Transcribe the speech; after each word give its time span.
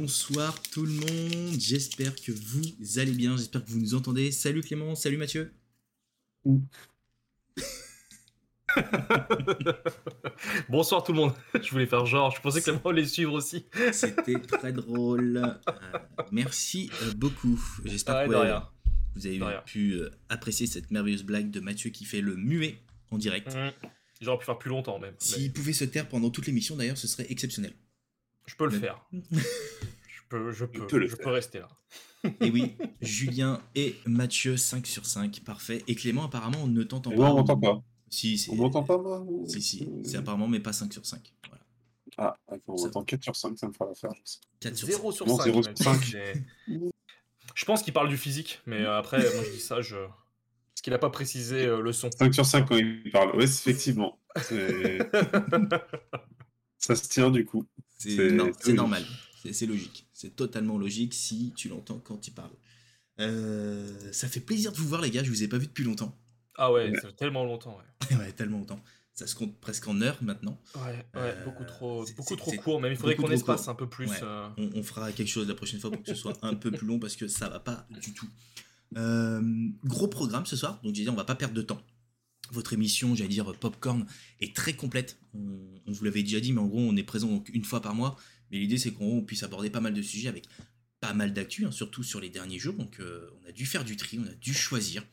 bonsoir 0.00 0.60
tout 0.62 0.86
le 0.86 0.92
monde. 0.92 1.58
J'espère 1.58 2.14
que 2.14 2.32
vous 2.32 2.98
allez 2.98 3.12
bien. 3.12 3.36
J'espère 3.36 3.62
que 3.62 3.70
vous 3.70 3.80
nous 3.80 3.94
entendez. 3.94 4.30
Salut 4.32 4.62
Clément, 4.62 4.94
salut 4.94 5.18
Mathieu. 5.18 5.52
Bonsoir 10.70 11.04
tout 11.04 11.12
le 11.12 11.18
monde. 11.18 11.34
Je 11.62 11.70
voulais 11.70 11.84
faire 11.84 12.06
genre, 12.06 12.34
je 12.34 12.40
pensais 12.40 12.60
que 12.60 12.70
Clément 12.70 12.80
allait 12.86 13.04
suivre 13.04 13.34
aussi. 13.34 13.66
C'était 13.92 14.40
très 14.40 14.72
drôle. 14.72 15.36
Euh, 15.36 15.52
merci 16.32 16.90
euh, 17.02 17.12
beaucoup. 17.14 17.62
J'espère 17.84 18.24
que 18.26 18.30
ouais, 18.30 18.54
vous 19.16 19.26
avez 19.26 19.40
pu 19.66 19.92
euh, 19.94 20.08
apprécier 20.30 20.66
cette 20.66 20.90
merveilleuse 20.90 21.24
blague 21.24 21.50
de 21.50 21.60
Mathieu 21.60 21.90
qui 21.90 22.06
fait 22.06 22.22
le 22.22 22.36
muet 22.36 22.78
en 23.10 23.18
direct. 23.18 23.54
Mhm. 23.54 23.72
J'aurais 24.22 24.38
pu 24.38 24.46
faire 24.46 24.58
plus 24.58 24.70
longtemps 24.70 24.98
même. 24.98 25.12
mais 25.12 25.26
S'il 25.26 25.52
pouvait 25.52 25.74
se 25.74 25.84
taire 25.84 26.08
pendant 26.08 26.30
toute 26.30 26.46
l'émission, 26.46 26.76
d'ailleurs, 26.76 26.96
ce 26.96 27.06
serait 27.06 27.26
exceptionnel. 27.28 27.74
je 28.46 28.54
peux 28.54 28.64
le 28.64 28.78
faire. 28.78 29.04
Je 30.32 30.36
peux, 30.36 30.52
je 30.52 30.64
peux, 30.64 30.98
le 30.98 31.08
je 31.08 31.16
peux 31.16 31.30
rester 31.30 31.58
là. 31.58 31.68
Et 32.40 32.50
oui, 32.50 32.76
Julien 33.00 33.60
et 33.74 33.96
Mathieu, 34.06 34.56
5 34.56 34.86
sur 34.86 35.04
5, 35.06 35.40
parfait. 35.44 35.82
Et 35.88 35.94
Clément, 35.96 36.24
apparemment, 36.24 36.58
on 36.62 36.66
ne 36.68 36.82
t'entend 36.84 37.10
Et 37.10 37.16
pas. 37.16 37.20
moi, 37.22 37.32
on 37.32 37.36
m'entend 37.38 37.58
pas. 37.58 37.82
Si, 38.08 38.38
c'est. 38.38 38.50
On 38.52 38.56
m'entend 38.56 38.82
pas, 38.84 38.96
moi 38.98 39.24
Si, 39.46 39.60
si, 39.60 39.88
c'est 40.04 40.16
apparemment, 40.18 40.46
mais 40.46 40.60
pas 40.60 40.72
5 40.72 40.92
sur 40.92 41.04
5. 41.04 41.32
Voilà. 41.48 41.64
Ah, 42.16 42.36
on 42.68 42.76
Ça- 42.76 42.84
m'entend 42.86 43.02
4 43.04 43.24
sur 43.24 43.34
5, 43.34 43.58
ça 43.58 43.66
me 43.66 43.72
fera 43.72 43.86
l'affaire. 43.86 44.10
je 44.14 44.20
sais. 44.24 44.38
4 44.60 44.76
sur 44.76 44.86
0 44.86 45.10
sur 45.12 45.26
Non, 45.26 45.36
5. 45.36 45.44
zéro 45.44 45.62
même. 45.62 45.76
sur 45.76 45.84
cinq. 45.84 46.02
J'ai- 46.04 46.34
Je 47.54 47.64
pense 47.64 47.82
qu'il 47.82 47.92
parle 47.92 48.08
du 48.08 48.16
physique, 48.16 48.60
mais 48.66 48.82
euh, 48.82 48.96
après, 48.98 49.18
moi 49.18 49.42
je 49.44 49.50
dis 49.50 49.58
ça, 49.60 49.80
je... 49.80 49.96
parce 49.96 50.82
qu'il 50.82 50.92
n'a 50.92 50.98
pas 50.98 51.10
précisé 51.10 51.66
euh, 51.66 51.80
le 51.80 51.92
son. 51.92 52.08
5 52.12 52.32
sur 52.32 52.46
5 52.46 52.68
quand 52.68 52.76
il 52.76 53.10
parle. 53.10 53.32
C'est- 53.48 53.70
effectivement. 53.70 54.20
Ça 56.78 56.94
se 56.96 57.08
tient 57.08 57.30
du 57.30 57.44
coup. 57.44 57.66
C'est 57.98 58.10
C'est- 58.16 58.30
non, 58.30 58.50
c'est 58.60 58.72
normal. 58.72 59.04
C'est 59.42 59.52
c'est 59.52 59.66
logique. 59.66 60.06
C'est 60.12 60.36
totalement 60.36 60.76
logique 60.78 61.14
si 61.14 61.52
tu 61.56 61.68
l'entends 61.68 61.98
quand 61.98 62.26
il 62.26 62.32
parle. 62.32 62.52
Euh, 63.20 64.12
ça 64.12 64.28
fait 64.28 64.40
plaisir 64.40 64.72
de 64.72 64.76
vous 64.76 64.88
voir, 64.88 65.00
les 65.00 65.10
gars. 65.10 65.22
Je 65.22 65.30
vous 65.30 65.42
ai 65.42 65.48
pas 65.48 65.58
vu 65.58 65.66
depuis 65.66 65.84
longtemps. 65.84 66.16
Ah 66.56 66.72
ouais, 66.72 66.90
Ouais. 66.90 66.94
ça 67.00 67.08
fait 67.08 67.14
tellement 67.16 67.44
longtemps. 67.44 67.78
Ouais, 68.10 68.16
ouais, 68.16 68.32
tellement 68.32 68.58
longtemps. 68.58 68.82
Ça 69.12 69.26
se 69.26 69.34
compte 69.34 69.58
presque 69.60 69.86
en 69.88 70.00
heures 70.00 70.18
maintenant. 70.22 70.58
ouais, 70.76 70.80
ouais, 70.92 71.04
Euh, 71.16 71.44
beaucoup 71.44 71.64
trop, 71.64 72.06
c'est- 72.06 72.14
beaucoup 72.16 72.36
trop 72.36 72.52
court. 72.52 72.80
Même 72.80 72.92
il 72.92 72.96
faudrait 72.96 73.16
qu'on 73.16 73.30
espace 73.30 73.62
court. 73.62 73.70
un 73.70 73.74
peu 73.74 73.88
plus. 73.88 74.08
Ouais. 74.08 74.16
euh, 74.22 74.48
On, 74.56 74.70
on 74.76 74.82
fera 74.82 75.12
quelque 75.12 75.28
chose 75.28 75.48
la 75.48 75.54
prochaine 75.54 75.80
fois 75.80 75.90
pour 75.90 76.02
que 76.02 76.08
ce 76.08 76.14
soit 76.14 76.38
un 76.42 76.54
peu 76.54 76.70
plus 76.70 76.86
long 76.86 76.98
parce 76.98 77.16
que 77.16 77.28
ça 77.28 77.48
va 77.48 77.60
pas 77.60 77.86
du 78.02 78.12
tout. 78.14 78.28
Euh, 78.96 79.42
gros 79.84 80.08
programme 80.08 80.46
ce 80.46 80.56
soir, 80.56 80.80
donc 80.82 80.94
j'ai 80.94 81.02
dit 81.04 81.08
on 81.10 81.14
va 81.14 81.24
pas 81.24 81.34
perdre 81.34 81.54
de 81.54 81.62
temps. 81.62 81.80
Votre 82.52 82.72
émission, 82.72 83.14
j'allais 83.14 83.28
dire 83.28 83.52
Popcorn, 83.60 84.06
est 84.40 84.56
très 84.56 84.72
complète. 84.74 85.18
On, 85.34 85.58
on 85.86 85.92
vous 85.92 86.04
l'avait 86.04 86.22
déjà 86.22 86.40
dit, 86.40 86.52
mais 86.52 86.60
en 86.60 86.66
gros 86.66 86.80
on 86.80 86.96
est 86.96 87.04
présent 87.04 87.28
donc 87.28 87.48
une 87.52 87.64
fois 87.64 87.80
par 87.82 87.94
mois. 87.94 88.16
Mais 88.50 88.58
l'idée 88.58 88.78
c'est 88.78 88.92
qu'on 88.92 89.22
puisse 89.22 89.42
aborder 89.42 89.70
pas 89.70 89.80
mal 89.80 89.94
de 89.94 90.02
sujets 90.02 90.28
avec 90.28 90.46
pas 91.00 91.14
mal 91.14 91.32
d'actu, 91.32 91.64
hein, 91.64 91.70
surtout 91.70 92.02
sur 92.02 92.20
les 92.20 92.28
derniers 92.28 92.58
jours. 92.58 92.74
Donc 92.74 93.00
euh, 93.00 93.30
on 93.42 93.48
a 93.48 93.52
dû 93.52 93.66
faire 93.66 93.84
du 93.84 93.96
tri, 93.96 94.18
on 94.18 94.26
a 94.26 94.34
dû 94.34 94.52
choisir, 94.54 95.04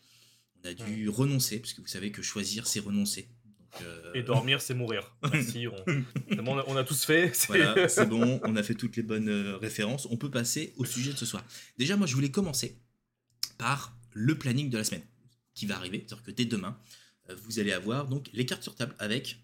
on 0.63 0.67
a 0.67 0.73
dû 0.73 1.07
renoncer, 1.09 1.59
parce 1.59 1.73
que 1.73 1.81
vous 1.81 1.87
savez 1.87 2.11
que 2.11 2.21
choisir 2.21 2.67
c'est 2.67 2.79
renoncer. 2.79 3.29
Donc, 3.55 3.81
euh, 3.83 4.13
Et 4.13 4.23
dormir, 4.23 4.61
c'est 4.61 4.73
mourir. 4.73 5.15
Merci. 5.31 5.67
On, 5.67 6.77
a, 6.77 6.83
tous 6.83 7.03
fait. 7.05 7.31
c'est- 7.33 7.47
voilà, 7.47 7.87
c'est 7.89 8.05
bon, 8.05 8.39
on 8.43 8.55
a 8.55 8.63
fait 8.63 8.75
toutes 8.75 8.95
les 8.95 9.03
bonnes 9.03 9.29
euh, 9.29 9.57
références. 9.57 10.07
On 10.09 10.17
peut 10.17 10.31
passer 10.31 10.73
au 10.77 10.85
sujet 10.85 11.11
de 11.13 11.17
ce 11.17 11.25
soir. 11.25 11.45
Déjà, 11.77 11.95
moi, 11.97 12.07
je 12.07 12.15
voulais 12.15 12.31
commencer 12.31 12.79
par 13.57 13.97
le 14.13 14.37
planning 14.37 14.69
de 14.69 14.77
la 14.77 14.83
semaine 14.83 15.03
qui 15.53 15.65
va 15.65 15.75
arriver. 15.75 16.05
C'est-à-dire 16.07 16.23
que 16.23 16.31
dès 16.31 16.45
demain, 16.45 16.77
vous 17.43 17.59
allez 17.59 17.71
avoir 17.73 18.07
donc 18.07 18.29
les 18.33 18.45
cartes 18.45 18.63
sur 18.63 18.75
table 18.75 18.95
avec 18.99 19.37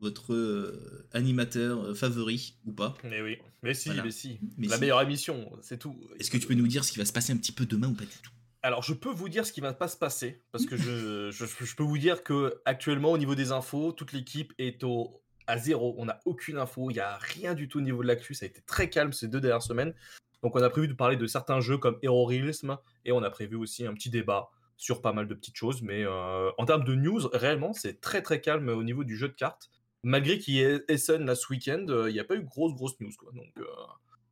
votre 0.00 0.34
euh, 0.34 1.08
animateur 1.12 1.80
euh, 1.86 1.94
favori 1.94 2.56
ou 2.66 2.72
pas. 2.72 2.94
Mais 3.04 3.22
oui, 3.22 3.38
mais 3.62 3.74
si, 3.74 3.88
Voilà. 3.88 4.04
mais 4.04 4.10
si. 4.10 4.38
Mais 4.58 4.66
La 4.68 4.74
si. 4.76 4.80
meilleure 4.80 5.00
émission, 5.02 5.50
c'est 5.62 5.78
tout. 5.78 5.96
Est-ce 6.20 6.30
que 6.30 6.36
tu 6.38 6.46
peux 6.46 6.54
nous 6.54 6.66
dire 6.68 6.84
ce 6.84 6.92
qui 6.92 6.98
va 6.98 7.04
se 7.04 7.12
passer 7.12 7.32
un 7.32 7.36
petit 7.36 7.52
peu 7.52 7.66
demain 7.66 7.88
ou 7.88 7.94
pas 7.94 8.04
du 8.04 8.16
tout? 8.22 8.30
Alors, 8.62 8.82
je 8.82 8.94
peux 8.94 9.10
vous 9.10 9.28
dire 9.28 9.46
ce 9.46 9.52
qui 9.52 9.60
va 9.60 9.72
pas 9.72 9.86
se 9.88 9.96
passer, 9.96 10.42
parce 10.52 10.66
que 10.66 10.76
je, 10.76 11.30
je, 11.30 11.44
je 11.46 11.76
peux 11.76 11.84
vous 11.84 11.98
dire 11.98 12.22
que 12.24 12.60
actuellement, 12.64 13.12
au 13.12 13.18
niveau 13.18 13.34
des 13.34 13.52
infos, 13.52 13.92
toute 13.92 14.12
l'équipe 14.12 14.52
est 14.58 14.82
au, 14.84 15.22
à 15.46 15.56
zéro. 15.58 15.94
On 15.98 16.06
n'a 16.06 16.20
aucune 16.24 16.58
info, 16.58 16.90
il 16.90 16.94
n'y 16.94 17.00
a 17.00 17.16
rien 17.18 17.54
du 17.54 17.68
tout 17.68 17.78
au 17.78 17.82
niveau 17.82 18.02
de 18.02 18.08
l'actu. 18.08 18.34
Ça 18.34 18.44
a 18.44 18.48
été 18.48 18.60
très 18.62 18.90
calme 18.90 19.12
ces 19.12 19.28
deux 19.28 19.40
dernières 19.40 19.62
semaines. 19.62 19.94
Donc, 20.42 20.54
on 20.56 20.62
a 20.62 20.68
prévu 20.70 20.88
de 20.88 20.92
parler 20.94 21.16
de 21.16 21.26
certains 21.26 21.60
jeux 21.60 21.78
comme 21.78 21.98
Hero 22.02 22.24
Realism, 22.26 22.74
et 23.04 23.12
on 23.12 23.22
a 23.22 23.30
prévu 23.30 23.56
aussi 23.56 23.86
un 23.86 23.94
petit 23.94 24.10
débat 24.10 24.50
sur 24.76 25.00
pas 25.00 25.12
mal 25.12 25.26
de 25.28 25.34
petites 25.34 25.56
choses. 25.56 25.80
Mais 25.82 26.04
euh, 26.04 26.50
en 26.58 26.66
termes 26.66 26.84
de 26.84 26.94
news, 26.94 27.20
réellement, 27.32 27.72
c'est 27.72 28.00
très 28.00 28.20
très 28.20 28.40
calme 28.40 28.68
au 28.68 28.82
niveau 28.82 29.04
du 29.04 29.16
jeu 29.16 29.28
de 29.28 29.32
cartes. 29.34 29.70
Malgré 30.06 30.38
qu'il 30.38 30.54
y 30.54 30.60
ait 30.60 30.84
Essen 30.86 31.24
là 31.26 31.34
ce 31.34 31.48
week-end, 31.50 31.84
euh, 31.88 32.08
il 32.08 32.12
n'y 32.12 32.20
a 32.20 32.24
pas 32.24 32.36
eu 32.36 32.42
grosse 32.44 32.74
grosse 32.74 32.98
news. 33.00 33.10
Quoi. 33.18 33.32
Donc, 33.32 33.52
euh, 33.58 33.64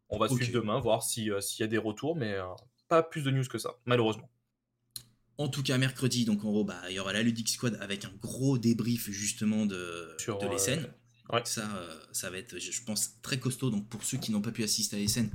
on 0.09 0.19
va 0.19 0.29
suivre 0.29 0.53
demain, 0.53 0.79
voir 0.79 1.03
si, 1.03 1.33
euh, 1.33 1.41
s'il 1.41 1.63
y 1.63 1.65
a 1.65 1.67
des 1.67 1.79
retours, 1.79 2.15
mais 2.15 2.35
euh, 2.35 2.45
pas 2.87 3.03
plus 3.03 3.23
de 3.23 3.33
news 3.33 3.45
que 3.45 3.59
ça, 3.59 3.75
malheureusement. 3.85 4.31
En 5.37 5.49
tout 5.49 5.65
cas, 5.65 5.77
mercredi, 5.77 6.25
donc 6.25 6.45
en 6.45 6.53
gros, 6.53 6.63
bah, 6.65 6.81
il 6.91 6.95
y 6.95 7.01
aura 7.01 7.13
la 7.13 7.25
Ludic 7.25 7.49
Squad 7.49 7.77
avec 7.81 8.05
un 8.05 8.13
gros 8.23 8.57
débrief 8.57 9.11
justement 9.11 9.67
de, 9.67 10.15
Sur, 10.17 10.39
de 10.39 10.47
euh, 10.47 10.51
l'Essen. 10.51 10.95
ouais. 11.33 11.43
Ça, 11.45 11.69
euh, 11.77 11.99
ça 12.13 12.31
va 12.31 12.39
être, 12.39 12.57
je 12.61 12.71
je 12.71 12.85
pense, 12.85 13.21
très 13.21 13.41
costaud. 13.41 13.71
Donc 13.71 13.89
pour 13.89 14.05
ceux 14.05 14.19
qui 14.19 14.31
n'ont 14.31 14.43
pas 14.43 14.53
pu 14.53 14.63
assister 14.63 14.95
à 14.95 15.01
l'Essen, 15.01 15.29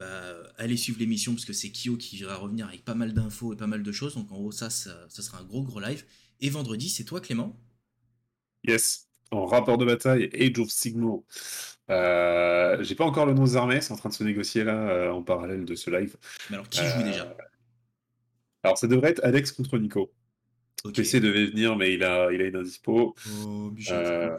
bah, 0.00 0.34
allez 0.56 0.76
suivre 0.76 0.98
l'émission 0.98 1.32
parce 1.32 1.44
que 1.44 1.52
c'est 1.52 1.70
Kyo 1.70 1.96
qui 1.96 2.20
va 2.24 2.34
revenir 2.34 2.66
avec 2.66 2.84
pas 2.84 2.96
mal 2.96 3.12
d'infos 3.14 3.52
et 3.52 3.56
pas 3.56 3.68
mal 3.68 3.84
de 3.84 3.92
choses. 3.92 4.14
Donc 4.16 4.32
en 4.32 4.36
gros, 4.36 4.50
ça, 4.50 4.68
ça, 4.68 5.06
ça 5.08 5.22
sera 5.22 5.38
un 5.38 5.44
gros 5.44 5.62
gros 5.62 5.78
live. 5.78 6.04
Et 6.40 6.50
vendredi, 6.50 6.88
c'est 6.88 7.04
toi 7.04 7.20
Clément? 7.20 7.56
Yes. 8.66 9.09
En 9.32 9.46
rapport 9.46 9.78
de 9.78 9.84
bataille, 9.84 10.28
Age 10.34 10.58
of 10.58 10.68
Sigmar. 10.70 11.18
Euh, 11.90 12.82
J'ai 12.82 12.94
pas 12.94 13.04
encore 13.04 13.26
le 13.26 13.32
nom 13.34 13.44
des 13.44 13.56
armées, 13.56 13.80
c'est 13.80 13.92
en 13.92 13.96
train 13.96 14.08
de 14.08 14.14
se 14.14 14.24
négocier 14.24 14.64
là 14.64 14.74
euh, 14.90 15.10
en 15.12 15.22
parallèle 15.22 15.64
de 15.64 15.74
ce 15.74 15.90
live. 15.90 16.16
Mais 16.48 16.56
alors 16.56 16.68
qui 16.68 16.80
Euh, 16.80 16.90
joue 16.96 17.02
déjà? 17.02 17.36
Alors 18.62 18.76
ça 18.78 18.86
devrait 18.86 19.10
être 19.10 19.24
Alex 19.24 19.52
contre 19.52 19.78
Nico. 19.78 20.12
Ok. 20.84 20.94
PC 20.94 21.20
devait 21.20 21.46
venir, 21.46 21.76
mais 21.76 21.92
il 21.94 22.02
a, 22.04 22.32
il 22.32 22.40
a 22.40 22.44
une 22.46 22.56
indispo. 22.56 23.14
Oh. 23.44 23.72
Euh, 23.90 24.36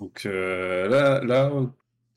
donc 0.00 0.26
euh, 0.26 0.88
là, 0.88 1.22
là, 1.24 1.52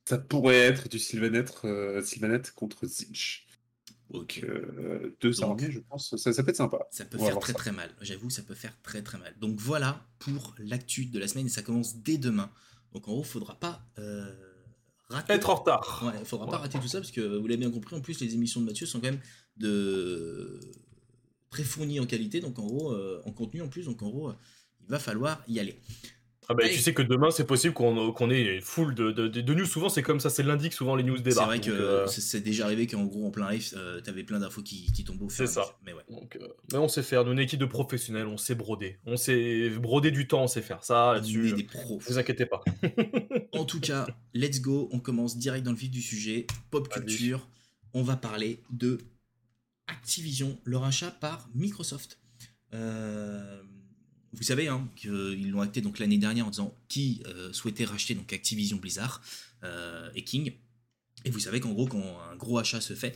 ça 0.05 0.17
pourrait 0.17 0.57
être 0.59 0.89
du 0.89 0.99
Sylvanette, 0.99 1.53
euh, 1.65 2.01
Sylvanette 2.01 2.51
contre 2.51 2.85
Zinch. 2.85 3.45
Ok. 4.13 4.41
Euh, 4.43 5.15
deux 5.21 5.31
Donc- 5.31 5.61
armées, 5.61 5.71
je 5.71 5.79
pense. 5.79 6.15
Ça, 6.15 6.31
ça 6.33 6.43
peut 6.43 6.49
être 6.51 6.55
sympa. 6.55 6.79
Ça 6.91 7.03
peut 7.05 7.17
On 7.19 7.25
faire 7.25 7.39
très 7.39 7.51
ça. 7.53 7.57
très 7.59 7.71
mal. 7.71 7.89
J'avoue, 8.01 8.29
ça 8.29 8.41
peut 8.43 8.55
faire 8.55 8.73
très 8.83 9.01
très 9.01 9.17
mal. 9.17 9.35
Donc 9.39 9.55
voilà 9.59 10.05
pour 10.19 10.55
l'actu 10.59 11.05
de 11.05 11.19
la 11.19 11.27
semaine 11.27 11.47
et 11.47 11.49
ça 11.49 11.61
commence 11.61 11.97
dès 11.97 12.17
demain. 12.17 12.49
Donc 12.93 13.07
en 13.07 13.11
gros, 13.13 13.23
faudra 13.23 13.55
pas 13.59 13.85
euh, 13.99 14.31
rater. 15.09 15.33
Être 15.33 15.49
en 15.49 15.55
retard. 15.55 16.03
Ouais, 16.05 16.23
faudra 16.25 16.47
pas 16.47 16.57
rater 16.57 16.79
tout 16.79 16.87
ça 16.87 16.99
parce 16.99 17.11
que 17.11 17.21
vous 17.37 17.47
l'avez 17.47 17.57
bien 17.59 17.71
compris. 17.71 17.95
En 17.95 18.01
plus, 18.01 18.19
les 18.21 18.33
émissions 18.33 18.61
de 18.61 18.65
Mathieu 18.67 18.85
sont 18.85 18.99
quand 19.01 19.07
même 19.11 19.19
de 19.57 20.59
très 21.49 21.63
fournies 21.63 21.99
en 21.99 22.05
qualité. 22.05 22.39
Donc 22.39 22.59
en 22.59 22.65
gros, 22.65 22.91
euh, 22.93 23.21
en 23.25 23.31
contenu 23.31 23.61
en 23.61 23.67
plus. 23.67 23.85
Donc 23.85 24.01
en 24.03 24.09
gros, 24.09 24.29
euh, 24.29 24.35
il 24.81 24.87
va 24.89 24.99
falloir 24.99 25.43
y 25.47 25.59
aller. 25.59 25.79
Ah 26.49 26.53
bah, 26.53 26.67
tu 26.67 26.79
sais 26.79 26.93
que 26.93 27.01
demain, 27.01 27.31
c'est 27.31 27.45
possible 27.47 27.73
qu'on 27.73 28.11
qu'on 28.11 28.29
ait 28.29 28.59
full 28.61 28.93
de, 28.95 29.11
de, 29.11 29.53
news. 29.53 29.65
Souvent, 29.65 29.89
c'est 29.89 30.01
comme 30.03 30.19
ça, 30.19 30.29
c'est 30.29 30.43
lundi 30.43 30.69
que 30.69 30.75
souvent 30.75 30.95
les 30.95 31.03
news 31.03 31.17
C'est 31.17 31.23
débarquent. 31.23 31.47
vrai 31.47 31.59
que 31.61 31.69
donc, 31.71 31.79
euh, 31.79 32.07
c'est- 32.07 32.21
c'est 32.21 32.41
déjà 32.41 32.65
arrivé 32.65 32.85
qu'en 32.87 33.03
gros 33.05 33.25
en 33.27 33.31
plein 33.31 33.49
live, 33.51 33.73
euh, 33.75 34.01
t'avais 34.01 34.23
plein 34.23 34.39
d'infos 34.39 34.61
qui, 34.61 34.91
qui 34.91 35.03
tombent 35.03 35.21
au 35.21 35.29
fur 35.29 35.41
et 35.41 35.43
à 35.43 35.47
C'est 35.47 35.53
ça. 35.53 35.77
Mais 35.85 35.93
ouais. 35.93 36.03
donc, 36.09 36.35
euh, 36.35 36.47
mais 36.71 36.77
on 36.79 36.87
sait 36.87 37.03
faire. 37.03 37.23
Nous, 37.25 37.31
une 37.31 37.39
équipe 37.39 37.59
de 37.59 37.65
professionnels, 37.65 38.27
on 38.27 38.37
sait 38.37 38.55
broder. 38.55 38.97
On 39.05 39.15
sait 39.17 39.69
broder 39.69 40.11
du 40.11 40.27
temps, 40.27 40.43
on 40.43 40.47
sait 40.47 40.61
faire 40.61 40.83
ça 40.83 41.07
On 41.07 41.11
est 41.11 41.15
là-dessus. 41.15 41.53
des 41.53 41.63
pros. 41.63 41.97
Ne 41.97 42.03
vous 42.03 42.17
inquiétez 42.17 42.45
pas. 42.45 42.61
En 43.53 43.65
tout 43.65 43.79
cas, 43.79 44.07
let's 44.33 44.59
go, 44.61 44.89
on 44.91 44.99
commence 44.99 45.37
direct 45.37 45.63
dans 45.63 45.71
le 45.71 45.77
vif 45.77 45.91
du 45.91 46.01
sujet. 46.01 46.47
Pop 46.71 46.87
Allez. 46.91 47.05
culture, 47.05 47.47
on 47.93 48.01
va 48.03 48.15
parler 48.17 48.61
de 48.71 48.97
Activision, 49.87 50.57
le 50.63 50.77
rachat 50.77 51.11
par 51.11 51.49
Microsoft. 51.55 52.19
Euh, 52.73 53.61
vous 54.33 54.43
savez 54.43 54.67
hein, 54.67 54.89
qu'ils 54.95 55.51
l'ont 55.51 55.61
acté 55.61 55.81
donc 55.81 55.99
l'année 55.99 56.17
dernière 56.17 56.47
en 56.47 56.49
disant 56.49 56.75
qui 56.87 57.21
euh, 57.27 57.53
souhaitait 57.53 57.85
racheter 57.85 58.15
donc 58.15 58.33
Activision 58.33 58.77
Blizzard 58.77 59.21
euh, 59.63 60.09
et 60.15 60.23
King. 60.23 60.53
Et 61.25 61.29
vous 61.29 61.39
savez 61.39 61.59
qu'en 61.59 61.71
gros, 61.71 61.87
quand 61.87 62.19
un 62.31 62.35
gros 62.35 62.57
achat 62.57 62.81
se 62.81 62.95
fait, 62.95 63.15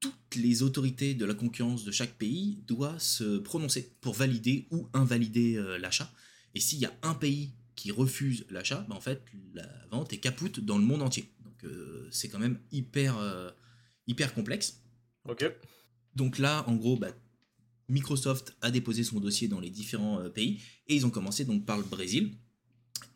toutes 0.00 0.36
les 0.36 0.62
autorités 0.62 1.14
de 1.14 1.24
la 1.24 1.34
concurrence 1.34 1.84
de 1.84 1.90
chaque 1.90 2.14
pays 2.14 2.62
doivent 2.66 3.00
se 3.00 3.38
prononcer 3.38 3.94
pour 4.00 4.14
valider 4.14 4.68
ou 4.70 4.88
invalider 4.92 5.56
euh, 5.56 5.76
l'achat. 5.76 6.10
Et 6.54 6.60
s'il 6.60 6.78
y 6.78 6.86
a 6.86 6.92
un 7.02 7.14
pays 7.14 7.50
qui 7.74 7.90
refuse 7.90 8.46
l'achat, 8.50 8.86
bah 8.88 8.94
en 8.94 9.00
fait, 9.00 9.24
la 9.52 9.68
vente 9.90 10.12
est 10.12 10.18
capoute 10.18 10.60
dans 10.60 10.78
le 10.78 10.84
monde 10.84 11.02
entier. 11.02 11.32
Donc 11.44 11.68
c'est 12.12 12.28
quand 12.28 12.38
même 12.38 12.60
hyper, 12.70 13.16
hyper 14.06 14.32
complexe. 14.32 14.80
Ok. 15.28 15.44
Donc 16.14 16.38
là, 16.38 16.64
en 16.68 16.76
gros, 16.76 16.96
bah, 16.96 17.10
Microsoft 17.88 18.56
a 18.60 18.70
déposé 18.70 19.04
son 19.04 19.20
dossier 19.20 19.48
dans 19.48 19.60
les 19.60 19.70
différents 19.70 20.20
euh, 20.20 20.28
pays 20.28 20.60
et 20.88 20.94
ils 20.94 21.06
ont 21.06 21.10
commencé 21.10 21.44
donc 21.44 21.64
par 21.64 21.78
le 21.78 21.84
Brésil. 21.84 22.32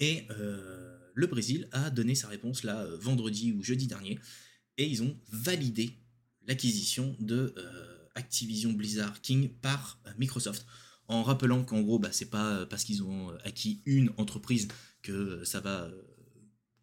Et 0.01 0.25
euh, 0.31 0.97
le 1.15 1.27
Brésil 1.27 1.69
a 1.73 1.91
donné 1.91 2.15
sa 2.15 2.29
réponse 2.29 2.63
là 2.63 2.83
euh, 2.83 2.97
vendredi 2.99 3.53
ou 3.53 3.63
jeudi 3.63 3.87
dernier 3.87 4.19
et 4.77 4.87
ils 4.87 5.03
ont 5.03 5.17
validé 5.31 5.91
l'acquisition 6.47 7.17
de 7.21 7.55
Activision 8.15 8.73
Blizzard 8.73 9.21
King 9.21 9.49
par 9.61 10.01
Microsoft. 10.19 10.65
En 11.09 11.23
rappelant 11.23 11.63
qu'en 11.65 11.81
gros, 11.83 11.99
bah, 11.99 12.11
c'est 12.13 12.31
pas 12.31 12.65
parce 12.67 12.85
qu'ils 12.85 13.03
ont 13.03 13.31
acquis 13.45 13.83
une 13.87 14.11
entreprise 14.17 14.69
que 15.03 15.45
ça 15.45 15.61
va 15.61 15.91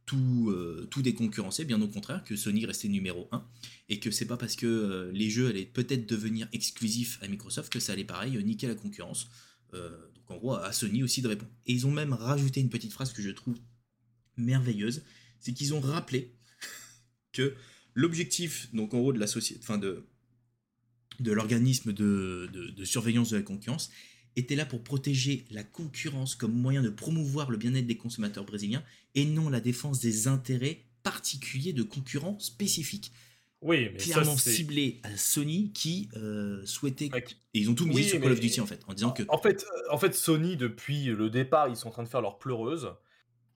tout, 0.06 0.50
euh, 0.50 0.88
tout 0.92 1.02
déconcurrencer, 1.02 1.66
bien 1.66 1.82
au 1.82 1.88
contraire, 1.88 2.24
que 2.24 2.36
Sony 2.36 2.66
restait 2.66 2.88
numéro 2.88 3.28
1, 3.32 3.46
et 3.90 4.00
que 4.00 4.12
c'est 4.12 4.26
pas 4.26 4.38
parce 4.38 4.56
que 4.56 4.66
euh, 4.68 5.12
les 5.12 5.30
jeux 5.30 5.48
allaient 5.48 5.66
peut-être 5.66 6.08
devenir 6.08 6.48
exclusifs 6.54 7.20
à 7.22 7.28
Microsoft 7.28 7.72
que 7.72 7.80
ça 7.80 7.94
allait 7.94 8.04
pareil 8.04 8.42
niquer 8.44 8.68
la 8.68 8.76
concurrence. 8.76 9.30
donc 9.74 10.32
en 10.32 10.38
gros, 10.38 10.54
à 10.56 10.72
Sony 10.72 11.04
aussi 11.04 11.22
de 11.22 11.28
répondre. 11.28 11.52
Et 11.66 11.74
ils 11.74 11.86
ont 11.88 11.92
même 11.92 12.14
rajouté 12.14 12.62
une 12.62 12.70
petite 12.70 12.94
phrase 12.94 13.14
que 13.14 13.22
je 13.22 13.30
trouve 13.30 13.58
merveilleuse, 14.38 15.04
c'est 15.40 15.54
qu'ils 15.54 15.74
ont 15.74 15.82
rappelé 15.82 16.34
que 17.34 17.56
l'objectif, 17.94 18.70
donc 18.74 18.94
en 18.94 19.00
gros, 19.00 19.14
de 19.14 19.20
la 19.20 19.28
société, 19.28 19.60
enfin 19.64 19.78
de, 19.78 20.06
de 21.20 21.32
l'organisme 21.32 21.94
de, 21.94 22.50
de, 22.52 22.86
surveillance 22.86 23.30
de 23.32 23.38
la 23.38 23.44
concurrence, 23.44 23.90
était 24.36 24.56
là 24.56 24.66
pour 24.66 24.84
protéger 24.84 25.46
la 25.52 25.64
concurrence 25.64 26.36
comme 26.36 26.54
moyen 26.54 26.82
de 26.82 26.90
promouvoir 26.90 27.50
le 27.50 27.58
bien-être 27.58 27.88
des 27.88 27.98
consommateurs 27.98 28.46
brésiliens 28.46 28.84
et 29.16 29.26
non 29.26 29.50
la 29.50 29.62
défense 29.62 30.00
des 30.00 30.28
intérêts 30.28 30.84
particuliers 31.04 31.74
de 31.74 31.84
concurrents 31.84 32.38
spécifiques. 32.40 33.12
Oui, 33.62 33.90
mais 33.92 33.98
clairement 33.98 34.38
ciblé 34.38 35.00
à 35.04 35.16
Sony 35.18 35.72
qui 35.74 36.10
euh, 36.18 36.64
souhaitait 36.66 37.10
et 37.16 37.60
ils 37.60 37.70
ont 37.70 37.74
tout 37.74 37.86
mis 37.86 38.04
sur 38.04 38.20
Call 38.20 38.34
of 38.34 38.40
Duty 38.40 38.62
en 38.62 38.66
fait 38.68 38.82
en 38.88 38.94
disant 38.94 39.12
que 39.12 39.24
en 39.30 39.40
fait 39.40 39.64
euh, 39.64 39.94
en 39.94 39.98
fait 39.98 40.14
Sony 40.14 40.56
depuis 40.56 41.06
le 41.06 41.30
départ 41.30 41.68
ils 41.68 41.76
sont 41.76 41.88
en 41.88 41.92
train 41.92 42.04
de 42.04 42.10
faire 42.10 42.22
leur 42.22 42.38
pleureuse 42.38 42.92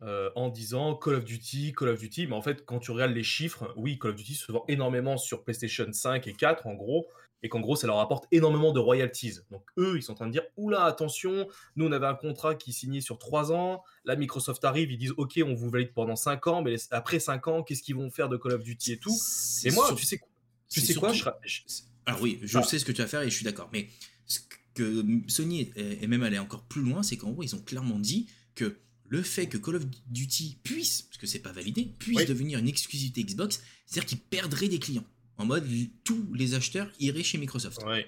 euh, 0.01 0.29
en 0.35 0.47
disant 0.47 0.95
Call 0.95 1.15
of 1.15 1.25
Duty, 1.25 1.73
Call 1.73 1.89
of 1.89 1.99
Duty, 1.99 2.27
mais 2.27 2.35
en 2.35 2.41
fait, 2.41 2.65
quand 2.65 2.79
tu 2.79 2.91
regardes 2.91 3.11
les 3.11 3.23
chiffres, 3.23 3.73
oui, 3.75 3.99
Call 3.99 4.11
of 4.11 4.15
Duty 4.15 4.33
se 4.33 4.49
vend 4.49 4.63
énormément 4.69 5.17
sur 5.17 5.43
PlayStation 5.43 5.85
5 5.91 6.25
et 6.25 6.31
4, 6.31 6.67
en 6.67 6.73
gros, 6.73 7.09
et 7.43 7.49
qu'en 7.49 7.59
gros, 7.59 7.75
ça 7.75 7.87
leur 7.87 7.99
apporte 7.99 8.25
énormément 8.31 8.71
de 8.71 8.79
royalties. 8.79 9.39
Donc, 9.51 9.63
eux, 9.77 9.97
ils 9.97 10.03
sont 10.03 10.13
en 10.13 10.15
train 10.15 10.27
de 10.27 10.31
dire 10.31 10.43
Oula, 10.57 10.83
attention, 10.85 11.47
nous, 11.75 11.85
on 11.85 11.91
avait 11.91 12.07
un 12.07 12.15
contrat 12.15 12.55
qui 12.55 12.73
signait 12.73 13.01
sur 13.01 13.17
3 13.17 13.51
ans, 13.51 13.83
là, 14.05 14.15
Microsoft 14.15 14.63
arrive, 14.65 14.91
ils 14.91 14.97
disent 14.97 15.13
Ok, 15.17 15.39
on 15.45 15.53
vous 15.53 15.69
valide 15.69 15.93
pendant 15.93 16.15
5 16.15 16.47
ans, 16.47 16.61
mais 16.61 16.75
après 16.91 17.19
5 17.19 17.47
ans, 17.47 17.63
qu'est-ce 17.63 17.83
qu'ils 17.83 17.95
vont 17.95 18.09
faire 18.09 18.29
de 18.29 18.37
Call 18.37 18.53
of 18.53 18.63
Duty 18.63 18.93
et 18.93 18.97
tout? 18.97 19.15
Et 19.63 19.71
moi, 19.71 19.93
tu 19.95 20.05
sais, 20.05 20.19
tu 20.69 20.81
sais 20.81 20.93
quoi 20.93 21.13
Alors, 22.05 22.21
oui, 22.21 22.39
je 22.41 22.61
sais 22.61 22.79
ce 22.79 22.85
que 22.85 22.91
tu 22.91 23.01
vas 23.01 23.07
faire 23.07 23.21
et 23.21 23.29
je 23.29 23.35
suis 23.35 23.45
d'accord, 23.45 23.69
mais 23.71 23.89
ce 24.25 24.39
que 24.73 25.03
Sony 25.27 25.71
est 25.75 26.07
même 26.07 26.23
allé 26.23 26.39
encore 26.39 26.63
plus 26.63 26.81
loin, 26.81 27.03
c'est 27.03 27.17
qu'en 27.17 27.31
gros, 27.31 27.43
ils 27.43 27.55
ont 27.55 27.61
clairement 27.61 27.99
dit 27.99 28.27
que 28.55 28.77
le 29.07 29.23
fait 29.23 29.47
que 29.47 29.57
Call 29.57 29.75
of 29.77 29.85
Duty 30.07 30.59
puisse, 30.63 31.01
parce 31.01 31.17
que 31.17 31.25
c'est 31.25 31.39
pas 31.39 31.51
validé, 31.51 31.95
puisse 31.97 32.27
devenir 32.27 32.59
une 32.59 32.67
exclusivité 32.67 33.23
Xbox, 33.23 33.61
c'est-à-dire 33.87 34.07
qu'ils 34.07 34.19
perdraient 34.19 34.67
des 34.67 34.77
clients. 34.77 35.05
En 35.39 35.45
mode, 35.45 35.65
tous 36.03 36.27
les 36.33 36.53
acheteurs 36.53 36.89
iraient 36.99 37.23
chez 37.23 37.37
Microsoft. 37.37 37.81
Ouais. 37.85 38.05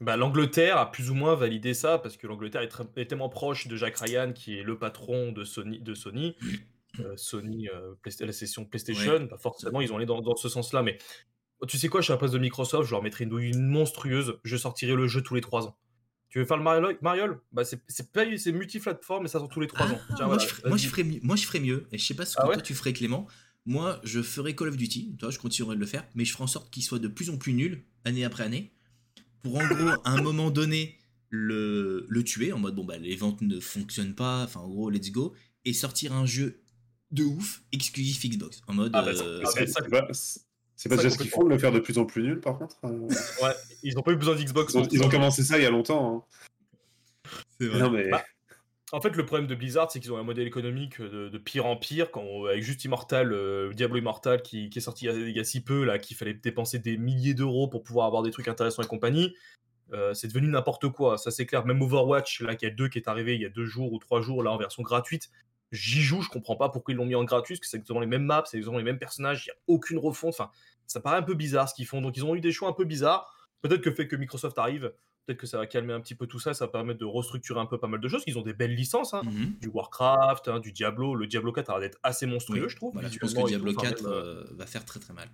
Bah, 0.00 0.16
L'Angleterre 0.16 0.76
a 0.76 0.90
plus 0.90 1.10
ou 1.10 1.14
moins 1.14 1.34
validé 1.34 1.72
ça 1.72 1.98
parce 1.98 2.16
que 2.18 2.26
l'Angleterre 2.26 2.62
est, 2.96 3.06
tellement 3.06 3.30
proche 3.30 3.68
de 3.68 3.76
Jack 3.76 3.96
Ryan, 3.96 4.32
qui 4.32 4.58
est 4.58 4.62
le 4.62 4.78
patron 4.78 5.32
de 5.32 5.44
Sony, 5.44 5.80
de 5.80 5.94
Sony, 5.94 6.36
euh, 7.00 7.16
Sony 7.16 7.68
euh, 7.68 7.94
la 8.20 8.32
session 8.32 8.66
PlayStation. 8.66 9.26
Bah, 9.30 9.38
forcément, 9.38 9.80
ils 9.80 9.92
ont 9.92 9.96
allé 9.96 10.06
dans, 10.06 10.36
ce 10.36 10.48
sens-là. 10.48 10.82
Mais 10.82 10.98
tu 11.66 11.78
sais 11.78 11.88
quoi, 11.88 12.02
je 12.02 12.04
suis 12.04 12.12
à 12.12 12.16
la 12.16 12.18
place 12.18 12.32
de 12.32 12.38
Microsoft, 12.38 12.86
je 12.86 12.90
leur 12.90 13.02
mettrai 13.02 13.24
une 13.24 13.30
douille 13.30 13.56
monstrueuse. 13.56 14.38
Je 14.44 14.56
sortirai 14.56 14.94
le 14.94 15.06
jeu 15.06 15.22
tous 15.22 15.34
les 15.34 15.40
3 15.40 15.66
ans. 15.66 15.78
Tu 16.28 16.40
veux 16.40 16.44
faire 16.44 16.56
le 16.56 16.64
Mario 16.64 16.88
Mariol 17.00 17.40
bah 17.52 17.64
c'est 17.64 17.80
c'est 17.86 18.52
multiplateforme 18.52 19.22
mais 19.22 19.28
ça 19.28 19.38
sort 19.38 19.48
tous 19.48 19.60
les 19.60 19.68
3 19.68 19.86
ans. 19.86 20.00
Ah, 20.18 20.26
moi, 20.26 20.38
je 20.38 20.46
ferais, 20.48 20.68
moi, 20.68 20.76
je 20.76 20.88
ferais, 20.88 21.04
moi, 21.22 21.36
je 21.36 21.46
ferais 21.46 21.60
mieux 21.60 21.86
et 21.92 21.98
je 21.98 22.04
sais 22.04 22.14
pas 22.14 22.26
ce 22.26 22.34
que 22.34 22.42
ah 22.42 22.46
toi 22.46 22.56
tu 22.56 22.74
ferais 22.74 22.92
Clément. 22.92 23.28
Moi 23.66 24.00
je 24.04 24.22
ferais 24.22 24.54
Call 24.54 24.68
of 24.68 24.76
Duty, 24.76 25.16
toi 25.18 25.30
je 25.30 25.38
continuerai 25.38 25.76
de 25.76 25.80
le 25.80 25.86
faire 25.86 26.06
mais 26.14 26.24
je 26.24 26.32
ferai 26.32 26.44
en 26.44 26.48
sorte 26.48 26.72
qu'il 26.72 26.82
soit 26.82 26.98
de 26.98 27.08
plus 27.08 27.30
en 27.30 27.36
plus 27.36 27.54
nul 27.54 27.84
année 28.04 28.24
après 28.24 28.44
année 28.44 28.72
pour 29.42 29.56
en 29.56 29.66
gros 29.66 29.88
à 30.04 30.10
un 30.10 30.22
moment 30.22 30.50
donné 30.50 30.98
le, 31.30 32.06
le 32.08 32.24
tuer 32.24 32.52
en 32.52 32.58
mode 32.58 32.74
bon 32.74 32.84
bah 32.84 32.98
les 32.98 33.16
ventes 33.16 33.40
ne 33.40 33.58
fonctionnent 33.60 34.14
pas, 34.14 34.44
enfin 34.44 34.60
en 34.60 34.68
gros 34.68 34.90
let's 34.90 35.10
go 35.10 35.34
et 35.64 35.72
sortir 35.72 36.12
un 36.12 36.26
jeu 36.26 36.60
de 37.10 37.24
ouf 37.24 37.62
exclusif 37.72 38.24
Xbox 38.24 38.60
en 38.66 38.74
mode 38.74 38.92
ah, 38.94 39.02
bah, 39.02 39.12
euh, 39.14 39.42
c'est 40.76 40.88
pas 40.88 40.96
déjà 40.96 41.10
ce 41.10 41.18
qu'ils 41.18 41.30
font 41.30 41.44
de 41.44 41.50
le 41.50 41.58
faire 41.58 41.72
de 41.72 41.78
plus 41.78 41.98
en 41.98 42.04
plus 42.04 42.22
nul, 42.22 42.40
par 42.40 42.58
contre. 42.58 42.76
Euh. 42.84 43.08
ouais, 43.42 43.54
ils 43.82 43.94
n'ont 43.94 44.02
pas 44.02 44.12
eu 44.12 44.16
besoin 44.16 44.34
d'Xbox. 44.34 44.76
Ils, 44.90 45.02
ont 45.02 45.08
commencé 45.08 45.44
ça 45.44 45.58
il 45.58 45.62
y 45.62 45.66
a 45.66 45.70
longtemps. 45.70 46.26
Hein. 47.24 47.30
C'est 47.58 47.68
vrai. 47.68 47.90
mais... 47.90 48.10
Bah, 48.10 48.24
en 48.94 49.00
fait, 49.00 49.16
le 49.16 49.26
problème 49.26 49.48
de 49.48 49.54
Blizzard, 49.54 49.90
c'est 49.90 49.98
qu'ils 49.98 50.12
ont 50.12 50.18
un 50.18 50.22
modèle 50.22 50.46
économique 50.46 51.00
de, 51.00 51.38
pire 51.38 51.66
en 51.66 51.76
pire. 51.76 52.08
Avec 52.48 52.62
juste 52.62 52.84
Immortal, 52.84 53.32
euh, 53.32 53.72
Diablo 53.72 53.98
Immortal, 53.98 54.40
qui, 54.42 54.70
est 54.74 54.80
sorti 54.80 55.06
il 55.06 55.36
y, 55.36 55.40
a, 55.40 55.44
si 55.44 55.62
peu, 55.62 55.84
là, 55.84 55.98
qu'il 55.98 56.16
fallait 56.16 56.34
dépenser 56.34 56.78
des 56.78 56.96
milliers 56.96 57.34
d'euros 57.34 57.66
pour 57.66 57.82
pouvoir 57.82 58.06
avoir 58.06 58.22
des 58.22 58.30
trucs 58.30 58.46
intéressants 58.46 58.82
et 58.82 58.86
compagnie. 58.86 59.34
Euh, 59.92 60.14
c'est 60.14 60.28
devenu 60.28 60.48
n'importe 60.48 60.88
quoi, 60.88 61.18
ça 61.18 61.30
c'est 61.30 61.44
clair. 61.44 61.66
Même 61.66 61.82
Overwatch, 61.82 62.40
là, 62.40 62.54
qui 62.54 62.66
a 62.66 62.70
deux 62.70 62.88
qui 62.88 62.98
est 62.98 63.08
arrivé 63.08 63.34
il 63.34 63.40
y 63.40 63.44
a 63.44 63.50
deux 63.50 63.66
jours 63.66 63.92
ou 63.92 63.98
trois 63.98 64.22
jours, 64.22 64.42
là, 64.42 64.52
en 64.52 64.56
version 64.56 64.82
gratuite, 64.82 65.30
j'y 65.72 66.00
joue, 66.00 66.22
je 66.22 66.28
comprends 66.28 66.56
pas 66.56 66.68
pourquoi 66.68 66.94
ils 66.94 66.96
l'ont 66.96 67.04
mis 67.04 67.16
en 67.16 67.24
gratuit, 67.24 67.54
parce 67.54 67.60
que 67.60 67.66
c'est 67.66 67.76
exactement 67.76 68.00
les 68.00 68.06
mêmes 68.06 68.24
maps, 68.24 68.44
c'est 68.46 68.56
exactement 68.56 68.78
les 68.78 68.84
mêmes 68.84 68.98
personnages, 68.98 69.46
il 69.46 69.50
n'y 69.50 69.52
a 69.52 69.56
aucune 69.66 69.98
refonte. 69.98 70.34
Enfin, 70.38 70.50
ça 70.86 71.00
paraît 71.00 71.18
un 71.18 71.22
peu 71.22 71.34
bizarre 71.34 71.68
ce 71.68 71.74
qu'ils 71.74 71.86
font. 71.86 72.00
Donc 72.00 72.16
ils 72.16 72.24
ont 72.24 72.34
eu 72.34 72.40
des 72.40 72.52
choix 72.52 72.68
un 72.68 72.72
peu 72.72 72.84
bizarres. 72.84 73.30
Peut-être 73.60 73.80
que 73.80 73.90
le 73.90 73.94
fait 73.94 74.06
que 74.06 74.16
Microsoft 74.16 74.58
arrive, 74.58 74.92
peut-être 75.26 75.38
que 75.38 75.46
ça 75.46 75.58
va 75.58 75.66
calmer 75.66 75.92
un 75.92 76.00
petit 76.00 76.14
peu 76.14 76.26
tout 76.26 76.38
ça, 76.38 76.54
ça 76.54 76.66
va 76.66 76.72
permettre 76.72 77.00
de 77.00 77.04
restructurer 77.04 77.60
un 77.60 77.66
peu 77.66 77.78
pas 77.78 77.86
mal 77.86 78.00
de 78.00 78.08
choses. 78.08 78.22
Ils 78.26 78.38
ont 78.38 78.42
des 78.42 78.54
belles 78.54 78.74
licences, 78.74 79.14
hein. 79.14 79.22
mhm. 79.24 79.56
du 79.60 79.68
Warcraft, 79.68 80.48
hein, 80.48 80.60
du 80.60 80.72
Diablo. 80.72 81.14
Le 81.14 81.26
Diablo 81.26 81.52
4 81.52 81.70
a 81.70 81.72
l'air 81.74 81.80
d'être 81.80 81.98
assez 82.02 82.26
monstrueux, 82.26 82.68
je 82.68 82.76
trouve. 82.76 82.92
Voilà, 82.92 83.08
je 83.08 83.18
pense 83.18 83.34
que 83.34 83.46
Diablo 83.46 83.72
4 83.74 84.06
euh, 84.06 84.44
va 84.52 84.66
faire 84.66 84.84
très 84.84 85.00
très 85.00 85.12
mal. 85.12 85.28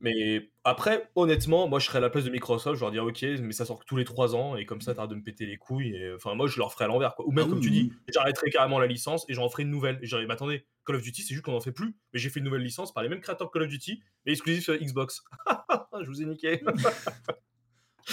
Mais 0.00 0.50
après, 0.64 1.08
honnêtement, 1.14 1.68
moi 1.68 1.78
je 1.78 1.86
serais 1.86 1.98
à 1.98 2.00
la 2.02 2.10
place 2.10 2.24
de 2.24 2.30
Microsoft, 2.30 2.76
je 2.76 2.80
leur 2.82 2.90
dirais 2.90 3.06
ok, 3.06 3.22
mais 3.40 3.52
ça 3.52 3.64
sort 3.64 3.82
tous 3.84 3.96
les 3.96 4.04
3 4.04 4.36
ans 4.36 4.54
et 4.54 4.66
comme 4.66 4.82
ça 4.82 4.94
t'arrêtes 4.94 5.10
de 5.10 5.14
me 5.14 5.22
péter 5.22 5.46
les 5.46 5.56
couilles. 5.56 5.96
Et... 5.96 6.12
Enfin, 6.12 6.34
moi 6.34 6.46
je 6.48 6.58
leur 6.58 6.70
ferais 6.70 6.84
à 6.84 6.88
l'envers 6.88 7.14
quoi. 7.14 7.26
Ou 7.26 7.32
même 7.32 7.46
ah 7.46 7.50
comme 7.50 7.60
tu 7.60 7.70
dis, 7.70 7.92
j'arrêterais 8.12 8.50
carrément 8.50 8.78
la 8.78 8.86
licence 8.86 9.24
et 9.28 9.34
j'en 9.34 9.48
ferai 9.48 9.62
une 9.62 9.70
nouvelle. 9.70 9.98
Et 10.02 10.06
j'aurais, 10.06 10.26
mais 10.26 10.34
attendez, 10.34 10.66
Call 10.84 10.96
of 10.96 11.02
Duty 11.02 11.22
c'est 11.22 11.32
juste 11.32 11.46
qu'on 11.46 11.54
en 11.54 11.60
fait 11.60 11.72
plus, 11.72 11.96
mais 12.12 12.18
j'ai 12.18 12.28
fait 12.28 12.40
une 12.40 12.44
nouvelle 12.44 12.62
licence 12.62 12.92
par 12.92 13.02
les 13.02 13.08
mêmes 13.08 13.20
créateurs 13.20 13.50
que 13.50 13.58
Call 13.58 13.62
of 13.66 13.70
Duty 13.70 14.02
et 14.26 14.32
exclusif 14.32 14.64
sur 14.64 14.76
Xbox. 14.76 15.24
je 16.02 16.06
vous 16.06 16.22
ai 16.22 16.26
niqué. 16.26 16.60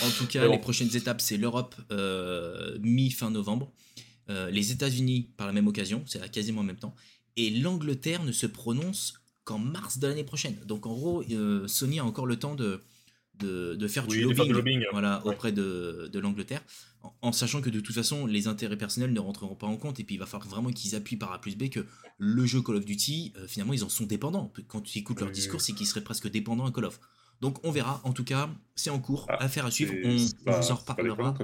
en 0.01 0.09
tout 0.09 0.25
cas, 0.27 0.47
les 0.47 0.57
prochaines 0.57 0.95
étapes 0.95 1.21
c'est 1.21 1.37
l'Europe 1.37 1.75
euh, 1.91 2.77
mi-fin 2.81 3.29
novembre, 3.29 3.71
euh, 4.29 4.49
les 4.49 4.71
États-Unis 4.71 5.29
par 5.37 5.47
la 5.47 5.53
même 5.53 5.67
occasion, 5.67 6.03
c'est 6.07 6.31
quasiment 6.31 6.61
en 6.61 6.65
même 6.65 6.77
temps, 6.77 6.95
et 7.37 7.49
l'Angleterre 7.49 8.23
ne 8.23 8.31
se 8.31 8.47
prononce 8.47 9.13
qu'en 9.43 9.59
mars 9.59 9.99
de 9.99 10.07
l'année 10.07 10.23
prochaine. 10.23 10.57
Donc 10.65 10.85
en 10.85 10.93
gros, 10.93 11.23
euh, 11.31 11.67
Sony 11.67 11.99
a 11.99 12.05
encore 12.05 12.25
le 12.25 12.37
temps 12.37 12.55
de, 12.55 12.81
de, 13.39 13.87
faire 13.87 14.07
du 14.07 14.21
lobbying, 14.21 14.85
voilà, 14.91 15.25
auprès 15.25 15.51
de, 15.51 16.09
de 16.11 16.19
l'Angleterre, 16.19 16.63
en, 17.21 17.33
sachant 17.33 17.61
que 17.61 17.69
de 17.69 17.81
toute 17.81 17.93
façon, 17.93 18.25
les 18.25 18.47
intérêts 18.47 18.77
personnels 18.77 19.11
ne 19.11 19.19
rentreront 19.19 19.55
pas 19.55 19.67
en 19.67 19.75
compte, 19.75 19.99
et 19.99 20.03
puis 20.03 20.15
il 20.15 20.19
va 20.19 20.25
falloir 20.25 20.47
vraiment 20.47 20.71
qu'ils 20.71 20.95
appuient 20.95 21.17
par 21.17 21.33
A 21.33 21.41
plus 21.41 21.57
B 21.57 21.69
que 21.69 21.85
le 22.17 22.45
jeu 22.45 22.61
Call 22.61 22.77
of 22.77 22.85
Duty, 22.85 23.33
finalement, 23.47 23.73
ils 23.73 23.83
en 23.83 23.89
sont 23.89 24.05
dépendants. 24.05 24.53
Quand 24.67 24.81
tu 24.81 24.99
écoutes 24.99 25.19
leur 25.19 25.31
discours, 25.31 25.59
c'est 25.59 25.73
qu'ils 25.73 25.87
seraient 25.87 26.03
presque 26.03 26.29
dépendants 26.31 26.65
à 26.65 26.71
Call 26.71 26.85
of. 26.85 26.99
Donc 27.43 27.57
on 27.65 27.71
verra, 27.71 27.99
en 28.05 28.13
tout 28.13 28.23
cas, 28.23 28.49
c'est 28.73 28.89
en 28.89 28.99
cours, 28.99 29.25
ah, 29.27 29.43
affaire 29.43 29.65
à 29.65 29.71
suivre, 29.71 29.93
on, 30.05 30.15
vous 30.15 30.71
en 30.71 30.75
reparlera. 30.75 31.35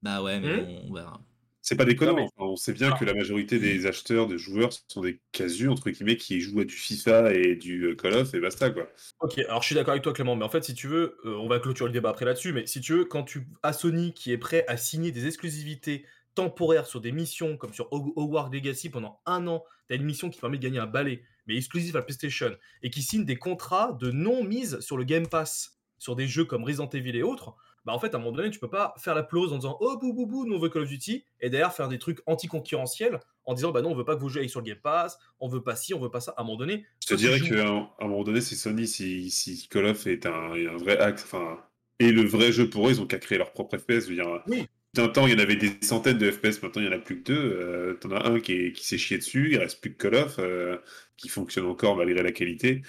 Bah 0.00 0.22
ouais, 0.22 0.40
mais 0.40 0.62
hmm 0.62 0.88
on 0.88 0.94
verra. 0.94 1.20
C'est 1.60 1.76
pas 1.76 1.84
déconnant. 1.84 2.26
On 2.38 2.56
sait 2.56 2.72
bien 2.72 2.92
que 2.92 3.04
la 3.04 3.12
majorité 3.12 3.58
des 3.58 3.84
acheteurs, 3.84 4.26
de 4.26 4.38
joueurs, 4.38 4.70
sont 4.88 5.02
des 5.02 5.20
casus, 5.30 5.68
entre 5.68 5.90
guillemets, 5.90 6.16
qui 6.16 6.40
jouent 6.40 6.60
à 6.60 6.64
du 6.64 6.74
FIFA 6.74 7.34
et 7.34 7.54
du 7.56 7.84
euh, 7.84 7.96
Call 7.96 8.14
of 8.14 8.32
et 8.32 8.40
basta, 8.40 8.70
quoi. 8.70 8.88
Ok, 9.20 9.36
alors 9.40 9.60
je 9.60 9.66
suis 9.66 9.74
d'accord 9.74 9.92
avec 9.92 10.02
toi, 10.02 10.14
Clément, 10.14 10.36
mais 10.36 10.46
en 10.46 10.48
fait, 10.48 10.64
si 10.64 10.72
tu 10.72 10.86
veux, 10.86 11.18
euh, 11.26 11.36
on 11.36 11.48
va 11.48 11.58
clôturer 11.58 11.90
le 11.90 11.92
débat 11.92 12.08
après 12.08 12.24
là-dessus, 12.24 12.54
mais 12.54 12.66
si 12.66 12.80
tu 12.80 12.94
veux, 12.94 13.04
quand 13.04 13.24
tu 13.24 13.46
as 13.62 13.74
Sony 13.74 14.14
qui 14.14 14.32
est 14.32 14.38
prêt 14.38 14.64
à 14.68 14.78
signer 14.78 15.12
des 15.12 15.26
exclusivités 15.26 16.06
temporaires 16.34 16.86
sur 16.86 17.02
des 17.02 17.12
missions 17.12 17.58
comme 17.58 17.74
sur 17.74 17.92
Hogwarts 17.92 18.48
Legacy 18.50 18.88
pendant 18.88 19.20
un 19.26 19.46
an, 19.48 19.64
tu 19.86 19.92
as 19.92 19.96
une 19.96 20.04
mission 20.04 20.30
qui 20.30 20.40
permet 20.40 20.56
de 20.56 20.62
gagner 20.62 20.78
un 20.78 20.86
balai, 20.86 21.22
mais 21.48 21.56
exclusive 21.56 21.96
à 21.96 22.02
PlayStation, 22.02 22.54
et 22.82 22.90
qui 22.90 23.02
signe 23.02 23.24
des 23.24 23.36
contrats 23.36 23.96
de 24.00 24.10
non-mise 24.10 24.78
sur 24.80 24.96
le 24.96 25.04
Game 25.04 25.26
Pass, 25.26 25.80
sur 25.98 26.14
des 26.14 26.28
jeux 26.28 26.44
comme 26.44 26.62
Resident 26.62 26.88
Evil 26.90 27.16
et 27.16 27.22
autres, 27.22 27.56
bah 27.84 27.94
en 27.94 27.98
fait, 27.98 28.14
à 28.14 28.18
un 28.18 28.20
moment 28.20 28.36
donné, 28.36 28.50
tu 28.50 28.58
peux 28.58 28.68
pas 28.68 28.94
faire 28.98 29.14
la 29.14 29.22
plause 29.22 29.52
en 29.52 29.56
disant 29.56 29.78
oh 29.80 29.96
bou 29.98 30.12
bou 30.12 30.26
bou, 30.26 30.44
nous 30.44 30.56
on 30.56 30.58
veut 30.58 30.68
Call 30.68 30.82
of 30.82 30.88
Duty, 30.88 31.24
et 31.40 31.50
derrière 31.50 31.72
faire 31.72 31.88
des 31.88 31.98
trucs 31.98 32.20
anti-concurrentiels 32.26 33.18
en 33.46 33.54
disant 33.54 33.72
bah 33.72 33.80
non, 33.80 33.90
on 33.90 33.94
veut 33.94 34.04
pas 34.04 34.14
que 34.14 34.20
vous 34.20 34.28
jouiez 34.28 34.46
sur 34.46 34.60
le 34.60 34.66
Game 34.66 34.78
Pass, 34.82 35.18
on 35.40 35.48
veut 35.48 35.62
pas 35.62 35.74
ci, 35.74 35.94
on 35.94 36.00
veut 36.00 36.10
pas 36.10 36.20
ça. 36.20 36.34
À 36.36 36.42
un 36.42 36.44
moment 36.44 36.58
donné, 36.58 36.84
je 37.02 37.08
te 37.08 37.14
dirais 37.14 37.40
qu'à 37.40 37.66
un 37.66 38.06
moment 38.06 38.24
donné, 38.24 38.42
c'est 38.42 38.56
Sony, 38.56 38.86
si, 38.86 39.30
si, 39.30 39.68
Call 39.68 39.86
of 39.86 40.06
est 40.06 40.26
un, 40.26 40.52
un 40.52 40.76
vrai 40.76 40.98
acte, 40.98 41.22
enfin, 41.24 41.58
et 41.98 42.12
le 42.12 42.22
vrai 42.22 42.52
jeu 42.52 42.68
pour 42.68 42.86
eux, 42.86 42.92
ils 42.92 43.00
ont 43.00 43.06
qu'à 43.06 43.18
créer 43.18 43.38
leur 43.38 43.52
propre 43.52 43.76
FPS. 43.78 44.08
Oui. 44.08 44.66
D'un 44.94 45.08
temps, 45.08 45.26
il 45.26 45.34
y 45.34 45.36
en 45.36 45.38
avait 45.38 45.56
des 45.56 45.72
centaines 45.82 46.18
de 46.18 46.30
FPS, 46.30 46.62
maintenant 46.62 46.82
il 46.82 46.86
y 46.86 46.88
en 46.88 46.92
a 46.92 46.98
plus 46.98 47.22
que 47.22 47.24
deux. 47.24 47.34
Euh, 47.34 47.94
T'en 47.94 48.10
as 48.12 48.26
un 48.26 48.40
qui, 48.40 48.72
qui 48.72 48.86
s'est 48.86 48.98
chié 48.98 49.18
dessus, 49.18 49.52
il 49.52 49.58
reste 49.58 49.80
plus 49.80 49.92
que 49.94 50.08
Call 50.08 50.14
of, 50.14 50.36
euh, 50.38 50.78
qui 51.16 51.28
fonctionne 51.28 51.66
encore 51.66 51.96
malgré 51.96 52.22
la 52.22 52.32
qualité 52.32 52.82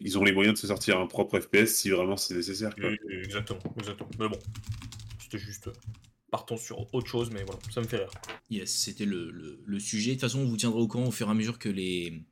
ils 0.00 0.18
ont 0.18 0.24
les 0.24 0.32
moyens 0.32 0.54
de 0.54 0.58
se 0.58 0.66
sortir 0.66 1.00
un 1.00 1.06
propre 1.06 1.40
FPS 1.40 1.74
si 1.74 1.90
vraiment 1.90 2.16
c'est 2.16 2.34
nécessaire. 2.34 2.74
exactement, 3.08 3.74
exactement. 3.78 4.10
Mais 4.18 4.28
bon, 4.28 4.38
c'était 5.18 5.38
juste. 5.38 5.70
Partons 6.30 6.56
sur 6.56 6.92
autre 6.92 7.08
chose, 7.08 7.30
mais 7.30 7.44
voilà, 7.44 7.60
ça 7.72 7.80
me 7.80 7.86
fait 7.86 7.98
rire. 7.98 8.10
Yes, 8.50 8.74
c'était 8.74 9.04
le, 9.04 9.30
le, 9.64 9.80
sujet. 9.80 10.10
De 10.10 10.14
toute 10.14 10.22
façon, 10.22 10.40
on 10.40 10.46
vous 10.46 10.56
tiendra 10.56 10.80
au 10.80 10.88
courant 10.88 11.06
au 11.06 11.12
fur 11.12 11.28
et 11.28 11.30
à 11.30 11.34
mesure 11.34 11.60
que 11.60 11.68
les, 11.68 12.24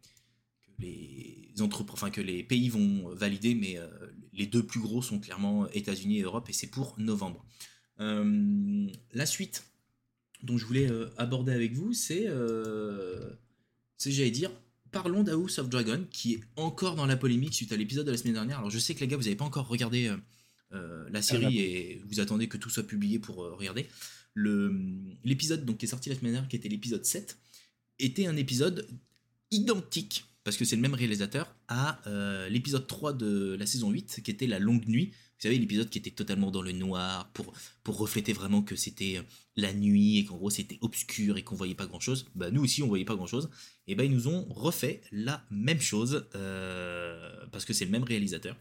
que 0.66 0.82
les, 0.82 1.52
entreprises, 1.60 1.94
enfin, 1.94 2.10
que 2.10 2.20
les 2.20 2.42
pays 2.42 2.68
vont 2.68 3.14
valider, 3.14 3.54
mais 3.54 3.78
euh, 3.78 3.86
les 4.32 4.46
deux 4.46 4.64
plus 4.66 4.80
gros 4.80 5.02
sont 5.02 5.20
clairement 5.20 5.68
États-Unis 5.70 6.18
et 6.18 6.22
Europe, 6.22 6.48
et 6.48 6.52
c'est 6.52 6.66
pour 6.66 6.96
novembre. 6.98 7.46
Euh, 8.02 8.86
la 9.12 9.26
suite 9.26 9.64
dont 10.42 10.58
je 10.58 10.66
voulais 10.66 10.88
aborder 11.18 11.52
avec 11.52 11.72
vous, 11.72 11.92
c'est, 11.92 12.26
c'est 13.96 14.10
j'allais 14.10 14.32
dire, 14.32 14.50
parlons 14.92 15.24
d'House 15.24 15.58
of 15.58 15.68
Dragon, 15.68 16.06
qui 16.10 16.34
est 16.34 16.40
encore 16.56 16.94
dans 16.94 17.06
la 17.06 17.16
polémique 17.16 17.54
suite 17.54 17.72
à 17.72 17.76
l'épisode 17.76 18.06
de 18.06 18.12
la 18.12 18.16
semaine 18.16 18.34
dernière. 18.34 18.58
Alors 18.58 18.70
je 18.70 18.78
sais 18.78 18.94
que 18.94 19.00
les 19.00 19.08
gars, 19.08 19.16
vous 19.16 19.24
n'avez 19.24 19.36
pas 19.36 19.44
encore 19.44 19.66
regardé 19.66 20.08
euh, 20.08 20.16
euh, 20.72 21.08
la 21.10 21.22
série 21.22 21.58
et 21.58 22.02
vous 22.06 22.20
attendez 22.20 22.46
que 22.46 22.58
tout 22.58 22.70
soit 22.70 22.86
publié 22.86 23.18
pour 23.18 23.36
regarder. 23.36 23.88
L'épisode 24.36 25.64
donc 25.64 25.78
qui 25.78 25.86
est 25.86 25.88
sorti 25.88 26.10
la 26.10 26.14
semaine 26.14 26.32
dernière, 26.32 26.48
qui 26.48 26.56
était 26.56 26.68
l'épisode 26.68 27.04
7, 27.04 27.38
était 27.98 28.26
un 28.26 28.36
épisode 28.36 28.86
identique, 29.50 30.24
parce 30.44 30.56
que 30.56 30.64
c'est 30.64 30.76
le 30.76 30.82
même 30.82 30.94
réalisateur, 30.94 31.54
à 31.68 32.00
l'épisode 32.48 32.86
3 32.86 33.12
de 33.12 33.56
la 33.58 33.66
saison 33.66 33.90
8, 33.90 34.20
qui 34.22 34.30
était 34.30 34.46
La 34.46 34.58
Longue 34.58 34.86
Nuit, 34.88 35.12
vous 35.42 35.48
savez, 35.48 35.58
l'épisode 35.58 35.90
qui 35.90 35.98
était 35.98 36.12
totalement 36.12 36.52
dans 36.52 36.62
le 36.62 36.70
noir 36.70 37.28
pour, 37.32 37.52
pour 37.82 37.98
refléter 37.98 38.32
vraiment 38.32 38.62
que 38.62 38.76
c'était 38.76 39.18
euh, 39.18 39.22
la 39.56 39.72
nuit 39.72 40.18
et 40.18 40.24
qu'en 40.24 40.36
gros 40.36 40.50
c'était 40.50 40.78
obscur 40.82 41.36
et 41.36 41.42
qu'on 41.42 41.56
voyait 41.56 41.74
pas 41.74 41.86
grand 41.86 41.98
chose. 41.98 42.30
Bah, 42.36 42.52
nous 42.52 42.62
aussi 42.62 42.80
on 42.80 42.86
voyait 42.86 43.04
pas 43.04 43.16
grand 43.16 43.26
chose. 43.26 43.50
Et 43.88 43.96
bah, 43.96 44.04
ils 44.04 44.12
nous 44.12 44.28
ont 44.28 44.44
refait 44.50 45.00
la 45.10 45.44
même 45.50 45.80
chose 45.80 46.28
euh, 46.36 47.44
parce 47.50 47.64
que 47.64 47.72
c'est 47.72 47.84
le 47.84 47.90
même 47.90 48.04
réalisateur. 48.04 48.56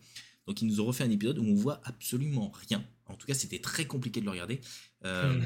Donc 0.47 0.63
ils 0.63 0.65
nous 0.65 0.81
ont 0.81 0.85
refait 0.85 1.03
un 1.03 1.11
épisode 1.11 1.37
où 1.37 1.43
on 1.43 1.53
voit 1.53 1.81
absolument 1.83 2.51
rien. 2.67 2.83
En 3.05 3.13
tout 3.13 3.27
cas, 3.27 3.35
c'était 3.35 3.59
très 3.59 3.85
compliqué 3.85 4.19
de 4.19 4.25
le 4.25 4.31
regarder. 4.31 4.59
Euh, 5.05 5.35
hmm. 5.35 5.43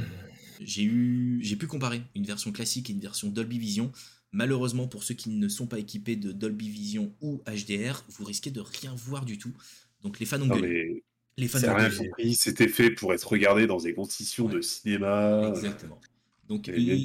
J'ai 0.61 0.83
eu, 0.83 1.39
j'ai 1.41 1.57
pu 1.57 1.67
comparer 1.67 2.01
une 2.15 2.23
version 2.23 2.53
classique 2.53 2.89
et 2.89 2.93
une 2.93 3.01
version 3.01 3.27
Dolby 3.27 3.59
Vision. 3.59 3.91
Malheureusement, 4.35 4.85
pour 4.85 5.05
ceux 5.05 5.13
qui 5.13 5.29
ne 5.29 5.47
sont 5.47 5.65
pas 5.65 5.79
équipés 5.79 6.17
de 6.17 6.33
Dolby 6.33 6.69
Vision 6.69 7.13
ou 7.21 7.41
HDR, 7.47 8.03
vous 8.09 8.25
risquez 8.25 8.51
de 8.51 8.59
rien 8.59 8.93
voir 8.93 9.23
du 9.23 9.37
tout. 9.37 9.53
Donc 10.03 10.19
les 10.19 10.25
fans 10.25 10.41
ont 10.41 10.47
gueulé. 10.47 11.05
Les 11.37 11.47
fans 11.47 11.59
compris, 11.97 12.35
c'était 12.35 12.67
fait 12.67 12.91
pour 12.91 13.13
être 13.13 13.29
regardé 13.29 13.65
dans 13.65 13.77
des 13.77 13.93
conditions 13.93 14.49
de 14.49 14.59
cinéma. 14.59 15.47
Exactement. 15.47 16.01
Donc 16.47 16.67
les, 16.67 17.03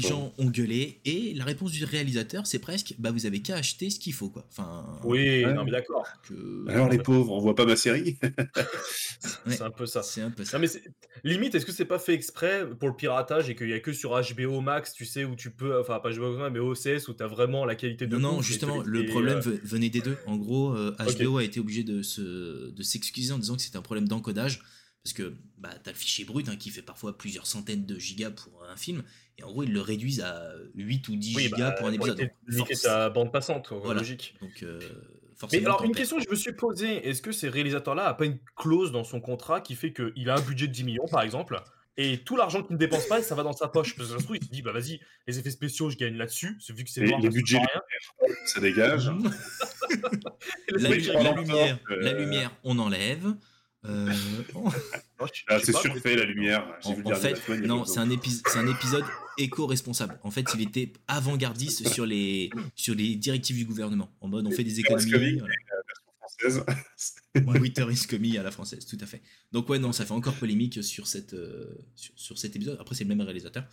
gens 0.00 0.32
ont 0.38 0.46
gueulé 0.46 1.00
et 1.04 1.34
la 1.34 1.44
réponse 1.44 1.70
du 1.70 1.84
réalisateur 1.84 2.46
c'est 2.46 2.58
presque 2.58 2.94
bah 2.98 3.10
vous 3.10 3.26
avez 3.26 3.42
qu'à 3.42 3.56
acheter 3.56 3.90
ce 3.90 4.00
qu'il 4.00 4.14
faut 4.14 4.30
quoi. 4.30 4.46
Enfin 4.50 4.86
oui, 5.04 5.44
non 5.44 5.64
mais 5.64 5.70
d'accord. 5.70 6.06
Alors 6.68 6.88
les 6.88 6.98
pauvres, 6.98 7.32
on 7.32 7.40
voit 7.40 7.54
pas 7.54 7.66
ma 7.66 7.76
série. 7.76 8.18
c'est 9.46 9.60
un 9.60 9.70
peu 9.70 9.84
ça. 9.84 10.02
C'est 10.02 10.22
un 10.22 10.30
peu 10.30 10.44
ça. 10.44 10.58
mais 10.58 10.68
limite 11.24 11.54
est-ce 11.54 11.66
que 11.66 11.72
c'est 11.72 11.84
pas 11.84 11.98
fait 11.98 12.14
exprès 12.14 12.66
pour 12.78 12.88
le 12.88 12.96
piratage 12.96 13.50
et 13.50 13.54
qu'il 13.54 13.68
y 13.68 13.74
a 13.74 13.80
que 13.80 13.92
sur 13.92 14.18
HBO 14.18 14.62
Max, 14.62 14.94
tu 14.94 15.04
sais 15.04 15.24
où 15.24 15.36
tu 15.36 15.50
peux 15.50 15.78
enfin 15.78 16.00
pas 16.00 16.10
HBO 16.10 16.38
Max 16.38 16.52
mais 16.52 16.60
OCS 16.60 17.08
où 17.08 17.14
tu 17.14 17.22
as 17.22 17.26
vraiment 17.26 17.66
la 17.66 17.74
qualité 17.74 18.06
de 18.06 18.16
Non 18.16 18.32
non, 18.32 18.40
justement, 18.40 18.82
le 18.82 19.04
problème 19.04 19.40
euh, 19.46 19.60
venait 19.62 19.90
des 19.90 20.00
deux. 20.00 20.16
En 20.26 20.36
gros, 20.36 20.72
HBO 20.72 20.76
euh, 20.78 21.40
a 21.40 21.44
été 21.44 21.60
obligé 21.60 21.82
de 21.82 22.00
se 22.00 22.70
de 22.70 22.82
s'excuser 22.82 23.32
en 23.32 23.38
disant 23.38 23.56
que 23.56 23.62
c'était 23.62 23.76
un 23.76 23.82
problème 23.82 24.08
d'encodage 24.08 24.62
parce 25.04 25.12
que 25.12 25.34
bah, 25.58 25.70
tu 25.82 25.88
as 25.88 25.92
le 25.92 25.98
fichier 25.98 26.24
brut 26.24 26.48
hein, 26.48 26.56
qui 26.56 26.70
fait 26.70 26.82
parfois 26.82 27.16
plusieurs 27.16 27.46
centaines 27.46 27.86
de 27.86 27.98
gigas 27.98 28.30
pour 28.30 28.64
un 28.64 28.76
film, 28.76 29.02
et 29.38 29.44
en 29.44 29.50
gros, 29.50 29.62
ils 29.62 29.72
le 29.72 29.80
réduisent 29.80 30.20
à 30.20 30.52
8 30.74 31.08
ou 31.08 31.16
10 31.16 31.38
gigas 31.38 31.70
bah, 31.70 31.72
pour 31.72 31.86
un 31.86 31.92
épisode. 31.92 32.30
Limiter 32.46 32.74
ta 32.76 33.10
bande 33.10 33.32
passante, 33.32 33.70
logique. 33.70 34.34
Donc, 34.40 34.62
euh, 34.62 34.80
Mais 35.52 35.64
alors, 35.64 35.84
une 35.84 35.94
question 35.94 36.18
que 36.18 36.24
je 36.24 36.30
me 36.30 36.34
suis 36.34 36.52
posée 36.52 37.08
est-ce 37.08 37.22
que 37.22 37.32
ces 37.32 37.48
réalisateurs-là 37.48 38.10
n'ont 38.10 38.16
pas 38.16 38.24
une 38.26 38.38
clause 38.56 38.92
dans 38.92 39.04
son 39.04 39.20
contrat 39.20 39.60
qui 39.60 39.74
fait 39.74 39.92
qu'il 39.92 40.28
a 40.30 40.36
un 40.36 40.40
budget 40.40 40.66
de 40.66 40.72
10 40.72 40.84
millions, 40.84 41.08
par 41.08 41.22
exemple 41.22 41.60
et 42.00 42.18
tout 42.18 42.36
l'argent 42.36 42.62
qu'il 42.62 42.74
ne 42.74 42.78
dépense 42.78 43.06
pas, 43.06 43.20
ça 43.22 43.34
va 43.34 43.42
dans 43.42 43.52
sa 43.52 43.66
poche? 43.66 43.96
Parce 43.96 44.08
que 44.08 44.14
ça 44.14 44.20
se 44.20 44.24
trouve, 44.24 44.36
il 44.36 44.44
se 44.44 44.50
dit, 44.50 44.62
bah 44.62 44.70
vas-y, 44.70 45.00
les 45.26 45.38
effets 45.40 45.50
spéciaux, 45.50 45.90
je 45.90 45.96
gagne 45.96 46.16
là-dessus. 46.16 46.56
Vu 46.68 46.84
que 46.84 46.90
c'est 46.90 47.04
noir, 47.04 47.20
les 47.22 47.28
budgets, 47.28 47.58
ça 48.46 48.60
dégage. 48.60 49.10
la, 50.68 50.88
lumière, 50.88 51.78
la 51.90 52.12
lumière, 52.12 52.52
on 52.62 52.78
enlève. 52.78 53.34
Euh, 53.88 54.12
ah, 55.48 55.58
c'est 55.62 55.72
surfait 55.72 56.16
la 56.16 56.24
lumière. 56.24 56.78
En, 56.84 57.14
fait, 57.14 57.48
non, 57.60 57.84
c'est 57.84 58.00
un, 58.00 58.10
un, 58.10 58.66
épisode 58.66 59.04
éco-responsable. 59.38 60.18
En 60.22 60.30
fait, 60.30 60.46
il 60.54 60.62
était 60.62 60.92
avant-gardiste 61.06 61.88
sur 61.88 62.04
les, 62.04 62.50
sur 62.74 62.94
les 62.94 63.16
directives 63.16 63.56
du 63.56 63.64
gouvernement. 63.64 64.10
En 64.20 64.28
mode, 64.28 64.46
on 64.46 64.50
fait 64.50 64.64
des 64.64 64.80
économies. 64.80 65.40
Française. 66.20 66.64
Winter 67.34 67.86
is 67.90 68.06
coming 68.06 68.36
à 68.36 68.42
la 68.42 68.50
française, 68.50 68.84
tout 68.86 68.98
à 69.00 69.06
fait. 69.06 69.22
Donc 69.52 69.68
ouais, 69.68 69.78
non, 69.78 69.92
ça 69.92 70.04
fait 70.04 70.12
encore 70.12 70.34
polémique 70.34 70.82
sur, 70.84 71.06
cette, 71.06 71.32
euh, 71.34 71.74
sur, 71.94 72.38
cet 72.38 72.54
épisode. 72.56 72.76
Après, 72.80 72.94
c'est 72.94 73.04
le 73.04 73.08
même 73.08 73.20
réalisateur. 73.20 73.64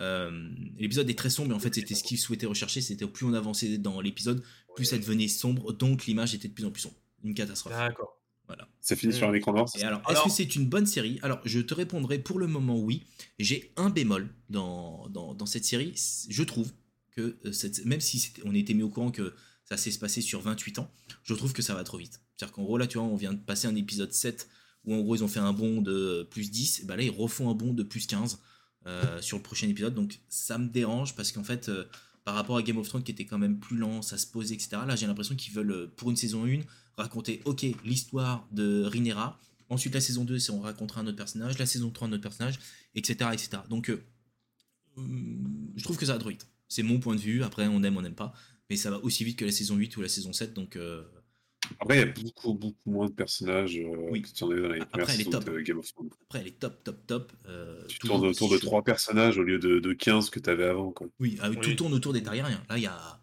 Euh, 0.00 0.48
l'épisode 0.78 1.08
est 1.10 1.18
très 1.18 1.30
sombre, 1.30 1.48
mais 1.48 1.54
en 1.54 1.60
fait, 1.60 1.74
c'était 1.74 1.94
ce 1.94 2.04
qu'il 2.04 2.18
souhaitait 2.18 2.46
rechercher. 2.46 2.80
C'était 2.80 3.06
plus 3.06 3.26
on 3.26 3.34
avançait 3.34 3.78
dans 3.78 4.00
l'épisode, 4.00 4.42
plus 4.76 4.84
ça 4.84 4.98
devenait 4.98 5.28
sombre, 5.28 5.72
donc 5.72 6.06
l'image 6.06 6.34
était 6.34 6.48
de 6.48 6.54
plus 6.54 6.64
en 6.64 6.70
plus 6.70 6.82
sombre. 6.82 6.96
Une 7.24 7.34
catastrophe. 7.34 7.72
D'accord. 7.72 8.23
Voilà. 8.46 8.68
Ça 8.80 8.94
finit 8.96 9.12
sur 9.12 9.28
un 9.28 9.32
écran 9.32 9.52
noir. 9.52 9.68
Et 9.76 9.82
alors, 9.82 10.02
est-ce 10.10 10.24
que 10.24 10.30
c'est 10.30 10.54
une 10.54 10.66
bonne 10.66 10.86
série? 10.86 11.18
Alors, 11.22 11.40
je 11.44 11.60
te 11.60 11.72
répondrai 11.72 12.18
pour 12.18 12.38
le 12.38 12.46
moment 12.46 12.78
oui. 12.78 13.04
J'ai 13.38 13.72
un 13.76 13.90
bémol 13.90 14.28
dans, 14.50 15.08
dans, 15.08 15.34
dans, 15.34 15.46
cette 15.46 15.64
série. 15.64 15.94
Je 16.28 16.42
trouve 16.42 16.70
que 17.12 17.36
euh, 17.44 17.52
cette, 17.52 17.84
même 17.86 18.00
si 18.00 18.32
on 18.44 18.54
était 18.54 18.74
mis 18.74 18.82
au 18.82 18.90
courant 18.90 19.10
que 19.10 19.34
ça 19.64 19.76
s'est 19.76 19.98
passé 19.98 20.20
sur 20.20 20.40
28 20.42 20.78
ans, 20.80 20.90
je 21.22 21.34
trouve 21.34 21.52
que 21.52 21.62
ça 21.62 21.74
va 21.74 21.84
trop 21.84 21.96
vite. 21.96 22.20
C'est-à-dire 22.36 22.54
qu'en 22.54 22.64
gros, 22.64 22.76
là, 22.76 22.86
tu 22.86 22.98
vois, 22.98 23.06
on 23.06 23.16
vient 23.16 23.32
de 23.32 23.38
passer 23.38 23.66
un 23.66 23.76
épisode 23.76 24.12
7 24.12 24.48
où 24.84 24.94
en 24.94 25.00
gros, 25.00 25.16
ils 25.16 25.24
ont 25.24 25.28
fait 25.28 25.40
un 25.40 25.52
bond 25.52 25.80
de 25.80 26.26
plus 26.30 26.50
10. 26.50 26.80
Et 26.80 26.84
bah 26.84 26.96
là, 26.96 27.02
ils 27.02 27.10
refont 27.10 27.48
un 27.50 27.54
bond 27.54 27.72
de 27.72 27.82
plus 27.82 28.06
15 28.06 28.38
euh, 28.86 29.20
sur 29.22 29.38
le 29.38 29.42
prochain 29.42 29.68
épisode. 29.68 29.94
Donc, 29.94 30.20
ça 30.28 30.58
me 30.58 30.68
dérange 30.68 31.14
parce 31.16 31.32
qu'en 31.32 31.44
fait, 31.44 31.70
euh, 31.70 31.84
par 32.24 32.34
rapport 32.34 32.58
à 32.58 32.62
Game 32.62 32.76
of 32.76 32.86
Thrones 32.86 33.02
qui 33.02 33.12
était 33.12 33.24
quand 33.24 33.38
même 33.38 33.58
plus 33.58 33.78
lent, 33.78 34.02
ça 34.02 34.18
se 34.18 34.26
posait, 34.26 34.54
etc. 34.54 34.76
Là, 34.86 34.96
j'ai 34.96 35.06
l'impression 35.06 35.34
qu'ils 35.36 35.54
veulent, 35.54 35.90
pour 35.96 36.10
une 36.10 36.16
saison 36.16 36.44
1, 36.44 36.60
raconter, 36.96 37.42
ok, 37.44 37.66
l'histoire 37.84 38.46
de 38.52 38.84
Rhaenyra. 38.84 39.38
Ensuite, 39.70 39.94
la 39.94 40.00
saison 40.00 40.24
2, 40.24 40.38
c'est 40.38 40.52
on 40.52 40.60
racontera 40.60 41.00
un 41.00 41.06
autre 41.06 41.16
personnage. 41.16 41.58
La 41.58 41.66
saison 41.66 41.90
3, 41.90 42.08
un 42.08 42.12
autre 42.12 42.22
personnage, 42.22 42.58
etc. 42.94 43.30
etc. 43.32 43.62
Donc, 43.68 43.90
euh, 43.90 44.02
hum, 44.96 45.72
je 45.76 45.84
trouve 45.84 45.96
que 45.96 46.06
ça 46.06 46.18
vite. 46.18 46.46
C'est 46.68 46.82
mon 46.82 46.98
point 46.98 47.14
de 47.14 47.20
vue. 47.20 47.42
Après, 47.42 47.66
on 47.66 47.82
aime, 47.82 47.96
on 47.96 48.02
n'aime 48.02 48.14
pas. 48.14 48.32
Mais 48.70 48.76
ça 48.76 48.90
va 48.90 48.98
aussi 48.98 49.24
vite 49.24 49.38
que 49.38 49.44
la 49.44 49.52
saison 49.52 49.76
8 49.76 49.96
ou 49.96 50.02
la 50.02 50.08
saison 50.08 50.32
7. 50.32 50.54
Donc. 50.54 50.76
Euh, 50.76 51.02
après, 51.80 51.96
il 51.96 52.00
y 52.00 52.02
a 52.02 52.12
beaucoup, 52.12 52.52
beaucoup 52.52 52.90
moins 52.90 53.06
de 53.06 53.12
personnages 53.12 53.78
euh, 53.78 54.10
oui. 54.10 54.20
que 54.20 54.28
tu 54.28 54.44
en 54.44 54.50
as 54.50 54.60
dans 54.60 54.68
les 54.68 54.80
Après, 54.80 55.14
elle 55.14 55.20
est 55.22 55.30
top. 55.30 55.50
Game 55.62 55.78
of 55.78 55.94
Thrones. 55.94 56.10
Après, 56.24 56.40
elle 56.40 56.48
est 56.48 56.58
top, 56.58 56.84
top, 56.84 57.06
top. 57.06 57.32
tu 57.88 57.98
tournes 58.00 58.26
autour 58.26 58.50
de 58.50 58.58
3 58.58 58.84
personnages 58.84 59.38
au 59.38 59.42
lieu 59.42 59.58
de, 59.58 59.78
de 59.78 59.92
15 59.94 60.28
que 60.28 60.40
tu 60.40 60.50
avais 60.50 60.66
avant. 60.66 60.92
Quoi. 60.92 61.06
Oui, 61.20 61.38
ah 61.40 61.48
tout 61.50 61.74
tourne 61.74 61.94
autour 61.94 62.12
des 62.12 62.22
Targaryens. 62.22 62.62
Là, 62.68 62.76
il 62.76 62.82
y 62.82 62.86
a 62.86 63.20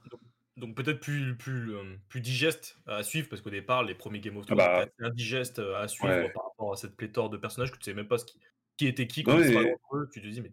donc 0.58 0.76
peut-être 0.76 1.00
plus, 1.00 1.36
plus, 1.38 1.76
euh, 1.76 1.84
plus 2.10 2.22
digeste 2.22 2.78
à 2.86 3.04
suivre, 3.04 3.30
parce 3.30 3.42
qu'au 3.42 3.50
départ, 3.50 3.84
les 3.84 3.96
premiers 3.96 4.20
Game 4.20 4.38
of 4.38 4.46
Thrones 4.46 4.60
ah 4.62 4.86
bah, 4.86 5.08
indigeste 5.08 5.60
euh, 5.60 5.82
à 5.82 5.88
suivre 5.88 6.32
par 6.34 6.44
rapport 6.46 6.74
à 6.74 6.76
cette 6.76 6.96
pléthore 6.96 7.30
de 7.30 7.38
personnages 7.38 7.72
que 7.72 7.78
tu 7.78 7.86
sais 7.86 7.94
même 7.94 8.08
pas 8.08 8.18
ce 8.18 8.26
qui, 8.26 8.40
qui 8.78 8.88
était 8.88 9.08
qui, 9.08 9.24
quand 9.24 9.38
tu 9.38 10.22
te 10.22 10.28
dis, 10.28 10.42
mais 10.42 10.52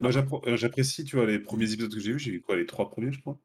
Moi 0.00 0.10
euh, 0.46 0.56
j'apprécie, 0.56 1.04
tu 1.04 1.16
vois, 1.16 1.26
les 1.26 1.38
premiers 1.38 1.72
épisodes 1.72 1.92
que 1.92 2.00
j'ai 2.00 2.12
vus, 2.12 2.18
j'ai 2.18 2.30
vu 2.30 2.40
quoi, 2.40 2.56
les 2.56 2.66
trois 2.66 2.88
premiers, 2.88 3.12
je 3.12 3.20
crois. 3.20 3.38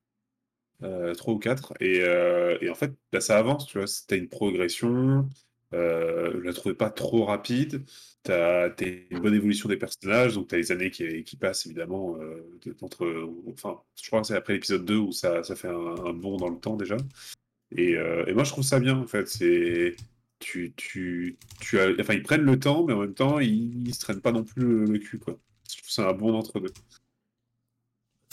trois 1.16 1.34
ou 1.34 1.40
quatre. 1.40 1.74
Et, 1.82 1.98
et 1.98 2.70
en 2.70 2.76
fait, 2.76 2.94
bah, 3.12 3.20
ça 3.20 3.38
avance, 3.38 3.68
tu 3.68 3.78
vois, 3.78 3.88
c'était 3.88 4.18
une 4.18 4.30
progression. 4.30 5.28
Euh, 5.76 6.32
je 6.40 6.46
la 6.46 6.54
trouvais 6.54 6.76
pas 6.76 6.90
trop 6.90 7.26
rapide. 7.26 7.84
Tu 8.24 8.32
as, 8.32 8.74
une 9.12 9.20
bonne 9.20 9.34
évolution 9.34 9.70
des 9.70 9.78
personnages, 9.78 10.36
donc 10.36 10.48
tu 10.48 10.56
as 10.56 10.58
les 10.58 10.72
années 10.72 10.90
qui, 10.90 11.24
qui 11.24 11.36
passent 11.36 11.66
évidemment 11.66 12.18
euh, 12.20 12.42
entre. 12.82 13.30
Enfin, 13.48 13.82
je 14.02 14.08
crois 14.08 14.22
que 14.22 14.28
c'est 14.28 14.36
après 14.36 14.54
l'épisode 14.54 14.86
2 14.86 14.98
où 14.98 15.12
ça, 15.12 15.44
ça 15.44 15.56
fait 15.56 15.68
un, 15.68 16.14
bond 16.14 16.38
dans 16.38 16.50
le 16.50 16.58
temps 16.58 16.76
déjà. 16.76 16.98
Et, 17.72 17.96
euh, 17.96 18.26
et, 18.26 18.34
moi 18.34 18.44
je 18.44 18.52
trouve 18.52 18.64
ça 18.64 18.80
bien 18.80 18.98
en 18.98 19.08
fait. 19.08 19.28
C'est. 19.28 19.96
Tu, 20.40 20.74
tu, 20.76 21.38
tu 21.62 21.80
as, 21.80 21.90
enfin, 22.00 22.14
ils 22.14 22.22
prennent 22.22 22.42
le 22.42 22.60
temps, 22.60 22.84
mais 22.86 22.94
en 22.94 23.00
même 23.00 23.14
temps, 23.14 23.40
ils, 23.40 23.94
se 23.94 24.00
traînent 24.00 24.22
pas 24.22 24.34
non 24.34 24.44
plus 24.44 24.86
le, 24.86 25.00
cul. 25.00 25.18
Quoi. 25.18 25.40
Je 25.70 25.78
trouve 25.78 25.90
ça 25.90 26.10
un 26.10 26.14
bon 26.14 26.36
entre 26.36 26.60
deux. 26.60 26.68
De 26.68 26.74
toute 26.74 26.84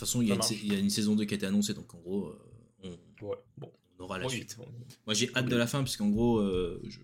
façon, 0.01 0.21
il 0.21 0.29
y, 0.29 0.33
a 0.33 0.35
une, 0.35 0.41
il 0.51 0.73
y, 0.73 0.77
a 0.77 0.79
une 0.79 0.91
saison 0.91 1.15
2 1.15 1.25
qui 1.25 1.35
a 1.35 1.37
été 1.37 1.47
annoncée, 1.47 1.75
donc 1.75 1.95
en 1.95 1.99
gros, 1.99 2.35
on, 2.83 2.89
ouais, 2.89 3.37
bon. 3.57 3.73
on 3.99 4.05
aura 4.05 4.19
la 4.19 4.29
suite. 4.29 4.59
Moi 5.07 5.15
j'ai 5.15 5.31
hâte 5.35 5.47
de 5.47 5.57
la 5.57 5.69
fin, 5.69 5.83
puisqu'en 5.85 6.09
gros, 6.09 6.43
je, 6.43 6.99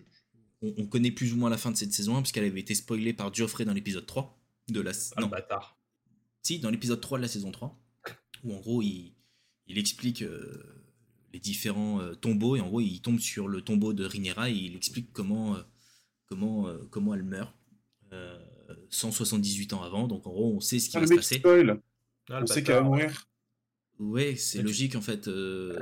on, 0.61 0.85
connaît 0.87 1.11
plus 1.11 1.33
ou 1.33 1.37
moins 1.37 1.49
la 1.49 1.57
fin 1.57 1.71
de 1.71 1.77
cette 1.77 1.93
saison 1.93 2.17
1 2.17 2.21
puisqu'elle 2.21 2.45
avait 2.45 2.59
été 2.59 2.75
spoilée 2.75 3.13
par 3.13 3.33
Geoffrey 3.33 3.65
dans 3.65 3.73
l'épisode 3.73 4.05
3 4.05 4.37
de 4.69 4.81
la 4.81 4.91
ah, 5.15 5.21
non. 5.21 5.27
bâtard. 5.27 5.77
Si, 6.41 6.59
dans 6.59 6.69
l'épisode 6.69 7.01
3 7.01 7.17
de 7.17 7.23
la 7.23 7.27
saison 7.27 7.51
3 7.51 7.79
où 8.43 8.53
en 8.53 8.59
gros 8.59 8.81
il, 8.81 9.13
explique 9.67 10.21
euh, 10.21 10.83
les 11.33 11.39
différents 11.39 12.01
euh, 12.01 12.15
tombeaux 12.15 12.55
et 12.55 12.61
en 12.61 12.67
gros 12.67 12.81
il 12.81 13.01
tombe 13.01 13.19
sur 13.19 13.47
le 13.47 13.61
tombeau 13.61 13.93
de 13.93 14.05
Rhaenyra 14.05 14.49
et 14.49 14.53
il 14.53 14.75
explique 14.75 15.11
comment 15.13 15.55
euh, 15.55 15.61
comment 16.25 16.67
comment 16.89 17.13
elle 17.13 17.23
meurt 17.23 17.53
178 18.89 19.73
ans 19.73 19.83
avant 19.83 20.07
donc 20.07 20.25
en 20.25 20.31
gros 20.31 20.53
on 20.55 20.59
sait 20.59 20.79
ce 20.79 20.89
qui 20.89 20.97
ah, 20.97 21.01
va 21.01 21.07
se 21.07 21.15
passer. 21.15 21.41
Ah, 22.29 22.41
on 22.41 22.45
sait 22.45 22.63
qu'elle 22.63 22.75
va 22.75 22.81
mourir. 22.81 23.28
Ouais, 23.99 24.37
c'est 24.37 24.61
logique 24.61 24.95
en 24.95 25.01
fait, 25.01 25.27
euh, 25.27 25.77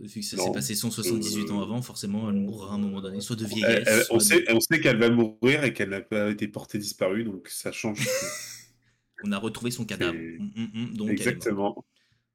vu 0.00 0.20
que 0.20 0.26
ça 0.26 0.38
s'est 0.38 0.52
passé 0.52 0.74
178 0.74 1.50
ans 1.50 1.60
avant, 1.60 1.82
forcément 1.82 2.30
elle 2.30 2.36
mourra 2.36 2.72
à 2.72 2.74
un 2.76 2.78
moment 2.78 3.02
donné, 3.02 3.20
soit 3.20 3.36
de 3.36 3.44
vieillesse. 3.44 4.08
on, 4.10 4.18
sait, 4.18 4.80
qu'elle 4.80 4.96
va 4.96 5.10
mourir 5.10 5.64
et 5.64 5.74
qu'elle 5.74 5.90
n'a 5.90 6.00
pas 6.00 6.30
été 6.30 6.48
portée 6.48 6.78
disparue, 6.78 7.24
donc 7.24 7.48
ça 7.48 7.70
change. 7.70 8.00
on 9.24 9.32
a 9.32 9.38
retrouvé 9.38 9.70
son 9.70 9.84
cadavre. 9.84 10.16
Mm, 10.16 10.50
mm, 10.56 10.68
mm, 10.72 10.96
donc 10.96 11.10
Exactement. 11.10 11.84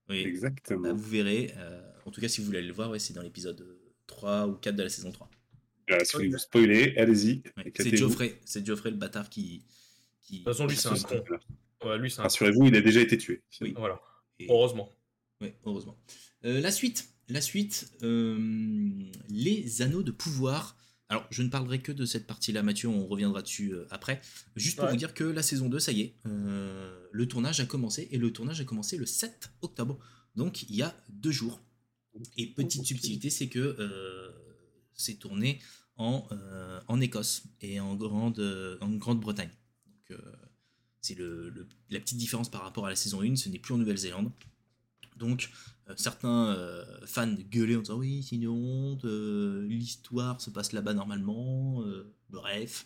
Oui. 0.08 0.18
Exactement. 0.18 0.82
Bah, 0.90 0.94
vous 0.94 1.10
verrez, 1.10 1.52
euh, 1.58 1.82
en 2.06 2.12
tout 2.12 2.22
cas 2.22 2.28
si 2.28 2.40
vous 2.40 2.46
voulez 2.46 2.60
aller 2.60 2.68
le 2.68 2.74
voir, 2.74 2.92
ouais, 2.92 3.00
c'est 3.00 3.14
dans 3.14 3.24
l'épisode 3.24 3.66
3 4.06 4.48
ou 4.48 4.54
4 4.54 4.76
de 4.76 4.84
la 4.84 4.90
saison 4.90 5.12
3. 5.12 5.32
si 6.04 6.28
vous 6.28 6.38
spoiler, 6.38 6.94
allez-y. 6.96 7.42
c'est 7.76 7.98
Geoffrey, 7.98 8.40
c'est 8.46 8.64
Geoffrey 8.64 8.92
le 8.92 8.98
bâtard 8.98 9.32
qui. 9.32 9.64
qui... 10.22 10.34
De 10.34 10.38
toute 10.44 10.54
façon, 10.54 10.68
lui 10.68 10.76
c'est 10.76 10.90
un 10.90 10.96
con. 10.96 11.24
Rassurez-vous, 12.18 12.68
il 12.68 12.76
a 12.76 12.82
déjà 12.82 13.02
été 13.02 13.18
tué. 13.18 13.42
Oui. 13.62 13.74
Voilà. 13.76 14.00
Heureusement. 14.48 14.92
Heureusement. 15.66 15.98
la 16.44 16.72
suite, 16.72 17.10
la 17.30 17.42
suite, 17.42 17.92
les 18.02 19.82
anneaux 19.82 20.04
de 20.04 20.12
pouvoir. 20.12 20.78
Alors, 21.10 21.28
je 21.30 21.44
ne 21.44 21.50
parlerai 21.50 21.80
que 21.80 21.92
de 21.92 22.06
cette 22.06 22.26
partie-là, 22.26 22.64
Mathieu, 22.64 22.88
on 22.88 23.06
reviendra 23.06 23.42
dessus 23.42 23.74
après. 23.92 24.22
Juste 24.56 24.80
pour 24.80 24.88
vous 24.88 24.96
dire 24.96 25.14
que 25.14 25.24
la 25.24 25.44
saison 25.44 25.70
2, 25.70 25.80
ça 25.80 25.92
y 25.92 26.02
est, 26.02 26.16
le 26.26 27.28
tournage 27.28 27.60
a 27.60 27.66
commencé, 27.66 28.08
et 28.12 28.18
le 28.18 28.32
tournage 28.32 28.62
a 28.62 28.64
commencé 28.64 28.98
le 28.98 29.06
7 29.06 29.52
octobre, 29.62 30.00
donc 30.36 30.64
il 30.64 30.76
y 30.76 30.82
a 30.82 30.96
deux 31.10 31.32
jours. 31.32 31.62
Et 32.38 32.48
petite 32.48 32.86
subtilité, 32.86 33.30
c'est 33.30 33.48
que 33.48 33.78
c'est 34.96 35.16
tourné 35.16 35.60
en, 35.98 36.28
en 36.88 37.02
Écosse 37.02 37.44
et 37.62 37.80
en 37.80 37.96
Grande-Bretagne. 37.96 38.82
En 38.82 38.98
Grande 38.98 39.22
donc, 39.22 40.20
c'est 41.04 41.16
le, 41.16 41.68
la 41.90 42.00
petite 42.00 42.18
différence 42.18 42.50
par 42.50 42.64
rapport 42.64 42.86
à 42.86 42.90
la 42.90 42.96
saison 42.96 43.22
1, 43.22 43.36
ce 43.36 43.50
n'est 43.50 43.60
plus 43.60 43.74
en 43.74 43.78
Nouvelle-Zélande. 43.78 44.32
Donc, 45.18 45.50
euh, 45.90 45.94
certains 45.98 46.56
euh, 46.56 46.84
fans 47.06 47.36
gueulaient 47.50 47.76
en 47.76 47.82
disant 47.82 47.98
oui, 47.98 48.26
c'est 48.28 48.36
une 48.36 48.48
honte, 48.48 49.04
euh, 49.06 49.66
l'histoire 49.68 50.40
se 50.40 50.50
passe 50.50 50.72
là-bas 50.72 50.94
normalement, 50.94 51.84
bref. 52.30 52.86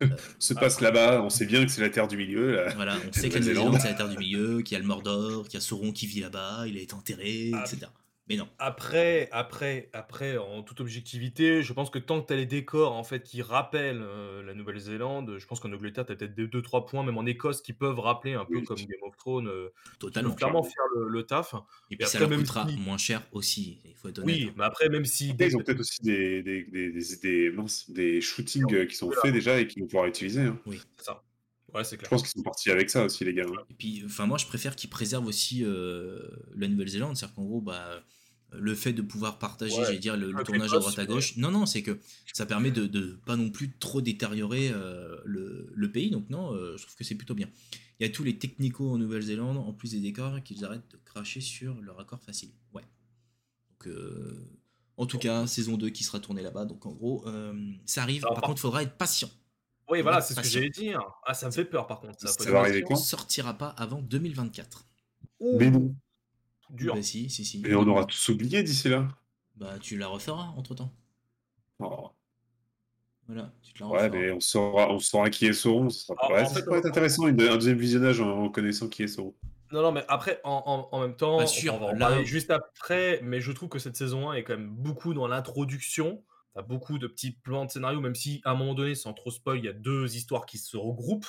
se 0.38 0.54
passe 0.54 0.80
là-bas, 0.80 1.22
on 1.22 1.30
sait 1.30 1.46
bien 1.46 1.64
que 1.64 1.72
c'est 1.72 1.80
la 1.80 1.90
terre 1.90 2.06
du 2.06 2.16
milieu. 2.16 2.64
Voilà, 2.76 2.96
on 3.08 3.12
sait 3.12 3.28
que 3.28 3.34
la 3.34 3.40
Nouvelle-Zélande 3.40 3.78
c'est 3.80 3.88
la 3.88 3.94
terre 3.94 4.08
du 4.08 4.18
milieu, 4.18 4.62
qu'il 4.62 4.74
y 4.74 4.76
a 4.76 4.80
le 4.80 4.86
Mordor, 4.86 5.44
qu'il 5.44 5.54
y 5.54 5.56
a 5.56 5.60
Sauron 5.60 5.92
qui 5.92 6.06
vit 6.06 6.20
là-bas, 6.20 6.66
il 6.68 6.76
a 6.76 6.80
été 6.80 6.94
enterré, 6.94 7.50
ah, 7.54 7.64
etc. 7.66 7.90
Mais 8.28 8.36
non. 8.36 8.46
Après, 8.58 9.28
après, 9.32 9.88
après, 9.94 10.36
en 10.36 10.62
toute 10.62 10.80
objectivité, 10.80 11.62
je 11.62 11.72
pense 11.72 11.88
que 11.88 11.98
tant 11.98 12.20
que 12.20 12.26
tu 12.26 12.34
as 12.34 12.36
les 12.36 12.44
décors 12.44 12.92
en 12.92 13.02
fait 13.02 13.22
qui 13.22 13.40
rappellent 13.40 14.02
euh, 14.02 14.42
la 14.42 14.52
Nouvelle-Zélande, 14.52 15.36
je 15.38 15.46
pense 15.46 15.60
qu'en 15.60 15.72
Angleterre, 15.72 16.04
tu 16.04 16.12
as 16.12 16.16
peut-être 16.16 16.38
2-3 16.38 16.86
points, 16.86 17.02
même 17.02 17.16
en 17.16 17.24
Écosse, 17.24 17.62
qui 17.62 17.72
peuvent 17.72 17.98
rappeler 17.98 18.34
un 18.34 18.44
peu 18.44 18.60
comme 18.60 18.76
Game 18.76 19.02
of 19.02 19.16
Thrones. 19.16 19.48
Euh, 19.48 19.72
Totalement. 19.98 20.34
clairement 20.34 20.62
faire 20.62 20.84
le, 20.94 21.22
taf. 21.22 21.54
Et, 21.90 21.96
puis 21.96 22.06
ça 22.06 22.18
leur 22.18 22.28
coûtera 22.28 22.66
moins 22.78 22.98
cher 22.98 23.22
aussi, 23.32 23.80
il 23.86 23.94
faut 23.94 24.08
être 24.08 24.18
honnête. 24.18 24.36
Oui, 24.36 24.52
mais 24.56 24.64
après, 24.64 24.90
même 24.90 25.06
si. 25.06 25.34
ils 25.38 25.56
ont 25.56 25.60
peut-être 25.60 25.80
aussi 25.80 26.02
des, 26.02 26.42
des, 26.42 26.64
des, 26.64 26.90
des, 26.92 27.52
des 27.88 28.20
shootings 28.20 28.74
euh, 28.74 28.84
qui 28.84 28.94
sont 28.94 29.10
faits 29.10 29.32
déjà 29.32 29.58
et 29.58 29.66
qu'ils 29.66 29.82
vont 29.82 29.88
pouvoir 29.88 30.06
utiliser. 30.06 30.42
Hein. 30.42 30.60
Oui, 30.66 30.80
c'est 30.98 31.06
ça. 31.06 31.24
Ouais, 31.74 31.84
c'est 31.84 31.96
clair. 31.96 32.06
Je 32.06 32.10
pense 32.10 32.22
qu'ils 32.22 32.30
sont 32.30 32.42
partis 32.42 32.70
avec 32.70 32.90
ça 32.90 33.04
aussi, 33.04 33.24
les 33.24 33.32
gars. 33.32 33.44
Hein. 33.46 33.62
Et 33.70 33.74
puis, 33.74 34.02
enfin, 34.04 34.26
moi, 34.26 34.36
je 34.38 34.46
préfère 34.46 34.76
qu'ils 34.76 34.90
préservent 34.90 35.26
aussi 35.26 35.64
la 35.64 36.68
Nouvelle-Zélande. 36.68 37.16
C'est-à-dire 37.16 37.34
qu'en 37.34 37.44
gros, 37.44 37.60
bah 37.62 38.02
le 38.52 38.74
fait 38.74 38.92
de 38.92 39.02
pouvoir 39.02 39.38
partager, 39.38 39.74
j'allais 39.76 39.98
dire, 39.98 40.16
le, 40.16 40.32
tournage 40.44 40.72
à 40.72 40.78
droite 40.78 40.98
à 40.98 41.06
gauche. 41.06 41.36
Non, 41.36 41.50
non, 41.50 41.66
c'est 41.66 41.82
que 41.82 41.98
ça 42.32 42.46
permet 42.46 42.70
de, 42.70 42.86
de, 42.86 43.18
pas 43.26 43.36
non 43.36 43.50
plus 43.50 43.70
trop 43.78 44.00
détériorer 44.00 44.70
euh, 44.72 45.16
le, 45.24 45.90
pays. 45.92 46.10
Donc 46.10 46.30
non, 46.30 46.54
euh, 46.54 46.76
je 46.76 46.82
trouve 46.82 46.96
que 46.96 47.04
c'est 47.04 47.14
plutôt 47.14 47.34
bien. 47.34 47.48
Il 48.00 48.06
y 48.06 48.10
a 48.10 48.12
tous 48.12 48.24
les 48.24 48.38
technicaux 48.38 48.90
en 48.90 48.98
Nouvelle-Zélande, 48.98 49.58
en 49.58 49.72
plus 49.72 49.92
des 49.92 50.00
décors, 50.00 50.42
qu'ils 50.42 50.64
arrêtent 50.64 50.90
de 50.90 50.98
cracher 51.04 51.40
sur 51.40 51.80
leur 51.80 51.98
accord 52.00 52.22
facile. 52.22 52.50
Ouais. 52.72 52.84
Donc, 53.70 53.88
euh, 53.88 54.48
en 54.96 55.06
tout 55.06 55.18
cas, 55.18 55.46
saison 55.46 55.76
2 55.76 55.90
qui 55.90 56.04
sera 56.04 56.20
tournée 56.20 56.42
là-bas. 56.42 56.64
Donc 56.64 56.86
en 56.86 56.92
gros, 56.92 57.24
ça 57.84 58.02
arrive. 58.02 58.22
par, 58.22 58.40
contre, 58.40 58.58
il 58.58 58.60
faudra 58.60 58.82
être 58.82 58.96
patient. 58.96 59.30
Oui, 59.90 60.02
voilà, 60.02 60.20
c'est 60.20 60.34
ce 60.34 60.40
que 60.40 60.46
j'allais 60.46 60.70
dire. 60.70 61.00
Ah, 61.24 61.32
ça 61.32 61.46
me 61.46 61.50
fait 61.50 61.64
peur 61.64 61.86
par 61.86 62.00
contre. 62.00 62.20
Ça, 62.20 62.28
ça 62.28 62.50
va 62.50 62.60
arriver 62.60 62.82
quand? 62.82 62.96
Sortira 62.96 63.56
pas 63.56 63.68
avant 63.68 64.02
2024. 64.02 64.86
Mais 65.40 65.70
non. 65.70 65.94
Dur. 66.70 66.94
Bah, 66.94 67.02
si, 67.02 67.30
si, 67.30 67.44
si. 67.44 67.62
Et 67.66 67.74
on 67.74 67.86
aura 67.86 68.04
tous 68.04 68.28
oublié 68.28 68.62
d'ici 68.62 68.88
là. 68.88 69.08
Bah, 69.56 69.78
tu 69.80 69.98
la 69.98 70.06
referas 70.06 70.54
entre 70.56 70.74
temps. 70.74 70.92
Oh. 71.80 72.10
Voilà, 73.26 73.52
tu 73.62 73.74
te 73.74 73.80
la 73.80 73.88
Ouais, 73.88 74.08
mais 74.08 74.30
on 74.32 74.40
saura, 74.40 74.90
on 74.90 74.98
saura 74.98 75.28
qui 75.28 75.46
est 75.46 75.52
Sauron. 75.52 75.90
Ça, 75.90 76.14
ouais, 76.30 76.46
ça 76.46 76.62
pourrait 76.62 76.78
être 76.78 76.86
intéressant, 76.86 77.26
un 77.26 77.32
deuxième 77.32 77.76
visionnage 77.76 78.20
en, 78.20 78.48
connaissant 78.48 78.88
qui 78.88 79.02
est 79.02 79.08
Sauron. 79.08 79.34
Non, 79.70 79.82
non, 79.82 79.92
mais 79.92 80.02
après, 80.08 80.40
en, 80.44 80.88
en, 80.90 81.00
même 81.00 81.14
temps, 81.14 81.46
sûr, 81.46 81.74
on 81.74 81.78
va 81.78 81.86
en 81.88 81.98
parler 81.98 82.24
juste 82.24 82.50
après, 82.50 83.20
mais 83.22 83.42
je 83.42 83.52
trouve 83.52 83.68
que 83.68 83.78
cette 83.78 83.96
saison 83.96 84.30
1 84.30 84.34
est 84.34 84.44
quand 84.44 84.56
même 84.56 84.70
beaucoup 84.70 85.12
dans 85.12 85.28
l'introduction. 85.28 86.22
T'as 86.54 86.62
beaucoup 86.62 86.98
de 86.98 87.06
petits 87.06 87.32
plans 87.32 87.66
de 87.66 87.70
scénario, 87.70 88.00
même 88.00 88.14
si 88.14 88.40
à 88.44 88.52
un 88.52 88.54
moment 88.54 88.72
donné, 88.72 88.94
sans 88.94 89.12
trop 89.12 89.30
spoil, 89.30 89.58
il 89.58 89.66
y 89.66 89.68
a 89.68 89.74
deux 89.74 90.16
histoires 90.16 90.46
qui 90.46 90.56
se 90.56 90.78
regroupent, 90.78 91.28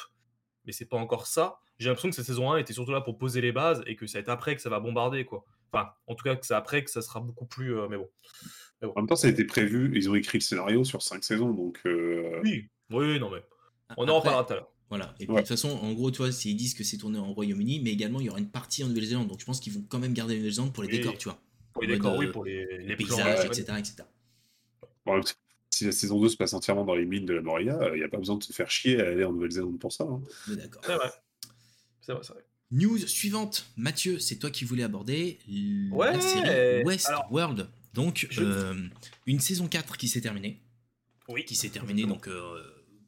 mais 0.65 0.71
c'est 0.71 0.85
pas 0.85 0.97
encore 0.97 1.27
ça 1.27 1.59
j'ai 1.79 1.87
l'impression 1.87 2.09
que 2.09 2.15
cette 2.15 2.25
saison 2.25 2.51
1 2.51 2.57
était 2.57 2.73
surtout 2.73 2.91
là 2.91 3.01
pour 3.01 3.17
poser 3.17 3.39
les 3.39 3.53
bases 3.53 3.81
et 3.87 3.95
que 3.95 4.05
ça 4.05 4.17
va 4.17 4.21
être 4.21 4.29
après 4.29 4.55
que 4.55 4.61
ça 4.61 4.69
va 4.69 4.79
bombarder, 4.79 5.23
quoi. 5.23 5.45
Enfin, 5.71 5.89
en 6.07 6.15
tout 6.15 6.23
cas, 6.23 6.35
que 6.35 6.45
c'est 6.45 6.53
après 6.53 6.83
que 6.83 6.91
ça 6.91 7.01
sera 7.01 7.21
beaucoup 7.21 7.45
plus. 7.45 7.77
Euh, 7.77 7.87
mais, 7.89 7.97
bon. 7.97 8.09
En 8.81 9.01
même 9.01 9.07
temps, 9.07 9.15
ça 9.15 9.27
a 9.27 9.29
été 9.29 9.45
prévu. 9.45 9.91
Ils 9.95 10.09
ont 10.09 10.15
écrit 10.15 10.39
le 10.39 10.43
scénario 10.43 10.83
sur 10.83 11.01
5 11.01 11.23
saisons, 11.23 11.51
donc. 11.51 11.79
Euh, 11.85 12.41
oui, 12.43 12.69
oui, 12.89 13.19
non, 13.19 13.29
mais. 13.31 13.43
On 13.97 14.07
en 14.07 14.19
reparlera 14.19 14.43
tout 14.43 14.53
à 14.53 14.55
l'heure. 14.57 14.71
Voilà. 14.89 15.15
Et 15.19 15.25
de 15.25 15.33
toute 15.33 15.47
façon, 15.47 15.69
en 15.69 15.93
gros, 15.93 16.11
tu 16.11 16.17
vois, 16.17 16.29
ils 16.29 16.55
disent 16.55 16.73
que 16.73 16.83
c'est 16.83 16.97
tourné 16.97 17.17
en 17.17 17.31
Royaume-Uni, 17.31 17.79
mais 17.79 17.91
également 17.91 18.19
il 18.19 18.25
y 18.25 18.29
aura 18.29 18.39
une 18.39 18.49
partie 18.49 18.83
en 18.83 18.87
Nouvelle-Zélande. 18.87 19.27
Donc 19.27 19.39
je 19.39 19.45
pense 19.45 19.59
qu'ils 19.59 19.73
vont 19.73 19.85
quand 19.87 19.99
même 19.99 20.13
garder 20.13 20.33
la 20.33 20.39
Nouvelle-Zélande 20.39 20.73
pour 20.73 20.83
les 20.83 20.89
décors, 20.89 21.17
tu 21.17 21.29
vois. 21.29 21.39
Pour 21.73 21.83
les 21.83 21.89
décors, 21.89 22.17
oui, 22.17 22.27
pour 22.27 22.43
les, 22.43 22.79
les 22.79 22.95
paysages, 22.95 23.45
etc. 23.45 23.65
etc. 23.77 24.03
si 25.69 25.85
la 25.85 25.91
saison 25.91 26.19
2 26.19 26.29
se 26.29 26.37
passe 26.37 26.53
entièrement 26.53 26.85
dans 26.85 26.95
les 26.95 27.05
mines 27.05 27.25
de 27.25 27.33
la 27.33 27.41
Moria, 27.41 27.79
il 27.93 27.99
n'y 27.99 28.03
a 28.03 28.09
pas 28.09 28.17
besoin 28.17 28.37
de 28.37 28.43
se 28.43 28.53
faire 28.53 28.69
chier 28.69 28.99
à 29.01 29.07
aller 29.07 29.23
en 29.23 29.33
Nouvelle-Zélande 29.33 29.79
pour 29.79 29.93
ça. 29.93 30.03
Hein. 30.03 30.21
D'accord. 30.47 30.83
News 32.71 32.99
suivante, 32.99 33.65
Mathieu, 33.77 34.19
c'est 34.19 34.37
toi 34.37 34.51
qui 34.51 34.63
voulais 34.63 34.83
aborder 34.83 35.39
la 35.91 36.21
série 36.21 36.83
Westworld. 36.83 37.69
Donc, 37.93 38.27
euh, 38.37 38.87
une 39.25 39.39
saison 39.39 39.67
4 39.67 39.97
qui 39.97 40.07
s'est 40.07 40.21
terminée. 40.21 40.61
Oui. 41.27 41.45
Qui 41.45 41.55
s'est 41.55 41.69
terminée, 41.69 42.05
donc, 42.05 42.27
euh, 42.27 42.61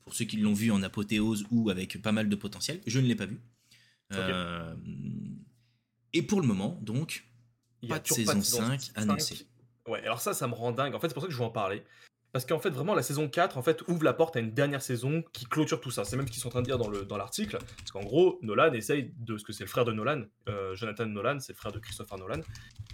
pour 0.03 0.13
ceux 0.13 0.25
qui 0.25 0.37
l'ont 0.37 0.53
vu 0.53 0.71
en 0.71 0.81
apothéose 0.81 1.45
ou 1.51 1.69
avec 1.69 2.01
pas 2.01 2.11
mal 2.11 2.29
de 2.29 2.35
potentiel. 2.35 2.81
Je 2.87 2.99
ne 2.99 3.07
l'ai 3.07 3.15
pas 3.15 3.27
vu. 3.27 3.39
Euh, 4.13 4.75
et 6.13 6.23
pour 6.23 6.41
le 6.41 6.47
moment, 6.47 6.79
donc, 6.81 7.23
pas 7.87 7.99
de, 7.99 8.07
saison 8.07 8.41
5 8.41 8.91
annoncée. 8.95 9.47
Ouais, 9.87 10.01
alors 10.01 10.19
ça, 10.19 10.33
ça 10.33 10.47
me 10.47 10.53
rend 10.53 10.71
dingue. 10.71 10.93
En 10.95 10.99
fait, 10.99 11.07
c'est 11.07 11.13
pour 11.13 11.23
ça 11.23 11.27
que 11.27 11.33
je 11.33 11.37
veux 11.37 11.45
en 11.45 11.51
parler. 11.51 11.83
Parce 12.31 12.45
qu'en 12.45 12.59
fait, 12.59 12.69
vraiment, 12.69 12.95
la 12.95 13.03
saison 13.03 13.27
4 13.27 13.57
en 13.57 13.61
fait, 13.61 13.81
ouvre 13.87 14.03
la 14.03 14.13
porte 14.13 14.37
à 14.37 14.39
une 14.39 14.51
dernière 14.51 14.81
saison 14.81 15.23
qui 15.33 15.45
clôture 15.45 15.81
tout 15.81 15.91
ça. 15.91 16.05
C'est 16.05 16.15
même 16.15 16.27
ce 16.27 16.31
qu'ils 16.31 16.41
sont 16.41 16.47
en 16.47 16.51
train 16.51 16.61
de 16.61 16.65
dire 16.65 16.77
dans 16.77 17.17
l'article. 17.17 17.57
Parce 17.77 17.91
qu'en 17.91 18.03
gros, 18.03 18.39
Nolan 18.41 18.71
essaye 18.73 19.13
de. 19.17 19.37
ce 19.37 19.43
que 19.43 19.51
c'est 19.51 19.65
le 19.65 19.69
frère 19.69 19.85
de 19.85 19.91
Nolan, 19.91 20.23
euh, 20.47 20.75
Jonathan 20.75 21.05
Nolan, 21.05 21.39
c'est 21.39 21.53
le 21.53 21.57
frère 21.57 21.71
de 21.71 21.79
Christopher 21.79 22.17
Nolan. 22.17 22.41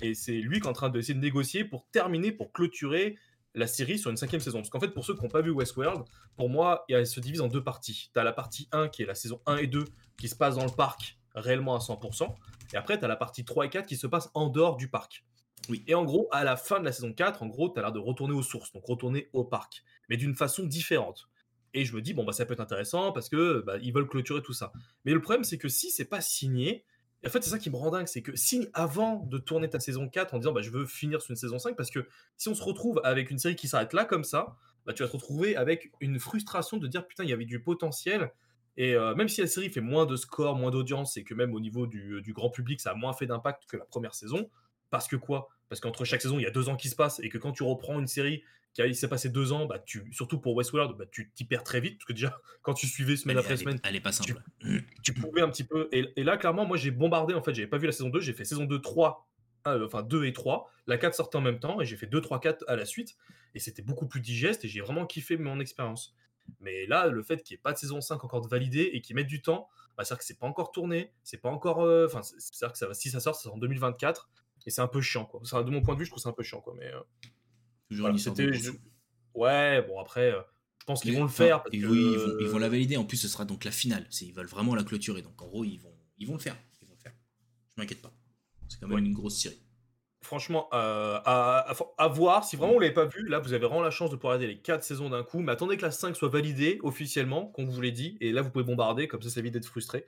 Et 0.02 0.15
c'est 0.15 0.34
lui 0.34 0.60
qui 0.60 0.65
est 0.65 0.69
en 0.69 0.73
train 0.73 0.89
d'essayer 0.89 1.13
de 1.13 1.19
négocier 1.19 1.63
pour 1.63 1.86
terminer, 1.91 2.32
pour 2.32 2.52
clôturer 2.52 3.17
la 3.54 3.67
série 3.67 4.00
sur 4.00 4.10
une 4.10 4.17
cinquième 4.17 4.41
saison. 4.41 4.60
Parce 4.60 4.69
qu'en 4.69 4.80
fait, 4.80 4.89
pour 4.89 5.06
ceux 5.06 5.15
qui 5.15 5.23
n'ont 5.23 5.30
pas 5.30 5.41
vu 5.41 5.52
Westworld, 5.52 6.04
pour 6.36 6.50
moi, 6.50 6.86
elle 6.89 7.08
se 7.08 7.19
divise 7.19 7.41
en 7.41 7.47
deux 7.47 7.63
parties. 7.63 8.10
Tu 8.13 8.19
as 8.19 8.23
la 8.23 8.34
partie 8.34 8.67
1 8.71 8.89
qui 8.89 9.04
est 9.04 9.06
la 9.06 9.15
saison 9.15 9.41
1 9.45 9.58
et 9.58 9.67
2 9.67 9.86
qui 10.17 10.30
se 10.30 10.36
passe 10.36 10.56
dans 10.56 10.65
le 10.65 10.71
parc 10.71 11.17
réellement 11.36 11.76
à 11.76 11.80
100%. 11.80 12.34
Et 12.73 12.78
après, 12.78 12.97
tu 12.97 13.06
as 13.06 13.08
la 13.08 13.15
partie 13.15 13.45
3 13.45 13.65
et 13.65 13.69
4 13.69 13.86
qui 13.86 13.97
se 13.97 14.08
passe 14.08 14.30
en 14.34 14.47
dehors 14.47 14.78
du 14.78 14.89
parc. 14.89 15.23
Oui. 15.70 15.84
Et 15.88 15.96
en 15.96 16.06
gros, 16.06 16.28
à 16.32 16.43
la 16.43 16.56
fin 16.56 16.80
de 16.80 16.86
la 16.86 16.91
saison 16.91 17.13
4, 17.13 17.43
en 17.43 17.48
gros, 17.48 17.70
tu 17.70 17.80
as 17.80 17.82
l'air 17.82 17.91
de 17.91 18.00
retourner 18.00 18.34
aux 18.34 18.43
sources, 18.43 18.72
donc 18.72 18.86
retourner 18.86 19.30
au 19.34 19.43
parc, 19.43 19.84
mais 20.10 20.17
d'une 20.17 20.36
façon 20.36 20.65
différente. 20.65 21.28
Et 21.74 21.86
je 21.86 21.96
me 21.96 22.02
dis, 22.02 22.13
bon, 22.13 22.24
bah, 22.24 22.32
ça 22.32 22.46
peut 22.46 22.54
être 22.54 22.60
intéressant 22.60 23.12
parce 23.12 23.30
que 23.30 23.62
bah, 23.65 23.78
ils 23.82 23.93
veulent 23.93 24.08
clôturer 24.08 24.41
tout 24.41 24.54
ça. 24.54 24.72
Mais 25.06 25.13
le 25.13 25.22
problème, 25.22 25.43
c'est 25.43 25.58
que 25.58 25.67
si 25.67 25.91
c'est 25.91 26.06
pas 26.06 26.22
signé, 26.22 26.86
en 27.26 27.30
fait, 27.30 27.43
c'est 27.43 27.50
ça 27.50 27.60
qui 27.60 27.70
me 27.70 27.76
rend 27.76 27.91
dingue, 27.91 28.08
c'est 28.08 28.22
que 28.22 28.36
signe 28.36 28.67
avant 28.74 29.26
de 29.26 29.38
tourner 29.38 29.70
ta 29.70 29.80
saison 29.80 30.08
4 30.08 30.34
en 30.34 30.39
disant, 30.39 30.54
bah, 30.54 30.62
je 30.62 30.70
veux 30.70 30.86
finir 30.86 31.22
sur 31.22 31.32
une 31.32 31.38
saison 31.38 31.60
5, 31.60 31.76
parce 31.76 31.89
que 31.89 32.08
si 32.38 32.48
on 32.48 32.56
se 32.56 32.63
retrouve 32.63 33.02
avec 33.04 33.32
une 33.32 33.39
série 33.39 33.56
qui 33.56 33.67
s'arrête 33.67 33.93
là, 33.93 34.06
comme 34.06 34.24
ça, 34.24 34.56
bah, 34.86 34.93
tu 34.93 35.04
vas 35.04 35.10
te 35.10 35.13
retrouver 35.13 35.56
avec 35.56 35.91
une 36.00 36.20
frustration 36.20 36.78
de 36.78 36.88
dire, 36.88 37.06
putain, 37.06 37.24
il 37.24 37.30
y 37.30 37.34
avait 37.34 37.46
du 37.46 37.62
potentiel. 37.62 38.32
Et 38.78 38.93
euh, 38.96 39.15
même 39.15 39.28
si 39.28 39.41
la 39.41 39.48
série 39.48 39.70
fait 39.70 39.82
moins 39.82 40.06
de 40.06 40.15
score, 40.15 40.56
moins 40.56 40.72
d'audience, 40.72 41.17
et 41.17 41.24
que 41.24 41.34
même 41.34 41.54
au 41.54 41.60
niveau 41.60 41.88
du, 41.88 42.22
du 42.22 42.34
grand 42.34 42.50
public, 42.50 42.80
ça 42.80 42.91
a 42.91 42.93
moins 42.93 43.13
fait 43.13 43.26
d'impact 43.26 43.65
que 43.67 43.78
la 43.78 43.86
première 43.86 44.13
saison, 44.13 44.50
parce 44.89 45.08
que 45.08 45.15
quoi? 45.15 45.50
Parce 45.69 45.82
qu'entre 45.82 46.06
chaque 46.06 46.21
saison, 46.21 46.39
il 46.39 46.43
y 46.43 46.47
a 46.47 46.52
deux 46.52 46.69
ans 46.69 46.76
qui 46.76 46.89
se 46.89 46.95
passent 46.95 47.19
et 47.19 47.30
que 47.30 47.38
quand 47.38 47.52
tu 47.52 47.63
reprends 47.63 48.00
une 48.00 48.08
série 48.08 48.43
qui 48.73 48.82
a, 48.82 48.93
s'est 48.93 49.08
passé 49.08 49.30
deux 49.30 49.54
ans, 49.54 49.65
bah, 49.65 49.80
tu, 49.80 50.04
surtout 50.12 50.39
pour 50.39 50.56
Westworld, 50.56 50.97
bah, 50.97 51.06
tu 51.12 51.32
t'y 51.34 51.45
perds 51.45 51.63
très 51.63 51.80
vite 51.80 51.97
parce 51.97 52.06
que 52.06 52.13
déjà, 52.13 52.39
quand 52.62 52.73
tu 52.73 52.88
suivais 52.88 53.15
semaine 53.15 53.38
après 53.38 53.58
semaine, 53.58 53.80
elle 53.84 53.95
est 53.95 54.02
pas 54.02 54.12
simple. 54.12 54.41
Tu, 55.04 55.13
pouvais 55.13 55.41
un 55.41 55.50
petit 55.50 55.63
peu. 55.63 55.88
Et, 55.91 56.23
là, 56.23 56.38
clairement, 56.38 56.65
moi, 56.65 56.78
j'ai 56.78 56.91
bombardé. 56.91 57.34
En 57.34 57.41
fait, 57.41 57.54
j'avais 57.54 57.67
pas 57.67 57.78
vu 57.78 57.86
la 57.86 57.91
saison 57.91 58.10
2, 58.10 58.19
j'ai 58.19 58.34
fait 58.34 58.45
saison 58.45 58.65
2, 58.65 58.82
3, 58.82 59.28
euh, 59.67 59.86
enfin 59.86 60.04
2 60.04 60.26
et 60.26 60.34
3. 60.34 60.69
La 60.86 60.97
4 60.97 61.15
sortait 61.15 61.38
en 61.38 61.41
même 61.41 61.60
temps 61.60 61.82
et 61.82 61.86
j'ai 61.86 61.95
fait 61.95 62.08
2, 62.08 62.21
3, 62.21 62.39
4 62.39 62.65
à 62.67 62.76
la 62.76 62.86
suite. 62.86 63.15
Et 63.56 63.60
c'était 63.60 63.82
beaucoup 63.82 64.06
plus 64.06 64.19
digeste 64.19 64.65
et 64.65 64.67
j'ai 64.67 64.82
vraiment 64.82 65.06
kiffé 65.06 65.38
mon 65.38 65.60
expérience. 65.60 66.15
Mais 66.60 66.86
là, 66.86 67.08
le 67.08 67.23
fait 67.23 67.41
qu'il 67.43 67.56
n'y 67.56 67.60
ait 67.60 67.62
pas 67.62 67.73
de 67.73 67.78
saison 67.78 68.02
5 68.02 68.23
encore 68.23 68.41
de 68.41 68.47
validée 68.47 68.91
et 68.93 69.02
qu'ils 69.02 69.15
mettent 69.15 69.28
du 69.28 69.41
temps, 69.41 69.69
bah, 69.97 70.04
c'est-à-dire 70.04 70.19
que 70.19 70.26
c'est 70.26 70.39
pas 70.39 70.47
encore 70.47 70.71
tourné, 70.71 71.12
c'est 71.23 71.38
pas 71.41 71.50
encore. 71.50 71.82
Euh, 71.82 72.06
enfin, 72.06 72.21
c'est-à-dire 72.21 72.73
que 72.73 72.78
ça 72.78 72.93
si 72.93 73.10
ça 73.10 73.19
sort, 73.19 73.36
c'est 73.36 73.50
en 73.50 73.58
2024 73.58 74.30
et 74.65 74.70
c'est 74.70 74.82
un 74.82 74.88
peu 74.88 75.02
chiant 75.02 75.26
quoi. 75.26 75.41
de 75.63 75.70
mon 75.70 75.82
point 75.82 75.93
de 75.93 76.00
vue, 76.00 76.06
je 76.06 76.12
trouve 76.12 76.22
c'est 76.22 76.30
un 76.30 76.34
peu 76.34 76.43
chiant 76.43 76.62
quoi. 76.62 76.74
Mais 76.78 76.88
euh, 76.88 77.00
Toujours 77.89 78.10
c'était. 78.20 78.50
Ouais, 79.34 79.82
bon 79.84 80.00
après, 80.00 80.32
euh, 80.32 80.41
je 80.80 80.86
pense 80.86 81.02
qu'ils 81.02 81.15
vont 81.15 81.24
le 81.24 81.30
faire. 81.30 81.63
Parce 81.63 81.76
que... 81.76 81.86
oui, 81.86 82.00
ils, 82.00 82.17
vont, 82.17 82.38
ils, 82.39 82.48
vont, 82.48 82.58
la 82.58 82.70
valider. 82.70 82.98
En 82.98 83.06
plus, 83.06 83.17
ce 83.17 83.28
sera 83.28 83.46
donc 83.46 83.63
la 83.63 83.72
finale. 83.72 84.08
Ils 84.22 84.34
veulent 84.34 84.48
vraiment 84.48 84.74
la 84.76 84.84
clôturer. 84.84 85.22
Donc 85.22 85.41
en 85.41 85.48
gros, 85.48 85.63
ils 85.63 85.78
vont, 85.78 85.93
ils 86.17 86.28
vont 86.28 86.34
le 86.34 86.39
faire. 86.39 86.58
Ils 86.82 86.88
vont 86.88 86.96
le 86.96 87.02
faire. 87.02 87.13
Je 87.76 87.82
m'inquiète 87.82 88.02
pas. 88.02 88.12
C'est 88.67 88.80
quand 88.80 88.88
même 88.88 89.06
une 89.06 89.13
grosse 89.13 89.39
série. 89.39 89.62
Franchement, 90.22 90.67
euh, 90.74 91.20
à, 91.24 91.72
à, 91.98 92.08
voir. 92.08 92.43
Si 92.43 92.56
vraiment 92.56 92.74
vous 92.74 92.80
l'avez 92.80 92.93
pas 92.93 93.06
vu, 93.06 93.26
là, 93.28 93.39
vous 93.39 93.54
avez 93.54 93.65
vraiment 93.65 93.84
la 93.84 93.91
chance 93.91 94.10
de 94.10 94.15
pouvoir 94.15 94.34
regarder 94.34 94.56
les 94.56 94.60
4 94.60 94.84
saisons 94.84 95.10
d'un 95.10 95.24
coup. 95.24 95.39
Mais 95.39 95.52
attendez 95.52 95.78
que 95.78 95.84
la 95.84 95.91
5 95.91 96.15
soit 96.15 96.28
validée 96.30 96.80
officiellement, 96.82 97.46
comme 97.46 97.70
vous 97.70 97.80
l'ai 97.80 97.91
dit. 97.91 98.17
Et 98.20 98.32
là, 98.32 98.41
vous 98.41 98.50
pouvez 98.50 98.65
bombarder. 98.65 99.08
Comme 99.08 99.22
ça, 99.22 99.30
ça 99.30 99.39
évite 99.39 99.54
d'être 99.54 99.67
frustré. 99.67 100.06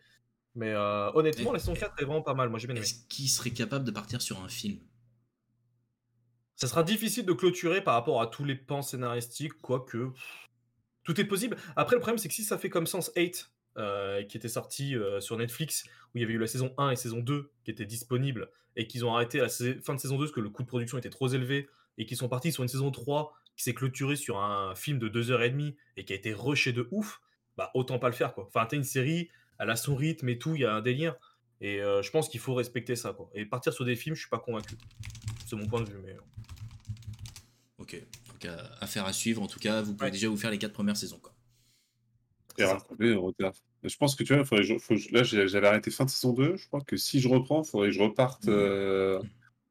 Mais 0.55 0.71
euh, 0.71 1.11
honnêtement, 1.13 1.51
la 1.51 1.59
saison 1.59 1.73
4 1.73 2.01
est 2.01 2.05
vraiment 2.05 2.21
pas 2.21 2.33
mal. 2.33 2.49
Moi, 2.49 2.59
j'ai 2.59 2.67
bien 2.67 2.75
aimé. 2.75 2.83
Est-ce 2.83 3.07
qu'il 3.07 3.29
serait 3.29 3.51
capable 3.51 3.85
de 3.85 3.91
partir 3.91 4.21
sur 4.21 4.41
un 4.43 4.49
film? 4.49 4.79
Ça 6.55 6.67
sera 6.67 6.83
difficile 6.83 7.25
de 7.25 7.33
clôturer 7.33 7.81
par 7.81 7.93
rapport 7.93 8.21
à 8.21 8.27
tous 8.27 8.43
les 8.43 8.55
pans 8.55 8.81
scénaristiques, 8.81 9.61
quoique 9.61 10.11
tout 11.03 11.19
est 11.19 11.25
possible. 11.25 11.57
Après, 11.75 11.95
le 11.95 12.01
problème, 12.01 12.17
c'est 12.17 12.27
que 12.27 12.33
si 12.33 12.43
ça 12.43 12.57
fait 12.57 12.69
comme 12.69 12.85
Sense 12.85 13.11
8, 13.15 13.49
euh, 13.77 14.23
qui 14.23 14.35
était 14.35 14.49
sorti 14.49 14.95
euh, 14.95 15.21
sur 15.21 15.37
Netflix, 15.37 15.85
où 16.13 16.17
il 16.17 16.21
y 16.21 16.23
avait 16.23 16.33
eu 16.33 16.37
la 16.37 16.47
saison 16.47 16.73
1 16.77 16.91
et 16.91 16.95
saison 16.95 17.19
2 17.19 17.51
qui 17.63 17.71
étaient 17.71 17.85
disponibles, 17.85 18.49
et 18.75 18.87
qu'ils 18.87 19.05
ont 19.05 19.13
arrêté 19.13 19.39
à 19.39 19.43
la 19.43 19.49
fin 19.49 19.93
de 19.93 19.99
saison 19.99 20.17
2 20.17 20.25
parce 20.25 20.31
que 20.35 20.41
le 20.41 20.49
coût 20.49 20.63
de 20.63 20.67
production 20.67 20.97
était 20.97 21.09
trop 21.09 21.29
élevé, 21.29 21.69
et 21.97 22.05
qu'ils 22.05 22.17
sont 22.17 22.29
partis 22.29 22.51
sur 22.51 22.63
une 22.63 22.69
saison 22.69 22.91
3 22.91 23.33
qui 23.55 23.63
s'est 23.63 23.73
clôturée 23.73 24.15
sur 24.15 24.39
un 24.39 24.75
film 24.75 24.99
de 24.99 25.09
2h30 25.09 25.75
et 25.97 26.05
qui 26.05 26.13
a 26.13 26.15
été 26.15 26.33
rushé 26.33 26.71
de 26.71 26.87
ouf, 26.91 27.21
bah 27.57 27.71
autant 27.73 27.99
pas 27.99 28.07
le 28.07 28.15
faire 28.15 28.33
quoi. 28.33 28.45
Enfin, 28.47 28.65
t'as 28.65 28.77
une 28.77 28.83
série, 28.83 29.29
elle 29.59 29.69
a 29.69 29.75
son 29.75 29.95
rythme 29.95 30.29
et 30.29 30.37
tout, 30.37 30.55
il 30.55 30.61
y 30.61 30.65
a 30.65 30.73
un 30.73 30.81
délire. 30.81 31.15
Et 31.61 31.81
euh, 31.81 32.01
je 32.01 32.09
pense 32.11 32.29
qu'il 32.29 32.39
faut 32.39 32.53
respecter 32.53 32.95
ça 32.95 33.13
quoi. 33.13 33.29
Et 33.33 33.45
partir 33.45 33.73
sur 33.73 33.85
des 33.85 33.95
films, 33.95 34.15
je 34.15 34.21
suis 34.21 34.29
pas 34.29 34.39
convaincu. 34.39 34.75
C'est 35.47 35.55
mon 35.55 35.67
point 35.67 35.81
de 35.81 35.89
vue, 35.89 35.99
mais. 36.05 36.15
Ok, 37.77 38.01
donc 38.27 38.51
affaire 38.79 39.05
à 39.05 39.13
suivre. 39.13 39.41
En 39.41 39.47
tout 39.47 39.59
cas, 39.59 39.81
vous 39.81 39.93
pouvez 39.93 40.11
déjà 40.11 40.29
vous 40.29 40.37
faire 40.37 40.51
les 40.51 40.57
quatre 40.57 40.73
premières 40.73 40.97
saisons 40.97 41.19
quoi. 41.19 41.33
Je 43.83 43.97
pense 43.97 44.15
que 44.15 44.23
tu 44.23 44.35
vois, 44.35 44.57
là 45.11 45.23
j'avais 45.23 45.67
arrêté 45.67 45.91
fin 45.91 46.05
de 46.05 46.09
saison 46.09 46.33
2. 46.33 46.57
Je 46.57 46.67
crois 46.67 46.81
que 46.81 46.97
si 46.97 47.19
je 47.19 47.27
reprends, 47.29 47.63
il 47.63 47.69
faudrait 47.69 47.89
que 47.89 47.93
je 47.95 48.01
reparte 48.01 48.45
mmh. 48.45 48.51
euh, 48.51 49.21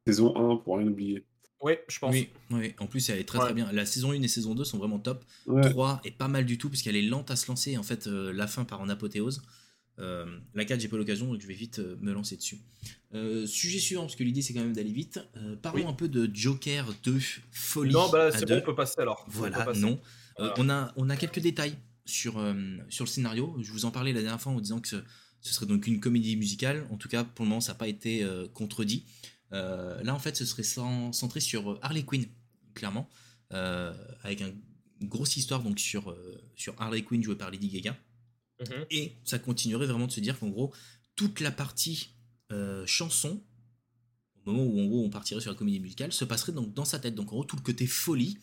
saison 0.07 0.35
1 0.37 0.57
pour 0.57 0.79
rien 0.79 0.87
oublier. 0.87 1.25
Oui, 1.61 1.75
je 1.89 1.99
pense. 1.99 2.15
Oui, 2.15 2.31
oui, 2.51 2.75
en 2.79 2.87
plus 2.87 3.09
elle 3.11 3.19
est 3.19 3.25
très 3.25 3.39
très 3.39 3.53
bien. 3.53 3.71
La 3.73 3.85
saison 3.85 4.13
1 4.13 4.23
et 4.23 4.29
saison 4.29 4.55
2 4.55 4.65
sont 4.65 4.79
vraiment 4.79 4.99
top. 4.99 5.25
3 5.47 6.01
est 6.05 6.13
pas 6.13 6.29
mal 6.29 6.47
du 6.47 6.57
tout, 6.57 6.69
puisqu'elle 6.69 6.97
est 6.97 7.03
lente 7.03 7.31
à 7.31 7.37
se 7.37 7.49
lancer. 7.49 7.77
En 7.77 7.83
fait, 7.83 8.07
euh, 8.07 8.33
la 8.33 8.47
fin 8.47 8.65
part 8.65 8.81
en 8.81 8.89
apothéose. 8.89 9.43
Euh, 9.99 10.27
la 10.55 10.65
4, 10.65 10.81
j'ai 10.81 10.89
pas 10.89 10.97
l'occasion, 10.97 11.27
donc 11.27 11.41
je 11.41 11.47
vais 11.47 11.55
vite 11.55 11.81
me 12.01 12.13
lancer 12.13 12.37
dessus. 12.37 12.59
sujet 13.47 13.79
suivant, 13.79 14.03
parce 14.03 14.17
que 14.17 14.25
l'idée 14.25 14.43
c'est 14.43 14.55
quand 14.55 14.61
même 14.61 14.75
d'aller 14.75 14.93
vite. 14.93 15.21
parlons 15.63 15.89
un 15.89 15.93
peu 15.93 16.09
de 16.09 16.31
Joker 16.33 16.95
2 17.03 17.19
Folie. 17.51 17.93
Non, 17.93 18.09
bah 18.11 18.31
c'est 18.31 18.47
bon, 18.47 18.59
on 18.59 18.63
peut 18.63 18.75
passer 18.75 19.01
alors. 19.01 19.25
Voilà, 19.29 19.67
non. 19.75 20.01
on, 20.39 20.71
a, 20.71 20.93
on 20.97 21.11
a 21.11 21.17
quelques 21.17 21.41
détails 21.41 21.77
sur, 22.09 22.39
euh, 22.39 22.55
sur 22.89 23.05
le 23.05 23.11
scénario. 23.11 23.55
Je 23.61 23.71
vous 23.71 23.85
en 23.85 23.91
parlais 23.91 24.13
la 24.13 24.23
dernière 24.23 24.41
fois 24.41 24.53
en 24.53 24.61
disant 24.61 24.81
que 24.81 24.89
ce, 24.89 25.03
serait 25.43 25.67
donc 25.67 25.87
une 25.87 26.01
comédie 26.01 26.37
musicale. 26.37 26.87
En 26.91 26.97
tout 26.97 27.09
cas, 27.09 27.23
pour 27.23 27.45
le 27.45 27.51
moment, 27.51 27.61
ça 27.61 27.73
n'a 27.73 27.79
pas 27.79 27.89
été 27.89 28.25
euh, 28.25 28.49
contredit. 28.49 29.05
Euh, 29.53 30.03
là, 30.03 30.15
en 30.15 30.19
fait, 30.19 30.37
ce 30.37 30.45
serait 30.45 30.63
centré 30.63 31.41
sur 31.41 31.79
Harley 31.83 32.03
Quinn, 32.03 32.27
clairement, 32.75 33.09
avec 33.51 34.41
une 34.41 35.09
grosse 35.09 35.37
histoire 35.37 35.63
donc 35.63 35.79
sur, 35.79 36.17
sur 36.57 36.75
Harley 36.79 37.03
Quinn 37.03 37.23
jouée 37.23 37.37
par 37.37 37.51
Lady 37.51 37.69
Gaga. 37.69 37.97
Mhm. 38.61 38.87
Et 38.91 39.17
ça 39.25 39.39
continuerait 39.39 39.87
vraiment 39.87 40.07
de 40.07 40.13
se 40.13 40.21
dire 40.21 40.39
qu'en 40.39 40.49
gros, 40.49 40.73
toute 41.17 41.41
la 41.41 41.51
partie 41.51 42.11
chanson, 42.87 43.43
au 44.47 44.51
moment 44.51 44.65
où 44.65 44.81
en 44.81 44.87
gros 44.87 45.05
on 45.05 45.11
partirait 45.11 45.41
sur 45.41 45.51
la 45.51 45.57
comédie 45.57 45.81
musicale, 45.81 46.13
se 46.13 46.25
passerait 46.25 46.53
donc 46.53 46.73
dans 46.73 46.87
sa 46.87 46.99
tête. 46.99 47.15
Donc 47.15 47.33
en 47.33 47.37
gros, 47.37 47.45
tout 47.45 47.57
le 47.57 47.63
côté 47.63 47.87
folie 47.87 48.39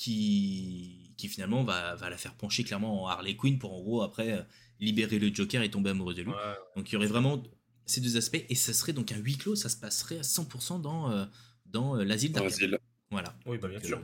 qui, 0.00 1.12
qui 1.18 1.28
finalement 1.28 1.62
va, 1.62 1.94
va, 1.96 2.08
la 2.08 2.16
faire 2.16 2.34
pencher 2.34 2.64
clairement 2.64 3.02
en 3.04 3.08
Harley 3.08 3.36
Quinn 3.36 3.58
pour 3.58 3.74
en 3.74 3.82
gros 3.82 4.00
après 4.00 4.32
euh, 4.32 4.42
libérer 4.78 5.18
le 5.18 5.32
Joker 5.32 5.62
et 5.62 5.70
tomber 5.70 5.90
amoureuse 5.90 6.16
de 6.16 6.22
lui. 6.22 6.32
Donc 6.74 6.90
il 6.90 6.94
y 6.94 6.96
aurait 6.96 7.06
vraiment 7.06 7.42
ces 7.84 8.00
deux 8.00 8.16
aspects 8.16 8.42
et 8.48 8.54
ça 8.54 8.72
serait 8.72 8.94
donc 8.94 9.12
un 9.12 9.18
huis 9.18 9.36
clos, 9.36 9.56
ça 9.56 9.68
se 9.68 9.76
passerait 9.76 10.18
à 10.18 10.22
100% 10.22 10.80
dans, 10.80 11.10
euh, 11.10 11.26
dans 11.66 11.96
euh, 11.96 12.04
l'asile 12.04 12.32
d'Arkham. 12.32 12.78
Voilà. 13.10 13.36
Oui, 13.44 13.58
bah 13.58 13.68
bien 13.68 13.82
sûr. 13.82 14.00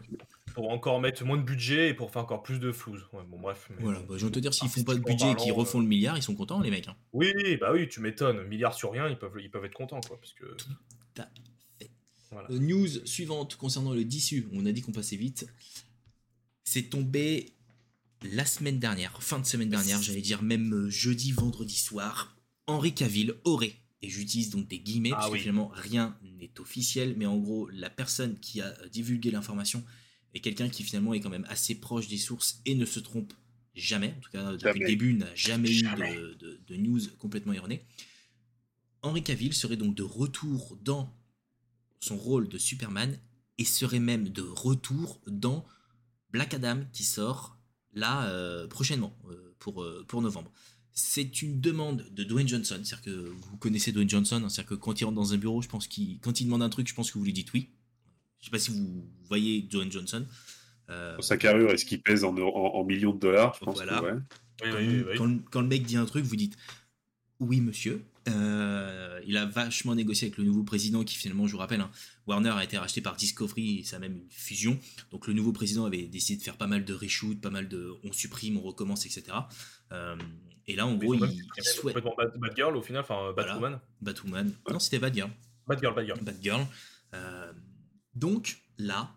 Pour 0.56 0.70
encore 0.70 1.00
mettre 1.00 1.24
moins 1.24 1.36
de 1.36 1.42
budget 1.42 1.90
et 1.90 1.94
pour 1.94 2.10
faire 2.10 2.22
encore 2.22 2.42
plus 2.42 2.58
de 2.58 2.72
flou. 2.72 2.96
bon, 3.12 3.38
bref. 3.38 3.70
Voilà, 3.78 4.00
bah, 4.00 4.14
je 4.16 4.24
vais 4.24 4.32
te 4.32 4.40
dire, 4.40 4.52
s'ils 4.52 4.68
font 4.68 4.82
pas 4.82 4.94
de 4.94 5.00
budget 5.00 5.30
et 5.30 5.36
qu'ils 5.36 5.52
refont 5.52 5.78
le 5.78 5.86
milliard, 5.86 6.16
ils 6.16 6.22
sont 6.22 6.34
contents, 6.34 6.60
les 6.60 6.70
mecs. 6.70 6.88
Hein. 6.88 6.96
Oui, 7.12 7.30
bah 7.60 7.70
oui, 7.72 7.88
tu 7.88 8.00
m'étonnes. 8.00 8.42
Milliard 8.48 8.74
sur 8.74 8.90
rien, 8.90 9.08
ils 9.08 9.18
peuvent, 9.18 9.36
ils 9.38 9.50
peuvent 9.50 9.66
être 9.66 9.74
contents, 9.74 10.00
quoi. 10.00 10.18
Parce 10.18 10.32
que... 10.32 10.46
Tout 10.46 10.72
à 11.18 11.28
fait. 11.78 12.58
News 12.58 12.88
suivante 13.04 13.56
concernant 13.56 13.92
le 13.92 14.04
DISU. 14.04 14.48
On 14.52 14.66
a 14.66 14.72
dit 14.72 14.82
qu'on 14.82 14.92
passait 14.92 15.16
vite. 15.16 15.46
C'est 16.64 16.90
tombé 16.90 17.56
la 18.22 18.44
semaine 18.44 18.78
dernière, 18.78 19.22
fin 19.22 19.38
de 19.38 19.46
semaine 19.46 19.68
dernière, 19.68 20.00
j'allais 20.02 20.22
dire 20.22 20.42
même 20.42 20.72
euh, 20.72 20.90
jeudi, 20.90 21.32
vendredi 21.32 21.76
soir. 21.76 22.36
Henri 22.66 22.94
Cavill 22.94 23.34
aurait, 23.44 23.74
et 24.02 24.08
j'utilise 24.08 24.50
donc 24.50 24.66
des 24.68 24.80
guillemets, 24.80 25.10
ah 25.12 25.18
parce 25.18 25.32
que 25.32 25.38
finalement 25.38 25.70
rien 25.72 26.16
n'est 26.22 26.58
officiel, 26.58 27.14
mais 27.16 27.26
en 27.26 27.36
gros, 27.36 27.68
la 27.68 27.90
personne 27.90 28.38
qui 28.38 28.60
a 28.60 28.66
euh, 28.66 28.88
divulgué 28.88 29.30
l'information 29.30 29.84
est 30.36 30.40
quelqu'un 30.40 30.68
qui 30.68 30.82
finalement 30.82 31.14
est 31.14 31.20
quand 31.20 31.30
même 31.30 31.46
assez 31.48 31.74
proche 31.74 32.08
des 32.08 32.18
sources 32.18 32.60
et 32.66 32.74
ne 32.74 32.84
se 32.84 33.00
trompe 33.00 33.32
jamais, 33.74 34.14
en 34.16 34.20
tout 34.20 34.30
cas 34.30 34.52
depuis 34.52 34.80
le 34.80 34.86
début, 34.86 35.14
n'a 35.14 35.34
jamais, 35.34 35.70
eu 35.70 35.82
de, 35.82 36.60
de, 36.66 36.76
news 36.76 37.00
complètement 37.18 37.52
erronées. 37.52 37.84
Henri 39.02 39.22
Cavill 39.22 39.52
serait 39.52 39.76
donc 39.76 39.94
de 39.94 40.02
retour 40.02 40.78
dans 40.82 41.14
son 42.00 42.16
rôle 42.16 42.48
de 42.48 42.58
Superman 42.58 43.18
et 43.58 43.64
serait 43.64 44.00
même 44.00 44.28
de 44.28 44.42
retour 44.42 45.20
dans 45.26 45.66
Black 46.30 46.54
Adam 46.54 46.80
qui 46.92 47.04
sort 47.04 47.58
là 47.92 48.26
euh, 48.28 48.66
prochainement 48.66 49.16
euh, 49.28 49.54
pour, 49.58 49.82
euh, 49.82 50.04
pour 50.06 50.22
novembre. 50.22 50.52
C'est 50.92 51.42
une 51.42 51.60
demande 51.60 52.06
de 52.10 52.24
Dwayne 52.24 52.48
Johnson, 52.48 52.80
c'est-à-dire 52.82 53.02
que 53.02 53.10
vous 53.10 53.56
connaissez 53.58 53.92
Dwayne 53.92 54.08
Johnson, 54.08 54.42
hein, 54.42 54.48
c'est-à-dire 54.48 54.70
que 54.70 54.74
quand 54.74 55.00
il 55.00 55.04
rentre 55.04 55.16
dans 55.16 55.34
un 55.34 55.36
bureau, 55.36 55.60
je 55.60 55.68
pense 55.68 55.86
qu'il 55.86 56.18
quand 56.20 56.40
il 56.40 56.44
demande 56.44 56.62
un 56.62 56.70
truc, 56.70 56.88
je 56.88 56.94
pense 56.94 57.10
que 57.10 57.18
vous 57.18 57.24
lui 57.24 57.34
dites 57.34 57.52
oui. 57.52 57.70
Je 58.46 58.50
sais 58.50 58.50
pas 58.52 58.58
si 58.60 58.70
vous 58.70 59.04
voyez 59.28 59.62
Dwayne 59.62 59.90
Johnson. 59.90 60.24
Sa 61.18 61.36
carrure, 61.36 61.70
est-ce 61.70 61.84
qu'il 61.84 62.00
pèse 62.00 62.22
en, 62.22 62.36
en, 62.36 62.84
millions 62.84 63.12
de 63.12 63.18
dollars 63.18 63.54
Je 63.58 63.64
pense 63.64 63.74
voilà. 63.74 64.00
quand, 65.16 65.50
quand, 65.50 65.60
le 65.60 65.66
mec 65.66 65.82
dit 65.82 65.96
un 65.96 66.06
truc, 66.06 66.24
vous 66.24 66.36
dites 66.36 66.56
oui 67.40 67.60
monsieur. 67.60 68.04
Euh, 68.28 69.20
il 69.26 69.36
a 69.36 69.46
vachement 69.46 69.94
négocié 69.94 70.26
avec 70.28 70.38
le 70.38 70.44
nouveau 70.44 70.62
président 70.62 71.04
qui 71.04 71.16
finalement, 71.16 71.46
je 71.46 71.52
vous 71.52 71.58
rappelle, 71.58 71.80
hein, 71.80 71.90
Warner 72.26 72.50
a 72.50 72.64
été 72.64 72.78
racheté 72.78 73.00
par 73.00 73.16
Discovery, 73.16 73.84
ça 73.84 73.96
a 73.96 73.98
même 73.98 74.14
une 74.14 74.30
fusion. 74.30 74.78
Donc 75.10 75.26
le 75.26 75.32
nouveau 75.32 75.52
président 75.52 75.84
avait 75.84 76.02
décidé 76.02 76.38
de 76.38 76.44
faire 76.44 76.56
pas 76.56 76.68
mal 76.68 76.84
de 76.84 76.94
reshoot, 76.94 77.40
pas 77.40 77.50
mal 77.50 77.68
de 77.68 77.92
on 78.04 78.12
supprime, 78.12 78.56
on 78.56 78.62
recommence, 78.62 79.06
etc. 79.06 79.24
Euh, 79.92 80.16
et 80.68 80.74
là, 80.74 80.86
en 80.86 80.94
gros, 80.94 81.14
il, 81.14 81.22
il 81.22 81.64
souhaite... 81.64 81.94
Complètement 81.94 82.38
Bad, 82.40 82.56
Girl 82.56 82.76
au 82.76 82.82
final, 82.82 83.02
enfin 83.02 83.32
Batwoman. 83.32 83.80
Batwoman. 84.00 84.52
Non, 84.70 84.78
c'était 84.78 84.98
Bad 84.98 85.14
Girl. 85.14 85.30
Bad 85.66 85.80
Girl, 85.80 85.94
Bad 85.94 86.06
Girl. 86.06 86.20
Bad 86.20 86.36
Girl. 86.42 86.66
Euh, 87.14 87.52
donc 88.16 88.62
là, 88.78 89.16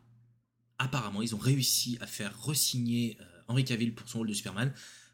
apparemment, 0.77 1.23
ils 1.23 1.33
ont 1.33 1.39
réussi 1.39 1.97
à 1.99 2.05
faire 2.05 2.39
resigner 2.39 3.17
Henry 3.47 3.65
Cavill 3.65 3.95
pour 3.95 4.07
son 4.07 4.19
rôle 4.19 4.27
de 4.27 4.33
Superman 4.33 4.71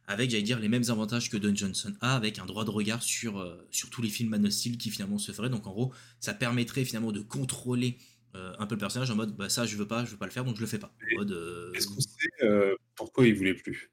avec, 0.07 0.29
j'allais 0.29 0.43
dire, 0.43 0.59
les 0.59 0.69
mêmes 0.69 0.83
avantages 0.89 1.29
que 1.29 1.37
Don 1.37 1.55
Johnson 1.55 1.93
a, 2.01 2.15
avec 2.15 2.39
un 2.39 2.45
droit 2.45 2.63
de 2.63 2.69
regard 2.69 3.01
sur, 3.01 3.39
euh, 3.39 3.67
sur 3.71 3.89
tous 3.89 4.01
les 4.01 4.09
films 4.09 4.29
Man 4.29 4.45
of 4.45 4.51
Steel 4.51 4.77
qui 4.77 4.91
finalement 4.91 5.17
se 5.17 5.31
feraient. 5.31 5.49
Donc 5.49 5.65
en 5.67 5.71
gros, 5.71 5.93
ça 6.19 6.33
permettrait 6.33 6.85
finalement 6.85 7.11
de 7.11 7.21
contrôler 7.21 7.97
euh, 8.35 8.53
un 8.59 8.67
peu 8.67 8.75
le 8.75 8.79
personnage 8.79 9.09
en 9.09 9.15
mode, 9.15 9.35
bah 9.35 9.49
ça 9.49 9.65
je 9.65 9.77
veux 9.77 9.87
pas, 9.87 10.05
je 10.05 10.11
veux 10.11 10.17
pas 10.17 10.25
le 10.25 10.31
faire, 10.31 10.43
donc 10.43 10.57
je 10.57 10.61
le 10.61 10.67
fais 10.67 10.77
pas. 10.77 10.93
Euh, 11.17 11.71
Est-ce 11.73 11.87
qu'on 11.87 11.99
sait 11.99 12.75
pourquoi 12.95 13.25
il 13.25 13.33
voulait 13.33 13.53
plus? 13.53 13.91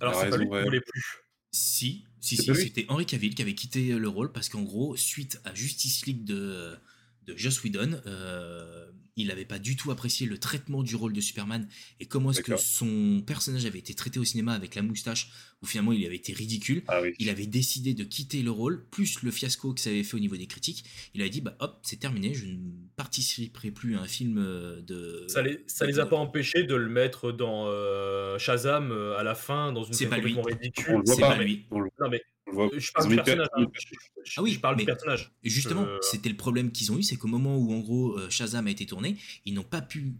Alors 0.00 0.14
c'est 0.14 0.30
pas 0.30 0.36
lui 0.36 0.48
qui 0.48 0.62
voulait 0.62 0.80
plus. 0.80 1.04
Si, 1.52 2.04
si, 2.20 2.36
si, 2.36 2.54
c'était 2.54 2.86
Henry 2.88 3.04
Cavill 3.04 3.34
qui 3.34 3.42
avait 3.42 3.56
quitté 3.56 3.98
le 3.98 4.08
rôle 4.08 4.30
parce 4.30 4.48
qu'en 4.48 4.62
gros, 4.62 4.94
suite 4.96 5.40
à 5.44 5.52
Justice 5.52 6.06
League 6.06 6.24
de, 6.24 6.76
de 7.24 7.36
Joss 7.36 7.62
Whedon, 7.64 8.00
il 9.16 9.28
n'avait 9.28 9.44
pas 9.44 9.58
du 9.58 9.76
tout 9.76 9.90
apprécié 9.90 10.26
le 10.26 10.38
traitement 10.38 10.82
du 10.82 10.96
rôle 10.96 11.12
de 11.12 11.20
Superman 11.20 11.68
et 11.98 12.06
comment 12.06 12.30
est-ce 12.30 12.42
que 12.42 12.56
son 12.56 13.22
personnage 13.26 13.66
avait 13.66 13.78
été 13.78 13.94
traité 13.94 14.18
au 14.18 14.24
cinéma 14.24 14.52
avec 14.52 14.74
la 14.74 14.82
moustache 14.82 15.30
où 15.62 15.66
finalement 15.66 15.92
il 15.92 16.04
avait 16.06 16.16
été 16.16 16.32
ridicule. 16.32 16.82
Ah 16.88 17.00
il 17.18 17.28
avait 17.28 17.46
décidé 17.46 17.94
de 17.94 18.04
quitter 18.04 18.42
le 18.42 18.50
rôle, 18.50 18.84
plus 18.90 19.22
le 19.22 19.30
fiasco 19.30 19.74
que 19.74 19.80
ça 19.80 19.90
avait 19.90 20.02
fait 20.02 20.16
au 20.16 20.20
niveau 20.20 20.36
des 20.36 20.46
critiques. 20.46 20.84
Il 21.14 21.22
a 21.22 21.28
dit 21.28 21.40
bah 21.40 21.56
hop, 21.60 21.78
c'est 21.82 21.98
terminé, 21.98 22.34
je 22.34 22.46
ne 22.46 22.56
participerai 22.96 23.70
plus 23.70 23.96
à 23.96 24.00
un 24.00 24.06
film 24.06 24.38
euh, 24.38 24.80
de. 24.82 25.24
Ça 25.28 25.42
les, 25.42 25.62
ça 25.66 25.86
les 25.86 25.98
a 25.98 26.06
pas 26.06 26.16
empêchés 26.16 26.62
de 26.62 26.74
le 26.74 26.88
mettre 26.88 27.32
dans 27.32 27.66
euh, 27.66 28.38
Shazam 28.38 28.90
euh, 28.90 29.18
à 29.18 29.22
la 29.22 29.34
fin 29.34 29.72
dans 29.72 29.84
une 29.84 29.92
scène 29.92 30.08
complètement 30.08 30.42
ridicule. 30.42 31.02
C'est 31.04 31.20
pas 31.20 31.36
lui. 31.36 31.66
Non 31.70 32.08
mais 32.10 32.22
je 32.52 32.92
parle 32.92 33.08
du 33.08 33.16
personnage. 33.16 33.48
Hein. 33.54 33.66
Ah 34.36 34.42
oui, 34.42 34.52
je 34.52 34.60
parle 34.60 34.76
du 34.76 34.84
personnage. 34.84 35.32
Justement, 35.42 35.86
c'était 36.00 36.28
le 36.28 36.36
problème 36.36 36.72
qu'ils 36.72 36.92
ont 36.92 36.98
eu, 36.98 37.02
c'est 37.02 37.16
qu'au 37.16 37.28
moment 37.28 37.56
où 37.56 37.72
en 37.72 37.80
gros 37.80 38.18
Shazam 38.28 38.66
a 38.66 38.70
été 38.70 38.86
tourné, 38.86 39.16
ils 39.44 39.54
n'ont 39.54 39.62
pas 39.62 39.82
pu 39.82 40.14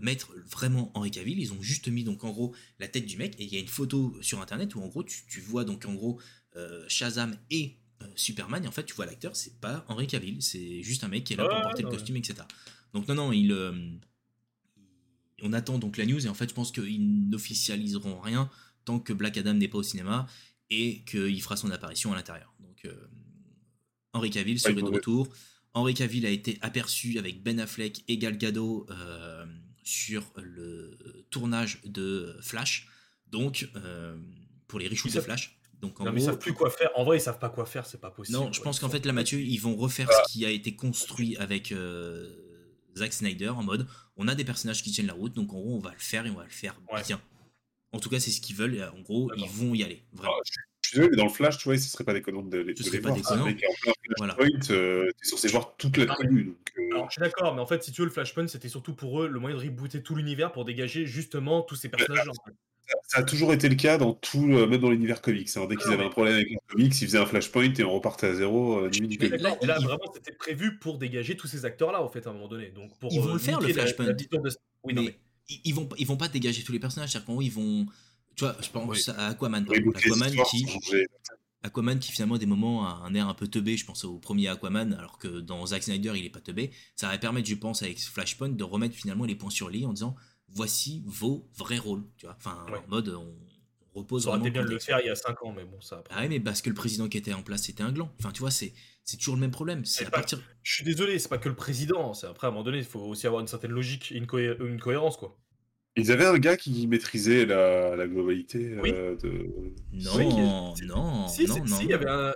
mettre 0.00 0.34
vraiment 0.50 0.90
Henri 0.94 1.10
Cavill, 1.10 1.38
ils 1.38 1.52
ont 1.52 1.62
juste 1.62 1.88
mis 1.88 2.04
donc 2.04 2.24
en 2.24 2.30
gros 2.30 2.54
la 2.78 2.88
tête 2.88 3.06
du 3.06 3.16
mec 3.16 3.34
et 3.38 3.44
il 3.44 3.52
y 3.52 3.56
a 3.56 3.60
une 3.60 3.68
photo 3.68 4.16
sur 4.20 4.40
internet 4.40 4.74
où 4.74 4.82
en 4.82 4.88
gros 4.88 5.04
tu, 5.04 5.40
vois 5.40 5.64
donc 5.64 5.84
en 5.86 5.94
gros 5.94 6.20
Shazam 6.88 7.36
et 7.50 7.76
Superman 8.16 8.64
et 8.64 8.68
en 8.68 8.72
fait 8.72 8.84
tu 8.84 8.94
vois 8.94 9.06
l'acteur, 9.06 9.36
c'est 9.36 9.60
pas 9.60 9.84
Henri 9.88 10.06
Cavill, 10.06 10.42
c'est 10.42 10.82
juste 10.82 11.04
un 11.04 11.08
mec 11.08 11.24
qui 11.24 11.34
est 11.34 11.36
là 11.36 11.48
pour 11.48 11.60
porter 11.62 11.82
le 11.82 11.88
costume, 11.88 12.16
etc. 12.16 12.42
Donc 12.92 13.08
non 13.08 13.14
non, 13.14 13.32
il 13.32 13.52
on 15.42 15.52
attend 15.52 15.78
donc 15.78 15.96
la 15.96 16.06
news 16.06 16.24
et 16.26 16.28
en 16.28 16.34
fait 16.34 16.48
je 16.48 16.54
pense 16.54 16.72
qu'ils 16.72 17.28
n'officialiseront 17.28 18.20
rien 18.20 18.50
tant 18.84 18.98
que 18.98 19.12
Black 19.12 19.36
Adam 19.36 19.54
n'est 19.54 19.68
pas 19.68 19.78
au 19.78 19.82
cinéma 19.82 20.26
et 20.70 21.04
qu'il 21.04 21.40
fera 21.42 21.56
son 21.56 21.70
apparition 21.70 22.12
à 22.12 22.16
l'intérieur. 22.16 22.52
Donc 22.60 22.84
euh, 22.84 23.08
Henri 24.12 24.30
Cavill 24.30 24.58
serait 24.58 24.74
de 24.74 24.82
retour. 24.82 25.28
Henri 25.74 25.94
Cavill 25.94 26.24
a 26.24 26.30
été 26.30 26.58
aperçu 26.60 27.18
avec 27.18 27.42
Ben 27.42 27.58
Affleck 27.58 28.04
et 28.06 28.16
Gal 28.16 28.38
Gadot 28.38 28.86
euh, 28.90 29.44
sur 29.82 30.32
le 30.36 31.26
tournage 31.30 31.80
de 31.84 32.36
Flash. 32.40 32.88
Donc, 33.26 33.68
euh, 33.74 34.16
pour 34.68 34.78
les 34.78 34.86
reshoots 34.86 35.12
de 35.12 35.20
Flash. 35.20 35.58
Donc 35.80 36.00
en 36.00 36.04
non, 36.04 36.12
mais 36.12 36.20
ils 36.20 36.24
savent 36.24 36.38
plus 36.38 36.54
quoi 36.54 36.70
faire. 36.70 36.90
En 36.94 37.04
vrai, 37.04 37.18
ils 37.18 37.20
savent 37.20 37.40
pas 37.40 37.48
quoi 37.48 37.66
faire, 37.66 37.84
c'est 37.84 38.00
pas 38.00 38.10
possible. 38.10 38.38
Non, 38.38 38.52
je 38.52 38.62
pense 38.62 38.78
qu'en 38.78 38.88
fait, 38.88 39.04
là, 39.04 39.12
Mathieu, 39.12 39.40
ils 39.40 39.58
vont 39.58 39.74
refaire 39.74 40.08
ce 40.10 40.32
qui 40.32 40.46
a 40.46 40.50
été 40.50 40.76
construit 40.76 41.36
avec 41.36 41.72
euh, 41.72 42.32
Zack 42.96 43.12
Snyder 43.12 43.48
en 43.48 43.64
mode 43.64 43.86
on 44.16 44.28
a 44.28 44.34
des 44.34 44.44
personnages 44.44 44.82
qui 44.82 44.92
tiennent 44.92 45.08
la 45.08 45.14
route, 45.14 45.34
donc 45.34 45.52
en 45.52 45.58
gros, 45.58 45.76
on 45.76 45.80
va 45.80 45.92
le 45.92 45.98
faire 45.98 46.26
et 46.26 46.30
on 46.30 46.36
va 46.36 46.44
le 46.44 46.50
faire 46.50 46.80
bien. 47.06 47.20
En 47.94 48.00
tout 48.00 48.10
cas, 48.10 48.18
c'est 48.18 48.30
ce 48.30 48.40
qu'ils 48.40 48.56
veulent. 48.56 48.90
En 48.96 49.00
gros, 49.00 49.30
ils 49.36 49.48
vont 49.48 49.74
y 49.74 49.84
aller. 49.84 50.02
Vraiment. 50.12 50.34
Ah, 50.36 50.42
je 50.44 50.88
suis 50.88 50.98
désolé, 50.98 51.10
mais 51.12 51.16
dans 51.16 51.24
le 51.24 51.32
Flash, 51.32 51.58
tu 51.58 51.64
vois, 51.64 51.78
ce 51.78 51.88
serait 51.88 52.04
pas 52.04 52.12
déconnant 52.12 52.42
de, 52.42 52.62
de, 52.62 52.74
ce 52.76 52.82
serait 52.82 52.98
pas 52.98 53.12
Déconnant. 53.12 53.44
Avec 53.44 53.64
un 53.64 53.94
Flashpoint, 54.24 54.70
euh, 54.70 55.10
t'es 55.22 55.28
censé 55.28 55.48
voir 55.48 55.76
toute 55.76 55.96
la 55.96 56.06
tribu. 56.06 56.56
Euh. 56.76 56.82
Alors, 56.92 57.08
je 57.08 57.12
suis 57.12 57.20
d'accord, 57.20 57.54
mais 57.54 57.60
en 57.60 57.66
fait, 57.66 57.82
si 57.84 57.92
tu 57.92 58.00
veux, 58.02 58.06
le 58.06 58.12
Flashpoint, 58.12 58.48
c'était 58.48 58.68
surtout 58.68 58.94
pour 58.94 59.22
eux 59.22 59.28
le 59.28 59.38
moyen 59.38 59.56
de 59.56 59.62
rebooter 59.62 60.02
tout 60.02 60.14
l'univers 60.16 60.52
pour 60.52 60.64
dégager 60.64 61.06
justement 61.06 61.62
tous 61.62 61.76
ces 61.76 61.88
personnages-là. 61.88 62.32
Ça, 63.04 63.20
a 63.20 63.22
toujours 63.22 63.52
été 63.54 63.68
le 63.68 63.76
cas 63.76 63.96
dans 63.96 64.12
tout, 64.12 64.52
euh, 64.52 64.66
même 64.66 64.80
dans 64.80 64.90
l'univers 64.90 65.22
comics. 65.22 65.48
Hein. 65.56 65.66
Dès 65.68 65.76
qu'ils 65.76 65.92
avaient 65.92 66.04
un 66.04 66.10
problème 66.10 66.34
avec 66.34 66.50
les 66.50 66.58
comics, 66.68 67.00
ils 67.00 67.06
faisaient 67.06 67.18
un 67.18 67.26
flashpoint 67.26 67.72
et 67.72 67.84
on 67.84 67.94
repartait 67.94 68.26
à 68.26 68.34
zéro. 68.34 68.80
Euh, 68.80 68.90
là, 69.38 69.56
là, 69.62 69.78
vraiment, 69.78 70.12
c'était 70.12 70.36
prévu 70.36 70.78
pour 70.78 70.98
dégager 70.98 71.36
tous 71.36 71.46
ces 71.46 71.64
acteurs-là, 71.64 72.02
en 72.02 72.08
fait, 72.08 72.26
à 72.26 72.30
un 72.30 72.32
moment 72.34 72.48
donné. 72.48 72.68
Donc, 72.68 72.98
pour, 72.98 73.10
ils 73.12 73.20
vont 73.20 73.32
le 73.32 73.38
faire, 73.38 73.60
le 73.60 73.72
flashpoint. 73.72 74.14
Oui, 74.84 74.92
mais, 74.94 75.02
mais... 75.02 75.18
Ils, 75.48 75.74
vont, 75.74 75.88
ils 75.98 76.06
vont 76.06 76.16
pas 76.16 76.28
dégager 76.28 76.62
tous 76.62 76.72
les 76.72 76.78
personnages. 76.78 77.10
C'est-à-dire 77.12 77.26
qu'en 77.26 77.40
ils 77.40 77.52
vont. 77.52 77.86
Tu 78.36 78.44
vois, 78.44 78.56
je 78.60 78.68
pense 78.68 79.08
à 79.10 79.28
Aquaman. 79.28 79.64
Par 79.64 79.76
exemple. 79.76 79.98
Aquaman 79.98 80.32
qui. 80.50 80.66
Aquaman 81.64 81.98
qui 81.98 82.12
finalement 82.12 82.36
des 82.36 82.46
moments 82.46 82.86
a 82.86 83.02
un 83.06 83.14
air 83.14 83.26
un 83.26 83.34
peu 83.34 83.48
teubé, 83.48 83.78
je 83.78 83.86
pense 83.86 84.04
au 84.04 84.18
premier 84.18 84.48
Aquaman, 84.48 84.92
alors 84.92 85.18
que 85.18 85.40
dans 85.40 85.64
Zack 85.64 85.82
Snyder 85.82 86.12
il 86.14 86.26
est 86.26 86.30
pas 86.30 86.42
teubé, 86.42 86.70
ça 86.94 87.08
va 87.08 87.16
permettre 87.16 87.48
je 87.48 87.54
pense 87.54 87.82
avec 87.82 87.98
Flashpoint 87.98 88.50
de 88.50 88.64
remettre 88.64 88.94
finalement 88.94 89.24
les 89.24 89.34
points 89.34 89.48
sur 89.48 89.70
les 89.70 89.86
en 89.86 89.94
disant 89.94 90.14
voici 90.50 91.02
vos 91.06 91.48
vrais 91.56 91.78
rôles, 91.78 92.04
tu 92.18 92.26
vois. 92.26 92.36
Enfin 92.38 92.66
en 92.68 92.90
mode 92.90 93.08
on, 93.08 93.34
repose 93.98 94.24
ça 94.24 94.30
aurait 94.30 94.40
été 94.40 94.50
bien 94.50 94.62
de 94.62 94.68
le 94.68 94.78
faire 94.78 95.00
il 95.00 95.06
y 95.06 95.08
a 95.08 95.14
5 95.14 95.42
ans 95.44 95.52
mais 95.52 95.64
bon 95.64 95.80
ça 95.80 96.04
Ah 96.10 96.20
oui 96.20 96.28
mais 96.28 96.40
parce 96.40 96.60
que 96.60 96.68
le 96.68 96.74
président 96.74 97.08
qui 97.08 97.16
était 97.16 97.32
en 97.32 97.42
place 97.42 97.62
c'était 97.62 97.82
un 97.82 97.92
gland. 97.92 98.12
Enfin 98.18 98.30
tu 98.30 98.40
vois 98.40 98.50
c'est 98.50 98.74
c'est 99.04 99.16
toujours 99.18 99.34
le 99.34 99.40
même 99.40 99.50
problème. 99.50 99.84
C'est 99.84 100.06
à 100.06 100.10
partir... 100.10 100.40
Je 100.62 100.74
suis 100.74 100.84
désolé, 100.84 101.18
c'est 101.18 101.28
pas 101.28 101.38
que 101.38 101.48
le 101.48 101.54
président. 101.54 102.14
C'est 102.14 102.26
après 102.26 102.46
à 102.46 102.48
un 102.48 102.52
moment 102.52 102.64
donné, 102.64 102.78
il 102.78 102.84
faut 102.84 103.00
aussi 103.00 103.26
avoir 103.26 103.40
une 103.40 103.46
certaine 103.46 103.72
logique, 103.72 104.10
une, 104.10 104.26
une 104.60 104.80
cohérence 104.80 105.16
quoi. 105.16 105.38
Ils 105.96 106.10
avaient 106.10 106.26
un 106.26 106.38
gars 106.38 106.56
qui 106.56 106.88
maîtrisait 106.88 107.46
la, 107.46 107.94
la 107.94 108.08
globalité 108.08 108.76
euh, 108.84 109.14
de. 109.16 109.72
Non, 109.92 110.18
non, 110.18 110.74
si, 110.74 110.86
non, 110.86 110.96
non. 110.96 111.28
Si, 111.28 111.46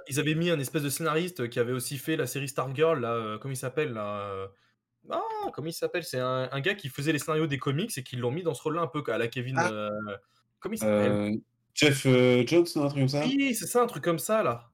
ils 0.09 0.20
avaient 0.20 0.35
mis 0.37 0.50
un 0.50 0.61
espèce 0.61 0.83
de 0.83 0.88
scénariste 0.88 1.48
qui 1.48 1.59
avait 1.59 1.72
aussi 1.72 1.98
fait 1.98 2.16
la 2.16 2.28
série 2.28 2.48
Stargirl, 2.48 3.00
là, 3.00 3.14
euh, 3.14 3.38
comment 3.38 3.52
il 3.52 3.57
s'appelle 3.57 3.92
là 3.92 4.20
euh, 4.20 4.46
Ah, 5.11 5.20
comment 5.52 5.66
il 5.66 5.72
s'appelle 5.72 6.04
C'est 6.04 6.20
un, 6.20 6.48
un, 6.52 6.61
gars 6.61 6.74
qui 6.74 6.88
faisait 6.88 7.12
les 7.12 7.18
scénarios 7.18 7.48
des 7.48 7.59
comics 7.59 7.90
et 7.98 8.04
qui 8.04 8.14
l'ont 8.14 8.31
mis 8.31 8.44
dans 8.44 8.54
ce 8.54 8.62
rôle-là 8.62 8.83
un 8.83 8.87
peu 8.87 9.02
à 9.11 9.18
la 9.18 9.26
Kevin. 9.26 9.57
Ah. 9.59 9.90
comment 10.61 10.74
il 10.74 10.78
s'appelle? 10.78 11.40
Jeff 11.74 12.04
Jones, 12.04 12.66
un 12.76 12.88
truc 12.88 12.98
comme 13.00 13.09
ça? 13.09 13.24
Oui, 13.24 13.57
c'est 13.57 13.66
ça, 13.66 13.83
un 13.83 13.87
truc 13.87 14.04
comme 14.04 14.20
ça 14.20 14.44
là. 14.44 14.70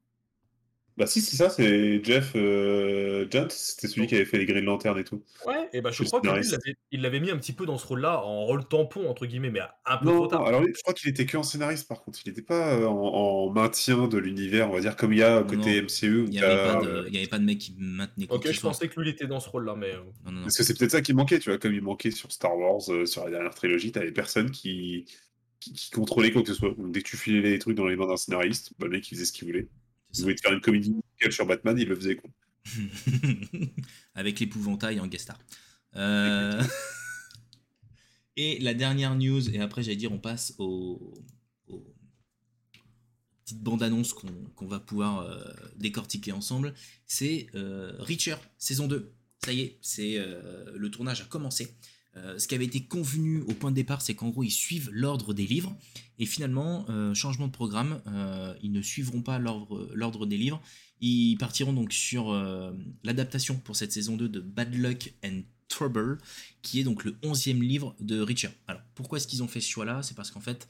Bah 0.96 1.08
si, 1.08 1.20
c'est 1.20 1.36
ça, 1.36 1.50
c'est 1.50 2.04
Jeff 2.04 2.32
euh, 2.36 3.26
Jones, 3.28 3.50
c'était 3.50 3.88
celui 3.88 4.06
qui 4.06 4.14
avait 4.14 4.24
fait 4.24 4.38
les 4.38 4.46
Green 4.46 4.64
Lantern 4.64 4.96
et 4.96 5.02
tout. 5.02 5.24
Ouais, 5.44 5.68
et 5.72 5.80
bah 5.80 5.90
je 5.90 6.04
crois 6.04 6.20
qu'il 6.20 6.76
il 6.92 7.00
l'avait 7.00 7.18
mis 7.18 7.32
un 7.32 7.36
petit 7.36 7.52
peu 7.52 7.66
dans 7.66 7.78
ce 7.78 7.86
rôle-là, 7.86 8.22
en 8.22 8.44
rôle 8.44 8.64
tampon, 8.68 9.08
entre 9.08 9.26
guillemets, 9.26 9.50
mais 9.50 9.60
un 9.86 9.96
peu 9.96 10.06
trop 10.06 10.28
tard. 10.28 10.46
alors 10.46 10.62
je 10.62 10.82
crois 10.82 10.94
qu'il 10.94 11.10
était 11.10 11.26
que 11.26 11.36
en 11.36 11.42
scénariste 11.42 11.88
par 11.88 12.04
contre, 12.04 12.20
il 12.24 12.28
n'était 12.28 12.42
pas 12.42 12.74
euh, 12.74 12.86
en, 12.86 13.50
maintien 13.50 14.06
de 14.06 14.18
l'univers, 14.18 14.70
on 14.70 14.74
va 14.74 14.80
dire, 14.80 14.94
comme 14.94 15.12
il 15.12 15.18
y 15.18 15.22
a 15.24 15.42
côté 15.42 15.82
MCU. 15.82 16.26
Il 16.26 16.30
n'y 16.30 16.38
avait, 16.38 17.26
pas 17.26 17.38
de 17.38 17.44
mec 17.44 17.58
qui 17.58 17.74
maintenait 17.76 18.28
quoi 18.28 18.36
Ok, 18.36 18.50
je 18.50 18.60
pensais 18.60 18.88
que 18.88 19.00
lui 19.00 19.08
il 19.08 19.12
était 19.12 19.26
dans 19.26 19.40
ce 19.40 19.48
rôle-là, 19.48 19.74
mais... 19.76 19.94
Euh, 19.94 20.30
Parce 20.42 20.56
que 20.56 20.62
c'est 20.62 20.78
peut-être 20.78 20.92
ça 20.92 21.02
qui 21.02 21.12
manquait, 21.12 21.40
tu 21.40 21.50
vois, 21.50 21.58
comme 21.58 21.74
il 21.74 21.82
manquait 21.82 22.12
sur 22.12 22.30
Star 22.30 22.56
Wars, 22.56 22.82
sur 22.82 23.24
la 23.24 23.30
dernière 23.30 23.54
trilogie, 23.54 23.90
t'avais 23.90 24.12
personne 24.12 24.50
qui... 24.52 25.06
Qui, 25.58 25.90
contrôlait 25.90 26.30
quoi 26.30 26.42
que 26.42 26.48
ce 26.48 26.54
soit. 26.54 26.74
dès 26.76 27.00
que 27.00 27.08
tu 27.08 27.16
filais 27.16 27.40
les 27.40 27.58
trucs 27.58 27.74
dans 27.74 27.86
les 27.86 27.96
mains 27.96 28.06
d'un 28.06 28.18
scénariste, 28.18 28.74
bah, 28.78 28.86
le 28.86 28.92
mec 28.92 29.10
il 29.10 29.14
faisait 29.14 29.24
ce 29.24 29.32
qu'il 29.32 29.46
voulait. 29.46 29.66
Il 30.16 30.22
voulait 30.22 30.36
faire 30.36 30.52
une 30.52 30.60
comédie 30.60 30.94
sur 31.30 31.46
Batman, 31.46 31.76
il 31.78 31.88
le 31.88 31.96
faisait. 31.96 32.20
Avec 34.14 34.40
l'épouvantail 34.40 35.00
en 35.00 35.06
guest 35.06 35.24
star. 35.24 35.38
Euh, 35.96 36.62
et 38.36 38.58
la 38.60 38.74
dernière 38.74 39.14
news, 39.14 39.48
et 39.50 39.60
après 39.60 39.82
j'allais 39.82 39.96
dire 39.96 40.12
on 40.12 40.18
passe 40.18 40.54
aux, 40.58 41.14
petites 43.44 43.62
bandes 43.62 43.82
annonces 43.82 44.14
qu'on 44.14 44.66
va 44.66 44.80
pouvoir 44.80 45.20
euh, 45.20 45.44
décortiquer 45.76 46.32
ensemble, 46.32 46.74
c'est 47.06 47.46
euh, 47.54 47.92
Reacher, 47.98 48.36
saison 48.58 48.88
2. 48.88 49.12
Ça 49.44 49.52
y 49.52 49.60
est, 49.60 49.78
c'est 49.82 50.16
le 50.74 50.90
tournage 50.90 51.20
a 51.20 51.24
commencé. 51.24 51.76
Euh, 52.16 52.38
ce 52.38 52.46
qui 52.46 52.54
avait 52.54 52.64
été 52.64 52.84
convenu 52.84 53.40
au 53.42 53.52
point 53.54 53.70
de 53.70 53.76
départ, 53.76 54.00
c'est 54.00 54.14
qu'en 54.14 54.28
gros, 54.28 54.42
ils 54.42 54.50
suivent 54.50 54.90
l'ordre 54.92 55.34
des 55.34 55.46
livres. 55.46 55.76
Et 56.18 56.26
finalement, 56.26 56.86
euh, 56.88 57.12
changement 57.14 57.46
de 57.46 57.52
programme, 57.52 58.00
euh, 58.06 58.54
ils 58.62 58.72
ne 58.72 58.82
suivront 58.82 59.22
pas 59.22 59.38
l'ordre 59.38 60.26
des 60.26 60.36
livres. 60.36 60.62
Ils 61.00 61.36
partiront 61.36 61.72
donc 61.72 61.92
sur 61.92 62.32
l'adaptation 63.02 63.56
pour 63.56 63.76
cette 63.76 63.92
saison 63.92 64.16
2 64.16 64.28
de 64.28 64.40
Bad 64.40 64.74
Luck 64.74 65.12
and 65.24 65.42
Trouble, 65.68 66.18
qui 66.62 66.80
est 66.80 66.84
donc 66.84 67.04
le 67.04 67.12
11e 67.22 67.60
livre 67.60 67.96
de 68.00 68.20
Richard. 68.20 68.52
Alors, 68.68 68.80
pourquoi 68.94 69.18
est-ce 69.18 69.26
qu'ils 69.26 69.42
ont 69.42 69.48
fait 69.48 69.60
ce 69.60 69.68
choix-là? 69.68 70.02
C'est 70.02 70.14
parce 70.14 70.30
qu'en 70.30 70.40
fait, 70.40 70.68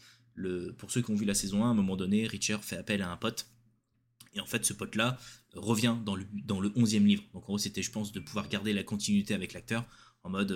pour 0.78 0.90
ceux 0.90 1.02
qui 1.02 1.11
ont 1.11 1.14
vu 1.14 1.24
la 1.24 1.35
saison 1.35 1.62
1, 1.62 1.68
à 1.68 1.70
un 1.70 1.74
moment 1.74 1.94
donné, 1.94 2.26
Richard 2.26 2.64
fait 2.64 2.76
appel 2.76 3.02
à 3.02 3.12
un 3.12 3.16
pote. 3.16 3.46
Et 4.33 4.40
en 4.40 4.46
fait, 4.46 4.64
ce 4.64 4.72
pote-là 4.72 5.18
revient 5.52 5.96
dans 6.04 6.16
le, 6.16 6.26
dans 6.33 6.59
le 6.59 6.70
11e 6.70 7.04
livre. 7.04 7.22
Donc 7.33 7.44
en 7.44 7.46
gros, 7.46 7.59
c'était, 7.59 7.83
je 7.83 7.92
pense, 7.92 8.11
de 8.11 8.18
pouvoir 8.18 8.48
garder 8.48 8.72
la 8.72 8.83
continuité 8.83 9.35
avec 9.35 9.52
l'acteur 9.52 9.85
en 10.24 10.30
mode 10.30 10.50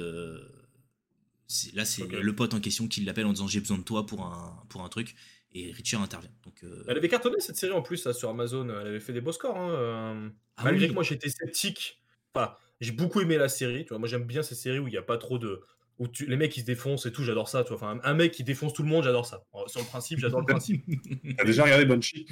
là, 1.74 1.84
c'est 1.84 2.06
le 2.06 2.34
pote 2.34 2.54
en 2.54 2.60
question 2.60 2.88
qui 2.88 3.02
l'appelle 3.02 3.26
en 3.26 3.32
disant 3.32 3.46
j'ai 3.46 3.60
besoin 3.60 3.78
de 3.78 3.84
toi 3.84 4.06
pour 4.06 4.24
un, 4.26 4.62
pour 4.68 4.82
un 4.82 4.88
truc. 4.88 5.14
Et 5.54 5.72
Richard 5.72 6.02
intervient. 6.02 6.30
Donc, 6.44 6.62
euh, 6.62 6.84
Elle 6.88 6.98
avait 6.98 7.08
cartonné 7.08 7.36
cette 7.40 7.56
série 7.56 7.72
en 7.72 7.82
plus 7.82 8.10
sur 8.12 8.28
Amazon. 8.28 8.68
Elle 8.68 8.86
avait 8.86 9.00
fait 9.00 9.14
des 9.14 9.20
beaux 9.20 9.32
scores. 9.32 9.56
Hein, 9.56 9.70
euh, 9.70 10.28
ah 10.56 10.64
malgré 10.64 10.88
que 10.88 10.92
moi 10.92 11.02
j'étais 11.02 11.30
sceptique. 11.30 12.02
Enfin, 12.34 12.54
j'ai 12.80 12.92
beaucoup 12.92 13.20
aimé 13.20 13.38
la 13.38 13.48
série. 13.48 13.84
Tu 13.84 13.90
vois, 13.90 13.98
moi 13.98 14.08
j'aime 14.08 14.24
bien 14.24 14.42
ces 14.42 14.54
séries 14.54 14.78
où 14.78 14.88
il 14.88 14.90
n'y 14.90 14.98
a 14.98 15.02
pas 15.02 15.16
trop 15.16 15.38
de. 15.38 15.62
Où 15.98 16.06
les 16.20 16.36
mecs 16.36 16.52
qui 16.52 16.60
se 16.60 16.66
défoncent 16.66 17.06
et 17.06 17.12
tout, 17.12 17.24
j'adore 17.24 17.48
ça. 17.48 17.64
Tu 17.64 17.72
vois. 17.72 17.76
Enfin, 17.76 18.00
un 18.04 18.14
mec 18.14 18.32
qui 18.32 18.44
défonce 18.44 18.72
tout 18.72 18.82
le 18.82 18.88
monde, 18.88 19.04
j'adore 19.04 19.26
ça. 19.26 19.42
Sur 19.66 19.80
le 19.80 19.86
principe, 19.86 20.18
j'adore 20.18 20.40
le 20.40 20.46
principe. 20.46 20.84
T'as 21.38 21.44
déjà 21.44 21.64
regardé 21.64 21.86
Banshee? 21.86 22.26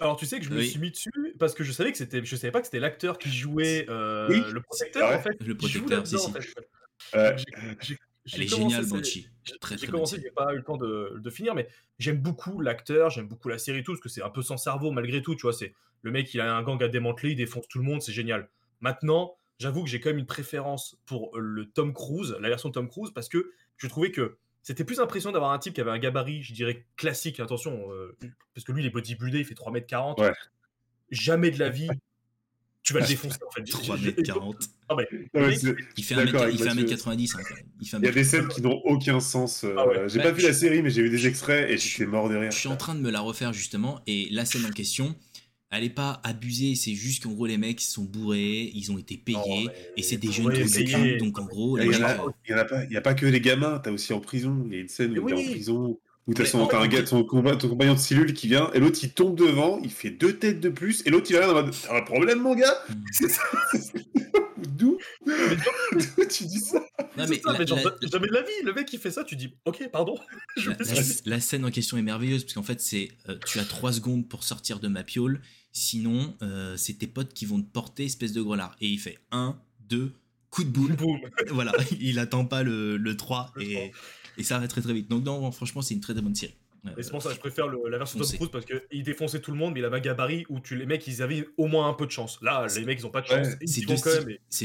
Alors 0.00 0.16
tu 0.16 0.26
sais 0.26 0.40
que 0.40 0.44
je 0.44 0.50
me 0.50 0.62
suis 0.62 0.80
mis 0.80 0.90
dessus 0.90 1.12
parce 1.38 1.54
que 1.54 1.62
je 1.62 1.70
savais 1.70 1.92
que 1.92 1.98
c'était, 1.98 2.24
je 2.24 2.34
savais 2.34 2.50
pas 2.50 2.60
que 2.60 2.66
c'était 2.66 2.80
l'acteur 2.80 3.18
qui 3.18 3.30
jouait 3.30 3.86
euh, 3.88 4.28
le 4.50 4.60
protecteur 4.60 5.12
en 5.12 5.20
fait. 5.20 5.36
Le 5.44 5.56
protecteur, 5.56 6.06
si, 6.06 6.18
si. 6.18 6.32
Euh, 7.14 7.36
Elle 8.32 8.42
est 8.42 8.46
géniale, 8.46 8.86
Banshee. 8.86 9.28
J'ai 9.76 9.86
commencé, 9.86 10.20
j'ai 10.22 10.30
pas 10.30 10.52
eu 10.52 10.58
le 10.58 10.62
temps 10.62 10.76
de, 10.76 11.18
de 11.18 11.30
finir, 11.30 11.54
mais 11.54 11.68
j'aime 11.98 12.18
beaucoup 12.18 12.60
l'acteur, 12.60 13.10
j'aime 13.10 13.26
beaucoup 13.26 13.48
la 13.48 13.58
série, 13.58 13.82
tout, 13.82 13.92
parce 13.92 14.02
que 14.02 14.08
c'est 14.08 14.22
un 14.22 14.30
peu 14.30 14.42
sans 14.42 14.56
cerveau 14.56 14.90
malgré 14.90 15.22
tout, 15.22 15.34
tu 15.34 15.42
vois. 15.42 15.52
C'est 15.52 15.74
le 16.02 16.10
mec, 16.10 16.32
il 16.34 16.40
a 16.40 16.54
un 16.54 16.62
gang 16.62 16.82
à 16.82 16.88
démanteler, 16.88 17.30
il 17.30 17.36
défonce 17.36 17.66
tout 17.68 17.78
le 17.78 17.84
monde, 17.84 18.02
c'est 18.02 18.12
génial. 18.12 18.48
Maintenant, 18.80 19.36
j'avoue 19.58 19.82
que 19.82 19.88
j'ai 19.90 20.00
quand 20.00 20.10
même 20.10 20.18
une 20.18 20.26
préférence 20.26 20.98
pour 21.06 21.36
le 21.38 21.66
Tom 21.70 21.92
Cruise, 21.92 22.36
la 22.40 22.48
version 22.48 22.70
Tom 22.70 22.88
Cruise, 22.88 23.10
parce 23.14 23.28
que 23.28 23.52
je 23.76 23.86
trouvais 23.88 24.10
que 24.10 24.38
c'était 24.62 24.84
plus 24.84 25.00
impressionnant 25.00 25.32
d'avoir 25.32 25.52
un 25.52 25.58
type 25.58 25.74
qui 25.74 25.80
avait 25.80 25.90
un 25.90 25.98
gabarit, 25.98 26.42
je 26.42 26.52
dirais, 26.52 26.86
classique, 26.96 27.40
attention, 27.40 27.90
euh, 27.92 28.16
parce 28.54 28.64
que 28.64 28.72
lui, 28.72 28.82
il 28.82 28.86
est 28.86 28.90
bodybuildé, 28.90 29.38
il 29.38 29.44
fait 29.44 29.54
3m40. 29.54 30.20
Ouais. 30.20 30.32
Jamais 31.10 31.50
de 31.50 31.58
la 31.58 31.70
vie, 31.70 31.88
tu 32.90 32.94
vas 32.94 33.00
le 33.00 33.06
défoncer 33.06 33.38
en 33.46 33.50
fait. 33.50 33.62
3m40. 33.70 34.54
Ah, 34.88 34.96
il 35.96 36.04
fait 36.04 36.14
1m90. 36.16 37.36
Hein, 37.36 37.42
il, 37.80 37.88
y 37.88 38.08
a 38.08 38.10
des 38.10 38.24
scènes 38.24 38.48
qui 38.48 38.60
n'ont 38.62 38.80
aucun 38.84 39.20
sens. 39.20 39.64
Euh, 39.64 39.74
ah 39.78 40.08
j'ai 40.08 40.20
pas 40.20 40.32
vu 40.32 40.42
la 40.42 40.52
série, 40.52 40.82
mais 40.82 40.90
j'ai 40.90 41.02
vu 41.02 41.10
des 41.10 41.26
extraits 41.26 41.70
et 41.70 41.78
j'étais 41.78 42.06
mort 42.06 42.28
de 42.28 42.36
rire. 42.36 42.50
Je 42.50 42.58
suis 42.58 42.68
en 42.68 42.76
train 42.76 42.94
de 42.94 43.00
me 43.00 43.10
la 43.10 43.20
refaire 43.20 43.52
justement, 43.52 44.00
et 44.06 44.28
la 44.30 44.44
scène 44.44 44.64
en 44.66 44.70
question, 44.70 45.14
elle 45.70 45.84
est 45.84 45.90
pas 45.90 46.20
abusée, 46.24 46.74
c'est 46.74 46.94
juste 46.94 47.22
qu'en 47.22 47.30
gros 47.30 47.46
les 47.46 47.58
mecs 47.58 47.80
sont 47.80 48.02
bourrés, 48.02 48.72
ils 48.74 48.90
ont 48.90 48.98
été 48.98 49.16
payés, 49.16 49.68
et 49.96 50.02
c'est 50.02 50.16
des 50.16 50.32
jeunes 50.32 50.52
qui 50.52 51.16
donc 51.18 51.38
en 51.38 51.44
gros... 51.44 51.78
Il 51.78 51.88
n'y 51.90 52.02
a, 52.02 52.60
a, 52.60 53.00
pas 53.00 53.14
que 53.14 53.26
les 53.26 53.40
gamins, 53.40 53.78
t'as 53.78 53.92
aussi 53.92 54.12
en 54.12 54.20
prison, 54.20 54.64
il 54.66 54.74
y 54.74 54.78
a 54.78 54.80
une 54.80 54.88
scène 54.88 55.16
où 55.16 55.28
t'es 55.28 55.34
en 55.34 55.44
prison 55.44 55.98
où 56.30 56.34
t'as 56.34 56.44
son, 56.44 56.72
un 56.72 56.86
gars, 56.86 57.02
ton, 57.02 57.24
compagnon 57.24 57.94
de 57.94 57.98
cellule 57.98 58.34
qui 58.34 58.46
vient, 58.46 58.70
et 58.72 58.78
l'autre 58.78 59.00
il 59.02 59.10
tombe 59.10 59.34
devant, 59.34 59.80
il 59.82 59.90
fait 59.90 60.10
deux 60.10 60.36
têtes 60.36 60.60
de 60.60 60.68
plus, 60.68 61.02
et 61.04 61.10
l'autre 61.10 61.26
il 61.28 61.36
va 61.36 61.52
là 61.52 61.64
T'as 61.82 61.98
un 61.98 62.02
problème, 62.02 62.40
mon 62.40 62.54
gars 62.54 62.72
D'où 64.58 64.96
tu 66.28 66.44
dis 66.44 66.60
ça 66.60 66.78
non, 67.16 67.26
mais, 67.28 67.40
jamais 67.44 68.28
de 68.28 68.32
la 68.32 68.42
vie, 68.42 68.52
le 68.64 68.72
mec 68.72 68.86
qui 68.86 68.98
fait 68.98 69.10
ça, 69.10 69.24
tu 69.24 69.34
dis 69.34 69.52
Ok, 69.64 69.88
pardon. 69.90 70.14
la, 71.26 71.40
scène 71.40 71.64
en 71.64 71.70
question 71.72 71.96
est 71.96 72.02
merveilleuse, 72.02 72.44
parce 72.44 72.54
qu'en 72.54 72.62
fait, 72.62 72.80
c'est 72.80 73.08
euh, 73.28 73.36
tu 73.46 73.58
as 73.58 73.64
trois 73.64 73.92
secondes 73.92 74.28
pour 74.28 74.44
sortir 74.44 74.78
de 74.78 74.86
ma 74.86 75.02
piole, 75.02 75.40
sinon 75.72 76.36
euh, 76.42 76.76
c'est 76.76 76.94
tes 76.94 77.08
potes 77.08 77.34
qui 77.34 77.44
vont 77.44 77.60
te 77.60 77.68
porter, 77.68 78.04
espèce 78.04 78.32
de 78.32 78.40
grelard. 78.40 78.76
Et 78.80 78.86
il 78.86 79.00
fait 79.00 79.18
un, 79.32 79.58
deux, 79.80 80.12
coup 80.50 80.62
de 80.62 80.70
boule. 80.70 80.96
voilà, 81.50 81.72
il 82.00 82.20
attend 82.20 82.44
pas 82.44 82.62
le, 82.62 82.96
le 82.96 83.16
3 83.16 83.52
et 83.60 83.90
et 84.40 84.42
ça 84.42 84.58
va 84.58 84.66
très 84.68 84.80
très 84.80 84.92
vite. 84.92 85.08
Donc 85.08 85.24
non, 85.24 85.50
franchement, 85.52 85.82
c'est 85.82 85.94
une 85.94 86.00
très 86.00 86.14
très 86.14 86.22
bonne 86.22 86.34
série. 86.34 86.56
et 86.96 87.02
c'est 87.02 87.10
pour 87.10 87.22
ça 87.22 87.28
que 87.28 87.36
je 87.36 87.40
préfère 87.40 87.66
la 87.68 87.98
version 87.98 88.18
Tom 88.18 88.28
Cruise 88.28 88.48
parce 88.50 88.64
qu'il 88.64 89.02
défonçait 89.02 89.40
tout 89.40 89.52
le 89.52 89.58
monde, 89.58 89.74
mais 89.74 89.80
il 89.80 89.84
avait 89.84 89.98
un 89.98 90.00
gabarit 90.00 90.46
où 90.48 90.60
tu, 90.60 90.76
les 90.76 90.86
mecs 90.86 91.06
ils 91.06 91.22
avaient 91.22 91.46
au 91.56 91.66
moins 91.66 91.88
un 91.88 91.94
peu 91.94 92.06
de 92.06 92.10
chance. 92.10 92.40
Là, 92.42 92.66
les 92.74 92.84
mecs 92.84 92.98
ils 93.00 93.06
ont 93.06 93.10
pas 93.10 93.20
de 93.20 93.26
chance. 93.26 93.48
c'est 93.64 93.82
deux, 93.82 93.96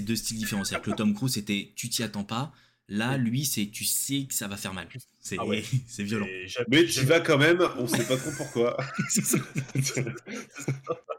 deux, 0.02 0.16
styles 0.16 0.38
différents. 0.38 0.64
C'est-à-dire 0.64 0.86
que 0.86 0.92
le 0.92 0.96
Tom 0.96 1.14
Cruise 1.14 1.34
c'était 1.34 1.72
tu 1.76 1.90
t'y 1.90 2.04
attends 2.04 2.24
pas. 2.24 2.52
Là, 2.88 3.18
lui, 3.18 3.46
c'est 3.46 3.66
tu 3.66 3.84
sais 3.84 4.26
que 4.30 4.34
ça 4.36 4.48
va 4.48 4.58
faire 4.58 4.74
mal. 4.74 4.88
C'est 5.20 5.38
Ah 5.40 5.46
ouais. 5.46 5.64
violent. 5.98 6.28
Mais 6.68 6.86
tu 6.86 7.04
vas 7.06 7.20
quand 7.20 7.40
même, 7.40 7.68
on 7.78 7.88
sait 7.88 8.06
pas 8.06 8.16
trop 8.16 8.30
pourquoi. 8.38 8.78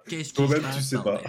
Qu'est-ce 0.09 0.31
se 0.31 0.61
passe, 0.61 0.77
tu 0.77 0.83
sais 0.83 0.97
pas. 1.03 1.21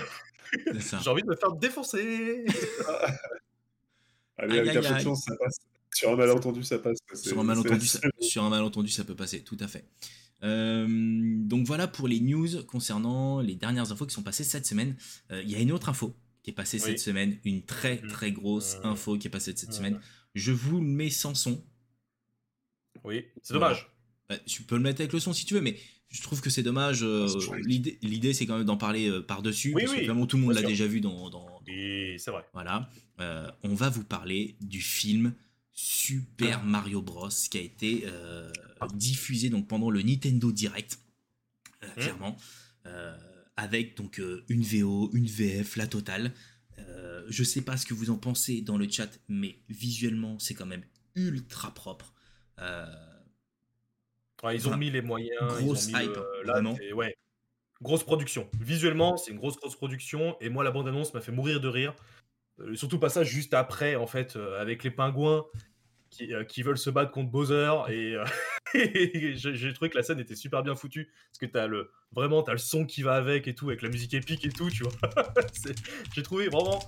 J'ai 1.02 1.10
envie 1.10 1.24
de 1.24 1.28
me 1.28 1.36
faire 1.36 1.52
défoncer. 1.54 2.46
Allez, 4.38 4.60
avec 4.60 4.76
un 4.76 4.82
peu 4.82 4.96
de 4.96 5.00
chance, 5.00 5.24
ça 5.24 5.36
passe. 5.36 5.58
Sur 5.94 6.12
un 6.12 6.16
malentendu, 6.16 6.64
ça 6.64 6.78
passe. 6.80 6.98
Sur 7.14 7.40
un, 7.40 7.44
malentendu, 7.44 7.86
ça, 7.88 8.00
sur 8.20 8.44
un 8.44 8.50
malentendu, 8.50 8.90
ça 8.90 9.04
peut 9.04 9.16
passer, 9.16 9.44
tout 9.44 9.58
à 9.60 9.68
fait. 9.68 9.86
Euh, 10.44 10.86
donc 11.46 11.66
voilà 11.66 11.88
pour 11.88 12.08
les 12.08 12.20
news 12.20 12.64
concernant 12.66 13.40
les 13.42 13.56
dernières 13.56 13.92
infos 13.92 14.06
qui 14.06 14.14
sont 14.14 14.22
passées 14.22 14.44
cette 14.44 14.66
semaine. 14.68 14.96
Euh, 15.32 15.42
Il 15.44 15.50
y 15.50 15.56
a 15.56 15.60
une 15.60 15.72
autre 15.72 15.90
info 15.90 16.16
qui 16.44 16.52
est 16.52 16.54
passée 16.54 16.78
Oui. 16.78 16.84
cette 16.84 17.00
semaine, 17.00 17.38
une 17.44 17.64
très 17.64 18.00
Mhm. 18.02 18.10
très 18.10 18.32
grosse 18.32 18.78
info 18.84 19.18
qui 19.18 19.28
est 19.28 19.32
passée 19.32 19.54
cette 19.56 19.70
Mhm. 19.70 19.76
semaine. 19.76 20.00
Je 20.36 20.52
vous 20.52 20.80
le 20.80 20.86
mets 20.88 21.10
sans 21.10 21.34
son. 21.34 21.64
Oui, 23.04 23.26
c'est 23.42 23.54
Voilà. 23.54 23.70
dommage. 23.70 23.92
Euh, 24.32 24.38
tu 24.46 24.62
peux 24.64 24.76
le 24.76 24.82
mettre 24.82 25.02
avec 25.02 25.14
le 25.14 25.20
son 25.20 25.34
si 25.34 25.46
tu 25.46 25.54
veux, 25.56 25.62
mais 25.62 25.78
je 26.10 26.22
trouve 26.22 26.42
que 26.42 26.50
c'est 26.52 26.64
dommage. 26.64 27.02
euh, 27.04 27.28
chouette. 27.40 27.64
L'idée, 27.66 28.34
c'est 28.34 28.46
quand 28.46 28.58
même 28.58 28.66
d'en 28.68 28.78
parler 28.78 29.22
par-dessus, 29.28 29.74
Oui, 29.74 29.84
parce 29.84 29.96
que 29.96 30.00
oui, 30.02 30.06
vraiment 30.06 30.28
tout 30.28 30.38
le 30.38 30.44
monde 30.44 30.54
l'a 30.54 30.62
déjà 30.62 30.86
vu 30.86 31.02
dans, 31.02 31.30
dans- 31.32 31.48
Et 31.68 32.16
c'est 32.20 32.30
vrai. 32.32 32.46
Voilà. 32.54 32.90
On 33.64 33.74
va 33.74 33.90
vous 33.90 34.04
parler 34.04 34.56
du 34.62 34.82
film 34.82 35.34
Super 35.82 36.64
Mario 36.64 37.04
Bros. 37.04 37.30
qui 37.30 37.58
a 37.58 37.62
été 37.62 38.04
euh, 38.08 38.52
diffusé 38.96 39.50
donc 39.50 39.68
pendant 39.68 39.92
le 39.92 40.02
Nintendo 40.02 40.52
Direct, 40.52 40.98
euh, 41.84 41.88
Mhm. 41.88 41.94
clairement, 42.04 42.38
Euh, 42.88 43.16
avec 43.58 43.98
donc 43.98 44.22
une 44.50 44.62
VO, 44.64 45.10
une 45.14 45.26
VF, 45.28 45.76
la 45.76 45.88
totale. 45.88 46.34
Je 47.30 47.44
sais 47.44 47.62
pas 47.62 47.76
ce 47.76 47.86
que 47.86 47.94
vous 47.94 48.10
en 48.10 48.18
pensez 48.18 48.62
dans 48.62 48.78
le 48.78 48.90
chat, 48.90 49.10
mais 49.28 49.60
visuellement 49.68 50.40
c'est 50.40 50.54
quand 50.54 50.66
même 50.66 50.84
ultra 51.16 51.74
propre. 51.74 52.14
Ouais, 54.44 54.56
ils 54.56 54.68
ont 54.70 54.78
mis 54.78 54.90
les 54.90 55.02
moyens. 55.02 55.38
grosse 55.42 55.88
ils 55.90 55.96
ont 55.96 56.00
mis 56.00 56.06
hype, 56.06 56.12
le- 56.16 56.20
hein, 56.22 56.26
là, 56.46 56.54
vraiment. 56.54 56.76
c'est- 56.78 56.94
ouais. 56.94 57.18
Grosse 57.82 58.04
production. 58.04 58.50
Visuellement, 58.62 59.18
c'est 59.18 59.32
une 59.32 59.38
grosse, 59.38 59.58
grosse 59.58 59.76
production. 59.76 60.36
Et 60.42 60.50
moi, 60.50 60.64
la 60.64 60.72
bande-annonce 60.72 61.14
m'a 61.14 61.22
fait 61.22 61.32
mourir 61.34 61.60
de 61.62 61.68
rire. 61.68 61.94
Euh, 62.60 62.76
surtout 62.76 63.00
pas 63.00 63.10
ça 63.10 63.24
juste 63.24 63.54
après, 63.54 63.96
en 63.96 64.08
fait, 64.08 64.36
euh, 64.36 64.60
avec 64.60 64.84
les 64.84 64.92
pingouins 64.92 65.46
qui, 66.10 66.34
euh, 66.34 66.44
qui 66.44 66.64
veulent 66.64 66.78
se 66.78 66.90
battre 66.90 67.12
contre 67.12 67.30
Bowser. 67.30 67.72
Et, 67.90 68.16
et 68.74 69.36
j'ai 69.36 69.74
trouvé 69.74 69.90
que 69.90 69.98
la 69.98 70.04
scène 70.04 70.20
était 70.20 70.36
super 70.36 70.64
bien 70.64 70.76
foutue. 70.76 71.12
Parce 71.30 71.40
que 71.40 71.46
t'as 71.46 71.68
le, 71.68 71.92
vraiment, 72.12 72.44
t'as 72.44 72.54
le 72.54 72.58
son 72.58 72.86
qui 72.86 73.04
va 73.04 73.16
avec 73.16 73.48
et 73.48 73.56
tout, 73.56 73.68
avec 73.68 73.82
la 73.82 73.90
musique 73.90 74.14
épique 74.14 74.46
et 74.46 74.50
tout, 74.50 74.70
tu 74.70 74.84
vois. 74.84 74.94
J'ai 76.16 76.24
trouvé 76.24 76.48
vraiment. 76.48 76.80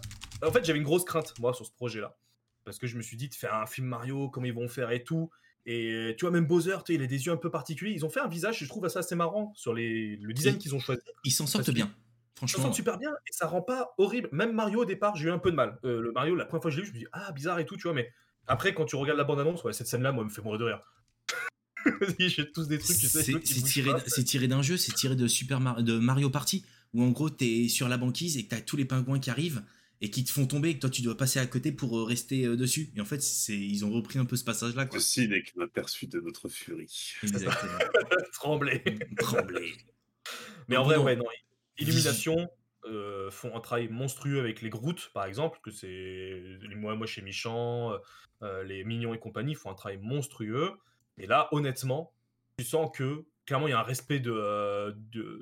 En 0.42 0.52
fait, 0.52 0.64
j'avais 0.66 0.80
une 0.80 0.86
grosse 0.86 1.04
crainte, 1.04 1.38
moi, 1.40 1.54
sur 1.54 1.66
ce 1.66 1.72
projet-là. 1.72 2.16
Parce 2.64 2.78
que 2.78 2.88
je 2.88 2.96
me 2.98 3.02
suis 3.02 3.18
dit, 3.18 3.30
de 3.30 3.36
faire 3.36 3.56
un 3.56 3.66
film 3.66 3.88
Mario, 3.88 4.30
comment 4.30 4.46
ils 4.46 4.54
vont 4.54 4.68
faire 4.70 4.92
et 4.92 5.04
tout. 5.04 5.30
Et 5.66 6.16
tu 6.18 6.26
vois, 6.26 6.32
même 6.32 6.46
Bowser, 6.46 6.78
il 6.88 7.02
a 7.02 7.08
des 7.08 7.26
yeux 7.26 7.32
un 7.32 7.38
peu 7.38 7.52
particuliers. 7.52 7.92
Ils 7.92 8.06
ont 8.06 8.10
fait 8.10 8.22
un 8.22 8.28
visage, 8.28 8.60
je 8.60 8.66
trouve 8.66 8.88
ça 8.88 9.00
assez 9.00 9.16
marrant 9.16 9.52
sur 9.56 9.74
les, 9.74 10.16
le 10.16 10.34
design 10.34 10.58
qu'ils 10.58 10.74
ont 10.76 10.80
choisi. 10.80 11.02
ils 11.26 11.32
s'en 11.32 11.46
sortent 11.46 11.66
que- 11.74 11.80
Ça 12.42 12.48
franchement. 12.48 12.72
sent 12.72 12.76
super 12.78 12.98
bien 12.98 13.12
et 13.12 13.32
ça 13.32 13.48
rend 13.48 13.62
pas 13.62 13.94
horrible. 13.98 14.30
Même 14.32 14.54
Mario, 14.54 14.82
au 14.82 14.86
départ, 14.86 15.16
j'ai 15.16 15.28
eu 15.28 15.32
un 15.32 15.40
peu 15.40 15.52
de 15.52 15.56
mal. 15.56 15.78
Euh, 15.84 16.02
le 16.02 16.12
Mario, 16.12 16.36
la 16.36 16.46
première 16.46 16.62
fois 16.62 16.72
que 16.72 16.76
je 16.76 16.82
l'ai 16.82 16.86
vu, 16.88 16.90
je 16.92 16.94
me 16.96 17.00
dis, 17.00 17.08
ah, 17.12 17.32
bizarre 17.32 17.60
et 17.60 17.66
tout, 17.66 17.76
tu 17.76 17.84
vois. 17.84 17.94
Mais 17.94 18.12
après, 18.48 18.74
quand 18.74 18.86
tu 18.86 18.96
regardes 18.96 19.18
la 19.18 19.24
bande-annonce, 19.26 19.64
ouais, 19.64 19.74
cette 19.74 19.88
scène-là, 19.88 20.12
moi, 20.12 20.24
elle 20.24 20.30
me 20.30 20.34
fait 20.34 20.42
mourir 20.42 20.60
de 20.60 20.66
rire. 20.66 20.82
j'ai 22.20 22.52
tous 22.52 22.68
des 22.68 22.78
trucs, 22.78 22.98
tu 22.98 23.08
sais. 23.08 23.24
C'est 23.44 23.64
tiré, 23.64 23.92
pas. 23.92 24.04
c'est 24.06 24.24
tiré 24.24 24.48
d'un 24.48 24.62
jeu, 24.62 24.78
c'est 24.78 24.92
tiré 24.94 25.16
de 25.16 25.28
Super 25.28 25.60
Mar- 25.60 25.82
de 25.82 25.98
Mario 25.98 26.30
Party, 26.30 26.66
où 26.94 27.04
en 27.04 27.10
gros 27.10 27.30
t'es 27.30 27.68
sur 27.70 27.88
la 27.88 27.98
banquise 27.98 28.38
et 28.38 28.44
que 28.44 28.50
t'as 28.50 28.62
tous 28.62 28.76
les 28.76 28.86
pingouins 28.86 29.20
qui 29.20 29.30
arrivent 29.30 29.64
et 30.02 30.10
qui 30.10 30.24
te 30.24 30.32
font 30.32 30.46
tomber 30.46 30.70
et 30.70 30.76
que 30.76 30.80
toi 30.80 30.90
tu 30.90 31.02
dois 31.02 31.16
passer 31.18 31.40
à 31.40 31.46
côté 31.46 31.72
pour 31.72 31.98
euh, 31.98 32.04
rester 32.04 32.46
euh, 32.46 32.56
dessus. 32.58 32.90
Et 32.96 33.02
en 33.02 33.06
fait, 33.06 33.22
c'est 33.22 33.58
ils 33.58 33.86
ont 33.86 33.92
repris 33.92 34.20
un 34.20 34.26
peu 34.26 34.36
ce 34.36 34.44
passage-là. 34.44 34.88
Ceci 34.92 35.28
n'est 35.28 35.42
qu'un 35.44 35.62
aperçu 35.62 36.08
de 36.08 36.20
notre 36.20 36.50
furie. 36.50 37.16
Exactement. 37.24 37.72
Trembler. 38.34 38.84
Trembler. 39.18 39.74
Mais 40.68 40.78
en 40.78 40.84
vrai, 40.84 40.98
non. 40.98 41.04
ouais, 41.04 41.16
non. 41.16 41.26
Illumination 41.80 42.50
euh, 42.86 43.30
font 43.30 43.56
un 43.56 43.60
travail 43.60 43.90
monstrueux 43.90 44.40
avec 44.40 44.62
les 44.62 44.70
Groot, 44.70 45.12
par 45.14 45.26
exemple, 45.26 45.60
que 45.62 45.72
c'est 45.72 45.88
les 45.88 46.76
moi, 46.76 46.96
moi 46.96 47.08
chez 47.08 47.22
Michan, 47.22 47.94
euh, 48.42 48.64
les 48.64 48.84
Mignons 48.84 49.14
et 49.14 49.20
compagnie 49.20 49.56
font 49.56 49.70
un 49.70 49.76
travail 49.76 49.98
monstrueux. 49.98 50.74
Et 51.18 51.28
là, 51.28 51.50
honnêtement, 51.52 52.14
tu 52.58 52.64
sens 52.64 52.90
que 52.94 53.26
clairement 53.46 53.68
il 53.68 53.72
y 53.72 53.74
a 53.74 53.80
un 53.80 53.84
respect 53.84 54.20
de, 54.20 54.32
euh, 54.32 54.94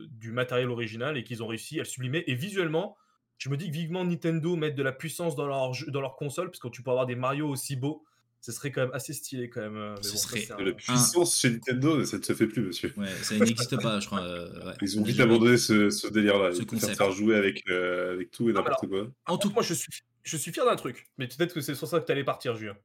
du 0.09 0.31
matériel 0.31 0.69
original 0.69 1.17
et 1.17 1.23
qu'ils 1.23 1.43
ont 1.43 1.47
réussi 1.47 1.75
à 1.75 1.83
le 1.83 1.85
sublimer. 1.87 2.23
Et 2.27 2.35
visuellement, 2.35 2.97
je 3.37 3.49
me 3.49 3.57
dis 3.57 3.69
vivement 3.69 4.03
Nintendo 4.03 4.55
mette 4.55 4.75
de 4.75 4.83
la 4.83 4.91
puissance 4.91 5.35
dans 5.35 5.45
leur 5.45 5.71
dans 5.89 6.01
leur 6.01 6.15
console, 6.15 6.49
parce 6.49 6.59
que 6.59 6.69
tu 6.69 6.81
peux 6.81 6.91
avoir 6.91 7.05
des 7.05 7.15
Mario 7.15 7.47
aussi 7.47 7.75
beaux. 7.75 8.03
Ce 8.39 8.51
serait 8.51 8.71
quand 8.71 8.81
même 8.81 8.93
assez 8.93 9.13
stylé 9.13 9.49
quand 9.49 9.61
même. 9.61 9.75
euh, 9.75 9.95
Mais 9.97 10.03
Ce 10.03 10.11
bon, 10.13 10.17
serait 10.17 10.51
un- 10.51 10.63
la 10.63 10.71
puissance 10.71 11.39
chez 11.39 11.49
Nintendo, 11.49 12.05
ça 12.05 12.17
ne 12.17 12.23
se 12.23 12.33
fait 12.33 12.47
plus, 12.47 12.61
monsieur. 12.61 12.93
Ouais, 12.95 13.07
ça 13.23 13.35
n'existe 13.37 13.81
pas, 13.81 13.99
je 13.99 14.05
crois. 14.05 14.21
euh, 14.21 14.67
ouais. 14.67 14.73
Ils 14.81 14.99
ont 14.99 15.03
vite 15.03 15.19
abandonné 15.19 15.57
ce, 15.57 15.89
ce 15.89 16.07
délire-là. 16.07 16.53
Ce 16.53 16.59
Ils 16.59 16.65
préfèrent 16.65 16.89
concept. 16.89 16.97
faire 16.97 17.11
jouer 17.11 17.35
avec, 17.35 17.63
euh, 17.69 18.13
avec 18.13 18.31
tout 18.31 18.43
et 18.43 18.47
mais 18.47 18.59
n'importe 18.59 18.87
quoi. 18.87 19.07
En 19.25 19.37
tout 19.37 19.49
Moi, 19.49 19.63
je 19.63 19.73
suis, 19.73 19.89
je 20.23 20.37
suis 20.37 20.51
fier 20.53 20.65
d'un 20.65 20.75
truc. 20.77 21.07
Mais 21.17 21.27
peut-être 21.27 21.53
que 21.53 21.61
c'est 21.61 21.75
sur 21.75 21.87
ça 21.87 21.99
que 21.99 22.05
tu 22.05 22.11
allais 22.11 22.23
partir, 22.23 22.55
Julien. 22.55 22.77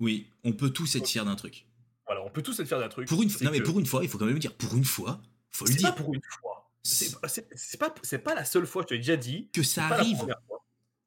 oui, 0.00 0.30
on 0.44 0.52
peut 0.52 0.70
tous 0.70 0.94
être 0.96 1.06
fiers 1.06 1.24
d'un 1.24 1.36
truc. 1.36 1.66
Voilà, 2.06 2.22
on 2.24 2.30
peut 2.30 2.42
tous 2.42 2.58
être 2.60 2.68
fiers 2.68 2.78
d'un 2.78 2.88
truc. 2.88 3.08
Pour 3.08 3.22
une, 3.22 3.30
non 3.42 3.50
mais 3.50 3.60
pour 3.62 3.78
une 3.80 3.86
fois, 3.86 4.02
il 4.02 4.08
faut 4.08 4.18
quand 4.18 4.26
même 4.26 4.38
dire 4.38 4.54
pour 4.54 4.74
une 4.76 4.84
fois, 4.84 5.20
faut 5.50 5.64
le 5.66 5.72
C'est 5.72 5.82
pas 5.82 5.90
dire 5.90 5.94
pour 5.96 6.14
une 6.14 6.20
fois. 6.40 6.70
C'est 6.82 7.78
pas, 7.78 7.90
pas, 7.90 8.18
pas 8.18 8.34
la 8.34 8.44
seule 8.44 8.66
fois, 8.66 8.82
je 8.82 8.88
te 8.88 8.94
l'ai 8.94 9.00
déjà 9.00 9.16
dit. 9.16 9.48
que 9.52 9.62
ça 9.62 9.86
arrive. 9.86 10.26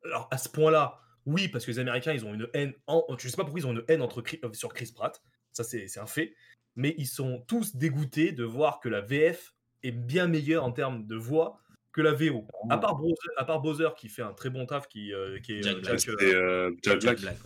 Alors, 0.05 0.27
à 0.31 0.37
ce 0.37 0.49
point-là, 0.49 0.99
oui, 1.27 1.47
parce 1.49 1.65
que 1.65 1.71
les 1.71 1.77
Américains, 1.79 2.13
ils 2.13 2.25
ont 2.25 2.33
une 2.33 2.47
haine. 2.53 2.73
En... 2.87 3.05
Je 3.19 3.27
sais 3.27 3.37
pas 3.37 3.43
pourquoi 3.43 3.59
ils 3.59 3.67
ont 3.67 3.73
une 3.73 3.83
haine 3.87 4.01
entre 4.01 4.21
Chris- 4.23 4.39
euh, 4.43 4.51
sur 4.53 4.73
Chris 4.73 4.91
Pratt. 4.95 5.21
Ça, 5.51 5.63
c'est 5.63 5.85
un 5.99 6.05
fait. 6.07 6.33
Mais 6.75 6.95
ils 6.97 7.05
sont 7.07 7.43
tous 7.47 7.75
dégoûtés 7.75 8.31
de 8.31 8.43
voir 8.43 8.79
que 8.79 8.89
la 8.89 9.01
VF 9.01 9.53
est 9.83 9.91
bien 9.91 10.27
meilleure 10.27 10.63
en 10.63 10.71
termes 10.71 11.05
de 11.05 11.15
voix 11.15 11.59
que 11.91 12.01
la 12.01 12.13
VO. 12.13 12.47
À 12.69 12.77
part 12.77 12.95
Bowser, 12.95 13.15
à 13.37 13.45
part 13.45 13.61
Bowser 13.61 13.89
qui 13.97 14.09
fait 14.09 14.21
un 14.21 14.33
très 14.33 14.49
bon 14.49 14.65
taf, 14.65 14.87
qui, 14.87 15.13
euh, 15.13 15.39
qui 15.39 15.53
est 15.53 15.63
Jack 15.63 15.75
euh, 15.77 15.81
Black. 15.81 15.99
Jack, 15.99 16.09
euh, 16.21 16.71
C'était 16.75 16.89
Jack 16.91 17.01
Jack 17.01 17.19
Black. 17.21 17.37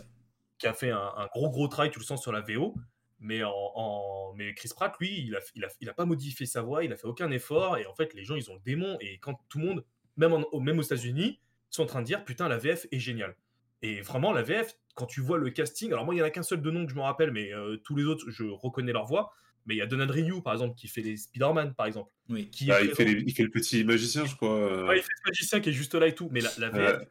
Qui 0.58 0.66
a 0.66 0.74
fait 0.74 0.90
un, 0.90 1.12
un 1.16 1.26
gros 1.26 1.50
gros 1.50 1.66
travail, 1.68 1.90
tu 1.90 1.98
le 1.98 2.04
sens 2.04 2.20
sur 2.22 2.32
la 2.32 2.40
VO. 2.40 2.74
Mais, 3.20 3.42
en, 3.44 3.52
en- 3.52 4.34
mais 4.34 4.52
Chris 4.54 4.70
Pratt, 4.74 4.94
lui, 5.00 5.24
il 5.26 5.34
a, 5.36 5.40
il, 5.54 5.64
a, 5.64 5.68
il 5.80 5.88
a 5.88 5.94
pas 5.94 6.04
modifié 6.04 6.44
sa 6.46 6.60
voix, 6.60 6.84
il 6.84 6.92
a 6.92 6.96
fait 6.96 7.06
aucun 7.06 7.30
effort. 7.30 7.78
Et 7.78 7.86
en 7.86 7.94
fait, 7.94 8.12
les 8.14 8.24
gens, 8.24 8.34
ils 8.36 8.50
ont 8.50 8.54
le 8.54 8.60
démon. 8.64 8.96
Et 9.00 9.18
quand 9.18 9.40
tout 9.48 9.58
le 9.58 9.64
monde, 9.66 9.84
même, 10.16 10.32
en- 10.34 10.60
même 10.60 10.78
aux 10.78 10.82
États-Unis, 10.82 11.40
sont 11.70 11.84
en 11.84 11.86
train 11.86 12.02
de 12.02 12.06
dire 12.06 12.24
Putain, 12.24 12.48
la 12.48 12.58
VF 12.58 12.86
est 12.92 12.98
géniale. 12.98 13.34
Et 13.82 14.00
vraiment, 14.00 14.32
la 14.32 14.42
VF, 14.42 14.74
quand 14.94 15.06
tu 15.06 15.20
vois 15.20 15.38
le 15.38 15.50
casting, 15.50 15.92
alors 15.92 16.04
moi, 16.04 16.14
il 16.14 16.18
n'y 16.18 16.22
en 16.22 16.26
a 16.26 16.30
qu'un 16.30 16.42
seul 16.42 16.62
de 16.62 16.70
nom 16.70 16.84
que 16.86 16.90
je 16.92 16.96
me 16.96 17.00
rappelle, 17.02 17.32
mais 17.32 17.52
euh, 17.52 17.76
tous 17.78 17.96
les 17.96 18.04
autres, 18.04 18.30
je 18.30 18.44
reconnais 18.44 18.92
leur 18.92 19.06
voix. 19.06 19.32
Mais 19.66 19.74
il 19.74 19.78
y 19.78 19.82
a 19.82 19.86
Donald 19.86 20.10
Ryu, 20.10 20.42
par 20.42 20.52
exemple, 20.52 20.74
qui 20.76 20.88
fait 20.88 21.02
les 21.02 21.16
Spider-Man, 21.16 21.74
par 21.74 21.86
exemple. 21.86 22.10
Oui. 22.28 22.48
Qui 22.50 22.66
Bah, 22.66 22.80
il, 22.82 22.88
fait 22.88 23.04
présent- 23.04 23.10
les- 23.12 23.24
il 23.26 23.32
fait 23.34 23.42
le 23.44 23.50
petit 23.50 23.84
magicien, 23.84 24.24
je 24.24 24.34
crois. 24.36 24.50
euh. 24.56 24.86
Ouais, 24.88 24.98
il 24.98 25.02
fait 25.02 25.12
ce 25.24 25.28
magicien 25.30 25.60
qui 25.60 25.68
est 25.68 25.72
juste 25.72 25.94
là 25.94 26.06
et 26.08 26.14
tout. 26.14 26.28
Mais 26.32 26.40
la, 26.40 26.50
la 26.58 26.68
VF, 26.70 26.98
Ouais. 27.00 27.08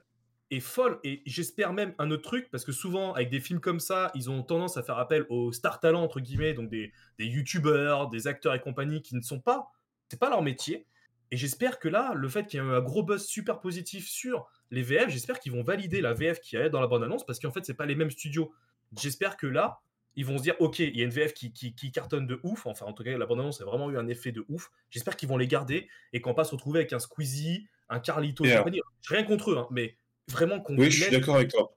est 0.52 0.60
folle 0.60 1.00
et 1.06 1.22
j'espère 1.26 1.72
même 1.72 1.94
un 1.98 2.12
autre 2.12 2.24
truc 2.24 2.50
parce 2.52 2.66
que 2.66 2.74
souvent 2.74 3.14
avec 3.14 3.30
des 3.30 3.40
films 3.40 3.62
comme 3.62 3.80
ça 3.80 4.12
ils 4.16 4.30
ont 4.30 4.44
tendance 4.44 4.76
à 4.76 4.84
faire 4.84 4.98
appel 4.98 5.26
aux 5.30 5.54
star 5.54 5.80
talents 5.80 6.04
entre 6.04 6.20
guillemets 6.20 6.54
donc 6.54 6.70
des, 6.70 6.92
des 7.18 7.26
youtubeurs 7.26 8.10
des 8.10 8.28
acteurs 8.28 8.54
et 8.54 8.60
compagnie 8.60 9.02
qui 9.02 9.16
ne 9.16 9.22
sont 9.22 9.40
pas 9.40 9.72
c'est 10.10 10.20
pas 10.20 10.30
leur 10.30 10.42
métier 10.42 10.86
et 11.32 11.38
j'espère 11.38 11.80
que 11.80 11.88
là 11.88 12.12
le 12.16 12.28
fait 12.28 12.48
qu'il 12.48 12.60
y 12.60 12.62
ait 12.62 12.66
un 12.66 12.82
gros 12.82 13.02
buzz 13.02 13.26
super 13.26 13.62
positif 13.62 14.10
sur 14.10 14.46
les 14.72 14.82
VF 14.82 15.10
j'espère 15.10 15.40
qu'ils 15.40 15.52
vont 15.52 15.64
valider 15.64 16.02
la 16.02 16.14
VF 16.14 16.40
qui 16.40 16.56
est 16.56 16.70
dans 16.70 16.82
la 16.82 16.88
bande 16.88 17.04
annonce 17.04 17.26
parce 17.26 17.40
qu'en 17.40 17.52
fait 17.52 17.64
c'est 17.64 17.76
pas 17.76 17.86
les 17.86 17.96
mêmes 17.96 18.12
studios 18.12 18.52
j'espère 18.98 19.38
que 19.38 19.48
là 19.48 19.82
ils 20.16 20.26
vont 20.26 20.38
se 20.38 20.44
dire 20.44 20.56
ok 20.60 20.80
il 20.80 20.98
y 20.98 21.02
a 21.02 21.06
une 21.06 21.12
VF 21.12 21.34
qui, 21.34 21.54
qui, 21.54 21.76
qui 21.76 21.92
cartonne 21.92 22.28
de 22.28 22.40
ouf 22.44 22.66
enfin 22.66 22.86
en 22.86 22.94
tout 22.94 23.04
cas 23.04 23.18
la 23.18 23.26
bande 23.26 23.40
annonce 23.40 23.62
a 23.62 23.66
vraiment 23.66 23.92
eu 23.92 23.98
un 23.98 24.08
effet 24.08 24.32
de 24.32 24.44
ouf 24.50 24.70
j'espère 24.90 25.16
qu'ils 25.16 25.30
vont 25.30 25.38
les 25.38 25.48
garder 25.48 25.88
et 26.14 26.22
qu'on 26.22 26.34
pas 26.34 26.44
se 26.44 26.52
retrouver 26.52 26.80
avec 26.80 26.94
un 26.94 27.00
Squeezie 27.00 27.68
un 27.90 28.00
Carlito 28.00 28.44
rien 29.08 29.24
contre 29.24 29.52
eux 29.52 29.58
hein, 29.58 29.68
mais 29.72 29.98
vraiment 30.32 30.60
qu'on 30.60 30.78
Oui, 30.78 30.90
je 30.90 31.04
suis 31.04 31.12
d'accord 31.12 31.36
avec 31.36 31.50
toi. 31.50 31.76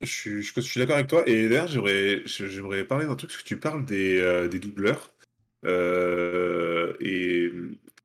Je 0.00 0.06
suis, 0.06 0.42
je, 0.42 0.52
je 0.54 0.60
suis 0.60 0.80
d'accord 0.80 0.96
avec 0.96 1.08
toi. 1.08 1.22
Et 1.26 1.48
d'ailleurs, 1.48 1.68
j'aimerais, 1.68 2.22
j'aimerais 2.24 2.84
parler 2.84 3.06
d'un 3.06 3.16
truc, 3.16 3.30
parce 3.30 3.42
que 3.42 3.48
tu 3.48 3.58
parles 3.58 3.84
des, 3.84 4.18
euh, 4.18 4.48
des 4.48 4.58
doubleurs. 4.58 5.12
Euh, 5.66 6.94
et 7.00 7.50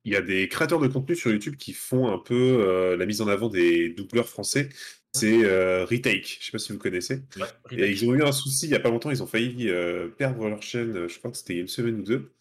il 0.06 0.14
y 0.14 0.16
a 0.16 0.22
des 0.22 0.48
créateurs 0.48 0.80
de 0.80 0.88
contenu 0.88 1.16
sur 1.16 1.32
YouTube 1.32 1.56
qui 1.58 1.74
font 1.74 2.12
un 2.12 2.20
peu 2.20 2.36
euh, 2.36 2.96
la 2.96 3.08
mise 3.08 3.22
en 3.22 3.28
avant 3.28 3.50
des 3.50 3.90
doubleurs 3.90 4.30
français. 4.30 4.70
C'est 5.14 5.44
euh, 5.44 5.86
Retake. 5.86 6.38
Je 6.40 6.46
sais 6.46 6.52
pas 6.52 6.60
si 6.60 6.72
vous 6.72 6.78
connaissez. 6.78 7.24
Ouais, 7.38 7.48
Et 7.72 7.90
ils 7.90 8.08
ont 8.08 8.14
eu 8.14 8.22
un 8.22 8.32
souci 8.32 8.68
il 8.68 8.72
y 8.72 8.76
a 8.76 8.80
pas 8.80 8.90
longtemps. 8.90 9.10
Ils 9.10 9.24
ont 9.24 9.28
failli 9.28 9.70
euh, 9.70 10.08
perdre 10.10 10.48
leur 10.48 10.62
chaîne. 10.62 11.08
Je 11.08 11.18
crois 11.18 11.32
que 11.32 11.38
c'était 11.38 11.54
il 11.54 11.56
y 11.58 11.60
a 11.60 11.62
une 11.64 11.68
semaine 11.68 12.00
ou 12.00 12.04
deux. 12.04 12.32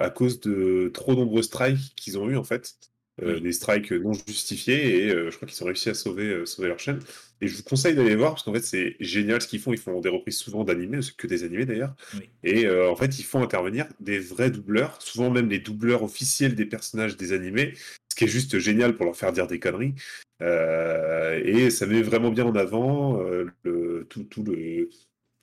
à 0.00 0.10
cause 0.10 0.40
de 0.40 0.90
trop 0.94 1.14
nombreux 1.14 1.42
strikes 1.42 1.94
qu'ils 1.96 2.16
ont 2.18 2.28
eu 2.30 2.36
en 2.36 2.44
fait. 2.44 2.74
Oui. 3.20 3.40
Des 3.40 3.52
strikes 3.52 3.90
non 3.90 4.12
justifiés. 4.12 5.06
Et 5.06 5.08
je 5.08 5.34
crois 5.34 5.48
qu'ils 5.48 5.60
ont 5.64 5.66
réussi 5.66 5.88
à 5.88 5.94
sauver, 5.94 6.46
sauver 6.46 6.68
leur 6.68 6.78
chaîne. 6.78 7.00
Et 7.40 7.46
je 7.46 7.56
vous 7.56 7.62
conseille 7.62 7.94
d'aller 7.94 8.16
voir 8.16 8.32
parce 8.32 8.42
qu'en 8.42 8.52
fait, 8.52 8.64
c'est 8.64 8.96
génial 8.98 9.40
ce 9.40 9.46
qu'ils 9.46 9.60
font. 9.60 9.72
Ils 9.72 9.78
font 9.78 10.00
des 10.00 10.08
reprises 10.08 10.38
souvent 10.38 10.64
d'animés, 10.64 11.00
que 11.16 11.26
des 11.26 11.44
animés 11.44 11.66
d'ailleurs. 11.66 11.94
Oui. 12.14 12.28
Et 12.42 12.66
euh, 12.66 12.90
en 12.90 12.96
fait, 12.96 13.18
ils 13.18 13.24
font 13.24 13.42
intervenir 13.42 13.86
des 14.00 14.18
vrais 14.18 14.50
doubleurs, 14.50 15.00
souvent 15.00 15.30
même 15.30 15.48
les 15.48 15.60
doubleurs 15.60 16.02
officiels 16.02 16.54
des 16.54 16.66
personnages 16.66 17.16
des 17.16 17.32
animés, 17.32 17.74
ce 18.10 18.16
qui 18.16 18.24
est 18.24 18.28
juste 18.28 18.58
génial 18.58 18.96
pour 18.96 19.06
leur 19.06 19.16
faire 19.16 19.32
dire 19.32 19.46
des 19.46 19.60
conneries. 19.60 19.94
Euh, 20.42 21.40
et 21.44 21.70
ça 21.70 21.86
met 21.86 22.02
vraiment 22.02 22.30
bien 22.30 22.44
en 22.44 22.54
avant 22.54 23.20
euh, 23.20 23.46
le, 23.64 24.06
tout, 24.08 24.24
tout 24.24 24.42
le, 24.42 24.88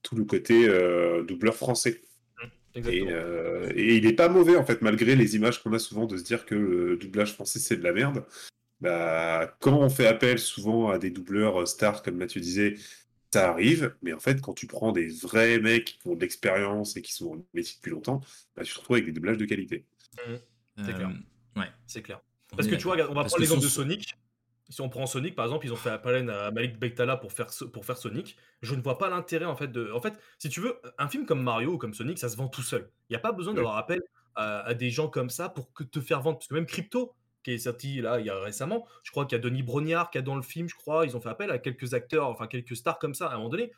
tout 0.04 0.16
le 0.16 0.26
côté 0.26 0.68
doubleur 1.26 1.56
français. 1.56 2.02
Mmh, 2.76 2.80
et, 2.90 3.96
il 3.96 4.06
est 4.06 4.14
pas 4.14 4.28
mauvais 4.28 4.58
en 4.58 4.66
fait, 4.66 4.82
malgré 4.82 5.16
les 5.16 5.38
images 5.38 5.64
qu'on 5.64 5.72
a 5.72 5.80
souvent 5.80 6.06
de 6.06 6.18
se 6.18 6.24
dire 6.24 6.46
que 6.46 6.56
le 6.56 6.98
doublage 6.98 7.34
français 7.34 7.60
c'est 7.60 7.78
de 7.78 7.84
la 7.84 7.94
merde. 7.94 8.26
Bah, 8.82 9.56
quand 9.60 9.78
on 9.78 9.90
fait 9.90 10.08
appel 10.08 10.40
souvent 10.40 10.90
à 10.90 10.98
des 10.98 11.10
doubleurs 11.10 11.68
stars, 11.68 12.04
comme 12.04 12.18
Mathieu 12.18 12.42
disait, 12.42 12.76
ça 13.34 13.50
arrive, 13.50 13.96
mais 14.02 14.14
en 14.14 14.20
fait, 14.20 14.42
quand 14.42 14.54
tu 14.54 14.68
prends 14.68 14.92
des 14.92 15.08
vrais 15.08 15.60
mecs 15.60 15.98
qui 16.00 16.08
ont 16.08 16.16
de 16.16 16.22
l'expérience 16.22 16.96
et 16.96 17.02
qui 17.02 17.14
sont 17.14 17.34
en 17.34 17.46
métier 17.54 17.76
depuis 17.78 17.92
longtemps, 17.92 18.22
bah, 18.56 18.64
tu 18.64 18.74
te 18.74 18.80
retrouves 18.80 18.96
avec 18.96 19.06
des 19.06 19.12
doublages 19.12 19.38
de 19.38 19.46
qualité. 19.46 19.86
Mmh. 20.26 20.36
C'est 20.86 20.94
clair. 20.94 21.12
Ouais. 21.56 21.68
C'est 21.88 22.02
clair. 22.02 22.22
Parce 22.56 22.68
que 22.68 22.76
tu 22.76 22.84
vois, 22.84 22.96
on 23.10 23.14
va 23.14 23.24
prendre 23.24 23.40
l'exemple 23.40 23.62
de 23.62 23.68
Sonic. 23.68 24.16
Si 24.70 24.82
on 24.82 24.90
prend 24.90 25.06
Sonic, 25.06 25.36
par 25.36 25.46
exemple, 25.46 25.66
ils 25.68 25.74
ont 25.74 25.78
fait 25.78 25.92
appel 25.92 26.28
à 26.30 26.50
Malik 26.50 26.80
Bektala 26.80 27.18
pour 27.18 27.32
faire, 27.32 27.48
pour 27.72 27.86
faire 27.86 27.98
Sonic. 27.98 28.36
Je 28.62 28.74
ne 28.74 28.82
vois 28.82 28.98
pas 28.98 29.10
l'intérêt, 29.10 29.46
en 29.46 29.56
fait, 29.56 29.68
de. 29.68 29.92
En 29.92 30.02
fait, 30.02 30.14
si 30.40 30.50
tu 30.50 30.60
veux, 30.60 30.82
un 30.98 31.08
film 31.08 31.26
comme 31.26 31.44
Mario 31.44 31.74
ou 31.74 31.78
comme 31.78 31.94
Sonic, 31.94 32.18
ça 32.18 32.30
se 32.30 32.38
vend 32.38 32.48
tout 32.48 32.64
seul. 32.64 32.90
Il 33.10 33.14
n'y 33.14 33.18
a 33.18 33.20
pas 33.20 33.32
besoin 33.32 33.54
d'avoir 33.54 33.78
appel 33.78 34.02
à, 34.36 34.74
des 34.74 34.90
gens 34.90 35.08
comme 35.08 35.30
ça 35.30 35.50
pour 35.50 35.72
que 35.74 35.84
te 35.84 36.02
faire 36.02 36.22
vendre. 36.22 36.38
Parce 36.38 36.48
que 36.48 36.56
même 36.56 36.66
Crypto, 36.66 37.14
qui 37.46 37.54
est 37.54 37.60
sorti 37.60 38.02
là 38.02 38.20
il 38.20 38.26
y 38.26 38.30
a 38.30 38.38
récemment, 38.40 38.86
je 39.04 39.12
crois 39.12 39.26
qu'il 39.26 39.38
y 39.38 39.40
a 39.40 39.42
Denis 39.42 39.64
Brognard 39.64 40.12
qui 40.12 40.18
a 40.18 40.22
dans 40.22 40.36
le 40.36 40.42
film, 40.42 40.68
je 40.68 40.76
crois, 40.76 41.06
ils 41.06 41.16
ont 41.16 41.22
fait 41.22 41.30
appel 41.30 41.50
à 41.52 41.60
quelques 41.60 41.94
acteurs, 41.94 42.28
enfin 42.28 42.48
quelques 42.48 42.76
stars 42.76 43.00
comme 43.00 43.14
ça. 43.14 43.28
À 43.28 43.36
un 43.36 43.38
moment 43.38 43.50
donné, 43.50 43.72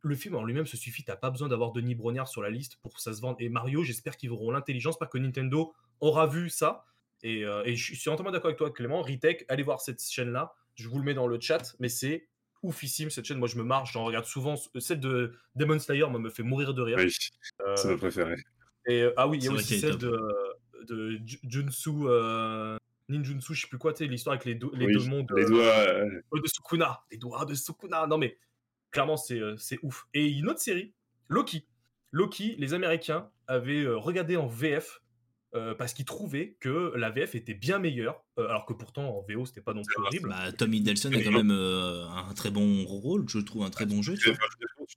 le 0.00 0.16
film 0.16 0.34
en 0.34 0.42
lui-même 0.42 0.66
se 0.66 0.76
suffit. 0.76 1.04
T'as 1.04 1.14
pas 1.14 1.30
besoin 1.30 1.48
d'avoir 1.48 1.70
Denis 1.70 1.94
Brognard 1.94 2.26
sur 2.26 2.42
la 2.42 2.50
liste 2.50 2.76
pour 2.82 2.94
que 2.94 3.00
ça 3.00 3.12
se 3.12 3.20
vende. 3.20 3.36
Et 3.38 3.48
Mario, 3.48 3.84
j'espère 3.84 4.16
qu'ils 4.16 4.30
auront 4.30 4.50
l'intelligence, 4.50 4.98
pas 4.98 5.06
que 5.06 5.18
Nintendo 5.18 5.72
aura 6.00 6.26
vu 6.26 6.50
ça. 6.50 6.84
Et, 7.22 7.44
euh, 7.44 7.62
et 7.64 7.76
je 7.76 7.94
suis 7.94 8.10
entièrement 8.10 8.32
d'accord 8.32 8.48
avec 8.48 8.58
toi, 8.58 8.72
Clément. 8.72 9.00
Retech, 9.00 9.44
allez 9.48 9.62
voir 9.62 9.80
cette 9.80 10.02
chaîne-là 10.02 10.54
je 10.74 10.88
vous 10.88 10.98
le 10.98 11.04
mets 11.04 11.14
dans 11.14 11.26
le 11.26 11.38
chat, 11.40 11.74
mais 11.78 11.88
c'est 11.88 12.28
oufissime 12.62 13.10
cette 13.10 13.24
chaîne. 13.24 13.38
Moi, 13.38 13.48
je 13.48 13.56
me 13.56 13.64
marche, 13.64 13.92
j'en 13.92 14.04
regarde 14.04 14.24
souvent. 14.24 14.54
Celle 14.78 15.00
de 15.00 15.34
Demon 15.54 15.78
Slayer 15.78 16.06
moi, 16.08 16.20
me 16.20 16.30
fait 16.30 16.42
mourir 16.42 16.74
de 16.74 16.82
rire. 16.82 16.98
Oui, 16.98 17.12
c'est 17.76 17.88
ma 17.88 17.96
préférée. 17.96 18.36
Et, 18.86 19.02
euh, 19.02 19.12
ah 19.16 19.28
oui, 19.28 19.38
il 19.38 19.44
y 19.44 19.48
a 19.48 19.52
aussi 19.52 19.80
celle 19.80 19.98
de, 19.98 20.16
de 20.88 21.18
Junsu. 21.48 21.90
Euh, 22.04 22.76
Ninjutsu, 23.12 23.54
je 23.54 23.62
sais 23.62 23.68
plus 23.68 23.78
quoi, 23.78 23.92
tu 23.92 24.04
sais, 24.04 24.10
l'histoire 24.10 24.34
avec 24.34 24.44
les, 24.44 24.54
les 24.74 24.92
deux 24.92 25.04
mondes. 25.06 25.30
Les 25.36 25.44
doigts. 25.44 25.62
Euh, 25.62 26.20
de 26.32 26.46
Sukuna. 26.46 27.00
Les 27.10 27.18
doigts 27.18 27.44
de 27.44 27.54
Sukuna. 27.54 28.06
Non, 28.06 28.18
mais 28.18 28.36
clairement, 28.90 29.16
c'est 29.16 29.40
ouf. 29.82 30.06
Et 30.14 30.28
une 30.28 30.48
autre 30.48 30.60
série, 30.60 30.94
Loki. 31.28 31.66
Loki, 32.10 32.56
les 32.58 32.74
Américains 32.74 33.30
avaient 33.46 33.86
regardé 33.86 34.36
en 34.36 34.46
VF 34.46 35.02
euh, 35.54 35.74
parce 35.74 35.92
qu'il 35.92 36.06
trouvait 36.06 36.56
que 36.60 36.94
la 36.96 37.10
VF 37.10 37.34
était 37.34 37.52
bien 37.52 37.78
meilleure, 37.78 38.24
euh, 38.38 38.48
alors 38.48 38.64
que 38.64 38.72
pourtant 38.72 39.18
en 39.18 39.20
VO 39.28 39.44
c'était 39.44 39.60
pas 39.60 39.74
non 39.74 39.82
plus 39.82 40.02
horrible. 40.02 40.30
Bah, 40.30 40.50
Tom 40.50 40.72
Hiddleston 40.72 41.12
a 41.12 41.22
quand 41.22 41.30
même 41.30 41.50
euh, 41.50 42.06
un 42.08 42.32
très 42.32 42.50
bon 42.50 42.84
rôle, 42.86 43.28
je 43.28 43.38
trouve 43.38 43.62
un 43.62 43.68
très 43.68 43.84
bon 43.84 44.00
jeu. 44.00 44.14
Tu, 44.16 44.32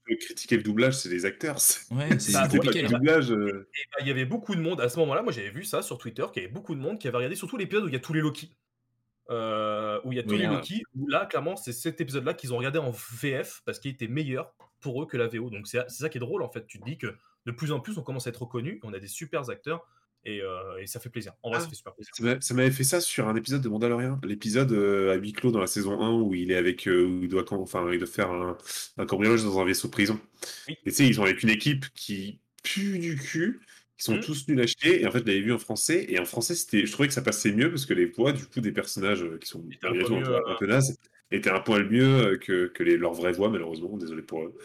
peux 0.06 0.16
critiquer 0.16 0.56
le 0.56 0.64
doublage, 0.64 0.96
c'est 0.96 1.10
les 1.10 1.26
acteurs. 1.26 1.58
Ouais, 1.92 2.08
c'est 2.20 2.34
compliqué. 2.50 2.84
Le 2.84 2.88
doublage. 2.88 3.34
Bah, 3.92 3.98
il 4.00 4.08
y 4.08 4.12
avait 4.12 4.26
beaucoup 4.26 4.56
de 4.56 4.62
monde 4.62 4.80
à 4.80 4.88
ce 4.88 4.98
moment-là. 5.00 5.22
Moi 5.24 5.34
j'avais 5.34 5.50
vu 5.50 5.66
ça 5.66 5.82
sur 5.82 5.98
Twitter, 5.98 6.26
qu'il 6.34 6.42
y 6.42 6.46
avait 6.46 6.54
beaucoup 6.54 6.74
de 6.74 6.80
monde 6.80 7.00
qui 7.00 7.08
avait 7.10 7.18
regardé 7.18 7.36
surtout 7.36 7.58
l'épisode 7.58 7.84
où 7.84 7.88
il 7.88 7.94
y 7.94 7.98
a 7.98 8.00
tous 8.00 8.14
les 8.14 8.22
Loki. 8.22 8.56
où 9.30 10.12
il 10.12 10.16
y 10.16 10.20
a 10.20 10.24
tous 10.24 10.38
les 10.38 10.48
Loki, 10.48 10.84
où 10.96 11.08
là, 11.10 11.26
clairement, 11.26 11.58
c'est 11.58 11.74
cet 11.74 12.00
épisode-là 12.00 12.34
qu'ils 12.34 12.54
ont 12.54 12.58
regardé 12.58 12.80
en 12.80 12.92
VF 12.92 13.62
parce 13.66 13.80
qu'il 13.80 13.92
était 13.92 14.08
meilleur 14.08 14.54
pour 14.80 15.04
eux 15.04 15.06
que 15.06 15.18
la 15.18 15.28
VO. 15.28 15.50
Donc 15.50 15.68
c'est 15.68 15.90
ça 15.90 16.08
qui 16.08 16.18
est 16.18 16.22
drôle 16.22 16.44
en 16.44 16.50
fait. 16.50 16.66
Tu 16.66 16.80
te 16.80 16.86
dis 16.86 16.98
que 16.98 17.14
de 17.46 17.52
plus 17.52 17.74
en 17.74 17.82
plus 17.82 17.98
on 17.98 18.04
commence 18.04 18.28
à 18.28 18.30
être 18.30 18.44
reconnu, 18.44 18.80
on 18.84 18.94
a 18.94 19.00
des 19.00 19.08
super 19.08 19.50
acteurs. 19.50 19.86
Euh, 20.28 20.78
et, 20.78 20.88
ça 20.88 21.00
fait 21.00 21.10
plaisir. 21.10 21.34
En 21.44 21.50
vrai, 21.50 21.60
ça 21.60 21.66
ah. 21.68 21.70
fait 21.70 21.76
super 21.76 21.94
plaisir. 21.94 22.38
Ça 22.42 22.54
m'avait 22.54 22.72
fait 22.72 22.84
ça 22.84 23.00
sur 23.00 23.28
un 23.28 23.36
épisode 23.36 23.62
de 23.62 23.70
Mandalorian, 23.70 24.20
l'épisode 24.24 24.72
euh, 24.72 25.14
à 25.14 25.16
huis 25.16 25.34
clos 25.34 25.52
dans 25.52 25.60
la 25.60 25.68
saison 25.68 26.02
1 26.02 26.22
où 26.22 26.34
il 26.34 26.52
est 26.52 26.56
avec, 26.56 26.88
euh, 26.88 27.06
où 27.06 27.24
il 27.24 27.30
doit, 27.30 27.46
enfin, 27.54 27.88
il 27.92 28.00
doit 28.00 28.08
faire 28.08 28.32
un, 28.32 28.58
un 28.98 29.06
cambriolage 29.06 29.44
dans 29.44 29.60
un 29.60 29.66
vaisseau 29.66 29.90
prison. 29.90 30.20
Et 30.68 30.76
tu 30.86 30.92
sais, 30.92 31.08
ils 31.08 31.16
sont 31.16 31.24
avec 31.24 31.44
une 31.44 31.50
équipe 31.50 31.86
qui 31.94 32.40
pue 32.64 32.98
du 32.98 33.16
cul, 33.16 33.60
qui 33.98 34.04
sont 34.04 34.16
mmh. 34.16 34.22
tous 34.22 34.48
nuls 34.48 34.62
à 34.62 34.68
chier. 34.68 35.02
Et 35.02 35.08
en 35.08 35.12
fait, 35.12 35.20
je 35.20 35.26
l'avais 35.26 35.42
vu 35.42 35.54
en 35.54 35.60
français, 35.60 36.06
et 36.10 36.20
en 36.20 36.26
français, 36.26 36.56
c'était, 36.56 36.86
je 36.86 36.92
trouvais 36.92 37.08
que 37.08 37.14
ça 37.14 37.22
passait 37.22 37.52
mieux 37.52 37.70
parce 37.70 37.86
que 37.86 37.94
les 37.94 38.06
voix 38.06 38.32
du 38.32 38.46
coup 38.46 38.62
des 38.62 38.72
personnages 38.72 39.26
qui 39.40 39.48
sont 39.48 39.64
un, 39.84 40.56
peu, 40.60 40.66
nazes 40.66 40.98
étaient 41.32 41.52
un 41.52 41.60
poil 41.60 41.88
mieux 41.90 42.38
que, 42.42 42.68
que 42.68 42.84
les, 42.84 42.98
leurs 42.98 43.14
vraies 43.14 43.34
voix, 43.34 43.50
malheureusement. 43.50 43.96
Désolé 43.98 44.24
pour 44.24 44.44
eux. 44.44 44.56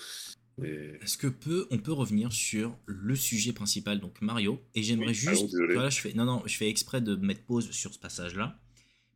Est-ce 0.64 1.16
que 1.16 1.26
peut, 1.26 1.66
on 1.70 1.78
peut 1.78 1.92
revenir 1.92 2.32
sur 2.32 2.76
le 2.86 3.16
sujet 3.16 3.52
principal, 3.52 4.00
donc 4.00 4.20
Mario? 4.20 4.62
Et 4.74 4.82
j'aimerais 4.82 5.14
juste. 5.14 5.54
voilà, 5.72 5.90
je 5.90 6.00
fais, 6.00 6.12
non, 6.14 6.24
non, 6.24 6.42
je 6.46 6.56
fais 6.56 6.68
exprès 6.68 7.00
de 7.00 7.16
mettre 7.16 7.42
pause 7.44 7.70
sur 7.70 7.94
ce 7.94 7.98
passage-là. 7.98 8.58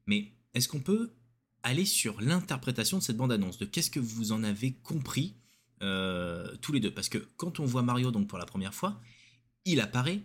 Mais 0.06 0.32
est-ce 0.54 0.68
qu'on 0.68 0.80
peut 0.80 1.12
aller 1.62 1.84
sur 1.84 2.20
l'interprétation 2.20 2.98
de 2.98 3.02
cette 3.02 3.16
bande-annonce? 3.16 3.58
De 3.58 3.64
qu'est-ce 3.64 3.90
que 3.90 4.00
vous 4.00 4.32
en 4.32 4.44
avez 4.44 4.74
compris 4.74 5.34
euh, 5.82 6.54
tous 6.60 6.72
les 6.72 6.80
deux? 6.80 6.92
Parce 6.92 7.08
que 7.08 7.18
quand 7.36 7.60
on 7.60 7.64
voit 7.64 7.82
Mario 7.82 8.10
donc 8.10 8.28
pour 8.28 8.38
la 8.38 8.46
première 8.46 8.74
fois, 8.74 9.00
il 9.64 9.80
apparaît, 9.80 10.20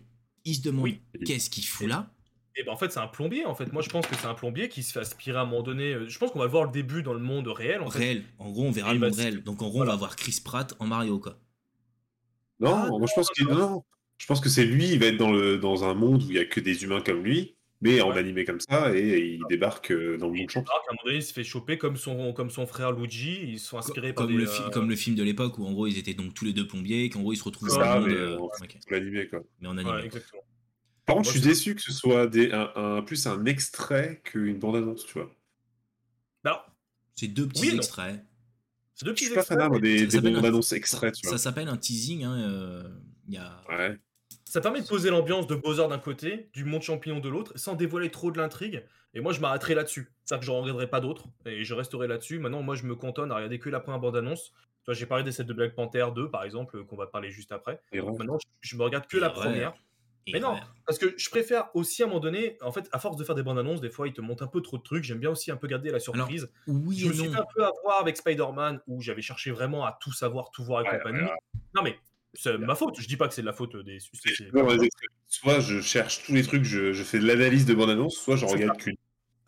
il 0.46 0.56
se 0.56 0.62
demande 0.62 0.92
qu'est-ce 1.26 1.50
qu'il 1.50 1.66
fout 1.66 1.88
là? 1.88 2.14
Et 2.56 2.64
ben 2.64 2.72
en 2.72 2.78
fait, 2.78 2.92
c'est 2.92 3.00
un 3.00 3.08
plombier. 3.08 3.46
En 3.46 3.56
fait, 3.56 3.72
moi, 3.72 3.82
je 3.82 3.90
pense 3.90 4.06
que 4.06 4.16
c'est 4.16 4.28
un 4.28 4.34
plombier 4.34 4.70
qui 4.70 4.84
se 4.84 4.92
fait 4.92 5.00
aspirer 5.00 5.38
à 5.38 5.42
un 5.42 5.46
moment 5.46 5.64
donné. 5.64 5.94
Euh, 5.94 6.10
je 6.10 6.18
pense 6.20 6.32
qu'on 6.32 6.40
va 6.40 6.48
voir 6.48 6.66
le 6.66 6.72
début 6.72 7.04
dans 7.04 7.14
le 7.14 7.20
monde 7.20 7.48
réel. 7.48 7.82
En 7.82 7.88
réel. 7.88 8.24
En 8.38 8.50
gros, 8.50 8.66
on 8.66 8.72
verra 8.72 8.94
le 8.94 9.00
monde 9.00 9.16
réel. 9.16 9.44
Donc, 9.44 9.62
en 9.62 9.70
gros, 9.70 9.84
on 9.84 9.86
va 9.86 9.96
voir 9.96 10.16
Chris 10.16 10.42
Pratt 10.44 10.74
en 10.80 10.88
Mario, 10.88 11.20
quoi. 11.20 11.40
Non, 12.60 12.76
ah, 12.76 12.90
moi, 12.90 13.08
je 13.08 13.14
pense 13.14 13.30
qu'il 13.30 13.48
non. 13.48 13.84
Je 14.18 14.26
pense 14.26 14.42
que 14.42 14.50
c'est 14.50 14.66
lui. 14.66 14.90
Il 14.90 15.00
va 15.00 15.08
être 15.08 15.18
dans 15.18 15.32
le 15.32 15.58
dans 15.58 15.86
un 15.86 15.94
monde 15.94 16.24
où 16.24 16.30
il 16.30 16.36
y 16.36 16.40
a 16.40 16.46
que 16.46 16.60
des 16.60 16.84
humains 16.84 17.00
comme 17.00 17.24
lui, 17.24 17.56
mais 17.80 18.02
en 18.02 18.12
animé 18.12 18.44
comme 18.44 18.60
ça, 18.60 18.94
et 18.94 19.36
il 19.36 19.42
débarque 19.48 19.92
euh, 19.92 20.18
dans 20.18 20.28
le 20.28 20.34
monde 20.34 20.50
champ. 20.50 20.60
À 20.60 20.64
un 20.64 20.92
moment 20.92 21.02
donné, 21.06 21.18
il 21.18 21.24
se 21.24 21.32
fait 21.32 21.46
choper 21.46 21.78
comme 21.78 21.96
son 21.96 22.34
comme 22.34 22.50
son 22.50 22.66
frère 22.66 22.92
Luigi. 22.92 23.40
Ils 23.44 23.60
sont 23.60 23.78
inspirés 23.78 24.14
comme 24.14 24.28
par 24.28 24.36
le 24.36 24.50
euh, 24.50 24.70
comme 24.72 24.90
le 24.90 24.98
film 24.98 25.16
de 25.16 25.24
l'époque 25.24 25.58
où 25.58 25.66
en 25.66 25.72
gros 25.72 25.88
ils 25.88 25.98
étaient 25.98 26.14
donc 26.14 26.34
tous 26.34 26.44
les 26.44 26.52
deux 26.52 26.68
plombiers, 26.68 27.10
qu'en 27.10 27.22
gros 27.22 27.32
ils 27.32 27.38
se 27.38 27.46
retrouvent 27.46 27.70
dans 27.70 28.00
le 28.00 28.36
monde. 28.38 28.50
Mais, 28.92 29.28
quoi. 29.28 29.40
Mais 29.62 29.70
en 29.70 29.78
animé. 29.78 30.04
exactement. 30.04 30.44
Par 31.10 31.18
contre, 31.18 31.30
je 31.30 31.40
suis 31.40 31.48
déçu 31.48 31.76
que 31.76 31.82
ce 31.82 31.92
soit 31.92 32.28
des, 32.28 32.52
un, 32.52 33.02
plus 33.02 33.26
un 33.28 33.46
extrait 33.46 34.22
qu'une 34.24 34.60
bande-annonce, 34.60 35.06
tu 35.06 35.14
vois. 35.14 35.32
Non. 36.46 36.58
C'est 37.16 37.28
deux 37.28 37.48
petits 37.48 37.76
extraits. 37.76 38.24
C'est 38.94 39.06
deux 39.06 39.14
petits 39.14 39.26
je 39.26 39.32
suis 39.32 39.40
extraits. 39.40 39.58
Pas 39.58 39.70
fan 39.70 39.82
des, 39.82 40.08
des 40.08 40.22
bandes-annonces 40.22 40.72
extraits, 40.74 41.16
tu 41.16 41.28
vois. 41.28 41.38
Ça 41.38 41.44
s'appelle 41.44 41.68
un 41.68 41.78
teasing. 41.78 42.24
Hein, 42.24 42.40
euh, 42.40 42.84
y 43.28 43.38
a... 43.38 43.62
Ouais. 43.70 43.98
Ça 44.46 44.62
permet 44.62 44.82
de 44.82 44.88
poser 44.88 45.10
l'ambiance 45.10 45.48
de 45.48 45.56
Bowser 45.56 45.88
d'un 45.88 46.00
côté, 46.00 46.50
du 46.54 46.64
monde 46.64 46.82
champignon 46.82 47.20
de 47.20 47.30
l'autre, 47.30 47.54
sans 47.56 47.76
dévoiler 47.76 48.10
trop 48.10 48.32
de 48.32 48.38
l'intrigue. 48.38 48.84
Et 49.14 49.22
moi, 49.22 49.34
je 49.34 49.42
m'arrêterai 49.42 49.76
là-dessus. 49.76 50.12
C'est 50.26 50.40
que 50.40 50.46
je 50.46 50.52
n'en 50.52 50.62
regarderai 50.62 50.88
pas 50.88 51.00
d'autres. 51.00 51.26
Et 51.46 51.64
je 51.64 51.74
resterai 51.74 52.08
là-dessus. 52.08 52.40
Maintenant, 52.40 52.62
moi, 52.62 52.76
je 52.76 52.84
me 52.84 52.96
cantonne 52.96 53.32
à 53.32 53.36
regarder 53.36 53.60
que 53.60 53.70
la 53.70 53.80
première 53.80 54.00
bande-annonce. 54.00 54.54
J'ai 54.88 55.06
parlé 55.06 55.24
des 55.24 55.32
sets 55.32 55.44
de 55.44 55.54
Black 55.54 55.76
Panther 55.76 56.08
2, 56.16 56.32
par 56.32 56.44
exemple, 56.44 56.84
qu'on 56.86 56.96
va 56.96 57.06
parler 57.06 57.30
juste 57.30 57.52
après. 57.52 57.82
Maintenant, 57.94 58.38
je, 58.62 58.76
me 58.76 58.84
regarde 58.84 59.06
que 59.08 59.18
la 59.18 59.30
première 59.30 59.74
mais 60.34 60.40
non, 60.40 60.60
parce 60.86 60.98
que 60.98 61.14
je 61.18 61.30
préfère 61.30 61.70
aussi 61.74 62.02
à 62.02 62.06
un 62.06 62.10
moment 62.10 62.20
donné, 62.20 62.58
en 62.62 62.72
fait, 62.72 62.88
à 62.92 63.00
force 63.00 63.18
de 63.18 63.24
faire 63.24 63.36
des 63.36 63.44
bandes 63.44 63.60
annonces, 63.60 63.82
des 63.82 63.90
fois, 63.90 64.08
ils 64.08 64.14
te 64.14 64.22
montent 64.22 64.42
un 64.42 64.48
peu 64.48 64.62
trop 64.62 64.78
de 64.78 64.84
trucs. 64.84 65.04
J'aime 65.04 65.20
bien 65.20 65.30
aussi 65.30 65.52
un 65.52 65.58
peu 65.58 65.68
garder 65.68 65.92
la 65.92 66.00
surprise. 66.00 66.50
oui 66.68 66.98
je 66.98 67.08
me 67.08 67.14
suis 67.14 67.30
fait 67.30 67.38
un 67.38 67.46
peu 67.56 67.64
avoir 67.64 68.02
avec 68.02 68.18
Spider-Man 68.18 68.82
où 68.88 69.02
j'avais 69.02 69.22
cherché 69.22 69.52
vraiment 69.52 69.86
à 69.86 69.98
tout 70.02 70.14
savoir, 70.14 70.52
tout 70.52 70.64
voir 70.64 70.82
et 70.82 70.98
compagnie. 70.98 71.28
Non, 71.76 71.84
mais 71.84 71.98
c'est 72.34 72.58
ma 72.58 72.76
faute. 72.76 73.00
Je 73.00 73.08
dis 73.08 73.18
pas 73.18 73.28
que 73.28 73.34
c'est 73.34 73.42
de 73.42 73.48
la 73.48 73.54
faute 73.54 73.76
des. 73.78 74.00
Soit 75.28 75.60
je 75.60 75.80
cherche 75.80 76.24
tous 76.24 76.34
les 76.34 76.44
trucs, 76.44 76.64
je, 76.64 76.92
je 76.92 77.04
fais 77.04 77.20
de 77.20 77.28
l'analyse 77.28 77.66
de 77.66 77.74
bande 77.74 77.92
annonce, 77.92 78.16
soit 78.16 78.36
j'en 78.36 78.48
regarde 78.48 78.78
qu'une. 78.78 78.96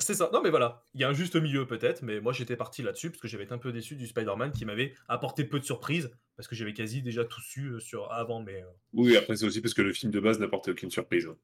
C'est 0.01 0.15
ça. 0.15 0.29
Non, 0.33 0.41
mais 0.41 0.49
voilà. 0.49 0.83
Il 0.93 1.01
y 1.01 1.03
a 1.03 1.09
un 1.09 1.13
juste 1.13 1.35
milieu 1.35 1.65
peut-être, 1.67 2.01
mais 2.01 2.19
moi 2.19 2.33
j'étais 2.33 2.55
parti 2.55 2.81
là-dessus 2.81 3.11
parce 3.11 3.21
que 3.21 3.27
j'avais 3.27 3.43
été 3.43 3.53
un 3.53 3.57
peu 3.57 3.71
déçu 3.71 3.95
du 3.95 4.07
Spider-Man 4.07 4.51
qui 4.51 4.65
m'avait 4.65 4.93
apporté 5.07 5.43
peu 5.43 5.59
de 5.59 5.65
surprises 5.65 6.09
parce 6.35 6.47
que 6.47 6.55
j'avais 6.55 6.73
quasi 6.73 7.01
déjà 7.01 7.23
tout 7.23 7.41
su 7.41 7.67
euh, 7.67 7.79
sur 7.79 8.11
avant. 8.11 8.41
Mais 8.41 8.63
euh, 8.63 8.67
oui, 8.93 9.15
après 9.15 9.35
c'est 9.35 9.45
aussi 9.45 9.61
parce 9.61 9.73
que 9.73 9.81
le 9.81 9.93
film 9.93 10.11
de 10.11 10.19
base 10.19 10.39
n'apportait 10.39 10.71
aucune 10.71 10.91
surprise. 10.91 11.27
Hein. 11.27 11.37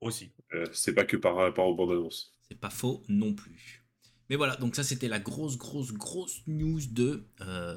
Aussi. 0.00 0.32
Euh, 0.52 0.66
c'est 0.72 0.94
pas 0.94 1.04
que 1.04 1.16
par 1.16 1.36
rapport 1.36 1.66
aux 1.66 1.74
bandes 1.74 1.92
annonces. 1.92 2.34
C'est 2.48 2.58
pas 2.58 2.70
faux 2.70 3.02
non 3.08 3.34
plus. 3.34 3.84
Mais 4.28 4.36
voilà, 4.36 4.56
donc 4.56 4.76
ça 4.76 4.82
c'était 4.82 5.08
la 5.08 5.18
grosse, 5.18 5.56
grosse, 5.56 5.92
grosse 5.92 6.42
news 6.46 6.80
de 6.90 7.24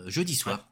jeudi 0.08 0.36
soir. 0.36 0.72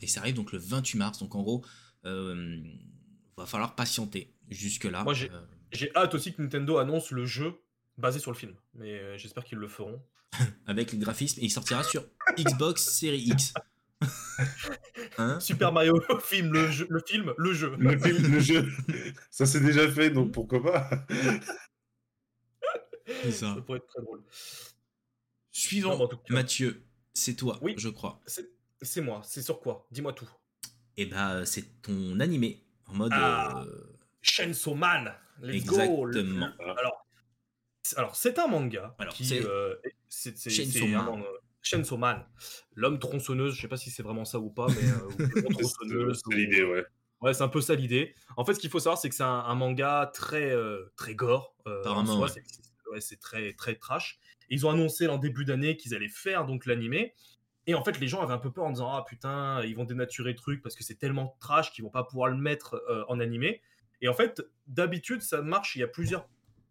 et 0.00 0.06
ça 0.06 0.20
arrive 0.20 0.34
donc 0.34 0.52
le 0.52 0.58
28 0.58 0.98
mars. 0.98 1.18
Donc 1.18 1.34
en 1.34 1.42
gros, 1.42 1.64
va 2.04 3.46
falloir 3.46 3.74
patienter 3.74 4.34
jusque-là. 4.48 5.04
Moi 5.04 5.14
j'ai 5.14 5.94
hâte 5.94 6.14
aussi 6.14 6.32
que 6.32 6.42
Nintendo 6.42 6.78
annonce 6.78 7.10
le 7.10 7.26
jeu 7.26 7.54
basé 8.00 8.18
sur 8.18 8.30
le 8.30 8.36
film. 8.36 8.54
Mais 8.74 8.98
euh, 8.98 9.16
j'espère 9.16 9.44
qu'ils 9.44 9.58
le 9.58 9.68
feront. 9.68 10.02
Avec 10.66 10.92
le 10.92 10.98
graphisme, 10.98 11.40
et 11.40 11.44
il 11.44 11.50
sortira 11.50 11.82
sur 11.82 12.04
Xbox 12.38 12.82
Series 12.82 13.22
X. 13.22 13.54
Hein 15.18 15.38
Super 15.40 15.72
Mario, 15.72 16.00
le 16.08 16.18
film, 16.20 16.52
le, 16.54 16.70
jeu, 16.70 16.86
le 16.88 17.02
film, 17.06 17.34
le 17.36 17.52
jeu. 17.52 17.76
Le 17.78 17.98
film, 17.98 18.32
le 18.32 18.40
jeu. 18.40 18.66
Ça 19.30 19.44
c'est 19.44 19.60
déjà 19.60 19.90
fait, 19.90 20.08
donc 20.08 20.32
pourquoi 20.32 20.62
pas 20.62 20.88
ça. 23.24 23.30
ça. 23.30 23.56
pourrait 23.66 23.78
être 23.78 23.86
très 23.86 24.00
drôle. 24.00 24.22
Suivant, 25.50 26.08
Mathieu, 26.30 26.82
c'est 27.12 27.34
toi, 27.34 27.58
oui, 27.60 27.74
je 27.76 27.90
crois. 27.90 28.20
C'est 28.80 29.00
moi, 29.02 29.20
c'est 29.24 29.42
sur 29.42 29.60
quoi? 29.60 29.86
Dis-moi 29.90 30.14
tout. 30.14 30.30
Eh 30.96 31.04
bah, 31.06 31.44
c'est 31.44 31.82
ton 31.82 32.18
animé 32.20 32.64
en 32.86 32.94
mode. 32.94 33.12
Ah, 33.14 33.62
euh... 33.66 33.98
Chainsaw 34.22 34.74
Man, 34.74 35.12
let's 35.42 35.56
Exactement. 35.56 36.50
Alors, 36.58 36.89
alors, 37.96 38.16
c'est 38.16 38.38
un 38.38 38.46
manga. 38.46 38.94
Alors, 38.98 39.14
c'est 39.16 39.44
euh, 39.44 39.74
un, 40.94 41.22
Chainsaw 41.62 41.96
Man, 41.96 42.24
l'homme 42.74 42.98
tronçonneuse, 42.98 43.54
je 43.54 43.60
sais 43.60 43.68
pas 43.68 43.76
si 43.76 43.90
c'est 43.90 44.02
vraiment 44.02 44.24
ça 44.24 44.38
ou 44.38 44.50
pas, 44.50 44.66
mais 44.68 44.74
c'est 45.62 46.34
l'idée, 46.34 46.64
ouais. 46.64 46.84
Ouais, 47.20 47.34
c'est 47.34 47.42
un 47.42 47.48
peu 47.48 47.60
ça 47.60 47.74
l'idée. 47.74 48.14
En 48.38 48.46
fait, 48.46 48.54
ce 48.54 48.60
qu'il 48.60 48.70
faut 48.70 48.80
savoir, 48.80 48.98
c'est 48.98 49.10
que 49.10 49.14
c'est 49.14 49.22
un, 49.22 49.54
manga 49.54 50.10
très, 50.14 50.54
très 50.96 51.14
gore. 51.14 51.54
Apparemment, 51.66 52.26
c'est 52.98 53.20
très, 53.20 53.52
très 53.52 53.74
trash. 53.74 54.18
ils 54.48 54.66
ont 54.66 54.70
annoncé 54.70 55.06
en 55.06 55.18
début 55.18 55.44
d'année 55.44 55.76
qu'ils 55.76 55.94
allaient 55.94 56.08
faire 56.08 56.46
donc 56.46 56.64
l'animé. 56.64 57.14
Et 57.66 57.74
en 57.74 57.84
fait, 57.84 58.00
les 58.00 58.08
gens 58.08 58.22
avaient 58.22 58.32
un 58.32 58.38
peu 58.38 58.50
peur 58.50 58.64
en 58.64 58.70
disant 58.70 58.90
Ah 58.90 59.04
putain, 59.06 59.62
ils 59.64 59.76
vont 59.76 59.84
dénaturer 59.84 60.30
le 60.30 60.36
truc 60.36 60.62
parce 60.62 60.74
que 60.74 60.82
c'est 60.82 60.94
tellement 60.94 61.36
trash 61.40 61.72
qu'ils 61.72 61.84
vont 61.84 61.90
pas 61.90 62.04
pouvoir 62.04 62.30
le 62.30 62.38
mettre 62.38 62.82
en 63.08 63.20
animé. 63.20 63.60
Et 64.00 64.08
en 64.08 64.14
fait, 64.14 64.42
d'habitude, 64.66 65.22
ça 65.22 65.42
marche. 65.42 65.76
Il 65.76 65.80
y 65.80 65.82
a 65.82 65.88
plusieurs. 65.88 66.26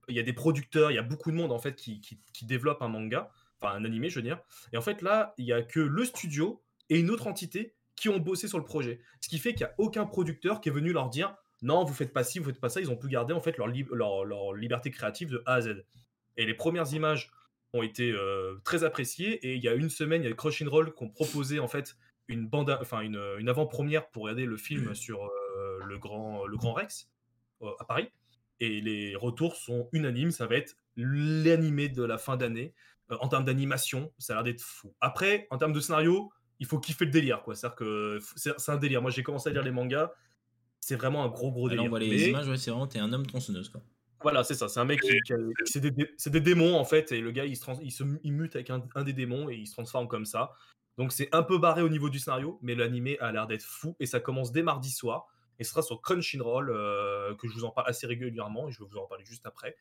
Il 0.10 0.16
y 0.16 0.20
a 0.20 0.24
des 0.24 0.34
producteurs, 0.34 0.92
il 0.92 0.96
y 0.96 1.00
a 1.00 1.04
beaucoup 1.04 1.32
de 1.32 1.36
monde 1.36 1.52
en 1.52 1.60
fait 1.60 1.76
qui, 1.76 2.02
qui, 2.02 2.20
qui 2.34 2.46
développent 2.46 2.82
un 2.82 2.88
manga, 2.88 3.32
enfin 3.62 3.74
un 3.76 3.86
animé, 3.86 4.10
je 4.10 4.16
veux 4.16 4.24
dire. 4.24 4.40
Et 4.74 4.78
en 4.78 4.82
fait, 4.82 5.02
là, 5.02 5.34
il 5.38 5.46
y 5.46 5.54
a 5.54 5.62
que 5.62 5.80
le 5.80 6.06
studio 6.06 6.62
et 6.90 7.00
une 7.00 7.10
autre 7.10 7.28
entité 7.28 7.76
qui 7.96 8.10
ont 8.10 8.20
bossé 8.20 8.48
sur 8.48 8.58
le 8.58 8.66
projet. 8.66 9.00
Ce 9.22 9.30
qui 9.30 9.40
fait 9.40 9.54
qu'il 9.54 9.66
n'y 9.66 9.72
a 9.72 9.76
aucun 9.78 10.06
producteur 10.06 10.62
qui 10.62 10.70
est 10.70 10.72
venu 10.72 10.92
leur 10.92 11.10
dire 11.10 11.36
non, 11.62 11.84
vous 11.84 11.94
faites 11.94 12.14
pas 12.14 12.24
ci, 12.24 12.40
vous 12.40 12.46
faites 12.46 12.60
pas 12.60 12.70
ça. 12.70 12.80
Ils 12.80 12.90
ont 12.90 12.96
pu 12.96 13.10
garder 13.10 13.34
en 13.34 13.42
fait 13.42 13.58
leur, 13.58 13.68
leur, 13.68 14.24
leur 14.24 14.54
liberté 14.54 14.92
créative 14.92 15.30
de 15.30 15.44
A 15.46 15.56
à 15.56 15.62
Z. 15.62 15.84
Et 16.38 16.46
les 16.46 16.54
premières 16.54 16.94
images 16.94 17.32
ont 17.74 17.84
été 17.84 18.12
euh, 18.12 18.56
très 18.64 18.84
appréciées. 18.84 19.46
Et 19.46 19.56
il 19.56 19.64
y 19.64 19.68
a 19.68 19.74
une 19.74 19.90
semaine, 19.90 20.24
il 20.24 20.30
y 20.30 20.32
a 20.32 20.36
Crushing 20.36 20.68
Roll 20.68 20.94
qui 20.94 21.04
ont 21.04 21.10
proposé 21.10 21.60
en 21.60 21.68
fait 21.68 21.98
une 22.28 22.48
bande, 22.48 22.78
enfin 22.82 23.02
une, 23.02 23.22
une 23.40 23.50
avant-première 23.50 24.10
pour 24.10 24.24
regarder 24.24 24.46
le 24.46 24.58
film 24.58 24.94
sur 24.96 25.26
euh, 25.26 25.80
le 25.84 25.98
grand, 25.98 26.46
le 26.46 26.58
grand 26.58 26.74
Rex 26.74 27.10
euh, 27.62 27.72
à 27.80 27.86
Paris. 27.86 28.10
Et 28.60 28.82
les 28.82 29.16
retours 29.16 29.56
sont 29.56 29.90
unanimes. 29.92 30.32
Ça 30.32 30.48
va 30.48 30.56
être 30.56 30.76
l'animé 30.96 31.90
de 31.90 32.04
la 32.04 32.18
fin 32.18 32.38
d'année. 32.38 32.74
en 33.10 33.28
termes 33.28 33.46
d'animation, 33.46 34.12
ça 34.18 34.34
a 34.34 34.36
l'air 34.38 34.44
d'être 34.44 34.62
fou. 34.62 34.94
Après, 35.02 35.48
en 35.50 35.58
termes 35.58 35.74
de 35.74 35.80
scénario, 35.80 36.32
il 36.60 36.66
faut 36.66 36.80
kiffer 36.80 37.06
le 37.06 37.12
délire, 37.12 37.42
quoi. 37.42 37.56
C'est-à-dire 37.56 37.76
que 37.76 38.20
c'est 38.36 38.72
un 38.72 38.78
délire. 38.78 39.02
Moi, 39.02 39.12
j'ai 39.12 39.24
commencé 39.24 39.50
à 39.50 39.54
lire 39.54 39.64
les 39.64 39.72
mangas. 39.72 40.12
C'est 40.82 40.96
vraiment 40.96 41.24
un 41.24 41.30
gros, 41.30 41.52
gros 41.52 41.70
délire. 41.70 41.86
on 41.86 41.90
voit 41.90 42.00
les 42.00 42.30
images, 42.30 42.48
ouais, 42.48 42.58
c'est 42.58 42.72
vraiment, 42.72 42.88
t'es 42.88 43.00
un 43.00 43.12
homme 43.14 43.26
tronçonneuse, 43.26 43.70
quoi. 43.70 43.82
Voilà, 44.22 44.44
c'est 44.44 44.54
ça. 44.54 44.68
C'est 44.68 44.80
un 44.80 44.86
mec 44.86 45.02
qui, 45.02 45.10
c'est 45.66 46.30
des, 46.30 46.42
démons 46.42 46.76
en 46.76 46.84
fait, 46.84 47.12
et 47.12 47.22
le 47.22 47.32
gars 47.32 47.46
il 47.46 47.56
se, 47.56 47.66
il 47.82 47.92
se 47.92 48.04
mute 48.04 48.56
avec 48.56 48.70
un, 48.70 49.04
des 49.04 49.14
démons 49.14 49.50
et 49.50 49.56
il 49.56 49.68
se 49.68 49.74
transforme 49.74 50.08
comme 50.08 50.26
ça. 50.26 50.52
Donc 50.98 51.14
c'est 51.14 51.34
un 51.34 51.44
peu 51.44 51.58
barré 51.58 51.82
au 51.82 51.90
niveau 51.90 52.10
du 52.10 52.20
scénario, 52.20 52.60
mais 52.62 52.76
l'animé 52.76 53.18
a 53.20 53.32
l'air 53.32 53.48
d'être 53.48 53.64
fou 53.64 53.96
et 54.00 54.06
ça 54.06 54.20
commence 54.20 54.52
dès 54.52 54.64
mardi 54.64 54.92
soir 54.92 55.28
et 55.60 55.64
ce 55.64 55.72
sera 55.72 55.82
sur 55.82 56.02
Crunchyroll 56.02 56.70
euh, 56.70 57.36
que 57.36 57.48
je 57.48 57.54
vous 57.54 57.66
en 57.66 57.72
parle 57.72 57.90
assez 57.90 58.08
régulièrement 58.08 58.68
et 58.68 58.72
je 58.72 58.80
vais 58.80 58.90
vous 58.90 58.98
en 58.98 59.06
parler 59.06 59.26
juste 59.26 59.46
après. 59.46 59.76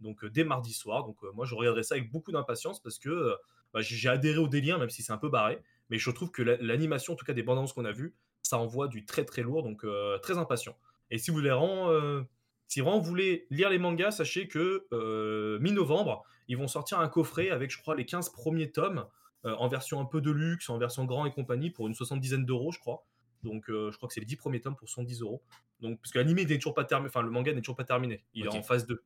Donc 0.00 0.24
euh, 0.24 0.30
dès 0.30 0.44
mardi 0.44 0.72
soir. 0.72 1.04
Donc 1.04 1.16
euh, 1.22 1.32
moi 1.32 1.44
je 1.44 1.54
regarderai 1.54 1.82
ça 1.82 1.96
avec 1.96 2.10
beaucoup 2.10 2.32
d'impatience 2.32 2.80
parce 2.80 2.98
que 2.98 3.34
bah, 3.72 3.80
j'ai 3.80 4.08
adhéré 4.08 4.38
au 4.38 4.48
délire 4.48 4.78
même 4.78 4.90
si 4.90 5.02
c'est 5.02 5.12
un 5.12 5.18
peu 5.18 5.28
barré. 5.28 5.60
Mais 5.90 5.98
je 5.98 6.10
trouve 6.10 6.30
que 6.30 6.42
l'animation, 6.42 7.12
en 7.12 7.16
tout 7.16 7.26
cas 7.26 7.34
des 7.34 7.42
bandes 7.42 7.70
qu'on 7.72 7.84
a 7.84 7.92
vues, 7.92 8.14
ça 8.42 8.58
envoie 8.58 8.88
du 8.88 9.04
très 9.04 9.24
très 9.24 9.42
lourd, 9.42 9.62
donc 9.62 9.84
euh, 9.84 10.18
très 10.18 10.38
impatient. 10.38 10.76
Et 11.10 11.18
si 11.18 11.30
vous 11.30 11.36
voulez 11.36 11.50
euh, 11.50 12.22
si 12.68 12.80
vraiment 12.80 13.00
voulez 13.00 13.46
lire 13.50 13.70
les 13.70 13.78
mangas, 13.78 14.12
sachez 14.12 14.48
que 14.48 14.86
euh, 14.92 15.58
mi-novembre, 15.60 16.24
ils 16.48 16.56
vont 16.56 16.68
sortir 16.68 17.00
un 17.00 17.08
coffret 17.08 17.50
avec, 17.50 17.70
je 17.70 17.78
crois, 17.78 17.94
les 17.94 18.04
15 18.04 18.30
premiers 18.30 18.70
tomes 18.70 19.06
en 19.44 19.68
version 19.68 20.00
un 20.00 20.06
peu 20.06 20.22
de 20.22 20.30
luxe, 20.30 20.70
en 20.70 20.78
version 20.78 21.04
grand 21.04 21.26
et 21.26 21.30
compagnie, 21.30 21.68
pour 21.68 21.86
une 21.86 21.94
soixante-dizaine 21.94 22.46
d'euros, 22.46 22.72
je 22.72 22.78
crois. 22.78 23.04
Donc, 23.44 23.64
je 23.68 23.94
crois 23.96 24.08
que 24.08 24.14
c'est 24.14 24.20
les 24.20 24.26
10 24.26 24.36
premiers 24.36 24.60
tomes 24.60 24.76
pour 24.76 24.88
110 24.88 25.20
euros. 25.20 25.42
Donc, 25.80 26.00
parce 26.00 26.12
que 26.12 26.18
l'anime 26.18 26.36
n'est 26.36 26.56
toujours 26.56 26.74
pas 26.74 26.84
terminé, 26.84 27.08
enfin, 27.08 27.22
le 27.22 27.30
manga 27.30 27.52
n'est 27.52 27.60
toujours 27.60 27.76
pas 27.76 27.84
terminé. 27.84 28.24
Il 28.34 28.46
est 28.46 28.48
en 28.48 28.62
phase 28.62 28.86
2. 28.86 29.02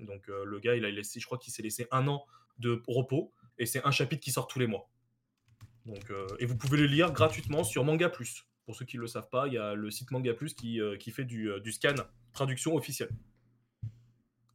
Donc, 0.00 0.26
le 0.28 0.58
gars, 0.58 0.74
il 0.74 0.84
a 0.84 0.90
laissé, 0.90 1.20
je 1.20 1.26
crois 1.26 1.38
qu'il 1.38 1.52
s'est 1.52 1.62
laissé 1.62 1.86
un 1.90 2.08
an 2.08 2.24
de 2.58 2.82
repos, 2.88 3.32
et 3.58 3.66
c'est 3.66 3.84
un 3.84 3.90
chapitre 3.90 4.22
qui 4.22 4.30
sort 4.30 4.46
tous 4.46 4.58
les 4.58 4.66
mois. 4.66 4.88
Donc, 5.86 6.10
euh, 6.10 6.26
et 6.38 6.46
vous 6.46 6.56
pouvez 6.56 6.78
le 6.78 6.86
lire 6.86 7.12
gratuitement 7.12 7.64
sur 7.64 7.84
Manga 7.84 8.08
Plus. 8.08 8.44
Pour 8.64 8.74
ceux 8.74 8.84
qui 8.84 8.96
ne 8.96 9.02
le 9.02 9.06
savent 9.06 9.28
pas, 9.30 9.46
il 9.46 9.54
y 9.54 9.58
a 9.58 9.74
le 9.74 9.90
site 9.90 10.10
Manga 10.10 10.34
Plus 10.34 10.52
qui, 10.52 10.80
euh, 10.80 10.96
qui 10.96 11.12
fait 11.12 11.24
du, 11.24 11.48
euh, 11.48 11.60
du, 11.60 11.72
scan 11.72 11.94
traduction 12.32 12.74
officielle. 12.74 13.10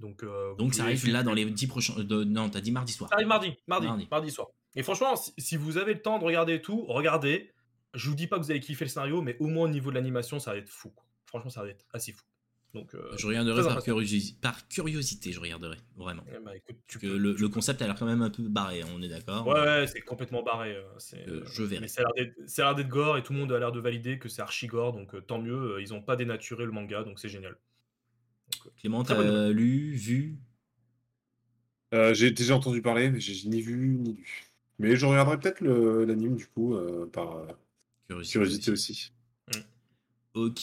Donc, 0.02 0.26
Donc 0.58 0.74
ça 0.74 0.84
arrive 0.84 1.08
là 1.10 1.22
dans 1.22 1.34
les 1.34 1.46
10 1.46 1.68
prochains. 1.68 1.94
non, 2.04 2.50
t'as 2.50 2.60
dit 2.60 2.72
mardi 2.72 2.92
soir. 2.92 3.10
Ça 3.10 3.16
arrive 3.16 3.28
mardi, 3.28 3.56
mardi, 3.68 4.08
mardi, 4.10 4.32
soir. 4.32 4.48
Et 4.76 4.82
franchement, 4.82 5.14
si, 5.16 5.58
vous 5.58 5.78
avez 5.78 5.94
le 5.94 6.02
temps 6.02 6.18
de 6.18 6.24
regarder 6.24 6.60
tout, 6.60 6.86
regardez. 6.86 7.52
Je 7.94 8.10
vous 8.10 8.16
dis 8.16 8.28
pas 8.28 8.38
que 8.38 8.44
vous 8.44 8.52
allez 8.52 8.60
kiffer 8.60 8.86
le 8.86 8.90
scénario, 8.90 9.22
mais 9.22 9.38
au 9.40 9.48
moins 9.48 9.66
au 9.66 9.70
niveau 9.70 9.90
de 9.90 9.96
l'animation, 9.96 10.40
ça 10.40 10.52
va 10.52 10.58
être 10.58 10.70
fou. 10.70 10.94
Franchement, 11.26 11.50
ça 11.50 11.62
va 11.64 11.70
être 11.70 11.86
assez 11.94 12.12
fou. 12.12 12.24
Donc, 12.74 12.96
euh, 12.96 13.12
je 13.18 13.28
regarderai 13.28 13.64
par, 13.64 13.84
par, 14.42 14.68
curiosité, 14.70 15.34
je 15.34 15.40
regarderai, 15.42 15.78
vraiment. 15.98 16.24
Eh 16.30 16.40
ben, 16.40 16.54
que 16.88 17.06
le, 17.06 17.50
concept 17.50 17.82
a 17.82 17.86
l'air 17.86 17.96
quand 17.96 18.06
même 18.06 18.22
un 18.22 18.30
peu 18.30 18.44
barré, 18.44 18.82
on 18.96 19.02
est 19.02 19.10
d'accord 19.10 19.46
Ouais, 19.46 19.86
c'est 19.88 20.00
complètement 20.02 20.42
barré. 20.42 20.74
Euh, 20.76 20.84
euh, 21.28 21.44
je 21.46 21.64
verrai. 21.64 21.90
ça 21.90 22.04
a 22.04 22.62
l'air 22.62 22.76
d'être 22.76 22.88
gore 22.88 23.18
et 23.18 23.24
tout 23.24 23.34
le 23.34 23.40
monde 23.40 23.52
a 23.52 23.60
l'air 23.60 23.74
de 23.74 23.80
valider 23.82 24.20
que 24.20 24.30
c'est 24.30 24.42
archi 24.42 24.68
gore, 24.68 24.94
donc 24.94 25.28
tant 25.28 25.40
mieux. 25.40 25.82
Ils 25.82 25.90
n'ont 25.90 26.02
pas 26.02 26.16
dénaturé 26.16 26.66
le 26.66 26.72
manga, 26.72 27.04
donc 27.04 27.20
c'est 27.20 27.30
génial. 27.30 27.58
Clément, 28.78 29.04
t'as 29.04 29.50
lu, 29.50 29.92
vu? 29.94 30.38
J'ai 31.92 32.32
déjà 32.32 32.56
entendu 32.56 32.82
parler, 32.82 33.10
mais 33.10 33.20
j'ai 33.20 33.50
ni 33.50 33.62
vu 33.62 33.98
ni 34.00 34.14
lu. 34.14 34.48
Mais 34.80 34.96
je 34.96 35.06
regarderai 35.06 35.38
peut-être 35.40 35.62
l'anime 35.62 36.38
du 36.38 36.48
coup, 36.48 36.78
par 37.12 37.46
curiosité, 38.20 38.72
aussi. 38.72 39.12
Mm. 39.54 39.60
Ok. 40.36 40.62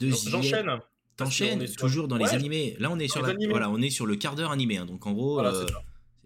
J'enchaîne. 0.00 0.80
T'enchaînes 1.16 1.66
toujours 1.74 2.08
dans 2.08 2.16
les 2.16 2.30
animés. 2.30 2.76
Là, 2.78 2.90
on 2.90 2.98
est 2.98 3.08
sur 3.08 3.22
la... 3.22 3.34
voilà, 3.48 3.70
on 3.70 3.80
est 3.80 3.90
sur 3.90 4.06
le 4.06 4.16
quart 4.16 4.34
d'heure 4.34 4.50
animé. 4.50 4.78
Hein. 4.78 4.86
Donc 4.86 5.06
en 5.06 5.12
gros, 5.12 5.40
euh, 5.40 5.66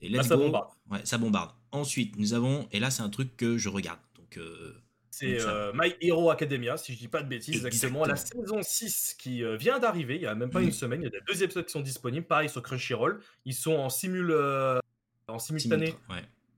et 0.01 0.09
let's 0.09 0.29
ça 0.29 0.37
bombarde. 0.37 0.69
Ouais, 0.91 1.01
ça 1.05 1.19
bombarde. 1.19 1.51
Ensuite, 1.73 2.17
nous 2.17 2.35
avons 2.35 2.69
et 2.73 2.81
là, 2.81 2.91
c'est 2.91 3.03
un 3.03 3.11
truc 3.11 3.37
que 3.37 3.59
je 3.59 3.69
regarde. 3.69 3.99
Donc 4.17 4.37
euh, 4.37 4.75
c'est 5.11 5.41
euh, 5.41 5.73
My 5.75 5.95
Hero 6.01 6.31
Academia, 6.31 6.77
si 6.77 6.93
je 6.93 6.99
dis 6.99 7.09
pas 7.09 7.23
de 7.23 7.29
bêtises, 7.29 7.57
exactement. 7.57 8.05
La 8.05 8.17
saison 8.17 8.61
6 8.63 9.17
qui 9.19 9.43
vient 9.57 9.79
d'arriver, 9.79 10.17
il 10.17 10.23
y 10.23 10.27
a 10.27 10.35
même 10.35 10.51
pas 10.51 10.63
une 10.63 10.73
semaine, 10.73 11.03
il 11.03 11.11
y 11.13 11.17
a 11.17 11.21
deux 11.27 11.43
épisodes 11.43 11.65
qui 11.65 11.73
sont 11.73 11.81
disponibles, 11.81 12.27
pareil 12.27 12.49
sur 12.49 12.63
Crunchyroll. 12.63 13.21
Ils 13.45 13.55
sont 13.55 13.75
en, 13.75 13.89
simul, 13.89 14.35
en 15.27 15.39
simultané 15.39 15.95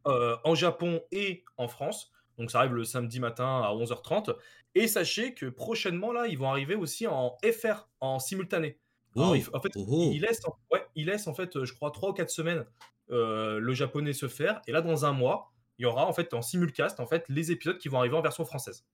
en 0.04 0.54
Japon 0.54 1.00
et 1.12 1.44
en 1.56 1.68
France. 1.68 2.12
Donc 2.38 2.50
ça 2.50 2.60
arrive 2.60 2.74
le 2.74 2.84
samedi 2.84 3.20
matin 3.20 3.62
à 3.62 3.72
11h30. 3.74 4.34
Et 4.74 4.86
sachez 4.86 5.34
que 5.34 5.46
prochainement, 5.46 6.12
là, 6.12 6.26
ils 6.26 6.38
vont 6.38 6.48
arriver 6.48 6.74
aussi 6.74 7.06
en 7.06 7.36
FR, 7.44 7.88
en 8.00 8.18
simultané. 8.18 8.78
en 9.16 9.60
fait, 9.60 9.72
oh, 9.76 9.86
oh. 9.88 10.10
il, 10.12 10.20
laisse, 10.20 10.40
ouais, 10.72 10.84
il 10.94 11.06
laisse, 11.06 11.26
en 11.26 11.34
fait, 11.34 11.64
je 11.64 11.72
crois, 11.74 11.90
3 11.90 12.10
ou 12.10 12.12
4 12.12 12.30
semaines 12.30 12.64
euh, 13.10 13.58
le 13.58 13.72
japonais 13.74 14.12
se 14.12 14.28
faire. 14.28 14.60
Et 14.66 14.72
là, 14.72 14.80
dans 14.82 15.04
un 15.04 15.12
mois, 15.12 15.52
il 15.78 15.82
y 15.82 15.86
aura 15.86 16.06
en 16.06 16.12
fait 16.12 16.34
en 16.34 16.42
simulcast 16.42 17.00
en 17.00 17.06
fait, 17.06 17.24
les 17.28 17.52
épisodes 17.52 17.78
qui 17.78 17.88
vont 17.88 17.98
arriver 17.98 18.16
en 18.16 18.22
version 18.22 18.44
française. 18.44 18.84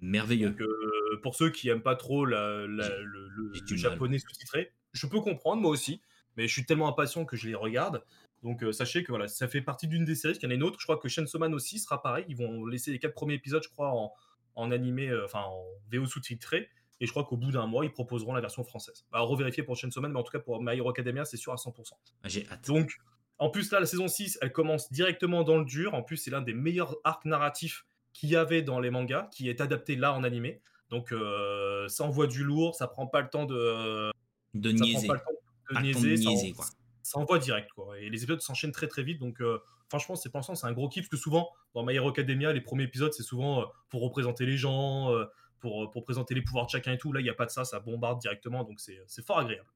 Merveilleux. 0.00 0.50
Donc, 0.50 0.60
euh, 0.60 1.20
pour 1.22 1.34
ceux 1.34 1.50
qui 1.50 1.68
n'aiment 1.68 1.82
pas 1.82 1.96
trop 1.96 2.24
le, 2.24 2.66
le 2.66 3.76
japonais 3.76 4.18
sous-titré, 4.18 4.72
je 4.92 5.06
peux 5.06 5.20
comprendre, 5.20 5.60
moi 5.60 5.70
aussi. 5.70 6.00
Mais 6.36 6.48
je 6.48 6.52
suis 6.52 6.66
tellement 6.66 6.88
impatient 6.88 7.24
que 7.24 7.36
je 7.36 7.48
les 7.48 7.54
regarde. 7.54 8.02
Donc 8.44 8.62
euh, 8.62 8.72
sachez 8.72 9.02
que 9.02 9.10
voilà, 9.10 9.26
ça 9.26 9.48
fait 9.48 9.62
partie 9.62 9.88
d'une 9.88 10.04
des 10.04 10.14
séries. 10.14 10.36
Il 10.36 10.42
y 10.42 10.46
en 10.46 10.50
a 10.50 10.54
une 10.54 10.62
autre, 10.62 10.78
je 10.78 10.84
crois 10.84 10.98
que 10.98 11.08
Chainsaw 11.08 11.38
Man 11.38 11.54
aussi 11.54 11.78
sera 11.78 12.02
pareil. 12.02 12.26
Ils 12.28 12.36
vont 12.36 12.66
laisser 12.66 12.92
les 12.92 12.98
quatre 12.98 13.14
premiers 13.14 13.34
épisodes, 13.34 13.62
je 13.64 13.70
crois, 13.70 13.88
en, 13.88 14.12
en 14.54 14.70
animé, 14.70 15.08
euh, 15.08 15.24
enfin 15.24 15.40
en 15.40 15.64
VO 15.90 16.06
sous-titré. 16.06 16.68
Et 17.00 17.06
je 17.06 17.10
crois 17.10 17.24
qu'au 17.24 17.38
bout 17.38 17.50
d'un 17.50 17.66
mois, 17.66 17.86
ils 17.86 17.90
proposeront 17.90 18.34
la 18.34 18.42
version 18.42 18.62
française. 18.62 19.06
À 19.12 19.20
revérifier 19.20 19.62
pour 19.62 19.76
Chainsaw 19.76 20.02
Man, 20.02 20.12
mais 20.12 20.20
en 20.20 20.22
tout 20.22 20.30
cas 20.30 20.38
pour 20.38 20.62
My 20.62 20.76
Hero 20.76 20.90
Academia, 20.90 21.24
c'est 21.24 21.38
sûr 21.38 21.52
à 21.52 21.56
100%. 21.56 21.92
Ah, 22.22 22.28
j'ai 22.28 22.46
hâte. 22.50 22.66
Donc, 22.66 22.98
en 23.38 23.48
plus 23.48 23.72
là, 23.72 23.80
la 23.80 23.86
saison 23.86 24.08
6, 24.08 24.38
elle 24.42 24.52
commence 24.52 24.92
directement 24.92 25.42
dans 25.42 25.56
le 25.56 25.64
dur. 25.64 25.94
En 25.94 26.02
plus, 26.02 26.18
c'est 26.18 26.30
l'un 26.30 26.42
des 26.42 26.54
meilleurs 26.54 26.96
arcs 27.02 27.24
narratifs 27.24 27.86
qu'il 28.12 28.28
y 28.28 28.36
avait 28.36 28.62
dans 28.62 28.78
les 28.78 28.90
mangas, 28.90 29.28
qui 29.32 29.48
est 29.48 29.62
adapté 29.62 29.96
là 29.96 30.12
en 30.12 30.22
animé. 30.22 30.60
Donc, 30.90 31.12
euh, 31.12 31.88
ça 31.88 32.04
envoie 32.04 32.26
du 32.26 32.44
lourd, 32.44 32.74
ça 32.74 32.88
prend 32.88 33.06
pas 33.06 33.22
le 33.22 33.30
temps 33.30 33.46
de 33.46 34.12
de 34.52 34.70
niaiser. 34.70 35.08
de 35.08 35.80
niaiser, 35.80 36.52
quoi 36.52 36.66
ça 37.04 37.18
envoie 37.18 37.38
direct 37.38 37.70
quoi. 37.74 37.98
Et 38.00 38.08
les 38.08 38.24
épisodes 38.24 38.40
s'enchaînent 38.40 38.72
très 38.72 38.88
très 38.88 39.02
vite 39.02 39.20
donc 39.20 39.40
euh, 39.40 39.58
franchement 39.88 40.16
c'est 40.16 40.30
pensant 40.30 40.54
c'est 40.54 40.66
un 40.66 40.72
gros 40.72 40.88
kiff 40.88 41.08
que 41.08 41.18
souvent 41.18 41.50
dans 41.74 41.84
My 41.84 41.94
Hero 41.94 42.08
Academia 42.08 42.52
les 42.52 42.62
premiers 42.62 42.84
épisodes 42.84 43.12
c'est 43.12 43.22
souvent 43.22 43.60
euh, 43.60 43.64
pour 43.90 44.02
représenter 44.02 44.46
les 44.46 44.56
gens 44.56 45.12
euh, 45.12 45.26
pour, 45.60 45.90
pour 45.90 46.02
présenter 46.04 46.34
les 46.34 46.40
pouvoirs 46.40 46.64
de 46.64 46.70
chacun 46.70 46.92
et 46.92 46.98
tout 46.98 47.12
là 47.12 47.20
il 47.20 47.24
n'y 47.24 47.30
a 47.30 47.34
pas 47.34 47.44
de 47.44 47.50
ça 47.50 47.64
ça 47.64 47.78
bombarde 47.78 48.20
directement 48.20 48.64
donc 48.64 48.80
c'est 48.80 49.24
fort 49.24 49.38
agréable. 49.38 49.68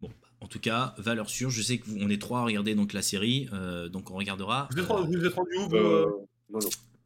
Bon, 0.00 0.10
en 0.42 0.46
tout 0.46 0.60
cas, 0.60 0.94
valeur 0.98 1.30
sûre. 1.30 1.48
Je 1.48 1.62
sais 1.62 1.78
qu'on 1.78 2.10
est 2.10 2.20
trois 2.20 2.40
à 2.40 2.44
regarder 2.44 2.74
donc 2.74 2.92
la 2.92 3.00
série, 3.00 3.48
donc 3.90 4.10
on 4.10 4.14
regardera. 4.14 4.68
Vous 4.72 4.78
êtes, 4.78 4.86
vous 4.86 5.24
êtes 5.24 5.32
rendu 5.32 5.56
où 5.56 6.28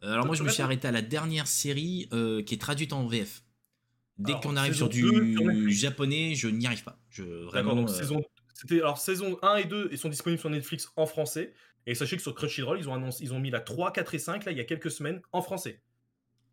Alors 0.03 0.27
moi, 0.27 0.35
je 0.35 0.43
me 0.43 0.49
suis 0.49 0.61
arrêté 0.61 0.89
à 0.89 0.91
la 0.91 1.01
dernière 1.01 1.47
série 1.47 2.09
qui 2.11 2.55
est 2.55 2.61
traduite 2.61 2.93
en 2.93 3.07
VF. 3.07 3.45
Dès 4.19 4.33
qu'on 4.43 4.57
arrive 4.57 4.75
sur 4.75 4.89
du 4.89 5.71
japonais, 5.71 6.35
je 6.35 6.49
n'y 6.49 6.67
arrive 6.67 6.83
pas. 6.83 6.99
Je, 7.11 7.23
vraiment, 7.23 7.77
donc 7.77 7.91
saison 7.91 8.21
c'était 8.61 8.81
alors 8.81 8.99
saison 8.99 9.39
1 9.41 9.57
et 9.57 9.65
2 9.65 9.89
ils 9.91 9.97
sont 9.97 10.11
disponibles 10.11 10.39
sur 10.39 10.51
Netflix 10.51 10.93
en 10.97 11.07
français. 11.07 11.55
Et 11.87 11.95
sachez 11.95 12.17
que 12.17 12.23
sur 12.23 12.35
Crunchyroll, 12.35 12.79
ils 12.79 12.91
ont 12.91 12.95
annoncé, 12.95 13.25
ils 13.25 13.33
ont 13.33 13.41
mis 13.41 13.49
la 13.49 13.61
3, 13.61 13.91
4 13.91 14.15
et 14.15 14.19
5 14.19 14.45
là 14.45 14.53
il 14.53 14.59
y 14.59 14.61
a 14.61 14.65
quelques 14.65 14.91
semaines 14.91 15.23
en 15.33 15.41
français. 15.41 15.81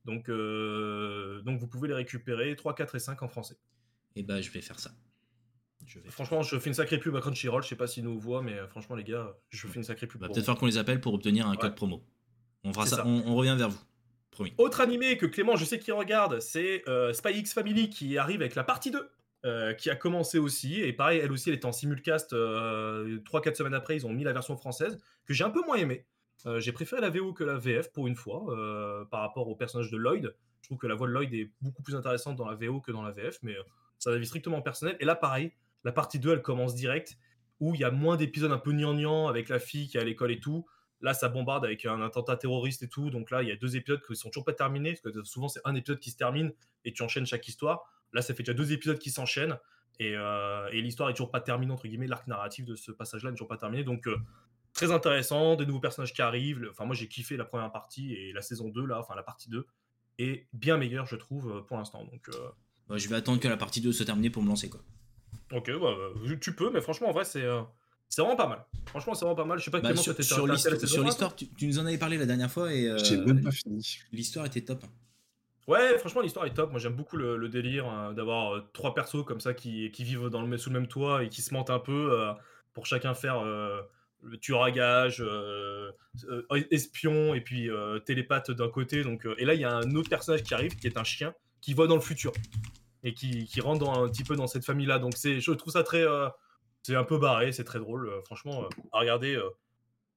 Donc, 0.05 0.29
euh, 0.29 1.41
donc 1.41 1.59
vous 1.59 1.67
pouvez 1.67 1.89
les 1.89 1.93
récupérer 1.93 2.55
3, 2.55 2.75
4 2.75 2.95
et 2.95 2.99
5 2.99 3.23
en 3.23 3.27
français. 3.27 3.55
Et 4.15 4.21
eh 4.21 4.23
bah 4.23 4.35
ben, 4.35 4.41
je 4.41 4.49
vais 4.51 4.61
faire 4.61 4.79
ça. 4.79 4.91
Je 5.85 5.99
vais 5.99 6.09
franchement, 6.09 6.43
je 6.43 6.57
fais 6.57 6.69
une 6.69 6.75
sacrée 6.75 6.97
pub 6.97 7.13
à 7.13 7.19
Crunchyroll. 7.19 7.61
Je 7.61 7.67
sais 7.67 7.75
pas 7.75 7.87
s'ils 7.87 8.05
nous 8.05 8.17
voient, 8.17 8.41
mais 8.41 8.53
euh, 8.53 8.69
franchement 8.69 8.95
les 8.95 9.03
gars, 9.03 9.35
je 9.49 9.67
fais 9.67 9.75
une 9.75 9.83
sacrée 9.83 10.07
pub. 10.07 10.21
Va 10.21 10.27
peut-être 10.27 10.45
falloir 10.45 10.59
qu'on 10.59 10.65
les 10.65 10.77
appelle 10.77 11.01
pour 11.01 11.13
obtenir 11.13 11.45
un 11.45 11.57
code 11.57 11.75
promo. 11.75 12.05
On, 12.63 12.71
fera 12.71 12.85
ça, 12.85 13.05
On, 13.05 13.35
revient 13.35 13.55
vers 13.57 13.69
vous. 13.69 13.81
Promis. 14.31 14.53
Autre 14.57 14.79
animé 14.79 15.17
que 15.17 15.25
Clément, 15.25 15.57
je 15.57 15.65
sais 15.65 15.77
qu'il 15.77 15.93
regarde, 15.93 16.39
c'est 16.39 16.87
euh, 16.87 17.11
Spy 17.11 17.39
X 17.39 17.53
Family 17.53 17.89
qui 17.89 18.17
arrive 18.17 18.39
avec 18.39 18.55
la 18.55 18.63
partie 18.63 18.91
2. 18.91 19.09
Euh, 19.47 19.73
qui 19.73 19.89
a 19.89 19.95
commencé 19.95 20.39
aussi, 20.39 20.81
et 20.81 20.91
pareil, 20.91 21.21
elle 21.23 21.31
aussi, 21.31 21.47
elle 21.49 21.55
était 21.55 21.65
en 21.65 21.71
simulcast 21.71 22.33
3-4 22.33 22.35
euh, 22.35 23.53
semaines 23.53 23.73
après, 23.73 23.95
ils 23.95 24.05
ont 24.05 24.11
mis 24.11 24.25
la 24.25 24.33
version 24.33 24.57
française, 24.57 24.99
que 25.25 25.33
j'ai 25.33 25.45
un 25.45 25.49
peu 25.49 25.61
moins 25.65 25.77
aimé. 25.77 26.05
j'ai 26.57 26.73
préféré 26.73 27.01
la 27.01 27.09
VO 27.09 27.31
que 27.31 27.45
la 27.45 27.55
VF 27.55 27.93
pour 27.93 28.07
une 28.07 28.15
fois, 28.15 28.45
par 29.09 29.21
rapport 29.21 29.47
au 29.47 29.55
personnage 29.55 29.89
de 29.89 29.97
Lloyd. 29.97 30.35
Je 30.61 30.67
trouve 30.67 30.77
que 30.77 30.87
la 30.87 30.95
voix 30.95 31.07
de 31.07 31.13
Lloyd 31.13 31.33
est 31.33 31.51
beaucoup 31.61 31.81
plus 31.81 31.95
intéressante 31.95 32.35
dans 32.35 32.49
la 32.49 32.55
VO 32.55 32.81
que 32.81 32.91
dans 32.91 33.03
la 33.03 33.11
VF, 33.11 33.39
mais 33.41 33.55
ça 33.99 34.11
avis 34.11 34.25
strictement 34.25 34.61
personnel. 34.61 34.97
Et 34.99 35.05
là, 35.05 35.15
pareil, 35.15 35.53
la 35.85 35.93
partie 35.93 36.19
2, 36.19 36.33
elle 36.33 36.41
commence 36.41 36.75
direct, 36.75 37.17
où 37.61 37.73
il 37.73 37.79
y 37.79 37.85
a 37.85 37.91
moins 37.91 38.17
d'épisodes 38.17 38.51
un 38.51 38.57
peu 38.57 38.73
gnangnan 38.73 39.27
avec 39.27 39.47
la 39.47 39.59
fille 39.59 39.87
qui 39.87 39.97
est 39.97 40.01
à 40.01 40.03
l'école 40.03 40.31
et 40.31 40.39
tout. 40.39 40.65
Là, 40.99 41.13
ça 41.13 41.29
bombarde 41.29 41.63
avec 41.63 41.85
un 41.85 42.01
attentat 42.01 42.35
terroriste 42.35 42.83
et 42.83 42.89
tout. 42.89 43.09
Donc 43.11 43.31
là, 43.31 43.43
il 43.43 43.49
y 43.49 43.51
a 43.51 43.55
deux 43.55 43.77
épisodes 43.77 44.01
qui 44.05 44.15
sont 44.15 44.29
toujours 44.29 44.45
pas 44.45 44.53
terminés, 44.53 44.99
parce 45.01 45.15
que 45.15 45.23
souvent, 45.23 45.47
c'est 45.47 45.61
un 45.63 45.75
épisode 45.75 45.99
qui 45.99 46.11
se 46.11 46.17
termine 46.17 46.51
et 46.85 46.91
tu 46.91 47.03
enchaînes 47.03 47.25
chaque 47.25 47.47
histoire. 47.47 47.85
Là, 48.13 48.21
ça 48.21 48.33
fait 48.33 48.43
déjà 48.43 48.53
deux 48.53 48.71
épisodes 48.71 48.99
qui 48.99 49.11
s'enchaînent. 49.11 49.57
Et, 49.99 50.13
euh, 50.15 50.69
l'histoire 50.71 51.09
est 51.09 51.13
toujours 51.13 51.31
pas 51.31 51.41
terminée, 51.41 51.71
entre 51.71 51.87
guillemets. 51.87 52.07
L'arc 52.07 52.27
narratif 52.27 52.65
de 52.65 52.75
ce 52.75 52.91
passage-là 52.91 53.31
n'est 53.31 53.35
toujours 53.35 53.47
pas 53.47 53.57
terminé. 53.57 53.83
Donc, 53.83 54.07
euh, 54.07 54.17
très 54.73 54.91
intéressant. 54.91 55.55
Des 55.55 55.65
nouveaux 55.65 55.79
personnages 55.79 56.13
qui 56.13 56.21
arrivent. 56.21 56.67
Enfin, 56.71 56.85
moi, 56.85 56.95
j'ai 56.95 57.07
kiffé 57.07 57.37
la 57.37 57.45
première 57.45 57.71
partie 57.71 58.13
et 58.13 58.33
la 58.33 58.41
saison 58.41 58.69
2, 58.69 58.85
là, 58.85 58.99
enfin, 58.99 59.15
la 59.15 59.23
partie 59.23 59.49
2, 59.49 59.65
est 60.19 60.47
bien 60.53 60.77
meilleure, 60.77 61.05
je 61.05 61.15
trouve, 61.15 61.51
euh, 61.51 61.61
pour 61.61 61.77
l'instant. 61.77 62.03
Donc, 62.05 62.29
je 62.95 63.09
vais 63.09 63.15
attendre 63.15 63.39
que 63.39 63.47
la 63.47 63.57
partie 63.57 63.81
2 63.81 63.91
se 63.91 64.03
termine 64.03 64.31
pour 64.31 64.43
me 64.43 64.47
lancer, 64.47 64.69
quoi. 64.69 64.81
Ok, 65.51 65.71
bah, 65.79 65.95
tu 66.41 66.53
peux, 66.53 66.71
mais 66.71 66.81
franchement, 66.81 67.09
en 67.09 67.13
vrai, 67.13 67.25
c'est. 67.25 67.45
C'est 68.09 68.21
vraiment 68.21 68.37
pas 68.37 68.47
mal. 68.47 68.65
Franchement, 68.85 69.13
c'est 69.13 69.25
vraiment 69.25 69.35
pas 69.35 69.45
mal. 69.45 69.59
Je 69.59 69.65
sais 69.65 69.71
pas 69.71 69.81
bah, 69.81 69.95
sur, 69.95 70.15
sur 70.23 70.47
l'histoire, 70.47 71.35
tu, 71.35 71.47
nous 71.61 71.79
en 71.79 71.85
avais 71.85 71.97
parlé 71.97 72.17
la 72.17 72.25
dernière 72.25 72.49
fois 72.49 72.73
et 72.73 72.87
euh, 72.87 73.25
même 73.25 73.43
pas 73.43 73.51
fini. 73.51 73.99
L'histoire 74.11 74.45
était 74.45 74.61
top. 74.61 74.83
Ouais, 75.67 75.97
franchement, 75.97 76.21
l'histoire 76.21 76.45
est 76.45 76.53
top. 76.53 76.71
Moi, 76.71 76.79
j'aime 76.79 76.95
beaucoup 76.95 77.17
le, 77.17 77.49
délire 77.49 77.85
hein, 77.87 78.13
d'avoir 78.13 78.55
euh, 78.55 78.61
trois 78.73 78.93
persos 78.93 79.23
comme 79.25 79.41
ça 79.41 79.53
qui, 79.53 79.89
vivent 79.89 80.29
dans 80.29 80.41
le, 80.41 80.57
sous 80.57 80.69
le 80.69 80.79
même 80.79 80.87
toit 80.87 81.23
et 81.23 81.29
qui 81.29 81.41
se 81.41 81.53
mentent 81.53 81.69
un 81.69 81.79
peu 81.79 82.11
euh, 82.13 82.31
pour 82.73 82.85
chacun 82.85 83.13
faire 83.13 83.43
le 83.43 84.37
tueur 84.37 84.63
à 84.63 84.71
gage, 84.71 85.23
espion 86.71 87.33
et 87.33 87.41
puis 87.41 87.69
télépathe 88.05 88.51
d'un 88.51 88.69
côté. 88.69 89.03
Donc, 89.03 89.27
et 89.37 89.45
là, 89.45 89.55
il 89.55 89.61
y 89.61 89.65
a 89.65 89.73
un 89.73 89.95
autre 89.95 90.09
personnage 90.09 90.43
qui 90.43 90.53
arrive 90.53 90.75
qui 90.75 90.87
est 90.87 90.97
un 90.97 91.03
chien 91.03 91.33
qui 91.59 91.73
voit 91.73 91.87
dans 91.87 91.95
le 91.95 92.01
futur 92.01 92.31
et 93.03 93.13
qui, 93.13 93.47
rentre 93.59 93.83
dans, 93.83 94.03
un 94.03 94.09
petit 94.09 94.23
peu 94.23 94.35
dans 94.35 94.47
cette 94.47 94.63
famille-là. 94.63 94.99
Donc, 94.99 95.13
c'est, 95.15 95.39
je 95.41 95.51
trouve 95.51 95.73
ça 95.73 95.83
très 95.83 96.05
c'est 96.87 96.95
un 96.95 97.03
peu 97.03 97.17
barré, 97.17 97.51
c'est 97.51 97.65
très 97.65 97.79
drôle. 97.79 98.07
Euh, 98.07 98.21
franchement, 98.21 98.63
euh, 98.63 98.69
à 98.93 98.99
regarder 98.99 99.35
euh, 99.35 99.49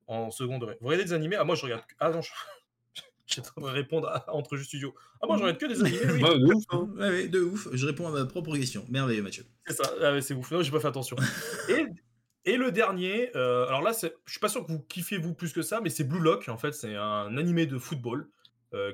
en 0.06 0.30
seconde. 0.30 0.76
Vous 0.80 0.86
regardez 0.86 1.04
des 1.04 1.12
animés? 1.12 1.34
Ah, 1.34 1.42
moi, 1.42 1.56
je 1.56 1.64
regarde. 1.64 1.82
Ah 1.98 2.10
non, 2.10 2.22
je. 2.22 2.30
J'ai 3.32 3.42
train 3.42 3.60
de 3.60 3.66
répondre 3.66 4.08
à, 4.08 4.32
entre 4.34 4.56
jeux 4.56 4.64
studio. 4.64 4.94
Ah, 5.22 5.26
moi, 5.26 5.36
je 5.36 5.42
regarde 5.42 5.58
que 5.58 5.66
des 5.66 5.80
animés. 5.80 5.98
Oui. 6.12 6.20
de 6.40 6.54
ouf. 6.54 6.64
Hein. 6.70 6.88
Ouais, 6.96 7.28
de 7.28 7.40
ouf. 7.40 7.68
Je 7.72 7.86
réponds 7.86 8.08
à 8.08 8.10
ma 8.10 8.26
propre 8.26 8.56
question. 8.56 8.84
Merveilleux, 8.88 9.22
Mathieu. 9.22 9.44
C'est 9.66 9.74
ça. 9.74 9.90
Ah, 10.02 10.20
c'est 10.20 10.34
ouf. 10.34 10.50
Non, 10.50 10.62
j'ai 10.62 10.70
pas 10.70 10.80
fait 10.80 10.88
attention. 10.88 11.16
et, 11.68 11.86
et 12.44 12.56
le 12.56 12.72
dernier, 12.72 13.32
alors 13.34 13.82
là, 13.82 13.92
je 13.92 14.30
suis 14.30 14.40
pas 14.40 14.48
sûr 14.48 14.66
que 14.66 14.72
vous 14.72 14.80
kiffez 14.80 15.18
vous 15.18 15.34
plus 15.34 15.52
que 15.52 15.62
ça, 15.62 15.80
mais 15.80 15.90
c'est 15.90 16.04
Blue 16.04 16.20
Lock. 16.20 16.48
En 16.48 16.58
fait, 16.58 16.72
c'est 16.72 16.96
un 16.96 17.36
animé 17.36 17.66
de 17.66 17.78
football 17.78 18.28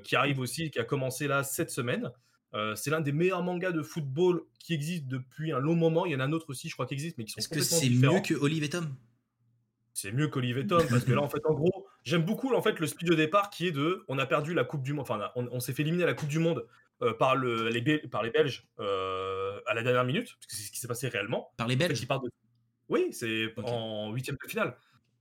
qui 0.02 0.16
arrive 0.16 0.40
aussi, 0.40 0.70
qui 0.70 0.78
a 0.78 0.84
commencé 0.84 1.28
là 1.28 1.42
cette 1.42 1.70
semaine. 1.70 2.10
Euh, 2.54 2.74
c'est 2.74 2.90
l'un 2.90 3.00
des 3.02 3.12
meilleurs 3.12 3.42
mangas 3.42 3.72
de 3.72 3.82
football 3.82 4.42
qui 4.58 4.72
existe 4.72 5.06
depuis 5.06 5.52
un 5.52 5.58
long 5.58 5.74
moment. 5.74 6.06
Il 6.06 6.12
y 6.12 6.16
en 6.16 6.20
a 6.20 6.24
un 6.24 6.32
autre 6.32 6.48
aussi, 6.48 6.68
je 6.68 6.74
crois, 6.74 6.86
qui 6.86 6.94
existe, 6.94 7.18
mais 7.18 7.24
qui 7.24 7.32
sont 7.32 7.38
Est-ce 7.38 7.48
que 7.48 7.60
c'est 7.60 7.90
mieux 7.90 8.20
que 8.20 8.34
Olive 8.34 8.64
et 8.64 8.70
Tom? 8.70 8.94
C'est 9.92 10.12
mieux 10.12 10.28
qu'Olive 10.28 10.58
et 10.58 10.66
Tom, 10.66 10.82
parce 10.88 11.04
que 11.04 11.12
là, 11.12 11.22
en 11.22 11.28
fait, 11.28 11.44
en 11.46 11.54
gros, 11.54 11.75
j'aime 12.06 12.22
beaucoup 12.22 12.54
en 12.54 12.62
fait 12.62 12.80
le 12.80 12.86
speed 12.86 13.08
de 13.08 13.14
départ 13.14 13.50
qui 13.50 13.66
est 13.66 13.72
de, 13.72 14.04
on 14.08 14.18
a 14.18 14.24
perdu 14.24 14.54
la 14.54 14.64
Coupe 14.64 14.82
du 14.82 14.94
Monde, 14.94 15.06
enfin, 15.08 15.30
on, 15.34 15.60
s'est 15.60 15.74
fait 15.74 15.82
éliminer 15.82 16.04
à 16.04 16.06
la 16.06 16.14
Coupe 16.14 16.28
du 16.28 16.38
Monde 16.38 16.66
euh, 17.02 17.12
par, 17.12 17.36
le, 17.36 17.68
les, 17.68 17.98
par 18.08 18.22
les 18.22 18.30
Belges 18.30 18.66
euh, 18.80 19.60
à 19.66 19.74
la 19.74 19.82
dernière 19.82 20.04
minute, 20.04 20.34
parce 20.34 20.46
que 20.46 20.56
c'est 20.56 20.62
ce 20.62 20.70
qui 20.70 20.78
s'est 20.78 20.88
passé 20.88 21.08
réellement. 21.08 21.52
Par 21.58 21.66
les 21.66 21.76
Belges 21.76 22.06
Oui, 22.88 23.08
c'est 23.12 23.52
en 23.62 24.12
huitième 24.12 24.36
de 24.42 24.48
finale. 24.48 24.76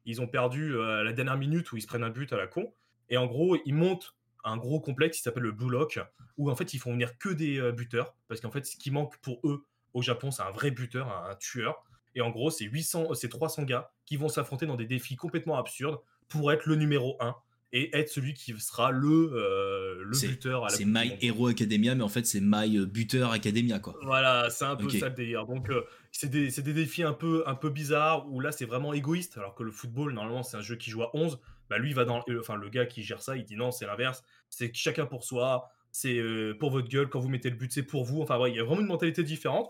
Ils 0.05 0.21
ont 0.21 0.27
perdu 0.27 0.79
à 0.79 1.03
la 1.03 1.11
dernière 1.11 1.38
minute 1.38 1.71
où 1.71 1.77
ils 1.77 1.81
se 1.81 1.88
prennent 1.88 2.03
un 2.03 2.11
but 2.11 2.31
à 2.31 2.38
la 2.38 2.45
con. 2.45 2.71
Et 3.09 3.17
en 3.17 3.25
gros, 3.25 3.57
ils 3.65 3.73
montent 3.73 4.15
un 4.45 4.57
gros 4.57 4.79
complexe 4.79 5.17
qui 5.17 5.23
s'appelle 5.23 5.43
le 5.43 5.51
Blue 5.51 5.69
Lock, 5.69 5.99
où 6.38 6.49
en 6.49 6.55
fait 6.55 6.73
ils 6.73 6.79
font 6.79 6.91
venir 6.91 7.17
que 7.17 7.29
des 7.29 7.59
euh, 7.59 7.71
buteurs, 7.71 8.15
parce 8.27 8.39
qu'en 8.39 8.51
fait 8.51 8.65
ce 8.65 8.77
qui 8.77 8.91
manque 8.91 9.17
pour 9.17 9.39
eux 9.43 9.65
au 9.93 10.01
Japon, 10.01 10.31
c'est 10.31 10.43
un 10.43 10.51
vrai 10.51 10.71
buteur, 10.71 11.11
un, 11.11 11.36
tueur. 11.36 11.83
Et 12.13 12.21
en 12.21 12.29
gros, 12.29 12.51
c'est 12.51 12.65
800, 12.65 13.13
c'est 13.15 13.27
300 13.27 13.63
gars 13.63 13.91
qui 14.05 14.15
vont 14.15 14.29
s'affronter 14.29 14.65
dans 14.65 14.75
des 14.75 14.86
défis 14.86 15.15
complètement 15.15 15.57
absurdes 15.57 15.99
pour 16.28 16.51
être 16.51 16.65
le 16.65 16.76
numéro 16.76 17.17
1 17.19 17.36
et 17.73 17.97
être 17.97 18.09
celui 18.09 18.34
qui 18.34 18.53
sera 18.59 18.91
le, 18.91 19.32
euh, 19.34 20.03
le 20.05 20.28
buteur 20.28 20.63
à 20.63 20.69
la 20.69 20.76
C'est 20.76 20.86
My 20.86 21.17
Hero 21.21 21.47
Academia, 21.47 21.93
mais 21.93 22.03
en 22.03 22.09
fait, 22.09 22.26
c'est 22.26 22.39
My 22.41 22.78
euh, 22.78 22.86
Buteur 22.86 23.32
Academia, 23.32 23.80
quoi. 23.80 23.95
Voilà, 24.03 24.49
c'est 24.49 24.63
un 24.63 24.78
peu 24.78 24.89
ça 24.89 25.09
le 25.09 25.15
délire. 25.15 25.45
Donc, 25.45 25.69
c'est 26.11 26.30
des, 26.30 26.49
des, 26.49 26.73
défis 26.73 27.03
un 27.03 27.11
peu, 27.11 27.43
un 27.47 27.55
peu 27.55 27.69
bizarres 27.69 28.32
où 28.32 28.39
là, 28.39 28.53
c'est 28.53 28.65
vraiment 28.65 28.93
égoïste, 28.93 29.38
alors 29.38 29.55
que 29.55 29.63
le 29.63 29.71
football, 29.71 30.13
normalement, 30.13 30.43
c'est 30.43 30.55
un 30.55 30.61
jeu 30.61 30.78
qui 30.78 30.89
joue 30.89 31.03
à 31.03 31.11
11 31.15 31.38
bah 31.69 31.78
lui 31.78 31.93
va 31.93 32.05
dans 32.05 32.23
enfin 32.39 32.55
le 32.55 32.69
gars 32.69 32.86
qui 32.86 33.03
gère 33.03 33.21
ça 33.21 33.36
il 33.38 33.43
dit 33.43 33.55
non 33.55 33.71
c'est 33.71 33.86
l'inverse. 33.86 34.23
C'est 34.49 34.73
chacun 34.73 35.05
pour 35.05 35.23
soi 35.23 35.69
c'est 35.91 36.17
euh, 36.17 36.55
pour 36.59 36.71
votre 36.71 36.88
gueule. 36.88 37.09
Quand 37.09 37.19
vous 37.19 37.30
mettez 37.30 37.49
le 37.49 37.55
but 37.55 37.71
c'est 37.71 37.84
pour 37.84 38.03
vous. 38.03 38.21
Enfin 38.21 38.39
il 38.47 38.55
y 38.55 38.59
a 38.59 38.63
vraiment 38.63 38.82
une 38.82 38.88
mentalité 38.88 39.23
différente. 39.23 39.69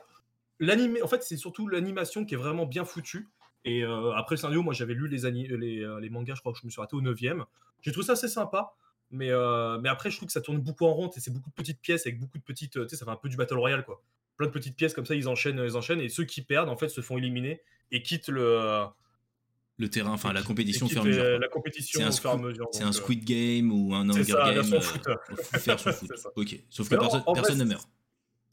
En 0.61 1.07
fait 1.07 1.23
c'est 1.23 1.37
surtout 1.37 1.67
l'animation 1.67 2.25
qui 2.25 2.33
est 2.33 2.37
vraiment 2.37 2.65
bien 2.65 2.85
foutue 2.85 3.27
et 3.65 3.83
euh, 3.83 4.11
après 4.13 4.35
le 4.35 4.39
scénario 4.39 4.63
moi 4.63 4.73
j'avais 4.73 4.93
lu 4.93 5.07
les, 5.07 5.29
les, 5.29 5.83
euh, 5.83 5.99
les, 5.99 6.09
mangas 6.09 6.35
je 6.35 6.39
crois 6.39 6.53
que 6.53 6.59
je 6.59 6.65
me 6.65 6.71
suis 6.71 6.79
raté 6.79 6.95
au 6.95 7.01
9 7.01 7.17
j'ai 7.81 7.91
trouvé 7.91 8.05
ça 8.05 8.13
assez 8.13 8.27
sympa 8.27 8.73
mais, 9.11 9.29
mais 9.81 9.89
après 9.89 10.09
je 10.09 10.17
trouve 10.17 10.27
que 10.27 10.33
ça 10.33 10.41
tourne 10.41 10.59
beaucoup 10.59 10.85
en 10.85 10.93
rond 10.93 11.09
et 11.09 11.19
c'est 11.19 11.31
beaucoup 11.31 11.49
de 11.49 11.55
petites 11.55 11.81
pièces 11.81 12.05
avec 12.07 12.19
beaucoup 12.19 12.37
de 12.37 12.43
petites 12.43 12.73
tu 12.73 12.89
sais 12.89 12.95
ça 12.95 13.05
fait 13.05 13.11
un 13.11 13.15
peu 13.15 13.29
du 13.29 13.37
battle 13.37 13.57
royale 13.57 13.83
quoi 13.83 14.01
plein 14.37 14.47
de 14.47 14.51
petites 14.51 14.75
pièces 14.75 14.93
comme 14.93 15.05
ça 15.05 15.15
ils 15.15 15.27
enchaînent 15.27 15.61
ils 15.63 15.77
enchaînent 15.77 16.01
et 16.01 16.09
ceux 16.09 16.25
qui 16.25 16.41
perdent 16.41 16.69
en 16.69 16.77
fait 16.77 16.89
se 16.89 17.01
font 17.01 17.17
éliminer 17.17 17.61
et 17.91 18.01
quittent 18.01 18.29
le 18.29 18.87
le 19.77 19.89
terrain, 19.89 20.11
enfin 20.11 20.31
la 20.31 20.41
compétition 20.41 20.87
mesure. 21.03 21.39
La 21.39 21.49
compétition 21.49 21.99
c'est 21.99 22.27
un, 22.27 22.41
C'est 22.71 22.83
un, 22.83 22.91
Squid 22.93 23.23
euh, 23.23 23.25
Game 23.25 23.71
ou 23.71 23.93
un 23.93 24.09
Hunger 24.09 24.31
Game. 24.31 24.73
Euh, 24.73 24.79
faire 25.59 25.79
son 25.79 25.91
foot. 25.91 26.11
ok. 26.35 26.59
Sauf 26.69 26.87
que 26.87 26.95
personne, 27.33 27.57
ne 27.57 27.65
meurt. 27.65 27.87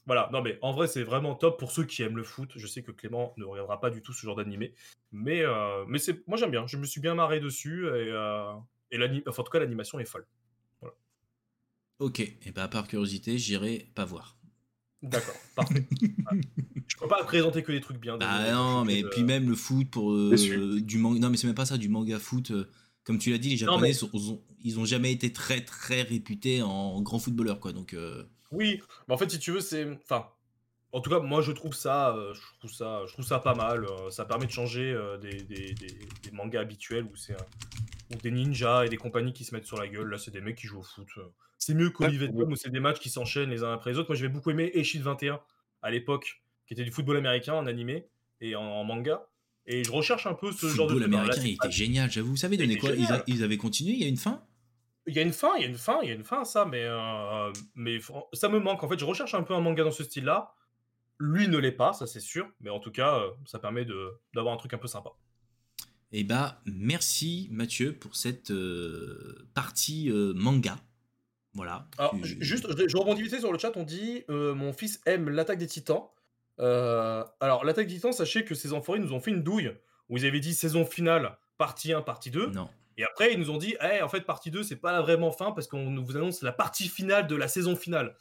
Voilà, 0.05 0.29
non 0.33 0.41
mais 0.41 0.59
en 0.61 0.73
vrai 0.73 0.87
c'est 0.87 1.03
vraiment 1.03 1.35
top 1.35 1.57
pour 1.57 1.71
ceux 1.71 1.85
qui 1.85 2.03
aiment 2.03 2.17
le 2.17 2.23
foot. 2.23 2.51
Je 2.55 2.67
sais 2.67 2.83
que 2.83 2.91
Clément 2.91 3.33
ne 3.37 3.45
regardera 3.45 3.79
pas 3.79 3.89
du 3.89 4.01
tout 4.01 4.13
ce 4.13 4.25
genre 4.25 4.35
d'animé, 4.35 4.73
mais 5.11 5.41
euh, 5.41 5.85
mais 5.87 5.99
c'est 5.99 6.27
moi 6.27 6.37
j'aime 6.37 6.51
bien. 6.51 6.67
Je 6.67 6.77
me 6.77 6.85
suis 6.85 6.99
bien 6.99 7.15
marré 7.15 7.39
dessus 7.39 7.87
et, 7.87 8.09
et 8.91 9.23
enfin, 9.27 9.41
en 9.41 9.45
tout 9.45 9.51
cas 9.51 9.59
l'animation 9.59 9.99
est 9.99 10.05
folle. 10.05 10.25
Ok, 11.99 12.19
et 12.19 12.51
bah 12.53 12.67
par 12.67 12.87
curiosité 12.87 13.37
j'irai 13.37 13.91
pas 13.95 14.03
voir. 14.03 14.37
D'accord, 15.03 15.35
parfait. 15.55 15.85
je 16.87 16.97
peux 16.97 17.07
pas 17.07 17.23
présenter 17.25 17.61
que 17.61 17.73
des 17.73 17.81
trucs 17.81 17.99
bien. 17.99 18.17
Ah 18.21 18.51
non, 18.51 18.85
mais 18.85 19.03
puis 19.03 19.23
même 19.23 19.49
le 19.49 19.55
foot 19.55 19.89
pour 19.89 20.13
euh, 20.13 20.79
du 20.81 20.97
manga. 20.97 21.19
Non, 21.19 21.29
mais 21.29 21.37
c'est 21.37 21.47
même 21.47 21.55
pas 21.55 21.65
ça, 21.65 21.77
du 21.77 21.89
manga 21.89 22.19
foot. 22.19 22.51
Euh, 22.51 22.69
comme 23.03 23.17
tu 23.17 23.31
l'as 23.31 23.37
dit, 23.37 23.49
les 23.49 23.57
Japonais, 23.57 23.91
ils 24.61 24.79
ont 24.79 24.85
jamais 24.85 25.11
été 25.11 25.33
très 25.33 25.61
très 25.61 26.03
réputés 26.03 26.61
en 26.61 27.01
grands 27.01 27.19
footballeurs, 27.19 27.59
quoi. 27.59 27.73
Donc. 27.73 27.95
Euh, 28.53 28.57
oui, 28.57 28.81
mais 29.07 29.13
en 29.13 29.17
fait, 29.17 29.29
si 29.29 29.39
tu 29.39 29.51
veux, 29.51 29.61
c'est, 29.61 29.89
enfin, 30.03 30.27
en 30.91 31.01
tout 31.01 31.09
cas, 31.09 31.19
moi, 31.19 31.41
je 31.41 31.51
trouve 31.51 31.73
ça, 31.73 32.15
je 32.33 32.59
trouve 32.59 32.71
ça, 32.71 33.01
je 33.07 33.13
trouve 33.13 33.25
ça 33.25 33.39
pas 33.39 33.55
mal. 33.55 33.85
ça 34.11 34.25
permet 34.25 34.45
de 34.45 34.51
changer 34.51 34.95
des, 35.21 35.41
des, 35.43 35.73
des, 35.73 36.31
mangas 36.31 36.61
habituels 36.61 37.05
où 37.05 37.15
c'est 37.15 37.35
des 38.21 38.31
ninjas 38.31 38.85
et 38.85 38.89
des 38.89 38.97
compagnies 38.97 39.33
qui 39.33 39.43
se 39.43 39.55
mettent 39.55 39.65
sur 39.65 39.77
la 39.77 39.87
gueule. 39.87 40.09
Là, 40.09 40.17
c'est 40.17 40.31
des 40.31 40.41
mecs 40.41 40.55
qui 40.55 40.67
jouent 40.67 40.79
au 40.79 40.83
foot. 40.83 41.07
C'est 41.57 41.73
mieux 41.73 41.89
qu'Olivier 41.89 42.27
Tom 42.27 42.51
où 42.51 42.55
c'est 42.55 42.69
des 42.69 42.79
matchs 42.79 42.99
qui 42.99 43.09
s'enchaînent 43.09 43.49
les 43.49 43.63
uns 43.63 43.73
après 43.73 43.91
les 43.91 43.97
autres. 43.97 44.09
Moi, 44.09 44.17
j'avais 44.17 44.31
beaucoup 44.31 44.51
aimé 44.51 44.69
Eshid 44.73 45.01
21 45.01 45.39
à 45.81 45.91
l'époque, 45.91 46.43
qui 46.67 46.73
était 46.73 46.83
du 46.83 46.91
football 46.91 47.17
américain 47.17 47.53
en 47.53 47.67
animé 47.67 48.07
et 48.41 48.55
en, 48.55 48.83
manga. 48.83 49.27
Et 49.65 49.83
je 49.83 49.91
recherche 49.91 50.25
un 50.27 50.33
peu 50.33 50.51
ce 50.51 50.67
genre 50.67 50.87
de. 50.87 50.93
Football 50.93 51.15
américain, 51.15 51.41
il 51.45 51.53
était 51.53 51.71
génial, 51.71 52.11
j'avoue. 52.11 52.31
Vous 52.31 52.37
savez 52.37 52.57
donner 52.57 52.77
quoi? 52.77 52.91
Ils, 53.27 53.43
avaient 53.43 53.57
continué 53.57 53.93
Il 53.93 53.99
y 53.99 54.03
a 54.03 54.07
une 54.07 54.17
fin? 54.17 54.43
Il 55.05 55.13
y 55.15 55.19
a 55.19 55.21
une 55.21 55.33
fin, 55.33 55.51
il 55.57 55.63
y 55.63 55.65
a 55.65 55.67
une 55.67 55.77
fin, 55.77 55.99
il 56.01 56.09
y 56.09 56.11
a 56.11 56.15
une 56.15 56.23
fin, 56.23 56.45
ça, 56.45 56.65
mais, 56.65 56.83
euh, 56.83 57.51
mais 57.75 57.99
ça 58.31 58.47
me 58.47 58.59
manque. 58.59 58.83
En 58.83 58.87
fait, 58.87 58.97
je 58.97 59.05
recherche 59.05 59.33
un 59.33 59.43
peu 59.43 59.53
un 59.53 59.59
manga 59.59 59.83
dans 59.83 59.91
ce 59.91 60.03
style-là. 60.03 60.53
Lui 61.19 61.47
ne 61.47 61.57
l'est 61.57 61.71
pas, 61.71 61.93
ça 61.93 62.07
c'est 62.07 62.19
sûr, 62.19 62.49
mais 62.59 62.69
en 62.69 62.79
tout 62.79 62.91
cas, 62.91 63.17
euh, 63.17 63.31
ça 63.45 63.59
permet 63.59 63.85
d'avoir 64.33 64.53
un 64.53 64.57
truc 64.57 64.73
un 64.73 64.77
peu 64.77 64.87
sympa. 64.87 65.11
Eh 66.11 66.23
bah, 66.23 66.61
merci 66.65 67.47
Mathieu 67.51 67.93
pour 67.93 68.15
cette 68.15 68.51
euh, 68.51 69.47
partie 69.53 70.11
manga. 70.35 70.75
Voilà. 71.53 71.87
Alors, 71.97 72.15
juste, 72.23 72.67
je, 72.87 72.97
rebondis 72.97 73.21
vite 73.21 73.39
sur 73.39 73.51
le 73.51 73.59
chat. 73.59 73.71
On 73.75 73.83
dit 73.83 74.23
euh, 74.29 74.53
Mon 74.55 74.73
fils 74.73 74.99
aime 75.05 75.29
l'attaque 75.29 75.59
des 75.59 75.67
titans. 75.67 76.09
Alors, 76.57 77.63
l'attaque 77.63 77.87
des 77.87 77.95
titans, 77.95 78.11
sachez 78.11 78.43
que 78.43 78.55
ces 78.55 78.73
enfoirés 78.73 78.99
nous 78.99 79.13
ont 79.13 79.19
fait 79.19 79.31
une 79.31 79.43
douille 79.43 79.71
où 80.09 80.17
ils 80.17 80.25
avaient 80.25 80.39
dit 80.39 80.53
saison 80.53 80.85
finale, 80.85 81.37
partie 81.57 81.93
1, 81.93 82.01
partie 82.01 82.31
2. 82.31 82.47
Non. 82.47 82.69
Et 82.97 83.03
après, 83.03 83.33
ils 83.33 83.39
nous 83.39 83.49
ont 83.49 83.57
dit 83.57 83.75
hey, 83.79 84.01
en 84.01 84.09
fait, 84.09 84.21
partie 84.21 84.51
2, 84.51 84.63
c'est 84.63 84.75
pas 84.75 85.01
vraiment 85.01 85.31
fin 85.31 85.51
parce 85.51 85.67
qu'on 85.67 85.95
vous 86.01 86.17
annonce 86.17 86.41
la 86.41 86.51
partie 86.51 86.87
finale 86.87 87.27
de 87.27 87.35
la 87.35 87.47
saison 87.47 87.75
finale. 87.75 88.15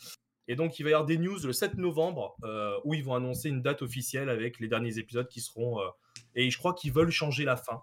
Et 0.49 0.57
donc, 0.57 0.79
il 0.79 0.83
va 0.83 0.91
y 0.91 0.93
avoir 0.93 1.07
des 1.07 1.19
news 1.19 1.39
le 1.45 1.53
7 1.53 1.75
novembre 1.75 2.37
euh, 2.45 2.77
où 2.85 2.95
ils 2.95 3.05
vont 3.05 3.15
annoncer 3.15 3.49
une 3.49 3.63
date 3.63 3.83
officielle 3.83 4.29
avec 4.29 4.59
les 4.61 4.69
derniers 4.69 4.99
épisodes 4.99 5.29
qui 5.29 5.41
seront. 5.41 5.79
et 6.35 6.51
je 6.51 6.59
crois 6.59 6.75
qu'ils 6.75 6.93
veulent 6.93 7.11
changer 7.11 7.45
la 7.45 7.57
fin, 7.57 7.83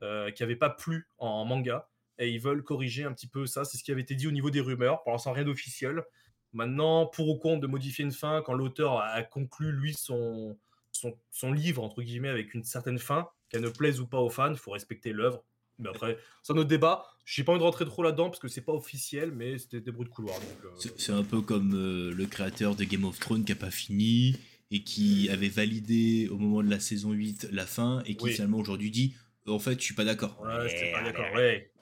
qui 0.00 0.42
n'avait 0.42 0.56
pas 0.56 0.70
plu 0.70 1.06
en 1.18 1.44
manga 1.44 1.88
et 2.20 2.28
ils 2.28 2.40
veulent 2.40 2.62
corriger 2.62 3.04
un 3.04 3.12
petit 3.12 3.26
peu 3.26 3.46
ça. 3.46 3.64
C'est 3.64 3.78
ce 3.78 3.82
qui 3.82 3.90
avait 3.90 4.02
été 4.02 4.14
dit 4.14 4.28
au 4.28 4.30
niveau 4.30 4.50
des 4.50 4.60
rumeurs. 4.60 5.02
Pour 5.02 5.12
l'instant, 5.12 5.32
rien 5.32 5.44
d'officiel. 5.44 6.04
Maintenant, 6.52 7.06
pour 7.06 7.28
ou 7.28 7.38
contre 7.38 7.60
de 7.60 7.66
modifier 7.66 8.04
une 8.04 8.12
fin, 8.12 8.42
quand 8.42 8.52
l'auteur 8.52 9.00
a 9.00 9.22
conclu, 9.22 9.72
lui, 9.72 9.94
son, 9.94 10.58
son, 10.92 11.52
livre, 11.52 11.82
entre 11.82 12.02
guillemets, 12.02 12.28
avec 12.28 12.54
une 12.54 12.62
certaine 12.62 12.98
fin, 12.98 13.28
qu'elle 13.48 13.62
ne 13.62 13.68
plaise 13.70 14.00
ou 14.00 14.06
pas 14.06 14.18
aux 14.18 14.30
fans, 14.30 14.52
il 14.52 14.58
faut 14.58 14.72
respecter 14.72 15.12
l'œuvre. 15.12 15.42
Mais 15.80 15.88
après, 15.88 16.18
c'est 16.42 16.52
un 16.52 16.56
autre 16.56 16.68
débat. 16.68 17.04
J'ai 17.24 17.44
pas 17.44 17.52
envie 17.52 17.60
de 17.60 17.64
rentrer 17.64 17.84
trop 17.84 18.02
là-dedans 18.02 18.28
parce 18.28 18.40
que 18.40 18.48
c'est 18.48 18.60
pas 18.60 18.72
officiel, 18.72 19.32
mais 19.32 19.58
c'était 19.58 19.80
des 19.80 19.92
bruits 19.92 20.06
de 20.06 20.12
couloir. 20.12 20.36
Euh, 20.36 20.90
c'est 20.96 21.12
un 21.12 21.22
peu 21.22 21.40
comme 21.40 21.74
euh, 21.74 22.12
le 22.12 22.26
créateur 22.26 22.74
de 22.74 22.84
Game 22.84 23.04
of 23.04 23.18
Thrones 23.18 23.44
qui 23.44 23.52
a 23.52 23.56
pas 23.56 23.70
fini 23.70 24.36
et 24.70 24.82
qui 24.82 25.28
avait 25.30 25.48
validé 25.48 26.28
au 26.28 26.38
moment 26.38 26.62
de 26.62 26.70
la 26.70 26.80
saison 26.80 27.12
8 27.12 27.48
la 27.52 27.66
fin 27.66 28.02
et 28.06 28.16
qui 28.16 28.30
finalement 28.30 28.58
aujourd'hui 28.58 28.90
dit 28.90 29.14
en 29.46 29.58
fait, 29.58 29.78
je 29.78 29.84
suis 29.84 29.94
pas 29.94 30.04
d'accord. 30.04 30.40
Ouais, 30.40 30.68
c'est 30.68 30.92
pas 30.92 31.02
d'accord, 31.02 31.32
ouais. 31.34 31.72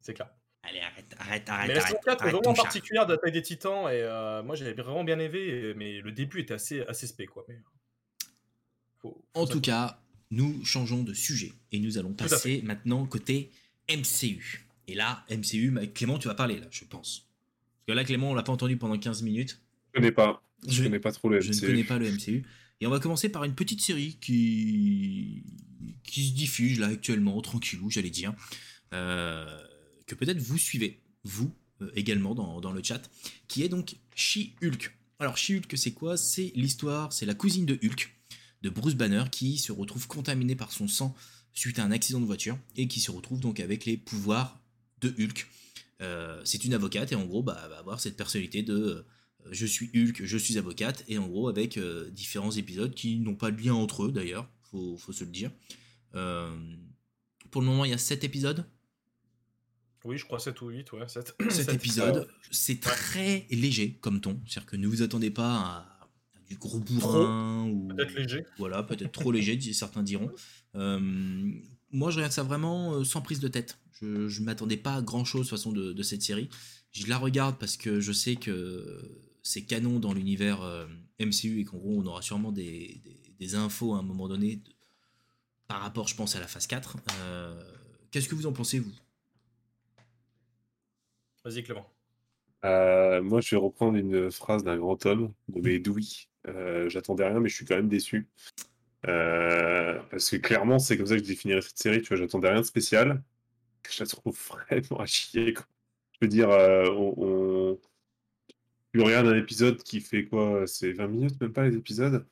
C'est 0.00 0.14
clair. 0.14 0.30
Allez, 0.62 0.80
arrête, 0.80 1.14
arrête, 1.18 1.48
arrête. 1.48 1.68
Mais 1.68 1.74
la 1.74 1.80
saison 1.80 1.98
4 2.04 2.26
est 2.26 2.30
vraiment 2.30 2.54
particulière 2.54 3.06
de 3.06 3.12
la 3.12 3.18
taille 3.18 3.32
des 3.32 3.42
titans 3.42 3.88
et 3.88 4.02
euh, 4.02 4.42
moi 4.42 4.56
j'avais 4.56 4.72
vraiment 4.72 5.04
bien 5.04 5.18
aimé, 5.18 5.74
mais 5.76 6.00
le 6.00 6.10
début 6.10 6.40
était 6.40 6.54
assez, 6.54 6.80
assez 6.82 7.06
spé 7.06 7.26
quoi. 7.26 7.44
Mais... 7.48 7.58
en 9.34 9.46
tout 9.46 9.60
cas, 9.60 10.00
nous 10.34 10.64
changeons 10.64 11.02
de 11.02 11.14
sujet 11.14 11.52
et 11.72 11.78
nous 11.78 11.98
allons 11.98 12.12
passer 12.12 12.62
maintenant 12.62 13.06
côté 13.06 13.50
MCU. 13.90 14.66
Et 14.86 14.94
là, 14.94 15.24
MCU, 15.30 15.72
Clément, 15.94 16.18
tu 16.18 16.28
vas 16.28 16.34
parler 16.34 16.58
là, 16.60 16.66
je 16.70 16.84
pense. 16.84 17.26
Parce 17.86 17.86
que 17.88 17.92
là, 17.92 18.04
Clément, 18.04 18.30
on 18.30 18.34
l'a 18.34 18.42
pas 18.42 18.52
entendu 18.52 18.76
pendant 18.76 18.98
15 18.98 19.22
minutes. 19.22 19.60
Je 19.88 19.98
connais 19.98 20.12
pas. 20.12 20.42
Je, 20.66 20.82
connais 20.82 20.98
pas 20.98 21.12
trop 21.12 21.28
le 21.28 21.38
MCU. 21.38 21.52
Je 21.52 21.60
ne 21.62 21.66
connais 21.66 21.84
pas 21.84 21.98
le 21.98 22.10
MCU. 22.10 22.44
Et 22.80 22.86
on 22.86 22.90
va 22.90 23.00
commencer 23.00 23.28
par 23.28 23.44
une 23.44 23.54
petite 23.54 23.80
série 23.80 24.18
qui 24.20 25.42
qui 26.02 26.28
se 26.28 26.32
diffuse 26.32 26.78
là 26.78 26.88
actuellement, 26.88 27.40
tranquillou, 27.40 27.90
j'allais 27.90 28.10
dire, 28.10 28.34
euh, 28.92 29.58
que 30.06 30.14
peut-être 30.14 30.38
vous 30.38 30.58
suivez, 30.58 31.00
vous 31.24 31.52
euh, 31.82 31.90
également 31.96 32.34
dans, 32.34 32.60
dans, 32.60 32.72
le 32.72 32.82
chat, 32.82 33.10
qui 33.48 33.62
est 33.62 33.68
donc 33.68 33.96
She-Hulk. 34.14 34.94
Alors 35.18 35.36
She-Hulk, 35.36 35.76
c'est 35.76 35.92
quoi? 35.92 36.16
C'est 36.16 36.52
l'histoire, 36.54 37.12
c'est 37.12 37.26
la 37.26 37.34
cousine 37.34 37.66
de 37.66 37.78
Hulk, 37.82 38.14
de 38.64 38.70
Bruce 38.70 38.94
Banner, 38.94 39.24
qui 39.30 39.58
se 39.58 39.70
retrouve 39.70 40.08
contaminée 40.08 40.56
par 40.56 40.72
son 40.72 40.88
sang 40.88 41.14
suite 41.52 41.78
à 41.78 41.84
un 41.84 41.92
accident 41.92 42.20
de 42.20 42.26
voiture, 42.26 42.58
et 42.76 42.88
qui 42.88 42.98
se 42.98 43.12
retrouve 43.12 43.38
donc 43.38 43.60
avec 43.60 43.84
les 43.84 43.96
pouvoirs 43.96 44.60
de 45.00 45.14
Hulk. 45.18 45.46
Euh, 46.00 46.40
c'est 46.44 46.64
une 46.64 46.74
avocate, 46.74 47.12
et 47.12 47.14
en 47.14 47.24
gros, 47.24 47.42
bah, 47.42 47.68
va 47.70 47.78
avoir 47.78 48.00
cette 48.00 48.16
personnalité 48.16 48.62
de 48.62 49.04
je 49.50 49.66
suis 49.66 49.90
Hulk, 49.94 50.24
je 50.24 50.38
suis 50.38 50.58
avocate, 50.58 51.04
et 51.06 51.18
en 51.18 51.28
gros 51.28 51.48
avec 51.48 51.78
différents 52.12 52.50
épisodes 52.50 52.94
qui 52.94 53.18
n'ont 53.18 53.36
pas 53.36 53.50
de 53.50 53.62
lien 53.62 53.74
entre 53.74 54.04
eux 54.04 54.10
d'ailleurs, 54.10 54.48
faut, 54.62 54.96
faut 54.96 55.12
se 55.12 55.22
le 55.22 55.30
dire. 55.30 55.50
Euh, 56.14 56.56
pour 57.50 57.60
le 57.60 57.66
moment, 57.66 57.84
il 57.84 57.90
y 57.90 57.94
a 57.94 57.98
7 57.98 58.24
épisodes. 58.24 58.64
Oui, 60.04 60.18
je 60.18 60.24
crois 60.24 60.38
7 60.38 60.60
ou 60.60 60.68
8, 60.68 60.92
ouais. 60.92 61.08
7, 61.08 61.34
7 61.48 61.68
épisodes. 61.74 62.28
C'est 62.50 62.80
très 62.80 63.46
léger 63.50 63.98
comme 64.00 64.20
ton. 64.20 64.40
C'est-à-dire 64.46 64.70
que 64.70 64.76
ne 64.76 64.86
vous 64.86 65.02
attendez 65.02 65.30
pas 65.30 65.56
à, 65.56 65.93
du 66.54 66.58
gros 66.58 66.78
bourrin. 66.78 67.68
ou 67.68 67.88
Peut-être 67.88 68.14
léger. 68.14 68.46
Voilà, 68.58 68.82
peut-être 68.82 69.12
trop 69.12 69.32
léger, 69.32 69.60
certains 69.72 70.02
diront. 70.02 70.30
Euh, 70.76 70.98
moi, 71.92 72.10
je 72.10 72.16
regarde 72.16 72.32
ça 72.32 72.42
vraiment 72.42 72.94
euh, 72.94 73.04
sans 73.04 73.22
prise 73.22 73.38
de 73.38 73.46
tête. 73.46 73.78
Je 74.02 74.40
ne 74.40 74.44
m'attendais 74.44 74.76
pas 74.76 74.96
à 74.96 75.02
grand-chose 75.02 75.48
façon 75.48 75.70
de, 75.70 75.92
de, 75.92 76.02
cette 76.02 76.22
série. 76.22 76.48
Je 76.90 77.06
la 77.06 77.16
regarde 77.16 77.60
parce 77.60 77.76
que 77.76 78.00
je 78.00 78.10
sais 78.10 78.34
que 78.34 79.22
c'est 79.44 79.62
canon 79.62 80.00
dans 80.00 80.12
l'univers 80.12 80.62
MCU 81.20 81.60
et 81.60 81.64
qu'en 81.64 81.76
gros, 81.76 81.96
on 81.96 82.06
aura 82.06 82.22
sûrement 82.22 82.50
des, 82.50 83.00
des, 83.04 83.34
des, 83.38 83.54
infos 83.54 83.94
à 83.94 83.98
un 83.98 84.02
moment 84.02 84.26
donné 84.26 84.64
par 85.66 85.80
rapport, 85.80 86.08
je 86.08 86.16
pense, 86.16 86.36
à 86.36 86.40
la 86.40 86.46
phase 86.46 86.66
4. 86.66 86.96
Euh, 87.20 87.62
qu'est-ce 88.10 88.28
que 88.28 88.34
vous 88.34 88.46
en 88.46 88.52
pensez, 88.52 88.78
vous? 88.78 88.92
Vas-y, 91.44 91.62
Clément. 91.62 91.86
Euh, 92.64 93.22
moi, 93.22 93.40
je 93.40 93.54
vais 93.54 93.60
reprendre 93.60 93.98
une 93.98 94.30
phrase 94.30 94.64
d'un 94.64 94.78
grand 94.78 95.04
homme 95.06 95.32
nommé 95.48 95.78
Dewey. 95.78 96.04
Euh, 96.48 96.88
j'attendais 96.88 97.26
rien, 97.26 97.40
mais 97.40 97.48
je 97.48 97.54
suis 97.54 97.64
quand 97.64 97.76
même 97.76 97.88
déçu. 97.88 98.28
parce 99.02 100.30
que 100.30 100.36
clairement, 100.36 100.78
c'est 100.78 100.96
comme 100.96 101.06
ça 101.06 101.16
que 101.16 101.22
je 101.22 101.28
définirais 101.28 101.62
cette 101.62 101.78
série. 101.78 102.02
Tu 102.02 102.08
vois, 102.08 102.16
j'attendais 102.16 102.48
rien 102.48 102.60
de 102.60 102.66
spécial. 102.66 103.22
Je 103.90 104.02
la 104.02 104.06
trouve 104.06 104.36
vraiment 104.48 105.00
à 105.00 105.06
chier. 105.06 105.54
Je 105.54 106.18
veux 106.22 106.28
dire, 106.28 106.48
on, 106.48 107.14
on... 107.16 107.80
tu 108.92 109.00
regardes 109.00 109.26
un 109.26 109.36
épisode 109.36 109.82
qui 109.82 110.00
fait 110.00 110.24
quoi 110.24 110.66
C'est 110.66 110.92
20 110.92 111.06
minutes, 111.08 111.40
même 111.40 111.52
pas 111.52 111.68
les 111.68 111.76
épisodes? 111.76 112.26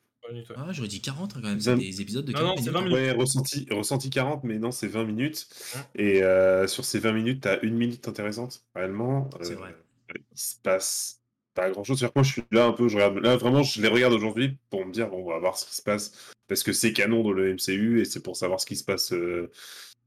Ah, 0.55 0.71
j'aurais 0.71 0.87
dit 0.87 1.01
40 1.01 1.35
hein, 1.35 1.39
quand 1.41 1.49
même, 1.49 1.59
c'est 1.59 1.75
des 1.75 2.01
épisodes 2.01 2.25
de 2.25 2.31
40 2.31 2.59
minutes. 2.59 2.75
Hein. 2.75 2.91
Ouais, 2.91 3.11
ressenti, 3.11 3.67
ressenti 3.71 4.09
40, 4.09 4.43
mais 4.43 4.57
non, 4.57 4.71
c'est 4.71 4.87
20 4.87 5.03
minutes. 5.05 5.47
Et 5.95 6.23
euh, 6.23 6.67
sur 6.67 6.85
ces 6.85 6.99
20 6.99 7.11
minutes, 7.11 7.43
tu 7.43 7.47
as 7.49 7.61
une 7.63 7.75
minute 7.75 8.07
intéressante, 8.07 8.63
réellement. 8.75 9.29
C'est 9.41 9.55
vrai. 9.55 9.75
Euh, 10.11 10.19
il 10.31 10.37
se 10.37 10.55
passe 10.61 11.21
pas 11.53 11.69
grand 11.69 11.83
chose. 11.83 12.01
Moi, 12.15 12.23
je 12.23 12.31
suis 12.31 12.43
là 12.51 12.65
un 12.65 12.73
peu, 12.73 12.87
je 12.87 12.95
regarde, 12.95 13.17
là 13.19 13.37
vraiment, 13.37 13.63
je 13.63 13.81
les 13.81 13.87
regarde 13.87 14.13
aujourd'hui 14.13 14.57
pour 14.69 14.85
me 14.85 14.91
dire, 14.91 15.09
bon, 15.09 15.23
on 15.23 15.29
va 15.29 15.39
voir 15.39 15.57
ce 15.57 15.65
qui 15.65 15.75
se 15.75 15.81
passe. 15.81 16.33
Parce 16.47 16.63
que 16.63 16.73
c'est 16.73 16.93
canon 16.93 17.23
dans 17.23 17.31
le 17.31 17.53
MCU 17.53 18.01
et 18.01 18.05
c'est 18.05 18.21
pour 18.21 18.35
savoir 18.35 18.59
ce 18.59 18.65
qui 18.65 18.75
se 18.75 18.83
passe 18.83 19.13
euh, 19.13 19.49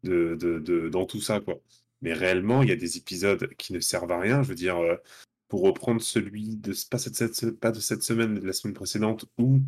de, 0.03 0.37
de, 0.37 0.59
de, 0.59 0.89
dans 0.89 1.07
tout 1.07 1.21
ça, 1.21 1.41
quoi. 1.41 1.61
Mais 2.03 2.13
réellement, 2.13 2.63
il 2.63 2.69
y 2.69 2.73
a 2.73 2.77
des 2.77 2.99
épisodes 2.99 3.49
qui 3.57 3.73
ne 3.73 3.81
servent 3.81 4.13
à 4.13 4.21
rien. 4.21 4.43
Je 4.43 4.49
veux 4.49 4.55
dire, 4.55 4.77
pour 5.49 5.63
reprendre 5.63 6.03
celui 6.03 6.57
de 6.57 6.75
pas, 6.91 6.99
cette, 6.99 7.61
pas 7.61 7.71
de 7.71 7.81
cette 7.81 8.03
semaine, 8.03 8.35
de 8.35 8.47
la 8.47 8.53
semaine 8.53 8.75
précédente, 8.75 9.27
où 9.39 9.61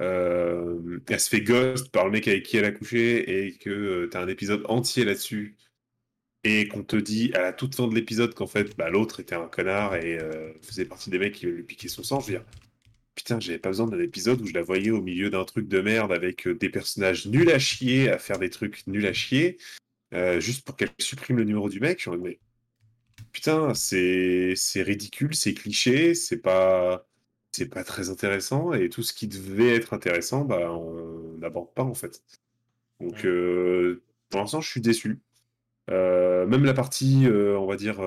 euh, 0.00 1.00
elle 1.08 1.20
se 1.20 1.28
fait 1.28 1.40
ghost 1.40 1.90
par 1.90 2.04
le 2.04 2.12
mec 2.12 2.28
avec 2.28 2.44
qui 2.44 2.56
elle 2.56 2.64
a 2.64 2.72
couché 2.72 3.46
et 3.46 3.56
que 3.56 3.70
euh, 3.70 4.08
tu 4.10 4.16
as 4.16 4.20
un 4.20 4.28
épisode 4.28 4.64
entier 4.68 5.04
là-dessus 5.04 5.56
et 6.44 6.68
qu'on 6.68 6.82
te 6.82 6.96
dit 6.96 7.32
à 7.34 7.40
la 7.40 7.52
toute 7.52 7.74
fin 7.74 7.88
de 7.88 7.94
l'épisode 7.94 8.34
qu'en 8.34 8.46
fait 8.46 8.76
bah, 8.76 8.90
l'autre 8.90 9.20
était 9.20 9.34
un 9.34 9.46
connard 9.46 9.96
et 9.96 10.18
euh, 10.18 10.52
faisait 10.62 10.84
partie 10.84 11.10
des 11.10 11.18
mecs 11.18 11.34
qui 11.34 11.46
lui 11.46 11.62
piquer 11.62 11.88
son 11.88 12.02
sang, 12.02 12.20
je 12.20 12.26
veux 12.26 12.32
dire, 12.32 12.44
putain, 13.14 13.40
j'avais 13.40 13.58
pas 13.58 13.70
besoin 13.70 13.86
d'un 13.86 14.00
épisode 14.00 14.40
où 14.42 14.46
je 14.46 14.54
la 14.54 14.62
voyais 14.62 14.90
au 14.90 15.00
milieu 15.00 15.30
d'un 15.30 15.44
truc 15.44 15.68
de 15.68 15.80
merde 15.80 16.12
avec 16.12 16.48
des 16.48 16.68
personnages 16.68 17.26
nuls 17.26 17.50
à 17.50 17.58
chier, 17.58 18.10
à 18.10 18.18
faire 18.18 18.38
des 18.38 18.50
trucs 18.50 18.86
nuls 18.86 19.06
à 19.06 19.12
chier, 19.12 19.58
juste 20.38 20.64
pour 20.64 20.76
qu'elle 20.76 20.90
supprime 21.00 21.38
le 21.38 21.44
numéro 21.44 21.68
du 21.68 21.80
mec. 21.80 22.02
Je 22.02 22.10
me 22.10 22.36
putain, 23.32 23.74
c'est 23.74 24.54
ridicule, 24.76 25.34
c'est 25.34 25.54
cliché, 25.54 26.14
c'est 26.14 26.38
pas 26.38 27.06
c'est 27.52 27.68
pas 27.68 27.84
très 27.84 28.10
intéressant 28.10 28.72
et 28.72 28.88
tout 28.88 29.02
ce 29.02 29.12
qui 29.12 29.28
devait 29.28 29.74
être 29.76 29.94
intéressant, 29.94 30.44
bah 30.44 30.72
on 30.72 31.38
n'aborde 31.38 31.72
pas 31.74 31.84
en 31.84 31.94
fait. 31.94 32.22
Donc 33.00 33.24
euh, 33.24 34.02
pour 34.30 34.40
l'instant, 34.40 34.60
je 34.60 34.70
suis 34.70 34.80
déçu. 34.80 35.20
Euh, 35.90 36.46
même 36.46 36.64
la 36.64 36.74
partie, 36.74 37.26
euh, 37.26 37.58
on 37.58 37.66
va 37.66 37.76
dire 37.76 38.00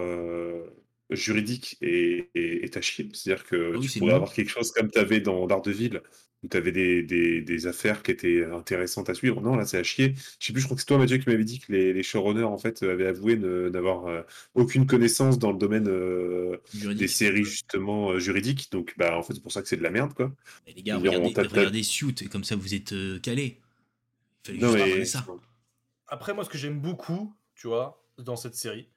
juridique 1.09 1.77
est, 1.81 2.29
est, 2.35 2.75
à 2.75 2.81
chier. 2.81 3.09
C'est-à-dire 3.13 3.45
que 3.45 3.73
ah 3.75 3.79
tu 3.79 3.99
pourrais 3.99 4.13
avoir 4.13 4.33
quelque 4.33 4.49
chose 4.49 4.71
comme 4.71 4.91
tu 4.91 4.99
avais 4.99 5.21
dans 5.21 5.47
Daredevil, 5.47 6.01
où 6.43 6.47
tu 6.47 6.57
avais 6.57 6.71
des, 6.71 7.03
des, 7.03 7.41
des, 7.41 7.67
affaires 7.67 8.03
qui 8.03 8.11
étaient 8.11 8.45
intéressantes 8.45 9.09
à 9.09 9.13
suivre. 9.13 9.41
Non, 9.41 9.55
là, 9.55 9.65
c'est 9.65 9.77
à 9.77 9.83
chier. 9.83 10.15
Je 10.39 10.47
sais 10.47 10.53
plus, 10.53 10.61
je 10.61 10.65
crois 10.65 10.75
que 10.75 10.81
c'est 10.81 10.87
toi, 10.87 10.97
Mathieu, 10.97 11.17
qui 11.17 11.29
m'avait 11.29 11.43
dit 11.43 11.59
que 11.59 11.71
les, 11.71 11.93
les, 11.93 12.03
showrunners, 12.03 12.43
en 12.43 12.57
fait, 12.57 12.83
avaient 12.83 13.07
avoué 13.07 13.37
n'avoir 13.37 14.07
euh, 14.07 14.21
aucune 14.53 14.85
connaissance 14.85 15.39
dans 15.39 15.51
le 15.51 15.57
domaine 15.57 15.87
euh, 15.87 16.57
des 16.73 17.07
séries, 17.07 17.43
justement, 17.43 18.11
euh, 18.11 18.19
juridiques. 18.19 18.71
Donc, 18.71 18.93
bah, 18.97 19.17
en 19.17 19.23
fait, 19.23 19.33
c'est 19.33 19.41
pour 19.41 19.51
ça 19.51 19.61
que 19.61 19.67
c'est 19.67 19.77
de 19.77 19.83
la 19.83 19.91
merde, 19.91 20.13
quoi. 20.13 20.31
Mais 20.65 20.73
les 20.73 20.83
gars, 20.83 20.97
regardez, 20.97 21.33
regardez 21.35 21.83
Suit, 21.83 22.15
et 22.21 22.25
comme 22.25 22.43
ça, 22.43 22.55
vous 22.55 22.75
êtes 22.75 22.93
calés. 23.21 23.59
Il 24.49 24.59
fallait 24.59 24.95
juste 24.97 25.13
ça. 25.13 25.25
Après, 26.07 26.33
moi, 26.33 26.43
ce 26.45 26.49
que 26.49 26.57
j'aime 26.57 26.79
beaucoup, 26.79 27.33
tu 27.57 27.67
vois, 27.67 28.01
dans 28.17 28.35
cette 28.35 28.55
série, 28.55 28.89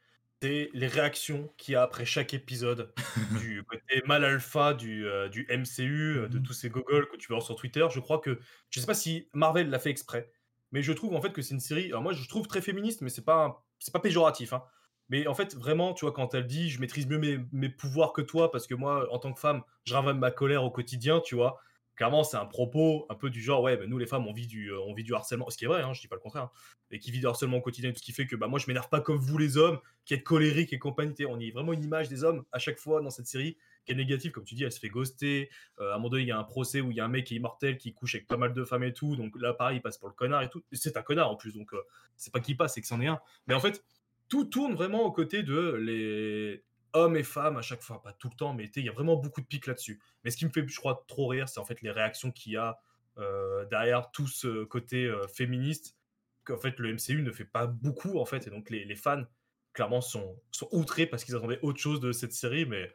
c'est 0.43 0.71
les 0.73 0.87
réactions 0.87 1.53
qu'il 1.57 1.73
y 1.73 1.77
a 1.77 1.83
après 1.83 2.05
chaque 2.05 2.33
épisode 2.35 2.93
du 3.41 3.65
côté 3.65 4.03
mal 4.07 4.25
alpha 4.25 4.75
du, 4.75 5.07
euh, 5.07 5.29
du 5.29 5.47
MCU, 5.51 6.19
euh, 6.19 6.29
de 6.29 6.39
mmh 6.39 6.43
tous 6.43 6.53
ces 6.53 6.71
gogoles 6.71 7.09
que 7.09 7.17
tu 7.17 7.29
vois 7.29 7.41
sur 7.41 7.57
Twitter. 7.57 7.87
Je 7.91 8.01
crois 8.01 8.19
que, 8.19 8.39
je 8.71 8.81
sais 8.81 8.87
pas 8.87 8.95
si 8.95 9.29
Marvel 9.35 9.69
l'a 9.69 9.79
fait 9.79 9.91
exprès, 9.91 10.31
mais 10.73 10.83
je 10.83 10.93
trouve 10.93 11.15
en 11.15 11.21
fait 11.21 11.33
que 11.33 11.43
c'est 11.43 11.55
une 11.55 11.61
série, 11.61 11.87
alors 11.87 12.03
moi 12.03 12.13
je 12.13 12.27
trouve 12.29 12.47
très 12.47 12.63
féministe, 12.63 13.01
mais 13.01 13.11
c'est 13.11 13.25
pas, 13.25 13.67
c'est 13.79 13.93
pas 13.93 14.01
péjoratif. 14.01 14.53
Hein. 14.53 14.63
Mais 15.09 15.27
en 15.27 15.35
fait, 15.35 15.57
vraiment, 15.57 15.93
tu 15.93 16.05
vois, 16.05 16.13
quand 16.13 16.35
elle 16.35 16.47
dit 16.47 16.71
je 16.71 16.81
maîtrise 16.81 17.07
mieux 17.07 17.19
mes, 17.19 17.41
mes, 17.53 17.69
pouvoirs 17.69 18.13
que 18.13 18.23
toi, 18.23 18.51
parce 18.51 18.67
que 18.67 18.75
moi, 18.75 19.13
en 19.13 19.19
tant 19.19 19.33
que 19.33 19.41
femme, 19.41 19.63
je 19.85 19.93
ravale 19.95 20.17
ma 20.17 20.31
colère 20.31 20.63
au 20.65 20.71
quotidien, 20.71 21.21
tu 21.21 21.35
vois 21.35 21.61
clairement, 21.97 22.25
c'est 22.25 22.37
un 22.37 22.47
propos 22.47 23.07
un 23.11 23.15
peu 23.15 23.31
du 23.31 23.43
genre, 23.43 23.63
ouais, 23.63 23.77
bah, 23.77 23.85
nous 23.87 23.99
les 23.99 24.07
femmes, 24.07 24.27
on 24.27 24.33
vit 24.33 24.47
du, 24.47 24.69
euh, 24.69 24.81
on 24.81 24.95
vit 24.95 25.05
du 25.05 25.15
harcèlement, 25.15 25.51
ce 25.51 25.57
qui 25.57 25.65
est 25.65 25.69
vrai, 25.69 25.83
hein, 25.83 25.93
je 25.93 26.01
dis 26.01 26.09
pas 26.09 26.17
le 26.17 26.21
contraire, 26.21 26.45
hein, 26.45 26.51
et 26.91 26.99
qui 26.99 27.11
vit 27.11 27.21
du 27.21 27.27
harcèlement 27.27 27.59
au 27.59 27.61
quotidien, 27.61 27.91
tout 27.93 27.99
ce 27.99 28.03
qui 28.03 28.13
fait 28.13 28.27
que 28.27 28.37
bah, 28.37 28.47
moi 28.49 28.59
je 28.59 28.67
m'énerve 28.67 28.89
pas 28.89 29.01
comme 29.01 29.19
vous 29.19 29.39
les 29.39 29.57
hommes, 29.57 29.79
qui 30.05 30.15
êtes 30.15 30.25
colériques 30.25 30.73
et 30.73 30.79
compagnie. 30.79 31.15
On 31.29 31.39
y 31.39 31.49
a 31.49 31.53
vraiment 31.53 31.73
une 31.73 31.85
image 31.85 32.09
des 32.09 32.25
hommes 32.25 32.45
à 32.53 32.59
chaque 32.59 32.79
fois 32.79 33.01
dans 33.03 33.11
cette 33.11 33.27
série 33.27 33.57
qui 33.85 33.93
est 33.93 33.95
négative, 33.95 34.33
comme 34.33 34.45
tu 34.45 34.55
dis, 34.55 34.65
elle 34.65 34.73
se 34.73 34.81
fait 34.81 34.89
ghoster. 34.89 35.51
Euh, 35.81 35.93
à 35.93 35.95
un 35.95 35.97
moment 35.99 36.11
donné, 36.11 36.23
il 36.23 36.29
y 36.29 36.33
a 36.33 36.39
un 36.39 36.45
procès 36.45 36.81
où 36.81 36.91
il 36.91 36.97
y 36.97 37.01
a 37.01 37.05
un 37.05 37.09
mec 37.09 37.27
qui 37.27 37.35
est 37.35 37.37
immortel 37.37 37.79
qui 37.79 37.93
couche 37.93 38.15
avec 38.15 38.27
pas 38.27 38.37
mal 38.37 38.53
de 38.53 38.65
femmes 38.65 38.85
et 38.85 38.93
tout, 38.93 39.17
donc 39.17 39.35
là, 39.41 39.55
pareil, 39.55 39.79
il 39.79 39.81
passe 39.81 39.99
pour 39.99 40.09
le 40.09 40.15
connard 40.15 40.43
et 40.43 40.49
tout. 40.49 40.63
C'est 40.73 40.97
un 40.97 41.03
connard 41.03 41.31
en 41.31 41.37
plus, 41.37 41.55
donc 41.55 41.73
euh, 41.75 41.83
c'est 42.17 42.33
pas 42.33 42.41
qui 42.41 42.55
passe, 42.55 42.75
c'est 42.75 42.81
que 42.81 42.87
c'en 42.87 43.01
est 43.01 43.07
un. 43.07 43.21
Mais 43.47 43.55
en 43.55 43.61
fait, 43.61 43.85
tout 44.29 44.45
tourne 44.45 44.75
vraiment 44.75 45.03
aux 45.03 45.13
côtés 45.13 45.43
de 45.43 45.75
les 45.75 46.65
hommes 46.93 47.17
et 47.17 47.23
femmes 47.23 47.57
à 47.57 47.63
chaque 47.63 47.83
fois, 47.83 48.03
pas 48.03 48.13
tout 48.13 48.29
le 48.31 48.37
temps, 48.37 48.55
mais 48.55 48.65
il 48.77 48.85
y 48.85 48.89
a 48.89 48.93
vraiment 48.93 49.17
beaucoup 49.17 49.41
de 49.41 49.47
pics 49.47 49.67
là-dessus. 49.67 50.01
Mais 50.25 50.31
ce 50.31 50.37
qui 50.37 50.45
me 50.45 50.51
fait, 50.51 50.67
je 50.67 50.77
crois, 50.77 51.05
trop 51.07 51.29
rire, 51.29 51.49
c'est 51.49 51.61
en 51.61 51.65
fait 51.65 51.83
les 51.83 51.91
réactions 51.91 52.31
qu'il 52.31 52.53
y 52.53 52.57
a 52.57 52.79
euh, 53.19 53.65
derrière 53.67 54.11
tout 54.11 54.27
ce 54.27 54.65
côté 54.65 55.07
euh, 55.07 55.27
féministe, 55.27 55.97
qu'en 56.45 56.59
fait 56.59 56.79
le 56.79 56.95
MCU 56.95 57.23
ne 57.23 57.33
fait 57.33 57.45
pas 57.45 57.67
beaucoup, 57.67 58.19
en 58.19 58.25
fait, 58.25 58.47
et 58.47 58.51
donc 58.51 58.71
les, 58.71 58.95
fans 58.97 59.25
clairement, 59.73 60.01
sont, 60.01 60.41
sont 60.51 60.69
outrés 60.73 61.07
parce 61.07 61.25
qu'ils 61.25 61.37
attendaient 61.37 61.61
autre 61.63 61.79
chose 61.79 62.01
de 62.01 62.13
cette 62.13 62.33
série. 62.33 62.67
Mais 62.67 62.93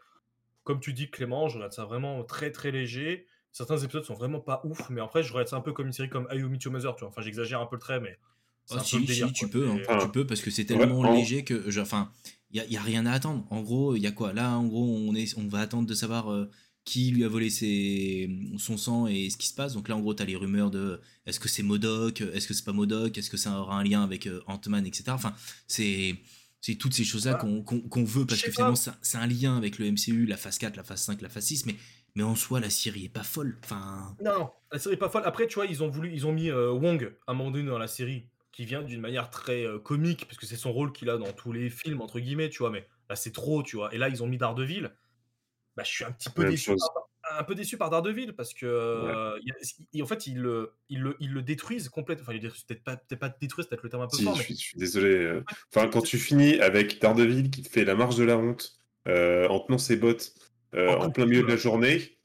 comme 0.63 0.79
tu 0.79 0.93
dis, 0.93 1.09
Clément, 1.09 1.47
je 1.47 1.55
regarde 1.55 1.73
ça 1.73 1.85
vraiment 1.85 2.23
très 2.23 2.51
très 2.51 2.71
léger. 2.71 3.27
Certains 3.51 3.77
épisodes 3.77 4.03
sont 4.03 4.15
vraiment 4.15 4.41
pas 4.41 4.61
ouf, 4.65 4.89
mais 4.89 4.99
après, 4.99 5.23
je 5.23 5.31
regarde 5.31 5.47
ça 5.47 5.55
un 5.55 5.61
peu 5.61 5.71
comme 5.71 5.87
une 5.87 5.93
série 5.93 6.09
comme 6.09 6.27
Ayumi 6.29 6.49
Meet 6.49 6.61
tu 6.61 6.69
vois. 6.69 6.93
Enfin, 7.03 7.21
j'exagère 7.21 7.61
un 7.61 7.65
peu 7.65 7.75
le 7.75 7.81
trait, 7.81 7.99
mais. 7.99 8.17
Oh, 8.71 8.77
si, 8.83 9.05
si, 9.05 9.33
tu 9.33 9.47
peux, 9.47 9.69
hein, 9.69 9.77
tu 10.01 10.09
peux, 10.09 10.25
parce 10.25 10.41
que 10.41 10.49
c'est 10.49 10.65
tellement 10.65 11.03
léger 11.13 11.43
que, 11.43 11.79
enfin, 11.79 12.11
il 12.51 12.63
y, 12.63 12.77
a 12.77 12.81
rien 12.81 13.05
à 13.05 13.11
attendre. 13.11 13.45
En 13.49 13.61
gros, 13.61 13.95
il 13.95 14.01
y 14.01 14.07
a 14.07 14.11
quoi? 14.11 14.33
Là, 14.33 14.57
en 14.57 14.65
gros, 14.65 14.85
on, 14.85 15.13
est, 15.13 15.37
on 15.37 15.47
va 15.47 15.59
attendre 15.59 15.87
de 15.87 15.93
savoir 15.93 16.31
euh, 16.31 16.49
qui 16.85 17.11
lui 17.11 17.23
a 17.23 17.27
volé 17.27 17.49
ses, 17.49 18.29
son 18.57 18.77
sang 18.77 19.07
et 19.07 19.29
ce 19.29 19.37
qui 19.37 19.47
se 19.47 19.53
passe. 19.53 19.73
Donc 19.73 19.89
là, 19.89 19.97
en 19.97 19.99
gros, 19.99 20.13
tu 20.13 20.23
as 20.23 20.25
les 20.25 20.35
rumeurs 20.35 20.71
de 20.71 21.01
est-ce 21.25 21.39
que 21.39 21.49
c'est 21.49 21.63
Modoc, 21.63 22.21
est-ce 22.21 22.47
que 22.47 22.53
c'est 22.53 22.63
pas 22.63 22.71
Modoc, 22.71 23.17
est-ce 23.17 23.29
que 23.29 23.37
ça 23.37 23.59
aura 23.59 23.77
un 23.77 23.83
lien 23.83 24.03
avec 24.03 24.27
euh, 24.27 24.41
Ant-Man, 24.47 24.85
etc. 24.85 25.05
Enfin, 25.09 25.33
c'est 25.67 26.15
c'est 26.65 26.75
toutes 26.75 26.95
ces 26.95 27.03
choses-là 27.03 27.35
qu'on 27.35 28.03
veut 28.03 28.25
parce 28.25 28.41
que 28.41 28.49
finalement 28.49 28.75
c'est 28.75 29.17
un 29.19 29.27
lien 29.27 29.55
avec 29.55 29.77
le 29.77 29.91
MCU, 29.91 30.25
la 30.25 30.35
phase 30.35 30.57
4, 30.57 30.75
la 30.75 30.83
phase 30.83 31.01
5, 31.01 31.21
la 31.21 31.29
phase 31.29 31.45
6, 31.45 31.67
mais, 31.67 31.75
mais 32.15 32.23
en 32.23 32.33
soi 32.33 32.59
la 32.59 32.71
série 32.71 33.05
est 33.05 33.09
pas 33.09 33.21
folle. 33.21 33.59
Enfin... 33.63 34.15
Non, 34.23 34.49
la 34.71 34.79
série 34.79 34.95
est 34.95 34.97
pas 34.97 35.09
folle. 35.09 35.21
Après, 35.25 35.45
tu 35.45 35.55
vois, 35.55 35.67
ils 35.67 35.83
ont 35.83 35.89
voulu, 35.89 36.11
ils 36.11 36.25
ont 36.25 36.31
mis 36.31 36.49
euh, 36.49 36.71
Wong 36.71 37.13
à 37.27 37.33
un 37.33 37.35
moment 37.35 37.51
donné 37.51 37.69
dans 37.69 37.77
la 37.77 37.87
série 37.87 38.29
qui 38.55 38.63
vient 38.63 38.81
d'une 38.81 39.01
manière 39.01 39.29
très 39.29 39.65
euh, 39.65 39.79
comique 39.79 40.25
parce 40.25 40.37
que 40.37 40.45
c'est 40.45 40.55
son 40.55 40.71
rôle 40.71 40.93
qu'il 40.93 41.09
a 41.09 41.17
dans 41.17 41.33
tous 41.33 41.51
les 41.51 41.69
films 41.69 41.99
entre 41.99 42.21
guillemets, 42.21 42.49
tu 42.49 42.59
vois. 42.59 42.69
Mais 42.69 42.87
là 43.09 43.17
c'est 43.17 43.33
trop, 43.33 43.61
tu 43.63 43.75
vois. 43.75 43.93
Et 43.93 43.97
là 43.97 44.07
ils 44.07 44.23
ont 44.23 44.27
mis 44.27 44.37
Daredevil. 44.37 44.91
Bah, 45.75 45.83
je 45.83 45.91
suis 45.91 46.05
un 46.05 46.11
petit 46.13 46.29
peu 46.29 46.45
déçu 46.45 46.71
un 47.37 47.43
peu 47.43 47.55
déçu 47.55 47.75
par 47.75 47.89
Daredevil 47.89 48.33
parce 48.33 48.53
que 48.53 48.65
euh, 48.65 49.37
en 50.01 50.05
fait 50.05 50.27
ils 50.27 50.39
le, 50.39 50.71
ils 50.87 51.01
le, 51.01 51.17
ils 51.19 51.33
le 51.33 51.41
détruisent 51.41 51.89
complètement. 51.89 52.23
Enfin, 52.29 52.39
peut-être 52.39 52.83
pas, 52.83 52.95
peut 52.95 53.17
pas 53.17 53.27
détruisent, 53.29 53.65
peut-être 53.65 53.83
le 53.83 53.89
terme 53.89 54.03
un 54.03 54.07
peu 54.07 54.23
fort. 54.23 54.35
Je, 54.37 54.53
suis, 54.53 54.77
désolé. 54.77 55.15
Euh. 55.15 55.43
Enfin, 55.73 55.89
quand 55.89 56.01
tu 56.01 56.17
finis 56.17 56.61
avec 56.61 57.01
Daredevil 57.01 57.49
qui 57.49 57.61
te 57.61 57.69
fait 57.69 57.83
la 57.83 57.95
marche 57.95 58.15
de 58.15 58.23
la 58.23 58.37
honte 58.37 58.77
euh, 59.09 59.49
en 59.49 59.59
tenant 59.59 59.77
ses 59.77 59.97
bottes 59.97 60.33
en, 60.77 61.09
plein 61.09 61.25
milieu 61.25 61.41
de 61.41 61.47
la 61.47 61.57
journée. 61.57 62.17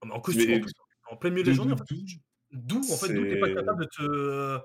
en 0.00 0.20
costume, 0.20 0.64
en, 1.10 1.16
plein 1.16 1.28
milieu 1.28 1.42
de 1.42 1.50
la 1.50 1.56
journée. 1.56 1.74
D'où 2.52 2.78
en 2.78 2.96
fait, 2.96 3.12
d'où 3.12 3.24
t'es 3.24 3.38
pas 3.38 3.52
capable 3.52 3.82
de 3.82 3.88
te 3.90 4.60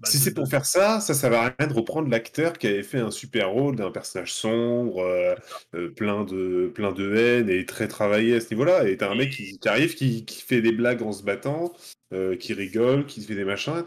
bah, 0.00 0.08
si 0.10 0.18
c'est 0.18 0.34
pour 0.34 0.48
faire 0.48 0.66
ça, 0.66 1.00
ça, 1.00 1.14
ça 1.14 1.28
va 1.28 1.54
rien 1.58 1.66
de 1.66 1.72
reprendre 1.72 2.08
l'acteur 2.08 2.58
qui 2.58 2.66
avait 2.66 2.82
fait 2.82 2.98
un 2.98 3.10
super 3.10 3.50
rôle 3.50 3.76
d'un 3.76 3.90
personnage 3.90 4.32
sombre, 4.32 4.98
euh, 4.98 5.34
euh, 5.74 5.90
plein, 5.90 6.24
de, 6.24 6.70
plein 6.74 6.92
de 6.92 7.14
haine 7.14 7.48
et 7.48 7.64
très 7.64 7.88
travaillé 7.88 8.34
à 8.34 8.40
ce 8.40 8.50
niveau-là. 8.50 8.88
Et 8.88 8.96
t'as 8.96 9.10
un 9.10 9.14
mec 9.14 9.30
qui, 9.30 9.58
arrive, 9.66 9.94
qui, 9.94 10.24
fait 10.46 10.60
des 10.60 10.72
blagues 10.72 11.02
en 11.02 11.12
se 11.12 11.22
battant, 11.22 11.72
euh, 12.12 12.36
qui 12.36 12.54
rigole, 12.54 13.06
qui 13.06 13.22
fait 13.22 13.34
des 13.34 13.44
machins. 13.44 13.84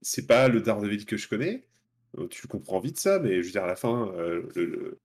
C'est 0.00 0.26
pas 0.26 0.48
le 0.48 0.60
Daredevil 0.60 1.04
que 1.04 1.16
je 1.16 1.28
connais. 1.28 1.64
Tu 2.30 2.46
comprends 2.46 2.80
vite 2.80 2.98
ça, 2.98 3.18
mais 3.18 3.42
je 3.42 3.46
veux 3.46 3.52
dire, 3.52 3.64
à 3.64 3.68
la 3.68 3.76
fin. 3.76 4.10
Le, 4.54 4.98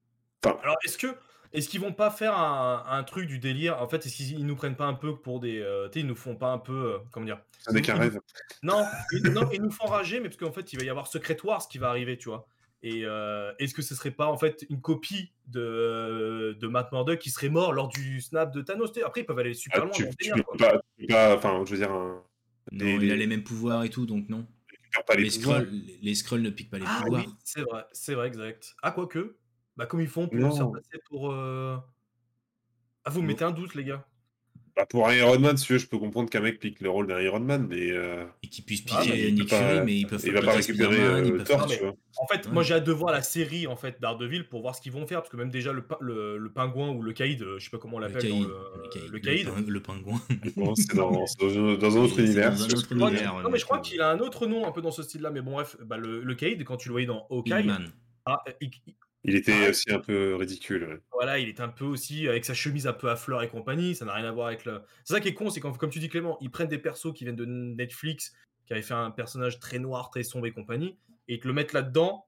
Alors, 0.45 0.77
est-ce 0.85 0.97
que 0.97 1.07
est-ce 1.53 1.69
qu'ils 1.69 1.79
vont 1.79 1.93
pas 1.93 2.09
faire 2.09 2.35
un, 2.35 3.03
truc 3.03 3.27
du 3.27 3.37
délire? 3.37 3.79
En 3.79 3.87
fait, 3.87 4.05
est-ce 4.05 4.15
qu'ils 4.15 4.45
nous 4.45 4.55
prennent 4.55 4.75
pas 4.75 4.87
un 4.87 4.95
peu 4.95 5.15
pour 5.15 5.39
des. 5.39 5.59
Euh, 5.59 5.87
tu 5.87 5.93
sais, 5.93 5.99
ils 5.99 6.07
nous 6.07 6.15
font 6.15 6.35
pas 6.35 6.51
un 6.51 6.57
peu. 6.57 6.93
Euh, 6.93 6.97
comment 7.11 7.27
dire? 7.27 7.39
Ça 7.59 7.71
n'est 7.71 7.81
qu'un 7.81 7.95
rêve. 7.95 8.19
Non, 8.63 8.83
ils, 9.11 9.21
non, 9.31 9.47
ils 9.53 9.61
nous 9.61 9.71
font 9.71 9.85
rager, 9.85 10.19
mais 10.19 10.29
parce 10.29 10.37
qu'en 10.37 10.51
fait, 10.51 10.73
il 10.73 10.79
va 10.79 10.85
y 10.85 10.89
avoir 10.89 11.05
Secret 11.05 11.37
Wars 11.43 11.67
qui 11.67 11.77
va 11.77 11.89
arriver, 11.89 12.17
tu 12.17 12.29
vois. 12.29 12.47
Et 12.81 13.05
euh, 13.05 13.53
est-ce 13.59 13.75
que 13.75 13.83
ce 13.83 13.93
serait 13.93 14.11
pas 14.11 14.27
en 14.27 14.37
fait 14.37 14.65
une 14.69 14.81
copie 14.81 15.31
de, 15.47 16.57
de 16.59 16.67
Matt 16.67 16.91
Murdock 16.91 17.19
qui 17.19 17.29
serait 17.29 17.49
mort 17.49 17.71
lors 17.71 17.87
du 17.87 18.19
snap 18.19 18.51
de 18.51 18.61
Thanos? 18.61 18.91
Après, 19.05 19.21
ils 19.21 19.25
peuvent 19.25 19.39
aller 19.39 19.53
super 19.53 19.83
ah, 19.83 19.85
loin. 19.85 19.93
Tu, 19.93 21.07
pas, 21.07 21.35
enfin, 21.35 21.63
je 21.65 21.71
veux 21.71 21.77
dire. 21.77 21.91
non, 21.91 22.99
il 22.99 23.11
a 23.11 23.15
les 23.15 23.27
mêmes 23.27 23.43
pouvoirs 23.43 23.83
et 23.83 23.89
tout, 23.89 24.07
donc 24.07 24.27
non. 24.27 24.47
Pas 25.07 25.15
les, 25.15 25.23
les, 25.23 25.29
scrolls, 25.29 25.69
les, 26.01 26.15
scrolls 26.15 26.41
ne 26.41 26.49
piquent 26.49 26.69
pas 26.69 26.77
les 26.77 26.85
ah, 26.87 27.01
pouvoirs. 27.03 27.25
Oui, 27.25 27.33
c'est 27.43 27.61
vrai, 27.61 27.83
c'est 27.93 28.13
vrai, 28.15 28.27
exact. 28.27 28.75
Ah, 28.83 28.91
quoique. 28.91 29.37
Bah, 29.75 29.85
comme 29.85 30.01
ils 30.01 30.07
font 30.07 30.27
pour 30.27 30.53
se 30.53 30.61
repasser 30.61 30.99
pour. 31.09 31.31
Euh, 31.31 31.77
ah, 33.05 33.09
vous 33.09 33.21
mettez 33.21 33.43
un 33.43 33.51
doute, 33.51 33.75
les 33.75 33.83
gars. 33.83 34.05
Bah, 34.75 34.87
pour 34.87 35.07
un 35.07 35.13
Iron 35.13 35.37
Man, 35.37 35.55
si 35.55 35.67
tu 35.67 35.73
veux, 35.73 35.79
je 35.79 35.87
peux 35.87 35.99
comprendre 35.99 36.31
qu'un 36.31 36.39
mec 36.39 36.59
pique 36.59 36.81
le 36.81 36.89
rôle 36.89 37.05
d'un 37.05 37.19
Iron 37.21 37.39
Man, 37.39 37.67
mais. 37.69 37.91
Euh, 37.91 38.25
et 38.41 38.47
qu'il 38.47 38.63
puisse 38.65 38.83
ah, 38.91 39.01
piquer 39.01 39.31
Nick 39.31 39.49
Fury, 39.49 39.81
mais 39.85 39.97
ils 39.97 40.07
peuvent 40.07 40.21
il 40.25 40.33
va 40.33 40.41
pas 40.41 40.53
récupérer 40.53 40.99
euh, 40.99 41.43
Thor, 41.43 41.67
tu 41.67 41.77
vois. 41.79 41.93
En 42.17 42.27
fait, 42.27 42.51
moi 42.51 42.63
j'ai 42.63 42.75
hâte 42.75 42.83
de 42.83 42.91
voir 42.91 43.11
la 43.11 43.21
série 43.21 43.67
en 43.67 43.75
fait 43.75 43.99
d'Ardeville 43.99 44.47
pour 44.47 44.61
voir 44.61 44.75
ce 44.75 44.81
qu'ils 44.81 44.91
vont 44.91 45.05
faire, 45.05 45.19
parce 45.19 45.29
que 45.29 45.37
même 45.37 45.51
déjà 45.51 45.73
le, 45.73 45.83
le, 46.01 46.37
le 46.37 46.51
pingouin 46.51 46.89
ou 46.89 47.03
le 47.03 47.13
caïd, 47.13 47.43
je 47.57 47.63
sais 47.63 47.69
pas 47.69 47.77
comment 47.77 47.97
on 47.97 47.99
l'appelle 47.99 48.27
dans 48.27 48.39
le, 48.39 49.11
le 49.11 49.19
caïd. 49.19 49.47
Le, 49.67 49.79
pingouin. 49.79 50.19
c'est 50.75 50.95
dans, 50.95 51.11
dans, 51.77 51.97
un 51.97 52.01
autre 52.01 52.19
univers. 52.19 52.53
non, 52.91 53.49
mais 53.51 53.59
je 53.59 53.65
crois 53.65 53.79
qu'il 53.79 54.01
a 54.01 54.09
un 54.09 54.19
autre 54.19 54.47
nom 54.47 54.67
un 54.67 54.71
peu 54.71 54.81
dans 54.81 54.91
ce 54.91 55.03
style-là, 55.03 55.29
mais 55.29 55.41
bon, 55.41 55.51
bref, 55.53 55.77
bah, 55.85 55.97
le, 55.97 56.33
caïd, 56.33 56.63
quand 56.63 56.77
tu 56.77 56.89
le 56.89 56.93
voyais 56.93 57.07
dans 57.07 57.27
Hawkeye. 57.29 57.69
Ah, 58.25 58.41
il 59.23 59.35
était 59.35 59.69
aussi 59.69 59.91
un 59.91 59.99
peu 59.99 60.35
ridicule. 60.35 61.01
Voilà, 61.11 61.39
il 61.39 61.47
est 61.47 61.61
un 61.61 61.69
peu 61.69 61.85
aussi 61.85 62.27
avec 62.27 62.43
sa 62.43 62.53
chemise 62.53 62.87
un 62.87 62.93
peu 62.93 63.09
à 63.09 63.15
fleurs 63.15 63.41
et 63.41 63.47
compagnie. 63.47 63.95
Ça 63.95 64.05
n'a 64.05 64.13
rien 64.13 64.25
à 64.25 64.31
voir 64.31 64.47
avec 64.47 64.65
le. 64.65 64.81
C'est 65.05 65.13
ça 65.13 65.19
qui 65.21 65.29
est 65.29 65.33
con, 65.33 65.49
c'est 65.49 65.61
quand, 65.61 65.77
comme 65.77 65.89
tu 65.89 65.99
dis 65.99 66.09
Clément, 66.09 66.37
ils 66.41 66.51
prennent 66.51 66.67
des 66.67 66.77
persos 66.77 67.13
qui 67.13 67.23
viennent 67.23 67.35
de 67.35 67.45
Netflix, 67.45 68.33
qui 68.65 68.73
avaient 68.73 68.81
fait 68.81 68.93
un 68.93 69.11
personnage 69.11 69.59
très 69.59 69.79
noir, 69.79 70.09
très 70.09 70.23
sombre 70.23 70.47
et 70.47 70.51
compagnie, 70.51 70.97
et 71.27 71.39
te 71.39 71.47
le 71.47 71.53
mettent 71.53 71.73
là-dedans. 71.73 72.25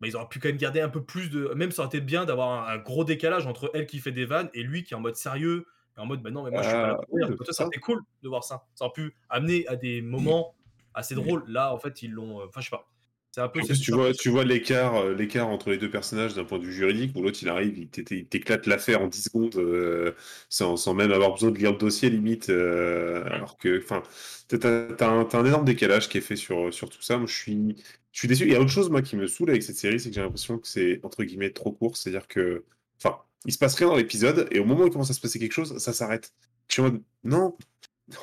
Bah, 0.00 0.08
ils 0.08 0.16
auraient 0.16 0.28
pu 0.28 0.38
quand 0.38 0.48
même 0.48 0.58
garder 0.58 0.80
un 0.80 0.90
peu 0.90 1.02
plus 1.02 1.30
de. 1.30 1.52
Même 1.54 1.70
ça 1.70 1.82
aurait 1.82 1.88
été 1.88 2.00
bien 2.00 2.26
d'avoir 2.26 2.68
un, 2.68 2.78
gros 2.78 3.04
décalage 3.04 3.46
entre 3.46 3.70
elle 3.72 3.86
qui 3.86 3.98
fait 3.98 4.12
des 4.12 4.26
vannes 4.26 4.50
et 4.52 4.62
lui 4.62 4.84
qui 4.84 4.92
est 4.92 4.96
en 4.96 5.00
mode 5.00 5.16
sérieux, 5.16 5.64
et 5.96 6.00
en 6.00 6.06
mode 6.06 6.22
bah 6.22 6.30
non, 6.30 6.42
mais 6.42 6.50
moi 6.50 6.62
je 6.62 6.68
suis 6.68 6.76
pas 6.76 6.88
là 6.88 6.94
pour 6.96 7.18
ah, 7.20 7.52
ça 7.52 7.62
aurait 7.62 7.68
été 7.68 7.80
cool 7.80 8.02
de 8.22 8.28
voir 8.28 8.44
ça. 8.44 8.66
Ça 8.74 8.84
aurait 8.84 8.92
pu 8.92 9.16
amener 9.30 9.66
à 9.68 9.76
des 9.76 10.02
moments 10.02 10.54
assez 10.94 11.14
drôles. 11.14 11.44
Là, 11.48 11.72
en 11.72 11.78
fait, 11.78 12.02
ils 12.02 12.10
l'ont. 12.10 12.40
Euh, 12.40 12.46
enfin, 12.48 12.60
je 12.60 12.66
sais 12.66 12.76
pas. 12.76 12.91
En 13.38 13.48
plus, 13.48 13.80
tu 13.80 13.92
vois, 13.92 14.12
tu 14.12 14.28
vois 14.28 14.44
l'écart, 14.44 14.96
euh, 14.96 15.14
l'écart 15.14 15.48
entre 15.48 15.70
les 15.70 15.78
deux 15.78 15.90
personnages 15.90 16.34
d'un 16.34 16.44
point 16.44 16.58
de 16.58 16.64
vue 16.64 16.72
juridique, 16.72 17.16
où 17.16 17.22
l'autre 17.22 17.38
il 17.40 17.48
arrive, 17.48 17.78
il 17.78 17.88
t'éclate 18.26 18.66
l'affaire 18.66 19.00
en 19.00 19.08
10 19.08 19.22
secondes 19.22 19.56
euh, 19.56 20.12
sans, 20.50 20.76
sans, 20.76 20.92
même 20.92 21.12
avoir 21.12 21.32
besoin 21.32 21.50
de 21.50 21.56
lire 21.56 21.72
le 21.72 21.78
dossier 21.78 22.10
limite. 22.10 22.50
Euh, 22.50 23.24
alors 23.30 23.56
que, 23.56 23.80
enfin, 23.82 24.02
t'as, 24.48 24.86
un, 25.00 25.26
un, 25.32 25.44
énorme 25.46 25.64
décalage 25.64 26.10
qui 26.10 26.18
est 26.18 26.22
fait 26.22 26.36
sur, 26.36 26.72
sur 26.74 26.90
tout 26.90 27.00
ça. 27.00 27.16
Moi, 27.16 27.26
je 27.26 27.34
suis, 27.34 27.76
je 28.12 28.18
suis 28.18 28.28
déçu. 28.28 28.44
Il 28.44 28.52
y 28.52 28.56
a 28.56 28.60
autre 28.60 28.70
chose 28.70 28.90
moi 28.90 29.00
qui 29.00 29.16
me 29.16 29.26
saoule 29.26 29.48
avec 29.48 29.62
cette 29.62 29.76
série, 29.76 29.98
c'est 29.98 30.10
que 30.10 30.14
j'ai 30.14 30.20
l'impression 30.20 30.58
que 30.58 30.68
c'est 30.68 31.00
entre 31.02 31.24
guillemets 31.24 31.50
trop 31.52 31.72
court. 31.72 31.96
C'est-à-dire 31.96 32.28
que, 32.28 32.64
enfin, 33.02 33.16
il 33.46 33.52
se 33.52 33.58
passe 33.58 33.74
rien 33.76 33.88
dans 33.88 33.96
l'épisode 33.96 34.46
et 34.50 34.58
au 34.58 34.66
moment 34.66 34.84
où 34.84 34.86
il 34.88 34.92
commence 34.92 35.10
à 35.10 35.14
se 35.14 35.20
passer 35.22 35.38
quelque 35.38 35.52
chose, 35.52 35.78
ça 35.78 35.94
s'arrête. 35.94 36.34
Je 36.68 36.74
suis 36.74 36.82
en 36.82 36.84
mode, 36.86 37.02
non, 37.24 37.56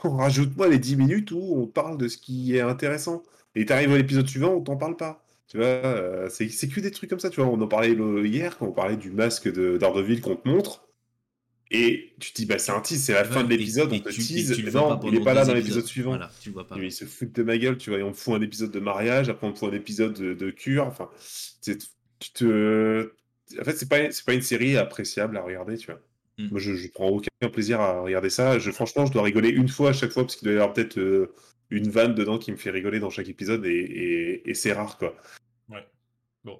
non 0.03 0.18
rajoute-moi 0.18 0.68
les 0.68 0.80
10 0.80 0.97
minutes 0.97 1.32
où 1.32 1.39
on 1.39 1.66
parle 1.66 1.97
de 1.97 2.07
ce 2.07 2.18
qui 2.18 2.55
est 2.55 2.62
intéressant. 2.62 3.24
Et 3.55 3.65
t'arrives 3.65 3.91
à 3.91 3.97
l'épisode 3.97 4.27
suivant, 4.27 4.53
on 4.53 4.61
t'en 4.61 4.77
parle 4.77 4.97
pas. 4.97 5.25
Tu 5.47 5.57
vois, 5.57 5.65
euh, 5.65 6.29
c'est, 6.29 6.47
que 6.47 6.79
des 6.79 6.91
trucs 6.91 7.09
comme 7.09 7.19
ça, 7.19 7.29
tu 7.29 7.41
vois. 7.41 7.49
On 7.49 7.59
en 7.59 7.67
parlait 7.67 7.93
hier, 7.93 8.57
quand 8.57 8.67
on 8.67 8.71
parlait 8.71 8.97
du 8.97 9.09
masque 9.09 9.51
de 9.51 9.77
d'Ardeville 9.77 10.21
qu'on 10.21 10.35
te 10.35 10.47
montre. 10.47 10.87
Et 11.71 12.15
tu 12.19 12.31
te 12.31 12.37
dis, 12.37 12.45
bah, 12.45 12.57
c'est 12.57 12.71
un 12.71 12.81
tease, 12.81 13.03
c'est 13.03 13.13
la 13.13 13.23
fin 13.23 13.43
de 13.43 13.49
l'épisode, 13.49 13.91
on 13.93 13.99
te 13.99 14.09
tease. 14.09 14.51
non, 14.73 14.99
il 15.03 15.15
est 15.15 15.23
pas 15.23 15.33
là 15.33 15.45
dans 15.45 15.53
l'épisode 15.53 15.85
suivant. 15.85 16.11
Voilà, 16.11 16.31
tu 16.41 16.49
vois 16.49 16.67
pas. 16.67 16.75
Il 16.77 16.91
se 16.91 17.05
fout 17.05 17.31
de 17.31 17.43
ma 17.43 17.57
gueule, 17.57 17.77
tu 17.77 17.89
vois. 17.89 17.99
Et 17.99 18.03
on 18.03 18.09
me 18.09 18.13
fout 18.13 18.35
un 18.35 18.41
épisode 18.41 18.71
de 18.71 18.79
mariage, 18.79 19.29
après 19.29 19.47
on 19.47 19.51
me 19.51 19.55
fout 19.55 19.71
un 19.71 19.75
épisode 19.75 20.13
de, 20.13 20.49
cure. 20.51 20.85
Enfin, 20.85 21.09
tu 21.61 21.77
te. 22.33 23.11
En 23.59 23.63
fait, 23.63 23.73
c'est 23.73 23.89
pas, 23.89 24.11
c'est 24.11 24.25
pas 24.25 24.33
une 24.33 24.43
série 24.43 24.77
appréciable 24.77 25.37
à 25.37 25.41
regarder, 25.41 25.77
tu 25.77 25.87
vois. 25.87 25.99
Hmm. 26.37 26.49
Moi, 26.51 26.59
je, 26.59 26.75
je 26.75 26.87
prends 26.87 27.07
aucun 27.07 27.49
plaisir 27.51 27.81
à 27.81 28.01
regarder 28.01 28.29
ça. 28.29 28.59
Je, 28.59 28.69
franchement, 28.69 29.07
je 29.07 29.11
dois 29.11 29.23
rigoler 29.23 29.49
une 29.49 29.67
fois 29.67 29.89
à 29.89 29.93
chaque 29.93 30.11
fois, 30.11 30.23
parce 30.23 30.35
qu'il 30.35 30.45
doit 30.45 30.53
y 30.53 30.57
avoir 30.57 30.73
peut-être. 30.73 30.99
Euh, 30.99 31.33
une 31.70 31.89
vanne 31.89 32.15
dedans 32.15 32.38
qui 32.38 32.51
me 32.51 32.57
fait 32.57 32.72
rigoler 32.72 32.99
dans 32.99 33.09
chaque 33.09 33.30
épisode 33.30 33.65
et, 33.65 34.53
c'est 34.53 34.74
rare 34.74 34.97
quoi. 34.97 35.15
Ouais. 35.70 35.86
Bon. 36.43 36.59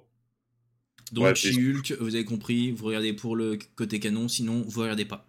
Donc 1.12 1.34
chez 1.34 1.50
Hulk, 1.50 1.96
vous 2.00 2.14
avez 2.14 2.24
compris, 2.24 2.72
vous 2.72 2.86
regardez 2.86 3.12
pour 3.12 3.36
le 3.36 3.58
côté 3.76 4.00
canon, 4.00 4.28
sinon 4.28 4.62
vous 4.66 4.80
regardez 4.80 5.04
pas. 5.04 5.28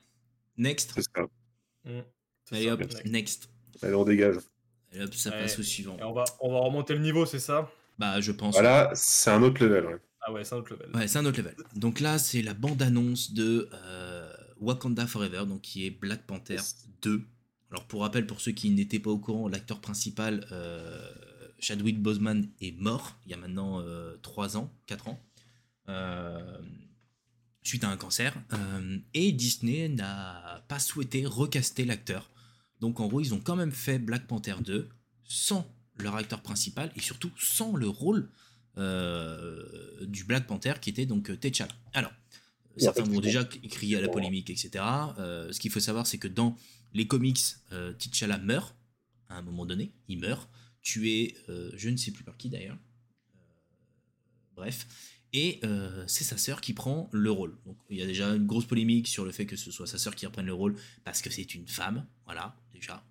Next. 0.58 0.94
C'est 0.96 1.04
ça. 1.04 1.28
Mmh. 1.86 2.02
Allez 2.52 2.70
hop, 2.70 2.84
next. 3.06 3.50
Allez, 3.82 3.96
on 3.96 4.04
dégage. 4.04 4.38
Allez 4.92 5.04
hop, 5.04 5.14
ça 5.14 5.32
passe 5.32 5.58
au 5.58 5.64
suivant. 5.64 5.98
on, 6.02 6.14
va, 6.14 6.26
on 6.40 6.52
va 6.52 6.60
remonter 6.60 6.94
le 6.94 7.00
niveau, 7.00 7.26
c'est 7.26 7.40
ça? 7.40 7.72
Bah, 7.98 8.20
je 8.20 8.32
pense. 8.32 8.56
Voilà, 8.56 8.92
c'est 8.94 9.32
un 9.32 9.42
autre 9.42 9.64
level. 9.64 9.86
Ouais. 9.86 9.98
Ah 10.22 10.32
ouais, 10.32 10.44
c'est 10.44 10.56
un 10.56 10.60
autre 10.60 10.74
level. 10.74 10.96
Ouais, 10.96 11.08
c'est 11.08 11.18
un 11.18 11.26
autre 11.26 11.38
level. 11.38 11.56
Donc 11.76 12.00
là, 12.00 12.20
c'est 12.20 12.42
la 12.42 12.54
bande-annonce 12.54 13.34
de 13.34 13.70
euh, 13.74 14.32
Wakanda 14.60 15.08
Forever, 15.08 15.46
donc 15.48 15.62
qui 15.62 15.86
est 15.86 15.90
Black 15.90 16.26
Panther 16.28 16.58
2. 17.02 17.24
Alors 17.72 17.86
pour 17.86 18.02
rappel, 18.02 18.28
pour 18.28 18.42
ceux 18.42 18.52
qui 18.52 18.70
n'étaient 18.70 19.00
pas 19.00 19.10
au 19.10 19.18
courant, 19.18 19.48
l'acteur 19.48 19.80
principal, 19.80 20.46
euh, 20.52 21.10
Chadwick 21.60 22.02
Boseman, 22.02 22.50
est 22.60 22.78
mort 22.78 23.18
il 23.26 23.32
y 23.32 23.34
a 23.34 23.38
maintenant 23.38 23.82
3 24.22 24.56
euh, 24.56 24.60
ans, 24.60 24.74
4 24.88 25.08
ans, 25.08 25.20
euh, 25.88 26.58
suite 27.64 27.86
à 27.86 27.90
un 27.90 27.98
cancer. 27.98 28.36
et 29.14 29.32
Disney 29.32 29.88
n'a 29.88 30.66
pas 30.68 30.80
souhaité 30.80 31.26
recaster 31.26 31.86
l'acteur. 31.86 32.30
Donc 32.82 33.00
en 33.00 33.08
gros, 33.08 33.22
ils 33.22 33.34
ont 33.34 33.40
quand 33.40 33.56
même 33.56 33.72
fait 33.72 34.00
Black 34.00 34.28
Panther 34.28 34.56
2 34.62 34.90
sans 35.24 35.66
leur 35.98 36.16
acteur 36.16 36.42
principal 36.42 36.92
et 36.96 37.00
surtout 37.00 37.32
sans 37.38 37.76
le 37.76 37.88
rôle 37.88 38.30
du 38.76 40.24
Black 40.26 40.46
Panther 40.46 40.74
qui 40.82 40.90
était 40.90 41.06
donc 41.06 41.40
T'Challa. 41.40 41.74
Alors, 41.94 42.12
certains 42.76 43.04
vont 43.04 43.22
déjà 43.22 43.46
crier 43.46 43.98
à 43.98 44.02
la 44.02 44.10
polémique, 44.10 44.50
etc. 44.50 44.84
ce 45.16 45.58
qu'il 45.58 45.72
faut 45.72 45.80
savoir, 45.80 46.06
c'est 46.06 46.18
que 46.18 46.28
dans 46.28 46.58
les 46.94 47.08
comics, 47.08 47.40
euh, 47.72 47.94
T'Challa 47.94 48.38
meurt 48.38 48.76
à 49.30 49.38
un 49.38 49.42
moment 49.42 49.66
donné, 49.66 49.94
il 50.10 50.20
meurt, 50.20 50.50
tué, 50.82 51.38
euh, 51.48 51.72
je 51.76 51.90
ne 51.90 51.96
sais 51.96 52.12
plus 52.12 52.24
par 52.24 52.36
qui 52.36 52.50
d'ailleurs. 52.50 52.78
Euh, 53.36 53.40
bref. 54.56 54.88
Et 55.34 55.62
c'est 56.08 56.26
sa 56.26 56.36
sœur 56.36 56.60
qui 56.60 56.74
prend 56.74 57.10
le 57.14 57.32
rôle. 57.32 57.58
Donc 57.66 57.78
il 57.90 57.96
y 57.96 58.02
a 58.02 58.06
déjà 58.06 58.36
une 58.36 58.46
grosse 58.46 58.66
polémique 58.66 59.08
sur 59.08 59.24
le 59.24 59.32
fait 59.32 59.46
que 59.46 59.56
ce 59.56 59.72
soit 59.72 59.88
sa 59.88 59.98
sœur 59.98 60.14
qui 60.14 60.26
reprenne 60.26 60.46
le 60.46 60.54
rôle 60.54 60.76
parce 61.06 61.22
que 61.22 61.30
c'est 61.30 61.56
une 61.56 61.66
femme, 61.70 62.06
voilà, 62.26 62.60
déjà. 62.74 63.02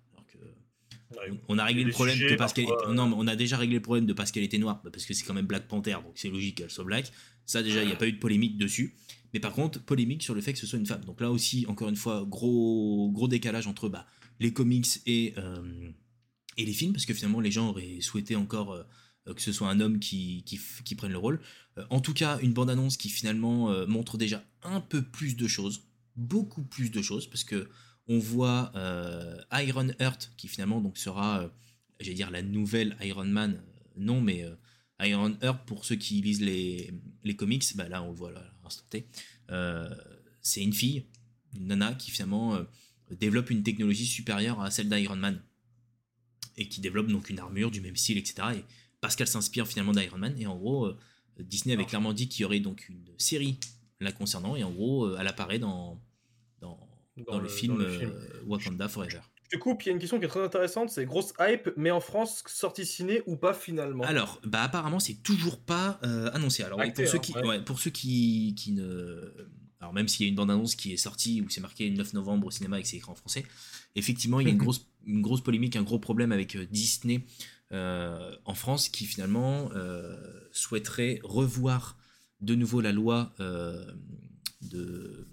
on 1.47 1.57
a 1.57 1.65
réglé 1.65 1.83
le 1.83 1.91
problème 1.91 2.19
de 2.19 2.35
parce 2.35 2.53
qu'elle 2.53 2.67
non, 2.89 3.11
on 3.17 3.25
a 3.25 3.35
déjà 3.35 3.57
réglé 3.57 3.77
le 3.77 3.81
problème 3.81 4.05
de 4.05 4.13
parce 4.13 4.31
qu'elle 4.31 4.43
était 4.43 4.59
noire, 4.59 4.83
parce 4.83 5.07
que 5.07 5.15
c'est 5.15 5.25
quand 5.25 5.33
même 5.33 5.47
Black 5.47 5.67
Panther, 5.67 5.93
donc 5.93 6.11
c'est 6.13 6.29
logique 6.29 6.57
qu'elle 6.57 6.69
soit 6.69 6.83
black. 6.83 7.11
Ça 7.47 7.63
déjà, 7.63 7.81
il 7.81 7.87
n'y 7.87 7.93
a 7.93 7.95
pas 7.95 8.07
eu 8.07 8.13
de 8.13 8.19
polémique 8.19 8.55
dessus. 8.55 8.93
Mais 9.33 9.39
par 9.39 9.53
contre, 9.53 9.81
polémique 9.81 10.23
sur 10.23 10.33
le 10.33 10.41
fait 10.41 10.53
que 10.53 10.59
ce 10.59 10.67
soit 10.67 10.79
une 10.79 10.85
femme. 10.85 11.03
Donc 11.05 11.21
là 11.21 11.31
aussi, 11.31 11.65
encore 11.67 11.89
une 11.89 11.95
fois, 11.95 12.25
gros, 12.27 13.09
gros 13.11 13.27
décalage 13.27 13.67
entre 13.67 13.89
bah, 13.89 14.05
les 14.39 14.51
comics 14.51 14.87
et, 15.05 15.33
euh, 15.37 15.91
et 16.57 16.65
les 16.65 16.73
films, 16.73 16.93
parce 16.93 17.05
que 17.05 17.13
finalement, 17.13 17.39
les 17.39 17.51
gens 17.51 17.69
auraient 17.69 18.01
souhaité 18.01 18.35
encore 18.35 18.73
euh, 18.73 19.33
que 19.33 19.41
ce 19.41 19.51
soit 19.51 19.69
un 19.69 19.79
homme 19.79 19.99
qui, 19.99 20.43
qui, 20.43 20.95
prenne 20.95 21.11
le 21.11 21.17
rôle. 21.17 21.39
Euh, 21.77 21.85
en 21.89 22.01
tout 22.01 22.13
cas, 22.13 22.39
une 22.39 22.53
bande-annonce 22.53 22.97
qui 22.97 23.09
finalement 23.09 23.87
montre 23.87 24.17
déjà 24.17 24.43
un 24.63 24.81
peu 24.81 25.01
plus 25.01 25.35
de 25.35 25.47
choses, 25.47 25.83
beaucoup 26.15 26.63
plus 26.63 26.91
de 26.91 27.01
choses, 27.01 27.27
parce 27.27 27.43
que 27.43 27.69
on 28.07 28.17
voit 28.19 28.73
Iron 29.53 29.89
Heart, 29.99 30.33
qui 30.37 30.47
finalement 30.47 30.81
donc 30.81 30.97
sera, 30.97 31.49
j'allais 31.99 32.15
dire, 32.15 32.31
la 32.31 32.41
nouvelle 32.41 32.97
Iron 33.01 33.25
Man, 33.25 33.61
non, 33.95 34.19
mais 34.21 34.43
Iron 35.01 35.37
Heart, 35.41 35.65
pour 35.65 35.85
ceux 35.85 35.95
qui 35.95 36.19
lisent 36.21 36.41
les, 36.41 36.91
les 37.23 37.35
comics, 37.35 37.63
bah 37.75 37.87
là 37.87 38.01
on 38.03 38.09
le 38.09 38.15
voit 38.15 38.31
là, 38.31 38.50
T, 38.89 39.05
c'est 40.41 40.61
une 40.61 40.73
fille, 40.73 41.05
une 41.55 41.67
nana 41.67 41.93
qui 41.93 42.11
finalement 42.11 42.57
développe 43.09 43.49
une 43.49 43.63
technologie 43.63 44.05
supérieure 44.05 44.61
à 44.61 44.71
celle 44.71 44.89
d'Iron 44.89 45.15
Man. 45.15 45.41
Et 46.57 46.67
qui 46.67 46.81
développe 46.81 47.07
donc 47.07 47.29
une 47.29 47.39
armure 47.39 47.71
du 47.71 47.81
même 47.81 47.95
style, 47.95 48.17
etc. 48.17 48.47
Et 48.57 48.63
parce 49.01 49.15
qu'elle 49.15 49.27
s'inspire 49.27 49.67
finalement 49.67 49.91
d'Iron 49.91 50.17
Man, 50.17 50.35
et 50.37 50.45
en 50.45 50.55
gros, 50.55 50.85
euh, 50.85 50.97
Disney 51.39 51.73
avait 51.73 51.85
clairement 51.85 52.13
dit 52.13 52.29
qu'il 52.29 52.43
y 52.43 52.45
aurait 52.45 52.59
donc 52.59 52.87
une 52.87 53.03
série 53.17 53.57
la 53.99 54.11
concernant, 54.11 54.55
et 54.55 54.63
en 54.63 54.71
gros, 54.71 55.05
euh, 55.05 55.17
elle 55.19 55.27
apparaît 55.27 55.59
dans, 55.59 56.01
dans, 56.59 56.79
dans, 57.27 57.39
le, 57.39 57.49
film, 57.49 57.81
euh, 57.81 58.09
Wakanda 58.45 58.87
Forever. 58.87 59.21
Du 59.51 59.59
coup, 59.59 59.77
il 59.81 59.85
y 59.87 59.89
a 59.89 59.91
une 59.93 59.99
question 59.99 60.17
qui 60.17 60.25
est 60.25 60.29
très 60.29 60.43
intéressante, 60.43 60.89
c'est 60.89 61.05
grosse 61.05 61.33
hype, 61.39 61.71
mais 61.75 61.91
en 61.91 61.99
France, 61.99 62.43
sortie 62.47 62.85
ciné 62.85 63.21
ou 63.25 63.35
pas 63.35 63.53
finalement? 63.53 64.03
Alors, 64.05 64.39
bah 64.45 64.63
apparemment, 64.63 64.99
c'est 64.99 65.21
toujours 65.23 65.59
pas 65.59 65.99
annoncé. 66.33 66.63
Alors, 66.63 66.79
pour, 66.79 67.07
ceux 67.07 67.19
qui, 67.19 67.33
pour 67.65 67.79
ceux 67.79 67.91
qui, 67.91 68.55
qui 68.57 68.71
ne 68.71 69.49
alors 69.81 69.93
même 69.93 70.07
s'il 70.07 70.25
y 70.25 70.27
a 70.27 70.29
une 70.29 70.35
bande-annonce 70.35 70.75
qui 70.75 70.93
est 70.93 70.97
sortie 70.97 71.41
où 71.41 71.49
c'est 71.49 71.59
marqué 71.59 71.89
le 71.89 71.97
9 71.97 72.13
novembre 72.13 72.47
au 72.47 72.51
cinéma 72.51 72.79
et 72.79 72.83
que 72.83 72.87
c'est 72.87 72.97
écrit 72.97 73.11
en 73.11 73.15
français, 73.15 73.43
effectivement 73.95 74.39
il 74.39 74.47
y 74.47 74.49
a 74.49 74.53
une 74.53 74.57
grosse, 74.59 74.87
une 75.05 75.21
grosse 75.21 75.41
polémique, 75.41 75.75
un 75.75 75.81
gros 75.81 75.99
problème 75.99 76.31
avec 76.31 76.55
euh, 76.55 76.67
Disney 76.67 77.25
euh, 77.71 78.35
en 78.45 78.53
France 78.53 78.89
qui 78.89 79.05
finalement 79.05 79.71
euh, 79.73 80.15
souhaiterait 80.51 81.19
revoir 81.23 81.97
de 82.41 82.53
nouveau 82.53 82.79
la 82.79 82.91
loi 82.91 83.33
de 84.61 85.27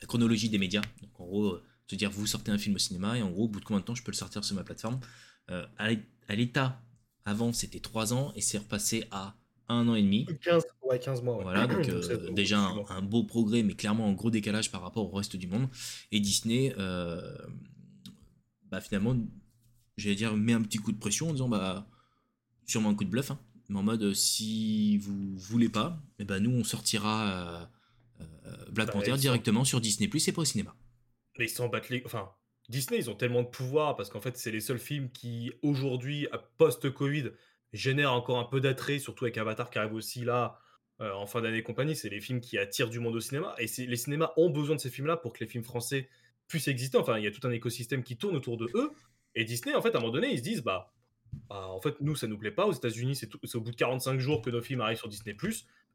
la 0.00 0.06
chronologie 0.06 0.48
des 0.48 0.58
médias. 0.58 0.82
Donc 1.02 1.20
en 1.20 1.24
gros, 1.24 1.58
se 1.86 1.96
dire 1.96 2.10
vous 2.10 2.26
sortez 2.26 2.50
un 2.50 2.58
film 2.58 2.74
au 2.74 2.78
cinéma 2.78 3.18
et 3.18 3.22
en 3.22 3.30
gros 3.30 3.44
au 3.44 3.48
bout 3.48 3.60
de 3.60 3.64
combien 3.64 3.80
de 3.80 3.84
temps 3.84 3.94
je 3.94 4.02
peux 4.02 4.12
le 4.12 4.16
sortir 4.16 4.44
sur 4.44 4.56
ma 4.56 4.64
plateforme. 4.64 5.00
à 5.48 6.34
l'état 6.34 6.80
avant 7.24 7.52
c'était 7.52 7.80
3 7.80 8.12
ans 8.12 8.32
et 8.36 8.40
c'est 8.40 8.58
repassé 8.58 9.04
à 9.10 9.34
un 9.68 9.88
an 9.88 9.94
et 9.94 10.02
demi. 10.02 10.26
15, 10.42 10.62
ouais, 10.82 10.98
15 10.98 11.22
mois. 11.22 11.38
Voilà, 11.42 11.66
donc 11.66 11.88
euh, 11.88 12.30
déjà 12.30 12.58
un, 12.60 13.02
beau 13.02 13.24
progrès, 13.24 13.62
mais 13.62 13.74
clairement 13.74 14.08
un 14.08 14.12
gros 14.12 14.30
décalage 14.30 14.70
par 14.70 14.82
rapport 14.82 15.12
au 15.12 15.16
reste 15.16 15.36
du 15.36 15.46
monde. 15.46 15.68
Et 16.12 16.20
Disney, 16.20 16.74
euh, 16.78 17.36
bah 18.70 18.80
finalement, 18.80 19.16
j'allais 19.96 20.16
dire, 20.16 20.34
met 20.36 20.52
un 20.52 20.62
petit 20.62 20.78
coup 20.78 20.92
de 20.92 20.98
pression 20.98 21.30
en 21.30 21.32
disant, 21.32 21.48
bah, 21.48 21.86
sûrement 22.66 22.90
un 22.90 22.94
coup 22.94 23.04
de 23.04 23.10
bluff, 23.10 23.30
hein, 23.30 23.38
mais 23.68 23.78
en 23.78 23.82
mode, 23.82 24.12
si 24.12 24.98
vous 24.98 25.36
voulez 25.36 25.68
pas, 25.68 25.98
et 26.18 26.22
eh 26.22 26.24
ben 26.24 26.42
nous, 26.42 26.50
on 26.50 26.64
sortira 26.64 27.68
euh, 28.20 28.26
Black 28.70 28.88
bah, 28.88 28.92
Panther 28.92 29.16
directement 29.16 29.64
sur 29.64 29.80
Disney 29.80 30.08
Plus 30.08 30.26
et 30.28 30.32
pas 30.32 30.42
au 30.42 30.46
cinéma. 30.46 30.74
Mais 31.38 31.46
ils 31.46 31.50
s'en 31.50 31.68
battent 31.68 31.88
les. 31.88 32.02
Enfin, 32.04 32.30
Disney, 32.68 32.98
ils 32.98 33.10
ont 33.10 33.14
tellement 33.14 33.42
de 33.42 33.48
pouvoir 33.48 33.96
parce 33.96 34.08
qu'en 34.08 34.20
fait, 34.20 34.36
c'est 34.36 34.50
les 34.50 34.60
seuls 34.60 34.78
films 34.78 35.10
qui, 35.10 35.52
aujourd'hui, 35.62 36.28
post-Covid, 36.56 37.30
génère 37.72 38.12
encore 38.12 38.38
un 38.38 38.44
peu 38.44 38.60
d'attrait, 38.60 38.98
surtout 38.98 39.24
avec 39.24 39.36
Avatar 39.36 39.70
qui 39.70 39.78
arrive 39.78 39.94
aussi 39.94 40.24
là 40.24 40.58
euh, 41.00 41.12
en 41.12 41.26
fin 41.26 41.42
d'année 41.42 41.58
et 41.58 41.62
compagnie. 41.62 41.96
C'est 41.96 42.08
les 42.08 42.20
films 42.20 42.40
qui 42.40 42.56
attirent 42.56 42.88
du 42.88 43.00
monde 43.00 43.16
au 43.16 43.20
cinéma. 43.20 43.54
Et 43.58 43.66
les 43.84 43.96
cinémas 43.96 44.32
ont 44.36 44.50
besoin 44.50 44.76
de 44.76 44.80
ces 44.80 44.90
films-là 44.90 45.16
pour 45.16 45.32
que 45.32 45.40
les 45.40 45.50
films 45.50 45.64
français 45.64 46.08
puissent 46.46 46.68
exister. 46.68 46.96
Enfin, 46.96 47.18
il 47.18 47.24
y 47.24 47.26
a 47.26 47.30
tout 47.32 47.46
un 47.46 47.50
écosystème 47.50 48.02
qui 48.02 48.16
tourne 48.16 48.36
autour 48.36 48.56
de 48.56 48.70
eux. 48.74 48.92
Et 49.34 49.44
Disney, 49.44 49.74
en 49.74 49.82
fait, 49.82 49.94
à 49.94 49.98
un 49.98 50.00
moment 50.00 50.12
donné, 50.12 50.30
ils 50.30 50.38
se 50.38 50.42
disent, 50.42 50.62
bah, 50.62 50.92
bah 51.48 51.66
en 51.68 51.80
fait, 51.80 52.00
nous, 52.00 52.14
ça 52.14 52.28
nous 52.28 52.38
plaît 52.38 52.52
pas. 52.52 52.66
Aux 52.66 52.72
États-Unis, 52.72 53.16
c'est 53.16 53.56
au 53.56 53.60
bout 53.60 53.72
de 53.72 53.76
45 53.76 54.20
jours 54.20 54.40
que 54.40 54.50
nos 54.50 54.62
films 54.62 54.80
arrivent 54.80 54.98
sur 54.98 55.08
Disney. 55.08 55.36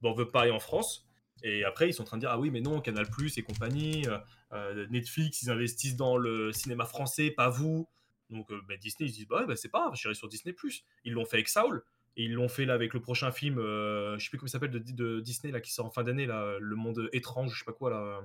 Bon, 0.02 0.12
on 0.12 0.14
veut 0.14 0.28
pareil 0.28 0.52
en 0.52 0.60
France. 0.60 1.09
Et 1.44 1.64
après, 1.64 1.90
ils 1.90 1.94
sont 1.94 2.04
en 2.04 2.06
train 2.06 2.18
de 2.18 2.22
dire, 2.22 2.32
ah 2.32 2.40
oui, 2.40 2.50
mais 2.50 2.62
non, 2.62 2.82
Canal 2.82 3.08
et 3.38 3.42
compagnie, 3.44 4.08
euh, 4.08 4.18
euh, 4.54 4.88
Netflix, 4.90 5.42
ils 5.42 5.50
investissent 5.50 5.96
dans 5.96 6.18
le 6.18 6.52
cinéma 6.52 6.86
français, 6.86 7.32
pas 7.32 7.50
vous. 7.50 7.88
Donc 8.30 8.52
euh, 8.52 8.60
bah, 8.68 8.76
Disney, 8.78 9.10
ils 9.10 9.14
se 9.14 9.18
disent, 9.18 9.28
bah, 9.28 9.46
bah 9.48 9.56
c'est 9.56 9.70
pas 9.70 9.82
grave, 9.82 9.96
j'irai 9.96 10.14
sur 10.14 10.28
Disney. 10.28 10.56
Ils 11.04 11.14
l'ont 11.14 11.26
fait 11.26 11.38
avec 11.38 11.50
Saul, 11.50 11.84
et 12.18 12.24
ils 12.24 12.34
l'ont 12.34 12.50
fait 12.50 12.66
là 12.66 12.74
avec 12.74 12.94
le 12.94 13.02
prochain 13.02 13.32
film, 13.32 13.60
euh, 13.60 14.18
je 14.18 14.24
sais 14.24 14.30
plus 14.30 14.38
comment 14.38 14.48
il 14.48 14.52
s'appelle, 14.52 14.72
de, 14.72 14.80
de, 14.80 15.20
Disney, 15.20 15.52
là, 15.52 15.62
qui 15.62 15.72
sort 15.72 15.86
en 15.86 15.92
fin 15.92 16.04
d'année, 16.04 16.26
là, 16.26 16.58
Le 16.60 16.76
Monde 16.76 17.10
étrange, 17.14 17.54
je 17.54 17.60
sais 17.60 17.66
pas 17.66 17.74
quoi, 17.74 17.90
là. 17.90 18.22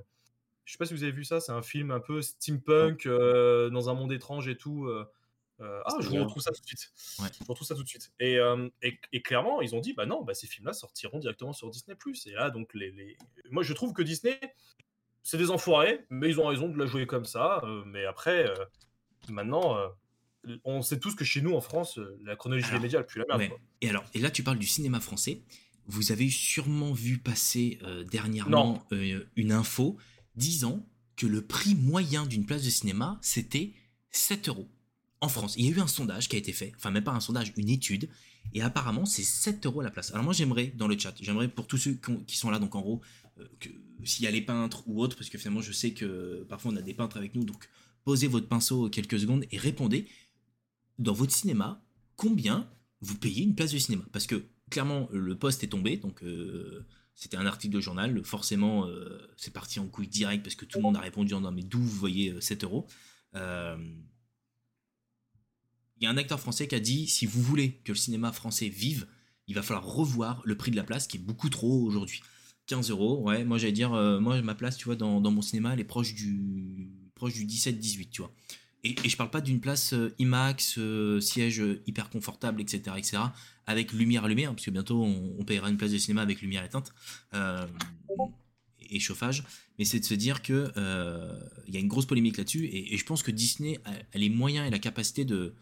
Je 0.65 0.71
sais 0.71 0.77
pas 0.79 0.85
si 0.87 0.95
vous 0.95 1.03
avez 1.03 1.11
vu 1.11 1.23
ça, 1.23 1.39
c'est 1.39 1.51
un 1.51 1.61
film 1.61 1.91
un 1.91 1.99
peu 1.99 2.23
steampunk, 2.23 3.07
dans 3.07 3.89
un 3.89 3.93
monde 3.93 4.11
étrange 4.11 4.47
et 4.47 4.57
tout. 4.57 4.89
Ah, 5.59 5.95
je 5.99 6.09
vous 6.09 6.17
retrouve 6.17 6.41
ça 6.43 6.51
tout 6.51 6.61
de 6.61 6.67
suite. 6.67 6.91
Je 7.19 7.45
retrouve 7.47 7.67
ça 7.67 7.75
tout 7.75 7.83
de 7.83 7.87
suite. 7.87 8.11
Et, 8.19 8.39
et, 8.81 9.21
clairement, 9.21 9.61
ils 9.61 9.75
ont 9.75 9.79
dit, 9.79 9.93
bah 9.93 10.05
non, 10.05 10.23
bah, 10.23 10.33
ces 10.33 10.47
films-là 10.47 10.73
sortiront 10.73 11.19
directement 11.19 11.53
sur 11.53 11.69
Disney+. 11.69 11.95
Et 12.25 12.31
là, 12.31 12.49
donc, 12.49 12.73
les, 12.73 12.91
les... 12.91 13.17
moi, 13.51 13.63
je 13.63 13.73
trouve 13.73 13.93
que 13.93 14.01
Disney, 14.01 14.39
c'est 15.23 15.37
des 15.37 15.51
enfoirés, 15.51 16.05
mais 16.09 16.29
ils 16.29 16.39
ont 16.39 16.47
raison 16.47 16.69
de 16.69 16.77
la 16.77 16.85
jouer 16.85 17.07
comme 17.07 17.25
ça. 17.25 17.61
mais 17.85 18.05
après, 18.05 18.51
Maintenant, 19.31 19.77
euh, 19.77 20.57
on 20.63 20.81
sait 20.81 20.99
tous 20.99 21.15
que 21.15 21.25
chez 21.25 21.41
nous, 21.41 21.53
en 21.53 21.61
France, 21.61 21.97
euh, 21.97 22.19
la 22.23 22.35
chronologie 22.35 22.71
des 22.71 22.79
médias, 22.79 22.99
elle 22.99 23.05
plus 23.05 23.23
la 23.27 23.37
merde. 23.37 23.53
Et 23.81 23.89
alors, 23.89 24.03
et 24.13 24.19
là, 24.19 24.29
tu 24.29 24.43
parles 24.43 24.59
du 24.59 24.67
cinéma 24.67 24.99
français. 24.99 25.41
Vous 25.87 26.11
avez 26.11 26.29
sûrement 26.29 26.93
vu 26.93 27.19
passer 27.19 27.79
euh, 27.83 28.03
dernièrement 28.03 28.87
une 29.35 29.51
info 29.51 29.97
disant 30.35 30.85
que 31.15 31.27
le 31.27 31.45
prix 31.45 31.75
moyen 31.75 32.25
d'une 32.25 32.45
place 32.45 32.63
de 32.63 32.69
cinéma, 32.69 33.19
c'était 33.21 33.73
7 34.11 34.49
euros 34.49 34.67
en 35.25 35.29
France. 35.29 35.55
Il 35.57 35.65
y 35.65 35.67
a 35.69 35.71
eu 35.71 35.79
un 35.79 35.87
sondage 35.87 36.29
qui 36.29 36.35
a 36.35 36.39
été 36.39 36.53
fait, 36.53 36.71
enfin 36.77 36.91
même 36.91 37.03
pas 37.03 37.11
un 37.11 37.19
sondage, 37.19 37.53
une 37.57 37.69
étude, 37.69 38.09
et 38.53 38.61
apparemment 38.61 39.05
c'est 39.05 39.23
7 39.23 39.65
euros 39.65 39.81
la 39.81 39.91
place. 39.91 40.11
Alors 40.11 40.23
moi 40.23 40.33
j'aimerais 40.33 40.67
dans 40.75 40.87
le 40.87 40.97
chat, 40.97 41.13
j'aimerais 41.19 41.47
pour 41.47 41.67
tous 41.67 41.77
ceux 41.77 41.99
qui 42.27 42.37
sont 42.37 42.49
là, 42.49 42.59
donc 42.59 42.75
en 42.75 42.81
gros, 42.81 43.01
que 43.59 43.69
s'il 44.03 44.23
y 44.23 44.27
a 44.27 44.31
les 44.31 44.41
peintres 44.41 44.83
ou 44.87 45.01
autres, 45.01 45.17
parce 45.17 45.29
que 45.29 45.37
finalement 45.37 45.61
je 45.61 45.71
sais 45.71 45.91
que 45.91 46.45
parfois 46.47 46.71
on 46.71 46.75
a 46.77 46.81
des 46.81 46.93
peintres 46.93 47.17
avec 47.17 47.35
nous, 47.35 47.43
donc 47.43 47.67
posez 48.05 48.27
votre 48.27 48.47
pinceau 48.47 48.89
quelques 48.89 49.19
secondes 49.19 49.45
et 49.51 49.57
répondez 49.57 50.07
dans 50.99 51.13
votre 51.13 51.33
cinéma 51.33 51.83
combien 52.15 52.69
vous 53.01 53.17
payez 53.17 53.43
une 53.43 53.55
place 53.55 53.71
de 53.71 53.77
cinéma? 53.77 54.05
Parce 54.11 54.27
que 54.27 54.45
clairement, 54.69 55.09
le 55.11 55.37
poste 55.37 55.63
est 55.63 55.67
tombé, 55.67 55.97
donc 55.97 56.23
euh, 56.23 56.85
c'était 57.13 57.37
un 57.37 57.45
article 57.45 57.73
de 57.73 57.81
journal, 57.81 58.23
forcément 58.23 58.87
euh, 58.87 59.19
c'est 59.37 59.53
parti 59.53 59.79
en 59.79 59.87
couille 59.87 60.07
direct 60.07 60.43
parce 60.43 60.55
que 60.55 60.65
tout 60.65 60.79
le 60.79 60.83
monde 60.83 60.97
a 60.97 61.01
répondu 61.01 61.33
en 61.33 61.39
disant 61.39 61.51
mais 61.51 61.63
d'où 61.63 61.79
vous 61.79 61.97
voyez 61.97 62.39
7 62.39 62.63
euh, 62.63 62.67
euros? 62.67 62.87
Il 65.99 66.03
y 66.03 66.07
a 66.07 66.09
un 66.09 66.17
acteur 66.17 66.39
français 66.39 66.67
qui 66.67 66.75
a 66.75 66.79
dit 66.79 67.07
si 67.07 67.25
vous 67.25 67.41
voulez 67.41 67.73
que 67.83 67.91
le 67.91 67.97
cinéma 67.97 68.31
français 68.31 68.69
vive, 68.69 69.07
il 69.47 69.55
va 69.55 69.61
falloir 69.61 69.85
revoir 69.85 70.41
le 70.45 70.57
prix 70.57 70.71
de 70.71 70.75
la 70.75 70.83
place 70.83 71.07
qui 71.07 71.17
est 71.17 71.21
beaucoup 71.21 71.49
trop 71.49 71.83
aujourd'hui. 71.83 72.21
15 72.67 72.89
euros, 72.89 73.21
ouais, 73.21 73.45
moi 73.45 73.57
j'allais 73.57 73.73
dire, 73.73 73.91
moi 73.91 74.41
ma 74.41 74.55
place, 74.55 74.75
tu 74.75 74.85
vois, 74.85 74.95
dans, 74.95 75.19
mon 75.19 75.41
cinéma, 75.41 75.73
elle 75.73 75.79
est 75.79 75.83
proche 75.83 76.15
du 76.15 76.89
proche 77.13 77.33
du 77.33 77.45
17-18, 77.45 78.09
tu 78.09 78.21
vois. 78.21 78.31
Et, 78.85 78.95
et, 79.03 79.09
je 79.09 79.17
parle 79.17 79.31
pas 79.31 79.41
d'une 79.41 79.59
place 79.59 79.93
euh, 79.93 80.13
IMAX, 80.19 80.77
euh, 80.77 81.19
siège 81.19 81.59
euh, 81.59 81.81
hyper 81.87 82.11
confortable, 82.11 82.61
etc., 82.61 82.95
etc., 82.97 83.17
avec 83.65 83.91
lumière 83.93 84.25
allumée, 84.25 84.45
hein, 84.45 84.53
parce 84.53 84.65
que 84.65 84.69
bientôt 84.69 85.03
on, 85.03 85.43
payera 85.43 85.71
une 85.71 85.77
place 85.77 85.91
de 85.91 85.97
cinéma 85.97 86.21
avec 86.21 86.41
lumière 86.41 86.63
éteinte 86.63 86.93
et 88.87 88.99
chauffage. 88.99 89.43
Mais 89.79 89.85
c'est 89.85 89.99
de 89.99 90.05
se 90.05 90.13
dire 90.13 90.43
que 90.43 90.71
il 91.67 91.73
y 91.73 91.77
a 91.77 91.79
une 91.79 91.87
grosse 91.87 92.05
polémique 92.05 92.37
là-dessus, 92.37 92.65
et, 92.71 92.95
je 92.95 93.03
pense 93.05 93.23
que 93.23 93.31
Disney 93.31 93.79
a, 93.85 93.91
les 94.13 94.29
moyens 94.29 94.67
et 94.67 94.69
la 94.69 94.77
capacité 94.77 95.25
de, 95.25 95.55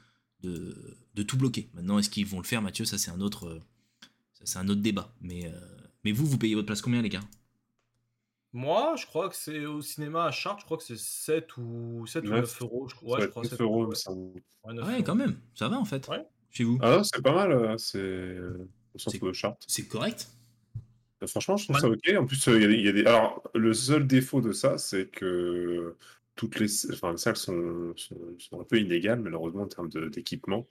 de, 0.44 0.98
de 1.16 1.24
tout 1.24 1.38
bloquer. 1.38 1.70
Maintenant, 1.74 2.00
est-ce 2.00 2.10
qu'ils 2.10 2.26
vont 2.26 2.39
le 2.39 2.46
faire, 2.46 2.62
Mathieu? 2.62 2.86
Ça, 2.86 2.98
c'est 2.98 3.12
un 3.12 3.22
autre, 3.22 3.62
c'est 4.44 4.60
un 4.60 4.68
autre 4.68 4.82
débat. 4.82 5.14
Mais, 5.22 5.52
mais 6.04 6.12
vous, 6.12 6.26
vous 6.26 6.38
payez 6.38 6.56
votre 6.56 6.68
place 6.68 6.82
combien, 6.82 7.02
les 7.02 7.10
gars? 7.10 7.24
Moi, 8.54 8.96
je 8.98 9.08
crois 9.08 9.30
que 9.30 9.36
c'est 9.36 9.66
au 9.66 9.82
cinéma 9.82 10.26
à 10.26 10.32
Chartres, 10.32 10.60
je 10.60 10.66
crois 10.66 10.78
que 10.78 10.84
c'est 10.84 10.98
7 10.98 11.58
ou 11.58 12.06
7 12.06 12.26
ou 12.26 12.30
9 12.30 12.62
euros. 12.62 12.88
Je, 12.88 12.96
ouais, 13.06 13.22
je 13.22 13.26
crois 13.26 13.44
9 13.44 13.62
euros, 13.62 13.88
ouais, 13.88 14.84
ouais 14.84 15.04
quand 15.04 15.16
même, 15.16 15.39
ça 15.56 15.68
va 15.70 15.80
en 15.80 15.86
fait. 15.86 16.08
Ouais. 16.08 16.24
Chez 16.52 16.64
vous. 16.64 16.78
Ah, 16.84 17.02
c'est 17.04 17.24
pas 17.24 17.34
mal, 17.34 17.52
euh, 17.52 17.78
c'est 17.80 18.38
au 18.94 19.00
centre 19.00 19.28
de 19.28 19.34
Chartres. 19.34 19.66
C'est 19.68 19.88
correct. 19.88 20.30
Bah, 21.20 21.26
franchement, 21.26 21.58
je 21.58 21.66
trouve 21.66 21.80
ça 21.80 21.89
ok. 21.89 22.14
En 22.16 22.26
plus, 22.28 22.48
euh, 22.48 22.62
il 22.62 22.82
y, 22.82 22.88
a 22.88 22.91
des. 22.91 23.06
Alors, 23.06 23.41
le 23.56 23.74
seul 23.74 24.06
défaut 24.06 24.39
de 24.39 24.52
ça, 24.52 24.78
c'est 24.78 25.08
que 25.08 25.96
toutes 26.36 26.59
les, 26.59 26.91
enfin, 26.91 27.11
les 27.11 27.17
salles 27.17 27.36
sont, 27.38 27.93
sont, 27.95 28.59
un 28.59 28.63
peu 28.63 28.79
inégales, 28.79 29.21
malheureusement, 29.21 29.63
en 29.63 29.67
termes 29.67 29.89
d'équipement. 30.09 30.67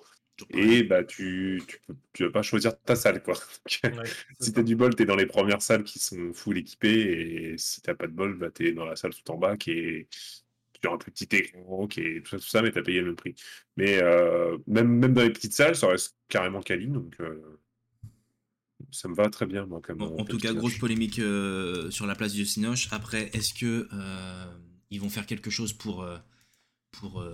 Et 0.50 0.82
bah, 0.82 1.04
tu, 1.04 1.62
tu, 1.66 1.78
tu, 2.12 2.24
vas 2.24 2.30
pas 2.30 2.42
choisir 2.42 2.80
ta 2.80 2.96
salle, 2.96 3.22
quoi. 3.22 3.34
si 4.40 4.52
t'as 4.52 4.62
du 4.62 4.76
bol, 4.76 4.94
t'es 4.94 5.04
dans 5.04 5.14
les 5.14 5.26
premières 5.26 5.62
salles 5.62 5.84
qui 5.84 5.98
sont 5.98 6.32
full 6.32 6.58
équipées, 6.58 7.52
et 7.52 7.58
si 7.58 7.80
t'as 7.82 7.94
pas 7.94 8.06
de 8.06 8.12
bol, 8.12 8.36
bah, 8.36 8.50
t'es 8.50 8.72
dans 8.72 8.84
la 8.84 8.96
salle 8.96 9.14
tout 9.14 9.30
en 9.30 9.36
bas 9.36 9.56
qui 9.56 9.70
est 9.72 10.08
sur 10.82 10.92
un 10.92 10.98
plus 10.98 11.12
petit 11.12 11.28
écran, 11.36 11.86
qui 11.86 12.00
est 12.00 12.22
tout 12.22 12.30
ça, 12.30 12.38
tout 12.38 12.48
ça, 12.48 12.62
mais 12.62 12.72
t'as 12.72 12.82
payé 12.82 13.00
le 13.00 13.06
même 13.06 13.16
prix. 13.16 13.34
Mais 13.76 14.02
euh, 14.02 14.58
même, 14.66 14.88
même 14.88 15.12
dans 15.12 15.22
les 15.22 15.30
petites 15.30 15.54
salles, 15.54 15.76
ça 15.76 15.88
reste 15.88 16.16
carrément 16.28 16.60
quali, 16.60 16.88
donc 16.88 17.14
euh, 17.20 17.60
ça 18.90 19.08
me 19.08 19.14
va 19.14 19.28
très 19.30 19.46
bien, 19.46 19.64
moi. 19.66 19.80
Comme, 19.80 20.02
en 20.02 20.24
tout 20.24 20.38
cas, 20.38 20.52
grosse 20.52 20.78
polémique 20.78 21.20
euh, 21.20 21.90
sur 21.90 22.06
la 22.06 22.14
place 22.14 22.32
du 22.32 22.44
Cinoche. 22.44 22.88
Après, 22.90 23.30
est-ce 23.32 23.54
que 23.54 23.86
ils 24.92 25.00
vont 25.00 25.08
faire 25.10 25.26
quelque 25.26 25.50
chose 25.50 25.72
pour 25.72 26.06
pour 26.92 27.24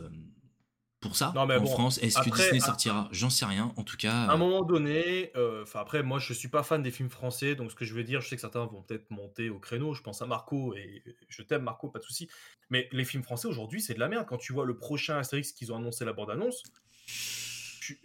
pour 1.01 1.15
ça 1.15 1.33
non, 1.35 1.47
mais 1.47 1.57
en 1.57 1.67
France. 1.67 1.99
Est-ce 1.99 2.19
que 2.19 2.31
Disney 2.31 2.61
sortira? 2.61 3.09
J'en 3.13 3.31
sais 3.31 3.45
rien. 3.45 3.73
En 3.77 3.85
tout 3.85 3.97
cas. 3.97 4.13
À 4.13 4.33
un 4.33 4.37
moment 4.37 4.65
donné, 4.65 5.31
euh, 5.37 5.63
enfin 5.63 5.81
après, 5.81 6.03
moi 6.03 6.19
je 6.19 6.33
suis 6.33 6.49
pas 6.49 6.63
fan 6.63 6.83
des 6.83 6.91
films 6.91 7.11
français, 7.11 7.55
donc 7.55 7.71
ce 7.71 7.77
que 7.77 7.85
je 7.85 7.95
veux 7.95 8.03
dire, 8.03 8.21
je 8.21 8.29
sais 8.29 8.35
que 8.35 8.41
certains 8.41 8.65
vont 8.65 8.83
peut-être 8.83 9.11
monter 9.11 9.49
au 9.49 9.59
créneau. 9.59 9.95
Je 9.95 10.03
pense 10.03 10.23
à 10.23 10.27
Marco 10.27 10.75
et 10.75 11.03
je 11.29 11.43
t'aime 11.43 11.63
Marco, 11.63 11.89
pas 11.89 12.01
de 12.01 12.05
souci. 12.05 12.29
Mais 12.71 12.89
les 12.93 13.05
films 13.05 13.23
français 13.23 13.47
aujourd'hui, 13.47 13.81
c'est 13.81 13.95
de 13.95 14.01
la 14.01 14.09
merde. 14.09 14.27
Quand 14.29 14.39
tu 14.39 14.53
vois 14.53 14.67
le 14.67 14.77
prochain 14.77 15.19
Astérix 15.19 15.53
qu'ils 15.53 15.73
ont 15.73 15.77
annoncé 15.77 16.05
la 16.05 16.13
bande 16.13 16.31
annonce, 16.31 16.65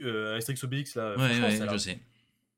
euh, 0.01 0.37
Astérix 0.37 0.63
Obélix 0.63 0.95
là. 0.95 1.15
Ouais, 1.17 1.41
ouais, 1.41 1.67
je 1.71 1.77
sais. 1.77 1.99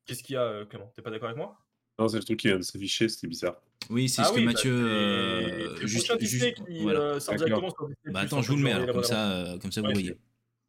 Qu'est-ce 0.06 0.22
qu'il 0.22 0.34
y 0.34 0.38
a, 0.38 0.43
euh, 0.43 0.66
Clément? 0.66 0.91
T'es 0.96 1.02
pas 1.02 1.12
d'accord 1.12 1.30
avec 1.30 1.38
moi? 1.38 1.58
Non, 1.98 2.10
c'est 2.10 2.18
le 2.18 2.24
truc 2.24 2.39
qui 2.39 2.48
vient 2.48 2.58
de 2.58 2.62
s'afficher, 2.62 3.08
c'était 3.08 3.28
bizarre. 3.28 3.56
Oui, 3.90 4.10
c'est 4.10 4.22
ah 4.22 4.26
ce 4.26 4.34
que 4.34 4.40
bah, 4.40 4.46
Mathieu. 4.46 4.74
Euh, 4.74 5.86
juste, 5.86 6.20
juste, 6.20 6.66
qui 6.66 6.82
voilà. 6.82 7.00
euh, 7.00 7.20
sort 7.20 7.36
directement 7.36 7.70
sur 7.70 7.88
Disney. 7.88 8.14
Bah 8.14 8.20
attends, 8.22 8.42
je 8.42 8.52
vous 8.52 8.58
le 8.58 8.64
mets 8.64 8.72
alors, 8.72 8.96
comme 8.96 9.04
ça, 9.04 9.32
euh, 9.32 9.60
comme 9.60 9.72
ça 9.72 9.82
vous 9.82 9.92
voyez. 9.92 10.18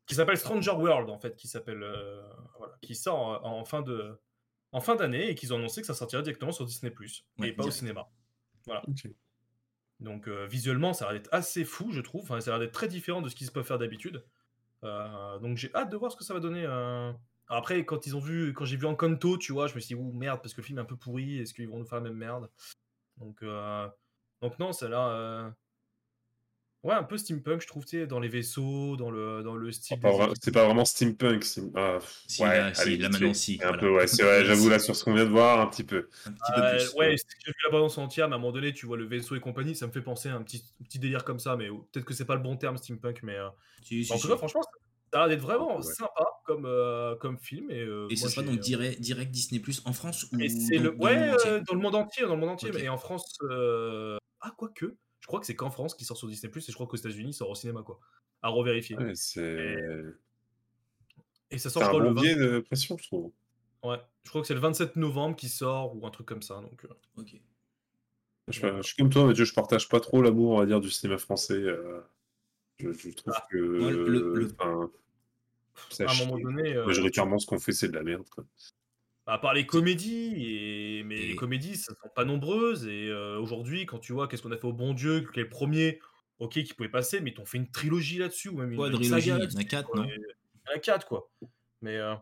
Qui 0.07 0.14
s'appelle 0.14 0.37
Stranger 0.37 0.73
World 0.73 1.11
en 1.11 1.19
fait, 1.19 1.35
qui 1.37 1.49
s'appelle 1.49 1.83
euh, 1.83 2.23
voilà, 2.59 2.75
qui 2.81 2.95
sort 2.95 3.45
en 3.45 3.64
fin 3.64 3.83
de 3.83 4.21
en 4.73 4.81
fin 4.81 4.95
d'année 4.95 5.31
et 5.31 5.35
qu'ils 5.35 5.53
ont 5.53 5.57
annoncé 5.57 5.81
que 5.81 5.87
ça 5.87 5.95
sortirait 5.95 6.23
directement 6.23 6.53
sur 6.53 6.64
Disney 6.64 6.91
Plus 6.91 7.25
ouais, 7.39 7.49
et 7.49 7.53
pas 7.53 7.64
au 7.64 7.71
cinéma. 7.71 8.09
Voilà. 8.67 8.83
Okay. 8.89 9.14
Donc 10.01 10.29
euh, 10.29 10.47
visuellement, 10.47 10.93
ça 10.93 11.07
a 11.07 11.12
l'air 11.12 11.23
d'être 11.23 11.33
assez 11.33 11.64
fou, 11.64 11.91
je 11.93 12.01
trouve. 12.01 12.23
Enfin, 12.23 12.41
ça 12.41 12.51
a 12.51 12.59
l'air 12.59 12.67
d'être 12.67 12.75
très 12.75 12.89
différent 12.89 13.23
de 13.23 13.29
ce 13.29 13.35
qu'ils 13.35 13.51
peuvent 13.51 13.67
faire 13.67 13.79
d'habitude. 13.79 14.25
Euh, 14.85 15.39
donc 15.39 15.57
j'ai 15.57 15.75
hâte 15.75 15.91
de 15.91 15.97
voir 15.97 16.12
ce 16.12 16.17
que 16.17 16.25
ça 16.25 16.35
va 16.35 16.41
donner. 16.41 16.67
Après, 17.49 17.85
quand 17.85 18.07
ils 18.07 18.17
ont 18.17 18.21
vu, 18.21 18.53
quand 18.53 18.64
j'ai 18.64 18.77
vu 18.77 18.87
Encanto, 18.87 19.39
tu 19.39 19.53
vois, 19.53 19.69
je 19.69 19.75
me 19.77 19.81
suis 19.81 19.95
dit, 19.95 20.01
ouh 20.01 20.12
merde, 20.12 20.41
parce 20.43 20.53
que 20.53 20.61
le 20.61 20.67
film 20.67 20.79
est 20.79 20.83
un 20.83 20.87
peu 20.87 20.97
pourri, 20.97 21.39
est-ce 21.39 21.55
qu'ils 21.55 21.69
vont 21.69 21.79
nous 21.79 21.87
faire 21.87 22.01
la 22.01 22.11
même 22.11 22.19
merde? 22.19 22.51
Donc, 23.19 23.43
euh, 23.43 23.89
donc 24.43 24.59
non, 24.59 24.73
c'est 24.73 24.89
là. 24.89 25.09
Euh, 25.09 25.51
ouais, 26.83 26.95
un 26.95 27.03
peu 27.03 27.17
steampunk, 27.17 27.61
je 27.61 27.67
trouve, 27.67 27.85
tu 27.85 27.99
sais, 27.99 28.07
dans 28.07 28.21
les 28.21 28.29
vaisseaux, 28.29 28.97
dans 28.97 29.11
le, 29.11 29.43
dans 29.43 29.57
le 29.57 29.73
style. 29.73 29.99
c'est 30.41 30.53
pas 30.53 30.64
vraiment 30.64 30.85
steampunk. 30.85 31.45
Ah, 31.75 31.99
si, 32.27 32.43
ouais, 32.43 32.59
là, 32.59 32.75
si, 32.75 33.35
si. 33.35 33.61
Un 33.62 33.73
peu, 33.73 33.91
ouais, 33.91 34.07
c'est 34.07 34.23
vrai, 34.23 34.45
j'avoue, 34.47 34.69
là, 34.69 34.79
sur 34.79 34.95
ce 34.95 35.05
qu'on 35.05 35.14
vient 35.14 35.25
de 35.25 35.31
voir, 35.31 35.61
un 35.61 35.67
petit 35.67 35.85
peu. 35.85 36.09
Un 36.27 36.33
petit 36.33 36.53
peu 36.55 36.61
plus, 36.71 36.95
ouais, 36.95 37.09
ouais. 37.09 37.17
j'ai 37.17 37.53
vu 37.53 37.59
la 37.64 37.71
balance 37.73 37.99
entière, 37.99 38.29
mais 38.29 38.35
à 38.35 38.37
un 38.37 38.41
moment 38.41 38.53
donné, 38.53 38.73
tu 38.73 38.87
vois 38.87 38.97
le 38.97 39.07
vaisseau 39.07 39.37
et 39.37 39.41
compagnie, 39.41 39.75
ça 39.75 39.87
me 39.87 39.93
fait 39.93 40.03
penser 40.03 40.29
à 40.29 40.37
un 40.37 40.43
petit, 40.43 40.62
petit 40.85 40.99
délire 40.99 41.25
comme 41.25 41.39
ça, 41.39 41.57
mais 41.57 41.69
peut-être 41.69 42.05
que 42.05 42.14
c'est 42.14 42.25
pas 42.25 42.37
le 42.37 42.43
bon 42.43 42.57
terme, 42.57 42.77
steampunk, 42.77 43.23
mais. 43.23 43.37
Euh, 43.37 43.49
si, 43.83 44.07
en 44.11 44.19
tout 44.19 44.29
cas, 44.29 44.37
franchement, 44.37 44.62
ça 45.13 45.23
a 45.23 45.27
l'air 45.27 45.37
d'être 45.37 45.45
vraiment 45.45 45.81
sympa 45.83 46.27
comme, 46.45 46.67
euh, 46.67 47.15
comme 47.17 47.39
film. 47.39 47.71
Et, 47.71 47.81
euh, 47.81 48.09
et 48.11 48.17
ce 48.17 48.29
sera 48.29 48.45
donc 48.45 48.59
direct, 48.59 49.01
direct 49.01 49.31
Disney 49.31 49.61
Plus 49.61 49.83
en 49.85 49.93
France 49.93 50.27
ou 50.33 50.41
et 50.41 50.49
c'est 50.49 50.79
le, 50.79 50.95
Ouais, 50.97 51.17
euh, 51.47 51.61
dans 51.67 51.75
le 51.75 51.81
monde 51.81 51.95
entier. 51.95 52.25
Dans 52.25 52.35
le 52.35 52.41
monde 52.41 52.51
entier. 52.51 52.71
Okay. 52.71 52.83
Mais 52.83 52.89
en 52.89 52.99
France. 52.99 53.39
Ah, 54.41 54.53
quoique. 54.57 54.97
Je 55.21 55.27
crois 55.27 55.41
que 55.41 55.47
c'est 55.47 55.57
qu'en 55.57 55.71
France 55.71 55.95
qui 55.95 56.05
sort 56.05 56.17
sur 56.17 56.29
Disney 56.29 56.51
Plus 56.51 56.69
et 56.69 56.73
je 56.73 56.77
crois 56.77 56.87
qu'aux 56.87 56.97
États-Unis, 56.97 57.33
ça 57.33 57.41
sort 57.41 57.51
au 57.51 57.55
cinéma. 57.55 57.83
quoi. 57.83 57.99
À 58.43 58.49
revérifier. 58.49 58.97
Ouais, 58.97 59.13
c'est. 59.15 59.77
Et... 61.51 61.59
ça 61.59 61.71
sort 61.71 61.83
un 61.85 61.93
bon 61.93 61.99
le 61.99 62.15
20... 62.15 62.23
de 62.23 62.59
pression, 62.61 62.97
je 62.99 63.07
trouve. 63.07 63.33
Ouais, 63.83 64.01
je 64.25 64.31
crois 64.31 64.41
que 64.41 64.47
c'est 64.47 64.55
le 64.55 64.61
27 64.61 64.97
novembre 64.97 65.37
qui 65.37 65.49
sort 65.49 65.97
ou 65.97 66.07
un 66.07 66.11
truc 66.11 66.27
comme 66.27 66.43
ça. 66.43 66.57
Donc, 66.57 66.87
ok. 67.17 67.41
Je, 68.49 68.61
je, 68.61 68.83
suis 68.83 68.97
comme 68.97 69.11
toi, 69.11 69.25
Mathieu, 69.27 69.45
je 69.45 69.55
partage 69.55 69.89
pas 69.89 69.99
trop 69.99 70.23
l'amour, 70.23 70.53
on 70.53 70.59
va 70.59 70.67
dire, 70.67 70.81
du 70.81 70.91
cinéma 70.91 71.19
français. 71.19 71.65
Je, 72.79 72.93
je, 72.93 73.11
trouve 73.11 73.33
ah, 73.35 73.47
que. 73.51 73.57
le, 73.57 74.35
le... 74.35 74.55
Enfin, 74.59 74.91
à 76.01 76.12
un 76.12 76.27
moment 76.27 76.39
donné. 76.39 76.74
Euh, 76.74 76.87
Majoritairement, 76.87 77.39
ce 77.39 77.47
qu'on 77.47 77.59
fait, 77.59 77.72
c'est 77.72 77.89
de 77.89 77.95
la 77.95 78.03
merde. 78.03 78.29
Quoi. 78.29 78.45
À 79.27 79.39
part 79.39 79.55
les 79.55 79.66
comédies, 79.66 80.35
et... 80.37 81.03
mais 81.05 81.16
et... 81.16 81.27
les 81.29 81.37
comédies, 81.37 81.77
ça 81.77 81.95
sont 82.01 82.09
pas 82.14 82.24
nombreuses. 82.24 82.87
Et 82.87 83.09
euh, 83.09 83.39
aujourd'hui, 83.39 83.87
quand 83.87 83.99
tu 83.99 84.12
vois 84.12 84.29
qu'est-ce 84.29 84.43
qu'on 84.43 84.53
a 84.53 84.57
fait 84.57 84.66
au 84.66 84.72
Bon 84.72 84.95
Dieu, 84.95 85.22
que 85.22 85.35
les 85.41 85.45
premiers, 85.45 86.01
ok, 86.39 86.53
qui 86.62 86.74
pouvaient 86.74 86.89
passer, 86.89 87.20
mais 87.20 87.31
ils 87.31 87.35
t'ont 87.35 87.47
fait 87.47 87.59
une 87.59 87.70
trilogie 87.70 88.18
là-dessus, 88.18 88.51
ou 88.51 88.59
même 88.59 88.72
une, 88.72 88.79
ouais, 88.79 88.91
une 88.91 89.03
saga. 89.05 89.39
Il 89.39 89.53
y 89.53 89.57
en 89.57 89.61
a 89.61 89.64
quatre, 89.64 89.97
non 89.97 90.05
Il 90.05 90.11
y 90.11 90.72
en 90.72 90.77
a 90.77 90.79
quatre, 90.79 91.07
quoi. 91.07 91.31
Mais 91.83 91.97
euh, 91.97 92.14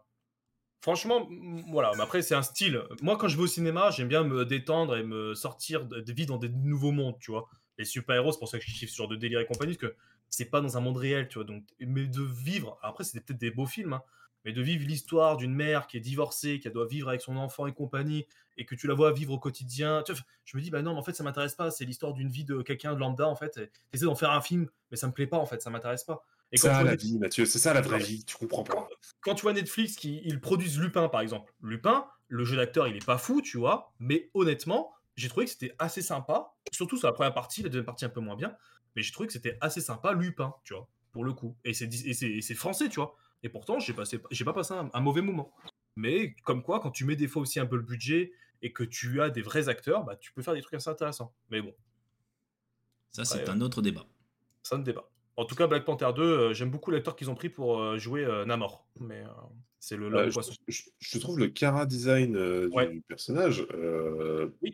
franchement, 0.80 1.28
voilà. 1.70 1.92
Mais 1.96 2.02
après, 2.02 2.22
c'est 2.22 2.34
un 2.34 2.42
style. 2.42 2.82
Moi, 3.02 3.16
quand 3.18 3.28
je 3.28 3.36
vais 3.36 3.42
au 3.42 3.48
cinéma, 3.48 3.90
j'aime 3.90 4.08
bien 4.08 4.24
me 4.24 4.44
détendre 4.44 4.96
et 4.96 5.02
me 5.02 5.34
sortir 5.34 5.84
de, 5.84 6.00
de 6.00 6.12
vivre 6.12 6.28
dans 6.28 6.38
des 6.38 6.48
nouveaux 6.48 6.92
mondes, 6.92 7.18
tu 7.20 7.32
vois. 7.32 7.48
Les 7.76 7.84
super-héros, 7.84 8.32
c'est 8.32 8.38
pour 8.38 8.48
ça 8.48 8.58
que 8.58 8.64
je 8.64 8.72
kiffe 8.72 8.90
ce 8.90 8.96
genre 8.96 9.08
de 9.08 9.16
délire 9.16 9.40
et 9.40 9.46
compagnie, 9.46 9.74
parce 9.74 9.92
que 9.92 9.98
c'est 10.30 10.46
pas 10.46 10.60
dans 10.60 10.76
un 10.76 10.80
monde 10.80 10.96
réel, 10.96 11.28
tu 11.28 11.38
vois. 11.38 11.44
Donc, 11.44 11.64
mais 11.80 12.06
de 12.06 12.22
vivre, 12.22 12.78
après, 12.82 13.04
c'était 13.04 13.20
peut-être 13.20 13.40
des 13.40 13.50
beaux 13.50 13.66
films, 13.66 13.94
hein, 13.94 14.02
mais 14.44 14.52
de 14.52 14.62
vivre 14.62 14.86
l'histoire 14.86 15.36
d'une 15.36 15.54
mère 15.54 15.86
qui 15.86 15.96
est 15.96 16.00
divorcée, 16.00 16.60
qui 16.60 16.70
doit 16.70 16.86
vivre 16.86 17.08
avec 17.08 17.20
son 17.20 17.36
enfant 17.36 17.66
et 17.66 17.72
compagnie, 17.72 18.26
et 18.56 18.66
que 18.66 18.74
tu 18.74 18.86
la 18.86 18.94
vois 18.94 19.12
vivre 19.12 19.32
au 19.32 19.38
quotidien. 19.38 20.02
Tu 20.04 20.12
vois, 20.12 20.20
je 20.44 20.56
me 20.56 20.62
dis, 20.62 20.70
bah 20.70 20.82
non, 20.82 20.92
mais 20.92 21.00
en 21.00 21.02
fait, 21.02 21.14
ça 21.14 21.24
m'intéresse 21.24 21.54
pas. 21.54 21.70
C'est 21.70 21.84
l'histoire 21.84 22.12
d'une 22.12 22.28
vie 22.28 22.44
de 22.44 22.62
quelqu'un 22.62 22.94
de 22.94 23.00
lambda, 23.00 23.26
en 23.26 23.36
fait. 23.36 23.70
T'essaies 23.90 24.04
d'en 24.04 24.14
faire 24.14 24.30
un 24.30 24.42
film, 24.42 24.68
mais 24.90 24.96
ça 24.96 25.06
me 25.06 25.12
plaît 25.12 25.26
pas, 25.26 25.38
en 25.38 25.46
fait, 25.46 25.62
ça 25.62 25.70
m'intéresse 25.70 26.04
pas. 26.04 26.24
Et 26.52 26.56
ça, 26.56 26.84
la 26.84 26.94
vie, 26.94 27.18
Mathieu, 27.18 27.46
c'est 27.46 27.58
ça 27.58 27.74
la 27.74 27.80
vraie 27.80 27.98
vie, 27.98 28.24
tu 28.24 28.36
comprends 28.36 28.62
pas. 28.62 28.86
Quand, 29.22 29.34
tu 29.34 29.42
vois 29.42 29.52
Netflix 29.52 29.96
qui 29.96 30.20
ils 30.24 30.40
produisent 30.40 30.78
Lupin, 30.78 31.08
par 31.08 31.20
exemple, 31.20 31.52
Lupin, 31.62 32.06
le 32.28 32.44
jeu 32.44 32.56
d'acteur, 32.56 32.86
il 32.86 32.96
est 32.96 33.04
pas 33.04 33.18
fou, 33.18 33.42
tu 33.42 33.58
vois, 33.58 33.92
mais 33.98 34.30
honnêtement, 34.34 34.92
j'ai 35.16 35.28
trouvé 35.28 35.46
que 35.46 35.52
c'était 35.52 35.74
assez 35.80 36.00
sympa, 36.00 36.52
surtout 36.70 36.96
sur 36.96 37.08
la 37.08 37.12
première 37.12 37.34
partie, 37.34 37.62
la 37.62 37.70
deuxième 37.70 37.84
partie 37.84 38.04
un 38.04 38.08
peu 38.08 38.20
moins 38.20 38.36
bien, 38.36 38.56
mais 38.94 39.02
j'ai 39.02 39.12
trouvé 39.12 39.26
que 39.26 39.32
c'était 39.32 39.58
assez 39.60 39.80
sympa 39.80 40.12
Lupin, 40.12 40.54
tu 40.64 40.74
vois 40.74 40.88
pour 41.14 41.24
le 41.24 41.32
coup. 41.32 41.56
Et 41.64 41.72
c'est 41.72 42.54
français, 42.54 42.90
tu 42.90 42.96
vois. 42.96 43.16
Et 43.42 43.48
pourtant, 43.48 43.78
j'ai 43.78 43.94
passé, 43.94 44.20
j'ai 44.30 44.44
pas 44.44 44.52
passé 44.52 44.74
un, 44.74 45.00
mauvais 45.00 45.22
moment. 45.22 45.54
Mais 45.96 46.34
comme 46.44 46.62
quoi, 46.62 46.80
quand 46.80 46.90
tu 46.90 47.04
mets 47.04 47.16
des 47.16 47.28
fois 47.28 47.40
aussi 47.42 47.60
un 47.60 47.66
peu 47.66 47.76
le 47.76 47.82
budget 47.82 48.32
et 48.62 48.72
que 48.72 48.82
tu 48.82 49.22
as 49.22 49.30
des 49.30 49.40
vrais 49.40 49.68
acteurs, 49.68 50.04
bah, 50.04 50.16
tu 50.16 50.32
peux 50.32 50.42
faire 50.42 50.54
des 50.54 50.60
trucs 50.60 50.74
assez 50.74 50.90
intéressants. 50.90 51.32
Mais 51.50 51.62
bon. 51.62 51.72
Ça, 53.12 53.24
c'est 53.24 53.48
un 53.48 53.60
autre 53.60 53.80
débat. 53.80 54.04
C'est 54.64 54.74
un 54.74 54.80
débat. 54.80 55.08
En 55.36 55.44
tout 55.44 55.54
cas, 55.54 55.68
Black 55.68 55.84
Panther 55.84 56.10
2, 56.14 56.22
euh, 56.22 56.52
j'aime 56.52 56.70
beaucoup 56.70 56.90
l'acteur 56.90 57.14
qu'ils 57.14 57.30
ont 57.30 57.34
pris 57.34 57.48
pour 57.48 57.80
euh, 57.80 57.96
jouer 57.96 58.24
euh, 58.24 58.44
Namor. 58.44 58.84
Mais 58.98 59.24
c'est 59.84 59.96
le 59.96 60.08
bah, 60.08 60.28
je, 60.28 60.82
je, 60.98 61.18
trouve 61.18 61.38
le 61.38 61.48
cara 61.48 61.84
design 61.86 62.32
du 62.68 63.02
personnage 63.06 63.66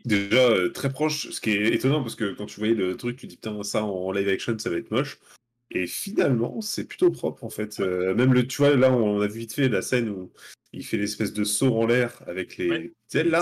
déjà 0.05 0.69
très 0.73 0.89
proche, 0.89 1.29
ce 1.31 1.41
qui 1.41 1.51
est 1.51 1.73
étonnant 1.73 2.01
parce 2.01 2.15
que 2.15 2.33
quand 2.33 2.45
tu 2.45 2.59
voyais 2.59 2.73
le 2.73 2.95
truc, 2.95 3.17
tu 3.17 3.27
dis 3.27 3.35
putain, 3.35 3.61
ça 3.63 3.83
en 3.83 4.11
live 4.11 4.29
action, 4.29 4.57
ça 4.57 4.69
va 4.69 4.77
être 4.77 4.91
moche. 4.91 5.19
Et 5.73 5.87
finalement, 5.87 6.61
c'est 6.61 6.85
plutôt 6.85 7.11
propre 7.11 7.43
en 7.43 7.49
fait. 7.49 7.79
Euh, 7.79 8.13
même 8.13 8.33
le, 8.33 8.45
tu 8.45 8.57
vois, 8.57 8.75
là, 8.75 8.91
on 8.91 9.21
a 9.21 9.27
vu 9.27 9.39
vite 9.39 9.53
fait 9.53 9.69
la 9.69 9.81
scène 9.81 10.09
où 10.09 10.31
il 10.73 10.85
fait 10.85 10.97
l'espèce 10.97 11.33
de 11.33 11.43
saut 11.43 11.75
en 11.77 11.85
l'air 11.85 12.21
avec 12.27 12.57
les 12.57 12.93
ailes 13.13 13.29
là. 13.29 13.41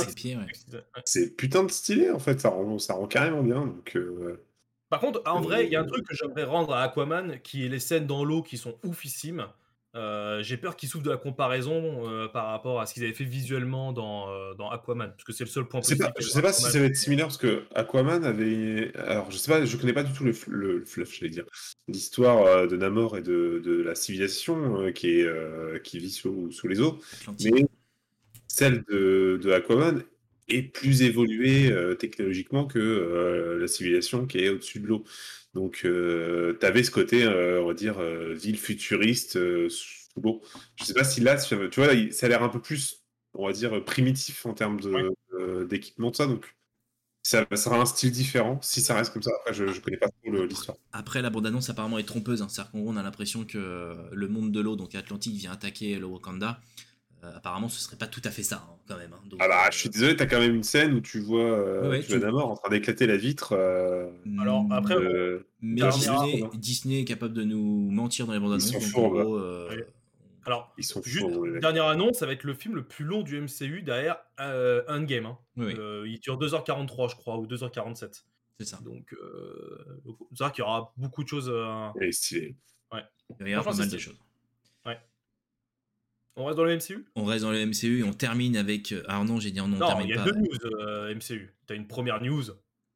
C'est 1.06 1.36
putain 1.36 1.64
de 1.64 1.72
stylé 1.72 2.12
en 2.12 2.20
fait, 2.20 2.40
ça 2.40 2.50
rend, 2.50 2.78
ça 2.78 2.94
rend 2.94 3.08
carrément 3.08 3.44
bien. 3.44 3.66
Donc, 3.66 3.96
euh, 3.96 4.44
Par 4.90 5.00
contre, 5.00 5.22
en 5.26 5.42
vrai, 5.42 5.66
il 5.66 5.72
y 5.72 5.76
a 5.76 5.82
un 5.82 5.86
truc 5.86 6.06
que 6.08 6.16
j'aimerais 6.16 6.44
rendre 6.44 6.74
à 6.74 6.84
Aquaman, 6.84 7.40
qui 7.42 7.66
est 7.66 7.70
les 7.70 7.80
scènes 7.80 8.06
dans 8.06 8.24
l'eau 8.24 8.44
qui 8.44 8.58
sont 8.58 8.78
oufissimes. 8.84 9.48
Euh, 9.96 10.44
j'ai 10.44 10.58
peur 10.58 10.76
qu'ils 10.76 10.88
souffrent 10.88 11.04
de 11.04 11.10
la 11.10 11.18
comparaison 11.18 12.08
euh, 12.08 12.28
par 12.28 12.48
rapport 12.48 12.80
à 12.80 12.86
ce 12.86 12.94
qu'ils 12.94 13.04
avaient 13.04 13.14
fait 13.14 13.24
visuellement 13.24 13.92
dans, 13.92 14.30
euh, 14.30 14.54
dans 14.54 14.70
Aquaman, 14.70 15.10
parce 15.10 15.24
que 15.24 15.34
c'est 15.34 15.44
le 15.44 15.50
seul 15.50 15.66
point 15.68 15.82
positif. 15.82 16.06
je 16.20 16.28
sais 16.28 16.44
pas 16.44 16.54
si 16.54 16.62
ça 16.62 16.80
va 16.80 16.86
être 16.86 16.96
similaire, 16.96 17.26
parce 17.26 17.38
que 17.38 17.64
Aquaman 17.74 18.24
avait. 18.24 18.92
Alors, 18.96 19.32
je 19.32 19.38
sais 19.38 19.52
pas, 19.52 19.66
je 19.66 19.78
connais 19.78 19.94
pas 19.94 20.04
du 20.04 20.14
tout 20.14 20.24
le, 20.24 20.36
le, 20.48 20.86
fluff, 20.86 21.16
je 21.16 21.22
vais 21.22 21.30
dire. 21.30 21.46
L'histoire 21.88 22.68
de 22.68 22.78
Namor 22.78 23.18
et 23.18 23.24
de, 23.24 23.62
de 23.66 23.82
la 23.82 23.96
civilisation 23.96 24.92
qui, 24.94 25.22
est, 25.22 25.84
qui 25.84 25.98
vit 25.98 26.12
sous, 26.12 26.52
sous 26.52 26.68
les 26.68 26.82
eaux. 26.82 27.00
Mais 27.44 27.66
celle 28.48 28.84
de, 28.84 29.40
de, 29.42 29.52
Aquaman 29.52 30.04
est 30.50 30.64
plus 30.64 31.02
évoluée 31.02 31.74
technologiquement 31.98 32.66
que 32.66 33.58
la 33.60 33.68
civilisation 33.68 34.28
qui 34.28 34.38
est 34.38 34.50
au-dessus 34.50 34.82
de 34.82 34.88
l'eau. 34.88 35.04
Donc, 35.54 35.82
euh, 35.86 36.58
tu 36.60 36.66
avais 36.66 36.84
ce 36.84 36.92
côté, 36.92 37.24
euh, 37.24 37.62
on 37.62 37.68
va 37.68 37.74
dire, 37.74 38.00
euh, 38.00 38.34
ville 38.34 38.58
futuriste 38.58 39.34
sous 39.70 40.22
l'eau. 40.22 40.42
Je 40.76 40.86
sais 40.86 40.94
pas 40.94 41.04
si 41.04 41.22
là, 41.22 41.38
tu 41.38 41.56
vois, 41.56 41.90
ça 42.12 42.26
a 42.26 42.30
l'air 42.30 42.44
un 42.44 42.50
peu 42.50 42.62
plus, 42.62 43.04
on 43.34 43.48
va 43.48 43.54
dire, 43.54 43.84
primitif 43.84 44.46
en 44.46 44.54
termes 44.54 44.80
d'équipement, 45.68 46.12
de, 46.12 46.16
ça. 46.16 46.28
Donc, 46.28 46.56
ça, 47.24 47.46
sera 47.56 47.80
un 47.80 47.86
style 47.86 48.12
différent 48.12 48.60
si 48.62 48.82
ça 48.82 48.96
reste 48.96 49.12
comme 49.12 49.24
ça. 49.24 49.32
Après, 49.42 49.54
je, 49.54 49.66
ne 49.66 49.80
connais 49.80 49.98
pas 49.98 50.08
trop 50.08 50.46
l'histoire. 50.46 50.78
Après, 50.92 51.22
la 51.22 51.30
bande-annonce 51.30 51.70
apparemment 51.70 51.98
est 51.98 52.04
trompeuse. 52.04 52.42
Hein. 52.42 52.48
C'est-à-dire 52.48 52.72
qu'en 52.72 52.80
gros, 52.80 52.92
on 52.92 52.98
a 52.98 53.04
l'impression 53.04 53.44
que 53.44 53.96
le 54.12 54.28
monde 54.28 54.52
de 54.52 54.60
l'eau, 54.60 54.76
donc 54.76 54.94
Atlantique, 54.96 55.36
vient 55.36 55.52
attaquer 55.52 55.98
le 55.98 56.06
Wakanda. 56.06 56.62
Euh, 57.24 57.36
apparemment, 57.36 57.68
ce 57.68 57.82
serait 57.82 57.98
pas 57.98 58.08
tout 58.08 58.22
à 58.24 58.32
fait 58.32 58.44
ça, 58.44 58.66
hein, 58.66 58.76
quand 58.88 58.98
même. 58.98 59.12
Hein. 59.14 59.38
ah 59.40 59.48
bah, 59.50 59.70
je 59.72 59.78
suis 59.78 59.90
désolé, 59.90 60.16
t'as 60.16 60.26
quand 60.26 60.40
même 60.40 60.56
une 60.56 60.64
scène 60.64 60.94
où 60.94 61.02
tu 61.02 61.20
vois, 61.20 61.42
euh, 61.42 62.02
tu 62.02 62.18
vois 62.18 62.46
en 62.46 62.56
train 62.56 62.70
d'éclater 62.70 63.08
la 63.08 63.18
vitre. 63.18 63.54
Euh, 63.58 64.10
Alors, 64.40 64.66
après, 64.72 64.96
mais 65.62 65.82
Disney, 65.92 66.44
Disney, 66.54 67.02
est 67.02 67.06
capable 67.06 67.34
de 67.34 67.44
nous 67.44 67.92
mentir 67.92 68.26
dans 68.26 68.32
les 68.34 68.40
bandes 68.40 68.54
annonces. 68.54 68.72
Ils 68.72 68.82
sont 68.82 68.90
fourbes. 68.90 69.70
Alors, 70.46 70.74
Ils 70.78 70.84
sont 70.86 71.02
juste, 71.04 71.30
fous, 71.30 71.60
dernière 71.60 71.86
annonce, 71.88 72.18
ça 72.18 72.26
va 72.26 72.32
être 72.32 72.46
le 72.46 72.54
film 72.54 72.74
le 72.76 72.84
plus 72.84 73.04
long 73.06 73.22
du 73.22 73.40
MCU 73.40 73.82
derrière 73.82 74.18
euh, 74.40 74.82
Endgame. 74.88 75.26
hein. 75.26 75.38
Oui, 75.58 75.66
oui, 75.68 75.76
Euh, 75.78 76.08
il 76.08 76.20
dure 76.22 76.40
2h43, 76.40 77.10
je 77.12 77.16
crois, 77.18 77.38
ou 77.38 77.46
2h47. 77.46 78.24
c'est 78.58 78.66
ça. 78.66 78.80
Donc, 78.84 79.14
euh, 79.14 80.00
c'est 80.34 80.44
vrai 80.44 80.52
qu'il 80.54 80.64
y 80.64 80.66
aura 80.66 80.94
beaucoup 80.98 81.24
de 81.24 81.28
choses. 81.28 81.52
euh, 81.54 81.90
Il 82.02 82.08
est 82.08 82.12
stylé. 82.14 82.56
Il 82.94 83.44
va 83.44 83.50
y 83.50 83.54
avoir 83.54 83.74
pas 83.76 83.80
mal 83.80 83.90
de 83.90 83.98
choses. 83.98 84.16
On 86.40 86.46
reste 86.46 86.58
dans 86.58 86.64
le 86.64 86.76
MCU 86.76 87.06
On 87.16 87.26
reste 87.26 87.44
dans 87.44 87.52
le 87.52 87.66
MCU 87.66 88.00
et 88.00 88.04
on 88.04 88.14
termine 88.14 88.56
avec. 88.58 88.92
euh, 88.92 89.04
Alors 89.08 89.26
non, 89.26 89.40
j'ai 89.40 89.52
dit 89.52 89.58
non, 89.60 89.66
on 89.66 89.68
Non, 89.70 89.88
termine 89.88 90.08
il 90.08 90.16
y 90.16 90.18
a 90.18 90.24
pas. 90.24 90.32
deux 90.32 90.38
news 90.40 90.48
euh, 90.80 91.14
MCU. 91.16 91.54
T'as 91.68 91.76
une 91.76 91.86
première 91.88 92.22
news, 92.24 92.44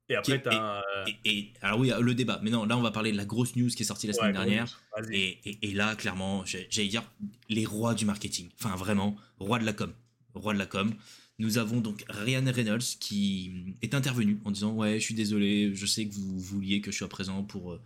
et 0.09 0.15
après, 0.15 0.41
t'as 0.41 0.55
un. 0.55 0.77
euh, 0.77 1.05
Et, 1.25 1.37
et- 1.39 1.53
alors 1.61 1.79
oui, 1.79 1.91
le 1.99 2.13
débat. 2.15 2.39
Mais 2.43 2.49
non, 2.49 2.65
là, 2.65 2.77
on 2.77 2.81
va 2.81 2.91
parler 2.91 3.11
de 3.11 3.17
la 3.17 3.25
grosse 3.25 3.55
news 3.55 3.69
qui 3.69 3.83
est 3.83 3.85
sortie 3.85 4.07
la 4.07 4.13
semaine 4.13 4.33
dernière. 4.33 4.81
Et, 5.11 5.73
là, 5.73 5.95
clairement, 5.95 6.43
j'allais 6.45 6.87
dire 6.87 7.03
les 7.49 7.65
rois 7.65 7.93
du 7.93 8.05
marketing. 8.05 8.49
Enfin, 8.61 8.75
vraiment, 8.75 9.15
roi 9.39 9.59
de 9.59 9.65
la 9.65 9.73
com. 9.73 9.93
Roi 10.33 10.53
de 10.53 10.59
la 10.59 10.65
com. 10.65 10.93
Nous 11.39 11.57
avons 11.57 11.79
donc 11.81 12.03
Ryan 12.09 12.43
Reynolds 12.45 12.83
qui 12.99 13.75
est 13.81 13.93
intervenu 13.95 14.39
en 14.45 14.51
disant 14.51 14.71
Ouais, 14.73 14.99
je 14.99 15.03
suis 15.03 15.15
désolé, 15.15 15.71
je 15.73 15.85
sais 15.85 16.05
que 16.07 16.13
vous 16.13 16.39
vouliez 16.39 16.79
que 16.79 16.91
je 16.91 16.97
sois 16.97 17.09
présent 17.09 17.43
pour, 17.43 17.73
euh, 17.73 17.81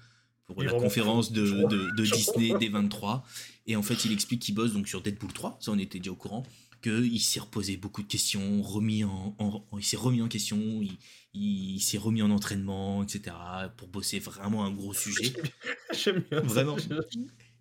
pour 0.46 0.62
la 0.64 0.72
conférence 0.74 1.32
de, 1.32 1.66
de- 1.68 1.92
de 1.98 2.04
Disney 2.04 2.50
vois. 2.50 2.60
D23. 2.60 3.22
Et 3.68 3.76
en 3.76 3.84
fait, 3.84 4.06
il 4.06 4.12
explique 4.12 4.42
qu'il 4.42 4.56
bosse 4.56 4.74
donc 4.74 4.88
sur 4.88 5.02
Deadpool 5.02 5.34
3. 5.34 5.58
Ça, 5.62 5.72
on 5.72 5.78
était 5.78 6.00
déjà 6.00 6.12
au 6.12 6.16
courant. 6.16 6.44
Qu'il 6.82 7.20
s'est 7.20 7.40
reposé 7.40 7.76
beaucoup 7.76 8.04
de 8.04 8.08
questions, 8.08 8.62
remis 8.62 9.04
en, 9.04 9.36
il 9.78 9.84
s'est 9.84 9.98
remis 9.98 10.22
en 10.22 10.28
question, 10.28 10.60
il, 10.82 10.98
il 11.34 11.80
s'est 11.82 11.98
remis 11.98 12.22
en 12.22 12.30
entraînement, 12.30 13.04
etc. 13.04 13.36
pour 13.78 13.88
bosser 13.88 14.20
vraiment 14.20 14.64
un 14.64 14.72
gros 14.72 14.94
sujet. 14.94 15.34
J'aime 15.94 16.24
bien. 16.30 16.40
Vraiment. 16.42 16.78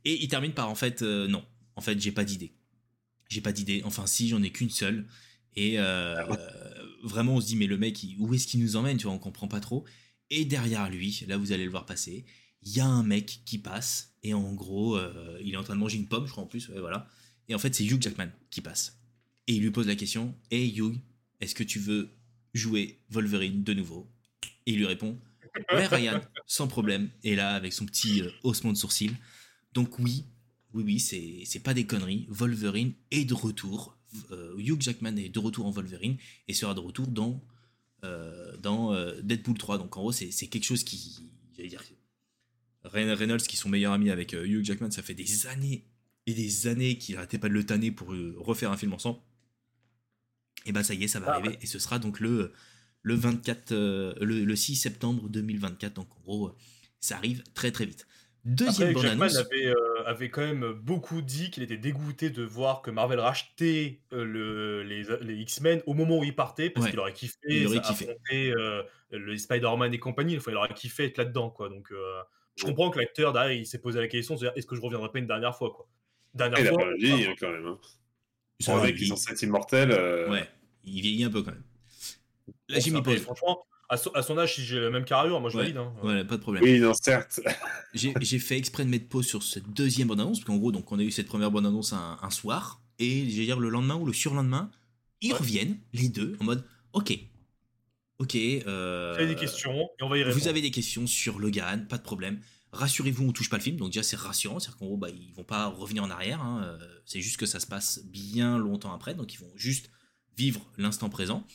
Et 0.04 0.22
il 0.22 0.28
termine 0.28 0.52
par 0.52 0.68
en 0.68 0.74
fait, 0.74 1.00
euh, 1.02 1.26
non, 1.28 1.42
en 1.76 1.80
fait, 1.80 1.98
j'ai 2.00 2.12
pas 2.12 2.24
d'idée. 2.24 2.52
J'ai 3.28 3.40
pas 3.40 3.52
d'idée. 3.52 3.82
Enfin, 3.84 4.06
si, 4.06 4.28
j'en 4.28 4.42
ai 4.42 4.50
qu'une 4.50 4.70
seule. 4.70 5.06
Et 5.56 5.78
euh, 5.80 6.22
vraiment, 7.02 7.36
on 7.36 7.40
se 7.40 7.46
dit, 7.46 7.56
mais 7.56 7.66
le 7.66 7.78
mec, 7.78 8.02
il- 8.02 8.16
où 8.18 8.32
est-ce 8.34 8.46
qu'il 8.46 8.60
nous 8.60 8.76
emmène 8.76 8.98
Tu 8.98 9.04
vois, 9.04 9.12
on 9.14 9.18
comprend 9.18 9.48
pas 9.48 9.60
trop. 9.60 9.84
Et 10.30 10.44
derrière 10.44 10.90
lui, 10.90 11.24
là, 11.26 11.38
vous 11.38 11.52
allez 11.52 11.64
le 11.64 11.70
voir 11.70 11.86
passer, 11.86 12.26
il 12.66 12.76
y 12.76 12.80
a 12.80 12.86
un 12.86 13.04
mec 13.04 13.42
qui 13.46 13.58
passe. 13.58 14.12
Et 14.24 14.34
en 14.34 14.52
gros, 14.52 14.96
euh, 14.96 15.38
il 15.42 15.54
est 15.54 15.56
en 15.56 15.62
train 15.62 15.74
de 15.74 15.80
manger 15.80 15.96
une 15.98 16.08
pomme, 16.08 16.26
je 16.26 16.32
crois 16.32 16.42
en 16.42 16.48
plus. 16.48 16.68
voilà. 16.70 17.08
Et 17.48 17.54
en 17.54 17.58
fait, 17.58 17.74
c'est 17.74 17.84
Hugh 17.84 18.02
Jackman 18.02 18.28
qui 18.50 18.60
passe. 18.60 18.98
Et 19.46 19.54
il 19.54 19.62
lui 19.62 19.70
pose 19.70 19.86
la 19.86 19.94
question 19.94 20.34
Hey 20.50 20.76
Hugh, 20.76 20.98
est-ce 21.40 21.54
que 21.54 21.62
tu 21.62 21.78
veux 21.78 22.10
jouer 22.54 22.98
Wolverine 23.08 23.62
de 23.62 23.72
nouveau? 23.72 24.10
Et 24.66 24.72
il 24.72 24.78
lui 24.78 24.86
répond 24.86 25.16
Ouais, 25.72 25.86
Ryan, 25.86 26.20
sans 26.46 26.66
problème. 26.66 27.08
Et 27.22 27.36
là, 27.36 27.54
avec 27.54 27.72
son 27.72 27.86
petit 27.86 28.20
euh, 28.20 28.30
haussement 28.42 28.72
de 28.72 28.76
sourcil. 28.76 29.16
Donc, 29.72 30.00
oui, 30.00 30.24
oui, 30.74 30.82
oui, 30.84 31.00
c'est 31.00 31.44
c'est 31.46 31.60
pas 31.60 31.72
des 31.72 31.86
conneries. 31.86 32.26
Wolverine 32.28 32.94
est 33.12 33.24
de 33.24 33.32
retour. 33.32 33.96
Euh, 34.32 34.58
Hugh 34.58 34.82
Jackman 34.82 35.16
est 35.16 35.28
de 35.28 35.38
retour 35.38 35.66
en 35.66 35.70
Wolverine 35.70 36.16
et 36.48 36.52
sera 36.52 36.74
de 36.74 36.80
retour 36.80 37.06
dans, 37.06 37.40
dans 38.60 38.94
Deadpool 39.22 39.56
3. 39.56 39.78
Donc, 39.78 39.96
en 39.96 40.00
gros, 40.00 40.12
c'est 40.12 40.32
c'est 40.32 40.48
quelque 40.48 40.64
chose 40.64 40.82
qui. 40.82 41.30
Reynolds, 42.92 43.42
qui 43.42 43.56
sont 43.56 43.68
meilleurs 43.68 43.92
amis 43.92 44.10
avec 44.10 44.34
euh, 44.34 44.44
Hugh 44.46 44.64
Jackman, 44.64 44.90
ça 44.90 45.02
fait 45.02 45.14
des 45.14 45.46
années 45.46 45.84
et 46.26 46.34
des 46.34 46.66
années 46.66 46.98
qu'il 46.98 47.16
arrêtait 47.16 47.38
pas 47.38 47.48
de 47.48 47.54
le 47.54 47.64
tanner 47.64 47.90
pour 47.92 48.12
euh, 48.12 48.34
refaire 48.38 48.70
un 48.72 48.76
film 48.76 48.92
ensemble. 48.94 49.18
Et 50.66 50.72
bah, 50.72 50.82
ça 50.82 50.94
y 50.94 51.04
est, 51.04 51.08
ça 51.08 51.20
va 51.20 51.26
Ah, 51.32 51.36
arriver. 51.36 51.58
Et 51.62 51.66
ce 51.66 51.78
sera 51.78 51.98
donc 51.98 52.20
le 52.20 52.52
le 53.02 53.14
24 53.14 53.70
euh, 53.72 54.14
le, 54.20 54.44
le 54.44 54.56
6 54.56 54.74
septembre 54.74 55.28
2024 55.28 55.94
donc 55.94 56.08
en 56.16 56.20
gros 56.22 56.56
ça 56.98 57.16
arrive 57.16 57.44
très 57.54 57.70
très 57.70 57.86
vite 57.86 58.04
deuxième 58.44 58.90
Après, 58.96 59.02
Jackman 59.08 59.28
avait, 59.36 59.66
euh, 59.68 60.04
avait 60.06 60.28
quand 60.28 60.40
même 60.40 60.72
beaucoup 60.72 61.22
dit 61.22 61.52
qu'il 61.52 61.62
était 61.62 61.76
dégoûté 61.76 62.30
de 62.30 62.42
voir 62.42 62.82
que 62.82 62.90
Marvel 62.90 63.20
rachetait 63.20 64.00
euh, 64.12 64.24
le, 64.24 64.82
les, 64.82 65.04
les 65.20 65.34
X-Men 65.42 65.82
au 65.86 65.94
moment 65.94 66.18
où 66.18 66.24
il 66.24 66.34
partait, 66.34 66.68
parce 66.70 66.86
Ouais. 66.86 66.90
qu'il 66.90 66.98
aurait 66.98 67.12
kiffé, 67.12 67.36
Il 67.48 67.66
aurait 67.68 67.80
kiffé. 67.80 68.08
affronter 68.10 68.52
euh, 68.52 68.82
les 69.12 69.38
Spider-Man 69.38 69.94
et 69.94 69.98
compagnie, 70.00 70.36
enfin, 70.36 70.50
il 70.52 70.56
aurait 70.56 70.74
kiffé 70.74 71.04
être 71.04 71.18
là-dedans. 71.18 71.50
quoi. 71.50 71.68
Donc, 71.68 71.92
je 72.56 72.64
comprends 72.64 72.90
que 72.90 72.98
l'acteur, 72.98 73.32
derrière, 73.32 73.52
il 73.52 73.66
s'est 73.66 73.78
posé 73.80 74.00
la 74.00 74.08
question 74.08 74.34
de 74.34 74.40
dire 74.40 74.52
est-ce 74.56 74.66
que 74.66 74.74
je 74.76 74.80
reviendrai 74.80 75.10
pas 75.10 75.18
une 75.18 75.26
dernière 75.26 75.56
fois 75.56 75.70
quoi. 75.70 75.86
Dernière 76.34 76.58
Il 76.60 76.66
a 76.66 76.70
fois, 76.70 76.78
pas 76.84 76.94
vieilli 76.96 77.26
quand 77.38 77.50
même. 77.50 77.66
Hein. 77.66 77.78
Ça 78.60 78.72
Pour 78.72 78.76
un 78.76 78.80
va, 78.82 78.86
mec 78.88 78.96
qui 78.96 79.02
est 79.02 79.06
il- 79.06 79.08
censé 79.10 79.32
être 79.32 79.42
immortel. 79.42 79.90
euh, 79.92 80.30
ouais 80.30 80.48
il 80.84 81.02
vieillit 81.02 81.24
un 81.24 81.30
peu 81.30 81.42
quand 81.42 81.50
même 81.50 81.62
là 82.68 82.76
bon, 82.78 82.80
j'ai 82.84 82.90
mis 82.92 83.02
pause 83.02 83.20
Franchement, 83.20 83.66
à 83.88 83.96
son, 83.96 84.10
à 84.12 84.22
son 84.22 84.38
âge, 84.38 84.54
si 84.54 84.62
j'ai 84.64 84.80
la 84.80 84.90
même 84.90 85.04
carrure, 85.04 85.40
moi 85.40 85.50
je 85.50 85.56
Ouais. 85.56 85.64
valide. 85.64 85.76
hein. 85.78 85.92
voilà 86.00 86.24
pas 86.24 86.36
de 86.36 86.42
problème 86.42 86.62
Oui, 86.62 86.78
non, 86.80 86.94
certes. 86.94 87.40
j'ai 87.94 88.38
fait 88.38 88.56
exprès 88.56 88.84
de 88.84 88.90
mettre 88.90 89.08
pause 89.08 89.26
sur 89.26 89.42
cette 89.42 89.68
deuxième 89.72 90.08
bande 90.08 90.20
annonce 90.20 90.38
parce 90.38 90.46
qu'en 90.46 90.56
gros 90.56 90.72
donc 90.72 90.90
on 90.92 90.98
a 90.98 91.02
eu 91.02 91.10
cette 91.10 91.26
première 91.26 91.50
bande 91.50 91.66
annonce 91.66 91.92
un, 91.92 92.18
un 92.22 92.30
soir 92.30 92.80
et 92.98 93.28
j'ai 93.28 93.44
dire 93.44 93.58
le 93.60 93.68
lendemain 93.68 93.96
ou 93.96 94.06
le 94.06 94.12
surlendemain 94.12 94.70
ils 95.20 95.32
Ouais. 95.32 95.38
reviennent 95.38 95.78
les 95.92 96.08
deux 96.08 96.36
en 96.40 96.44
mode 96.44 96.64
ok 96.92 97.18
ok 98.18 98.36
euh, 98.36 99.14
Vous 99.14 99.22
avez 99.22 99.34
des 99.34 99.40
questions 99.40 99.88
et 99.98 100.02
on 100.02 100.08
va 100.08 100.18
y 100.18 100.22
répondre. 100.22 100.40
Vous 100.40 100.48
avez 100.48 100.60
des 100.60 100.70
questions 100.70 101.06
sur 101.06 101.38
Logan, 101.38 101.86
pas 101.88 101.98
de 101.98 102.02
problème. 102.02 102.40
Rassurez-vous, 102.72 103.24
on 103.28 103.32
touche 103.32 103.48
pas 103.48 103.56
le 103.56 103.62
film, 103.62 103.76
donc 103.76 103.88
déjà 103.88 104.02
c'est 104.02 104.16
rassurant, 104.16 104.58
c'est-à-dire 104.58 104.78
qu'en 104.78 104.86
gros 104.86 104.96
bah, 104.96 105.08
ils 105.10 105.32
vont 105.32 105.44
pas 105.44 105.66
revenir 105.66 106.02
en 106.02 106.10
arrière, 106.10 106.42
hein, 106.42 106.62
euh, 106.64 106.78
c'est 107.04 107.20
juste 107.20 107.38
que 107.38 107.46
ça 107.46 107.60
se 107.60 107.66
passe 107.66 108.04
bien 108.04 108.58
longtemps 108.58 108.92
après, 108.92 109.14
donc 109.14 109.32
ils 109.32 109.38
vont 109.38 109.52
juste 109.54 109.90
vivre 110.36 110.60
l'instant 110.76 111.08
présent. 111.08 111.46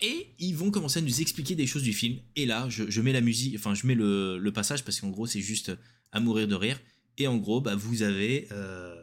Et 0.00 0.34
ils 0.38 0.54
vont 0.54 0.70
commencer 0.70 0.98
à 0.98 1.02
nous 1.02 1.22
expliquer 1.22 1.54
des 1.54 1.66
choses 1.66 1.82
du 1.82 1.94
film. 1.94 2.18
Et 2.34 2.44
là, 2.44 2.68
je, 2.68 2.90
je 2.90 3.00
mets 3.00 3.14
la 3.14 3.22
musique, 3.22 3.56
enfin 3.56 3.72
je 3.72 3.86
mets 3.86 3.94
le, 3.94 4.36
le 4.36 4.52
passage 4.52 4.84
parce 4.84 5.00
qu'en 5.00 5.08
gros 5.08 5.26
c'est 5.26 5.40
juste 5.40 5.72
à 6.12 6.20
mourir 6.20 6.48
de 6.48 6.54
rire. 6.54 6.78
Et 7.18 7.26
en 7.26 7.36
gros, 7.36 7.60
bah, 7.60 7.74
vous 7.74 8.02
avez 8.02 8.48
euh, 8.52 8.94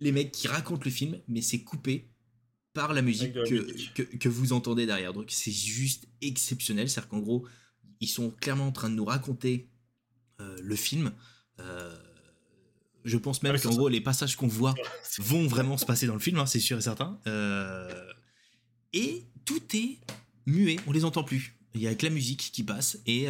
les 0.00 0.12
mecs 0.12 0.32
qui 0.32 0.48
racontent 0.48 0.82
le 0.84 0.90
film, 0.90 1.20
mais 1.28 1.42
c'est 1.42 1.62
coupé 1.62 2.10
par 2.74 2.92
la 2.92 3.02
musique, 3.02 3.34
la 3.34 3.44
que, 3.44 3.54
musique. 3.54 3.94
que, 3.94 4.02
que 4.02 4.28
vous 4.28 4.52
entendez 4.52 4.86
derrière. 4.86 5.12
Donc 5.12 5.26
c'est 5.30 5.52
juste 5.52 6.06
exceptionnel. 6.20 6.88
C'est-à-dire 6.88 7.08
qu'en 7.08 7.20
gros, 7.20 7.46
ils 8.00 8.08
sont 8.08 8.30
clairement 8.30 8.68
en 8.68 8.72
train 8.72 8.90
de 8.90 8.94
nous 8.94 9.04
raconter 9.04 9.68
euh, 10.40 10.56
le 10.62 10.76
film. 10.76 11.12
Euh, 11.60 11.96
je 13.04 13.16
pense 13.16 13.42
même 13.42 13.56
c'est 13.56 13.68
qu'en 13.68 13.74
gros, 13.74 13.88
les 13.88 14.00
passages 14.00 14.36
qu'on 14.36 14.46
voit 14.46 14.74
vont 15.18 15.46
vraiment 15.46 15.76
se 15.76 15.86
passer 15.86 16.06
dans 16.06 16.14
le 16.14 16.20
film, 16.20 16.38
hein, 16.38 16.46
c'est 16.46 16.60
sûr 16.60 16.78
et 16.78 16.82
certain. 16.82 17.20
Euh, 17.26 18.12
et 18.92 19.24
tout 19.44 19.62
est 19.74 19.98
muet, 20.46 20.76
on 20.86 20.92
les 20.92 21.04
entend 21.04 21.24
plus. 21.24 21.58
Il 21.74 21.80
y 21.80 21.86
a 21.86 21.94
que 21.94 22.06
la 22.06 22.12
musique 22.12 22.50
qui 22.52 22.62
passe 22.62 22.98
et, 23.06 23.26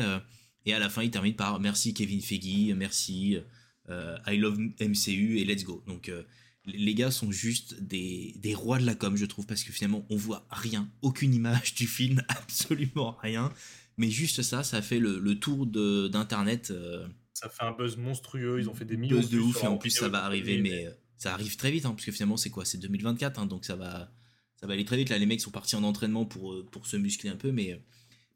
et 0.65 0.73
à 0.73 0.79
la 0.79 0.89
fin 0.89 1.03
il 1.03 1.11
termine 1.11 1.35
par 1.35 1.59
merci 1.61 1.93
Kevin 1.93 2.21
Feige, 2.21 2.73
merci 2.75 3.37
I 3.89 4.37
love 4.37 4.59
MCU 4.81 5.39
et 5.39 5.45
let's 5.45 5.65
go. 5.65 5.83
Donc 5.87 6.11
les 6.75 6.95
gars 6.95 7.11
sont 7.11 7.31
juste 7.33 7.81
des, 7.83 8.35
des 8.39 8.55
rois 8.55 8.79
de 8.79 8.87
la 8.87 8.95
com 8.95 9.17
je 9.17 9.25
trouve 9.27 9.47
parce 9.47 9.63
que 9.65 9.73
finalement 9.73 10.07
on 10.11 10.17
voit 10.17 10.47
rien, 10.51 10.89
aucune 11.03 11.35
image 11.35 11.75
du 11.75 11.87
film, 11.87 12.23
absolument 12.29 13.17
rien. 13.23 13.53
Mais 13.97 14.11
juste 14.11 14.43
ça, 14.43 14.63
ça 14.63 14.77
a 14.79 14.83
fait 14.83 14.99
le, 15.01 15.19
le 15.19 15.39
tour 15.41 15.67
de- 15.67 16.09
d'internet. 16.09 16.71
euh, 16.71 17.07
Ça 17.35 17.49
fait 17.49 17.65
un 17.65 17.73
buzz 17.73 17.97
monstrueux, 17.97 18.61
ils 18.61 18.69
ont 18.69 18.75
fait 18.75 18.85
des 18.85 18.97
millions 18.97 19.17
buzz 19.17 19.31
de 19.31 19.39
ouf 19.41 19.63
et 19.65 19.67
en 19.67 19.77
plus 19.77 19.91
ça 19.91 20.09
va 20.09 20.21
de 20.21 20.25
arriver 20.25 20.59
mais 20.61 20.87
euh, 20.87 20.91
ça 21.17 21.33
arrive 21.35 21.57
très 21.57 21.71
vite 21.73 21.85
hein, 21.85 21.91
parce 21.91 22.05
que 22.05 22.13
finalement 22.13 22.37
c'est 22.37 22.51
quoi? 22.51 22.65
C'est 22.65 22.79
2024 22.79 23.39
hein, 23.41 23.47
donc 23.47 23.65
ça 23.65 23.75
va 23.77 24.11
ça 24.61 24.67
va 24.67 24.75
aller 24.75 24.85
très 24.85 24.97
vite 24.97 25.09
là 25.09 25.19
les 25.19 25.27
mecs 25.27 25.41
sont 25.41 25.51
partis 25.51 25.75
en 25.77 25.83
entraînement 25.85 26.25
pour 26.27 26.53
euh, 26.53 26.67
pour 26.71 26.87
se 26.87 26.97
muscler 26.97 27.31
un 27.31 27.37
peu 27.37 27.51
mais 27.53 27.81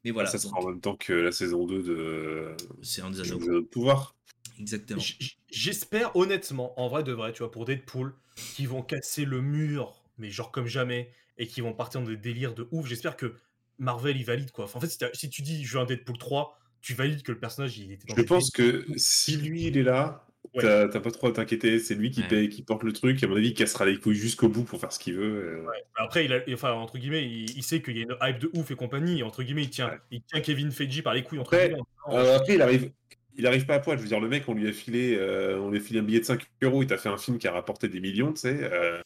mais 0.05 0.11
voilà 0.11 0.29
ça 0.29 0.39
sera 0.39 0.53
donc, 0.57 0.65
en 0.65 0.69
même 0.71 0.81
temps 0.81 0.97
que 0.97 1.13
la 1.13 1.31
saison 1.31 1.65
2 1.65 1.83
de. 1.83 2.57
c'est 2.83 3.03
un 3.03 3.11
des 3.11 3.19
notre 3.19 3.61
pouvoir. 3.61 4.17
Exactement 4.61 5.03
J'espère 5.51 6.15
honnêtement, 6.17 6.79
en 6.81 6.89
vrai 6.89 7.03
de 7.03 7.13
vrai, 7.13 7.33
tu 7.33 7.41
vois, 7.41 7.51
pour 7.51 7.65
Deadpool, 7.65 8.15
qu'ils 8.55 8.69
vont 8.69 8.83
casser 8.83 9.25
le 9.25 9.41
mur, 9.43 10.03
mais 10.19 10.31
genre 10.31 10.51
comme 10.51 10.67
jamais, 10.67 11.11
et 11.39 11.47
qu'ils 11.47 11.63
vont 11.63 11.73
partir 11.75 12.01
dans 12.01 12.07
des 12.09 12.17
délires 12.17 12.55
de 12.55 12.67
ouf. 12.71 12.87
J'espère 12.87 13.17
que 13.17 13.35
Marvel 13.79 14.17
il 14.17 14.25
valide 14.25 14.51
quoi. 14.51 14.65
Enfin, 14.65 14.79
en 14.79 14.83
fait, 14.83 15.11
si, 15.15 15.29
tu 15.31 15.43
dis 15.43 15.65
je 15.65 15.75
veux 15.77 15.83
un 15.83 15.87
Deadpool 15.87 16.19
3, 16.19 16.59
tu 16.81 16.95
valides 16.95 17.23
que 17.23 17.33
le 17.33 17.39
personnage 17.39 17.77
il 17.79 17.93
était 17.93 18.07
dans 18.07 18.17
Je 18.17 18.23
pense 18.23 18.51
que 18.51 18.87
si 18.97 19.37
lui 19.37 19.67
il 19.67 19.77
est 19.79 19.83
là, 19.83 20.27
Ouais. 20.55 20.63
t'as 20.63 21.01
pas 21.01 21.11
trop 21.13 21.29
à 21.29 21.33
t'inquiéter. 21.33 21.79
C'est 21.79 21.95
lui 21.95 22.11
qui 22.11 22.21
Ouais. 22.23 22.29
paye, 22.29 22.49
qui 22.49 22.63
porte 22.63 22.83
le 22.83 22.93
truc. 22.93 23.23
À 23.23 23.27
mon 23.29 23.37
avis, 23.37 23.49
il 23.51 23.55
cassera 23.55 23.87
les 23.87 23.97
couilles 23.97 24.17
jusqu'au 24.17 24.49
bout 24.49 24.65
pour 24.65 24.81
faire 24.81 24.93
ce 24.93 24.99
qu'il 24.99 25.15
veut. 25.15 25.61
euh. 25.63 25.67
Ouais. 25.67 25.85
Après, 25.95 26.25
il 26.25 26.33
a, 26.33 26.41
enfin, 26.53 26.73
entre 26.73 26.99
guillemets, 26.99 27.25
il, 27.25 27.57
il 27.57 27.63
sait 27.63 27.81
qu'il 27.81 27.97
y 27.97 28.01
a 28.01 28.03
une 28.03 28.17
hype 28.21 28.39
de 28.39 28.51
ouf 28.55 28.71
et 28.71 28.75
compagnie. 28.75 29.21
et 29.21 29.23
entre 29.23 29.43
guillemets, 29.45 29.63
il 29.63 29.71
tient, 29.71 29.89
Ouais. 29.91 29.99
il 30.11 30.23
tient 30.23 30.41
Kevin 30.41 30.71
Feige 30.73 31.01
par 31.03 31.15
les 31.15 31.23
couilles. 31.23 31.39
Entre 31.39 31.55
Après, 31.55 31.69
guillemets, 31.69 31.81
en 32.05 32.11
disant, 32.11 32.27
Euh, 32.27 32.37
après, 32.37 32.55
il 32.57 32.63
arrive, 32.63 32.91
il 33.37 33.47
arrive 33.47 33.67
pas 33.67 33.75
à 33.77 33.81
poil. 33.81 33.97
Je 33.99 34.03
veux 34.03 34.09
dire, 34.09 34.21
le 34.21 34.29
mec, 34.29 34.49
on 34.49 34.55
lui 34.55 34.69
a 34.69 34.73
filé, 34.73 35.17
euh, 35.19 35.59
on 35.59 35.71
lui 35.71 35.79
a 35.79 35.81
filé 35.81 36.01
un 36.01 36.03
billet 36.03 36.21
de 36.21 36.25
5 36.25 36.47
euros. 36.63 36.83
Il 36.83 36.87
t'a 36.87 36.99
fait 36.99 37.09
un 37.09 37.17
film 37.19 37.39
qui 37.39 37.49
a 37.49 37.53
rapporté 37.53 37.89
des 37.89 38.01
millions, 38.01 38.33
tu 38.33 38.41
sais. 38.41 38.59
euh, 38.73 39.01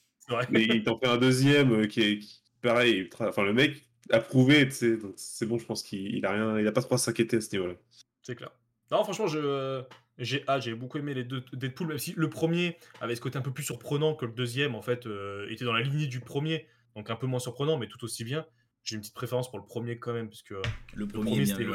mais 0.51 0.63
il 0.65 0.83
t'en 0.83 0.99
fait 0.99 1.07
un 1.07 1.17
deuxième 1.19 1.73
euh, 1.73 1.87
qui 1.87 2.01
est 2.03 2.19
qui- 2.19 2.43
pareil. 2.63 2.95
ultra- 3.09 3.29
Enfin, 3.29 3.45
le 3.45 3.53
mec 3.53 3.87
a 4.11 4.21
prouvé, 4.21 4.67
tu 4.69 4.75
sais. 4.75 4.97
Donc 4.97 5.13
c'est 5.17 5.47
bon, 5.47 5.59
je 5.59 5.67
pense 5.67 5.83
qu'il 5.83 6.15
il 6.15 6.25
a 6.27 6.33
rien, 6.33 6.59
il 6.61 6.67
a 6.67 6.73
pas 6.73 6.83
trop 6.83 6.95
à 6.97 6.99
s'inquiéter 6.99 7.37
à 7.37 7.41
ce 7.41 7.55
niveau-là. 7.57 7.75
C'est 8.23 8.35
clair. 8.35 8.51
Non, 8.91 9.03
franchement, 9.05 9.27
je, 9.27 9.83
j'ai 10.19 10.75
beaucoup 10.75 10.99
aimé 10.99 11.13
les 11.15 11.25
deux 11.25 11.43
Deadpool, 11.53 11.89
même 11.89 11.99
si 11.99 12.15
le 12.17 12.29
premier 12.31 12.77
avait 13.01 13.15
ce 13.17 13.21
côté 13.21 13.37
un 13.39 13.43
peu 13.43 13.53
plus 13.53 13.65
surprenant 13.65 14.15
que 14.15 14.25
le 14.27 14.33
deuxième, 14.33 14.75
en 14.75 14.83
fait, 14.83 15.07
euh, 15.07 15.49
était 15.51 15.65
dans 15.65 15.73
la 15.73 15.81
lignée 15.83 16.07
du 16.07 16.21
premier, 16.21 16.67
donc 16.95 17.11
un 17.11 17.17
peu 17.17 17.27
moins 17.27 17.41
surprenant, 17.41 17.79
mais 17.79 17.89
tout 17.89 18.03
aussi 18.05 18.23
bien. 18.25 18.47
J'ai 18.87 18.95
une 18.95 19.01
petite 19.01 19.15
préférence 19.15 19.51
pour 19.51 19.59
le 19.59 19.65
premier 19.65 19.99
quand 19.99 20.13
même, 20.13 20.29
parce 20.29 20.43
que 20.43 20.55
le 20.95 21.09
premier, 21.09 21.45
c'était 21.45 21.67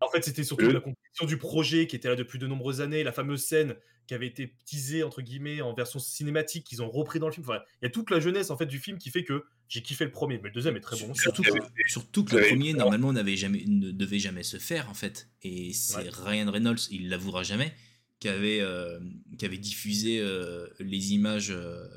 En 0.00 0.08
fait, 0.08 0.24
c'était 0.24 0.44
surtout 0.44 0.70
la 0.70 0.80
compétition 0.80 1.26
du 1.26 1.36
projet 1.36 1.86
qui 1.88 1.96
était 1.96 2.08
là 2.08 2.14
depuis 2.14 2.38
de 2.38 2.46
nombreuses 2.46 2.80
années, 2.80 3.02
la 3.02 3.12
fameuse 3.12 3.44
scène 3.44 3.76
qui 4.06 4.14
avait 4.14 4.26
été 4.26 4.54
teasée 4.66 5.02
entre 5.02 5.22
guillemets 5.22 5.62
en 5.62 5.74
version 5.74 5.98
cinématique 5.98 6.64
qu'ils 6.64 6.82
ont 6.82 6.90
repris 6.90 7.18
dans 7.18 7.26
le 7.26 7.32
film. 7.32 7.44
Enfin, 7.48 7.60
il 7.80 7.86
y 7.86 7.88
a 7.88 7.90
toute 7.90 8.10
la 8.10 8.20
jeunesse 8.20 8.50
en 8.50 8.56
fait 8.56 8.66
du 8.66 8.78
film 8.78 8.98
qui 8.98 9.10
fait 9.10 9.24
que 9.24 9.44
j'ai 9.68 9.82
kiffé 9.82 10.04
le 10.04 10.10
premier, 10.10 10.38
mais 10.38 10.50
le 10.50 10.54
deuxième 10.54 10.76
est 10.76 10.80
très 10.80 10.98
bon. 10.98 11.12
Surtout, 11.14 11.42
que, 11.42 11.50
surtout 11.86 12.24
que 12.24 12.36
le 12.36 12.48
premier 12.48 12.72
normalement 12.72 13.12
n'avait 13.12 13.36
jamais 13.36 13.64
ne 13.66 13.90
devait 13.90 14.18
jamais 14.18 14.42
se 14.42 14.58
faire 14.58 14.88
en 14.88 14.94
fait, 14.94 15.28
et 15.42 15.72
c'est 15.72 16.08
Ryan 16.08 16.50
Reynolds, 16.50 16.86
il 16.90 17.08
l'avouera 17.08 17.42
jamais, 17.42 17.74
qui 18.20 18.28
avait 18.28 18.60
euh, 18.60 19.00
qui 19.38 19.44
avait 19.44 19.58
diffusé 19.58 20.20
euh, 20.20 20.68
les 20.78 21.14
images 21.14 21.50
euh, 21.50 21.88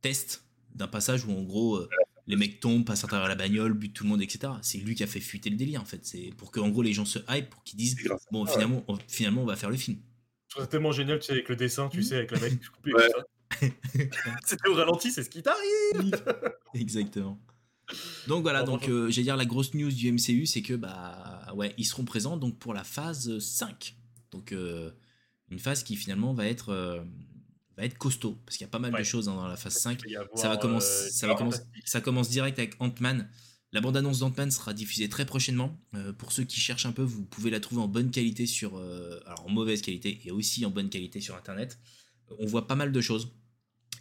test 0.00 0.44
d'un 0.74 0.88
passage 0.88 1.24
où 1.24 1.30
en 1.30 1.42
gros 1.42 1.86
les 2.26 2.36
mecs 2.36 2.60
tombent, 2.60 2.84
passent 2.84 3.04
à 3.04 3.06
travers 3.06 3.28
la 3.28 3.34
bagnole, 3.34 3.72
butent 3.72 3.94
tout 3.94 4.04
le 4.04 4.10
monde, 4.10 4.22
etc. 4.22 4.52
C'est 4.62 4.78
lui 4.78 4.94
qui 4.94 5.02
a 5.02 5.06
fait 5.06 5.20
fuiter 5.20 5.50
le 5.50 5.56
délire 5.56 5.80
en 5.80 5.84
fait. 5.84 6.04
C'est 6.04 6.30
pour 6.36 6.50
que 6.50 6.60
en 6.60 6.68
gros 6.68 6.82
les 6.82 6.92
gens 6.92 7.04
se 7.04 7.18
hype, 7.28 7.50
pour 7.50 7.62
qu'ils 7.62 7.78
disent 7.78 7.96
bon 8.30 8.46
finalement, 8.46 8.84
on, 8.88 8.96
finalement 9.08 9.42
on 9.42 9.46
va 9.46 9.56
faire 9.56 9.70
le 9.70 9.76
film. 9.76 9.98
C'est 10.56 10.68
tellement 10.68 10.92
génial, 10.92 11.18
tu 11.18 11.26
sais, 11.26 11.32
avec 11.32 11.48
le 11.48 11.56
dessin, 11.56 11.88
tu 11.88 11.98
mmh. 11.98 12.02
sais, 12.02 12.16
avec 12.16 12.30
le 12.30 12.40
mec 12.40 12.66
coupé 12.70 12.94
ouais. 12.94 13.08
C'était 14.44 14.68
au 14.68 14.74
ralenti, 14.74 15.10
c'est 15.10 15.22
ce 15.22 15.30
qui 15.30 15.42
t'arrive. 15.42 16.22
Exactement. 16.74 17.38
Donc 18.26 18.42
voilà, 18.42 18.62
donc 18.62 18.88
euh, 18.88 19.08
j'ai 19.10 19.22
dire 19.22 19.36
la 19.36 19.44
grosse 19.44 19.74
news 19.74 19.92
du 19.92 20.10
MCU, 20.10 20.46
c'est 20.46 20.62
que 20.62 20.74
bah 20.74 21.46
ouais, 21.54 21.74
ils 21.78 21.84
seront 21.84 22.04
présents 22.04 22.36
donc 22.36 22.58
pour 22.58 22.74
la 22.74 22.84
phase 22.84 23.38
5. 23.38 23.94
Donc 24.32 24.52
euh, 24.52 24.90
une 25.50 25.58
phase 25.58 25.84
qui 25.84 25.96
finalement 25.96 26.34
va 26.34 26.46
être 26.46 26.70
euh, 26.70 27.00
va 27.76 27.84
être 27.84 27.98
costaud 27.98 28.38
parce 28.44 28.56
qu'il 28.56 28.64
y 28.64 28.68
a 28.68 28.70
pas 28.70 28.78
mal 28.78 28.92
de 28.92 29.02
choses 29.02 29.26
dans 29.26 29.46
la 29.46 29.56
phase 29.56 29.74
5. 29.74 30.02
ça 30.34 30.48
va 30.48 30.56
commencer, 30.56 31.10
ça 31.10 31.26
va 31.26 31.34
commencer, 31.34 31.60
ça 31.84 32.00
commence 32.00 32.30
direct 32.30 32.58
avec 32.58 32.76
Ant-Man. 32.80 33.28
La 33.72 33.80
bande-annonce 33.80 34.20
d'Ant-Man 34.20 34.50
sera 34.50 34.72
diffusée 34.72 35.08
très 35.08 35.26
prochainement. 35.26 35.78
pour 36.18 36.32
ceux 36.32 36.44
qui 36.44 36.60
cherchent 36.60 36.86
un 36.86 36.92
peu, 36.92 37.02
vous 37.02 37.24
pouvez 37.24 37.50
la 37.50 37.60
trouver 37.60 37.82
en 37.82 37.88
bonne 37.88 38.10
qualité 38.10 38.46
sur, 38.46 38.78
alors 39.26 39.44
en 39.46 39.50
mauvaise 39.50 39.82
qualité 39.82 40.20
et 40.24 40.30
aussi 40.30 40.64
en 40.64 40.70
bonne 40.70 40.88
qualité 40.88 41.20
sur 41.20 41.36
Internet. 41.36 41.78
On 42.38 42.46
voit 42.46 42.66
pas 42.66 42.76
mal 42.76 42.92
de 42.92 43.00
choses 43.00 43.32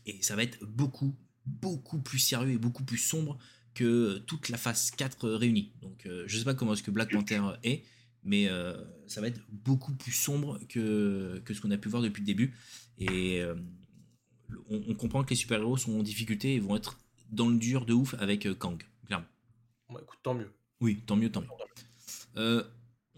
et 0.05 0.21
ça 0.21 0.35
va 0.35 0.43
être 0.43 0.63
beaucoup, 0.65 1.15
beaucoup 1.45 1.99
plus 1.99 2.19
sérieux 2.19 2.53
et 2.53 2.57
beaucoup 2.57 2.83
plus 2.83 2.97
sombre 2.97 3.37
que 3.73 4.19
toute 4.19 4.49
la 4.49 4.57
phase 4.57 4.91
4 4.91 5.29
réunie. 5.29 5.73
Donc 5.81 6.05
euh, 6.05 6.23
je 6.27 6.37
sais 6.37 6.45
pas 6.45 6.53
comment 6.53 6.73
est-ce 6.73 6.83
que 6.83 6.91
Black 6.91 7.11
Panther 7.11 7.41
est, 7.63 7.83
mais 8.23 8.47
euh, 8.47 8.75
ça 9.07 9.21
va 9.21 9.27
être 9.27 9.41
beaucoup 9.49 9.93
plus 9.93 10.11
sombre 10.11 10.59
que, 10.69 11.41
que 11.43 11.53
ce 11.53 11.61
qu'on 11.61 11.71
a 11.71 11.77
pu 11.77 11.89
voir 11.89 12.01
depuis 12.01 12.21
le 12.21 12.25
début. 12.25 12.55
Et 12.97 13.41
euh, 13.41 13.55
on, 14.69 14.93
comprend 14.95 15.23
que 15.23 15.29
les 15.29 15.35
super-héros 15.35 15.77
sont 15.77 15.99
en 15.99 16.03
difficulté 16.03 16.55
et 16.55 16.59
vont 16.59 16.75
être 16.75 16.97
dans 17.31 17.49
le 17.49 17.57
dur 17.57 17.85
de 17.85 17.93
ouf 17.93 18.15
avec 18.19 18.47
Kang, 18.57 18.81
clairement. 19.05 19.25
Bah, 19.89 19.99
écoute, 20.01 20.19
tant 20.23 20.33
mieux. 20.33 20.51
Oui, 20.81 21.01
tant 21.05 21.15
mieux, 21.15 21.31
tant 21.31 21.41
mieux. 21.41 22.63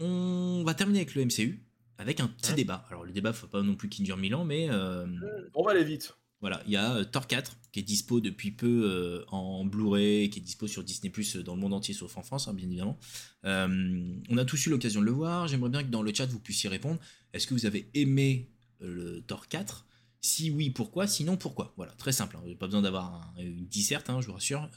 on 0.00 0.62
va 0.64 0.74
terminer 0.74 1.00
avec 1.00 1.14
le 1.14 1.24
MCU 1.24 1.64
avec 2.00 2.20
un 2.20 2.28
petit 2.28 2.52
hein 2.52 2.54
débat. 2.54 2.86
Alors 2.90 3.04
le 3.04 3.10
débat, 3.10 3.32
faut 3.32 3.48
pas 3.48 3.60
non 3.60 3.74
plus 3.74 3.88
qu'il 3.88 4.04
dure 4.04 4.16
mille 4.16 4.34
ans, 4.36 4.44
mais... 4.44 4.70
On 4.70 5.62
va 5.64 5.72
aller 5.72 5.84
vite. 5.84 6.14
Voilà, 6.40 6.62
il 6.66 6.72
y 6.72 6.76
a 6.76 6.96
euh, 6.96 7.04
Thor 7.04 7.26
4 7.26 7.56
qui 7.72 7.80
est 7.80 7.82
dispo 7.82 8.20
depuis 8.20 8.52
peu 8.52 8.84
euh, 8.84 9.24
en 9.28 9.64
Blu-ray, 9.64 10.30
qui 10.30 10.38
est 10.38 10.42
dispo 10.42 10.68
sur 10.68 10.84
Disney 10.84 11.10
Plus 11.10 11.36
euh, 11.36 11.42
dans 11.42 11.54
le 11.54 11.60
monde 11.60 11.74
entier 11.74 11.94
sauf 11.94 12.16
en 12.16 12.22
France, 12.22 12.46
hein, 12.46 12.54
bien 12.54 12.66
évidemment. 12.66 12.98
on 13.44 14.36
a 14.36 14.44
tous 14.44 14.66
eu 14.66 14.70
l'occasion 14.70 15.00
de 15.00 15.06
le 15.06 15.12
voir. 15.12 15.48
J'aimerais 15.48 15.70
bien 15.70 15.82
que 15.82 15.88
dans 15.88 16.02
le 16.02 16.14
chat 16.14 16.26
vous 16.26 16.38
puissiez 16.38 16.68
répondre. 16.70 17.00
Est-ce 17.32 17.46
que 17.46 17.54
vous 17.54 17.66
avez 17.66 17.90
aimé 17.94 18.48
le 18.80 19.20
Thor 19.22 19.48
4 19.48 19.86
Si 20.20 20.50
oui, 20.50 20.70
pourquoi? 20.70 21.06
Sinon, 21.06 21.36
pourquoi? 21.36 21.72
Voilà, 21.76 21.92
très 21.92 22.12
simple. 22.12 22.36
Hein. 22.36 22.54
pas 22.58 22.66
besoin 22.66 22.82
d'avoir 22.82 23.34
une 23.38 23.66
disserte, 23.66 24.10
hein, 24.10 24.20
je 24.20 24.26
vous 24.26 24.34
rassure. 24.34 24.68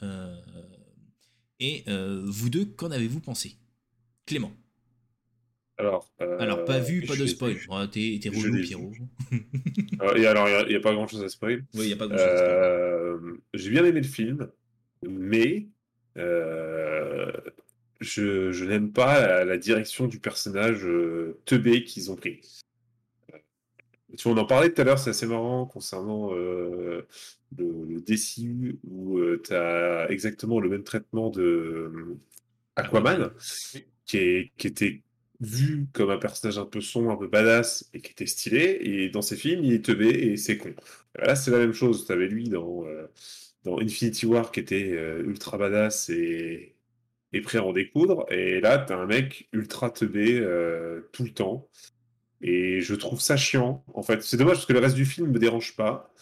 et 1.60 1.84
vous 1.86 2.50
deux, 2.50 2.64
qu'en 2.64 2.90
avez-vous 2.90 3.20
pensé? 3.20 3.56
Clément 4.26 4.52
alors, 5.78 6.08
alors, 6.38 6.64
pas 6.64 6.78
vu, 6.78 7.02
pas 7.02 7.16
de 7.16 7.26
spoil. 7.26 7.56
t'es, 7.90 8.20
relou, 8.28 8.60
Pierrot. 8.60 8.92
Euh, 9.32 10.14
et 10.16 10.26
alors, 10.26 10.48
il 10.48 10.68
n'y 10.68 10.76
a, 10.76 10.80
pas 10.80 10.92
grand 10.92 11.08
chose 11.08 11.24
à 11.24 11.28
spoil. 11.28 11.64
Oui, 11.74 11.84
il 11.84 11.86
n'y 11.86 11.92
a 11.92 11.96
pas 11.96 12.06
grand 12.06 12.16
chose 12.16 12.26
à 12.26 12.36
spoil. 12.36 12.54
Euh, 12.54 13.36
j'ai 13.54 13.70
bien 13.70 13.84
aimé 13.84 14.00
le 14.00 14.06
film, 14.06 14.48
mais 15.08 15.66
euh, 16.18 17.32
je, 18.00 18.52
je 18.52 18.64
n'aime 18.64 18.92
pas 18.92 19.44
la, 19.44 19.56
direction 19.56 20.06
du 20.06 20.20
personnage 20.20 20.86
teubé 21.46 21.84
qu'ils 21.84 22.12
ont 22.12 22.16
pris. 22.16 22.40
Tu 24.16 24.28
on 24.28 24.36
en 24.36 24.44
parlait 24.44 24.72
tout 24.72 24.80
à 24.80 24.84
l'heure, 24.84 24.98
c'est 24.98 25.10
assez 25.10 25.26
marrant 25.26 25.66
concernant 25.66 26.32
le, 26.32 27.06
le, 27.56 28.00
DCU 28.00 28.78
où 28.84 29.18
tu 29.42 29.54
as 29.54 30.10
exactement 30.10 30.60
le 30.60 30.68
même 30.68 30.84
traitement 30.84 31.30
de 31.30 32.16
Aquaman, 32.76 33.30
qui, 34.06 34.16
est, 34.18 34.52
qui 34.56 34.66
était 34.66 35.02
vu 35.42 35.88
comme 35.92 36.10
un 36.10 36.18
personnage 36.18 36.58
un 36.58 36.64
peu 36.64 36.80
sombre, 36.80 37.10
un 37.10 37.16
peu 37.16 37.26
badass 37.28 37.90
et 37.92 38.00
qui 38.00 38.12
était 38.12 38.26
stylé. 38.26 38.78
Et 38.82 39.08
dans 39.10 39.22
ses 39.22 39.36
films, 39.36 39.64
il 39.64 39.74
est 39.74 39.84
teubé 39.84 40.08
et 40.08 40.36
c'est 40.36 40.56
con. 40.56 40.74
Là, 41.16 41.36
c'est 41.36 41.50
la 41.50 41.58
même 41.58 41.74
chose. 41.74 42.06
Tu 42.06 42.12
avais 42.12 42.28
lui 42.28 42.48
dans, 42.48 42.86
euh, 42.86 43.06
dans 43.64 43.78
Infinity 43.80 44.26
War 44.26 44.52
qui 44.52 44.60
était 44.60 44.92
euh, 44.92 45.22
ultra 45.24 45.58
badass 45.58 46.08
et, 46.10 46.76
et, 47.32 47.40
prêt 47.42 47.58
à 47.58 47.64
en 47.64 47.72
découdre. 47.72 48.24
Et 48.30 48.60
là, 48.60 48.78
tu 48.78 48.92
as 48.92 48.98
un 48.98 49.06
mec 49.06 49.48
ultra 49.52 49.90
teubé 49.90 50.38
euh, 50.40 51.02
tout 51.12 51.24
le 51.24 51.30
temps. 51.30 51.68
Et 52.42 52.80
je 52.80 52.94
trouve 52.94 53.20
ça 53.20 53.36
chiant. 53.36 53.84
En 53.94 54.02
fait, 54.02 54.22
c'est 54.22 54.36
dommage 54.36 54.56
parce 54.56 54.66
que 54.66 54.72
le 54.72 54.80
reste 54.80 54.96
du 54.96 55.06
film 55.06 55.30
me 55.30 55.38
dérange 55.38 55.76
pas. 55.76 56.12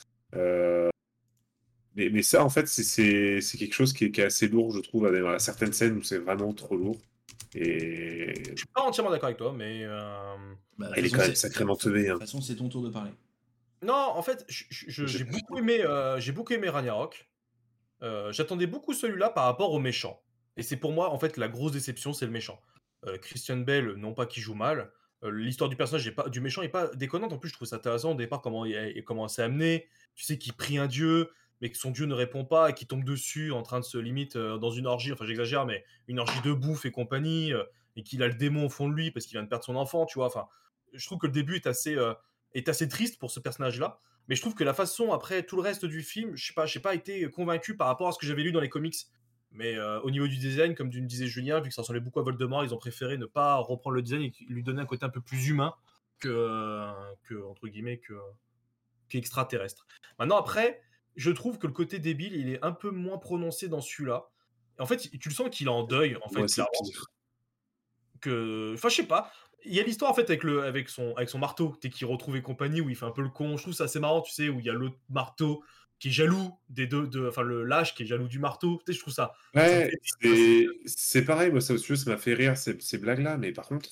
Mais, 1.97 2.09
mais, 2.09 2.23
ça, 2.23 2.45
en 2.45 2.49
fait, 2.49 2.69
c'est 2.69 3.41
quelque 3.59 3.75
chose 3.75 3.93
qui 3.93 4.05
est, 4.05 4.11
qui 4.11 4.21
est, 4.21 4.25
assez 4.25 4.49
lourd, 4.49 4.73
je 4.73 4.81
trouve, 4.81 5.07
à, 5.07 5.39
certaines 5.39 5.73
scènes 5.73 5.97
où 5.97 6.03
c'est 6.03 6.19
vraiment 6.19 6.53
trop 6.53 6.77
lourd. 6.77 6.99
Et... 7.55 8.33
Je 8.51 8.57
suis 8.57 8.69
pas 8.73 8.83
entièrement 8.83 9.11
d'accord 9.11 9.27
avec 9.27 9.39
toi, 9.39 9.53
mais. 9.57 9.85
Euh... 9.85 10.37
Bah, 10.79 10.91
il 10.97 11.07
est 11.07 11.11
quand 11.11 11.19
même 11.19 11.35
sacrément 11.35 11.77
teubé. 11.77 12.09
Hein. 12.09 12.15
De 12.15 12.19
toute 12.19 12.21
façon, 12.23 12.41
c'est 12.41 12.57
ton 12.57 12.69
tour 12.69 12.83
de 12.83 12.91
parler. 12.91 13.11
Non, 13.83 13.95
en 13.95 14.23
fait, 14.23 14.45
j'ai 14.49 15.25
beaucoup 15.25 15.59
aimé, 15.59 15.83
euh, 15.85 16.21
j'ai 16.21 16.33
beaucoup 16.33 16.53
aimé 16.53 16.69
Ragnarok. 16.69 17.29
Euh, 18.03 18.33
J'attendais 18.33 18.67
beaucoup 18.67 18.95
celui-là 18.95 19.31
par 19.31 19.45
rapport 19.45 19.73
au 19.73 19.79
méchant. 19.79 20.23
Et 20.57 20.63
c'est 20.63 20.77
pour 20.77 20.93
moi, 20.93 21.11
en 21.11 21.19
fait, 21.19 21.37
la 21.37 21.49
grosse 21.49 21.73
déception, 21.73 22.13
c'est 22.13 22.27
le 22.27 22.33
méchant. 22.33 22.61
Euh, 23.07 23.19
Christian 23.19 23.57
Bell, 23.57 23.95
non 23.95 24.13
pas 24.13 24.27
qui 24.27 24.41
joue 24.41 24.55
mal. 24.55 24.91
Euh, 25.23 25.31
l'histoire 25.31 25.69
du 25.69 25.77
personnage, 25.77 26.07
est 26.07 26.13
pas, 26.13 26.29
du 26.29 26.41
méchant, 26.41 26.63
est 26.63 26.69
pas 26.69 26.89
déconnante. 26.95 27.33
En 27.33 27.39
plus, 27.39 27.51
je 27.51 27.55
trouve 27.55 27.69
ça 27.69 27.77
intéressant 27.77 28.13
au 28.13 28.15
départ 28.15 28.41
comment 28.41 28.65
il, 28.65 29.03
comment 29.05 29.29
c'est 29.29 29.43
amené. 29.43 29.89
Tu 30.15 30.25
sais 30.25 30.39
qu'il 30.39 30.53
prie 30.53 30.79
un 30.79 30.87
dieu 30.87 31.31
mais 31.61 31.71
que 31.71 31.77
son 31.77 31.91
dieu 31.91 32.07
ne 32.07 32.15
répond 32.15 32.47
pas 32.47 32.71
et 32.71 32.75
qui 32.75 32.87
tombe 32.87 33.05
dessus 33.05 33.53
en 33.53 33.63
train 33.63 33.81
de 33.81 33.85
se 33.85 33.99
limite 33.99 34.37
euh, 34.37 34.57
dans 34.57 34.71
une 34.71 34.87
orgie, 34.87 35.13
enfin 35.13 35.27
j'exagère, 35.27 35.67
mais 35.67 35.85
une 36.09 36.19
orgie 36.19 36.41
de 36.41 36.55
bouffe 36.55 36.87
et 36.87 36.91
compagnie, 36.91 37.53
euh, 37.53 37.65
et 37.97 38.03
qu'il 38.03 38.23
a 38.23 38.29
le 38.29 38.35
démon 38.35 38.65
au 38.65 38.69
fond 38.71 38.89
de 38.89 38.95
lui 38.95 39.11
parce 39.11 39.27
qu'il 39.27 39.35
vient 39.35 39.43
de 39.43 39.49
perdre 39.49 39.65
son 39.65 39.77
enfant, 39.77 40.07
tu 40.07 40.19
vois. 40.19 40.27
Enfin, 40.27 40.47
je 40.95 41.05
trouve 41.05 41.19
que 41.19 41.27
le 41.27 41.33
début 41.33 41.57
est 41.57 41.67
assez, 41.67 41.99
est 42.55 42.69
assez 42.69 42.89
triste 42.89 43.19
pour 43.19 43.31
ce 43.31 43.41
personnage-là, 43.41 43.99
mais 44.29 44.37
je 44.37 44.41
trouve 44.41 44.55
que 44.55 44.65
la 44.65 44.73
façon 44.73 45.13
après 45.13 45.43
tout 45.43 45.57
le 45.57 45.63
reste 45.63 45.85
du 45.85 46.03
film, 46.03 46.35
je 46.35 46.47
sais 46.47 46.55
pas, 46.55 46.67
pas 46.83 46.95
été 46.95 47.29
convaincu 47.31 47.77
par 47.77 47.89
rapport 47.89 48.09
à 48.09 48.13
ce 48.13 48.19
que 48.19 48.27
j'avais 48.27 48.43
lu 48.43 48.53
dans 48.53 48.61
les 48.61 48.69
comics. 48.69 48.97
Mais 49.53 49.79
au 49.81 50.11
niveau 50.11 50.29
du 50.29 50.37
design, 50.37 50.75
comme 50.75 50.91
tu 50.91 51.01
me 51.03 51.07
disais 51.07 51.27
Julien, 51.27 51.61
vu 51.61 51.69
que 51.69 51.75
ça 51.75 51.83
ressemblait 51.83 52.01
beaucoup 52.01 52.21
à 52.21 52.23
Voldemort, 52.23 52.65
ils 52.65 52.73
ont 52.73 52.79
préféré 52.79 53.19
ne 53.19 53.27
pas 53.27 53.57
reprendre 53.57 53.97
le 53.97 54.03
design 54.03 54.23
et 54.23 54.33
lui 54.49 54.63
donner 54.63 54.81
un 54.81 54.87
côté 54.87 55.05
un 55.05 55.09
peu 55.09 55.21
plus 55.21 55.49
humain 55.49 55.75
que, 56.19 56.87
que 57.25 57.43
entre 57.45 57.67
guillemets, 57.67 57.99
que, 57.99 58.15
qu'extraterrestre. 59.09 59.87
Maintenant, 60.19 60.39
après, 60.39 60.81
je 61.17 61.31
trouve 61.31 61.59
que 61.59 61.67
le 61.67 61.73
côté 61.73 61.99
débile, 61.99 62.35
il 62.35 62.49
est 62.49 62.65
un 62.65 62.73
peu 62.73 62.91
moins 62.91 63.19
prononcé 63.19 63.69
dans 63.69 63.81
celui-là. 63.81 64.29
En 64.79 64.87
fait, 64.87 65.11
tu 65.19 65.29
le 65.29 65.35
sens 65.35 65.51
qu'il 65.51 65.67
est 65.67 65.71
en 65.71 65.83
deuil, 65.83 66.17
en 66.23 66.29
fait, 66.29 66.47
Que, 68.21 68.73
enfin, 68.75 68.89
je 68.89 68.95
sais 68.95 69.07
pas. 69.07 69.33
Il 69.65 69.75
y 69.75 69.81
a 69.81 69.83
l'histoire 69.83 70.11
en 70.11 70.15
fait 70.15 70.31
avec 70.31 70.43
le, 70.43 70.63
avec 70.63 70.89
son, 70.89 71.15
avec 71.17 71.29
son 71.29 71.39
marteau, 71.39 71.77
t'es 71.79 71.91
qui 71.91 72.07
retrouve 72.07 72.37
et 72.37 72.43
compagnie 72.43 72.81
où 72.81 72.89
il 72.89 72.97
fait 72.97 73.05
un 73.05 73.11
peu 73.11 73.21
le 73.21 73.29
con. 73.29 73.59
Je 73.59 73.63
trouve 73.63 73.75
ça 73.75 73.85
assez 73.85 74.01
marrant, 74.01 74.23
tu 74.23 74.33
sais, 74.33 74.49
où 74.49 74.59
il 74.59 74.65
y 74.65 74.71
a 74.71 74.73
l'autre 74.73 74.97
marteau 75.11 75.63
qui 76.01 76.09
est 76.09 76.13
jaloux 76.13 76.51
des 76.69 76.87
deux, 76.87 77.07
de, 77.07 77.29
enfin 77.29 77.43
le 77.43 77.63
lâche 77.63 77.95
qui 77.95 78.03
est 78.03 78.07
jaloux 78.07 78.27
du 78.27 78.41
marteau. 78.41 78.81
Tu 78.85 78.93
sais, 78.93 78.97
je 78.97 79.03
trouve 79.03 79.15
ça. 79.15 79.35
Ouais, 79.55 79.93
c'est 80.87 81.25
pareil. 81.25 81.53
Moi, 81.53 81.61
ça, 81.61 81.79
ça 81.79 82.11
m'a 82.11 82.17
fait 82.17 82.35
rire 82.35 82.57
ces, 82.57 82.77
ces 82.81 82.99
blagues-là, 82.99 83.37
mais 83.37 83.53
par 83.53 83.69
contre, 83.69 83.91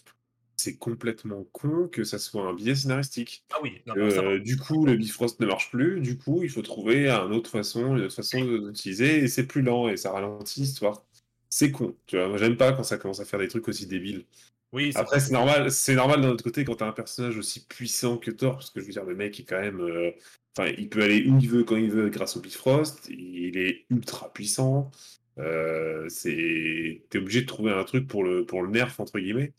c'est 0.56 0.76
complètement 0.76 1.44
con 1.52 1.86
que 1.86 2.02
ça 2.02 2.18
soit 2.18 2.42
un 2.42 2.54
biais 2.54 2.74
scénaristique. 2.74 3.44
Ah 3.52 3.58
oui, 3.62 3.80
euh, 3.96 4.40
du 4.40 4.56
coup, 4.56 4.86
le 4.86 4.96
Bifrost 4.96 5.38
ne 5.38 5.46
marche 5.46 5.70
plus, 5.70 6.00
du 6.00 6.18
coup, 6.18 6.42
il 6.42 6.50
faut 6.50 6.62
trouver 6.62 7.08
une 7.08 7.32
autre 7.32 7.50
façon, 7.50 7.96
une 7.96 8.04
autre 8.04 8.16
façon 8.16 8.44
d'utiliser, 8.44 9.18
et 9.18 9.28
c'est 9.28 9.46
plus 9.46 9.62
lent, 9.62 9.88
et 9.88 9.96
ça 9.96 10.10
ralentit 10.10 10.60
l'histoire. 10.60 11.04
C'est 11.48 11.70
con, 11.70 11.94
tu 12.06 12.16
vois. 12.16 12.28
Moi, 12.28 12.38
j'aime 12.38 12.56
pas 12.56 12.72
quand 12.72 12.82
ça 12.82 12.98
commence 12.98 13.20
à 13.20 13.24
faire 13.24 13.38
des 13.38 13.48
trucs 13.48 13.68
aussi 13.68 13.86
débiles. 13.86 14.24
Oui, 14.72 14.92
Après, 14.96 15.18
c'est 15.18 15.32
normal, 15.32 15.70
c'est 15.70 15.94
normal 15.94 16.20
d'un 16.20 16.28
autre 16.28 16.44
côté 16.44 16.64
quand 16.64 16.76
t'as 16.76 16.88
un 16.88 16.92
personnage 16.92 17.38
aussi 17.38 17.64
puissant 17.66 18.18
que 18.18 18.30
Thor, 18.30 18.54
parce 18.54 18.70
que 18.70 18.80
je 18.80 18.86
veux 18.86 18.92
dire, 18.92 19.04
le 19.04 19.14
mec 19.14 19.40
est 19.40 19.44
quand 19.44 19.60
même. 19.60 19.80
Euh, 19.80 20.10
enfin, 20.56 20.70
il 20.76 20.90
peut 20.90 21.02
aller 21.02 21.26
où 21.26 21.38
il 21.38 21.48
veut, 21.48 21.64
quand 21.64 21.76
il 21.76 21.90
veut, 21.90 22.10
grâce 22.10 22.36
au 22.36 22.40
Bifrost, 22.40 23.08
il 23.08 23.56
est 23.56 23.86
ultra 23.88 24.30
puissant. 24.32 24.90
Euh, 25.38 26.06
c'est... 26.08 27.02
T'es 27.08 27.18
obligé 27.18 27.42
de 27.42 27.46
trouver 27.46 27.72
un 27.72 27.84
truc 27.84 28.06
pour 28.08 28.24
le, 28.24 28.44
pour 28.44 28.62
le 28.62 28.70
nerf, 28.70 28.98
entre 28.98 29.18
guillemets. 29.18 29.52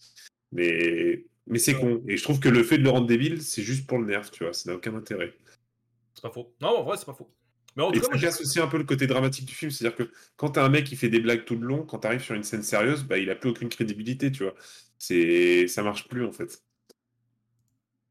Mais, 0.51 1.23
mais 1.47 1.57
c'est 1.57 1.73
con. 1.73 2.03
Et 2.07 2.17
je 2.17 2.23
trouve 2.23 2.39
que 2.39 2.49
le 2.49 2.63
fait 2.63 2.77
de 2.77 2.83
le 2.83 2.89
rendre 2.89 3.07
débile, 3.07 3.41
c'est 3.41 3.63
juste 3.63 3.87
pour 3.87 3.97
le 3.97 4.05
nerf, 4.05 4.29
tu 4.29 4.43
vois. 4.43 4.53
Ça 4.53 4.69
n'a 4.69 4.75
aucun 4.75 4.93
intérêt. 4.93 5.33
C'est 6.13 6.21
pas 6.21 6.31
faux. 6.31 6.53
Non, 6.61 6.79
en 6.79 6.83
vrai, 6.83 6.97
c'est 6.97 7.05
pas 7.05 7.13
faux. 7.13 7.31
Mais 7.75 7.83
en 7.83 7.91
tout 7.91 7.99
cas, 7.99 8.07
ça 8.11 8.19
casse 8.19 8.41
aussi 8.41 8.59
un 8.59 8.67
peu 8.67 8.77
le 8.77 8.83
côté 8.83 9.07
dramatique 9.07 9.45
du 9.45 9.55
film. 9.55 9.71
C'est-à-dire 9.71 9.97
que 9.97 10.11
quand 10.35 10.49
t'as 10.49 10.65
un 10.65 10.69
mec 10.69 10.85
qui 10.85 10.95
fait 10.95 11.09
des 11.09 11.19
blagues 11.19 11.45
tout 11.45 11.55
le 11.55 11.65
long, 11.65 11.83
quand 11.85 11.99
t'arrives 11.99 12.21
sur 12.21 12.35
une 12.35 12.43
scène 12.43 12.63
sérieuse, 12.63 13.03
bah, 13.03 13.17
il 13.17 13.29
a 13.29 13.35
plus 13.35 13.49
aucune 13.49 13.69
crédibilité, 13.69 14.31
tu 14.31 14.43
vois. 14.43 14.55
C'est... 14.99 15.67
Ça 15.67 15.81
marche 15.81 16.07
plus, 16.07 16.23
en 16.25 16.31
fait. 16.31 16.63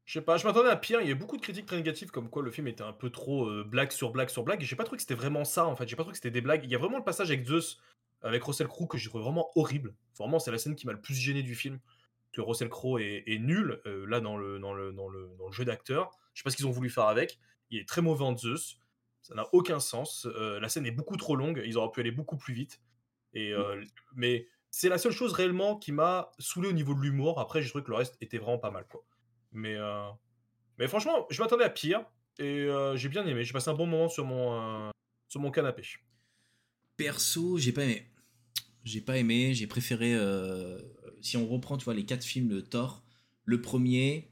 Je 0.09 0.13
sais 0.13 0.25
pas, 0.25 0.37
je 0.37 0.47
m'attendais 0.47 0.69
à 0.69 0.75
pire. 0.75 1.01
Il 1.01 1.07
y 1.07 1.11
a 1.11 1.15
beaucoup 1.15 1.37
de 1.37 1.41
critiques 1.41 1.67
très 1.67 1.75
négatives 1.75 2.09
comme 2.09 2.31
quoi 2.31 2.41
le 2.41 2.49
film 2.49 2.67
était 2.67 2.81
un 2.81 2.93
peu 2.93 3.11
trop 3.11 3.45
euh, 3.45 3.63
blague 3.63 3.91
sur 3.91 4.09
blague 4.09 4.29
sur 4.29 4.43
blague. 4.43 4.59
J'ai 4.61 4.75
pas 4.75 4.83
trouvé 4.83 4.97
que 4.97 5.03
c'était 5.03 5.13
vraiment 5.13 5.45
ça 5.45 5.67
en 5.67 5.75
fait. 5.75 5.87
J'ai 5.87 5.95
pas 5.95 6.01
trouvé 6.01 6.13
que 6.13 6.17
c'était 6.17 6.31
des 6.31 6.41
blagues. 6.41 6.63
Il 6.63 6.71
y 6.71 6.73
a 6.73 6.79
vraiment 6.79 6.97
le 6.97 7.03
passage 7.03 7.29
avec 7.29 7.45
Zeus, 7.45 7.79
avec 8.23 8.43
Russell 8.43 8.67
Crowe 8.67 8.87
que 8.87 8.97
j'ai 8.97 9.07
trouvé 9.07 9.23
vraiment 9.23 9.51
horrible. 9.53 9.93
Vraiment, 10.17 10.39
c'est 10.39 10.49
la 10.49 10.57
scène 10.57 10.75
qui 10.75 10.87
m'a 10.87 10.93
le 10.93 10.99
plus 10.99 11.13
gêné 11.13 11.43
du 11.43 11.53
film. 11.53 11.79
Que 12.31 12.41
Russell 12.41 12.69
Crowe 12.69 12.99
est, 12.99 13.37
nul 13.37 13.83
euh, 13.85 14.07
là 14.07 14.19
dans 14.19 14.35
le, 14.35 14.57
dans 14.57 14.73
le, 14.73 14.91
dans 14.93 15.09
le, 15.09 15.29
dans 15.37 15.45
le 15.45 15.53
jeu 15.53 15.63
d'acteur. 15.63 16.09
Je 16.33 16.39
sais 16.39 16.43
pas 16.43 16.49
ce 16.49 16.55
qu'ils 16.55 16.65
ont 16.65 16.71
voulu 16.71 16.89
faire 16.89 17.05
avec. 17.05 17.37
Il 17.69 17.77
est 17.77 17.87
très 17.87 18.01
mauvais 18.01 18.25
en 18.25 18.35
Zeus. 18.35 18.79
Ça 19.21 19.35
n'a 19.35 19.45
aucun 19.53 19.79
sens. 19.79 20.25
Euh, 20.25 20.59
la 20.59 20.69
scène 20.69 20.87
est 20.87 20.91
beaucoup 20.91 21.17
trop 21.17 21.35
longue. 21.35 21.61
Ils 21.63 21.77
auraient 21.77 21.91
pu 21.91 21.99
aller 21.99 22.09
beaucoup 22.09 22.37
plus 22.37 22.55
vite. 22.55 22.81
Et, 23.35 23.53
mais 24.15 24.47
c'est 24.71 24.89
la 24.89 24.97
seule 24.97 25.11
chose 25.11 25.33
réellement 25.33 25.77
qui 25.77 25.91
m'a 25.91 26.31
saoulé 26.37 26.69
au 26.69 26.73
niveau 26.73 26.93
de 26.93 27.01
l'humour. 27.01 27.39
Après, 27.39 27.61
j'ai 27.61 27.69
trouvé 27.69 27.83
que 27.83 27.89
le 27.89 27.97
reste 27.97 28.17
était 28.21 28.37
vraiment 28.37 28.59
pas 28.59 28.71
mal. 28.71 28.85
Quoi. 28.89 29.03
Mais, 29.51 29.75
euh, 29.75 30.09
mais 30.77 30.87
franchement, 30.87 31.25
je 31.29 31.41
m'attendais 31.41 31.63
à 31.63 31.69
pire. 31.69 32.03
Et 32.37 32.63
euh, 32.63 32.95
j'ai 32.95 33.09
bien 33.09 33.25
aimé. 33.25 33.43
J'ai 33.43 33.53
passé 33.53 33.69
un 33.69 33.73
bon 33.73 33.85
moment 33.85 34.09
sur 34.09 34.25
mon, 34.25 34.87
euh, 34.87 34.91
sur 35.27 35.41
mon 35.41 35.51
canapé. 35.51 35.83
Perso, 36.97 37.57
j'ai 37.57 37.71
pas 37.71 37.83
aimé. 37.83 38.07
J'ai 38.83 39.01
pas 39.01 39.17
aimé. 39.17 39.53
J'ai 39.53 39.67
préféré. 39.67 40.15
si 41.21 41.35
on 41.37 41.47
reprend, 41.47 41.77
tu 41.77 41.85
vois, 41.85 41.93
les 41.93 42.05
quatre 42.05 42.23
films 42.23 42.47
de 42.47 42.61
Thor, 42.61 43.03
le 43.45 43.61
premier, 43.61 44.31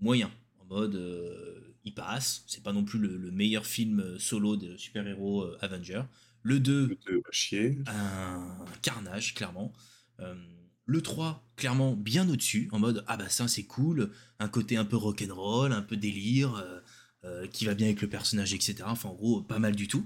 moyen. 0.00 0.30
En 0.60 0.64
mode, 0.66 1.74
il 1.84 1.94
passe. 1.94 2.44
C'est 2.46 2.62
pas 2.62 2.72
non 2.72 2.84
plus 2.84 2.98
le, 2.98 3.30
meilleur 3.30 3.66
film 3.66 4.18
solo 4.18 4.56
de 4.56 4.76
super-héros 4.76 5.44
Avenger. 5.60 6.02
Le 6.42 6.60
2, 6.60 6.98
un 7.86 8.64
carnage, 8.82 9.34
clairement. 9.34 9.72
Le 10.84 11.00
3, 11.00 11.48
clairement 11.56 11.94
bien 11.94 12.28
au-dessus, 12.28 12.68
en 12.72 12.80
mode 12.80 13.04
ah 13.06 13.16
bah 13.16 13.28
ça 13.28 13.46
c'est 13.46 13.62
cool, 13.62 14.10
un 14.40 14.48
côté 14.48 14.76
un 14.76 14.84
peu 14.84 14.96
rock'n'roll, 14.96 15.72
un 15.72 15.82
peu 15.82 15.96
délire, 15.96 16.56
euh, 16.56 16.80
euh, 17.24 17.46
qui 17.46 17.64
va 17.64 17.74
bien 17.74 17.86
avec 17.86 18.02
le 18.02 18.08
personnage, 18.08 18.52
etc. 18.52 18.82
Enfin 18.86 19.08
en 19.08 19.14
gros, 19.14 19.42
pas 19.42 19.60
mal 19.60 19.76
du 19.76 19.86
tout. 19.86 20.04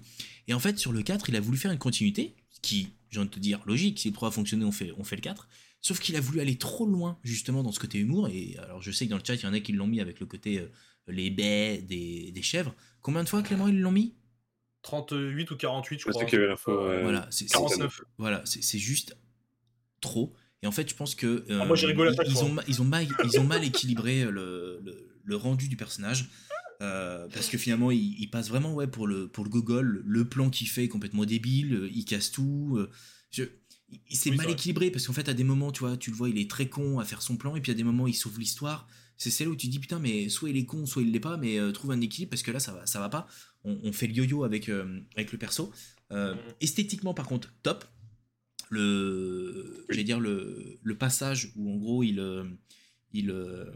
Et 0.48 0.54
en 0.54 0.60
fait, 0.60 0.78
sur 0.78 0.92
le 0.92 1.02
4, 1.02 1.30
il 1.30 1.36
a 1.36 1.40
voulu 1.40 1.56
faire 1.56 1.72
une 1.72 1.78
continuité, 1.78 2.36
qui, 2.60 2.90
j'ai 3.10 3.20
envie 3.20 3.28
de 3.28 3.34
te 3.34 3.40
dire, 3.40 3.60
logique, 3.66 3.98
si 3.98 4.08
le 4.08 4.14
3 4.14 4.28
a 4.28 4.30
fonctionné, 4.30 4.64
on 4.66 4.72
fait, 4.72 4.92
on 4.98 5.04
fait 5.04 5.16
le 5.16 5.22
4. 5.22 5.48
Sauf 5.80 5.98
qu'il 5.98 6.14
a 6.16 6.20
voulu 6.20 6.40
aller 6.40 6.56
trop 6.56 6.84
loin, 6.84 7.18
justement, 7.22 7.62
dans 7.62 7.72
ce 7.72 7.80
côté 7.80 7.98
humour. 7.98 8.28
Et 8.28 8.56
alors, 8.58 8.82
je 8.82 8.90
sais 8.90 9.06
que 9.06 9.10
dans 9.10 9.18
le 9.18 9.24
chat, 9.24 9.36
il 9.36 9.42
y 9.42 9.46
en 9.46 9.54
a 9.54 9.60
qui 9.60 9.72
l'ont 9.72 9.86
mis 9.86 10.00
avec 10.00 10.20
le 10.20 10.26
côté 10.26 10.58
euh, 10.58 10.68
les 11.08 11.30
baies 11.30 11.78
des, 11.78 12.32
des, 12.32 12.42
chèvres. 12.42 12.74
Combien 13.00 13.24
de 13.24 13.28
fois, 13.28 13.42
Clément, 13.42 13.68
ils 13.68 13.80
l'ont 13.80 13.92
mis? 13.92 14.14
38 14.86 15.50
ou 15.50 15.56
48, 15.56 15.98
je 15.98 16.08
crois. 16.08 16.24
qu'il 16.24 16.34
y 16.34 16.36
avait 16.36 16.48
l'info. 16.48 16.72
Voilà, 17.02 17.26
c'est 17.30 17.46
49. 17.46 18.02
Voilà, 18.18 18.42
c'est 18.44 18.78
juste 18.78 19.16
trop. 20.00 20.32
Et 20.62 20.66
en 20.66 20.72
fait, 20.72 20.88
je 20.88 20.94
pense 20.94 21.14
que 21.14 21.44
ah, 21.50 21.64
moi, 21.64 21.76
j'ai 21.76 21.86
rigolé 21.86 22.12
ils, 22.26 22.38
ont, 22.38 22.56
ils, 22.66 22.80
ont 22.80 22.84
mal, 22.84 23.06
ils 23.24 23.40
ont 23.40 23.44
mal 23.44 23.64
équilibré 23.64 24.24
le, 24.24 24.80
le, 25.24 25.36
rendu 25.36 25.68
du 25.68 25.76
personnage. 25.76 26.28
Euh, 26.82 27.26
parce 27.32 27.48
que 27.48 27.58
finalement, 27.58 27.90
il, 27.90 28.28
passe 28.30 28.48
vraiment 28.48 28.74
ouais, 28.74 28.86
pour, 28.86 29.06
le, 29.06 29.28
pour 29.28 29.44
le 29.44 29.50
gogol. 29.50 30.02
Le 30.06 30.24
plan 30.24 30.50
qu'il 30.50 30.68
fait 30.68 30.84
est 30.84 30.88
complètement 30.88 31.24
débile. 31.24 31.90
Il 31.92 32.04
casse 32.04 32.30
tout. 32.30 32.76
Euh, 32.78 32.90
je, 33.30 33.44
c'est 34.10 34.30
mal 34.30 34.48
équilibré 34.50 34.90
parce 34.90 35.06
qu'en 35.06 35.12
fait, 35.12 35.28
à 35.28 35.34
des 35.34 35.44
moments, 35.44 35.72
tu 35.72 35.80
vois, 35.80 35.96
tu 35.96 36.10
le 36.10 36.16
vois, 36.16 36.28
il 36.28 36.38
est 36.38 36.50
très 36.50 36.68
con 36.68 37.00
à 37.00 37.04
faire 37.04 37.22
son 37.22 37.36
plan. 37.36 37.56
Et 37.56 37.60
puis 37.60 37.72
à 37.72 37.74
des 37.74 37.84
moments, 37.84 38.06
il 38.06 38.14
sauve 38.14 38.38
l'histoire. 38.38 38.86
C'est 39.16 39.30
celle 39.30 39.48
où 39.48 39.56
tu 39.56 39.68
dis 39.68 39.78
putain, 39.78 39.98
mais 39.98 40.28
soit 40.28 40.50
il 40.50 40.56
est 40.56 40.64
con, 40.64 40.86
soit 40.86 41.02
il 41.02 41.12
l'est 41.12 41.20
pas. 41.20 41.36
Mais 41.36 41.58
euh, 41.58 41.72
trouve 41.72 41.92
un 41.92 42.00
équilibre 42.00 42.30
parce 42.30 42.42
que 42.42 42.50
là, 42.50 42.60
ça 42.60 42.72
va, 42.72 42.86
ça 42.86 43.00
va 43.00 43.08
pas. 43.08 43.26
On, 43.64 43.92
fait 43.92 44.06
le 44.06 44.14
yo-yo 44.14 44.44
avec, 44.44 44.68
avec 45.16 45.32
le 45.32 45.38
perso. 45.38 45.72
Mm. 46.12 46.34
Esthétiquement, 46.60 47.14
par 47.14 47.26
contre, 47.26 47.52
top 47.64 47.84
le, 48.70 49.86
j'allais 49.88 50.04
dire 50.04 50.20
le, 50.20 50.78
le, 50.82 50.96
passage 50.96 51.52
où 51.56 51.70
en 51.72 51.76
gros 51.76 52.02
il, 52.02 52.18
euh, 52.18 52.44
il, 53.12 53.30
euh, 53.30 53.66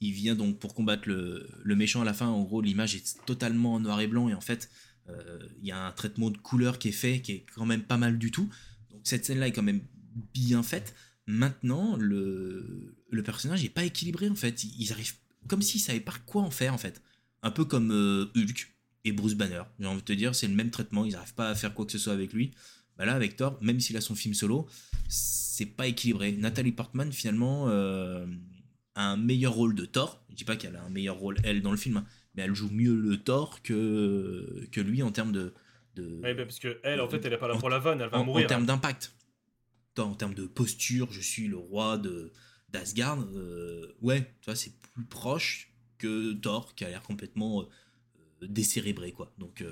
il 0.00 0.12
vient 0.12 0.34
donc 0.34 0.58
pour 0.58 0.74
combattre 0.74 1.08
le, 1.08 1.48
le, 1.62 1.76
méchant 1.76 2.02
à 2.02 2.04
la 2.04 2.14
fin. 2.14 2.26
En 2.26 2.42
gros, 2.42 2.60
l'image 2.60 2.94
est 2.94 3.24
totalement 3.24 3.74
en 3.74 3.80
noir 3.80 4.00
et 4.00 4.06
blanc 4.06 4.28
et 4.28 4.34
en 4.34 4.40
fait, 4.40 4.70
euh, 5.08 5.38
il 5.60 5.66
y 5.66 5.72
a 5.72 5.86
un 5.86 5.92
traitement 5.92 6.30
de 6.30 6.38
couleur 6.38 6.78
qui 6.78 6.88
est 6.88 6.92
fait, 6.92 7.20
qui 7.20 7.32
est 7.32 7.46
quand 7.54 7.66
même 7.66 7.82
pas 7.82 7.96
mal 7.96 8.18
du 8.18 8.30
tout. 8.30 8.48
Donc 8.90 9.00
cette 9.04 9.24
scène-là 9.24 9.48
est 9.48 9.52
quand 9.52 9.62
même 9.62 9.82
bien 10.32 10.62
faite. 10.62 10.94
Maintenant, 11.26 11.96
le, 11.96 12.96
le 13.10 13.22
personnage 13.22 13.64
est 13.64 13.70
pas 13.70 13.84
équilibré 13.84 14.28
en 14.28 14.34
fait. 14.34 14.64
Ils 14.64 14.92
arrivent 14.92 15.14
comme 15.48 15.62
s'ils 15.62 15.80
savaient 15.80 16.00
pas 16.00 16.14
quoi 16.26 16.42
en 16.42 16.50
faire 16.50 16.74
en 16.74 16.78
fait. 16.78 17.02
Un 17.42 17.50
peu 17.50 17.64
comme 17.64 17.90
Hulk 18.34 18.74
et 19.04 19.12
Bruce 19.12 19.34
Banner. 19.34 19.62
J'ai 19.78 19.86
envie 19.86 20.00
de 20.00 20.04
te 20.04 20.12
dire, 20.12 20.34
c'est 20.34 20.48
le 20.48 20.54
même 20.54 20.70
traitement. 20.70 21.04
Ils 21.04 21.12
n'arrivent 21.12 21.34
pas 21.34 21.48
à 21.48 21.54
faire 21.54 21.74
quoi 21.74 21.86
que 21.86 21.92
ce 21.92 21.98
soit 21.98 22.12
avec 22.12 22.32
lui. 22.32 22.52
Bah 22.96 23.04
là, 23.04 23.14
avec 23.14 23.36
Thor, 23.36 23.58
même 23.60 23.80
s'il 23.80 23.96
a 23.96 24.00
son 24.00 24.14
film 24.14 24.34
solo, 24.34 24.66
c'est 25.08 25.66
pas 25.66 25.86
équilibré. 25.86 26.32
Nathalie 26.32 26.72
Portman, 26.72 27.12
finalement, 27.12 27.68
euh, 27.68 28.24
a 28.94 29.10
un 29.10 29.16
meilleur 29.16 29.52
rôle 29.52 29.74
de 29.74 29.84
Thor. 29.84 30.22
Je 30.30 30.36
dis 30.36 30.44
pas 30.44 30.56
qu'elle 30.56 30.76
a 30.76 30.82
un 30.82 30.90
meilleur 30.90 31.16
rôle, 31.16 31.36
elle, 31.42 31.60
dans 31.60 31.72
le 31.72 31.76
film, 31.76 31.98
hein, 31.98 32.06
mais 32.34 32.42
elle 32.42 32.54
joue 32.54 32.70
mieux 32.70 32.94
le 32.94 33.16
Thor 33.16 33.62
que, 33.62 34.66
que 34.70 34.80
lui 34.80 35.02
en 35.02 35.10
termes 35.10 35.32
de. 35.32 35.54
de 35.96 36.20
bah, 36.22 36.34
parce 36.34 36.60
que 36.60 36.78
elle, 36.84 37.00
en 37.00 37.08
fait, 37.08 37.24
elle 37.24 37.32
est 37.32 37.38
pas 37.38 37.48
là 37.48 37.56
pour 37.56 37.68
la 37.68 37.80
vanne, 37.80 38.00
elle 38.00 38.10
va 38.10 38.22
mourir. 38.22 38.44
En 38.44 38.48
termes 38.48 38.66
d'impact. 38.66 39.12
En 39.98 40.14
termes 40.14 40.34
de 40.34 40.46
posture, 40.46 41.12
je 41.12 41.20
suis 41.20 41.46
le 41.46 41.56
roi 41.56 41.98
de 41.98 42.32
d'Asgard. 42.70 43.20
Euh, 43.34 43.94
ouais, 44.02 44.22
tu 44.40 44.46
vois, 44.46 44.56
c'est 44.56 44.72
plus 44.94 45.04
proche 45.04 45.72
que 45.98 46.32
Thor, 46.32 46.74
qui 46.74 46.84
a 46.84 46.90
l'air 46.90 47.02
complètement 47.02 47.62
euh, 47.62 48.46
décérébré, 48.46 49.12
quoi. 49.12 49.32
Donc. 49.38 49.62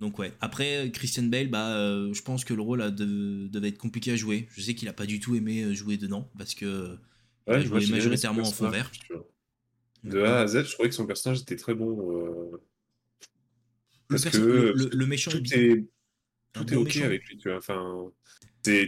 Donc 0.00 0.18
ouais. 0.18 0.32
Après, 0.40 0.90
Christian 0.92 1.24
Bale, 1.24 1.48
bah, 1.48 1.74
euh, 1.76 2.12
je 2.12 2.22
pense 2.22 2.44
que 2.44 2.52
le 2.52 2.60
rôle 2.60 2.94
devait 2.94 3.68
être 3.68 3.78
compliqué 3.78 4.12
à 4.12 4.16
jouer. 4.16 4.46
Je 4.50 4.60
sais 4.60 4.74
qu'il 4.74 4.88
a 4.88 4.92
pas 4.92 5.06
du 5.06 5.20
tout 5.20 5.34
aimé 5.34 5.62
euh, 5.62 5.74
jouer 5.74 5.96
dedans 5.96 6.30
parce 6.36 6.54
que 6.54 6.98
ouais, 7.46 7.62
il 7.62 7.72
a 7.72 7.90
majoritairement 7.90 8.42
en 8.42 8.52
fond 8.52 8.68
vert. 8.68 8.90
De 10.04 10.20
A 10.20 10.40
à 10.40 10.46
Z, 10.46 10.64
je 10.64 10.72
trouvais 10.72 10.88
que 10.90 10.94
son 10.94 11.06
personnage 11.06 11.40
était 11.40 11.56
très 11.56 11.74
bon. 11.74 12.52
Euh, 12.52 12.60
parce 14.08 14.24
que 14.26 14.38
le, 14.38 15.06
méchant 15.06 15.30
tout 15.30 15.42
est, 15.52 15.84
tout 16.52 16.72
est 16.72 16.76
ok 16.76 16.96
avec 16.98 17.26
lui. 17.26 17.38
Tu 17.38 17.48
vois. 17.48 17.58
Enfin, 17.58 18.12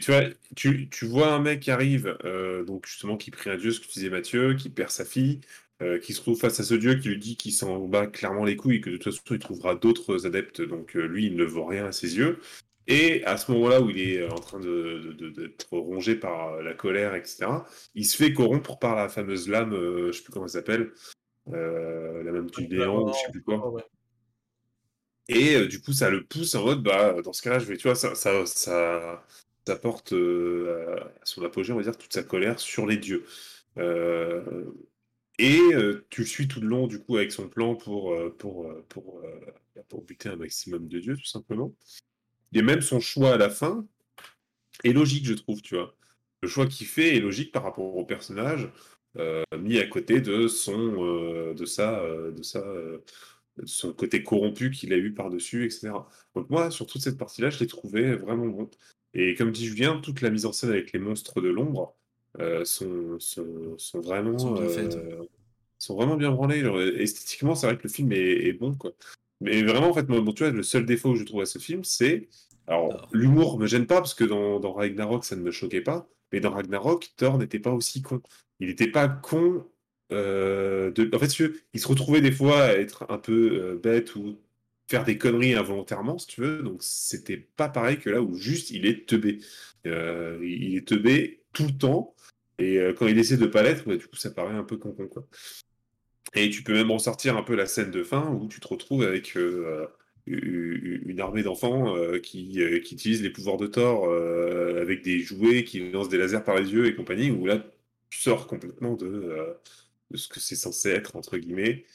tu 0.00 0.10
vois, 0.10 0.24
tu, 0.56 0.88
tu, 0.88 1.06
vois 1.06 1.32
un 1.32 1.40
mec 1.40 1.60
qui 1.60 1.70
arrive, 1.70 2.16
donc 2.66 2.86
justement 2.86 3.16
qui 3.16 3.30
prie 3.30 3.50
un 3.50 3.56
dieu, 3.56 3.70
ce 3.70 3.80
que 3.80 3.86
tu 3.86 3.92
disais 3.94 4.10
Mathieu, 4.10 4.54
qui 4.54 4.70
perd 4.70 4.90
sa 4.90 5.04
fille, 5.04 5.40
euh, 5.80 6.00
qui 6.00 6.12
se 6.12 6.20
trouve 6.20 6.36
face 6.36 6.58
à 6.58 6.64
ce 6.64 6.74
dieu 6.74 6.96
qui 6.96 7.08
lui 7.08 7.18
dit 7.18 7.36
qu'il 7.36 7.52
s'en 7.52 7.78
bat 7.86 8.08
clairement 8.08 8.44
les 8.44 8.56
couilles 8.56 8.78
et 8.78 8.80
que 8.80 8.90
de 8.90 8.96
toute 8.96 9.14
façon 9.14 9.22
il 9.30 9.38
trouvera 9.38 9.76
d'autres 9.76 10.26
adeptes, 10.26 10.60
donc 10.60 10.96
euh, 10.96 11.06
lui 11.06 11.26
il 11.26 11.36
ne 11.36 11.44
vaut 11.44 11.64
rien 11.64 11.86
à 11.86 11.92
ses 11.92 12.16
yeux. 12.16 12.40
Et 12.88 13.24
à 13.24 13.36
ce 13.36 13.52
moment-là 13.52 13.80
où 13.80 13.88
il 13.88 14.00
est 14.00 14.22
euh, 14.22 14.30
en 14.30 14.40
train 14.40 14.58
d'être 14.58 15.78
rongé 15.78 16.16
par 16.16 16.60
la 16.62 16.74
colère, 16.74 17.14
etc., 17.14 17.46
il 17.94 18.04
se 18.06 18.16
fait 18.16 18.32
corrompre 18.32 18.76
par 18.80 18.96
la 18.96 19.08
fameuse 19.08 19.48
lame, 19.48 19.72
je 19.72 20.10
sais 20.10 20.24
plus 20.24 20.32
comment 20.32 20.46
elle 20.46 20.50
s'appelle, 20.50 20.90
la 21.46 22.32
même 22.32 22.50
du 22.50 22.66
néant, 22.66 23.12
je 23.12 23.18
sais 23.18 23.30
plus 23.30 23.42
quoi. 23.44 23.76
Et 25.28 25.64
du 25.66 25.80
coup, 25.80 25.92
ça 25.92 26.10
le 26.10 26.24
pousse 26.24 26.56
en 26.56 26.64
mode, 26.64 26.82
bah, 26.82 27.22
dans 27.22 27.32
ce 27.32 27.42
cas-là, 27.42 27.60
je 27.60 27.66
vais, 27.66 27.76
tu 27.76 27.86
vois, 27.86 27.94
ça, 27.94 28.16
ça, 28.16 28.46
ça, 28.46 29.24
ça 29.68 29.76
porte 29.76 30.12
à 30.12 31.24
son 31.24 31.44
apogée, 31.44 31.72
on 31.72 31.76
va 31.76 31.82
dire, 31.82 31.96
toute 31.96 32.12
sa 32.12 32.22
colère 32.22 32.58
sur 32.58 32.86
les 32.86 32.96
dieux. 32.96 33.24
Et 35.38 35.60
tu 36.10 36.20
le 36.22 36.26
suis 36.26 36.48
tout 36.48 36.60
le 36.60 36.66
long, 36.66 36.86
du 36.86 36.98
coup, 36.98 37.16
avec 37.16 37.32
son 37.32 37.48
plan 37.48 37.74
pour, 37.74 38.16
pour, 38.38 38.72
pour, 38.88 39.22
pour 39.88 40.02
buter 40.02 40.30
un 40.30 40.36
maximum 40.36 40.88
de 40.88 40.98
dieux, 40.98 41.16
tout 41.16 41.26
simplement. 41.26 41.72
Et 42.54 42.62
même 42.62 42.80
son 42.80 42.98
choix 42.98 43.34
à 43.34 43.36
la 43.36 43.50
fin 43.50 43.86
est 44.84 44.92
logique, 44.92 45.26
je 45.26 45.34
trouve, 45.34 45.60
tu 45.60 45.74
vois. 45.74 45.94
Le 46.42 46.48
choix 46.48 46.66
qu'il 46.66 46.86
fait 46.86 47.16
est 47.16 47.20
logique 47.20 47.52
par 47.52 47.62
rapport 47.62 47.96
au 47.96 48.04
personnage, 48.04 48.70
mis 49.58 49.78
à 49.78 49.86
côté 49.86 50.20
de 50.20 50.48
son, 50.48 51.52
de 51.52 51.64
ça, 51.66 52.02
de 52.30 52.42
ça, 52.42 52.64
son 53.64 53.92
côté 53.92 54.22
corrompu 54.22 54.70
qu'il 54.70 54.92
a 54.92 54.96
eu 54.96 55.12
par-dessus, 55.12 55.64
etc. 55.64 55.90
Donc 56.34 56.48
moi, 56.50 56.70
sur 56.70 56.86
toute 56.86 57.02
cette 57.02 57.18
partie-là, 57.18 57.50
je 57.50 57.58
l'ai 57.60 57.66
trouvé 57.66 58.14
vraiment 58.14 58.46
bon. 58.46 58.70
Et 59.14 59.34
comme 59.34 59.52
dit 59.52 59.66
Julien, 59.66 60.00
toute 60.00 60.20
la 60.20 60.30
mise 60.30 60.46
en 60.46 60.52
scène 60.52 60.70
avec 60.70 60.92
les 60.92 60.98
monstres 60.98 61.40
de 61.40 61.48
l'ombre, 61.48 61.94
euh, 62.40 62.64
sont, 62.64 63.18
sont, 63.18 64.00
vraiment, 64.00 64.38
sont, 64.38 64.56
euh, 64.60 65.24
sont 65.78 65.96
vraiment 65.96 66.16
bien 66.16 66.30
branlés. 66.30 66.62
esthétiquement, 66.98 67.54
c'est 67.54 67.66
vrai 67.66 67.76
que 67.76 67.84
le 67.84 67.88
film 67.88 68.12
est, 68.12 68.52
bon, 68.52 68.74
quoi. 68.74 68.92
Mais 69.40 69.62
vraiment, 69.62 69.90
en 69.90 69.94
fait, 69.94 70.04
bon, 70.04 70.24
tu 70.32 70.44
vois, 70.44 70.52
le 70.52 70.62
seul 70.62 70.84
défaut 70.84 71.12
que 71.12 71.18
je 71.18 71.24
trouve 71.24 71.40
à 71.40 71.46
ce 71.46 71.58
film, 71.58 71.84
c'est. 71.84 72.28
Alors, 72.66 73.08
l'humour 73.12 73.58
me 73.58 73.66
gêne 73.66 73.86
pas, 73.86 73.96
parce 73.96 74.14
que 74.14 74.24
dans, 74.24 74.60
dans, 74.60 74.72
Ragnarok, 74.72 75.24
ça 75.24 75.36
ne 75.36 75.42
me 75.42 75.50
choquait 75.50 75.80
pas. 75.80 76.06
Mais 76.32 76.40
dans 76.40 76.50
Ragnarok, 76.50 77.08
Thor 77.16 77.38
n'était 77.38 77.58
pas 77.58 77.72
aussi 77.72 78.02
con. 78.02 78.20
Il 78.60 78.68
n'était 78.68 78.90
pas 78.90 79.08
con. 79.08 79.64
Euh, 80.12 80.90
de... 80.90 81.10
En 81.14 81.18
fait, 81.18 81.50
il 81.72 81.80
se 81.80 81.88
retrouvait 81.88 82.20
des 82.20 82.32
fois 82.32 82.62
à 82.62 82.72
être 82.74 83.06
un 83.08 83.18
peu 83.18 83.80
bête 83.82 84.14
ou 84.16 84.38
faire 84.88 85.04
des 85.04 85.18
conneries 85.18 85.54
involontairement, 85.54 86.18
si 86.18 86.26
tu 86.26 86.40
veux. 86.40 86.62
Donc, 86.62 86.78
c'était 86.80 87.36
pas 87.36 87.68
pareil 87.68 87.98
que 87.98 88.10
là 88.10 88.22
où 88.22 88.36
juste 88.36 88.70
il 88.70 88.86
est 88.86 89.06
teubé. 89.06 89.40
il 89.84 90.76
est 90.76 90.86
teubé 90.86 91.42
tout 91.52 91.66
le 91.66 91.76
temps. 91.76 92.14
Et 92.58 92.78
euh, 92.78 92.92
quand 92.92 93.06
il 93.06 93.18
essaie 93.18 93.36
de 93.36 93.46
pas 93.46 93.62
l'être, 93.62 93.86
bah, 93.86 93.96
du 93.96 94.06
coup, 94.06 94.16
ça 94.16 94.30
paraît 94.30 94.54
un 94.54 94.64
peu 94.64 94.76
con. 94.76 94.96
Et 96.34 96.50
tu 96.50 96.62
peux 96.62 96.74
même 96.74 96.90
ressortir 96.90 97.36
un 97.36 97.42
peu 97.42 97.54
la 97.54 97.66
scène 97.66 97.90
de 97.90 98.02
fin 98.02 98.30
où 98.32 98.48
tu 98.48 98.60
te 98.60 98.68
retrouves 98.68 99.02
avec 99.02 99.36
euh, 99.36 99.86
une 100.26 101.20
armée 101.20 101.42
d'enfants 101.42 101.94
qui, 102.22 102.60
qui 102.84 102.94
utilisent 102.94 103.22
les 103.22 103.30
pouvoirs 103.30 103.56
de 103.56 103.66
Thor 103.66 104.12
avec 104.12 105.02
des 105.02 105.20
jouets 105.20 105.64
qui 105.64 105.90
lancent 105.90 106.10
des 106.10 106.18
lasers 106.18 106.44
par 106.44 106.56
les 106.58 106.70
yeux 106.70 106.86
et 106.86 106.94
compagnie, 106.94 107.30
où 107.30 107.46
là, 107.46 107.64
tu 108.10 108.20
sors 108.20 108.46
complètement 108.46 108.94
de, 108.94 109.56
ce 110.14 110.28
que 110.28 110.38
c'est 110.38 110.56
censé 110.56 110.90
être, 110.90 111.16
entre 111.16 111.38
guillemets. 111.38 111.86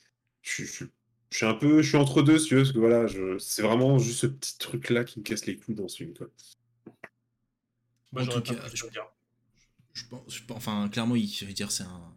Je, 0.42 0.86
je, 1.34 1.38
suis 1.38 1.46
un 1.48 1.56
peu, 1.56 1.82
je 1.82 1.88
suis 1.88 1.98
entre 1.98 2.22
deux, 2.22 2.38
si 2.38 2.50
tu 2.50 2.56
veux, 2.56 2.62
parce 2.62 2.72
que 2.72 2.80
voilà, 2.80 3.08
c'est 3.40 3.64
vraiment 3.64 3.98
juste 3.98 4.20
ce 4.20 4.28
petit 4.28 4.58
truc-là 4.60 5.04
qui 5.04 5.20
me 5.20 5.24
casse 5.24 5.48
les 5.48 5.58
couilles 5.58 5.74
dans 5.74 5.88
ce 5.88 5.98
film. 5.98 6.14
Quoi. 6.14 6.28
Moi, 8.12 8.22
en 8.22 8.28
tout 8.28 8.42
cas, 8.42 8.62
je, 8.72 8.86
je, 9.94 10.06
pense, 10.06 10.42
enfin, 10.52 10.88
clairement, 10.90 11.16
je 11.16 11.46
veux 11.46 11.54
dire, 11.54 11.72
c'est 11.72 11.84
un, 11.84 12.14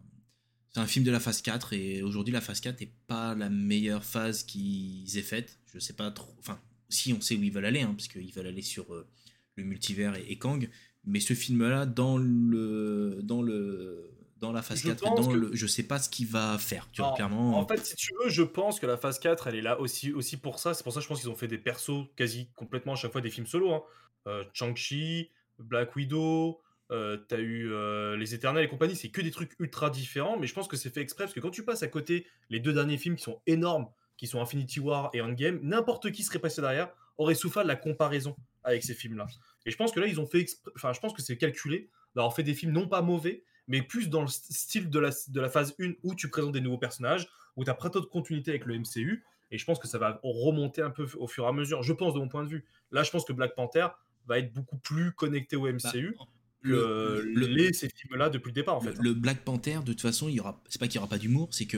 c'est 0.71 0.79
un 0.79 0.85
film 0.85 1.03
de 1.03 1.09
la 1.09 1.19
phase 1.19 1.41
4 1.41 1.73
et 1.73 2.03
aujourd'hui 2.03 2.31
la 2.31 2.41
phase 2.41 2.59
4 2.59 2.79
n'est 2.79 2.93
pas 3.07 3.33
la 3.33 3.49
meilleure 3.49 4.03
phase 4.03 4.43
qu'ils 4.43 5.17
aient 5.17 5.23
faite. 5.23 5.57
Je 5.73 5.79
sais 5.79 5.93
pas 5.93 6.11
trop. 6.11 6.35
Enfin, 6.37 6.61
si 6.87 7.11
on 7.13 7.19
sait 7.19 7.35
où 7.35 7.41
ils 7.41 7.51
veulent 7.51 7.65
aller, 7.65 7.81
hein, 7.81 7.95
parce 7.97 8.07
qu'ils 8.07 8.31
veulent 8.31 8.45
aller 8.45 8.61
sur 8.61 8.93
euh, 8.93 9.07
le 9.55 9.63
multivers 9.63 10.15
et, 10.15 10.37
Kang. 10.37 10.69
Mais 11.03 11.19
ce 11.19 11.33
film-là, 11.33 11.87
dans 11.87 12.19
le, 12.19 13.21
dans 13.23 13.41
le, 13.41 14.11
dans 14.39 14.51
la 14.51 14.61
phase 14.61 14.83
4, 14.83 15.15
dans 15.15 15.31
le, 15.31 15.49
je 15.53 15.67
sais 15.67 15.83
pas 15.83 15.99
ce 15.99 16.09
qu'il 16.09 16.27
va 16.27 16.57
faire. 16.57 16.87
Tu 16.91 17.01
vois, 17.01 17.13
clairement. 17.13 17.57
En 17.57 17.67
fait, 17.67 17.85
si 17.85 17.95
tu 17.95 18.13
veux, 18.21 18.29
je 18.29 18.43
pense 18.43 18.79
que 18.79 18.85
la 18.85 18.97
phase 18.97 19.19
4, 19.19 19.47
elle 19.47 19.55
est 19.55 19.61
là 19.61 19.79
aussi, 19.79 20.11
aussi 20.13 20.37
pour 20.37 20.59
ça. 20.59 20.73
C'est 20.73 20.83
pour 20.83 20.93
ça 20.93 20.99
que 20.99 21.03
je 21.03 21.07
pense 21.07 21.19
qu'ils 21.19 21.29
ont 21.29 21.35
fait 21.35 21.47
des 21.47 21.57
persos 21.57 22.07
quasi 22.15 22.49
complètement 22.55 22.93
à 22.93 22.95
chaque 22.95 23.11
fois 23.11 23.21
des 23.21 23.29
films 23.29 23.47
solo. 23.47 23.73
Hein. 23.73 23.83
Euh, 24.27 24.43
Chang-Chi, 24.53 25.31
Black 25.59 25.95
Widow, 25.95 26.61
euh, 26.91 27.17
t'as 27.27 27.39
eu 27.39 27.71
euh, 27.71 28.15
Les 28.15 28.33
Éternels 28.33 28.63
et 28.63 28.69
compagnie, 28.69 28.95
c'est 28.95 29.09
que 29.09 29.21
des 29.21 29.31
trucs 29.31 29.53
ultra 29.59 29.89
différents, 29.89 30.37
mais 30.37 30.47
je 30.47 30.53
pense 30.53 30.67
que 30.67 30.77
c'est 30.77 30.93
fait 30.93 31.01
exprès 31.01 31.25
parce 31.25 31.33
que 31.33 31.39
quand 31.39 31.51
tu 31.51 31.63
passes 31.63 31.83
à 31.83 31.87
côté 31.87 32.25
les 32.49 32.59
deux 32.59 32.73
derniers 32.73 32.97
films 32.97 33.15
qui 33.15 33.23
sont 33.23 33.41
énormes, 33.45 33.87
qui 34.15 34.27
sont 34.27 34.41
Infinity 34.41 34.79
War 34.79 35.09
et 35.13 35.21
Endgame, 35.21 35.59
n'importe 35.63 36.11
qui 36.11 36.23
serait 36.23 36.39
passé 36.39 36.61
derrière 36.61 36.89
aurait 37.17 37.35
souffert 37.35 37.63
de 37.63 37.67
la 37.67 37.75
comparaison 37.75 38.35
avec 38.63 38.83
ces 38.83 38.93
films-là. 38.93 39.27
Et 39.65 39.71
je 39.71 39.77
pense 39.77 39.91
que 39.91 39.99
là, 39.99 40.07
ils 40.07 40.19
ont 40.19 40.27
fait, 40.27 40.45
enfin, 40.75 40.93
je 40.93 40.99
pense 40.99 41.13
que 41.13 41.21
c'est 41.21 41.37
calculé 41.37 41.89
d'avoir 42.15 42.33
fait 42.33 42.43
des 42.43 42.53
films 42.53 42.71
non 42.71 42.87
pas 42.87 43.01
mauvais, 43.01 43.43
mais 43.67 43.81
plus 43.81 44.09
dans 44.09 44.21
le 44.21 44.27
style 44.27 44.89
de 44.89 44.99
la, 44.99 45.09
de 45.29 45.41
la 45.41 45.49
phase 45.49 45.75
1 45.79 45.93
où 46.03 46.15
tu 46.15 46.29
présentes 46.29 46.53
des 46.53 46.61
nouveaux 46.61 46.77
personnages, 46.77 47.27
où 47.55 47.63
tu 47.63 47.69
as 47.69 47.73
très 47.73 47.89
de 47.89 47.99
continuité 47.99 48.51
avec 48.51 48.65
le 48.65 48.77
MCU, 48.79 49.23
et 49.51 49.57
je 49.57 49.65
pense 49.65 49.79
que 49.79 49.87
ça 49.87 49.97
va 49.97 50.19
remonter 50.23 50.81
un 50.81 50.89
peu 50.89 51.07
au 51.17 51.27
fur 51.27 51.45
et 51.45 51.47
à 51.47 51.51
mesure. 51.53 51.81
Je 51.83 51.93
pense 51.93 52.13
de 52.13 52.19
mon 52.19 52.27
point 52.27 52.43
de 52.43 52.49
vue. 52.49 52.65
Là, 52.91 53.03
je 53.03 53.11
pense 53.11 53.23
que 53.23 53.33
Black 53.33 53.55
Panther 53.55 53.87
va 54.25 54.39
être 54.39 54.53
beaucoup 54.53 54.77
plus 54.77 55.13
connecté 55.13 55.55
au 55.55 55.67
MCU. 55.67 56.15
Bah, 56.17 56.25
le, 56.61 57.71
ces 57.71 57.87
films-là 57.87 58.29
depuis 58.29 58.49
le 58.49 58.53
départ 58.53 58.75
en 58.75 58.81
fait. 58.81 58.97
Le, 58.99 59.13
Black 59.13 59.43
Panther, 59.43 59.79
de 59.85 59.93
toute 59.93 60.01
façon, 60.01 60.27
il 60.27 60.35
y 60.35 60.39
aura, 60.39 60.61
c'est 60.67 60.79
pas 60.79 60.87
qu'il 60.87 60.95
y 60.95 60.97
aura 60.97 61.07
pas 61.07 61.17
d'humour, 61.17 61.49
c'est 61.51 61.65
que 61.65 61.77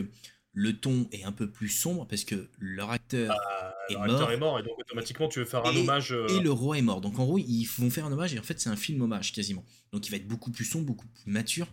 le 0.54 0.78
ton 0.78 1.08
est 1.12 1.24
un 1.24 1.32
peu 1.32 1.50
plus 1.50 1.70
sombre 1.70 2.08
parce 2.08 2.24
que 2.24 2.50
leur 2.60 2.90
acteur, 2.90 3.36
ah, 3.40 3.74
est, 3.90 3.96
mort, 3.96 4.32
est, 4.32 4.38
mort, 4.38 4.60
et 4.60 4.64
donc 4.64 4.78
automatiquement 4.80 5.28
tu 5.28 5.40
veux 5.40 5.46
faire 5.46 5.66
un 5.66 5.76
hommage. 5.76 6.12
Euh, 6.12 6.28
et 6.28 6.40
le 6.40 6.52
roi 6.52 6.78
est 6.78 6.82
mort. 6.82 7.02
Donc 7.02 7.20
en 7.20 7.26
gros, 7.26 7.38
ils 7.38 7.66
vont 7.66 7.90
faire 7.90 8.06
un 8.06 8.12
hommage 8.12 8.34
et 8.34 8.40
en 8.40 8.44
fait 8.44 8.60
c'est 8.60 8.70
un 8.70 8.76
film 8.76 9.02
hommage 9.02 9.32
quasiment. 9.32 9.64
Donc 9.92 10.08
il 10.08 10.12
va 10.12 10.18
être 10.18 10.28
beaucoup 10.28 10.52
plus 10.52 10.66
sombre, 10.66 10.86
beaucoup 10.86 11.08
plus 11.08 11.32
mature. 11.32 11.68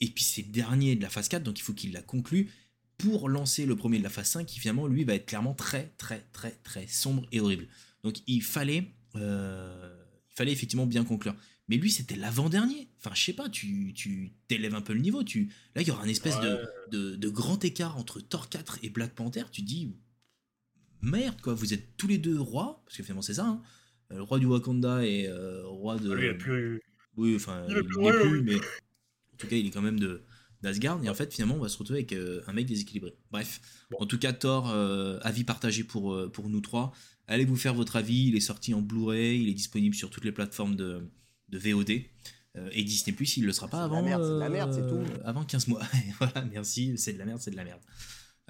Et 0.00 0.08
puis 0.08 0.24
c'est 0.24 0.42
dernier 0.42 0.96
de 0.96 1.02
la 1.02 1.10
phase 1.10 1.28
4, 1.28 1.42
donc 1.42 1.58
il 1.58 1.62
faut 1.62 1.74
qu'il 1.74 1.92
la 1.92 2.02
conclue 2.02 2.50
pour 2.96 3.28
lancer 3.28 3.66
le 3.66 3.76
premier 3.76 3.98
de 3.98 4.02
la 4.02 4.10
phase 4.10 4.28
5 4.28 4.46
qui 4.46 4.60
finalement 4.60 4.86
lui 4.86 5.04
va 5.04 5.14
être 5.14 5.26
clairement 5.26 5.54
très 5.54 5.92
très 5.96 6.26
très 6.32 6.52
très 6.62 6.86
sombre 6.86 7.26
et 7.32 7.40
horrible. 7.40 7.66
Donc 8.04 8.16
il 8.26 8.42
fallait, 8.42 8.92
euh, 9.16 9.94
il 10.30 10.34
fallait 10.34 10.52
effectivement 10.52 10.86
bien 10.86 11.04
conclure. 11.04 11.34
Mais 11.70 11.76
lui, 11.76 11.92
c'était 11.92 12.16
l'avant-dernier. 12.16 12.88
Enfin, 12.98 13.12
je 13.14 13.22
sais 13.22 13.32
pas, 13.32 13.48
tu, 13.48 13.92
tu 13.94 14.32
t'élèves 14.48 14.74
un 14.74 14.80
peu 14.80 14.92
le 14.92 14.98
niveau. 14.98 15.22
Tu... 15.22 15.52
Là, 15.76 15.82
il 15.82 15.88
y 15.88 15.92
aura 15.92 16.02
un 16.02 16.08
espèce 16.08 16.34
de, 16.40 17.14
de, 17.14 17.28
grand 17.28 17.64
écart 17.64 17.96
entre 17.96 18.20
Thor 18.20 18.48
4 18.48 18.80
et 18.82 18.90
Black 18.90 19.14
Panther. 19.14 19.44
Tu 19.52 19.62
dis, 19.62 19.94
merde, 21.00 21.40
quoi, 21.40 21.54
vous 21.54 21.72
êtes 21.72 21.96
tous 21.96 22.08
les 22.08 22.18
deux 22.18 22.40
rois, 22.40 22.82
parce 22.84 22.96
que 22.96 23.04
finalement, 23.04 23.22
c'est 23.22 23.34
ça, 23.34 23.46
hein. 23.46 23.62
euh, 24.10 24.16
le 24.16 24.22
roi 24.22 24.40
du 24.40 24.46
Wakanda 24.46 25.06
et 25.06 25.28
euh, 25.28 25.64
roi 25.64 25.96
de. 25.96 26.08
Il 26.18 26.38
plus... 26.38 26.82
Oui, 27.16 27.36
enfin, 27.36 27.64
il, 27.68 27.76
est 27.76 27.84
plus, 27.84 28.42
mais 28.42 28.56
en 28.56 29.36
tout 29.38 29.46
cas, 29.46 29.54
il 29.54 29.66
est 29.66 29.70
quand 29.70 29.80
même 29.80 30.00
de 30.00 30.24
d'Asgard. 30.62 31.00
Et 31.04 31.08
en 31.08 31.14
fait, 31.14 31.32
finalement, 31.32 31.54
on 31.54 31.60
va 31.60 31.68
se 31.68 31.78
retrouver 31.78 32.00
avec 32.00 32.12
euh, 32.14 32.42
un 32.48 32.52
mec 32.52 32.66
déséquilibré. 32.66 33.14
Bref, 33.30 33.60
en 33.96 34.06
tout 34.06 34.18
cas, 34.18 34.32
Thor, 34.32 34.68
avis 35.22 35.44
partagé 35.44 35.84
pour, 35.84 36.32
pour 36.32 36.48
nous 36.48 36.60
trois. 36.60 36.92
Allez 37.28 37.44
vous 37.44 37.56
faire 37.56 37.74
votre 37.74 37.94
avis. 37.94 38.26
Il 38.26 38.34
est 38.34 38.40
sorti 38.40 38.74
en 38.74 38.82
Blu-ray, 38.82 39.40
il 39.40 39.48
est 39.48 39.54
disponible 39.54 39.94
sur 39.94 40.10
toutes 40.10 40.24
les 40.24 40.32
plateformes 40.32 40.74
de 40.74 41.08
de 41.50 41.58
VOD. 41.58 42.04
Euh, 42.56 42.68
et 42.72 42.82
Disney 42.82 43.14
Plus, 43.14 43.36
il 43.36 43.42
ne 43.42 43.46
le 43.46 43.52
sera 43.52 43.68
pas 43.68 43.84
avant. 43.84 44.02
la 44.02 44.48
merde, 44.48 44.72
c'est 44.72 44.86
tout. 44.86 44.96
Euh, 44.96 45.22
avant 45.24 45.44
15 45.44 45.68
mois. 45.68 45.82
voilà, 46.18 46.44
merci, 46.46 46.96
c'est 46.98 47.12
de 47.12 47.18
la 47.18 47.24
merde, 47.24 47.40
c'est 47.40 47.50
de 47.50 47.56
la 47.56 47.64
merde. 47.64 47.80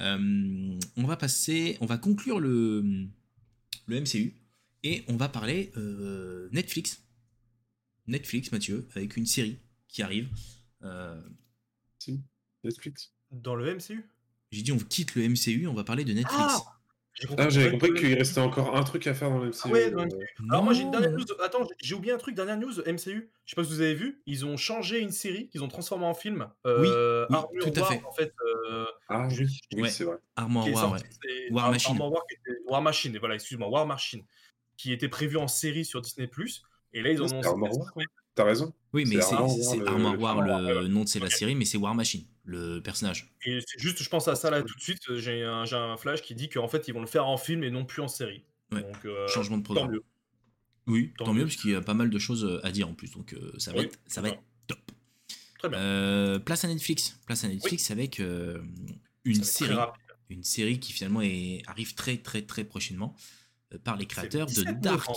Euh, 0.00 0.78
on 0.96 1.04
va 1.04 1.16
passer, 1.16 1.76
on 1.80 1.86
va 1.86 1.98
conclure 1.98 2.40
le, 2.40 3.06
le 3.86 4.00
MCU 4.00 4.34
et 4.82 5.04
on 5.08 5.16
va 5.16 5.28
parler 5.28 5.72
Netflix. 6.52 7.02
Netflix, 8.06 8.50
Mathieu, 8.50 8.88
avec 8.94 9.16
une 9.16 9.26
série 9.26 9.58
qui 9.88 10.02
arrive. 10.02 10.28
Si, 11.98 12.22
Netflix. 12.64 13.12
Dans 13.30 13.54
le 13.54 13.74
MCU 13.74 14.04
J'ai 14.50 14.62
dit 14.62 14.72
on 14.72 14.78
quitte 14.78 15.14
le 15.14 15.28
MCU, 15.28 15.66
on 15.66 15.74
va 15.74 15.84
parler 15.84 16.04
de 16.04 16.12
Netflix. 16.12 16.42
Ah 16.42 16.58
ah, 16.66 16.79
j'avais 17.48 17.70
compris 17.70 17.94
qu'il 17.94 18.14
restait 18.14 18.40
encore 18.40 18.76
un 18.76 18.82
truc 18.82 19.06
à 19.06 19.14
faire 19.14 19.30
dans 19.30 19.38
le 19.38 19.48
MCU. 19.48 19.70
Ouais, 19.70 19.90
dans 19.90 20.04
MCU. 20.04 20.26
Alors 20.50 20.64
moi 20.64 20.72
j'ai 20.72 20.82
une 20.82 20.90
dernière 20.90 21.12
news. 21.12 21.24
Attends, 21.42 21.66
j'ai 21.80 21.94
oublié 21.94 22.12
un 22.12 22.18
truc, 22.18 22.34
dernière 22.34 22.56
news 22.56 22.78
MCU. 22.86 23.30
Je 23.44 23.50
sais 23.50 23.56
pas 23.56 23.64
si 23.64 23.70
vous 23.70 23.80
avez 23.80 23.94
vu, 23.94 24.22
ils 24.26 24.46
ont 24.46 24.56
changé 24.56 25.00
une 25.00 25.10
série 25.10 25.48
qu'ils 25.48 25.62
ont 25.62 25.68
transformée 25.68 26.06
en 26.06 26.14
film. 26.14 26.48
Euh, 26.66 27.26
oui, 27.28 27.34
Armor 27.34 27.50
tout 27.60 27.80
à 27.80 27.84
fait. 27.84 28.02
En 28.04 28.12
fait, 28.12 28.32
euh, 28.70 28.84
ah 29.08 29.28
oui, 29.30 29.60
oui 29.74 29.90
c'est 29.90 30.04
vrai. 30.04 30.16
Armor 30.36 30.68
War, 30.70 30.92
ouais. 30.92 30.98
War 31.50 31.70
Machine. 31.70 31.98
War, 31.98 32.12
War, 32.68 32.82
Machine, 32.82 33.18
voilà, 33.18 33.34
excuse-moi, 33.34 33.68
War 33.68 33.86
Machine, 33.86 34.22
qui 34.76 34.92
était 34.92 35.08
prévu 35.08 35.36
en 35.36 35.48
série 35.48 35.84
sur 35.84 36.00
Disney+. 36.00 36.30
Et 36.92 37.02
là 37.02 37.10
ils 37.10 37.22
ont 37.22 37.26
annoncé. 37.26 37.80
T'as 38.34 38.44
raison. 38.44 38.72
Oui, 38.92 39.04
mais 39.06 39.20
c'est 39.20 39.34
Armor 39.34 40.18
War, 40.18 40.40
le, 40.42 40.86
nom 40.88 41.04
de 41.04 41.08
c'est 41.08 41.18
la 41.18 41.30
série, 41.30 41.54
mais 41.54 41.64
c'est 41.64 41.78
War 41.78 41.94
Machine, 41.94 42.24
le 42.50 42.80
personnage. 42.80 43.32
Et 43.44 43.60
c'est 43.66 43.78
juste, 43.78 44.02
je 44.02 44.08
pense 44.08 44.28
à 44.28 44.34
ça 44.34 44.50
là 44.50 44.62
tout 44.62 44.74
de 44.74 44.80
suite. 44.80 45.14
J'ai 45.16 45.44
un, 45.44 45.64
un, 45.72 45.96
flash 45.96 46.22
qui 46.22 46.34
dit 46.34 46.48
qu'en 46.48 46.68
fait, 46.68 46.88
ils 46.88 46.94
vont 46.94 47.00
le 47.00 47.06
faire 47.06 47.26
en 47.26 47.36
film 47.36 47.62
et 47.62 47.70
non 47.70 47.84
plus 47.84 48.02
en 48.02 48.08
série. 48.08 48.42
Donc, 48.70 49.04
euh, 49.04 49.26
Changement 49.28 49.58
de 49.58 49.62
programme. 49.62 49.86
Tant 49.86 49.92
mieux. 49.92 50.04
Oui, 50.86 51.12
tant, 51.16 51.32
mieux, 51.32 51.44
parce 51.44 51.56
qu'il 51.56 51.70
y 51.70 51.74
a 51.74 51.80
pas 51.80 51.94
mal 51.94 52.10
de 52.10 52.18
choses 52.18 52.44
euh, 52.44 52.64
à 52.64 52.72
dire 52.72 52.88
en 52.88 52.94
plus. 52.94 53.12
Donc, 53.12 53.32
euh, 53.32 53.52
ça 53.58 53.72
va, 53.72 53.82
être, 53.82 53.98
ça 54.06 54.20
va 54.20 54.30
être 54.30 54.42
top. 54.66 54.78
Très 55.58 55.68
bien. 55.68 56.40
place 56.40 56.64
à 56.64 56.68
Netflix. 56.68 57.18
Place 57.26 57.44
à 57.44 57.48
Netflix 57.48 57.90
avec 57.90 58.20
une 59.24 59.44
série. 59.44 59.76
Une 60.28 60.44
série 60.44 60.78
qui 60.78 60.92
finalement 60.92 61.22
est, 61.22 61.62
arrive 61.66 61.94
très, 61.94 62.16
très, 62.16 62.42
très 62.42 62.62
prochainement 62.62 63.16
par 63.82 63.96
les 63.96 64.06
créateurs 64.06 64.46
de 64.46 64.62
Dark. 64.80 65.10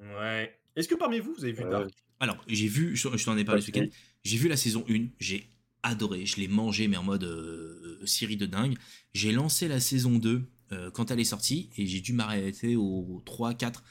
Ouais. 0.00 0.58
Est-ce 0.74 0.88
que 0.88 0.96
parmi 0.96 1.20
vous, 1.20 1.32
vous 1.34 1.44
avez 1.44 1.52
vu 1.52 1.62
Dark? 1.62 1.90
Alors, 2.18 2.42
j'ai 2.46 2.66
vu, 2.66 2.96
je, 2.96 3.08
t'en 3.24 3.36
ai 3.36 3.44
parlé 3.44 3.62
ce 3.62 3.66
week-end, 3.66 3.86
j'ai 4.24 4.36
vu 4.36 4.48
la 4.48 4.56
saison 4.56 4.84
1, 4.88 5.06
j'ai 5.18 5.48
adoré, 5.82 6.26
je 6.26 6.36
l'ai 6.36 6.48
mangé, 6.48 6.88
mais 6.88 6.96
en 6.96 7.02
mode 7.02 7.24
euh, 7.24 8.00
série 8.06 8.36
de 8.36 8.46
dingue. 8.46 8.76
J'ai 9.14 9.32
lancé 9.32 9.68
la 9.68 9.80
saison 9.80 10.18
2 10.18 10.42
euh, 10.72 10.90
quand 10.90 11.10
elle 11.10 11.20
est 11.20 11.24
sortie, 11.24 11.70
et 11.76 11.86
j'ai 11.86 12.00
dû 12.00 12.12
m'arrêter 12.12 12.76
au 12.76 13.22
3, 13.24 13.54
4, 13.54 13.82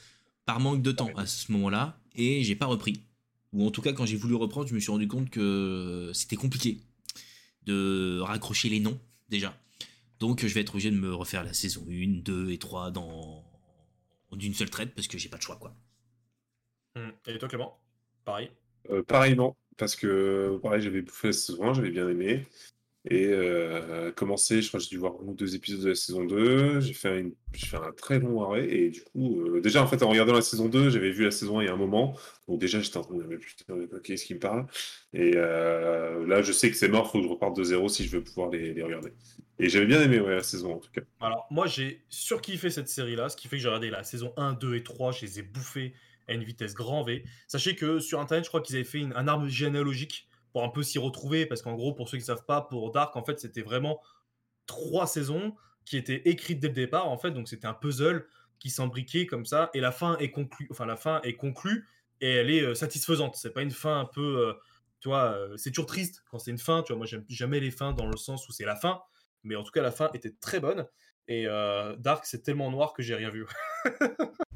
par 0.46 0.60
manque 0.60 0.82
de 0.82 0.92
temps 0.92 1.12
à 1.16 1.26
ce 1.26 1.52
moment-là, 1.52 2.00
et 2.16 2.44
j'ai 2.44 2.56
pas 2.56 2.66
repris. 2.66 3.02
Ou 3.54 3.66
en 3.66 3.72
tout 3.72 3.82
cas, 3.82 3.94
quand 3.94 4.06
j'ai 4.06 4.18
voulu 4.18 4.36
reprendre, 4.36 4.68
je 4.68 4.74
me 4.74 4.80
suis 4.80 4.92
rendu 4.92 5.08
compte 5.08 5.30
que 5.30 6.12
c'était 6.14 6.38
compliqué 6.38 6.82
de 7.66 8.20
raccrocher 8.22 8.70
les 8.70 8.80
noms, 8.80 9.00
déjà. 9.30 9.58
Donc, 10.20 10.46
je 10.46 10.54
vais 10.54 10.62
être 10.62 10.74
obligé 10.74 10.92
de 10.92 10.96
me 10.96 11.14
refaire 11.14 11.44
la 11.44 11.54
saison 11.54 11.86
1, 11.90 12.22
2 12.22 12.52
et 12.52 12.58
3 12.58 12.92
dans 12.92 13.44
d'une 14.32 14.54
seule 14.54 14.70
traite, 14.70 14.96
parce 14.96 15.08
que 15.08 15.18
j'ai 15.18 15.30
pas 15.30 15.38
de 15.38 15.42
choix, 15.42 15.58
quoi. 15.58 15.76
Hum. 16.96 17.12
Et 17.28 17.38
toi, 17.38 17.50
Clément? 17.50 17.78
Pareil? 18.24 18.50
Euh, 18.90 19.04
pareillement, 19.04 19.56
parce 19.78 19.96
que 19.96 20.58
pareil, 20.62 20.82
j'avais 20.82 21.02
bouffé 21.02 21.28
la 21.28 21.34
saison 21.34 21.64
1, 21.64 21.74
j'avais 21.74 21.92
bien 21.92 22.08
aimé. 22.10 22.46
Et 23.10 23.26
euh, 23.30 24.12
commencé, 24.12 24.62
je 24.62 24.68
crois 24.68 24.80
que 24.80 24.84
j'ai 24.84 24.92
dû 24.92 24.98
voir 24.98 25.14
un 25.14 25.30
ou 25.30 25.34
deux 25.34 25.56
épisodes 25.56 25.82
de 25.82 25.90
la 25.90 25.96
saison 25.96 26.24
2. 26.24 26.82
J'ai 26.82 26.94
fait, 26.94 27.20
une, 27.20 27.34
fait 27.52 27.78
un 27.78 27.92
très 27.94 28.20
long 28.20 28.44
arrêt. 28.44 28.70
Et 28.70 28.90
du 28.92 29.02
coup, 29.02 29.42
euh, 29.42 29.60
déjà, 29.60 29.82
en 29.82 29.88
fait, 29.88 30.04
en 30.04 30.10
regardant 30.10 30.34
la 30.34 30.44
saison 30.44 30.70
2, 30.70 30.92
j'avais 30.92 31.10
vu 31.10 31.24
la 31.24 31.32
saison 31.32 31.60
1 31.60 31.64
il 31.64 31.66
y 31.66 31.70
a 31.70 31.74
un 31.74 31.78
moment. 31.78 32.16
Donc, 32.48 32.60
déjà, 32.60 32.80
j'étais 32.80 32.98
en 32.98 33.02
train 33.02 33.16
de 33.16 33.24
me 33.24 33.28
dire, 33.28 33.40
putain, 33.40 33.76
qu'est-ce 34.04 34.26
qui 34.26 34.36
me 34.36 34.40
parle? 34.40 34.68
Et 35.14 35.32
euh, 35.36 36.28
là, 36.28 36.44
je 36.44 36.52
sais 36.52 36.70
que 36.70 36.78
c'est 36.78 36.90
mort, 36.90 37.08
il 37.08 37.12
faut 37.12 37.18
que 37.20 37.24
je 37.24 37.30
reparte 37.30 37.56
de 37.58 37.64
zéro 37.64 37.90
si 37.90 38.06
je 38.06 38.18
veux 38.18 38.24
pouvoir 38.24 38.52
les, 38.52 38.80
regarder. 38.84 39.14
Et 39.58 39.68
j'avais 39.68 39.88
bien 39.88 40.02
aimé 40.04 40.20
la 40.20 40.44
saison, 40.44 40.76
en 40.76 40.78
tout 40.78 40.92
cas. 40.92 41.02
Alors, 41.22 41.48
moi, 41.50 41.66
j'ai 41.66 42.04
surkiffé 42.10 42.70
cette 42.70 42.88
série-là, 42.88 43.30
ce 43.30 43.36
qui 43.36 43.48
fait 43.48 43.56
que 43.56 43.64
j'ai 43.64 43.68
regardé 43.68 43.90
la 43.90 44.04
saison 44.04 44.32
1, 44.38 44.54
2 44.54 44.76
et 44.76 44.84
3, 44.84 45.12
je 45.12 45.26
les 45.26 45.40
ai 45.40 45.42
bouffés 45.42 45.96
à 46.28 46.34
une 46.34 46.44
vitesse 46.44 46.74
grand 46.74 47.04
V. 47.04 47.24
Sachez 47.48 47.76
que 47.76 48.00
sur 48.00 48.20
Internet, 48.20 48.46
je 48.46 48.50
crois 48.50 48.62
qu'ils 48.62 48.76
avaient 48.76 48.86
fait 48.86 49.04
un 49.16 49.28
arbre 49.28 49.48
généalogique 49.48 50.28
pour 50.52 50.64
un 50.64 50.70
peu 50.70 50.84
s'y 50.84 51.00
retrouver, 51.00 51.46
parce 51.46 51.62
qu'en 51.62 51.76
gros, 51.76 51.94
pour 51.94 52.10
ceux 52.10 52.18
qui 52.18 52.24
ne 52.24 52.28
savent 52.28 52.46
pas, 52.46 52.62
pour 52.62 52.92
Dark, 52.92 53.16
en 53.16 53.24
fait, 53.24 53.40
c'était 53.40 53.62
vraiment 53.62 54.02
trois 54.66 55.08
saisons 55.08 55.56
qui 55.86 55.98
étaient 55.98 56.22
écrites 56.26 56.60
dès 56.60 56.68
le 56.68 56.74
départ, 56.74 57.10
en 57.10 57.18
fait, 57.18 57.32
donc 57.32 57.48
c'était 57.48 57.68
un 57.68 57.74
puzzle 57.74 58.28
qui 58.60 58.70
s'embriquait 58.70 59.26
comme 59.26 59.46
ça, 59.46 59.70
et 59.74 59.80
la 59.80 59.92
fin 59.92 60.18
est 60.18 60.32
conclue, 60.32 60.68
enfin 60.70 60.86
la 60.86 60.96
fin 60.96 61.22
est 61.22 61.36
conclue, 61.36 61.88
et 62.22 62.30
elle 62.30 62.50
est 62.50 62.62
euh, 62.62 62.76
satisfaisante. 62.76 63.36
C'est 63.36 63.52
pas 63.52 63.64
une 63.64 63.72
fin 63.72 64.00
un 64.00 64.06
peu, 64.06 64.48
euh, 64.48 64.54
tu 65.00 65.10
vois, 65.10 65.32
euh, 65.32 65.58
c'est 65.58 65.72
toujours 65.72 65.88
triste 65.88 66.24
quand 66.30 66.38
c'est 66.38 66.52
une 66.52 66.60
fin, 66.60 66.84
tu 66.84 66.94
vois, 66.94 66.98
moi 66.98 67.06
j'aime 67.08 67.26
jamais 67.28 67.60
les 67.60 67.72
fins 67.72 67.94
dans 67.94 68.06
le 68.06 68.18
sens 68.18 68.48
où 68.48 68.52
c'est 68.52 68.66
la 68.66 68.76
fin, 68.76 69.02
mais 69.44 69.56
en 69.56 69.64
tout 69.64 69.72
cas 69.72 69.82
la 69.82 69.92
fin 69.92 70.10
était 70.14 70.34
très 70.40 70.60
bonne. 70.60 70.88
Et 71.28 71.46
Dark, 72.00 72.26
c'est 72.26 72.42
tellement 72.44 72.70
noir 72.72 72.92
que 72.92 73.02
j'ai 73.02 73.16
rien 73.16 73.30
vu. 73.30 73.46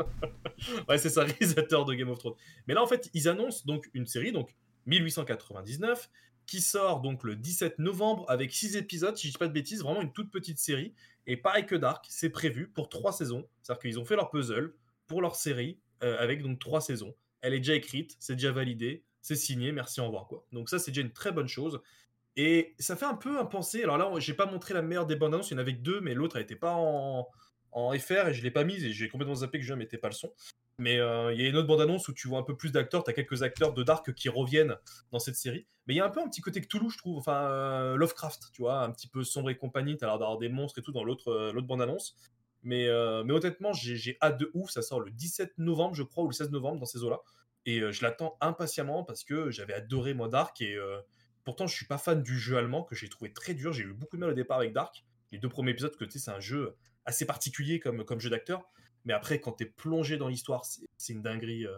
ouais, 0.88 0.98
c'est 0.98 1.10
ça, 1.10 1.24
réalisateur 1.24 1.84
de 1.84 1.94
Game 1.94 2.10
of 2.10 2.18
Thrones. 2.18 2.34
Mais 2.66 2.74
là, 2.74 2.82
en 2.82 2.86
fait, 2.86 3.10
ils 3.14 3.28
annoncent 3.28 3.62
donc 3.66 3.88
une 3.94 4.06
série, 4.06 4.32
donc 4.32 4.54
1899, 4.86 6.10
qui 6.46 6.60
sort 6.60 7.00
donc 7.00 7.22
le 7.22 7.36
17 7.36 7.78
novembre 7.78 8.24
avec 8.28 8.52
6 8.52 8.76
épisodes, 8.76 9.16
si 9.16 9.28
je 9.28 9.32
dis 9.32 9.38
pas 9.38 9.46
de 9.46 9.52
bêtises, 9.52 9.82
vraiment 9.82 10.02
une 10.02 10.12
toute 10.12 10.30
petite 10.30 10.58
série. 10.58 10.94
Et 11.26 11.36
pareil 11.36 11.66
que 11.66 11.76
Dark, 11.76 12.06
c'est 12.08 12.30
prévu 12.30 12.68
pour 12.68 12.88
3 12.88 13.12
saisons. 13.12 13.48
C'est-à-dire 13.62 13.80
qu'ils 13.80 13.98
ont 14.00 14.04
fait 14.04 14.16
leur 14.16 14.30
puzzle 14.30 14.74
pour 15.06 15.22
leur 15.22 15.36
série 15.36 15.78
euh, 16.02 16.16
avec 16.18 16.42
donc 16.42 16.58
3 16.58 16.80
saisons. 16.80 17.14
Elle 17.40 17.54
est 17.54 17.58
déjà 17.58 17.74
écrite, 17.74 18.16
c'est 18.18 18.34
déjà 18.34 18.52
validé, 18.52 19.04
c'est 19.22 19.36
signé, 19.36 19.72
merci, 19.72 20.00
au 20.00 20.06
revoir. 20.06 20.26
Quoi. 20.26 20.44
Donc 20.52 20.68
ça, 20.68 20.78
c'est 20.78 20.90
déjà 20.90 21.02
une 21.02 21.12
très 21.12 21.32
bonne 21.32 21.48
chose. 21.48 21.80
Et 22.36 22.74
ça 22.78 22.96
fait 22.96 23.06
un 23.06 23.14
peu 23.14 23.38
un 23.38 23.44
penser. 23.44 23.82
Alors 23.82 23.98
là, 23.98 24.10
j'ai 24.18 24.34
pas 24.34 24.46
montré 24.46 24.74
la 24.74 24.82
meilleure 24.82 25.06
des 25.06 25.16
bandes 25.16 25.34
annonces, 25.34 25.50
il 25.50 25.54
y 25.54 25.56
en 25.56 25.60
avait 25.60 25.74
que 25.74 25.82
deux, 25.82 26.00
mais 26.00 26.14
l'autre, 26.14 26.36
elle 26.36 26.42
était 26.42 26.56
pas 26.56 26.74
en, 26.74 27.28
en 27.72 27.96
FR 27.98 28.28
et 28.28 28.34
je 28.34 28.42
l'ai 28.42 28.50
pas 28.50 28.64
mise 28.64 28.84
et 28.84 28.92
j'ai 28.92 29.08
complètement 29.08 29.36
zappé 29.36 29.58
que 29.58 29.64
je 29.64 29.74
mettais 29.74 29.98
pas 29.98 30.08
le 30.08 30.14
son. 30.14 30.32
Mais 30.80 30.98
euh, 30.98 31.30
il 31.34 31.40
y 31.40 31.44
a 31.44 31.48
une 31.48 31.56
autre 31.56 31.68
bande-annonce 31.68 32.08
où 32.08 32.14
tu 32.14 32.26
vois 32.26 32.38
un 32.38 32.42
peu 32.42 32.56
plus 32.56 32.72
d'acteurs, 32.72 33.04
tu 33.04 33.10
as 33.10 33.12
quelques 33.12 33.42
acteurs 33.42 33.74
de 33.74 33.82
Dark 33.82 34.14
qui 34.14 34.30
reviennent 34.30 34.76
dans 35.12 35.18
cette 35.18 35.36
série. 35.36 35.66
Mais 35.86 35.92
il 35.92 35.98
y 35.98 36.00
a 36.00 36.06
un 36.06 36.10
peu 36.10 36.22
un 36.22 36.28
petit 36.28 36.40
côté 36.40 36.62
Cthulhu, 36.62 36.88
je 36.88 36.96
trouve, 36.96 37.18
enfin 37.18 37.50
euh, 37.50 37.96
Lovecraft, 37.96 38.44
tu 38.54 38.62
vois, 38.62 38.82
un 38.82 38.90
petit 38.90 39.06
peu 39.06 39.22
sombre 39.22 39.50
et 39.50 39.58
compagnie, 39.58 39.98
tu 39.98 40.04
as 40.04 40.06
l'air 40.06 40.18
d'avoir 40.18 40.38
des 40.38 40.48
monstres 40.48 40.78
et 40.78 40.82
tout 40.82 40.92
dans 40.92 41.04
l'autre 41.04 41.30
euh, 41.30 41.60
bande-annonce. 41.60 42.16
Mais, 42.62 42.88
mais 43.24 43.32
honnêtement, 43.32 43.72
j'ai 43.72 44.18
hâte 44.20 44.38
de 44.38 44.50
ouf, 44.52 44.70
ça 44.70 44.82
sort 44.82 45.00
le 45.00 45.10
17 45.10 45.54
novembre, 45.56 45.94
je 45.94 46.02
crois, 46.02 46.24
ou 46.24 46.28
le 46.28 46.34
16 46.34 46.50
novembre 46.50 46.78
dans 46.78 46.86
ces 46.86 47.02
eaux-là. 47.02 47.20
Et 47.64 47.80
je 47.90 48.02
l'attends 48.02 48.36
impatiemment 48.42 49.02
parce 49.02 49.24
que 49.24 49.50
j'avais 49.50 49.72
adoré 49.72 50.12
moi 50.12 50.28
Dark 50.28 50.60
et 50.60 50.78
pourtant 51.42 51.66
je 51.66 51.74
suis 51.74 51.86
pas 51.86 51.96
fan 51.96 52.22
du 52.22 52.38
jeu 52.38 52.58
allemand 52.58 52.82
que 52.82 52.94
j'ai 52.94 53.08
trouvé 53.08 53.32
très 53.32 53.54
dur, 53.54 53.72
j'ai 53.72 53.84
eu 53.84 53.94
beaucoup 53.94 54.16
de 54.16 54.20
mal 54.20 54.30
au 54.30 54.34
départ 54.34 54.58
avec 54.58 54.74
Dark. 54.74 55.06
Les 55.32 55.38
deux 55.38 55.48
premiers 55.48 55.70
épisodes, 55.70 55.96
que 55.96 56.04
tu 56.04 56.12
sais, 56.12 56.18
c'est 56.18 56.30
un 56.30 56.40
jeu 56.40 56.76
assez 57.10 57.26
particulier 57.26 57.78
comme, 57.80 58.04
jeu 58.18 58.30
d'acteur. 58.30 58.62
Mais 59.04 59.12
après, 59.12 59.40
quand 59.40 59.52
tu 59.52 59.64
es 59.64 59.66
plongé 59.66 60.16
dans 60.16 60.28
l'histoire, 60.28 60.64
c'est 60.64 61.12
une 61.12 61.22
dinguerie. 61.22 61.66
Euh, 61.66 61.76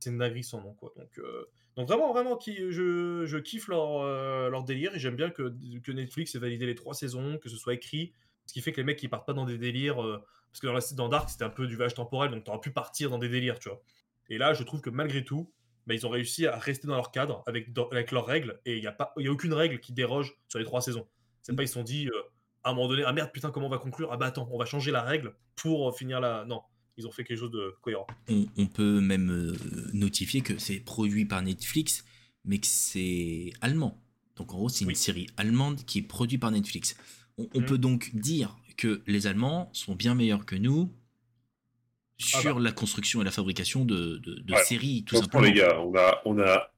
c'est 0.00 0.10
une 0.10 0.18
dinguerie 0.18 0.44
sans 0.44 0.60
nom, 0.60 0.74
quoi. 0.74 0.92
Donc, 0.96 1.18
euh, 1.18 1.44
vraiment, 1.76 2.12
vraiment, 2.12 2.36
qui, 2.36 2.56
je, 2.70 3.38
kiffe 3.38 3.68
leur, 3.68 4.00
euh, 4.00 4.48
leur 4.48 4.62
délire 4.62 4.94
et 4.94 4.98
j'aime 5.00 5.16
bien 5.16 5.30
que, 5.30 5.52
Netflix 5.88 6.34
ait 6.34 6.38
validé 6.38 6.66
les 6.66 6.76
trois 6.76 6.94
saisons, 6.94 7.38
que 7.38 7.48
ce 7.48 7.56
soit 7.56 7.74
écrit, 7.74 8.12
ce 8.46 8.52
qui 8.52 8.60
fait 8.60 8.70
que 8.70 8.76
les 8.76 8.84
mecs, 8.84 9.02
ils 9.02 9.10
partent 9.10 9.26
pas 9.26 9.32
dans 9.32 9.44
des 9.44 9.58
délires. 9.58 9.96
parce 9.96 10.60
que 10.60 10.94
dans, 10.94 11.08
Dark, 11.08 11.28
c'était 11.28 11.44
un 11.44 11.50
peu 11.50 11.66
du 11.66 11.74
voyage 11.74 11.94
temporel, 11.94 12.30
donc 12.30 12.44
tu 12.44 12.50
aurais 12.50 12.60
pu 12.60 12.70
partir 12.70 13.10
dans 13.10 13.18
des 13.18 13.28
délires, 13.28 13.58
tu 13.58 13.68
vois. 13.70 13.82
Et 14.28 14.38
là, 14.38 14.54
je 14.54 14.62
trouve 14.62 14.80
que 14.80 14.90
malgré 14.90 15.24
tout, 15.24 15.52
bah, 15.86 15.94
ils 15.94 16.06
ont 16.06 16.10
réussi 16.10 16.46
à 16.46 16.56
rester 16.58 16.86
dans 16.86 16.94
leur 16.94 17.10
cadre 17.10 17.42
avec, 17.46 17.66
leurs 18.12 18.26
règles 18.26 18.60
et 18.66 18.76
il 18.76 18.80
n'y 18.80 18.86
a, 18.86 18.96
y 19.16 19.26
a 19.26 19.32
aucune 19.32 19.54
règle 19.54 19.80
qui 19.80 19.92
déroge 19.92 20.38
sur 20.48 20.60
les 20.60 20.64
trois 20.64 20.80
saisons. 20.80 21.08
C'est 21.42 21.56
pas, 21.56 21.64
ils 21.64 21.68
se 21.68 21.74
sont 21.74 21.82
dit 21.82 22.08
à 22.64 22.70
un 22.70 22.74
moment 22.74 22.88
donné, 22.88 23.02
ah 23.06 23.12
merde, 23.12 23.30
putain, 23.32 23.50
comment 23.50 23.66
on 23.66 23.70
va 23.70 23.78
conclure? 23.78 24.10
Ah 24.12 24.16
bah 24.16 24.26
attends, 24.26 24.48
on 24.52 24.58
va 24.58 24.64
changer 24.64 24.90
la 24.90 25.02
règle 25.02 25.34
pour 25.56 25.96
finir 25.96 26.20
la. 26.20 26.44
Non, 26.44 26.62
ils 26.96 27.06
ont 27.06 27.12
fait 27.12 27.24
quelque 27.24 27.38
chose 27.38 27.50
de 27.50 27.74
cohérent. 27.80 28.06
On, 28.28 28.66
peut 28.66 29.00
même 29.00 29.30
euh, 29.30 29.56
notifier 29.92 30.40
que 30.40 30.58
c'est 30.58 30.80
produit 30.80 31.24
par 31.24 31.42
Netflix, 31.42 32.04
mais 32.44 32.58
que 32.58 32.66
c'est 32.66 33.52
allemand. 33.60 34.02
Donc 34.36 34.52
en 34.52 34.58
gros, 34.58 34.68
c'est 34.68 34.84
une 34.84 34.94
série 34.94 35.28
allemande 35.36 35.84
qui 35.84 35.98
est 36.00 36.02
produite 36.02 36.40
par 36.40 36.50
Netflix. 36.50 36.96
On, 37.38 37.60
mm. 37.60 37.64
peut 37.64 37.78
donc 37.78 38.10
dire 38.14 38.56
que 38.76 39.02
les 39.06 39.26
Allemands 39.26 39.70
sont 39.72 39.94
bien 39.94 40.14
meilleurs 40.14 40.44
que 40.44 40.56
nous 40.56 40.90
ah 42.34 42.40
sur 42.40 42.56
bah. 42.56 42.60
la 42.60 42.72
construction 42.72 43.22
et 43.22 43.24
la 43.24 43.30
fabrication 43.30 43.84
de, 43.84 44.20
séries, 44.64 45.04
tout 45.04 45.16
simplement. 45.16 45.44
les 45.44 45.52
gars, 45.52 45.80
on 45.80 45.94
a, 45.96 46.20
on 46.24 46.38
a 46.40 46.72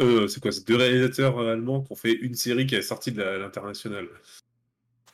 euh, 0.00 0.28
c'est 0.28 0.40
quoi, 0.40 0.50
deux 0.66 0.76
réalisateurs 0.76 1.38
euh, 1.38 1.52
allemands 1.52 1.82
qui 1.82 1.92
ont 1.92 1.96
fait 1.96 2.12
une 2.12 2.34
série 2.34 2.66
qui 2.66 2.74
est 2.74 2.82
sortie 2.82 3.12
de 3.12 3.22
l'international. 3.22 4.08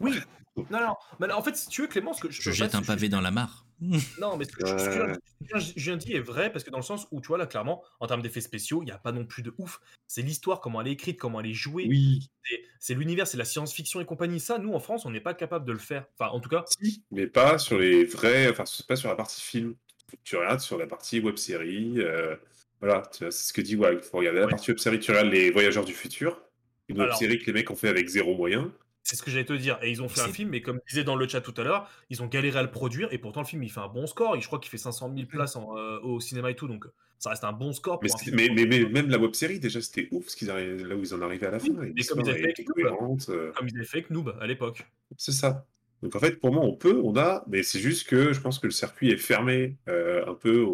Oui. 0.00 0.18
Non, 0.56 0.80
non. 0.80 0.94
Mais 1.18 1.32
en 1.32 1.42
fait, 1.42 1.56
si 1.56 1.68
tu 1.68 1.82
veux, 1.82 1.88
Clément, 1.88 2.12
ce 2.12 2.20
que 2.20 2.30
je, 2.30 2.50
jette 2.52 2.74
un 2.74 2.82
pavé 2.82 3.08
dans 3.08 3.20
la 3.20 3.30
mare. 3.30 3.66
Non, 4.20 4.36
mais 4.36 4.44
ce 4.44 4.52
que, 4.52 4.64
je, 4.64 5.72
viens 5.76 5.96
de 5.96 6.00
dire 6.00 6.16
est 6.16 6.20
vrai 6.20 6.50
parce 6.50 6.64
que 6.64 6.70
dans 6.70 6.78
le 6.78 6.84
sens 6.84 7.06
où, 7.10 7.20
tu 7.20 7.28
vois, 7.28 7.38
là, 7.38 7.46
clairement, 7.46 7.82
en 8.00 8.06
termes 8.06 8.22
d'effets 8.22 8.40
spéciaux, 8.40 8.82
il 8.82 8.86
n'y 8.86 8.92
a 8.92 8.98
pas 8.98 9.12
non 9.12 9.26
plus 9.26 9.42
de 9.42 9.52
ouf. 9.58 9.80
C'est 10.06 10.22
l'histoire, 10.22 10.60
comment 10.60 10.80
elle 10.80 10.88
est 10.88 10.92
écrite, 10.92 11.18
comment 11.18 11.40
elle 11.40 11.50
est 11.50 11.54
jouée. 11.54 11.86
Oui. 11.88 12.30
C'est 12.78 12.94
l'univers, 12.94 13.26
c'est 13.26 13.36
la 13.36 13.44
science-fiction 13.44 14.00
et 14.00 14.06
compagnie. 14.06 14.40
Ça, 14.40 14.58
nous, 14.58 14.72
en 14.72 14.78
France, 14.78 15.04
on 15.06 15.10
n'est 15.10 15.20
pas 15.20 15.34
capable 15.34 15.66
de 15.66 15.72
le 15.72 15.78
faire. 15.78 16.06
Enfin, 16.18 16.30
en 16.30 16.40
tout 16.40 16.48
cas. 16.48 16.64
Si, 16.80 17.02
mais 17.10 17.26
pas 17.26 17.58
sur 17.58 17.78
les 17.78 18.04
vrais. 18.04 18.48
Enfin, 18.48 18.64
pas 18.86 18.96
sur 18.96 19.08
la 19.08 19.16
partie 19.16 19.40
film. 19.40 19.74
Tu 20.22 20.36
regardes 20.36 20.60
sur 20.60 20.78
la 20.78 20.86
partie 20.86 21.18
web 21.20 21.36
série. 21.36 21.94
Euh, 21.98 22.36
voilà, 22.80 23.02
c'est 23.10 23.30
ce 23.30 23.52
que 23.52 23.60
dit 23.60 23.76
Wag. 23.76 23.98
Il 24.02 24.08
faut 24.08 24.18
regarder 24.18 24.40
la 24.40 24.48
partie 24.48 24.70
web 24.70 24.78
série. 24.78 25.00
Tu 25.00 25.10
regardes 25.10 25.32
Les 25.32 25.50
Voyageurs 25.50 25.84
du 25.84 25.94
Futur. 25.94 26.40
Une 26.88 27.00
web 27.00 27.12
série 27.12 27.38
que 27.38 27.46
les 27.46 27.52
mecs 27.52 27.70
ont 27.70 27.76
fait 27.76 27.88
avec 27.88 28.06
zéro 28.08 28.36
moyen. 28.36 28.72
C'est 29.04 29.16
ce 29.16 29.22
que 29.22 29.30
j'allais 29.30 29.44
te 29.44 29.52
dire. 29.52 29.78
Et 29.82 29.90
ils 29.90 30.02
ont 30.02 30.08
fait 30.08 30.22
un 30.22 30.28
film, 30.28 30.48
mais 30.48 30.62
comme 30.62 30.80
disait 30.88 31.04
dans 31.04 31.14
le 31.14 31.28
chat 31.28 31.42
tout 31.42 31.54
à 31.58 31.62
l'heure, 31.62 31.90
ils 32.08 32.22
ont 32.22 32.26
galéré 32.26 32.58
à 32.58 32.62
le 32.62 32.70
produire. 32.70 33.12
Et 33.12 33.18
pourtant, 33.18 33.40
le 33.42 33.46
film, 33.46 33.62
il 33.62 33.70
fait 33.70 33.80
un 33.80 33.88
bon 33.88 34.06
score. 34.06 34.34
Et 34.34 34.40
je 34.40 34.46
crois 34.46 34.58
qu'il 34.58 34.70
fait 34.70 34.78
500 34.78 35.12
000 35.14 35.28
places 35.28 35.56
euh, 35.56 36.00
au 36.00 36.20
cinéma 36.20 36.50
et 36.50 36.56
tout. 36.56 36.66
Donc, 36.66 36.86
ça 37.18 37.28
reste 37.30 37.44
un 37.44 37.52
bon 37.52 37.74
score. 37.74 38.00
Pour 38.00 38.10
mais, 38.32 38.48
mais, 38.48 38.64
mais, 38.64 38.86
même 38.86 39.10
la 39.10 39.18
web 39.18 39.34
série, 39.34 39.60
déjà, 39.60 39.82
c'était 39.82 40.08
ouf 40.10 40.28
ce 40.28 40.36
qu'ils 40.36 40.50
arrivaient, 40.50 40.82
là 40.84 40.96
où 40.96 41.00
ils 41.00 41.14
en 41.14 41.20
arrivaient 41.20 41.46
à 41.46 41.50
la 41.50 41.58
fin. 41.58 41.68
mais 41.72 42.02
comme 42.02 42.20
ils, 42.20 42.30
avaient 42.30 42.54
fait 42.54 42.64
Noob, 42.66 43.20
euh. 43.28 43.52
comme 43.52 43.68
ils 43.68 43.76
avaient 43.76 43.84
fait 43.84 43.98
avec 43.98 44.10
Noob 44.10 44.34
à 44.40 44.46
l'époque. 44.46 44.86
C'est 45.18 45.32
ça. 45.32 45.66
Donc 46.02 46.16
en 46.16 46.18
fait, 46.18 46.40
pour 46.40 46.52
moi, 46.52 46.62
on 46.62 46.74
peut, 46.74 47.00
on 47.02 47.16
a, 47.16 47.44
mais 47.46 47.62
c'est 47.62 47.78
juste 47.78 48.08
que 48.08 48.32
je 48.32 48.40
pense 48.40 48.58
que 48.58 48.66
le 48.66 48.72
circuit 48.72 49.10
est 49.10 49.16
fermé 49.16 49.76
euh, 49.88 50.24
un 50.26 50.34
peu 50.34 50.64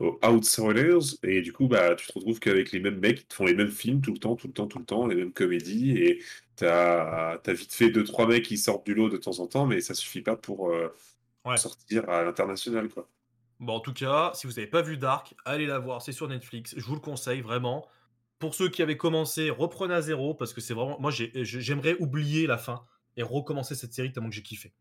aux, 0.00 0.18
outsiders 0.26 1.16
et 1.22 1.40
du 1.42 1.52
coup, 1.52 1.68
bah, 1.68 1.94
tu 1.94 2.06
te 2.06 2.12
retrouves 2.12 2.40
qu'avec 2.40 2.72
les 2.72 2.80
mêmes 2.80 2.98
mecs 2.98 3.18
qui 3.18 3.26
te 3.26 3.34
font 3.34 3.46
les 3.46 3.54
mêmes 3.54 3.70
films 3.70 4.00
tout 4.00 4.12
le 4.12 4.18
temps, 4.18 4.36
tout 4.36 4.48
le 4.48 4.52
temps, 4.52 4.66
tout 4.66 4.78
le 4.78 4.84
temps, 4.84 5.06
les 5.06 5.16
mêmes 5.16 5.32
comédies 5.32 5.96
et 5.98 6.20
T'as 6.56 7.40
as 7.44 7.52
vite 7.52 7.72
fait 7.72 7.90
deux 7.90 8.04
trois 8.04 8.28
mecs 8.28 8.44
qui 8.44 8.58
sortent 8.58 8.86
du 8.86 8.94
lot 8.94 9.08
de 9.08 9.16
temps 9.16 9.40
en 9.40 9.46
temps, 9.46 9.66
mais 9.66 9.80
ça 9.80 9.94
suffit 9.94 10.20
pas 10.20 10.36
pour 10.36 10.70
euh, 10.70 10.88
sortir 11.56 12.08
à 12.08 12.22
l'international, 12.22 12.88
quoi. 12.88 13.08
Bon, 13.60 13.74
en 13.74 13.80
tout 13.80 13.92
cas, 13.92 14.32
si 14.34 14.46
vous 14.46 14.54
n'avez 14.54 14.66
pas 14.66 14.82
vu 14.82 14.96
Dark, 14.96 15.34
allez 15.44 15.66
la 15.66 15.78
voir, 15.78 16.02
c'est 16.02 16.12
sur 16.12 16.28
Netflix. 16.28 16.74
Je 16.76 16.84
vous 16.84 16.94
le 16.94 17.00
conseille 17.00 17.40
vraiment. 17.40 17.88
Pour 18.38 18.54
ceux 18.54 18.68
qui 18.68 18.82
avaient 18.82 18.96
commencé, 18.96 19.50
reprenez 19.50 19.94
à 19.94 20.02
zéro 20.02 20.34
parce 20.34 20.52
que 20.52 20.60
c'est 20.60 20.74
vraiment. 20.74 20.98
Moi, 21.00 21.10
j'aimerais 21.10 21.96
oublier 21.98 22.46
la 22.46 22.58
fin 22.58 22.84
et 23.16 23.22
recommencer 23.22 23.74
cette 23.74 23.92
série 23.92 24.12
tellement 24.12 24.28
que 24.28 24.34
j'ai 24.34 24.42
kiffé. 24.42 24.72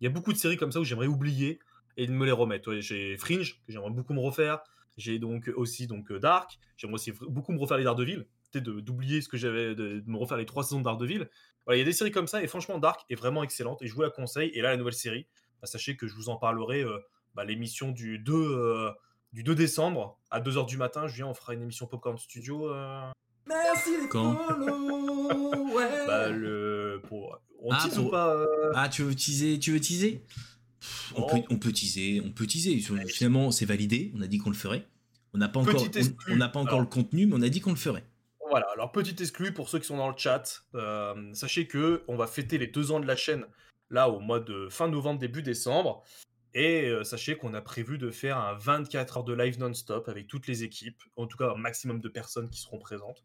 Il 0.00 0.04
y 0.04 0.06
a 0.06 0.10
beaucoup 0.10 0.32
de 0.32 0.38
séries 0.38 0.56
comme 0.56 0.72
ça 0.72 0.80
où 0.80 0.84
j'aimerais 0.84 1.06
oublier 1.06 1.58
et 1.96 2.06
de 2.06 2.12
me 2.12 2.24
les 2.24 2.32
remettre. 2.32 2.74
j'ai 2.80 3.16
Fringe 3.16 3.60
que 3.66 3.72
j'aimerais 3.72 3.90
beaucoup 3.90 4.14
me 4.14 4.20
refaire. 4.20 4.60
J'ai 4.96 5.18
donc 5.18 5.50
aussi 5.56 5.86
donc 5.86 6.12
Dark. 6.12 6.58
J'aimerais 6.76 6.94
aussi 6.94 7.12
beaucoup 7.12 7.52
me 7.52 7.58
refaire 7.58 7.78
les 7.78 7.84
Daredevil 7.84 8.26
d'oublier 8.60 9.20
ce 9.20 9.28
que 9.28 9.36
j'avais, 9.36 9.74
de, 9.74 10.02
me 10.06 10.16
refaire 10.16 10.36
les 10.36 10.46
trois 10.46 10.62
saisons 10.62 10.78
de 10.78 10.84
Daredevil. 10.84 11.28
Voilà, 11.66 11.76
il 11.76 11.80
y 11.80 11.82
a 11.82 11.84
des 11.84 11.92
séries 11.92 12.10
comme 12.10 12.26
ça, 12.26 12.42
et 12.42 12.46
franchement, 12.46 12.78
Dark 12.78 13.04
est 13.08 13.14
vraiment 13.14 13.42
excellente, 13.42 13.82
et 13.82 13.86
je 13.86 13.94
vous 13.94 14.02
la 14.02 14.10
conseille. 14.10 14.50
Et 14.54 14.60
là, 14.60 14.70
la 14.70 14.76
nouvelle 14.76 14.94
série, 14.94 15.26
bah, 15.60 15.66
sachez 15.66 15.96
que 15.96 16.06
je 16.06 16.14
vous 16.14 16.28
en 16.28 16.36
parlerai 16.36 16.82
euh, 16.82 16.98
bah, 17.34 17.44
l'émission 17.44 17.90
du 17.90 18.18
2, 18.18 18.32
euh, 18.34 18.90
du 19.32 19.42
2 19.42 19.54
décembre, 19.54 20.18
à 20.30 20.40
2h 20.40 20.66
du 20.66 20.76
matin. 20.76 21.06
Je 21.06 21.14
viens, 21.16 21.26
on 21.26 21.34
fera 21.34 21.54
une 21.54 21.62
émission 21.62 21.86
Popcorn 21.86 22.18
Studio. 22.18 22.68
Euh. 22.68 23.10
Merci 23.46 23.90
les 24.00 24.08
Quand 24.08 24.32
ouais. 25.74 26.06
bah, 26.06 26.28
le, 26.30 27.02
pour, 27.08 27.38
on 27.62 27.70
ah, 27.70 27.78
tease 27.82 27.98
ou 27.98 28.10
pas 28.10 28.46
Ah, 28.74 28.88
tu 28.88 29.02
veux 29.02 29.14
teaser, 29.14 29.58
tu 29.58 29.72
veux 29.72 29.80
teaser? 29.80 30.22
On, 31.16 31.22
peut, 31.22 31.42
on 31.50 31.58
peut 31.58 31.72
teaser, 31.72 32.20
on 32.24 32.30
peut 32.30 32.46
teaser. 32.46 32.78
Finalement, 33.08 33.50
c'est 33.50 33.66
validé. 33.66 34.12
On 34.14 34.22
a 34.22 34.26
dit 34.26 34.38
qu'on 34.38 34.50
le 34.50 34.56
ferait. 34.56 34.86
On 35.32 35.38
n'a 35.38 35.48
pas 35.48 35.60
encore, 35.60 35.84
on, 36.28 36.36
n'a 36.36 36.48
pas 36.48 36.60
encore 36.60 36.80
le 36.80 36.86
contenu, 36.86 37.26
mais 37.26 37.34
on 37.36 37.42
a 37.42 37.48
dit 37.48 37.60
qu'on 37.60 37.70
le 37.70 37.76
ferait. 37.76 38.04
Voilà, 38.50 38.66
alors 38.72 38.92
petit 38.92 39.20
exclu 39.20 39.52
pour 39.52 39.68
ceux 39.68 39.80
qui 39.80 39.86
sont 39.86 39.96
dans 39.96 40.08
le 40.08 40.16
chat. 40.16 40.62
Euh, 40.76 41.34
sachez 41.34 41.66
que 41.66 42.04
on 42.06 42.16
va 42.16 42.28
fêter 42.28 42.56
les 42.56 42.68
deux 42.68 42.92
ans 42.92 43.00
de 43.00 43.06
la 43.06 43.16
chaîne 43.16 43.44
là 43.90 44.08
au 44.08 44.20
mois 44.20 44.38
de 44.38 44.68
fin 44.70 44.88
novembre, 44.88 45.18
début 45.18 45.42
décembre. 45.42 46.04
Et 46.54 46.88
euh, 46.88 47.02
sachez 47.02 47.36
qu'on 47.36 47.52
a 47.54 47.60
prévu 47.60 47.98
de 47.98 48.10
faire 48.10 48.38
un 48.38 48.54
24 48.54 49.16
heures 49.16 49.24
de 49.24 49.32
live 49.32 49.58
non-stop 49.58 50.08
avec 50.08 50.28
toutes 50.28 50.46
les 50.46 50.62
équipes, 50.62 51.02
en 51.16 51.26
tout 51.26 51.36
cas 51.36 51.50
un 51.50 51.56
maximum 51.56 52.00
de 52.00 52.08
personnes 52.08 52.48
qui 52.48 52.60
seront 52.60 52.78
présentes. 52.78 53.24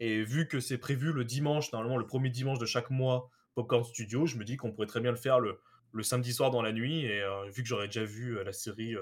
Et 0.00 0.24
vu 0.24 0.48
que 0.48 0.58
c'est 0.58 0.78
prévu 0.78 1.12
le 1.12 1.24
dimanche, 1.24 1.72
normalement 1.72 1.96
le 1.96 2.06
premier 2.06 2.30
dimanche 2.30 2.58
de 2.58 2.66
chaque 2.66 2.90
mois, 2.90 3.30
Popcorn 3.54 3.84
Studio, 3.84 4.26
je 4.26 4.36
me 4.36 4.44
dis 4.44 4.56
qu'on 4.56 4.72
pourrait 4.72 4.88
très 4.88 5.00
bien 5.00 5.12
le 5.12 5.16
faire 5.16 5.38
le, 5.38 5.60
le 5.92 6.02
samedi 6.02 6.32
soir 6.32 6.50
dans 6.50 6.62
la 6.62 6.72
nuit. 6.72 7.04
Et 7.04 7.22
euh, 7.22 7.48
vu 7.50 7.62
que 7.62 7.68
j'aurais 7.68 7.86
déjà 7.86 8.04
vu 8.04 8.42
la 8.44 8.52
série 8.52 8.96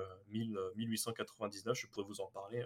1899, 0.76 1.78
je 1.78 1.86
pourrais 1.86 2.06
vous 2.06 2.20
en 2.20 2.26
parler 2.26 2.64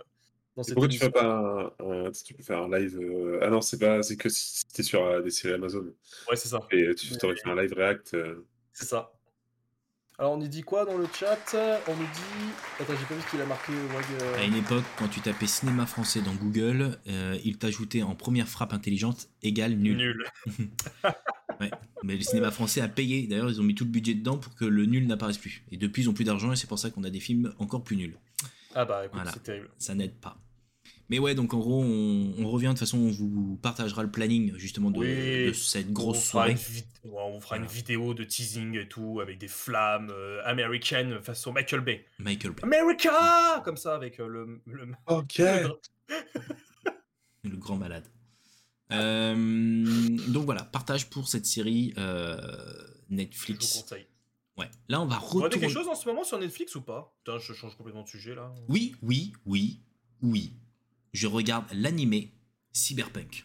pourquoi 0.64 0.88
tu 0.88 0.98
fais 0.98 1.10
pas 1.10 1.74
un, 1.78 2.10
tu 2.10 2.34
peux 2.34 2.42
faire 2.42 2.62
un 2.62 2.78
live 2.78 2.98
euh, 3.00 3.38
Ah 3.42 3.50
non, 3.50 3.60
c'est 3.60 3.78
pas, 3.78 4.02
c'est 4.02 4.16
que 4.16 4.28
si 4.28 4.64
t'es 4.66 4.82
sur 4.82 5.04
euh, 5.04 5.22
des 5.22 5.30
séries 5.30 5.54
Amazon. 5.54 5.84
Ouais, 6.28 6.36
c'est 6.36 6.48
ça. 6.48 6.60
Et 6.70 6.94
tu 6.94 7.14
aurais 7.24 7.36
fait 7.36 7.48
un 7.48 7.60
live 7.60 7.72
React. 7.74 8.14
Euh. 8.14 8.46
C'est 8.72 8.86
ça. 8.86 9.12
Alors 10.20 10.32
on 10.32 10.36
nous 10.36 10.48
dit 10.48 10.62
quoi 10.62 10.84
dans 10.84 10.98
le 10.98 11.06
chat? 11.06 11.38
On 11.86 11.94
nous 11.94 12.02
dit. 12.02 12.80
Attends, 12.80 12.94
j'ai 12.98 13.06
pas 13.06 13.14
vu 13.14 13.20
ce 13.24 13.30
qu'il 13.30 13.40
a 13.40 13.46
marqué. 13.46 13.72
À 14.36 14.42
une 14.42 14.56
époque, 14.56 14.82
quand 14.98 15.06
tu 15.06 15.20
tapais 15.20 15.46
cinéma 15.46 15.86
français 15.86 16.20
dans 16.22 16.34
Google, 16.34 16.98
il 17.44 17.56
t'ajoutait 17.56 18.02
en 18.02 18.16
première 18.16 18.48
frappe 18.48 18.72
intelligente 18.72 19.28
égale 19.44 19.76
nul. 19.76 19.96
Nul. 19.96 20.24
ouais. 21.60 21.70
Mais 22.02 22.16
le 22.16 22.22
cinéma 22.22 22.50
français 22.50 22.80
a 22.80 22.88
payé. 22.88 23.28
D'ailleurs, 23.28 23.48
ils 23.48 23.60
ont 23.60 23.64
mis 23.64 23.76
tout 23.76 23.84
le 23.84 23.90
budget 23.90 24.14
dedans 24.14 24.38
pour 24.38 24.56
que 24.56 24.64
le 24.64 24.86
nul 24.86 25.06
n'apparaisse 25.06 25.38
plus. 25.38 25.62
Et 25.70 25.76
depuis, 25.76 26.02
ils 26.02 26.10
ont 26.10 26.14
plus 26.14 26.24
d'argent 26.24 26.50
et 26.50 26.56
c'est 26.56 26.66
pour 26.66 26.80
ça 26.80 26.90
qu'on 26.90 27.04
a 27.04 27.10
des 27.10 27.20
films 27.20 27.52
encore 27.60 27.84
plus 27.84 27.94
nuls. 27.94 28.18
Ah 28.74 28.84
bah 28.84 29.06
écoute, 29.06 29.20
c'est 29.32 29.42
terrible. 29.44 29.70
Ça 29.78 29.94
n'aide 29.94 30.14
pas. 30.14 30.36
Mais 31.10 31.18
ouais, 31.18 31.34
donc 31.34 31.54
en 31.54 31.58
gros, 31.58 31.82
on, 31.82 32.50
revient. 32.50 32.66
De 32.66 32.72
toute 32.72 32.80
façon, 32.80 32.98
on 32.98 33.10
vous 33.10 33.58
partagera 33.62 34.02
le 34.02 34.10
planning 34.10 34.54
justement 34.56 34.90
de, 34.90 35.52
cette 35.54 35.92
grosse 35.92 36.22
soirée. 36.22 36.56
on 37.04 37.16
on 37.16 37.34
vous 37.34 37.40
fera 37.40 37.56
une 37.56 37.66
vidéo 37.66 38.12
de 38.12 38.24
teasing 38.24 38.76
et 38.76 38.88
tout, 38.88 39.20
avec 39.20 39.38
des 39.38 39.48
flammes 39.48 40.10
euh, 40.10 40.42
américaines 40.44 41.20
façon 41.22 41.52
Michael 41.52 41.80
Bay. 41.80 42.04
Michael 42.18 42.52
Bay. 42.52 42.62
America 42.62 43.62
Comme 43.64 43.78
ça, 43.78 43.94
avec 43.94 44.20
euh, 44.20 44.26
le, 44.26 44.60
le. 44.66 44.88
Ok. 45.06 45.40
Le 47.44 47.56
grand 47.56 47.76
malade. 47.76 48.04
Euh, 48.92 49.34
donc 50.28 50.44
voilà, 50.44 50.64
partage 50.64 51.10
pour 51.10 51.28
cette 51.28 51.46
série 51.46 51.92
euh, 51.98 52.36
Je 52.36 53.14
vous 53.14 53.16
Netflix. 53.16 53.82
conseille. 53.82 54.06
Ouais. 54.56 54.68
Là, 54.88 55.00
on 55.00 55.06
va 55.06 55.18
retourner. 55.18 55.50
quelque 55.50 55.68
chose 55.68 55.88
en 55.88 55.94
ce 55.94 56.08
moment 56.08 56.24
sur 56.24 56.38
Netflix 56.38 56.74
ou 56.74 56.82
pas? 56.82 57.14
Putain, 57.18 57.38
je 57.38 57.52
change 57.52 57.76
complètement 57.76 58.02
de 58.02 58.08
sujet 58.08 58.34
là. 58.34 58.52
Oui, 58.68 58.96
oui, 59.02 59.32
oui, 59.46 59.80
oui. 60.22 60.52
Je 61.12 61.26
regarde 61.26 61.64
l'animé 61.72 62.32
Cyberpunk. 62.72 63.44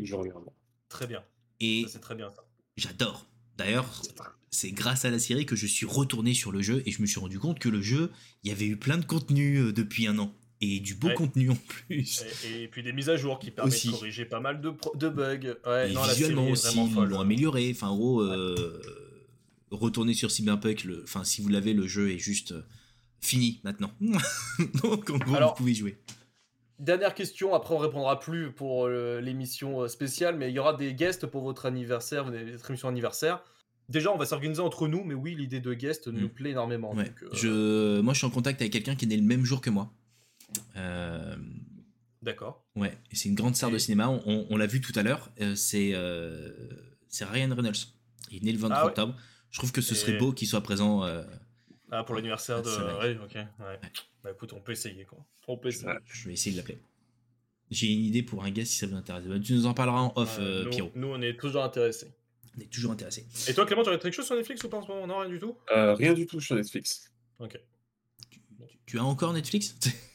Je 0.00 0.14
regarde. 0.14 0.44
Très 0.88 1.06
bien. 1.06 1.22
Et 1.60 1.86
c'est 1.88 2.00
très 2.00 2.14
bien 2.14 2.30
ça. 2.30 2.44
j'adore. 2.76 3.26
D'ailleurs, 3.56 4.02
c'est 4.50 4.70
grâce 4.70 5.04
à 5.04 5.10
la 5.10 5.18
série 5.18 5.44
que 5.46 5.56
je 5.56 5.66
suis 5.66 5.86
retourné 5.86 6.32
sur 6.34 6.52
le 6.52 6.62
jeu 6.62 6.82
et 6.86 6.92
je 6.92 7.02
me 7.02 7.06
suis 7.06 7.18
rendu 7.18 7.38
compte 7.40 7.58
que 7.58 7.68
le 7.68 7.82
jeu, 7.82 8.12
il 8.44 8.48
y 8.48 8.52
avait 8.52 8.66
eu 8.66 8.76
plein 8.76 8.96
de 8.98 9.04
contenu 9.04 9.56
euh, 9.58 9.72
depuis 9.72 10.06
un 10.06 10.18
an. 10.18 10.32
Et 10.60 10.80
du 10.80 10.94
beau 10.96 11.08
Ouais. 11.08 11.14
contenu 11.14 11.50
en 11.50 11.54
plus. 11.56 12.24
Et, 12.44 12.62
et 12.64 12.68
puis 12.68 12.82
des 12.82 12.92
mises 12.92 13.08
à 13.08 13.16
jour 13.16 13.38
qui 13.38 13.50
permettent 13.52 13.74
Aussi. 13.74 13.88
de 13.88 13.92
corriger 13.92 14.24
pas 14.24 14.40
mal 14.40 14.60
de, 14.60 14.70
bugs. 15.08 15.54
Ouais, 15.66 15.90
et 15.90 15.94
non, 15.94 16.00
la 16.02 16.06
série 16.08 16.18
visuellement 16.18 16.48
aussi, 16.50 16.74
vraiment 16.76 17.04
ils 17.04 17.08
l'ont 17.10 17.20
amélioré. 17.20 17.70
Enfin, 17.72 17.88
en 17.88 17.96
gros, 17.96 18.22
euh, 18.22 18.80
retourner 19.70 20.14
sur 20.14 20.30
Cyberpunk, 20.32 20.82
le... 20.84 21.02
enfin, 21.04 21.22
si 21.22 21.42
vous 21.42 21.48
l'avez, 21.48 21.74
le 21.74 21.86
jeu 21.86 22.10
est 22.10 22.18
juste 22.18 22.52
euh, 22.52 22.62
fini 23.20 23.60
maintenant. 23.62 23.92
Donc, 24.82 25.10
en 25.10 25.18
gros, 25.18 25.34
Alors- 25.36 25.50
vous 25.52 25.58
pouvez 25.58 25.74
jouer. 25.74 25.96
Dernière 26.78 27.14
question, 27.14 27.54
après 27.54 27.74
on 27.74 27.78
répondra 27.78 28.20
plus 28.20 28.52
pour 28.52 28.86
euh, 28.86 29.20
l'émission 29.20 29.82
euh, 29.82 29.88
spéciale, 29.88 30.36
mais 30.36 30.50
il 30.50 30.54
y 30.54 30.58
aura 30.60 30.74
des 30.74 30.94
guests 30.94 31.26
pour 31.26 31.42
votre 31.42 31.66
anniversaire, 31.66 32.24
votre 32.24 32.70
émission 32.70 32.88
anniversaire. 32.88 33.42
Déjà, 33.88 34.12
on 34.12 34.18
va 34.18 34.26
s'organiser 34.26 34.60
entre 34.60 34.86
nous, 34.86 35.02
mais 35.02 35.14
oui, 35.14 35.34
l'idée 35.34 35.60
de 35.60 35.74
guest 35.74 36.06
nous 36.08 36.26
Mm. 36.26 36.30
plaît 36.30 36.50
énormément. 36.50 36.94
Ouais. 36.94 37.04
donc, 37.06 37.22
euh, 37.22 37.28
Je... 37.32 38.00
Moi, 38.00 38.12
je 38.14 38.18
suis 38.18 38.26
en 38.26 38.30
contact 38.30 38.60
avec 38.60 38.72
quelqu'un 38.72 38.94
qui 38.94 39.06
est 39.06 39.08
né 39.08 39.16
le 39.16 39.22
même 39.22 39.44
jour 39.44 39.60
que 39.60 39.70
moi. 39.70 39.90
Euh, 40.76 41.34
D'accord. 42.22 42.64
Ouais, 42.76 42.96
c'est 43.12 43.28
une 43.28 43.34
grande 43.34 43.56
star 43.56 43.70
de 43.70 43.78
cinéma. 43.78 44.08
On, 44.08 44.22
on- 44.26 44.46
on 44.50 44.56
l'a 44.56 44.66
vu 44.66 44.80
tout 44.80 44.92
à 44.94 45.02
l'heure. 45.02 45.30
c'est 45.56 45.94
Ryan 45.96 47.54
Reynolds. 47.54 47.72
Il 48.30 48.36
est 48.38 48.44
né 48.44 48.52
le 48.52 48.58
23 48.58 48.76
Ah 48.76 48.82
ouais. 48.84 48.88
octobre. 48.90 49.14
Je 49.50 49.58
trouve 49.58 49.72
que 49.72 49.80
ce 49.80 49.94
serait 49.94 50.18
beau 50.18 50.32
qu'il 50.32 50.46
soit 50.46 50.60
présent. 50.60 51.02
Ah, 51.90 52.04
pour 52.04 52.14
l'anniversaire 52.14 52.62
de. 52.62 52.68
Ouais, 52.70 53.18
ok. 53.24 53.34
Ouais. 53.34 53.80
Bah 54.22 54.30
écoute, 54.32 54.52
on 54.52 54.60
peut 54.60 54.72
essayer 54.72 55.04
quoi. 55.04 55.18
On 55.46 55.56
peut 55.56 55.68
essayer. 55.68 55.90
Je 56.06 56.26
vais 56.28 56.34
essayer 56.34 56.52
de 56.52 56.58
l'appeler. 56.60 56.78
J'ai 57.70 57.92
une 57.92 58.00
idée 58.04 58.22
pour 58.22 58.44
un 58.44 58.50
gars 58.50 58.64
si 58.64 58.78
ça 58.78 58.86
vous 58.86 58.94
intéresse. 58.96 59.24
Bah, 59.24 59.38
tu 59.38 59.52
nous 59.54 59.66
en 59.66 59.74
parleras 59.74 60.00
en 60.00 60.12
off, 60.16 60.36
euh, 60.40 60.64
nous, 60.64 60.70
Pierrot. 60.70 60.90
nous, 60.94 61.08
on 61.08 61.20
est 61.20 61.38
toujours 61.38 61.62
intéressés. 61.64 62.12
On 62.56 62.60
est 62.60 62.70
toujours 62.72 62.92
intéressé. 62.92 63.26
Et 63.48 63.54
toi, 63.54 63.66
Clément, 63.66 63.82
tu 63.82 63.88
aurais 63.90 63.98
quelque 63.98 64.14
chose 64.14 64.26
sur 64.26 64.36
Netflix 64.36 64.64
ou 64.64 64.68
pas 64.68 64.78
en 64.78 64.82
ce 64.82 64.88
moment? 64.88 65.06
Non, 65.06 65.18
rien 65.18 65.28
du 65.28 65.38
tout? 65.38 65.56
Euh, 65.70 65.94
rien 65.94 66.12
du 66.14 66.26
tout 66.26 66.40
sur 66.40 66.56
Netflix. 66.56 67.12
Ok. 67.38 67.60
Tu 68.86 68.98
as 68.98 69.04
encore 69.04 69.32
Netflix? 69.32 69.74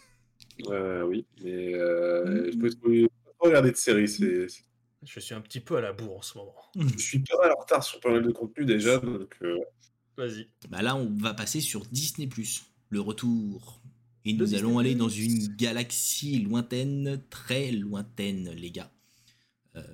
Euh, 0.69 1.01
oui, 1.01 1.25
mais 1.43 1.73
euh, 1.73 2.51
je 2.51 2.57
peux 2.57 3.07
pas 3.39 3.47
regarder 3.47 3.71
de 3.71 3.75
séries. 3.75 4.07
C'est, 4.07 4.47
c'est- 4.47 4.63
Je 5.03 5.19
suis 5.19 5.33
un 5.33 5.41
petit 5.41 5.59
peu 5.59 5.77
à 5.77 5.81
la 5.81 5.93
bourre 5.93 6.17
en 6.17 6.21
ce 6.21 6.37
moment. 6.37 6.55
je 6.75 6.97
suis 7.03 7.19
pas 7.19 7.37
mal 7.39 7.51
en 7.57 7.59
retard 7.59 7.83
sur 7.83 7.99
pas 7.99 8.11
mal 8.11 8.21
de 8.23 8.31
contenu 8.31 8.63
déjà, 8.63 8.99
donc 8.99 9.35
euh, 9.41 9.57
Vas-y. 10.17 10.47
Bah 10.69 10.81
là, 10.81 10.95
on 10.95 11.09
va 11.17 11.33
passer 11.33 11.59
sur 11.61 11.85
Disney+, 11.85 12.29
le 12.89 12.99
retour. 12.99 13.81
Et 14.25 14.33
nous 14.33 14.53
allons 14.55 14.79
aller 14.79 14.95
dans 14.95 15.09
une 15.09 15.47
galaxie 15.55 16.39
lointaine, 16.39 17.21
très 17.29 17.71
lointaine, 17.71 18.49
les 18.51 18.71
gars. 18.71 18.91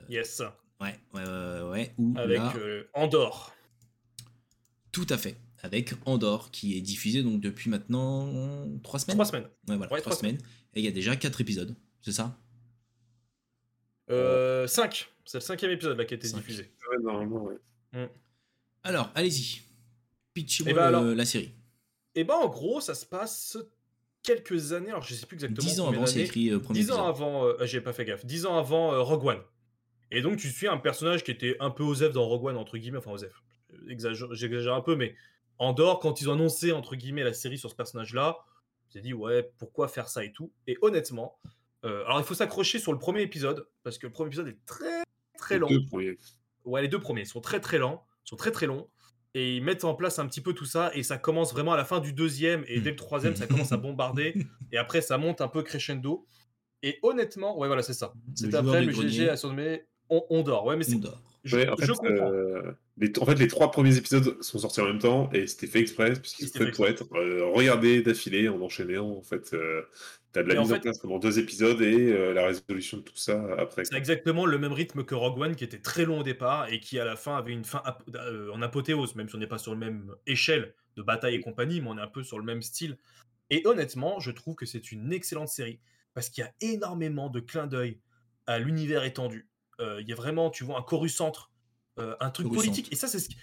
Yes. 0.09 0.41
Ouais, 0.81 0.99
ouais, 1.13 1.23
ouais, 1.23 1.61
ouais. 1.69 1.93
Où 1.97 2.13
Avec 2.17 2.37
là, 2.37 2.53
euh, 2.57 2.83
Andorre. 2.93 3.53
tout 4.91 5.07
à 5.09 5.17
fait. 5.17 5.37
Avec 5.61 5.93
Andorre, 6.05 6.51
qui 6.51 6.77
est 6.77 6.81
diffusé 6.81 7.21
donc 7.23 7.41
depuis 7.41 7.69
maintenant 7.69 8.65
trois 8.83 8.99
semaines. 8.99 9.17
Trois 9.17 9.25
semaines. 9.25 9.43
Ouais, 9.67 9.75
voilà, 9.77 9.81
Ouais, 9.91 9.99
trois 9.99 10.11
trois 10.11 10.15
semaines. 10.15 10.37
Et 10.73 10.79
il 10.79 10.85
y 10.85 10.87
a 10.87 10.91
déjà 10.91 11.15
quatre 11.15 11.41
épisodes, 11.41 11.75
c'est 12.01 12.11
ça? 12.13 12.37
Euh, 14.09 14.67
5. 14.67 15.07
C'est 15.25 15.37
le 15.37 15.41
cinquième 15.41 15.71
épisode 15.71 15.97
là 15.97 16.05
qui 16.05 16.13
a 16.13 16.17
été 16.17 16.27
Cinq. 16.27 16.39
diffusé. 16.39 16.71
ouais, 16.91 16.97
normalement, 17.03 17.43
ouais. 17.93 18.09
Alors, 18.83 19.11
allez-y. 19.15 19.61
Pitchez-moi 20.43 20.71
Eh 20.71 20.75
ben 20.75 21.13
la 21.15 21.25
série. 21.25 21.53
Et 22.15 22.23
ben 22.23 22.35
en 22.35 22.47
gros, 22.47 22.81
ça 22.81 22.95
se 22.95 23.05
passe 23.05 23.57
quelques 24.23 24.73
années. 24.73 24.89
Alors 24.89 25.03
je 25.03 25.13
sais 25.13 25.25
plus 25.25 25.35
exactement. 25.35 25.65
Dix 25.67 25.79
ans 25.79 25.85
combien 25.85 25.99
avant, 25.99 26.07
c'est 26.07 26.21
écrit 26.21 26.49
euh, 26.49 26.59
premier 26.59 26.79
10 26.79 26.91
ans 26.91 26.93
épisode. 26.95 27.09
avant, 27.09 27.45
euh, 27.45 27.65
j'ai 27.65 27.81
pas 27.81 27.93
fait 27.93 28.05
gaffe, 28.05 28.25
10 28.25 28.45
ans 28.45 28.57
avant 28.57 28.93
euh, 28.93 28.99
Rogue 29.01 29.25
One. 29.25 29.41
Et 30.11 30.21
donc 30.21 30.37
tu 30.37 30.49
suis 30.49 30.67
un 30.67 30.77
personnage 30.77 31.23
qui 31.23 31.31
était 31.31 31.55
un 31.59 31.69
peu 31.69 31.83
Osef 31.83 32.13
dans 32.13 32.25
Rogue 32.27 32.45
One, 32.45 32.57
entre 32.57 32.77
guillemets, 32.77 32.97
enfin 32.97 33.11
Osef, 33.11 33.43
Exagère- 33.87 34.33
j'exagère 34.33 34.73
un 34.73 34.81
peu, 34.81 34.95
mais 34.95 35.15
Andorre, 35.59 35.99
quand 35.99 36.19
ils 36.21 36.29
ont 36.29 36.33
annoncé, 36.33 36.71
entre 36.71 36.95
guillemets, 36.95 37.23
la 37.23 37.33
série 37.33 37.57
sur 37.57 37.69
ce 37.69 37.75
personnage-là, 37.75 38.37
j'ai 38.93 39.01
dit, 39.01 39.13
ouais, 39.13 39.51
pourquoi 39.59 39.87
faire 39.87 40.07
ça 40.09 40.23
et 40.23 40.31
tout. 40.31 40.51
Et 40.67 40.77
honnêtement, 40.81 41.37
euh, 41.85 42.03
alors 42.05 42.19
il 42.19 42.23
faut 42.25 42.33
s'accrocher 42.33 42.79
sur 42.79 42.91
le 42.91 42.97
premier 42.97 43.21
épisode, 43.21 43.67
parce 43.83 43.97
que 43.99 44.07
le 44.07 44.11
premier 44.11 44.27
épisode 44.29 44.47
est 44.47 44.57
très 44.65 45.03
très 45.37 45.55
Les 45.55 45.59
long. 45.59 45.67
deux 45.67 45.85
premiers. 45.85 46.17
Ouais, 46.65 46.81
les 46.81 46.87
deux 46.87 46.99
premiers 46.99 47.25
sont 47.25 47.39
très 47.41 47.59
très 47.59 47.77
lents, 47.77 48.05
sont 48.25 48.35
très 48.35 48.51
très 48.51 48.65
longs. 48.65 48.89
Et 49.35 49.57
ils 49.57 49.63
mettent 49.63 49.83
en 49.83 49.93
place 49.93 50.17
un 50.19 50.27
petit 50.27 50.41
peu 50.41 50.53
tout 50.53 50.65
ça, 50.65 50.91
et 50.95 51.03
ça 51.03 51.17
commence 51.17 51.53
vraiment 51.53 51.73
à 51.73 51.77
la 51.77 51.85
fin 51.85 51.99
du 51.99 52.13
deuxième, 52.13 52.63
et 52.67 52.79
dès 52.81 52.89
le 52.89 52.95
troisième, 52.95 53.35
ça 53.35 53.45
commence 53.47 53.71
à 53.71 53.77
bombarder, 53.77 54.33
et 54.71 54.77
après 54.77 55.01
ça 55.01 55.17
monte 55.17 55.41
un 55.41 55.47
peu 55.47 55.61
crescendo. 55.63 56.25
Et 56.81 56.97
honnêtement, 57.03 57.57
ouais, 57.59 57.67
voilà, 57.67 57.83
c'est 57.83 57.93
ça. 57.93 58.13
C'est 58.35 58.53
après 58.55 58.81
le 58.83 58.91
GG 58.91 59.29
a 59.29 59.37
surnommé 59.37 59.83
on, 60.09 60.23
on 60.29 60.41
dort. 60.41 60.65
Ouais, 60.65 60.75
mais 60.75 60.83
c'est. 60.83 60.97
Je, 61.43 61.55
Ouais, 61.55 61.69
en 61.69 61.75
je 61.77 61.85
fait, 61.85 61.93
comprends. 61.93 62.31
euh, 62.31 62.73
les, 62.97 63.11
en 63.19 63.25
fait, 63.25 63.35
les 63.35 63.47
trois 63.47 63.71
premiers 63.71 63.95
épisodes 63.95 64.41
sont 64.41 64.59
sortis 64.59 64.81
en 64.81 64.85
même 64.87 64.99
temps 64.99 65.29
et 65.31 65.47
c'était 65.47 65.67
fait 65.67 65.79
exprès, 65.79 66.13
puisqu'ils 66.13 66.47
sont 66.47 66.59
C'était 66.59 66.71
pour 66.71 66.87
être 66.87 67.05
euh, 67.15 67.45
regardés 67.53 68.01
d'affilée 68.01 68.49
en 68.49 68.59
enchaînant. 68.61 69.09
En 69.17 69.21
fait, 69.21 69.53
euh, 69.53 69.83
t'as 70.31 70.43
de 70.43 70.47
la 70.49 70.55
Et 70.55 70.59
mise 70.59 70.71
en 70.71 70.75
fait- 70.75 70.81
place 70.81 70.99
pendant 70.99 71.19
deux 71.19 71.39
épisodes 71.39 71.81
et 71.81 72.11
euh, 72.11 72.33
la 72.33 72.45
résolution 72.45 72.97
de 72.97 73.03
tout 73.03 73.15
ça 73.17 73.41
après. 73.57 73.85
C'est 73.85 73.95
exactement 73.95 74.45
le 74.45 74.57
même 74.57 74.73
rythme 74.73 75.03
que 75.03 75.15
Rogue 75.15 75.39
One, 75.39 75.55
qui 75.55 75.63
était 75.63 75.79
très 75.81 76.05
long 76.05 76.19
au 76.19 76.23
départ 76.23 76.71
et 76.71 76.79
qui 76.79 76.99
à 76.99 77.05
la 77.05 77.15
fin 77.15 77.35
avait 77.37 77.53
une 77.53 77.65
fin 77.65 77.81
ap- 77.85 78.03
euh, 78.15 78.51
en 78.51 78.61
apothéose, 78.61 79.15
même 79.15 79.27
si 79.29 79.35
on 79.35 79.39
n'est 79.39 79.47
pas 79.47 79.57
sur 79.57 79.73
le 79.73 79.79
même 79.79 80.13
échelle 80.27 80.73
de 80.95 81.01
bataille 81.03 81.35
et 81.35 81.39
compagnie, 81.41 81.81
mais 81.81 81.87
on 81.89 81.97
est 81.97 82.01
un 82.01 82.07
peu 82.07 82.23
sur 82.23 82.37
le 82.39 82.45
même 82.45 82.61
style. 82.61 82.97
Et 83.49 83.61
honnêtement, 83.65 84.19
je 84.19 84.31
trouve 84.31 84.55
que 84.55 84.65
c'est 84.65 84.91
une 84.91 85.11
excellente 85.13 85.47
série 85.49 85.79
parce 86.13 86.29
qu'il 86.29 86.43
y 86.43 86.47
a 86.47 86.53
énormément 86.61 87.29
de 87.29 87.39
clins 87.39 87.67
d'œil 87.67 87.99
à 88.47 88.59
l'univers 88.59 89.03
étendu. 89.03 89.47
Euh, 89.79 89.99
Il 90.01 90.07
y 90.07 90.11
a 90.11 90.15
vraiment, 90.15 90.49
tu 90.49 90.63
vois, 90.63 90.77
un 90.77 90.83
euh, 91.99 92.15
un 92.19 92.29
truc 92.29 92.47
politique. 92.53 92.91
Et 92.91 92.95
ça, 92.95 93.07
c'est 93.07 93.19
ce 93.19 93.29
qui- 93.29 93.37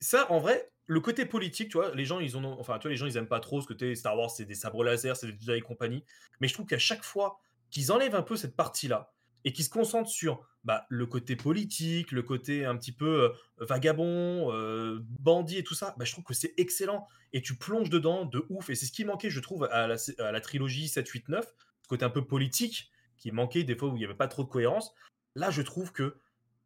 ça, 0.00 0.30
en 0.30 0.38
vrai, 0.38 0.70
le 0.86 1.00
côté 1.00 1.24
politique, 1.24 1.70
tu 1.70 1.78
vois, 1.78 1.94
les 1.94 2.04
gens, 2.04 2.20
ils 2.20 2.36
ont, 2.36 2.44
enfin, 2.60 2.78
tu 2.78 2.82
vois, 2.82 2.90
les 2.90 2.96
gens, 2.96 3.06
ils 3.06 3.16
aiment 3.16 3.28
pas 3.28 3.40
trop 3.40 3.60
ce 3.60 3.66
côté 3.66 3.94
Star 3.94 4.16
Wars, 4.16 4.30
c'est 4.30 4.44
des 4.44 4.54
sabres 4.54 4.84
laser, 4.84 5.16
c'est 5.16 5.26
des 5.26 5.32
Jedi 5.32 5.52
et 5.52 5.60
compagnie. 5.60 6.04
Mais 6.40 6.48
je 6.48 6.54
trouve 6.54 6.66
qu'à 6.66 6.78
chaque 6.78 7.02
fois 7.02 7.38
qu'ils 7.70 7.90
enlèvent 7.92 8.14
un 8.14 8.22
peu 8.22 8.36
cette 8.36 8.56
partie-là 8.56 9.12
et 9.44 9.52
qu'ils 9.52 9.64
se 9.64 9.70
concentrent 9.70 10.10
sur 10.10 10.46
bah, 10.62 10.86
le 10.88 11.06
côté 11.06 11.36
politique, 11.36 12.12
le 12.12 12.22
côté 12.22 12.64
un 12.64 12.76
petit 12.76 12.92
peu 12.92 13.24
euh, 13.24 13.28
vagabond, 13.58 14.52
euh, 14.52 15.00
bandit 15.20 15.58
et 15.58 15.64
tout 15.64 15.74
ça, 15.74 15.94
bah, 15.98 16.04
je 16.04 16.12
trouve 16.12 16.24
que 16.24 16.34
c'est 16.34 16.54
excellent. 16.56 17.06
Et 17.32 17.42
tu 17.42 17.56
plonges 17.56 17.90
dedans 17.90 18.24
de 18.24 18.44
ouf. 18.48 18.70
Et 18.70 18.74
c'est 18.74 18.86
ce 18.86 18.92
qui 18.92 19.04
manquait, 19.04 19.30
je 19.30 19.40
trouve, 19.40 19.64
à 19.64 19.86
la, 19.86 19.96
à 20.18 20.32
la 20.32 20.40
trilogie 20.40 20.88
7, 20.88 21.06
8, 21.06 21.28
9, 21.28 21.44
ce 21.82 21.88
côté 21.88 22.04
un 22.04 22.10
peu 22.10 22.24
politique 22.24 22.90
qui 23.16 23.32
manquait 23.32 23.64
des 23.64 23.76
fois 23.76 23.88
où 23.88 23.96
il 23.96 23.98
n'y 23.98 24.04
avait 24.04 24.14
pas 24.14 24.28
trop 24.28 24.44
de 24.44 24.48
cohérence. 24.48 24.94
Là, 25.34 25.50
je 25.50 25.62
trouve 25.62 25.92
que 25.92 26.16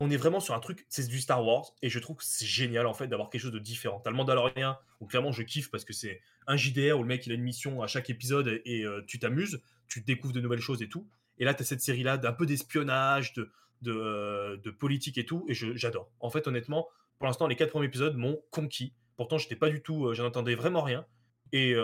on 0.01 0.11
est 0.11 0.17
vraiment 0.17 0.41
sur 0.41 0.55
un 0.55 0.61
truc, 0.61 0.87
c'est 0.89 1.09
du 1.09 1.19
Star 1.21 1.45
Wars, 1.45 1.75
et 1.83 1.89
je 1.89 1.99
trouve 1.99 2.17
que 2.17 2.25
c'est 2.25 2.47
génial 2.47 2.87
en 2.87 2.95
fait 2.95 3.09
d'avoir 3.09 3.31
quelque 3.31 3.43
chose 3.43 3.53
de 3.53 3.59
différent. 3.59 4.01
T'as 4.01 4.11
le 4.11 4.17
Mandalorian, 4.17 4.77
où 5.01 5.07
clairement 5.07 5.33
je 5.33 5.43
kiffe 5.43 5.71
parce 5.71 5.85
que 5.85 5.93
c'est 5.93 6.21
un 6.47 6.57
JDR 6.57 6.97
où 6.99 7.03
le 7.03 7.09
mec 7.09 7.27
il 7.27 7.33
a 7.33 7.35
une 7.35 7.43
mission 7.43 7.83
à 7.83 7.89
chaque 7.89 8.09
épisode 8.09 8.61
et, 8.65 8.85
euh, 8.85 9.03
tu 9.07 9.19
t'amuses, 9.19 9.61
tu 9.89 10.01
découvres 10.01 10.33
de 10.33 10.41
nouvelles 10.41 10.61
choses 10.61 10.83
et 10.83 10.89
tout. 10.89 11.09
Et 11.39 11.45
là, 11.45 11.55
t'as 11.55 11.65
cette 11.65 11.81
série-là 11.81 12.17
d'un 12.17 12.33
peu 12.33 12.47
d'espionnage, 12.47 13.33
de, 13.33 13.51
de, 13.83 13.93
euh, 13.93 14.73
politique 14.79 15.19
et 15.19 15.27
tout, 15.27 15.45
et 15.49 15.55
j'adore. 15.55 16.11
En 16.21 16.31
fait, 16.31 16.47
honnêtement, 16.47 16.89
pour 17.19 17.27
l'instant, 17.27 17.49
les 17.49 17.57
quatre 17.57 17.71
premiers 17.71 17.87
épisodes 17.87 18.17
m'ont 18.17 18.41
conquis. 18.53 18.93
Pourtant, 19.17 19.37
j'étais 19.39 19.57
pas 19.57 19.69
du 19.69 19.83
tout, 19.83 20.07
euh, 20.07 20.15
j'en 20.15 20.27
entendais 20.27 20.55
vraiment 20.55 20.83
rien. 20.83 21.07
Et 21.53 21.75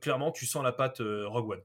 clairement, 0.00 0.32
tu 0.32 0.46
sens 0.46 0.64
la 0.64 0.72
patte 0.72 1.02
Rogue 1.02 1.50
One. 1.50 1.60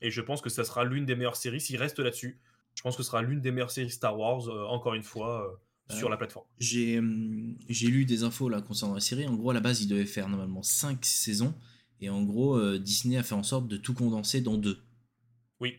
Et 0.00 0.10
je 0.10 0.20
pense 0.20 0.40
que 0.40 0.50
ça 0.50 0.64
sera 0.64 0.82
l'une 0.82 1.06
des 1.06 1.14
meilleures 1.14 1.36
séries 1.36 1.60
s'il 1.60 1.76
reste 1.76 2.00
là-dessus. 2.00 2.40
Je 2.78 2.82
pense 2.84 2.96
que 2.96 3.02
ce 3.02 3.08
sera 3.08 3.22
l'une 3.22 3.40
des 3.40 3.50
meilleures 3.50 3.72
séries 3.72 3.90
Star 3.90 4.16
Wars, 4.16 4.48
euh, 4.48 4.64
encore 4.66 4.94
une 4.94 5.02
fois, 5.02 5.44
euh, 5.90 5.94
sur 5.96 6.04
Ouais. 6.06 6.10
la 6.12 6.16
plateforme. 6.16 6.46
J'ai 6.58 6.98
hum, 7.00 7.56
j'ai 7.68 7.88
lu 7.88 8.04
des 8.04 8.22
infos 8.22 8.48
là 8.48 8.62
concernant 8.62 8.94
la 8.94 9.00
série. 9.00 9.26
En 9.26 9.34
gros, 9.34 9.50
à 9.50 9.54
la 9.54 9.58
base, 9.60 9.82
il 9.82 9.88
devait 9.88 10.06
faire 10.06 10.28
normalement 10.28 10.62
5 10.62 11.04
saisons. 11.04 11.54
Et 12.00 12.08
en 12.08 12.22
gros, 12.22 12.56
euh, 12.56 12.78
Disney 12.78 13.16
a 13.16 13.24
fait 13.24 13.34
en 13.34 13.42
sorte 13.42 13.66
de 13.66 13.76
tout 13.76 13.94
condenser 13.94 14.40
dans 14.42 14.56
deux. 14.56 14.78
Oui. 15.60 15.72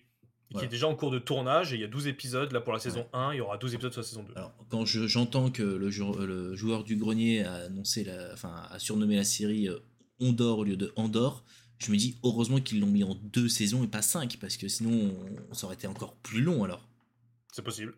Qui 0.49 0.53
Voilà. 0.55 0.67
est 0.67 0.69
déjà 0.71 0.87
en 0.89 0.95
cours 0.95 1.11
de 1.11 1.19
tournage, 1.19 1.71
et 1.71 1.75
il 1.77 1.81
y 1.81 1.85
a 1.85 1.87
12 1.87 2.07
épisodes. 2.07 2.51
Là, 2.51 2.59
pour 2.59 2.73
la 2.73 2.79
saison 2.79 3.07
1, 3.13 3.31
il 3.33 3.37
y 3.37 3.41
aura 3.41 3.57
12 3.57 3.73
épisodes 3.75 3.93
sur 3.93 4.01
la 4.01 4.07
saison 4.07 4.23
2. 4.23 4.33
Alors, 4.35 4.51
quand 4.67 4.83
je- 4.83 5.07
j'entends 5.07 5.51
que 5.51 5.63
le, 5.63 5.89
jou- 5.89 6.17
le 6.19 6.53
joueur 6.55 6.83
du 6.83 6.97
grenier 6.97 7.43
a 7.45 7.53
annoncé, 7.67 8.03
la, 8.03 8.33
enfin, 8.33 8.63
a 8.69 8.77
surnommé 8.79 9.15
la 9.15 9.23
série 9.23 9.69
euh, 9.69 9.77
Ondor 10.19 10.57
au 10.59 10.63
lieu 10.65 10.75
de 10.75 10.91
Andorre, 10.97 11.45
je 11.77 11.91
me 11.91 11.97
dis 11.97 12.17
heureusement 12.23 12.59
qu'ils 12.59 12.81
l'ont 12.81 12.87
mis 12.87 13.05
en 13.05 13.15
deux 13.15 13.47
saisons 13.47 13.83
et 13.85 13.87
pas 13.87 14.01
cinq, 14.01 14.37
parce 14.41 14.57
que 14.57 14.67
sinon, 14.67 15.15
on- 15.49 15.53
ça 15.53 15.65
aurait 15.67 15.75
été 15.75 15.87
encore 15.87 16.15
plus 16.17 16.41
long 16.41 16.63
alors. 16.65 16.88
C'est 17.51 17.63
possible. 17.63 17.93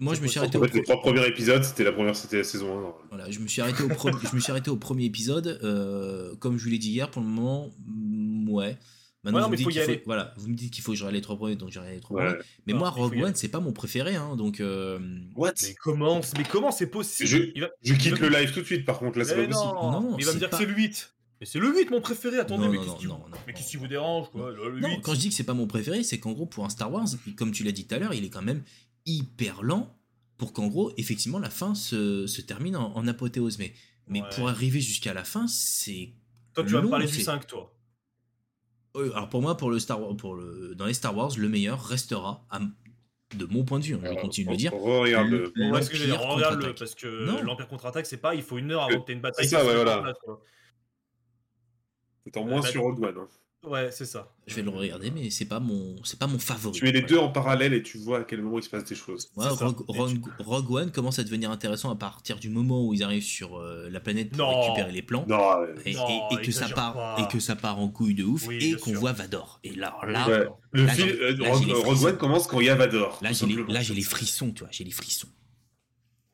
moi, 0.00 0.14
je 0.14 0.20
me 0.20 0.26
suis 0.26 0.38
arrêté 0.38 0.58
au 0.58 0.64
Les 0.64 0.82
trois 0.82 1.00
premiers 1.00 1.26
épisodes, 1.26 1.62
c'était 1.62 1.84
la 1.84 1.92
première, 1.92 2.16
c'était 2.16 2.38
la 2.38 2.44
saison 2.44 2.88
1. 2.88 2.94
Voilà, 3.10 3.30
je 3.30 3.38
me 3.40 3.46
suis 3.46 3.62
arrêté 3.62 3.82
au, 3.82 3.88
je 3.88 4.34
me 4.34 4.40
suis 4.40 4.50
arrêté 4.50 4.70
au 4.70 4.76
premier 4.76 5.04
épisode. 5.04 5.58
comme 6.40 6.58
je 6.58 6.64
vous 6.64 6.70
l'ai 6.70 6.78
dit 6.78 6.90
hier, 6.90 7.10
pour 7.10 7.22
le 7.22 7.28
moment, 7.28 7.70
mm, 7.86 8.50
ouais. 8.50 8.78
Maintenant, 9.24 9.46
vous, 9.46 9.50
me 9.50 9.56
dites 9.56 9.82
faut, 9.82 9.92
voilà, 10.06 10.32
vous 10.36 10.48
me 10.48 10.54
dites 10.54 10.72
qu'il 10.72 10.82
faut 10.82 10.92
que 10.92 10.98
je 10.98 11.02
regarde 11.02 11.16
les 11.16 11.20
trois 11.20 11.36
premiers, 11.36 11.56
donc 11.56 11.70
je 11.70 11.78
regarde 11.78 11.96
les 11.96 12.00
trois 12.00 12.16
premiers. 12.16 12.38
Mais 12.66 12.72
moi, 12.72 12.88
Rogue 12.90 13.20
One, 13.20 13.34
c'est 13.34 13.48
pas 13.48 13.60
mon 13.60 13.72
préféré, 13.72 14.14
hein, 14.14 14.36
donc. 14.36 14.60
Euh... 14.60 14.98
What? 15.34 15.54
Mais 15.62 15.74
comment, 15.74 16.20
mais 16.36 16.44
comment 16.44 16.70
c'est 16.70 16.86
possible? 16.86 17.28
Je, 17.28 17.66
je 17.82 17.94
quitte 17.94 18.18
le 18.20 18.28
live 18.28 18.52
tout 18.52 18.60
de 18.60 18.64
suite, 18.66 18.84
par 18.84 18.98
contre, 18.98 19.18
là, 19.18 19.24
c'est 19.24 19.34
pas 19.34 19.46
possible. 19.46 19.72
Non, 19.74 20.16
il 20.18 20.24
va 20.24 20.32
me 20.32 20.38
dire 20.38 20.50
que 20.50 20.56
c'est 20.56 20.66
le 20.66 20.74
8. 20.74 21.12
Mais 21.40 21.46
c'est 21.46 21.58
le 21.58 21.72
8 21.72 21.90
mon 21.90 22.00
préféré, 22.00 22.38
attendez, 22.38 22.68
mais 22.68 22.78
qu'est-ce 22.78 23.68
qui, 23.70 23.76
vous 23.76 23.86
dérange 23.86 24.30
quoi 24.30 24.50
le 24.50 24.80
8. 24.80 25.00
quand 25.02 25.14
je 25.14 25.20
dis 25.20 25.28
que 25.28 25.34
c'est 25.34 25.44
pas 25.44 25.54
mon 25.54 25.66
préféré, 25.66 26.02
c'est 26.02 26.18
qu'en 26.18 26.32
gros, 26.32 26.46
pour 26.46 26.64
un 26.64 26.68
Star 26.68 26.92
Wars, 26.92 27.06
comme 27.36 27.52
tu 27.52 27.62
l'as 27.62 27.72
dit 27.72 27.86
tout 27.86 27.94
à 27.94 27.98
l'heure, 27.98 28.14
il 28.14 28.24
est 28.24 28.30
quand 28.30 28.42
même 28.42 28.62
hyper 29.06 29.62
lent 29.62 29.94
pour 30.36 30.52
qu'en 30.52 30.66
gros, 30.66 30.92
effectivement, 30.96 31.38
la 31.38 31.50
fin 31.50 31.74
se, 31.74 32.26
se 32.26 32.40
termine 32.40 32.76
en, 32.76 33.06
apothéose. 33.06 33.58
Mais, 33.58 33.72
mais 34.08 34.22
pour 34.34 34.48
arriver 34.48 34.80
jusqu'à 34.80 35.14
la 35.14 35.24
fin, 35.24 35.46
c'est. 35.46 36.12
Toi, 36.54 36.64
tu 36.64 36.72
vas 36.72 36.82
me 36.82 36.88
parler 36.88 37.06
du 37.06 37.20
5, 37.20 37.46
toi 37.46 37.74
alors 38.94 39.28
pour 39.28 39.42
moi, 39.42 39.56
pour 39.56 39.70
le 39.70 39.78
Star 39.78 40.00
pour 40.16 40.34
le, 40.34 40.74
dans 40.74 40.86
les 40.86 40.94
Star 40.94 41.16
Wars, 41.16 41.30
le 41.36 41.48
meilleur 41.48 41.84
restera, 41.84 42.46
de 43.36 43.44
mon 43.44 43.64
point 43.64 43.78
de 43.78 43.84
vue, 43.84 43.94
hein, 43.94 44.00
je 44.02 44.20
continue 44.20 44.46
de 44.46 44.50
le 44.52 44.56
dire. 44.56 44.72
Regarde-le. 44.72 45.52
Regarde-le, 45.56 46.74
parce 46.74 46.94
que 46.94 47.06
l'Empire 47.42 47.68
contre-attaque, 47.68 48.06
c'est 48.06 48.16
pas 48.16 48.34
il 48.34 48.42
faut 48.42 48.58
une 48.58 48.72
heure 48.72 48.82
avant 48.82 49.00
que 49.00 49.06
tu 49.06 49.12
aies 49.12 49.14
une 49.14 49.20
bataille. 49.20 49.46
C'est 49.46 49.56
ça, 49.56 49.64
ouais, 49.64 49.74
voilà. 49.74 50.14
En 52.36 52.44
moins 52.44 52.62
sur 52.62 52.82
Rogue 52.82 53.02
One. 53.02 53.18
Hein. 53.18 53.28
Ouais, 53.64 53.90
c'est 53.90 54.04
ça. 54.06 54.32
Je 54.46 54.54
vais 54.54 54.62
le 54.62 54.70
regarder, 54.70 55.10
mais 55.10 55.30
c'est 55.30 55.44
pas 55.44 55.58
mon, 55.58 55.96
c'est 56.04 56.18
pas 56.18 56.28
mon 56.28 56.38
favori. 56.38 56.78
Tu 56.78 56.84
mets 56.84 56.92
les 56.92 57.02
deux 57.02 57.18
en 57.18 57.28
parallèle 57.28 57.74
et 57.74 57.82
tu 57.82 57.98
vois 57.98 58.20
à 58.20 58.24
quel 58.24 58.40
moment 58.40 58.58
il 58.58 58.62
se 58.62 58.70
passe 58.70 58.84
des 58.84 58.94
choses. 58.94 59.32
Rogue, 59.36 60.70
One 60.70 60.92
commence 60.92 61.18
à 61.18 61.24
devenir 61.24 61.50
intéressant 61.50 61.90
à 61.90 61.96
partir 61.96 62.38
du 62.38 62.50
moment 62.50 62.86
où 62.86 62.94
ils 62.94 63.02
arrivent 63.02 63.24
sur 63.24 63.58
euh, 63.58 63.88
la 63.90 63.98
planète 63.98 64.36
pour 64.36 64.48
récupérer 64.48 64.92
les 64.92 65.02
plans. 65.02 65.26
et, 65.84 65.94
que 66.44 66.52
ça 66.52 66.68
part 66.68 67.18
et 67.18 67.32
que 67.32 67.40
ça 67.40 67.56
part 67.56 67.80
en 67.80 67.88
couille 67.88 68.14
de 68.14 68.24
ouf 68.24 68.48
et 68.48 68.74
qu'on 68.74 68.92
voit 68.92 69.12
Vador. 69.12 69.58
Et 69.64 69.74
là, 69.74 69.98
là, 70.06 70.28
le 70.72 70.86
euh, 70.86 71.82
Rogue, 71.82 72.04
One 72.04 72.16
commence 72.16 72.46
quand 72.46 72.60
il 72.60 72.66
y 72.66 72.70
a 72.70 72.76
Vador. 72.76 73.18
Là, 73.22 73.32
j'ai 73.32 73.46
les, 73.46 73.64
là, 73.64 73.82
j'ai 73.82 73.94
les 73.94 74.02
frissons, 74.02 74.52
tu 74.52 74.60
vois, 74.60 74.68
j'ai 74.70 74.84
les 74.84 74.92
frissons. 74.92 75.28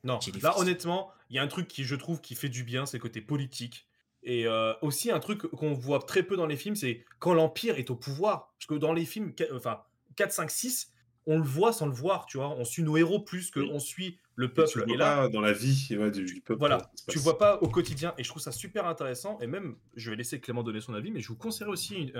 Non, 0.03 0.19
là, 0.43 0.59
honnêtement, 0.59 1.09
il 1.31 1.37
y 1.37 1.39
a 1.39 1.41
un 1.41 1.47
truc 1.47 1.67
qui, 1.67 1.83
je 1.83 1.95
trouve, 1.95 2.21
qui 2.21 2.35
fait 2.35 2.49
du 2.49 2.63
bien, 2.63 2.85
c'est 2.85 2.99
côté 2.99 3.21
politique 3.21 3.87
et 4.25 4.47
euh, 4.47 4.73
aussi, 4.81 5.11
un 5.11 5.19
truc 5.19 5.43
qu'on 5.51 5.73
voit 5.73 5.99
très 5.99 6.23
peu 6.23 6.35
dans 6.35 6.47
les 6.47 6.57
films, 6.57 6.75
c'est 6.75 7.05
quand 7.19 7.33
l'Empire 7.33 7.77
est 7.77 7.89
au 7.89 7.95
pouvoir. 7.95 8.53
Parce 8.57 8.65
que 8.67 8.73
dans 8.75 8.91
les 8.91 9.05
films, 9.05 9.33
enfin, 9.53 9.81
4, 10.15 10.31
5, 10.31 10.51
6, 10.51 10.91
on 11.27 11.37
le 11.37 11.43
voit 11.43 11.71
sans 11.71 11.85
le 11.85 11.93
voir, 11.93 12.25
tu 12.25 12.37
vois. 12.37 12.49
On 12.49 12.65
suit 12.65 12.83
nos 12.83 12.97
héros 12.97 13.19
plus 13.19 13.51
qu'on 13.51 13.79
suit 13.79 14.19
le 14.35 14.51
peuple. 14.51 14.83
Et, 14.87 14.97
là, 14.97 15.29
dans 15.29 15.41
la 15.41 15.53
vie 15.53 15.89
du, 16.11 16.41
peuple. 16.41 16.59
Voilà, 16.59 16.91
tu 17.07 17.19
vois 17.19 17.37
pas 17.37 17.59
au 17.61 17.69
quotidien. 17.69 18.13
Et 18.17 18.23
je 18.23 18.29
trouve 18.29 18.41
ça 18.41 18.51
super 18.51 18.87
intéressant. 18.87 19.37
Et 19.41 19.47
même, 19.47 19.75
je 19.95 20.09
vais 20.09 20.17
laisser 20.17 20.39
Clément 20.39 20.63
donner 20.63 20.81
son 20.81 20.95
avis, 20.95 21.11
mais 21.11 21.21
je 21.21 21.27
vous 21.27 21.37
conseillerais 21.37 21.71
aussi 21.71 22.11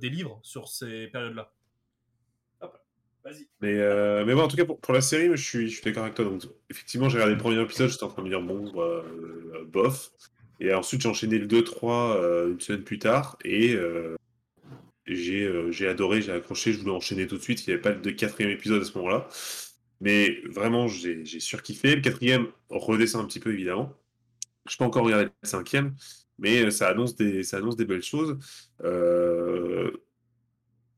des 0.00 0.08
livres 0.08 0.40
sur 0.42 0.68
ces 0.68 1.06
périodes-là. 1.08 1.52
Vas-y. 3.24 3.46
Mais, 3.60 3.78
euh, 3.78 4.24
mais 4.24 4.34
bon, 4.34 4.42
en 4.42 4.48
tout 4.48 4.56
cas, 4.56 4.64
pour, 4.64 4.92
la 4.92 5.00
série, 5.00 5.28
je 5.30 5.42
suis, 5.42 5.68
je 5.68 5.74
suis 5.74 5.84
d'accord 5.84 6.02
avec 6.02 6.14
toi. 6.14 6.24
Donc, 6.24 6.42
effectivement, 6.70 7.08
j'ai 7.08 7.16
regardé 7.16 7.34
le 7.34 7.40
premier 7.40 7.60
épisode, 7.60 7.88
j'étais 7.88 8.02
en 8.02 8.08
train 8.08 8.22
de 8.22 8.28
me 8.28 8.32
dire, 8.32 8.42
bon, 8.42 8.72
bah, 8.72 8.82
euh, 8.82 9.64
bof. 9.66 10.10
Et 10.62 10.72
ensuite, 10.72 11.02
j'ai 11.02 11.08
enchaîné 11.08 11.38
le 11.38 11.48
2-3 11.48 12.16
euh, 12.16 12.52
une 12.52 12.60
semaine 12.60 12.84
plus 12.84 13.00
tard. 13.00 13.36
Et 13.44 13.74
euh, 13.74 14.14
euh, 15.08 15.72
j'ai 15.72 15.88
adoré, 15.88 16.22
j'ai 16.22 16.30
accroché. 16.30 16.72
Je 16.72 16.78
voulais 16.78 16.92
enchaîner 16.92 17.26
tout 17.26 17.36
de 17.36 17.42
suite. 17.42 17.66
Il 17.66 17.70
n'y 17.70 17.74
avait 17.74 17.82
pas 17.82 17.90
de 17.90 18.10
quatrième 18.12 18.52
épisode 18.52 18.80
à 18.80 18.84
ce 18.84 18.96
moment-là. 18.98 19.28
Mais 20.00 20.40
vraiment, 20.48 20.86
j'ai 20.86 21.24
surkiffé. 21.40 21.96
Le 21.96 22.00
quatrième 22.00 22.46
redescend 22.70 23.24
un 23.24 23.26
petit 23.26 23.40
peu, 23.40 23.52
évidemment. 23.52 23.92
Je 24.68 24.76
peux 24.76 24.84
encore 24.84 25.04
regarder 25.04 25.24
le 25.24 25.48
cinquième. 25.48 25.96
Mais 26.38 26.70
ça 26.70 26.88
annonce 26.88 27.16
des, 27.16 27.42
ça 27.42 27.56
annonce 27.56 27.76
des 27.76 27.84
belles 27.84 28.02
choses. 28.02 28.38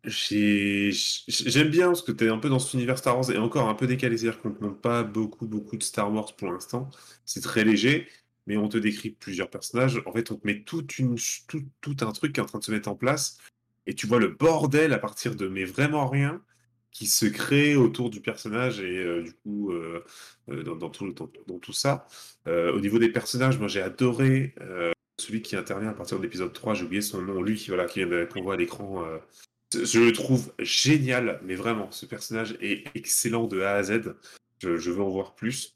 J'aime 0.06 1.70
bien 1.70 1.86
parce 1.86 2.02
que 2.02 2.12
tu 2.12 2.26
es 2.26 2.28
un 2.28 2.38
peu 2.38 2.50
dans 2.50 2.58
cet 2.58 2.74
univers 2.74 2.98
Star 2.98 3.16
Wars 3.16 3.30
et 3.30 3.38
encore 3.38 3.68
un 3.70 3.74
peu 3.74 3.86
décalé, 3.86 4.18
c'est-à-dire 4.18 4.42
qu'on 4.42 4.50
ne 4.50 4.58
montre 4.60 4.80
pas 4.80 5.02
beaucoup, 5.04 5.46
beaucoup 5.46 5.78
de 5.78 5.82
Star 5.82 6.12
Wars 6.12 6.36
pour 6.36 6.52
l'instant. 6.52 6.90
C'est 7.24 7.40
très 7.40 7.64
léger, 7.64 8.08
mais 8.46 8.56
on 8.56 8.68
te 8.68 8.78
décrit 8.78 9.10
plusieurs 9.10 9.50
personnages. 9.50 10.02
En 10.06 10.12
fait, 10.12 10.30
on 10.30 10.36
te 10.36 10.46
met 10.46 10.62
tout, 10.62 10.84
un 12.00 12.12
truc 12.12 12.32
qui 12.32 12.40
est 12.40 12.42
en 12.42 12.46
train 12.46 12.58
de 12.58 12.64
se 12.64 12.72
mettre 12.72 12.88
en 12.88 12.96
place, 12.96 13.38
et 13.86 13.94
tu 13.94 14.06
vois 14.06 14.18
le 14.18 14.28
bordel 14.28 14.92
à 14.92 14.98
partir 14.98 15.34
de 15.36 15.48
mais 15.48 15.64
vraiment 15.64 16.08
rien 16.08 16.42
qui 16.94 17.06
se 17.06 17.26
crée 17.26 17.74
autour 17.74 18.08
du 18.08 18.20
personnage 18.20 18.80
et 18.80 18.98
euh, 18.98 19.22
du 19.22 19.32
coup 19.32 19.72
euh, 19.72 20.04
euh, 20.48 20.62
dans, 20.62 20.88
tout, 20.88 21.12
dans, 21.12 21.58
tout, 21.58 21.72
ça. 21.72 22.06
au 22.46 22.80
niveau 22.80 22.98
des 22.98 23.10
personnages, 23.10 23.58
moi 23.58 23.68
j'ai 23.68 23.82
adoré 23.82 24.54
celui 25.20 25.42
qui 25.42 25.56
intervient 25.56 25.90
à 25.90 25.94
partir 25.94 26.18
de 26.18 26.22
l'épisode 26.22 26.52
3, 26.52 26.74
j'ai 26.74 26.84
oublié 26.84 27.02
son 27.02 27.20
nom, 27.20 27.42
lui 27.42 27.56
qui 27.56 27.68
voilà, 27.68 27.86
qui 27.86 28.02
qu'on 28.32 28.42
voit 28.42 28.54
à 28.54 28.56
l'écran. 28.56 29.04
je 29.72 30.00
le 30.00 30.12
trouve 30.12 30.52
génial, 30.58 31.40
mais 31.44 31.54
vraiment, 31.54 31.90
ce 31.90 32.06
personnage 32.06 32.56
est 32.60 32.84
excellent 32.94 33.46
de 33.46 33.60
A 33.60 33.74
à 33.74 33.82
Z. 33.82 34.14
Je 34.60 34.90
veux 34.90 35.02
en 35.02 35.10
voir 35.10 35.34
plus. 35.34 35.73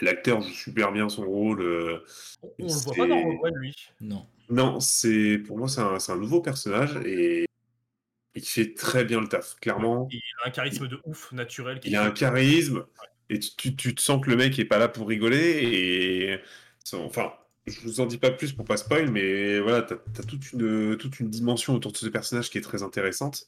L'acteur 0.00 0.40
joue 0.40 0.52
super 0.52 0.92
bien 0.92 1.08
son 1.08 1.24
rôle. 1.24 1.62
Euh, 1.62 2.04
on 2.42 2.66
le 2.66 2.72
voit 2.72 2.94
pas 2.94 3.06
dans 3.06 3.20
Rogue 3.20 3.44
One, 3.44 3.56
lui. 3.56 3.74
Non. 4.00 4.26
Non, 4.48 4.80
c'est 4.80 5.38
pour 5.38 5.58
moi 5.58 5.68
c'est 5.68 5.80
un, 5.80 5.96
un, 5.96 6.16
nouveau 6.16 6.40
personnage 6.40 6.96
et 7.06 7.46
il 8.34 8.44
fait 8.44 8.74
très 8.74 9.04
bien 9.04 9.20
le 9.20 9.28
taf, 9.28 9.56
clairement. 9.60 10.08
Il 10.10 10.20
a 10.44 10.48
un 10.48 10.50
charisme 10.50 10.88
de 10.88 11.00
ouf, 11.04 11.32
naturel. 11.32 11.80
Il 11.84 11.96
a 11.96 12.04
un 12.04 12.10
charisme 12.10 12.84
et 13.30 13.38
tu, 13.38 13.76
tu, 13.76 13.94
te 13.94 14.00
sens 14.00 14.22
que 14.22 14.30
le 14.30 14.36
mec 14.36 14.58
est 14.58 14.64
pas 14.64 14.78
là 14.78 14.88
pour 14.88 15.08
rigoler 15.08 15.60
et 15.62 16.38
enfin. 16.94 17.32
Je 17.66 17.80
vous 17.82 18.00
en 18.00 18.06
dis 18.06 18.18
pas 18.18 18.32
plus 18.32 18.52
pour 18.52 18.64
pas 18.64 18.76
spoil, 18.76 19.08
mais 19.12 19.60
voilà, 19.60 19.82
tu 19.82 19.94
as, 19.94 20.24
toute, 20.24 20.52
une, 20.52 20.96
toute 20.96 21.20
une 21.20 21.30
dimension 21.30 21.74
autour 21.76 21.92
de 21.92 21.96
ce 21.96 22.08
personnage 22.08 22.50
qui 22.50 22.58
est 22.58 22.62
très 22.62 22.82
intéressante. 22.82 23.46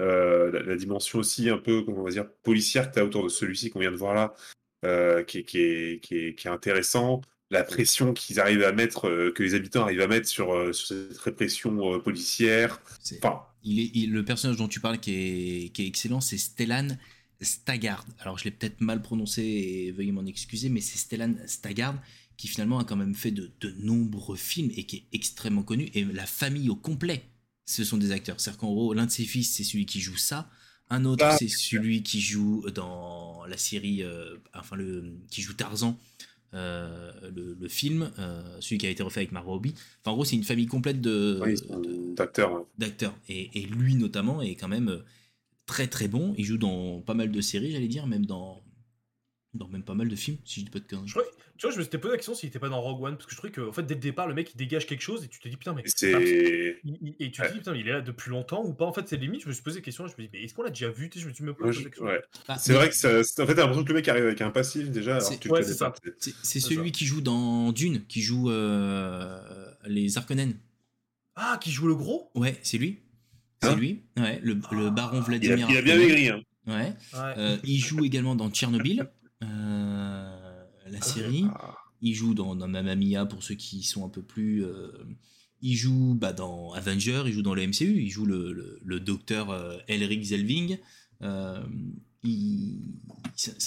Euh, 0.00 0.50
la, 0.50 0.62
la, 0.62 0.74
dimension 0.74 1.20
aussi 1.20 1.48
un 1.48 1.58
peu, 1.58 1.82
comment 1.82 2.00
on 2.00 2.04
va 2.04 2.10
dire, 2.10 2.28
policière 2.42 2.88
que 2.88 2.94
tu 2.94 3.00
as 3.00 3.04
autour 3.04 3.22
de 3.22 3.28
celui-ci 3.28 3.70
qu'on 3.70 3.78
vient 3.78 3.92
de 3.92 3.96
voir 3.96 4.14
là, 4.14 4.34
euh, 4.84 5.22
qui, 5.22 5.38
est, 5.38 6.00
qui, 6.02 6.34
qui, 6.34 6.48
intéressant. 6.48 7.20
La 7.50 7.62
pression 7.64 8.14
qu'ils 8.14 8.40
arrivent 8.40 8.64
à 8.64 8.72
mettre, 8.72 9.08
euh, 9.08 9.30
que 9.30 9.42
les 9.42 9.54
habitants 9.54 9.82
arrivent 9.82 10.00
à 10.00 10.08
mettre 10.08 10.26
sur, 10.28 10.54
euh, 10.54 10.72
cette 10.72 11.18
répression 11.18 12.00
policière. 12.00 12.80
Enfin, 13.18 13.42
il 13.62 14.10
le 14.10 14.24
personnage 14.24 14.56
dont 14.56 14.68
tu 14.68 14.80
parles 14.80 14.98
qui 14.98 15.12
est, 15.12 15.68
qui 15.68 15.84
est 15.84 15.86
excellent, 15.86 16.20
c'est 16.20 16.38
Stellan 16.38 16.88
Stagard. 17.40 18.04
Alors 18.18 18.38
je 18.38 18.44
l'ai 18.44 18.50
peut-être 18.50 18.80
mal 18.80 19.02
prononcé 19.02 19.42
et 19.42 19.92
veuillez 19.92 20.12
m'en 20.12 20.26
excuser, 20.26 20.68
mais 20.68 20.80
c'est 20.80 20.98
Stellan 20.98 21.34
Stagard 21.46 21.94
qui 22.36 22.48
finalement 22.48 22.80
a 22.80 22.84
quand 22.84 22.96
même 22.96 23.14
fait 23.14 23.30
de, 23.30 23.52
de, 23.60 23.70
nombreux 23.78 24.36
films 24.36 24.72
et 24.74 24.84
qui 24.84 24.96
est 24.96 25.16
extrêmement 25.16 25.62
connu. 25.62 25.90
Et 25.94 26.04
la 26.04 26.26
famille 26.26 26.70
au 26.70 26.74
complet, 26.74 27.22
ce 27.66 27.84
sont 27.84 27.98
des 27.98 28.10
acteurs. 28.10 28.40
C'est-à-dire 28.40 28.58
qu'en 28.58 28.72
gros, 28.72 28.94
l'un 28.94 29.06
de 29.06 29.12
ses 29.12 29.24
fils, 29.24 29.54
c'est 29.54 29.62
celui 29.62 29.86
qui 29.86 30.00
joue 30.00 30.16
ça. 30.16 30.50
Un 30.92 31.06
autre, 31.06 31.24
ah. 31.24 31.36
c'est 31.38 31.48
celui 31.48 32.02
qui 32.02 32.20
joue 32.20 32.66
dans 32.74 33.46
la 33.48 33.56
série, 33.56 34.02
euh, 34.02 34.36
enfin 34.54 34.76
le, 34.76 35.14
qui 35.30 35.40
joue 35.40 35.54
Tarzan, 35.54 35.98
euh, 36.52 37.10
le, 37.34 37.66
film, 37.66 38.10
euh, 38.18 38.42
celui 38.60 38.76
qui 38.76 38.86
a 38.86 38.90
été 38.90 39.02
refait 39.02 39.20
avec 39.20 39.32
Margot 39.32 39.52
Robbie. 39.52 39.72
Enfin, 40.02 40.10
en 40.10 40.14
gros, 40.16 40.26
c'est 40.26 40.36
une 40.36 40.44
famille 40.44 40.66
complète 40.66 41.00
de 41.00 41.40
d'acteurs. 42.14 42.66
D'acteurs. 42.76 43.14
Et, 43.30 43.62
lui 43.62 43.94
notamment 43.94 44.42
est 44.42 44.54
quand 44.54 44.68
même 44.68 45.02
très 45.64 45.86
très 45.86 46.08
bon. 46.08 46.34
Il 46.36 46.44
joue 46.44 46.58
dans 46.58 47.00
pas 47.00 47.14
mal 47.14 47.32
de 47.32 47.40
séries, 47.40 47.72
j'allais 47.72 47.88
dire, 47.88 48.06
même 48.06 48.26
dans 48.26 48.62
dans 49.54 49.68
même 49.68 49.82
pas 49.82 49.94
mal 49.94 50.08
de 50.08 50.16
films, 50.16 50.38
si 50.44 50.60
je 50.60 50.64
dis 50.64 50.70
pas 50.70 50.78
de 50.78 50.86
conneries. 50.86 51.12
Tu 51.58 51.66
vois, 51.66 51.74
je 51.74 51.78
me 51.78 51.84
suis 51.84 51.98
posé 51.98 52.10
la 52.10 52.16
question 52.16 52.34
s'il 52.34 52.48
était 52.48 52.58
pas 52.58 52.70
dans 52.70 52.80
Rogue 52.80 53.02
One, 53.02 53.16
parce 53.16 53.26
que 53.26 53.32
je 53.32 53.36
trouvais 53.36 53.52
que, 53.52 53.60
en 53.60 53.72
fait, 53.72 53.82
dès 53.82 53.94
le 53.94 54.00
départ, 54.00 54.26
le 54.26 54.34
mec 54.34 54.50
il 54.52 54.56
dégage 54.56 54.86
quelque 54.86 55.02
chose 55.02 55.24
et 55.24 55.28
tu 55.28 55.38
te 55.38 55.48
dis 55.48 55.56
putain, 55.56 55.74
mais. 55.74 55.82
C'est. 55.86 56.10
Et 56.10 57.30
tu 57.30 57.42
te 57.42 57.52
dis 57.52 57.58
putain, 57.58 57.72
mais 57.72 57.80
il 57.80 57.88
est 57.88 57.92
là 57.92 58.00
depuis 58.00 58.30
longtemps 58.30 58.64
ou 58.64 58.72
pas 58.72 58.86
En 58.86 58.92
fait, 58.92 59.06
c'est 59.08 59.16
limite, 59.16 59.42
je 59.42 59.48
me 59.48 59.52
suis 59.52 59.62
posé 59.62 59.78
la 59.78 59.84
question, 59.84 60.06
je 60.06 60.14
me 60.18 60.26
dis, 60.26 60.30
mais 60.32 60.42
est-ce 60.42 60.54
qu'on 60.54 60.62
l'a 60.62 60.70
déjà 60.70 60.90
vu 60.90 61.10
Je 61.14 61.28
me 61.28 61.32
suis 61.32 61.44
même 61.44 61.54
posé 61.54 61.84
la 61.84 61.90
question. 61.90 62.08
Ah, 62.48 62.58
c'est 62.58 62.72
vrai 62.72 62.88
que 62.88 62.96
ça, 62.96 63.20
en 63.20 63.22
fait, 63.22 63.54
t'as 63.54 63.62
l'impression 63.62 63.84
que 63.84 63.88
le 63.88 63.94
mec 63.94 64.08
arrive 64.08 64.24
avec 64.24 64.40
un 64.40 64.50
passif 64.50 64.90
déjà. 64.90 65.20
C'est 65.20 66.60
celui 66.60 66.90
qui 66.90 67.06
joue 67.06 67.20
dans 67.20 67.72
Dune, 67.72 68.04
qui 68.06 68.22
joue 68.22 68.50
euh, 68.50 69.38
les 69.86 70.16
Arconènes. 70.16 70.56
Ah, 71.36 71.58
qui 71.62 71.70
joue 71.70 71.86
le 71.86 71.94
gros? 71.94 72.30
Ouais, 72.34 72.58
c'est 72.62 72.76
lui. 72.76 72.98
C'est 73.62 73.68
hein? 73.68 73.76
lui, 73.76 74.02
ouais, 74.16 74.40
le, 74.42 74.58
le, 74.72 74.90
baron 74.90 75.20
Vladimir. 75.20 75.68
Il 75.70 75.76
a, 75.76 75.82
bien 75.82 75.96
maigri. 75.96 76.28
Hein. 76.28 76.42
Ouais. 76.66 76.92
Euh, 77.14 77.56
il 77.62 77.78
joue 77.78 78.04
également 78.04 78.34
dans 78.34 78.50
Tchernobyl. 78.50 79.08
Euh, 79.42 80.64
la 80.86 81.00
série. 81.00 81.44
Ah. 81.54 81.76
Il 82.00 82.14
joue 82.14 82.34
dans, 82.34 82.56
dans 82.56 82.68
Mamma 82.68 82.96
Mia 82.96 83.26
pour 83.26 83.42
ceux 83.42 83.54
qui 83.54 83.82
sont 83.82 84.04
un 84.04 84.08
peu 84.08 84.22
plus. 84.22 84.64
Euh, 84.64 84.90
il 85.60 85.76
joue 85.76 86.14
bah, 86.14 86.32
dans 86.32 86.72
Avenger, 86.72 87.22
il 87.26 87.32
joue 87.32 87.42
dans 87.42 87.54
le 87.54 87.64
MCU, 87.64 88.02
il 88.02 88.10
joue 88.10 88.26
le, 88.26 88.80
le, 88.82 89.00
docteur 89.00 89.50
euh, 89.50 89.78
Elric 89.86 90.24
Zelving. 90.24 90.78
Euh, 91.22 91.62
il, 92.24 92.80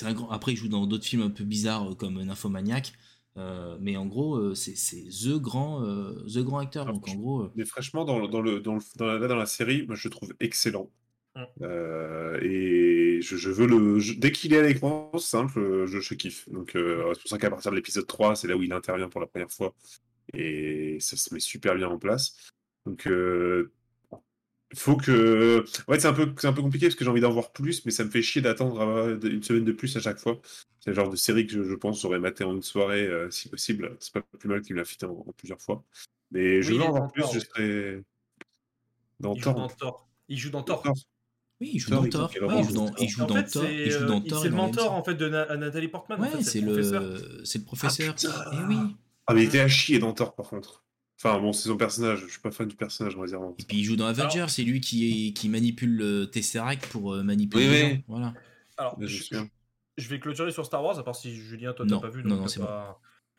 un 0.01 0.13
grand... 0.13 0.29
Après, 0.29 0.51
il 0.51 0.57
joue 0.57 0.67
dans 0.67 0.85
d'autres 0.85 1.05
films 1.05 1.21
un 1.21 1.29
peu 1.29 1.45
bizarres 1.45 1.95
comme 1.95 2.21
Nymphomaniac. 2.21 2.93
mais 3.79 3.95
en 3.95 4.05
gros, 4.05 4.53
c'est 4.53 4.73
the 4.73 5.37
grand, 5.37 5.81
the 6.25 6.39
grand 6.39 6.59
acteur. 6.59 6.85
Donc 6.85 7.07
en 7.07 7.15
gros, 7.15 7.49
mais 7.55 7.63
franchement, 7.63 8.03
dans, 8.03 8.27
dans, 8.27 8.41
le, 8.41 8.59
dans, 8.59 8.77
dans, 8.97 9.05
la, 9.05 9.27
dans 9.27 9.35
la 9.35 9.45
série, 9.45 9.85
moi, 9.87 9.95
je 9.95 10.09
trouve 10.09 10.33
excellent. 10.41 10.89
Euh, 11.61 12.39
et 12.41 13.21
je, 13.21 13.49
veux 13.49 13.67
le. 13.67 13.99
dès 14.17 14.31
qu'il 14.31 14.53
est 14.53 14.59
à 14.59 14.61
l'écran, 14.61 15.11
simple, 15.17 15.85
je, 15.85 15.99
je 15.99 16.13
kiffe. 16.13 16.47
Donc, 16.49 16.71
c'est 16.73 17.21
pour 17.21 17.29
ça 17.29 17.37
qu'à 17.37 17.49
partir 17.49 17.71
de 17.71 17.75
l'épisode 17.75 18.07
3, 18.07 18.35
c'est 18.35 18.47
là 18.47 18.55
où 18.55 18.63
il 18.63 18.71
intervient 18.73 19.09
pour 19.09 19.21
la 19.21 19.27
première 19.27 19.51
fois. 19.51 19.73
Et 20.33 20.97
ça 20.99 21.17
se 21.17 21.33
met 21.33 21.39
super 21.39 21.75
bien 21.75 21.89
en 21.89 21.99
place. 21.99 22.35
Donc, 22.85 23.07
faut 24.73 24.97
que. 24.97 25.63
Ouais, 25.87 25.99
c'est 25.99 26.07
un, 26.07 26.13
peu, 26.13 26.33
c'est 26.37 26.47
un 26.47 26.53
peu 26.53 26.61
compliqué 26.61 26.87
parce 26.87 26.95
que 26.95 27.03
j'ai 27.03 27.09
envie 27.09 27.21
d'en 27.21 27.31
voir 27.31 27.51
plus, 27.51 27.85
mais 27.85 27.91
ça 27.91 28.03
me 28.03 28.09
fait 28.09 28.21
chier 28.21 28.41
d'attendre 28.41 29.17
une 29.23 29.43
semaine 29.43 29.63
de 29.63 29.71
plus 29.71 29.95
à 29.95 29.99
chaque 29.99 30.19
fois. 30.19 30.39
C'est 30.79 30.89
le 30.91 30.95
genre 30.95 31.09
de 31.09 31.15
série 31.15 31.47
que 31.47 31.63
je, 31.63 31.73
pense 31.75 32.03
aurait 32.05 32.19
maté 32.19 32.43
en 32.43 32.53
une 32.53 32.61
soirée 32.61 33.07
euh, 33.07 33.29
si 33.29 33.49
possible. 33.49 33.95
C'est 33.99 34.13
pas 34.13 34.21
plus 34.21 34.49
mal 34.49 34.61
qu'il 34.61 34.75
me 34.75 34.79
l'a 34.79 34.85
fait 34.85 35.03
en, 35.03 35.25
plusieurs 35.37 35.61
fois. 35.61 35.83
Mais 36.31 36.61
je 36.61 36.73
veux 36.73 36.81
en 36.81 36.91
voir 36.91 37.11
plus, 37.11 37.23
je 37.33 37.39
serais. 37.39 38.03
Dans 39.19 39.33
il 39.33 39.41
Joue 39.41 39.53
dans 39.53 39.67
Thor. 39.67 40.09
Il 40.27 40.37
joue 40.37 40.49
dans 40.49 40.63
Thor. 40.63 40.83
Oui, 41.61 41.71
il 41.73 41.79
joue 41.79 41.91
dans 41.91 42.07
Thor. 42.07 42.31
il 42.33 42.63
joue 42.63 42.73
dans, 42.73 42.85
Thor. 43.43 43.65
Il 43.69 43.89
joue 43.89 44.05
dans 44.05 44.21
Thor. 44.21 44.41
C'est 44.41 44.49
le 44.49 44.55
mentor 44.55 44.91
en 44.91 45.03
fait 45.03 45.15
de 45.15 45.29
Nathalie 45.29 45.87
Portman. 45.87 46.19
Ouais, 46.19 46.43
c'est 46.43 46.61
le, 46.61 46.83
c'est 47.43 47.59
le 47.59 47.65
professeur. 47.65 48.15
Ah, 48.27 48.51
eh 48.53 48.65
oui. 48.67 48.77
Ah, 49.27 49.33
mais 49.33 49.43
il 49.43 49.47
était 49.47 49.61
à 49.61 49.67
chier 49.67 49.99
dans 49.99 50.13
Thor 50.13 50.35
par 50.35 50.49
contre. 50.49 50.83
Enfin, 51.17 51.39
bon, 51.39 51.53
c'est 51.53 51.69
son 51.69 51.77
personnage. 51.77 52.19
Je 52.25 52.31
suis 52.31 52.41
pas 52.41 52.51
fan 52.51 52.67
du 52.67 52.75
personnage, 52.75 53.15
on 53.15 53.21
va 53.21 53.27
dire. 53.27 53.39
Et 53.57 53.63
puis 53.63 53.77
il 53.77 53.83
joue 53.83 53.95
dans 53.95 54.05
Avengers, 54.05 54.47
c'est 54.49 54.63
lui 54.63 54.81
qui, 54.81 55.33
qui 55.33 55.49
manipule 55.49 55.95
le 55.95 56.25
Tesseract 56.25 56.87
pour 56.87 57.13
euh, 57.13 57.23
manipuler 57.23 57.69
les 57.69 57.79
gens. 57.79 58.01
Voilà. 58.07 58.33
Alors, 58.77 58.97
je, 58.99 60.09
vais 60.09 60.19
clôturer 60.19 60.51
sur 60.51 60.65
Star 60.65 60.83
Wars, 60.83 60.99
à 60.99 61.03
part 61.03 61.15
si 61.15 61.33
Julien, 61.33 61.71
toi, 61.71 61.85
t'as 61.87 61.99
pas 61.99 62.09
vu. 62.09 62.23
Non, 62.23 62.35
non, 62.35 62.47
c'est 62.47 62.59
bon. 62.59 62.67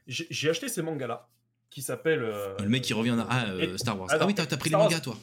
J'ai 0.06 0.48
acheté 0.48 0.68
ces 0.68 0.82
mangas-là, 0.82 1.28
qui 1.68 1.82
s'appellent. 1.82 2.22
Euh, 2.22 2.56
le 2.60 2.68
mec 2.68 2.82
qui 2.82 2.94
revient 2.94 3.16
à 3.18 3.26
ah, 3.28 3.46
euh, 3.50 3.76
Star 3.76 3.98
Wars. 4.00 4.08
ah 4.10 4.26
oui, 4.26 4.34
t'as 4.34 4.46
pris 4.56 4.70
les 4.70 4.76
mangas, 4.76 5.00
toi. 5.00 5.18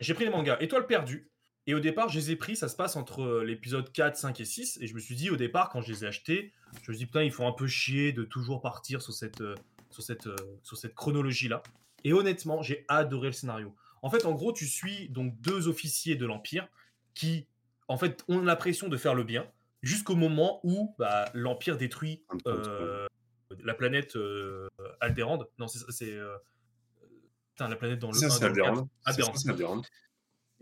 J'ai 0.00 0.12
pris 0.12 0.24
les 0.24 0.30
mangas. 0.30 0.58
Étoile 0.60 0.86
perdue. 0.86 1.30
Et 1.66 1.74
au 1.74 1.80
départ, 1.80 2.08
je 2.08 2.18
les 2.18 2.30
ai 2.30 2.36
pris, 2.36 2.56
ça 2.56 2.68
se 2.68 2.76
passe 2.76 2.96
entre 2.96 3.42
l'épisode 3.42 3.90
4, 3.90 4.16
5 4.16 4.40
et 4.40 4.44
6. 4.44 4.78
Et 4.80 4.86
je 4.86 4.94
me 4.94 5.00
suis 5.00 5.14
dit, 5.14 5.30
au 5.30 5.36
départ, 5.36 5.70
quand 5.70 5.80
je 5.80 5.92
les 5.92 6.04
ai 6.04 6.08
achetés, 6.08 6.52
je 6.82 6.90
me 6.90 6.96
suis 6.96 6.98
dit, 6.98 7.06
putain, 7.06 7.22
ils 7.22 7.32
font 7.32 7.48
un 7.48 7.52
peu 7.52 7.66
chier 7.66 8.12
de 8.12 8.24
toujours 8.24 8.60
partir 8.60 9.00
sur 9.00 9.14
cette, 9.14 9.42
sur 9.90 10.02
cette, 10.02 10.28
sur 10.62 10.76
cette 10.76 10.94
chronologie-là. 10.94 11.62
Et 12.04 12.12
honnêtement, 12.12 12.62
j'ai 12.62 12.84
adoré 12.88 13.28
le 13.28 13.32
scénario. 13.32 13.74
En 14.02 14.10
fait, 14.10 14.26
en 14.26 14.32
gros, 14.32 14.52
tu 14.52 14.66
suis 14.66 15.08
donc 15.08 15.40
deux 15.40 15.66
officiers 15.68 16.16
de 16.16 16.26
l'Empire 16.26 16.68
qui, 17.14 17.46
en 17.88 17.96
fait, 17.96 18.22
ont 18.28 18.40
l'impression 18.40 18.88
de 18.88 18.98
faire 18.98 19.14
le 19.14 19.24
bien 19.24 19.50
jusqu'au 19.84 20.16
moment 20.16 20.60
où 20.64 20.94
bah, 20.98 21.30
l'Empire 21.34 21.76
détruit 21.76 22.24
euh, 22.46 23.06
la 23.62 23.74
planète 23.74 24.16
euh. 24.16 24.68
Non, 25.58 25.68
c'est. 25.68 26.12
Euh, 26.12 26.36
la 27.60 27.76
planète 27.76 27.98
dans 28.00 28.10
le. 28.10 28.18
C'est 28.18 28.28
Aldérande. 29.06 29.86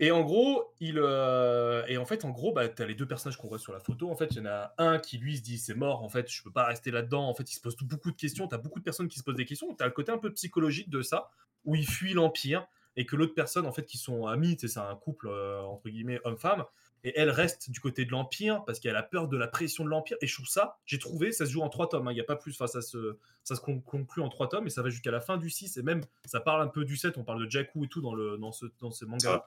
Et 0.03 0.11
en 0.11 0.23
gros, 0.23 0.75
il 0.81 0.99
euh, 0.99 1.87
et 1.87 1.97
en 1.97 2.05
fait, 2.05 2.25
en 2.25 2.31
gros, 2.31 2.53
bah, 2.53 2.69
tu 2.69 2.83
as 2.83 2.87
les 2.87 2.97
deux 2.97 3.07
personnages 3.07 3.37
qu'on 3.37 3.47
voit 3.47 3.61
sur 3.61 3.73
la 3.73 3.79
photo. 3.79 4.11
En 4.11 4.17
fait, 4.17 4.27
il 4.33 4.39
y 4.39 4.41
en 4.41 4.47
a 4.47 4.75
un 4.77 4.99
qui 4.99 5.17
lui 5.17 5.37
se 5.37 5.43
dit 5.43 5.59
c'est 5.59 5.77
mort. 5.77 6.03
En 6.03 6.09
fait, 6.09 6.29
je 6.29 6.43
peux 6.43 6.51
pas 6.51 6.67
rester 6.67 6.91
là-dedans. 6.91 7.29
En 7.29 7.35
fait, 7.35 7.49
il 7.49 7.55
se 7.55 7.61
pose 7.61 7.77
beaucoup 7.77 8.11
de 8.11 8.17
questions. 8.17 8.49
Tu 8.49 8.55
as 8.57 8.59
beaucoup 8.59 8.81
de 8.81 8.85
personnes 8.85 9.07
qui 9.07 9.21
se 9.21 9.23
posent 9.23 9.37
des 9.37 9.45
questions. 9.45 9.73
Tu 9.77 9.81
as 9.81 9.87
le 9.87 9.93
côté 9.93 10.11
un 10.11 10.19
peu 10.19 10.33
psychologique 10.33 10.91
de 10.91 11.03
ça, 11.03 11.31
où 11.65 11.77
il 11.77 11.89
fuit 11.89 12.15
l'empire 12.15 12.67
et 12.97 13.07
que 13.07 13.15
l'autre 13.15 13.35
personne, 13.35 13.65
en 13.65 13.71
fait, 13.71 13.85
qui 13.85 13.97
sont 13.97 14.27
amis, 14.27 14.57
c'est 14.59 14.77
un 14.77 14.97
couple 14.97 15.29
euh, 15.29 15.63
entre 15.63 15.89
guillemets 15.89 16.19
homme-femme 16.25 16.65
et 17.05 17.13
elle 17.17 17.31
reste 17.31 17.71
du 17.71 17.81
côté 17.81 18.05
de 18.05 18.11
l'Empire 18.11 18.65
parce 18.65 18.81
qu'elle 18.81 18.97
a 18.97 19.03
peur 19.03 19.29
de 19.29 19.37
la 19.37 19.49
pression 19.49 19.85
de 19.85 19.89
l'Empire. 19.89 20.17
Et 20.21 20.27
je 20.27 20.35
trouve 20.35 20.49
ça, 20.49 20.79
j'ai 20.87 20.99
trouvé, 20.99 21.33
ça 21.33 21.47
se 21.47 21.51
joue 21.51 21.63
en 21.63 21.69
trois 21.69 21.89
tomes, 21.89 22.09
hein. 22.09 22.13
il 22.13 22.15
n'y 22.15 22.21
a 22.21 22.25
pas 22.25 22.37
plus, 22.37 22.53
enfin, 22.53 22.67
ça 22.67 22.83
se, 22.83 23.17
ça 23.45 23.57
se 23.57 23.61
conclut 23.61 24.23
en 24.23 24.29
trois 24.29 24.49
tomes 24.49 24.67
et 24.67 24.71
ça 24.71 24.83
va 24.83 24.91
jusqu'à 24.91 25.11
la 25.11 25.21
fin 25.21 25.37
du 25.37 25.51
6. 25.51 25.77
Et 25.77 25.83
même, 25.83 26.03
ça 26.25 26.41
parle 26.41 26.63
un 26.63 26.69
peu 26.69 26.85
du 26.85 26.97
7, 26.97 27.19
on 27.19 27.25
parle 27.25 27.45
de 27.45 27.51
Jakku 27.51 27.85
et 27.85 27.89
tout 27.89 28.01
dans, 28.01 28.15
le, 28.15 28.39
dans, 28.39 28.53
ce, 28.53 28.67
dans 28.81 28.91
ces 28.91 29.07
mangas. 29.07 29.45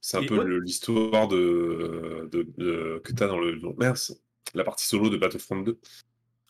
C'est 0.00 0.16
un 0.16 0.26
peu 0.26 0.58
l'histoire 0.58 1.28
de, 1.28 2.28
de, 2.32 3.00
que 3.04 3.12
tu 3.12 3.22
as 3.22 3.26
dans 3.26 3.38
le. 3.38 3.60
Merci. 3.78 4.20
La 4.54 4.64
partie 4.64 4.86
solo 4.86 5.08
de 5.08 5.16
Battlefront 5.16 5.62
2. 5.62 5.78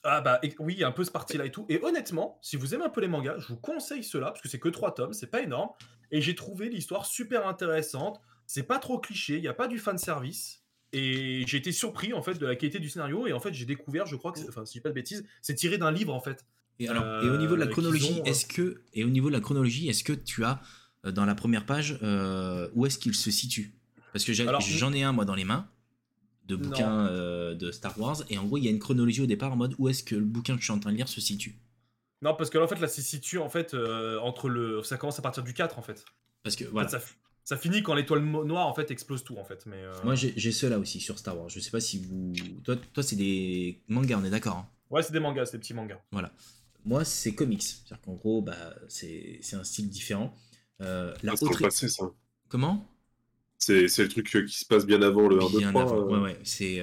Ah 0.07 0.21
bah 0.21 0.39
oui, 0.59 0.85
un 0.85 0.93
peu 0.93 1.03
ce 1.03 1.11
parti-là 1.11 1.47
et 1.47 1.51
tout. 1.51 1.65
Et 1.71 1.83
honnêtement, 1.83 2.39
si 2.43 2.57
vous 2.57 2.75
aimez 2.75 2.85
un 2.85 2.91
peu 2.91 3.01
les 3.01 3.09
mangas, 3.09 3.39
je 3.39 3.49
vous 3.49 3.57
conseille 3.57 4.05
cela 4.05 4.27
parce 4.27 4.43
que 4.43 4.49
c'est 4.49 4.59
que 4.59 4.69
trois 4.69 4.93
tomes, 4.95 5.15
c'est 5.15 5.31
pas 5.31 5.41
énorme. 5.41 5.71
Et 6.11 6.21
j'ai 6.21 6.35
trouvé 6.35 6.69
l'histoire 6.69 7.07
super 7.07 7.49
intéressante. 7.49 8.21
C'est 8.47 8.65
pas 8.65 8.79
trop 8.79 8.99
cliché, 8.99 9.37
il 9.37 9.41
n'y 9.41 9.49
a 9.49 9.55
pas 9.55 9.69
du 9.69 9.79
fan 9.79 9.99
service. 9.99 10.65
Et 10.95 11.45
j'ai 11.49 11.57
été 11.57 11.73
surpris 11.73 12.13
en 12.13 12.23
fait 12.23 12.35
de 12.35 12.47
la 12.47 12.55
qualité 12.55 12.79
du 12.79 12.89
scénario 12.89 13.27
et 13.27 13.33
en 13.33 13.41
fait 13.41 13.53
j'ai 13.53 13.65
découvert, 13.65 14.07
je 14.07 14.15
crois 14.15 14.31
que, 14.31 14.39
enfin 14.49 14.65
si 14.65 14.75
je 14.75 14.79
dis 14.79 14.83
pas 14.83 14.91
de 14.91 14.95
bêtises, 14.95 15.25
c'est 15.43 15.55
tiré 15.55 15.77
d'un 15.77 15.91
livre 15.91 16.15
en 16.15 16.21
fait. 16.21 16.47
Et 16.79 16.89
alors, 16.89 17.25
et 17.25 17.29
au 17.29 17.37
niveau 17.37 17.57
de 17.57 17.61
la 17.61 17.67
euh, 17.67 17.71
chronologie, 17.71 18.21
euh, 18.21 18.25
est-ce 18.25 18.47
que 18.47 18.83
et 18.93 19.03
au 19.03 19.09
niveau 19.09 19.29
de 19.29 19.35
la 19.35 19.41
chronologie, 19.41 19.89
est-ce 19.89 20.05
que 20.05 20.13
tu 20.13 20.45
as 20.45 20.61
euh, 21.05 21.11
dans 21.11 21.25
la 21.25 21.35
première 21.35 21.67
page 21.67 21.99
où 22.75 22.87
est-ce 22.87 22.99
qu'il 22.99 23.15
se 23.15 23.33
situe? 23.33 23.75
Parce 24.13 24.25
que 24.25 24.33
j'en 24.33 24.93
ai 24.93 25.03
un 25.03 25.13
moi 25.13 25.25
dans 25.25 25.35
les 25.35 25.45
mains 25.45 25.69
de 26.47 26.55
bouquins 26.55 27.07
de 27.55 27.71
Star 27.73 27.99
Wars 27.99 28.23
et 28.31 28.39
en 28.39 28.45
gros 28.45 28.59
il 28.59 28.65
y 28.65 28.69
a 28.69 28.71
une 28.71 28.79
chronologie 28.79 29.23
au 29.23 29.27
départ 29.27 29.53
en 29.53 29.57
mode 29.57 29.75
où 29.79 29.89
est-ce 29.89 30.05
que 30.05 30.15
le 30.15 30.25
bouquin 30.25 30.55
que 30.55 30.61
je 30.61 30.67
suis 30.67 30.73
en 30.73 30.79
train 30.79 30.93
de 30.93 30.97
lire 30.97 31.09
se 31.09 31.21
situe? 31.21 31.59
Non 32.23 32.37
parce 32.37 32.51
que 32.51 32.59
là, 32.59 32.65
en 32.65 32.69
fait 32.69 32.79
là 32.79 32.87
se 32.87 33.03
situe 33.03 33.39
en 33.39 33.49
fait 33.49 33.75
entre 34.23 34.49
le 34.49 34.85
ça 34.85 34.97
commence 34.97 35.19
à 35.19 35.23
partir 35.23 35.43
du 35.43 35.55
4 35.55 35.81
en 35.81 35.83
fait. 35.83 36.05
Parce 36.45 36.55
que 36.55 36.65
voilà. 36.67 36.89
Ça 36.89 37.01
finit 37.57 37.83
quand 37.83 37.95
l'étoile 37.95 38.23
noire 38.23 38.67
en 38.67 38.75
fait 38.75 38.91
explose 38.91 39.23
tout 39.23 39.37
en 39.37 39.45
fait. 39.45 39.65
Mais 39.67 39.77
euh, 39.77 39.93
Moi 40.03 40.15
j'ai 40.15 40.53
ceux-là 40.53 40.79
aussi 40.79 41.01
sur 41.01 41.19
Star 41.19 41.39
Wars. 41.39 41.49
Je 41.49 41.61
sais 41.61 41.71
pas 41.71 41.81
si 41.81 41.99
vous. 41.99 42.33
Toi, 42.63 42.77
toi 42.93 43.03
c'est 43.03 43.17
des 43.17 43.81
mangas, 43.89 44.19
on 44.19 44.25
est 44.25 44.31
d'accord 44.31 44.57
hein 44.57 44.69
Ouais, 44.91 45.03
c'est 45.03 45.13
des 45.13 45.21
mangas, 45.21 45.47
c'est 45.47 45.53
des 45.53 45.59
petits 45.59 45.75
mangas. 45.75 46.01
Voilà. 46.13 46.33
Moi 46.85 47.05
c'est 47.05 47.35
comics. 47.35 47.63
C'est-à-dire 47.63 48.01
qu'en 48.03 48.15
gros, 48.15 48.43
bah, 48.43 48.75
c'est 48.89 49.41
un 49.53 49.65
style 49.65 49.89
différent. 49.89 50.35
Euh, 50.81 51.15
la 51.23 51.35
autre... 51.35 51.61
passé, 51.61 51.89
ça. 51.89 52.05
Comment? 52.49 52.89
C'est 53.59 53.87
le 53.99 54.09
truc 54.09 54.35
euh, 54.37 54.45
qui 54.45 54.59
se 54.59 54.67
passe 54.67 54.85
bien 54.85 55.01
avant 55.01 55.27
le 55.27 55.43
1, 55.43 55.51
2, 55.51 55.61
3. 55.61 55.83
Avant. 55.83 56.07
Ouais, 56.07 56.19
ouais. 56.21 56.39
C'est, 56.45 56.81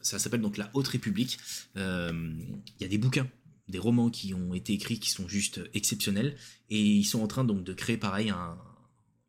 ça 0.00 0.18
s'appelle 0.18 0.42
donc 0.42 0.56
La 0.56 0.70
Haute 0.74 0.88
République. 0.88 1.38
Il 1.76 2.60
y 2.80 2.84
a 2.84 2.88
des 2.88 2.98
bouquins 2.98 3.26
des 3.68 3.78
romans 3.78 4.10
qui 4.10 4.34
ont 4.34 4.54
été 4.54 4.74
écrits 4.74 4.98
qui 4.98 5.10
sont 5.10 5.28
juste 5.28 5.60
exceptionnels 5.72 6.36
et 6.68 6.80
ils 6.80 7.04
sont 7.04 7.22
en 7.22 7.26
train 7.26 7.44
donc 7.44 7.64
de 7.64 7.72
créer 7.72 7.96
pareil 7.96 8.30
un, 8.30 8.58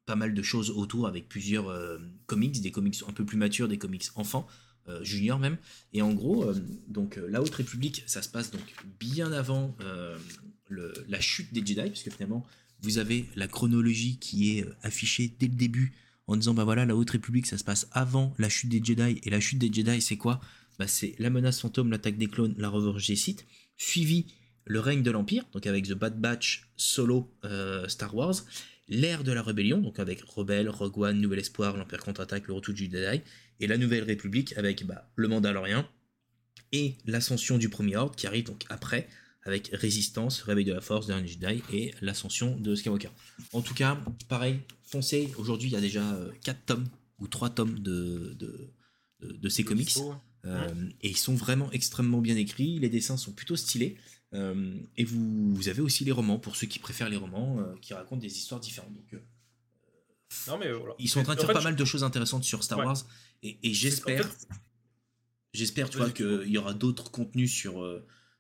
pas 0.06 0.16
mal 0.16 0.34
de 0.34 0.42
choses 0.42 0.70
autour 0.70 1.08
avec 1.08 1.30
plusieurs 1.30 1.70
euh, 1.70 1.98
comics, 2.26 2.62
des 2.62 2.72
comics 2.72 3.02
un 3.08 3.14
peu 3.14 3.26
plus 3.26 3.38
matures, 3.38 3.68
des 3.68 3.78
comics 3.78 4.06
enfants, 4.16 4.48
euh, 4.90 5.04
juniors 5.04 5.40
même. 5.40 5.58
Et 5.94 6.02
en 6.02 6.14
gros, 6.14 6.44
euh, 6.44 6.56
donc 6.88 7.20
la 7.30 7.42
Haute 7.42 7.56
République, 7.56 8.04
ça 8.06 8.22
se 8.22 8.30
passe 8.30 8.52
donc 8.52 8.62
bien 9.00 9.32
avant 9.32 9.76
la 11.08 11.20
chute 11.22 11.54
des 11.54 11.66
Jedi, 11.66 11.90
puisque 11.90 12.12
finalement 12.12 12.46
vous 12.82 12.98
avez 12.98 13.26
la 13.36 13.48
chronologie 13.48 14.18
qui 14.18 14.58
est 14.58 14.66
affichée 14.82 15.34
dès 15.40 15.48
le 15.48 15.54
début 15.54 15.94
en 16.28 16.36
disant 16.36 16.54
bah 16.54 16.64
voilà 16.64 16.86
la 16.86 16.96
Haute 16.96 17.12
République 17.12 17.46
ça 17.46 17.58
se 17.58 17.64
passe 17.64 17.88
avant 17.92 18.34
la 18.38 18.50
chute 18.50 18.70
des 18.70 18.84
Jedi. 18.84 19.22
Et 19.24 19.30
la 19.30 19.40
chute 19.40 19.60
des 19.60 19.72
Jedi 19.72 20.02
c'est 20.02 20.18
quoi? 20.18 20.42
Bah 20.80 20.88
c'est 20.88 21.16
la 21.20 21.30
menace 21.30 21.62
fantôme, 21.62 21.92
l'attaque 21.92 22.18
des 22.18 22.28
clones, 22.28 22.56
la 22.58 22.70
revanche 22.70 23.08
des 23.08 23.16
Sith, 23.16 23.46
suivi 23.78 24.26
le 24.66 24.80
règne 24.80 25.04
de 25.04 25.12
l'Empire, 25.12 25.46
donc 25.52 25.68
avec 25.68 25.86
The 25.88 25.94
Bad 25.94 26.20
Batch, 26.20 26.70
Solo, 26.76 27.32
Star 27.88 28.16
Wars, 28.16 28.44
l'ère 28.88 29.24
de 29.24 29.32
la 29.32 29.42
rébellion, 29.42 29.80
donc 29.80 30.00
avec 30.00 30.22
Rebelle, 30.22 30.70
Rogue 30.70 30.98
One, 30.98 31.22
Nouvel 31.22 31.40
Espoir, 31.40 31.78
l'Empire 31.78 32.04
contre-attaque, 32.04 32.48
le 32.48 32.54
retour 32.54 32.74
du 32.74 32.86
Jedi, 32.86 33.22
et 33.60 33.68
la 33.68 33.78
Nouvelle 33.78 34.04
République 34.04 34.58
avec 34.58 34.86
bah, 34.86 35.10
le 35.16 35.28
Mandalorien, 35.28 35.88
et 36.72 36.96
l'ascension 37.06 37.58
du 37.58 37.70
Premier 37.70 37.96
Ordre 37.96 38.16
qui 38.16 38.28
arrive 38.28 38.46
donc 38.46 38.66
après, 38.70 39.08
avec 39.44 39.70
Résistance, 39.74 40.42
Réveil 40.42 40.66
de 40.66 40.74
la 40.74 40.82
Force, 40.82 41.08
Dernier 41.08 41.28
Jedi, 41.28 41.62
et 41.72 41.94
l'ascension 42.02 42.58
de 42.58 42.76
Skywalker. 42.76 43.10
En 43.52 43.62
tout 43.62 43.74
cas, 43.74 44.00
pareil, 44.28 44.60
foncez, 44.84 45.32
aujourd'hui 45.38 45.70
il 45.70 45.74
y 45.74 45.78
a 45.78 45.82
déjà 45.82 46.04
4 46.44 46.56
euh, 46.56 46.60
tomes, 46.66 46.88
ou 47.20 47.28
3 47.28 47.52
tomes 47.52 47.80
de, 47.80 48.38
de, 49.22 49.50
ces 49.50 49.64
comics, 49.64 49.98
euh, 50.46 50.68
et 51.02 51.10
ils 51.10 51.18
sont 51.18 51.36
vraiment 51.36 51.72
extrêmement 51.72 52.22
bien 52.22 52.36
écrits, 52.36 52.80
les 52.80 52.90
dessins 52.90 53.18
sont 53.18 53.32
plutôt 53.32 53.56
stylés, 53.56 53.98
euh, 54.34 54.80
et 54.98 55.04
vous, 55.04 55.70
avez 55.70 55.82
aussi 55.82 56.06
les 56.06 56.12
romans, 56.12 56.40
pour 56.40 56.56
ceux 56.56 56.68
qui 56.68 56.80
préfèrent 56.80 57.10
les 57.10 57.18
romans, 57.18 57.60
euh, 57.60 57.76
qui 57.82 57.94
racontent 57.94 58.22
des 58.22 58.36
histoires 58.36 58.60
différentes. 58.60 58.94
Donc, 58.94 59.14
euh, 59.14 59.20
non, 60.48 60.58
mais 60.58 60.72
Ils 60.98 61.10
sont 61.10 61.20
en 61.20 61.24
train 61.24 61.36
de 61.36 61.42
faire 61.42 61.54
pas 61.54 61.62
mal 61.62 61.76
de 61.76 61.86
choses 61.86 62.04
intéressantes 62.04 62.44
sur 62.44 62.64
Star 62.64 62.80
Wars, 62.80 63.06
et, 63.44 63.74
j'espère, 63.74 64.28
j'espère, 65.54 65.90
tu 65.90 65.98
vois, 65.98 66.10
qu'il 66.10 66.48
y 66.48 66.58
aura 66.58 66.74
d'autres 66.74 67.12
contenus 67.12 67.52
sur, 67.52 67.86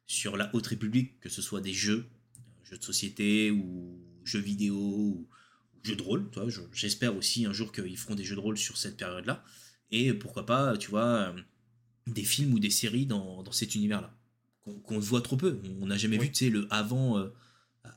sur 0.07 0.35
la 0.37 0.53
Haute 0.55 0.67
République, 0.67 1.19
que 1.19 1.29
ce 1.29 1.41
soit 1.41 1.61
des 1.61 1.73
jeux, 1.73 2.07
jeux 2.63 2.77
de 2.77 2.83
société, 2.83 3.51
ou 3.51 3.99
jeux 4.23 4.39
vidéo, 4.39 4.75
ou, 4.75 5.27
jeux 5.83 5.95
de 5.95 6.01
rôle, 6.01 6.31
tu 6.31 6.39
vois, 6.39 6.49
j'espère 6.71 7.15
aussi 7.15 7.45
un 7.45 7.53
jour 7.53 7.71
qu'ils 7.71 7.97
feront 7.97 8.15
des 8.15 8.23
jeux 8.23 8.35
de 8.35 8.41
rôle 8.41 8.57
sur 8.57 8.77
cette 8.77 8.97
période-là, 8.97 9.43
et 9.91 10.13
pourquoi 10.13 10.47
pas, 10.47 10.75
tu 10.77 10.89
vois, 10.89 11.35
des 12.07 12.23
films 12.23 12.53
ou 12.53 12.59
des 12.59 12.71
séries 12.71 13.05
dans, 13.05 13.43
dans 13.43 13.51
cet 13.51 13.75
univers-là 13.75 14.17
qu'on 14.85 14.99
voit 14.99 15.21
trop 15.21 15.37
peu. 15.37 15.59
On 15.81 15.87
n'a 15.87 15.97
jamais 15.97 16.17
vu, 16.17 16.31
tu 16.31 16.45
sais, 16.45 16.51
le 16.51 16.67
avant, 16.69 17.17
euh, 17.17 17.33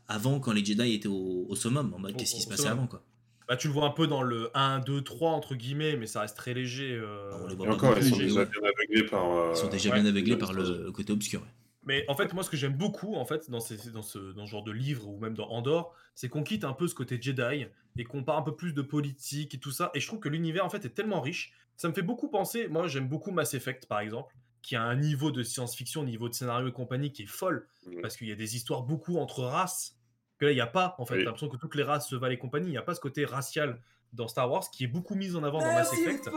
avant 0.08 0.40
quand 0.40 0.52
les 0.52 0.64
Jedi 0.64 0.94
étaient 0.94 1.08
au, 1.08 1.54
summum, 1.54 1.92
en 1.94 1.98
mode 1.98 2.16
qu'est-ce 2.16 2.34
qui 2.34 2.42
se 2.42 2.48
passait 2.48 2.68
avant, 2.68 2.86
quoi. 2.86 3.02
Bah, 3.48 3.56
tu 3.56 3.68
le 3.68 3.74
vois 3.74 3.86
un 3.86 3.90
peu 3.90 4.08
dans 4.08 4.22
le 4.22 4.50
1, 4.54 4.80
2, 4.80 5.02
3, 5.02 5.30
entre 5.30 5.54
guillemets, 5.54 5.96
mais 5.96 6.08
ça 6.08 6.22
reste 6.22 6.36
très 6.36 6.52
léger. 6.52 6.92
Euh... 6.92 7.30
Ah, 7.32 7.70
encore, 7.70 7.96
ils 7.96 8.10
sont 8.10 8.16
déjà 8.16 8.44
bien 8.44 8.60
aveuglés 8.60 9.04
par. 9.04 9.52
Ils 9.52 9.56
sont 9.56 9.68
déjà 9.68 9.90
bien 9.92 10.04
aveuglés 10.04 10.36
par 10.36 10.52
le 10.52 10.90
côté 10.90 11.12
obscur. 11.12 11.42
Mais 11.86 12.04
en 12.08 12.16
fait, 12.16 12.34
moi, 12.34 12.42
ce 12.42 12.50
que 12.50 12.56
j'aime 12.56 12.76
beaucoup, 12.76 13.14
en 13.14 13.24
fait, 13.24 13.48
dans, 13.48 13.60
ces, 13.60 13.90
dans, 13.90 14.02
ce, 14.02 14.18
dans 14.32 14.44
ce 14.44 14.50
genre 14.50 14.64
de 14.64 14.72
livre 14.72 15.08
ou 15.08 15.18
même 15.18 15.34
dans 15.34 15.48
Andorre, 15.48 15.94
c'est 16.16 16.28
qu'on 16.28 16.42
quitte 16.42 16.64
un 16.64 16.72
peu 16.72 16.88
ce 16.88 16.96
côté 16.96 17.16
Jedi 17.22 17.66
et 17.96 18.04
qu'on 18.04 18.24
parle 18.24 18.40
un 18.40 18.42
peu 18.42 18.56
plus 18.56 18.74
de 18.74 18.82
politique 18.82 19.54
et 19.54 19.58
tout 19.58 19.70
ça. 19.70 19.92
Et 19.94 20.00
je 20.00 20.06
trouve 20.08 20.18
que 20.18 20.28
l'univers, 20.28 20.66
en 20.66 20.68
fait, 20.68 20.84
est 20.84 20.90
tellement 20.90 21.20
riche. 21.20 21.52
Ça 21.76 21.88
me 21.88 21.94
fait 21.94 22.02
beaucoup 22.02 22.28
penser. 22.28 22.66
Moi, 22.66 22.88
j'aime 22.88 23.08
beaucoup 23.08 23.30
Mass 23.30 23.54
Effect, 23.54 23.86
par 23.86 24.00
exemple, 24.00 24.34
qui 24.62 24.76
a 24.76 24.82
un 24.82 24.96
niveau 24.96 25.30
de 25.30 25.42
science-fiction, 25.42 26.04
niveau 26.04 26.28
de 26.28 26.34
scénario 26.34 26.68
et 26.68 26.72
compagnie 26.72 27.12
qui 27.12 27.22
est 27.22 27.26
folle. 27.26 27.68
Parce 28.02 28.16
qu'il 28.16 28.28
y 28.28 28.32
a 28.32 28.36
des 28.36 28.56
histoires 28.56 28.82
beaucoup 28.82 29.18
entre 29.18 29.42
races. 29.42 29.96
Que 30.38 30.44
là, 30.46 30.52
il 30.52 30.56
n'y 30.56 30.60
a 30.60 30.66
pas, 30.66 30.96
en 30.98 31.06
fait. 31.06 31.18
J'ai 31.18 31.24
l'impression 31.24 31.48
que 31.48 31.56
toutes 31.56 31.74
les 31.76 31.82
races 31.82 32.08
se 32.08 32.16
valent 32.16 32.34
et 32.34 32.38
compagnie. 32.38 32.66
Il 32.68 32.72
n'y 32.72 32.76
a 32.76 32.82
pas 32.82 32.94
ce 32.94 33.00
côté 33.00 33.24
racial 33.24 33.80
dans 34.12 34.28
Star 34.28 34.50
Wars 34.50 34.70
qui 34.70 34.84
est 34.84 34.88
beaucoup 34.88 35.14
mis 35.14 35.34
en 35.36 35.44
avant 35.44 35.60
dans 35.60 35.72
Mass 35.72 35.92
Effect. 35.92 36.28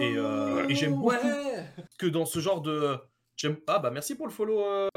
Et, 0.00 0.16
euh, 0.16 0.68
et 0.68 0.74
j'aime 0.74 0.94
beaucoup 0.94 1.16
que 1.98 2.06
dans 2.06 2.24
ce 2.24 2.40
genre 2.40 2.60
de 2.60 2.98
ah 3.66 3.78
bah 3.78 3.90
merci 3.90 4.16
pour 4.16 4.26
le 4.26 4.32
follow. 4.32 4.64
Euh... 4.64 4.88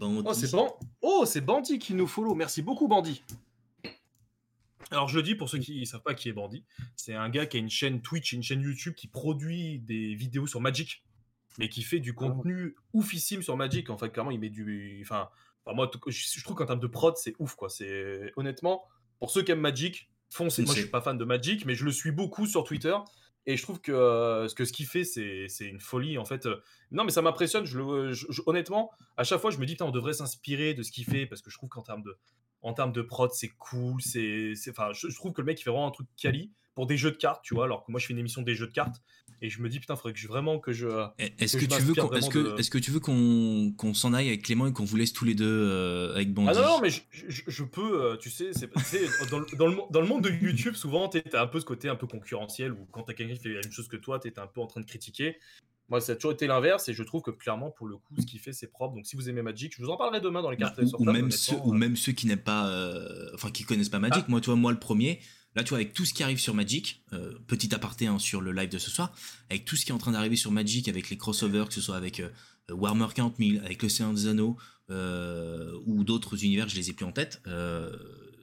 Oh 0.00 0.34
c'est 0.34 0.50
bon. 0.50 0.72
Oh 1.02 1.24
c'est 1.26 1.40
Bandit 1.40 1.78
qui 1.78 1.94
nous 1.94 2.06
follow. 2.06 2.34
Merci 2.34 2.62
beaucoup 2.62 2.88
Bandit. 2.88 3.22
Alors 4.90 5.08
je 5.08 5.16
le 5.16 5.22
dis 5.24 5.34
pour 5.34 5.48
ceux 5.48 5.58
qui 5.58 5.80
ne 5.80 5.84
savent 5.84 6.02
pas 6.02 6.14
qui 6.14 6.28
est 6.28 6.32
Bandit, 6.32 6.64
c'est 6.94 7.14
un 7.14 7.28
gars 7.28 7.46
qui 7.46 7.56
a 7.56 7.60
une 7.60 7.70
chaîne 7.70 8.02
Twitch, 8.02 8.32
une 8.32 8.44
chaîne 8.44 8.60
YouTube 8.60 8.94
qui 8.94 9.08
produit 9.08 9.80
des 9.80 10.14
vidéos 10.14 10.46
sur 10.46 10.60
Magic, 10.60 11.02
mais 11.58 11.68
qui 11.68 11.82
fait 11.82 12.00
du 12.00 12.10
ah. 12.10 12.20
contenu 12.20 12.76
oufissime 12.92 13.42
sur 13.42 13.56
Magic. 13.56 13.90
En 13.90 13.98
fait, 13.98 14.10
clairement, 14.10 14.30
il 14.30 14.40
met 14.40 14.50
du, 14.50 15.00
enfin, 15.02 15.28
moi, 15.74 15.90
je 16.06 16.42
trouve 16.44 16.56
qu'en 16.56 16.66
termes 16.66 16.80
de 16.80 16.86
prod, 16.86 17.16
c'est 17.16 17.34
ouf 17.38 17.54
quoi. 17.54 17.68
C'est 17.68 18.32
honnêtement 18.36 18.84
pour 19.18 19.30
ceux 19.30 19.42
qui 19.42 19.52
aiment 19.52 19.60
Magic, 19.60 20.10
foncez. 20.30 20.62
Moi, 20.62 20.74
je 20.74 20.80
suis 20.80 20.90
pas 20.90 21.00
fan 21.00 21.18
de 21.18 21.24
Magic, 21.24 21.64
mais 21.64 21.74
je 21.74 21.84
le 21.84 21.92
suis 21.92 22.12
beaucoup 22.12 22.46
sur 22.46 22.64
Twitter 22.64 22.94
et 23.46 23.56
je 23.56 23.62
trouve 23.62 23.80
que, 23.80 23.92
euh, 23.92 24.48
que 24.54 24.64
ce 24.64 24.72
qu'il 24.72 24.86
fait, 24.86 25.04
c'est, 25.04 25.48
une 25.60 25.80
folie. 25.80 26.18
En 26.18 26.24
fait. 26.24 26.48
Non, 26.92 27.04
mais 27.04 27.10
ça 27.10 27.22
m'impressionne. 27.22 27.64
Je, 27.64 27.78
honnêtement, 28.46 28.90
à 29.16 29.24
chaque 29.24 29.40
fois, 29.40 29.50
je 29.50 29.58
me 29.58 29.66
dis, 29.66 29.76
on 29.80 29.90
devrait 29.90 30.12
s'inspirer 30.12 30.74
de 30.74 30.82
ce 30.82 30.92
qu'il 30.92 31.04
fait 31.04 31.26
parce 31.26 31.42
que 31.42 31.50
je 31.50 31.56
trouve 31.56 31.68
qu'en 31.68 31.82
termes 31.82 32.02
de, 32.02 32.16
en 32.62 32.72
termes 32.72 32.92
de 32.92 33.02
prod, 33.02 33.30
c'est 33.32 33.50
cool. 33.58 34.00
C'est, 34.00 34.54
enfin, 34.70 34.90
je, 34.92 35.14
trouve 35.14 35.32
que 35.32 35.40
le 35.40 35.46
mec, 35.46 35.60
il 35.60 35.64
fait 35.64 35.70
vraiment 35.70 35.88
un 35.88 35.92
truc 35.92 36.08
quali 36.16 36.52
pour 36.74 36.86
des 36.86 36.96
jeux 36.96 37.10
de 37.10 37.16
cartes, 37.16 37.42
tu 37.42 37.54
vois. 37.54 37.64
Alors 37.64 37.84
que 37.84 37.90
moi, 37.90 37.98
je 37.98 38.06
fais 38.06 38.12
une 38.12 38.18
émission 38.18 38.42
des 38.42 38.54
jeux 38.54 38.66
de 38.66 38.72
cartes 38.72 39.00
et 39.42 39.50
je 39.50 39.60
me 39.60 39.68
dis, 39.68 39.80
putain, 39.80 39.94
il 39.94 39.96
faudrait 39.96 40.12
que 40.12 40.18
je, 40.18 40.28
vraiment 40.28 40.58
que 40.58 40.72
je. 40.72 40.88
Est-ce 41.18 41.56
que, 41.56 41.66
tu 41.66 41.80
veux 41.82 41.94
qu'on, 41.94 42.08
que 42.68 42.78
tu 42.78 42.90
veux 42.90 43.94
s'en 43.94 44.12
aille 44.14 44.28
avec 44.28 44.42
Clément 44.42 44.66
et 44.66 44.72
qu'on 44.72 44.84
vous 44.84 44.96
laisse 44.96 45.12
tous 45.12 45.24
les 45.24 45.34
deux 45.34 45.44
euh, 45.46 46.14
avec 46.14 46.32
Bandit? 46.32 46.50
Ah 46.52 46.54
non, 46.54 46.66
non 46.68 46.80
mais 46.80 46.90
je, 46.90 47.62
peux, 47.64 48.02
euh, 48.02 48.16
tu 48.16 48.30
sais, 48.30 48.52
c'est, 48.52 48.70
dans, 49.30 49.40
dans, 49.58 49.66
le, 49.66 49.76
dans, 49.90 50.00
le, 50.00 50.06
monde 50.06 50.24
de 50.24 50.30
YouTube, 50.30 50.74
souvent, 50.74 51.08
tu 51.08 51.22
as 51.32 51.42
un 51.42 51.46
peu 51.46 51.60
ce 51.60 51.64
côté 51.64 51.88
un 51.88 51.96
peu 51.96 52.06
concurrentiel 52.06 52.72
où 52.72 52.86
quand 52.92 53.02
tu 53.02 53.10
as 53.10 53.14
quelqu'un 53.14 53.34
qui 53.34 53.40
fait 53.40 53.48
la 53.50 53.60
même 53.60 53.72
chose 53.72 53.88
que 53.88 53.96
toi, 53.96 54.18
tu 54.18 54.28
es 54.28 54.38
un 54.38 54.46
peu 54.46 54.60
en 54.60 54.66
train 54.66 54.80
de 54.80 54.86
critiquer. 54.86 55.38
Moi, 55.88 56.00
ça 56.00 56.12
a 56.12 56.14
toujours 56.16 56.32
été 56.32 56.46
l'inverse 56.46 56.88
et 56.88 56.94
je 56.94 57.02
trouve 57.02 57.22
que 57.22 57.30
clairement, 57.30 57.70
pour 57.70 57.86
le 57.86 57.96
coup, 57.96 58.14
ce 58.18 58.26
qu'il 58.26 58.40
fait, 58.40 58.52
c'est 58.52 58.66
propre. 58.66 58.94
Donc, 58.96 59.06
si 59.06 59.16
vous 59.16 59.28
aimez 59.28 59.42
Magic, 59.42 59.72
je 59.76 59.82
vous 59.82 59.90
en 59.90 59.96
parlerai 59.96 60.20
demain 60.20 60.42
dans 60.42 60.50
les 60.50 60.56
cartes. 60.56 60.78
Ou, 60.78 61.02
ou 61.02 61.04
même, 61.04 61.30
ceux, 61.30 61.56
ou 61.64 61.72
même 61.72 61.96
ceux 61.96 62.12
qui 62.12 62.26
n'aiment 62.26 62.38
pas, 62.38 62.68
euh, 62.68 63.30
enfin, 63.34 63.50
qui 63.50 63.64
connaissent 63.64 63.88
pas 63.88 63.98
Magic. 63.98 64.24
Ah. 64.26 64.30
Moi, 64.30 64.40
tu 64.40 64.46
vois, 64.46 64.56
moi, 64.56 64.72
le 64.72 64.78
premier, 64.78 65.20
Là, 65.56 65.64
tu 65.64 65.70
vois, 65.70 65.78
avec 65.78 65.94
tout 65.94 66.04
ce 66.04 66.12
qui 66.12 66.22
arrive 66.22 66.38
sur 66.38 66.52
Magic, 66.52 67.02
euh, 67.14 67.32
petit 67.46 67.74
aparté 67.74 68.06
hein, 68.06 68.18
sur 68.18 68.42
le 68.42 68.52
live 68.52 68.68
de 68.68 68.76
ce 68.76 68.90
soir, 68.90 69.10
avec 69.48 69.64
tout 69.64 69.74
ce 69.74 69.86
qui 69.86 69.90
est 69.90 69.94
en 69.94 69.98
train 69.98 70.12
d'arriver 70.12 70.36
sur 70.36 70.52
Magic, 70.52 70.86
avec 70.86 71.08
les 71.08 71.16
crossovers, 71.16 71.64
que 71.66 71.72
ce 71.72 71.80
soit 71.80 71.96
avec 71.96 72.20
euh, 72.20 72.28
Warhammer 72.68 73.06
40 73.14 73.36
000, 73.38 73.64
avec 73.64 73.82
l'Océan 73.82 74.12
des 74.12 74.26
Anneaux, 74.26 74.58
euh, 74.90 75.72
ou 75.86 76.04
d'autres 76.04 76.44
univers, 76.44 76.68
je 76.68 76.76
les 76.76 76.90
ai 76.90 76.92
plus 76.92 77.06
en 77.06 77.12
tête, 77.12 77.42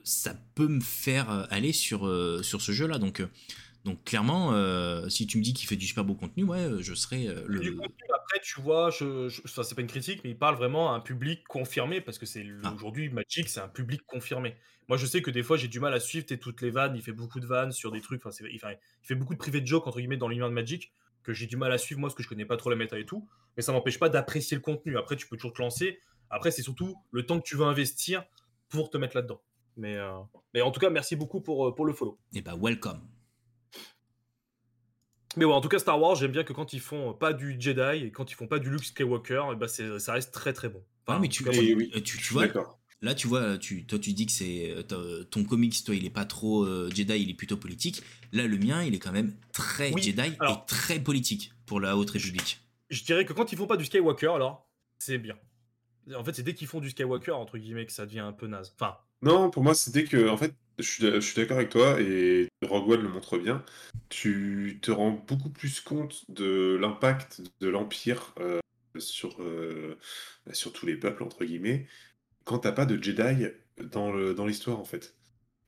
ça 0.02 0.34
peut 0.54 0.66
me 0.66 0.80
faire 0.80 1.46
aller 1.50 1.72
sur, 1.72 2.00
sur 2.42 2.60
ce 2.60 2.72
jeu-là. 2.72 2.98
Donc, 2.98 3.22
donc 3.84 4.02
clairement, 4.04 4.52
si 5.10 5.26
tu 5.26 5.38
me 5.38 5.42
dis 5.42 5.52
qu'il 5.52 5.68
fait 5.68 5.76
du 5.76 5.86
super 5.86 6.04
beau 6.04 6.14
contenu, 6.14 6.44
ouais, 6.44 6.68
je 6.80 6.94
serais 6.94 7.26
le. 7.46 7.60
après, 8.14 8.40
tu 8.42 8.60
vois, 8.60 8.90
je, 8.90 9.28
c'est 9.28 9.74
pas 9.74 9.82
une 9.82 9.86
critique, 9.86 10.22
mais 10.24 10.30
il 10.30 10.38
parle 10.38 10.56
vraiment 10.56 10.92
à 10.92 10.96
un 10.96 11.00
public 11.00 11.44
confirmé 11.46 12.00
parce 12.00 12.18
que 12.18 12.26
c'est 12.26 12.46
ah. 12.62 12.72
aujourd'hui 12.74 13.10
Magic, 13.10 13.48
c'est 13.48 13.60
un 13.60 13.68
public 13.68 14.02
confirmé. 14.06 14.54
Moi, 14.88 14.98
je 14.98 15.06
sais 15.06 15.22
que 15.22 15.30
des 15.30 15.42
fois, 15.42 15.56
j'ai 15.56 15.68
du 15.68 15.80
mal 15.80 15.94
à 15.94 16.00
suivre 16.00 16.26
toutes 16.36 16.60
les 16.60 16.70
vannes. 16.70 16.94
Il 16.96 17.02
fait 17.02 17.12
beaucoup 17.12 17.40
de 17.40 17.46
vannes 17.46 17.72
sur 17.72 17.90
des 17.90 18.00
trucs. 18.00 18.24
Enfin, 18.24 18.36
il, 18.50 18.60
fait, 19.02 19.14
beaucoup 19.14 19.32
de 19.32 19.38
privé 19.38 19.60
de 19.60 19.66
joke, 19.66 19.86
entre 19.86 19.98
guillemets, 19.98 20.16
dans 20.16 20.28
l'univers 20.28 20.48
de 20.48 20.54
Magic, 20.54 20.92
que 21.22 21.32
j'ai 21.32 21.46
du 21.46 21.56
mal 21.56 21.72
à 21.72 21.78
suivre, 21.78 22.00
moi, 22.00 22.08
parce 22.08 22.16
que 22.16 22.22
je 22.22 22.28
connais 22.28 22.44
pas 22.44 22.56
trop 22.56 22.70
la 22.70 22.76
méta 22.76 22.98
et 22.98 23.06
tout. 23.06 23.26
Mais 23.56 23.62
ça 23.62 23.72
m'empêche 23.72 23.98
pas 23.98 24.08
d'apprécier 24.08 24.56
le 24.56 24.60
contenu. 24.62 24.98
Après, 24.98 25.16
tu 25.16 25.26
peux 25.26 25.36
toujours 25.36 25.54
te 25.54 25.62
lancer. 25.62 25.98
Après, 26.28 26.50
c'est 26.50 26.62
surtout 26.62 26.96
le 27.12 27.24
temps 27.24 27.40
que 27.40 27.46
tu 27.46 27.56
veux 27.56 27.64
investir 27.64 28.24
pour 28.68 28.90
te 28.90 28.98
mettre 28.98 29.16
là-dedans. 29.16 29.40
Mais, 29.76 29.96
euh, 29.96 30.18
mais 30.52 30.60
en 30.60 30.70
tout 30.70 30.80
cas, 30.80 30.90
merci 30.90 31.16
beaucoup 31.16 31.40
pour, 31.40 31.68
euh, 31.68 31.74
pour 31.74 31.86
le 31.86 31.92
follow. 31.92 32.18
Et 32.34 32.38
eh 32.38 32.42
bah, 32.42 32.54
welcome. 32.60 33.00
Mais 35.36 35.44
ouais, 35.44 35.52
en 35.52 35.60
tout 35.60 35.68
cas, 35.68 35.78
Star 35.78 36.00
Wars, 36.00 36.14
j'aime 36.14 36.32
bien 36.32 36.44
que 36.44 36.52
quand 36.52 36.72
ils 36.72 36.80
font 36.80 37.12
pas 37.12 37.32
du 37.32 37.56
Jedi 37.58 38.04
et 38.04 38.10
quand 38.10 38.30
ils 38.30 38.34
font 38.34 38.46
pas 38.46 38.58
du 38.58 38.70
Luke 38.70 38.84
Skywalker, 38.84 39.42
et 39.48 39.52
eh 39.52 39.56
bah 39.56 39.68
ça 39.68 40.12
reste 40.12 40.32
très 40.32 40.52
très 40.52 40.68
bon. 40.68 40.82
ah, 41.06 41.18
mais 41.20 41.28
tu, 41.28 41.44
tu, 41.44 42.02
tu, 42.02 42.18
tu 42.18 42.32
vois, 42.32 42.46
Là, 43.04 43.14
tu 43.14 43.26
vois, 43.26 43.58
tu, 43.58 43.84
toi, 43.84 43.98
tu 43.98 44.14
dis 44.14 44.24
que 44.24 44.32
c'est 44.32 44.74
euh, 44.92 45.24
ton 45.24 45.44
comics, 45.44 45.84
toi, 45.84 45.94
il 45.94 46.06
est 46.06 46.10
pas 46.10 46.24
trop 46.24 46.64
euh, 46.64 46.88
Jedi, 46.94 47.18
il 47.18 47.28
est 47.28 47.34
plutôt 47.34 47.58
politique. 47.58 48.02
Là, 48.32 48.46
le 48.46 48.56
mien, 48.56 48.82
il 48.82 48.94
est 48.94 48.98
quand 48.98 49.12
même 49.12 49.34
très 49.52 49.92
Jedi 49.92 50.22
et 50.22 50.54
très 50.66 50.98
politique 50.98 51.52
pour 51.66 51.80
la 51.80 51.98
Haute 51.98 52.10
République. 52.10 52.62
Je, 52.88 53.04
dirais 53.04 53.26
que 53.26 53.34
quand 53.34 53.52
ils 53.52 53.58
font 53.58 53.66
pas 53.66 53.76
du 53.76 53.84
Skywalker, 53.84 54.32
alors 54.34 54.66
c'est 54.98 55.18
bien. 55.18 55.36
En 56.14 56.24
fait, 56.24 56.34
c'est 56.34 56.42
dès 56.42 56.54
qu'ils 56.54 56.66
font 56.66 56.80
du 56.80 56.90
Skywalker 56.90 57.32
entre 57.32 57.58
guillemets 57.58 57.86
que 57.86 57.92
ça 57.92 58.06
devient 58.06 58.20
un 58.20 58.32
peu 58.32 58.46
naze. 58.46 58.74
Enfin. 58.78 58.96
Non, 59.22 59.50
pour 59.50 59.62
moi, 59.62 59.74
c'est 59.74 59.90
dès 59.90 60.04
que, 60.04 60.28
en 60.28 60.36
fait, 60.36 60.52
je 60.78 61.20
suis, 61.20 61.34
d'accord 61.36 61.56
avec 61.56 61.70
toi 61.70 62.00
et 62.00 62.48
Rogue 62.62 62.90
One 62.90 63.02
le 63.02 63.08
montre 63.08 63.38
bien. 63.38 63.64
Tu 64.08 64.78
te 64.82 64.90
rends 64.90 65.12
beaucoup 65.12 65.50
plus 65.50 65.80
compte 65.80 66.24
de 66.28 66.76
l'impact 66.80 67.40
de 67.60 67.68
l'Empire 67.68 68.34
euh, 68.40 68.60
sur, 68.98 69.38
sur 70.52 70.72
tous 70.72 70.84
les 70.84 70.96
peuples, 70.96 71.22
entre 71.22 71.44
guillemets, 71.44 71.86
quand 72.44 72.58
t'as 72.58 72.72
pas 72.72 72.86
de 72.86 73.02
Jedi 73.02 73.46
dans 73.78 74.46
l'histoire, 74.46 74.78
en 74.78 74.84
fait. 74.84 75.14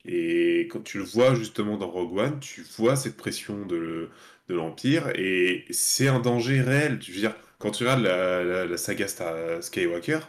Et 0.04 0.68
quand 0.70 0.82
tu 0.82 0.98
le 0.98 1.04
vois 1.04 1.34
justement 1.34 1.76
dans 1.76 1.90
Rogue 1.90 2.16
One, 2.18 2.40
tu 2.40 2.62
vois 2.62 2.94
cette 2.94 3.16
pression 3.16 3.66
de, 3.66 4.08
de 4.48 4.54
l'Empire 4.54 5.08
et 5.16 5.64
c'est 5.70 6.08
un 6.08 6.20
danger 6.20 6.60
réel. 6.60 6.98
Je 7.02 7.12
veux 7.12 7.18
dire, 7.18 7.34
quand 7.58 7.70
tu 7.70 7.84
regardes 7.84 8.02
la, 8.02 8.66
la, 8.66 8.76
saga 8.76 9.08
Star 9.08 9.62
Skywalker, 9.62 10.20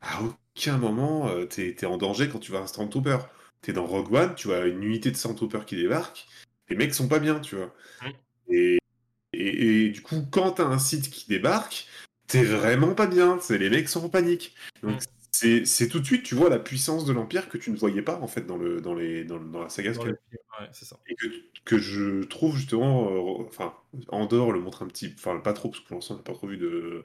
à 0.00 0.20
aucun 0.22 0.76
moment 0.78 1.28
euh, 1.28 1.44
t'es 1.44 1.76
es 1.80 1.86
en 1.86 1.96
danger 1.96 2.28
quand 2.28 2.38
tu 2.38 2.50
vois 2.50 2.60
un 2.60 2.66
Stormtrooper. 2.66 3.18
T'es 3.62 3.72
dans 3.72 3.86
Rogue 3.86 4.12
One, 4.12 4.34
tu 4.34 4.48
vois 4.48 4.66
une 4.66 4.82
unité 4.82 5.10
de 5.10 5.16
Stormtrooper 5.16 5.60
qui 5.66 5.76
débarque, 5.76 6.26
les 6.68 6.76
mecs 6.76 6.94
sont 6.94 7.08
pas 7.08 7.18
bien, 7.18 7.40
tu 7.40 7.56
vois. 7.56 7.74
Et, 8.48 8.78
et, 9.32 9.88
du 9.90 10.02
coup, 10.02 10.24
quand 10.30 10.52
t'as 10.52 10.64
un 10.64 10.78
site 10.78 11.10
qui 11.10 11.28
débarque, 11.28 11.86
t'es 12.26 12.42
vraiment 12.42 12.94
pas 12.94 13.06
bien. 13.06 13.38
Les 13.50 13.70
mecs 13.70 13.88
sont 13.88 14.04
en 14.04 14.08
panique. 14.08 14.54
Donc 14.82 15.02
c'est 15.64 15.88
tout 15.88 16.00
de 16.00 16.04
suite, 16.04 16.22
tu 16.22 16.34
vois 16.34 16.48
la 16.48 16.58
puissance 16.58 17.04
de 17.04 17.12
l'Empire 17.12 17.48
que 17.48 17.58
tu 17.58 17.70
ne 17.70 17.76
voyais 17.76 18.02
pas 18.02 18.18
en 18.20 18.26
fait 18.26 18.46
dans, 18.46 18.56
le, 18.56 18.80
dans, 18.80 18.94
les, 18.94 19.24
dans, 19.24 19.38
la 19.38 19.68
saga 19.68 19.92
ça. 19.94 20.02
Et 21.06 21.14
que, 21.14 21.26
que, 21.64 21.78
je 21.78 22.22
trouve 22.24 22.56
justement, 22.56 23.10
euh, 23.10 23.44
enfin, 23.46 23.74
Andorre 24.08 24.52
le 24.52 24.60
montre 24.60 24.82
un 24.82 24.86
petit, 24.86 25.14
enfin 25.16 25.38
pas 25.40 25.52
trop 25.52 25.68
parce 25.68 25.82
que 25.82 25.88
pour 25.88 25.96
l'instant 25.96 26.14
on 26.14 26.18
n'a 26.18 26.22
pas 26.22 26.32
trop 26.32 26.46
vu 26.46 26.56
de, 26.56 27.04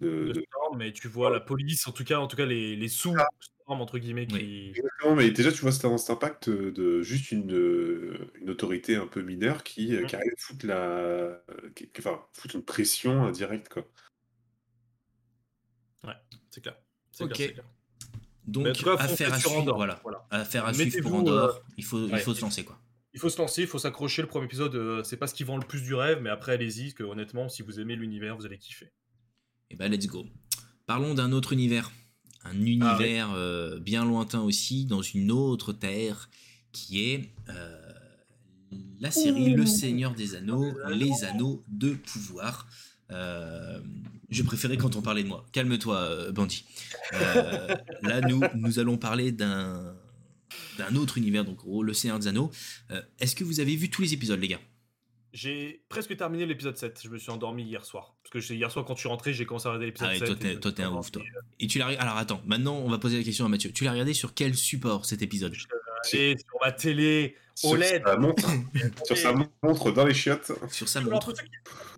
de, 0.00 0.44
mais 0.76 0.92
tu 0.92 1.08
vois 1.08 1.30
la 1.30 1.40
police, 1.40 1.86
en 1.86 1.92
tout 1.92 2.04
cas, 2.04 2.18
en 2.18 2.26
tout 2.26 2.36
cas 2.36 2.46
les, 2.46 2.74
les 2.74 2.88
sous 2.88 3.14
ah. 3.16 3.28
entre 3.66 3.98
guillemets 3.98 4.26
qui. 4.26 4.70
Exactement, 4.70 5.14
mais 5.14 5.30
déjà 5.30 5.52
tu 5.52 5.60
vois 5.60 5.72
cet, 5.72 5.98
cet 5.98 6.10
impact 6.10 6.50
de 6.50 7.02
juste 7.02 7.30
une, 7.32 8.28
une 8.40 8.50
autorité 8.50 8.96
un 8.96 9.06
peu 9.06 9.22
mineure 9.22 9.62
qui, 9.62 9.92
mmh. 9.92 10.06
qui 10.06 10.16
arrive 10.16 10.32
à 10.32 10.40
foutre 10.40 10.66
la, 10.66 11.42
enfin, 11.98 12.20
foutre 12.32 12.56
une 12.56 12.64
pression 12.64 13.24
indirecte 13.24 13.68
quoi. 13.68 13.86
Ouais, 16.04 16.14
c'est 16.50 16.60
clair. 16.60 16.76
Ok. 17.20 17.54
Donc, 18.46 18.66
affaire 18.98 19.34
à 19.34 19.38
suivre, 19.38 19.74
voilà. 19.74 20.00
Affaire 20.30 20.64
à 20.64 20.72
suivre 20.72 21.02
pour 21.02 21.14
Andorre. 21.14 21.56
Euh, 21.56 21.72
il 21.76 21.84
faut, 21.84 22.08
il 22.08 22.18
faut 22.18 22.34
se 22.34 22.40
lancer, 22.40 22.64
quoi. 22.64 22.78
Il 23.12 23.20
faut 23.20 23.28
se 23.28 23.38
lancer, 23.38 23.62
il 23.62 23.68
faut 23.68 23.78
s'accrocher. 23.78 24.22
Le 24.22 24.28
premier 24.28 24.46
épisode, 24.46 24.74
euh, 24.74 25.02
c'est 25.02 25.16
pas 25.16 25.26
ce 25.26 25.34
qui 25.34 25.44
vend 25.44 25.56
le 25.56 25.66
plus 25.66 25.82
du 25.82 25.94
rêve, 25.94 26.20
mais 26.22 26.30
après, 26.30 26.52
allez-y, 26.52 26.94
que 26.94 27.02
honnêtement, 27.02 27.48
si 27.48 27.62
vous 27.62 27.80
aimez 27.80 27.96
l'univers, 27.96 28.36
vous 28.36 28.46
allez 28.46 28.58
kiffer. 28.58 28.86
Et 29.70 29.74
eh 29.74 29.76
ben, 29.76 29.90
let's 29.90 30.06
go. 30.06 30.24
Parlons 30.86 31.14
d'un 31.14 31.32
autre 31.32 31.52
univers. 31.52 31.92
Un 32.44 32.52
ah 32.52 32.54
univers 32.54 33.32
euh, 33.34 33.78
bien 33.80 34.04
lointain 34.04 34.40
aussi, 34.40 34.86
dans 34.86 35.02
une 35.02 35.30
autre 35.30 35.72
terre, 35.74 36.30
qui 36.72 37.10
est 37.10 37.34
la 39.00 39.10
série 39.10 39.52
Le 39.54 39.66
Seigneur 39.66 40.14
des 40.14 40.34
Anneaux, 40.34 40.72
les 40.88 41.24
Anneaux 41.24 41.62
de 41.68 41.94
pouvoir. 41.94 42.66
Euh, 43.10 43.80
je 44.30 44.42
préférais 44.42 44.76
quand 44.76 44.96
on 44.96 45.02
parlait 45.02 45.22
de 45.22 45.28
moi. 45.28 45.46
Calme-toi, 45.52 45.96
euh, 45.96 46.32
Bandit. 46.32 46.64
Euh, 47.14 47.74
là, 48.02 48.20
nous, 48.20 48.40
nous 48.54 48.78
allons 48.78 48.96
parler 48.96 49.32
d'un 49.32 49.94
d'un 50.78 50.94
autre 50.94 51.18
univers, 51.18 51.44
donc 51.44 51.58
le 51.66 51.92
Seigneur 51.92 52.18
des 52.18 52.28
Anneaux. 52.28 52.50
Est-ce 53.18 53.34
que 53.34 53.44
vous 53.44 53.60
avez 53.60 53.74
vu 53.74 53.90
tous 53.90 54.00
les 54.00 54.14
épisodes, 54.14 54.40
les 54.40 54.48
gars? 54.48 54.60
J'ai 55.32 55.84
presque 55.88 56.16
terminé 56.16 56.46
l'épisode 56.46 56.76
7. 56.76 57.00
Je 57.02 57.08
me 57.10 57.18
suis 57.18 57.30
endormi 57.30 57.64
hier 57.64 57.84
soir. 57.84 58.14
Parce 58.22 58.46
que 58.46 58.52
hier 58.52 58.70
soir, 58.70 58.84
quand 58.84 58.94
je 58.94 59.00
suis 59.00 59.08
rentré, 59.08 59.34
j'ai 59.34 59.44
commencé 59.44 59.66
à 59.66 59.70
regarder 59.70 59.86
l'épisode 59.86 60.08
ah, 60.10 60.26
7. 60.26 60.60
Toi, 60.60 60.72
t'es 60.72 60.82
un 60.82 60.92
ouf, 60.92 61.10
toi. 61.10 61.22
Et 61.60 61.66
tu 61.66 61.78
l'as 61.78 61.86
Alors, 61.86 62.16
attends, 62.16 62.40
maintenant, 62.46 62.76
on 62.78 62.88
va 62.88 62.98
poser 62.98 63.18
la 63.18 63.24
question 63.24 63.44
à 63.44 63.48
Mathieu. 63.48 63.72
Tu 63.72 63.84
l'as 63.84 63.92
regardé 63.92 64.14
sur 64.14 64.34
quel 64.34 64.54
support 64.54 65.04
cet 65.04 65.20
épisode? 65.20 65.54
Sur 66.04 66.34
ma 66.62 66.72
télé 66.72 67.36
OLED. 67.64 68.02
Sur 68.02 68.06
sa 68.06 68.16
montre, 68.16 68.50
sur 69.04 69.16
sa 69.16 69.32
montre 69.62 69.90
dans 69.90 70.06
les 70.06 70.14
chiottes. 70.14 70.52
Sur 70.70 70.88
sa 70.88 71.00
montre. 71.00 71.34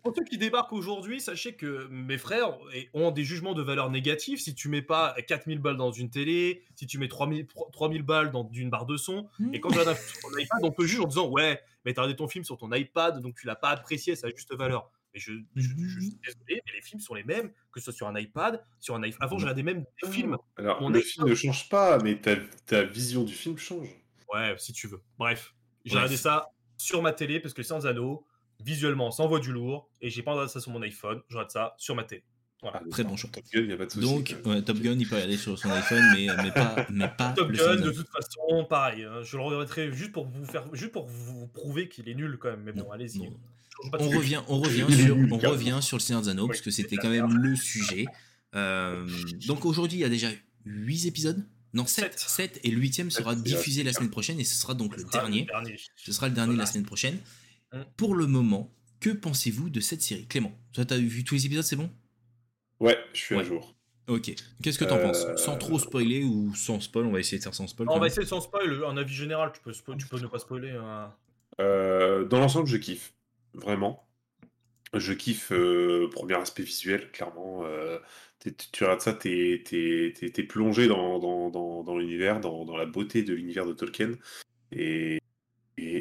Pour 0.03 0.15
ceux 0.17 0.25
qui 0.25 0.39
débarquent 0.39 0.73
aujourd'hui, 0.73 1.21
sachez 1.21 1.55
que 1.55 1.89
mes 1.91 2.19
frères 2.19 2.59
ont 2.95 3.11
des 3.11 3.25
jugements 3.25 3.55
de 3.55 3.63
valeur 3.63 3.91
négative. 3.91 4.41
Si 4.41 4.55
tu 4.55 4.69
mets 4.69 4.83
pas 4.83 5.15
4000 5.27 5.59
balles 5.59 5.77
dans 5.77 5.93
une 5.93 6.11
télé, 6.11 6.63
si 6.75 6.87
tu 6.87 6.99
mets 6.99 7.09
3000, 7.09 7.47
3000 7.73 8.03
balles 8.03 8.31
dans 8.31 8.49
une 8.53 8.71
barre 8.71 8.87
de 8.87 8.97
son, 8.97 9.29
et 9.53 9.61
quand 9.61 9.71
tu 9.71 9.79
as 9.79 9.85
ton 9.85 10.39
iPad, 10.39 10.61
on 10.63 10.73
peut 10.73 10.87
juger 10.87 11.03
en 11.03 11.07
disant 11.07 11.29
Ouais, 11.29 11.61
mais 11.85 11.95
tu 11.95 12.01
as 12.01 12.03
regardé 12.03 12.17
ton 12.17 12.29
film 12.29 12.45
sur 12.45 12.57
ton 12.59 12.73
iPad, 12.73 13.21
donc 13.21 13.37
tu 13.37 13.47
l'as 13.47 13.57
pas 13.57 13.71
apprécié 13.71 14.15
à 14.15 14.17
sa 14.17 14.29
juste 14.29 14.55
valeur. 14.55 14.91
Mais 15.13 15.19
je, 15.19 15.33
je, 15.57 15.63
suis 15.63 16.19
désolé, 16.25 16.63
mais 16.67 16.73
les 16.73 16.83
films 16.83 17.01
sont 17.01 17.15
les 17.15 17.25
mêmes, 17.25 17.51
que 17.73 17.81
ce 17.81 17.87
soit 17.87 17.93
sur 17.93 18.07
un 18.07 18.17
iPad, 18.17 18.63
sur 18.79 18.95
un 18.95 19.03
iPhone. 19.03 19.19
Avant, 19.23 19.39
j'ai 19.39 19.45
regardais 19.45 19.65
même 19.65 19.85
des 20.03 20.09
films. 20.09 20.37
Alors, 20.57 20.81
Mon 20.81 20.89
le 20.89 21.01
film 21.01 21.27
ne 21.27 21.35
change 21.35 21.69
pas, 21.69 21.99
mais 21.99 22.21
ta, 22.21 22.37
ta 22.67 22.85
vision 22.85 23.25
du 23.25 23.35
film 23.35 23.59
change. 23.59 23.89
Ouais, 24.33 24.55
si 24.59 24.73
tu 24.73 24.87
veux. 24.87 25.03
Bref, 25.19 25.53
j'ai 25.85 25.97
regardé 25.97 26.17
ça 26.17 26.47
sur 26.77 27.03
ma 27.03 27.13
télé 27.13 27.41
parce 27.41 27.55
que 27.55 27.63
sans 27.63 27.87
anneau, 27.87 28.25
visuellement, 28.65 29.11
ça 29.11 29.23
envoie 29.23 29.41
du 29.41 29.53
lourd 29.53 29.89
et 30.01 30.11
j'ai 30.11 30.23
pas 30.23 30.33
regardé 30.33 30.53
ça 30.53 30.61
sur 30.61 30.71
mon 30.73 30.83
iPhone. 30.83 31.21
Je 31.29 31.37
regarde 31.37 31.51
ça 31.51 31.75
sur 31.79 31.95
ma 31.95 32.05
télé. 32.05 32.23
Voilà. 32.63 32.83
Très 32.91 33.05
bon 33.05 33.17
choix. 33.17 33.31
Top 33.31 33.45
Gun, 33.53 33.63
y 33.63 33.73
a 33.73 33.77
pas 33.77 33.87
de 33.87 33.91
souci. 33.91 34.07
Donc, 34.07 34.37
ouais, 34.45 34.63
Top 34.63 34.79
Gun, 34.79 34.97
il 34.99 35.09
peut 35.09 35.15
regarder 35.15 35.39
sur 35.39 35.59
son 35.59 35.71
iPhone, 35.71 36.03
mais, 36.15 36.27
mais 36.43 36.51
pas, 36.51 36.87
mais 36.91 37.09
pas 37.09 37.33
Top 37.33 37.51
Gun, 37.51 37.77
de 37.77 37.91
toute 37.91 38.09
façon, 38.09 38.67
pareil. 38.69 39.05
Hein, 39.05 39.23
je 39.23 39.37
le 39.37 39.43
regretterai 39.43 39.93
juste 39.93 40.13
pour 40.13 40.27
vous 40.27 40.45
faire, 40.45 40.65
juste 40.75 40.93
pour 40.93 41.07
vous 41.07 41.47
prouver 41.49 41.89
qu'il 41.89 42.09
est 42.09 42.15
nul 42.15 42.37
quand 42.39 42.51
même. 42.51 42.63
Mais 42.63 42.73
bon, 42.73 42.91
allez-y. 42.91 43.31
On 43.99 44.11
revient, 44.11 44.43
on 44.49 44.61
revient 44.61 44.87
sur, 44.93 45.17
on 45.17 45.39
revient 45.39 45.79
sur 45.81 45.97
le 45.97 46.03
Seigneur 46.03 46.23
des 46.23 46.29
Anneaux 46.29 46.49
parce 46.49 46.61
que 46.61 46.71
c'était 46.71 46.97
quand 46.97 47.09
même 47.09 47.35
le 47.35 47.57
sujet. 47.57 48.05
Euh, 48.55 49.07
donc 49.47 49.65
aujourd'hui, 49.65 49.99
il 49.99 50.03
y 50.03 50.05
a 50.05 50.11
déjà 50.11 50.29
8 50.67 51.07
épisodes. 51.07 51.47
Non, 51.73 51.87
7. 51.87 52.19
7 52.19 52.61
et 52.65 52.71
le 52.71 52.79
8 52.79 53.11
sera 53.11 53.35
diffusé 53.35 53.85
la 53.85 53.93
semaine 53.93 54.11
prochaine 54.11 54.41
et 54.41 54.45
ce 54.45 54.57
sera 54.57 54.75
donc 54.75 54.97
le 54.97 55.05
dernier. 55.05 55.47
Ce 55.97 56.13
sera 56.13 56.29
le 56.29 56.35
dernier 56.35 56.57
la 56.57 56.67
semaine 56.67 56.85
prochaine. 56.85 57.19
Hum. 57.73 57.85
Pour 57.97 58.15
le 58.15 58.27
moment, 58.27 58.73
que 59.01 59.11
pensez-vous 59.11 59.71
de 59.71 59.81
cette 59.81 60.03
série? 60.03 60.27
Clément, 60.27 60.53
toi, 60.73 60.85
t'as 60.85 60.97
vu 60.97 61.25
tous 61.25 61.35
les 61.35 61.47
épisodes, 61.47 61.65
c'est 61.65 61.77
bon? 61.77 61.91
Ouais, 62.81 62.99
je 63.13 63.19
suis 63.19 63.37
à 63.37 63.43
jour. 63.43 63.75
Ok. 64.09 64.35
Qu'est-ce 64.63 64.79
que 64.79 64.85
t'en 64.85 64.97
euh... 64.97 65.03
penses? 65.03 65.27
Sans 65.37 65.57
trop 65.57 65.79
spoiler 65.79 66.25
ou 66.25 66.53
sans 66.55 66.81
spoil 66.81 67.07
On 67.07 67.13
va 67.13 67.21
essayer 67.21 67.39
de 67.39 67.43
faire 67.43 67.55
sans 67.55 67.69
spoil. 67.69 67.89
on 67.91 67.99
va 67.99 68.09
essayer 68.09 68.27
sans 68.27 68.41
spoil. 68.41 68.83
Un 68.85 68.97
avis 68.97 69.15
général, 69.15 69.53
tu 69.55 69.61
peux, 69.61 69.73
tu 69.97 70.07
peux 70.07 70.19
ne 70.19 70.27
pas 70.27 70.39
spoiler. 70.39 70.71
Hein. 70.71 71.15
Euh, 71.61 72.25
dans 72.25 72.41
l'ensemble, 72.41 72.67
je 72.67 72.77
kiffe. 72.77 73.15
Vraiment. 73.55 74.07
Je 74.95 75.13
kiffe 75.13 75.53
euh, 75.53 76.09
premier 76.11 76.35
aspect 76.35 76.65
visuel, 76.65 77.13
clairement. 77.13 77.61
Euh, 77.65 77.99
tu 78.73 78.83
regardes 78.83 79.01
ça, 79.01 79.13
t'es 79.13 79.63
es, 79.71 80.43
plongé 80.43 80.89
dans, 80.89 81.21
dans, 81.21 81.51
dans, 81.51 81.85
dans 81.85 81.97
l'univers, 81.97 82.41
dans, 82.41 82.65
dans, 82.65 82.77
la 82.77 82.87
beauté 82.87 83.23
de 83.23 83.35
l'univers 83.35 83.67
de 83.67 83.75
Tolkien. 83.75 84.13
Et, 84.73 85.20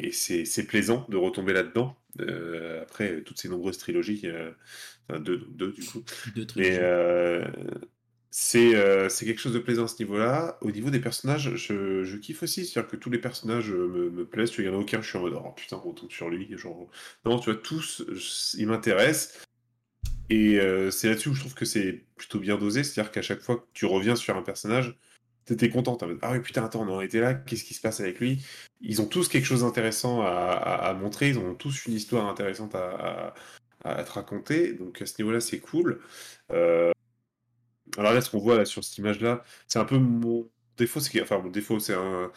et 0.06 0.12
c'est 0.12 0.66
plaisant 0.66 1.06
de 1.08 1.16
retomber 1.16 1.52
là-dedans. 1.52 1.96
Euh, 2.18 2.82
après 2.82 3.22
toutes 3.22 3.38
ces 3.38 3.48
nombreuses 3.48 3.78
trilogies, 3.78 4.22
euh, 4.24 4.50
enfin 5.08 5.20
deux, 5.20 5.46
deux, 5.50 5.72
du 5.72 5.84
coup. 5.84 6.02
Deux 6.34 6.46
Mais 6.56 6.78
euh, 6.80 7.44
c'est 8.28 9.24
quelque 9.24 9.40
chose 9.40 9.54
de 9.54 9.58
plaisant 9.58 9.84
à 9.84 9.88
ce 9.88 10.02
niveau-là. 10.02 10.58
Au 10.60 10.70
niveau 10.70 10.90
des 10.90 11.00
personnages, 11.00 11.54
je, 11.54 12.02
je 12.02 12.16
kiffe 12.16 12.42
aussi. 12.42 12.66
C'est-à-dire 12.66 12.90
que 12.90 12.96
tous 12.96 13.10
les 13.10 13.18
personnages 13.18 13.70
me, 13.70 14.10
me 14.10 14.24
plaisent. 14.24 14.52
Il 14.58 14.64
n'y 14.64 14.70
en 14.70 14.74
a 14.74 14.78
aucun, 14.78 15.00
je 15.00 15.08
suis 15.08 15.18
en 15.18 15.22
mode 15.22 15.34
oh 15.34 15.52
putain, 15.54 15.80
on 15.84 15.88
retourne 15.88 16.10
sur 16.10 16.28
lui. 16.28 16.48
Genre... 16.56 16.90
Non, 17.24 17.38
tu 17.38 17.50
vois, 17.50 17.60
tous, 17.60 18.04
ils 18.58 18.66
m'intéressent. 18.66 19.38
Et 20.30 20.58
c'est 20.90 21.08
là-dessus 21.08 21.28
où 21.30 21.34
je 21.34 21.40
trouve 21.40 21.54
que 21.54 21.64
c'est 21.64 22.04
plutôt 22.16 22.38
bien 22.38 22.56
dosé. 22.56 22.84
C'est-à-dire 22.84 23.12
qu'à 23.12 23.22
chaque 23.22 23.40
fois 23.40 23.56
que 23.56 23.66
tu 23.72 23.86
reviens 23.86 24.16
sur 24.16 24.36
un 24.36 24.42
personnage, 24.42 24.96
t'étais 25.44 25.70
content. 25.70 25.98
ah 26.22 26.32
oui, 26.32 26.40
putain, 26.40 26.64
attends, 26.64 26.82
on 26.86 26.96
en 26.96 27.00
était 27.00 27.20
là, 27.20 27.34
qu'est-ce 27.34 27.64
qui 27.64 27.74
se 27.74 27.80
passe 27.80 28.00
avec 28.00 28.20
lui? 28.20 28.44
Ils 28.80 29.02
ont 29.02 29.06
tous 29.06 29.28
quelque 29.28 29.44
chose 29.44 29.62
d'intéressant 29.62 30.22
à, 30.22 30.94
montrer, 30.94 31.30
ils 31.30 31.38
ont 31.38 31.54
tous 31.54 31.86
une 31.86 31.94
histoire 31.94 32.26
intéressante 32.28 32.74
à, 32.74 33.34
te 33.84 34.10
raconter. 34.12 34.72
Donc 34.74 35.00
à 35.02 35.06
ce 35.06 35.20
niveau-là, 35.20 35.40
c'est 35.40 35.58
cool. 35.58 36.00
Euh, 36.52 36.92
alors 37.98 38.12
là, 38.12 38.20
ce 38.20 38.30
qu'on 38.30 38.38
voit 38.38 38.56
là 38.56 38.64
sur 38.64 38.84
cette 38.84 38.98
image-là, 38.98 39.44
c'est 39.66 39.78
un 39.78 39.84
peu 39.84 39.98
mon 39.98 40.48
défaut. 40.76 41.00
C'est 41.00 41.20
enfin, 41.20 41.38
mon 41.38 41.50
défaut, 41.50 41.80
c'est 41.80 41.94
un, 41.94 42.30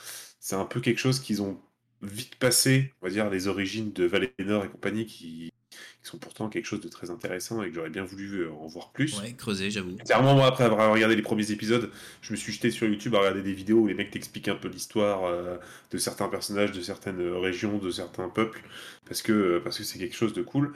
un 0.52 0.66
peu 0.66 0.82
quelque 0.82 1.00
chose 1.00 1.20
qu'ils 1.20 1.42
ont 1.42 1.60
vite 2.02 2.36
passé, 2.36 2.94
on 3.02 3.08
va 3.08 3.12
dire, 3.12 3.30
les 3.30 3.48
origines 3.48 3.94
de 3.94 4.06
Valénor 4.06 4.66
et 4.66 4.70
compagnie 4.70 5.06
qui 5.06 5.53
qui 6.02 6.10
sont 6.10 6.18
pourtant 6.18 6.50
quelque 6.50 6.66
chose 6.66 6.82
de 6.82 6.90
très 6.90 7.10
intéressant 7.10 7.64
et 7.64 7.70
que 7.70 7.76
j'aurais 7.76 7.90
bien 7.90 8.04
voulu 8.04 8.42
euh, 8.42 8.52
en 8.52 8.68
voir 8.68 8.92
plus. 8.92 9.20
Ouais, 9.20 9.34
creuser, 9.34 9.72
j'avoue. 9.72 9.96
Clairement, 9.98 10.36
moi, 10.36 10.48
après 10.48 10.66
avoir 10.66 10.92
regardé 10.92 11.16
les 11.16 11.22
premiers 11.22 11.52
épisodes, 11.52 11.90
je 12.22 12.32
me 12.32 12.38
suis 12.38 12.52
jeté 12.52 12.72
sur 12.72 12.88
YouTube 12.88 13.16
à 13.16 13.20
regarder 13.20 13.42
des 13.42 13.54
vidéos 13.54 13.80
où 13.80 13.88
les 13.88 13.94
mecs 13.94 14.12
t'expliquent 14.12 14.48
un 14.48 14.56
peu 14.56 14.68
l'histoire 14.68 15.26
euh, 15.26 15.58
de 15.92 15.98
certains 15.98 16.28
personnages, 16.28 16.72
de 16.72 16.82
certaines 16.82 17.22
régions, 17.22 17.78
de 17.78 17.92
certains 17.92 18.30
peuples, 18.30 18.62
parce 19.06 19.22
que 19.22 19.60
parce 19.60 19.78
que 19.78 19.84
c'est 19.84 20.00
quelque 20.00 20.16
chose 20.16 20.34
de 20.34 20.42
cool. 20.42 20.74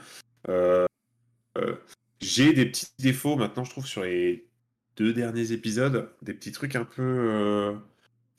Euh, 0.49 0.85
j'ai 2.21 2.53
des 2.53 2.65
petits 2.65 2.87
défauts 2.99 3.35
maintenant, 3.35 3.63
je 3.63 3.71
trouve, 3.71 3.87
sur 3.87 4.03
les 4.03 4.47
deux 4.95 5.13
derniers 5.13 5.51
épisodes, 5.51 6.09
des 6.21 6.33
petits 6.33 6.51
trucs 6.51 6.75
un 6.75 6.85
peu. 6.85 7.75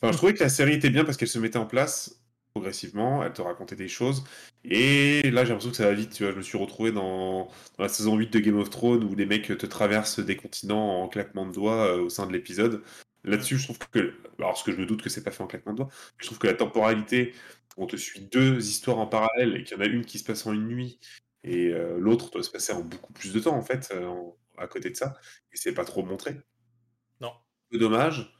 Enfin, 0.00 0.12
je 0.12 0.16
trouvais 0.16 0.34
que 0.34 0.42
la 0.42 0.48
série 0.48 0.74
était 0.74 0.90
bien 0.90 1.04
parce 1.04 1.16
qu'elle 1.16 1.28
se 1.28 1.38
mettait 1.38 1.58
en 1.58 1.66
place 1.66 2.18
progressivement, 2.58 3.22
elle 3.22 3.32
te 3.32 3.40
racontait 3.40 3.76
des 3.76 3.88
choses. 3.88 4.24
Et 4.64 5.22
là, 5.30 5.44
j'ai 5.44 5.50
l'impression 5.50 5.70
que 5.70 5.76
ça 5.76 5.86
va 5.86 5.94
vite. 5.94 6.12
Tu 6.12 6.24
vois, 6.24 6.32
je 6.32 6.38
me 6.38 6.42
suis 6.42 6.58
retrouvé 6.58 6.90
dans, 6.90 7.48
la 7.78 7.88
saison 7.88 8.16
8 8.16 8.32
de 8.32 8.38
Game 8.40 8.58
of 8.58 8.68
Thrones 8.68 9.04
où 9.04 9.14
les 9.14 9.26
mecs 9.26 9.46
te 9.46 9.66
traversent 9.66 10.18
des 10.18 10.36
continents 10.36 11.02
en 11.02 11.08
claquement 11.08 11.46
de 11.46 11.52
doigts 11.52 11.86
euh, 11.86 12.02
au 12.02 12.08
sein 12.08 12.26
de 12.26 12.32
l'épisode. 12.32 12.82
Là-dessus, 13.24 13.58
je 13.58 13.64
trouve 13.64 13.78
que. 13.90 14.14
Alors, 14.38 14.58
ce 14.58 14.64
que 14.64 14.72
je 14.72 14.76
me 14.76 14.86
doute 14.86 15.02
que 15.02 15.08
c'est 15.08 15.22
pas 15.22 15.30
fait 15.30 15.42
en 15.42 15.46
claquement 15.46 15.72
de 15.72 15.78
doigts, 15.78 15.90
je 16.18 16.26
trouve 16.26 16.38
que 16.38 16.48
la 16.48 16.54
temporalité, 16.54 17.32
on 17.76 17.86
te 17.86 17.96
suit 17.96 18.20
deux 18.20 18.58
histoires 18.68 18.98
en 18.98 19.06
parallèle 19.06 19.56
et 19.56 19.64
qu'il 19.64 19.76
y 19.76 19.80
en 19.80 19.84
a 19.84 19.86
une 19.86 20.04
qui 20.04 20.18
se 20.18 20.24
passe 20.24 20.46
en 20.46 20.52
une 20.52 20.66
nuit 20.66 20.98
et 21.44 21.68
euh, 21.68 21.96
l'autre 21.98 22.30
doit 22.30 22.42
se 22.42 22.50
passer 22.50 22.72
en 22.72 22.82
beaucoup 22.82 23.12
plus 23.12 23.32
de 23.32 23.40
temps, 23.40 23.56
en 23.56 23.62
fait, 23.62 23.88
euh, 23.94 24.12
à 24.56 24.66
côté 24.66 24.90
de 24.90 24.96
ça. 24.96 25.14
Et 25.52 25.56
c'est 25.56 25.72
pas 25.72 25.84
trop 25.84 26.02
montré. 26.02 26.36
Non. 27.20 27.32
Dommage 27.70 28.32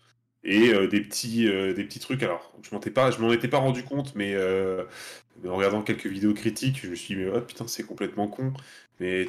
et 0.49 0.89
des 0.89 1.01
petits 1.01 1.45
des 1.45 1.85
petits 1.85 2.01
trucs. 2.01 2.23
Alors 2.23 2.53
je 2.63 2.75
m'en 2.75 2.81
pas 2.81 3.11
je 3.11 3.19
m'en 3.21 3.33
étais 3.33 3.49
pas 3.49 3.59
rendu 3.59 3.85
compte 3.85 4.15
mais, 4.15 4.37
en 4.37 5.57
regardant 5.57 5.83
quelques 5.83 6.07
vidéos 6.07 6.35
critiques 6.35 6.81
je 6.83 6.89
me 6.89 6.95
suis 6.95 7.15
dit 7.15 7.23
mais 7.23 7.31
oh, 7.35 7.41
putain 7.41 7.67
c'est 7.69 7.85
complètement 7.85 8.29
con. 8.29 8.53
Mais 9.01 9.29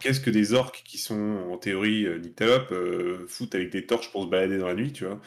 qu'est-ce 0.00 0.20
que 0.20 0.30
des 0.30 0.52
orques 0.52 0.82
qui 0.84 0.98
sont 0.98 1.38
en 1.50 1.56
théorie 1.58 2.06
euh, 2.06 3.26
foutent 3.28 3.54
avec 3.54 3.70
des 3.70 3.86
torches 3.86 4.10
pour 4.12 4.24
se 4.24 4.28
balader 4.28 4.58
dans 4.58 4.68
la 4.68 4.74
nuit 4.74 4.92
tu 4.92 5.04
vois? 5.04 5.20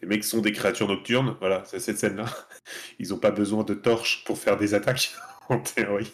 Les 0.00 0.08
mecs 0.08 0.24
sont 0.24 0.40
des 0.40 0.52
créatures 0.52 0.88
nocturnes. 0.88 1.36
Voilà 1.40 1.64
c'est 1.66 1.80
cette 1.80 1.98
scène 1.98 2.16
là 2.16 2.26
ils 2.98 3.14
ont 3.14 3.18
pas 3.18 3.30
besoin 3.30 3.64
de 3.64 3.74
torches 3.74 4.24
pour 4.24 4.38
faire 4.38 4.56
des 4.56 4.74
attaques 4.74 5.12
en 5.48 5.58
théorie 5.60 6.12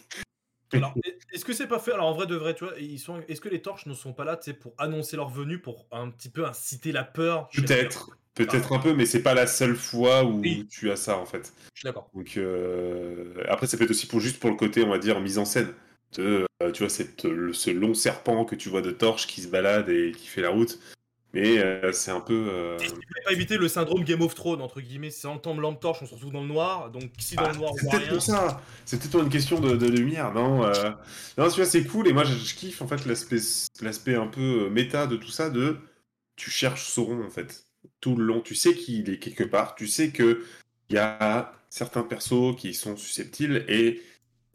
alors, 0.75 0.95
est-ce 1.33 1.45
que 1.45 1.53
c'est 1.53 1.67
pas 1.67 1.79
fait 1.79 1.93
Alors, 1.93 2.07
en 2.07 2.15
vrai, 2.15 2.27
de 2.27 2.37
vrai, 2.37 2.55
tu 2.55 2.65
vois, 2.65 2.75
ils 2.79 2.99
sont. 2.99 3.21
Est-ce 3.29 3.41
que 3.41 3.49
les 3.49 3.63
torches 3.63 3.87
ne 3.87 3.95
sont 3.95 4.13
pas 4.13 4.25
là, 4.25 4.39
pour 4.61 4.75
annoncer 4.79 5.17
leur 5.17 5.29
venue, 5.29 5.61
pour 5.61 5.87
un 5.93 6.11
petit 6.11 6.29
peu 6.29 6.45
inciter 6.45 6.93
la 6.93 7.05
peur? 7.05 7.49
Peut-être. 7.55 8.11
Peut-être 8.35 8.73
un 8.73 8.81
peu, 8.81 8.95
mais 8.95 9.07
c'est 9.07 9.23
pas 9.23 9.35
la 9.35 9.47
seule 9.47 9.77
fois 9.77 10.25
où 10.25 10.43
tu 10.69 10.91
as 10.91 10.97
ça 10.97 11.17
en 11.19 11.25
fait. 11.25 11.53
Je 11.73 11.81
suis 11.81 11.87
d'accord. 11.87 12.11
Donc 12.15 12.37
euh, 12.37 13.33
après, 13.49 13.69
ça 13.69 13.77
peut 13.77 13.85
être 13.85 13.91
aussi 13.91 14.09
pour 14.09 14.19
juste 14.19 14.41
pour 14.41 14.51
le 14.51 14.57
côté, 14.57 14.83
on 14.83 14.89
va 14.89 14.99
dire, 14.99 15.21
mise 15.21 15.39
en 15.39 15.45
scène. 15.45 15.73
De, 16.17 16.45
euh, 16.63 16.73
tu 16.73 16.83
vois, 16.83 16.91
cette, 16.91 17.23
ce 17.53 17.71
long 17.71 17.95
serpent 17.95 18.45
que 18.45 18.57
tu 18.57 18.69
vois 18.69 18.83
de 18.83 18.91
torche 18.91 19.29
qui 19.29 19.41
se 19.41 19.49
balade 19.49 19.89
et 19.89 20.11
qui 20.13 20.27
fait 20.27 20.43
la 20.43 20.51
route. 20.51 20.81
Mais 21.35 21.59
euh, 21.59 21.93
c'est 21.93 22.11
un 22.11 22.21
peu. 22.21 22.77
Tu 22.79 22.89
pas 23.25 23.33
éviter 23.33 23.57
le 23.57 23.69
syndrome 23.69 24.05
Game 24.05 24.23
of 24.23 24.35
Thrones, 24.35 24.63
entre 24.63 24.81
guillemets. 24.81 25.11
C'est 25.11 25.27
en 25.27 25.39
temps 25.39 25.55
de 25.55 25.61
lampe 25.61 25.81
torche, 25.81 25.99
on 26.03 26.07
se 26.07 26.15
retrouve 26.15 26.33
dans 26.33 26.43
le 26.43 26.49
noir. 26.49 26.91
Donc 26.91 27.11
si 27.19 27.35
dans 27.35 27.43
le 27.43 27.49
ah, 27.55 27.57
noir, 27.57 27.73
C'est 27.77 27.91
peut-être 27.91 28.09
pour 28.09 28.23
ça. 28.23 28.63
C'est 28.85 29.01
peut-être 29.01 29.23
une 29.23 29.31
question 29.31 29.61
de, 29.61 29.87
lumière. 29.87 30.33
Non, 30.33 30.65
non 31.37 31.49
tu 31.49 31.57
vois, 31.57 31.65
c'est 31.67 31.85
cool. 31.85 32.09
Et 32.09 32.13
moi, 32.13 32.25
je, 32.25 32.35
je 32.35 32.55
kiffe 32.55 32.81
en 32.81 32.87
fait 32.87 33.05
l'aspect 33.07 34.15
un 34.15 34.29
peu 34.29 34.71
méta 34.71 35.07
de 35.07 35.17
tout 35.17 35.31
ça. 35.31 35.51
De 35.51 35.79
tu 36.37 36.51
cherches 36.51 36.89
Sauron 36.89 37.25
en 37.25 37.31
fait 37.31 37.67
tout 38.01 38.17
le 38.17 38.25
long. 38.25 38.41
Tu 38.41 38.55
sais 38.55 38.75
qu'il 38.75 39.11
est 39.11 39.19
quelque 39.19 39.45
part, 39.45 39.75
tu 39.75 39.87
sais 39.87 40.11
qu'il 40.11 40.39
y 40.91 40.99
a 40.99 41.53
certains 41.69 42.03
persos 42.03 42.57
qui 42.57 42.75
sont 42.75 42.97
susceptibles 42.97 43.65
et, 43.69 44.03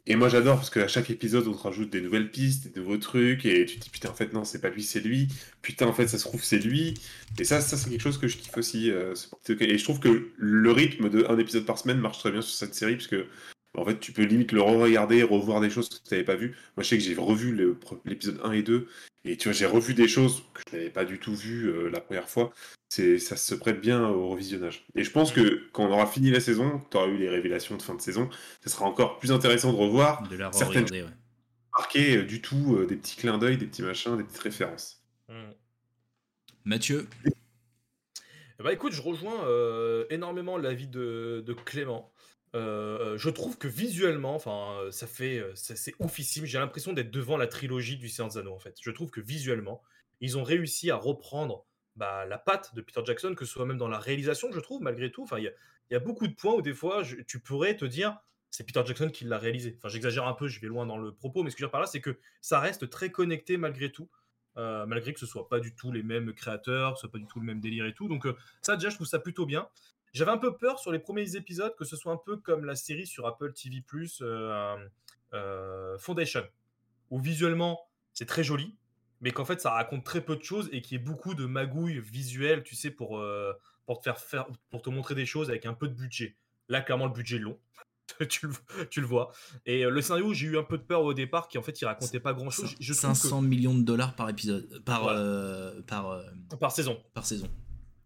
et 0.06 0.16
moi 0.16 0.28
j'adore 0.28 0.56
parce 0.56 0.70
qu'à 0.70 0.88
chaque 0.88 1.10
épisode 1.10 1.46
on 1.46 1.52
te 1.52 1.62
rajoute 1.62 1.90
des 1.90 2.00
nouvelles 2.00 2.30
pistes, 2.30 2.72
des 2.72 2.80
nouveaux 2.80 2.96
trucs 2.96 3.44
et 3.46 3.64
tu 3.66 3.78
te 3.78 3.84
dis 3.84 3.90
putain 3.90 4.10
en 4.10 4.14
fait 4.14 4.32
non 4.32 4.44
c'est 4.44 4.60
pas 4.60 4.70
lui 4.70 4.82
c'est 4.82 5.00
lui, 5.00 5.28
putain 5.62 5.86
en 5.86 5.92
fait 5.92 6.08
ça 6.08 6.18
se 6.18 6.24
trouve 6.24 6.42
c'est 6.42 6.58
lui. 6.58 6.94
Et 7.38 7.44
ça, 7.44 7.60
ça 7.60 7.76
c'est 7.76 7.90
quelque 7.90 8.02
chose 8.02 8.18
que 8.18 8.28
je 8.28 8.36
kiffe 8.36 8.56
aussi 8.56 8.90
euh, 8.90 9.14
et 9.48 9.78
je 9.78 9.84
trouve 9.84 10.00
que 10.00 10.30
le 10.36 10.72
rythme 10.72 11.10
de 11.10 11.24
un 11.28 11.38
épisode 11.38 11.64
par 11.66 11.78
semaine 11.78 11.98
marche 11.98 12.18
très 12.18 12.30
bien 12.32 12.42
sur 12.42 12.54
cette 12.54 12.74
série 12.74 12.96
parce 12.96 13.08
que 13.08 13.26
en 13.76 13.84
fait, 13.84 14.00
tu 14.00 14.12
peux 14.12 14.22
limite 14.22 14.52
le 14.52 14.62
re-regarder, 14.62 15.22
revoir 15.22 15.60
des 15.60 15.70
choses 15.70 15.88
que 15.88 15.96
tu 15.96 16.14
n'avais 16.14 16.24
pas 16.24 16.36
vues. 16.36 16.56
Moi, 16.76 16.82
je 16.82 16.88
sais 16.88 16.98
que 16.98 17.04
j'ai 17.04 17.14
revu 17.14 17.56
l'épisode 18.04 18.40
1 18.42 18.52
et 18.52 18.62
2, 18.62 18.88
et 19.24 19.36
tu 19.36 19.48
vois, 19.48 19.52
j'ai 19.52 19.66
revu 19.66 19.94
des 19.94 20.08
choses 20.08 20.42
que 20.54 20.62
je 20.70 20.76
n'avais 20.76 20.90
pas 20.90 21.04
du 21.04 21.18
tout 21.18 21.34
vues 21.34 21.68
euh, 21.68 21.88
la 21.88 22.00
première 22.00 22.28
fois 22.28 22.52
ça 22.90 23.36
se 23.36 23.54
prête 23.54 23.80
bien 23.80 24.08
au 24.08 24.28
revisionnage. 24.28 24.84
Et 24.96 25.04
je 25.04 25.10
pense 25.10 25.32
que 25.32 25.68
quand 25.72 25.86
on 25.86 25.92
aura 25.92 26.06
fini 26.06 26.30
la 26.30 26.40
saison, 26.40 26.82
tu 26.90 26.96
auras 26.96 27.06
eu 27.06 27.16
les 27.16 27.28
révélations 27.28 27.76
de 27.76 27.82
fin 27.82 27.94
de 27.94 28.00
saison, 28.00 28.28
ce 28.62 28.70
sera 28.70 28.84
encore 28.84 29.18
plus 29.18 29.30
intéressant 29.30 29.72
de 29.72 29.78
revoir 29.78 30.26
de 30.28 30.36
la 30.36 30.52
certaines 30.52 30.90
ouais. 30.90 31.04
marquer 31.76 32.18
euh, 32.18 32.22
du 32.24 32.42
tout 32.42 32.76
euh, 32.76 32.86
des 32.86 32.96
petits 32.96 33.16
clins 33.16 33.38
d'œil, 33.38 33.56
des 33.58 33.66
petits 33.66 33.82
machins, 33.82 34.16
des 34.16 34.24
petites 34.24 34.40
références. 34.42 35.02
Mm. 35.28 35.50
Mathieu 36.64 37.08
bah 38.62 38.74
écoute, 38.74 38.92
je 38.92 39.00
rejoins 39.00 39.42
euh, 39.46 40.04
énormément 40.10 40.58
l'avis 40.58 40.86
de, 40.86 41.42
de, 41.46 41.52
Clément. 41.54 42.09
Je 42.54 43.28
trouve 43.28 43.58
que 43.58 43.68
visuellement, 43.68 44.34
enfin, 44.34 44.90
ça 44.90 45.06
fait, 45.06 45.44
c'est 45.54 45.94
oufissime. 46.00 46.44
J'ai 46.44 46.58
l'impression 46.58 46.92
d'être 46.92 47.10
devant 47.10 47.36
la 47.36 47.46
trilogie 47.46 47.96
du 47.96 48.08
Seigneur 48.08 48.32
des 48.32 48.48
en 48.48 48.58
fait. 48.58 48.76
Je 48.80 48.90
trouve 48.90 49.10
que 49.10 49.20
visuellement, 49.20 49.82
ils 50.20 50.36
ont 50.38 50.42
réussi 50.42 50.90
à 50.90 50.96
reprendre 50.96 51.66
bah, 51.96 52.24
la 52.26 52.38
patte 52.38 52.74
de 52.74 52.80
Peter 52.80 53.00
Jackson, 53.04 53.34
que 53.34 53.44
ce 53.44 53.52
soit 53.52 53.66
même 53.66 53.78
dans 53.78 53.88
la 53.88 53.98
réalisation, 53.98 54.50
je 54.52 54.60
trouve, 54.60 54.82
malgré 54.82 55.10
tout. 55.10 55.22
Enfin, 55.22 55.38
il 55.38 55.52
y, 55.90 55.94
a 55.94 55.98
beaucoup 55.98 56.26
de 56.26 56.34
points 56.34 56.54
où 56.54 56.62
des 56.62 56.74
fois, 56.74 57.02
tu 57.26 57.40
pourrais 57.40 57.76
te 57.76 57.84
dire, 57.84 58.18
c'est 58.50 58.64
Peter 58.64 58.82
Jackson 58.84 59.10
qui 59.10 59.24
l'a 59.24 59.38
réalisé. 59.38 59.74
Enfin, 59.76 59.88
j'exagère 59.88 60.26
un 60.26 60.34
peu, 60.34 60.48
je 60.48 60.60
vais 60.60 60.68
loin 60.68 60.86
dans 60.86 60.98
le 60.98 61.12
propos, 61.12 61.42
mais 61.42 61.50
ce 61.50 61.56
que 61.56 61.60
je 61.60 61.64
veux 61.64 61.68
dire 61.68 61.72
par 61.72 61.80
là, 61.80 61.86
c'est 61.86 62.00
que 62.00 62.18
ça 62.40 62.60
reste 62.60 62.88
très 62.90 63.10
connecté 63.10 63.56
malgré 63.56 63.90
tout. 63.90 64.08
Euh, 64.56 64.84
malgré 64.84 65.12
que 65.12 65.20
ce 65.20 65.26
soit 65.26 65.48
pas 65.48 65.60
du 65.60 65.76
tout 65.76 65.92
les 65.92 66.02
mêmes 66.02 66.32
créateurs, 66.32 66.96
ce 66.96 67.02
soit 67.02 67.12
pas 67.12 67.18
du 67.18 67.26
tout 67.26 67.38
le 67.38 67.46
même 67.46 67.60
délire 67.60 67.86
et 67.86 67.94
tout. 67.94 68.08
Donc 68.08 68.26
euh, 68.26 68.36
ça 68.62 68.74
déjà 68.74 68.90
je 68.90 68.96
trouve 68.96 69.06
ça 69.06 69.20
plutôt 69.20 69.46
bien. 69.46 69.68
J'avais 70.12 70.30
un 70.30 70.38
peu 70.38 70.56
peur 70.56 70.78
sur 70.78 70.92
les 70.92 70.98
premiers 70.98 71.36
épisodes 71.36 71.74
que 71.76 71.84
ce 71.84 71.96
soit 71.96 72.12
un 72.12 72.20
peu 72.24 72.36
comme 72.36 72.64
la 72.64 72.74
série 72.74 73.06
sur 73.06 73.26
Apple 73.26 73.52
TV+, 73.52 73.82
euh, 74.22 75.98
Foundation, 75.98 76.44
où 77.10 77.20
visuellement 77.20 77.80
c'est 78.12 78.26
très 78.26 78.42
joli, 78.42 78.76
mais 79.20 79.30
qu'en 79.30 79.44
fait 79.44 79.60
ça 79.60 79.70
raconte 79.70 80.04
très 80.04 80.20
peu 80.20 80.36
de 80.36 80.42
choses 80.42 80.68
et 80.72 80.82
qu'il 80.82 80.98
y 80.98 81.00
ait 81.00 81.04
beaucoup 81.04 81.34
de 81.34 81.46
magouilles 81.46 82.00
visuelles, 82.00 82.64
tu 82.64 82.74
sais, 82.74 82.90
pour, 82.90 83.22
pour 83.86 83.98
te 83.98 84.04
faire 84.04 84.18
faire, 84.18 84.46
pour 84.70 84.82
te 84.82 84.90
montrer 84.90 85.14
des 85.14 85.26
choses 85.26 85.48
avec 85.48 85.64
un 85.64 85.74
peu 85.74 85.86
de 85.88 85.94
budget. 85.94 86.36
Là 86.68 86.80
clairement 86.80 87.06
le 87.06 87.12
budget 87.12 87.36
est 87.36 87.40
long. 87.40 87.58
tu, 88.28 88.48
le, 88.48 88.52
tu, 88.90 89.00
le, 89.00 89.06
vois. 89.06 89.30
Et 89.66 89.84
le 89.84 90.02
scénario, 90.02 90.34
j'ai 90.34 90.48
eu 90.48 90.58
un 90.58 90.64
peu 90.64 90.76
de 90.76 90.82
peur 90.82 91.04
au 91.04 91.14
départ, 91.14 91.46
qui 91.46 91.58
en 91.58 91.62
fait, 91.62 91.80
il 91.80 91.84
racontait 91.84 92.18
pas 92.18 92.32
grand 92.32 92.50
chose. 92.50 92.74
Je 92.80 92.92
500 92.92 93.40
millions 93.40 93.74
de 93.74 93.82
dollars 93.82 94.16
par 94.16 94.28
épisode, 94.28 94.82
par, 94.84 95.14
par, 95.86 96.20
par 96.58 96.72
saison. 96.72 97.00
Par 97.14 97.24
saison. 97.24 97.48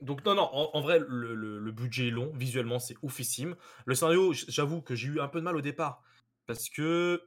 Donc 0.05 0.25
non, 0.25 0.35
non, 0.35 0.51
en, 0.53 0.81
vrai, 0.81 1.01
le, 1.07 1.71
budget 1.73 2.09
est 2.09 2.11
long, 2.11 2.31
visuellement 2.35 2.79
c'est 2.79 2.97
oufissime. 3.03 3.57
Le 3.87 3.95
scénario, 3.95 4.33
j'avoue 4.33 4.83
que 4.83 4.95
j'ai 4.95 5.09
eu 5.09 5.21
un 5.21 5.29
peu 5.29 5.41
de 5.41 5.45
mal 5.45 5.57
au 5.57 5.63
départ, 5.63 6.03
parce 6.47 6.69
que, 6.69 7.23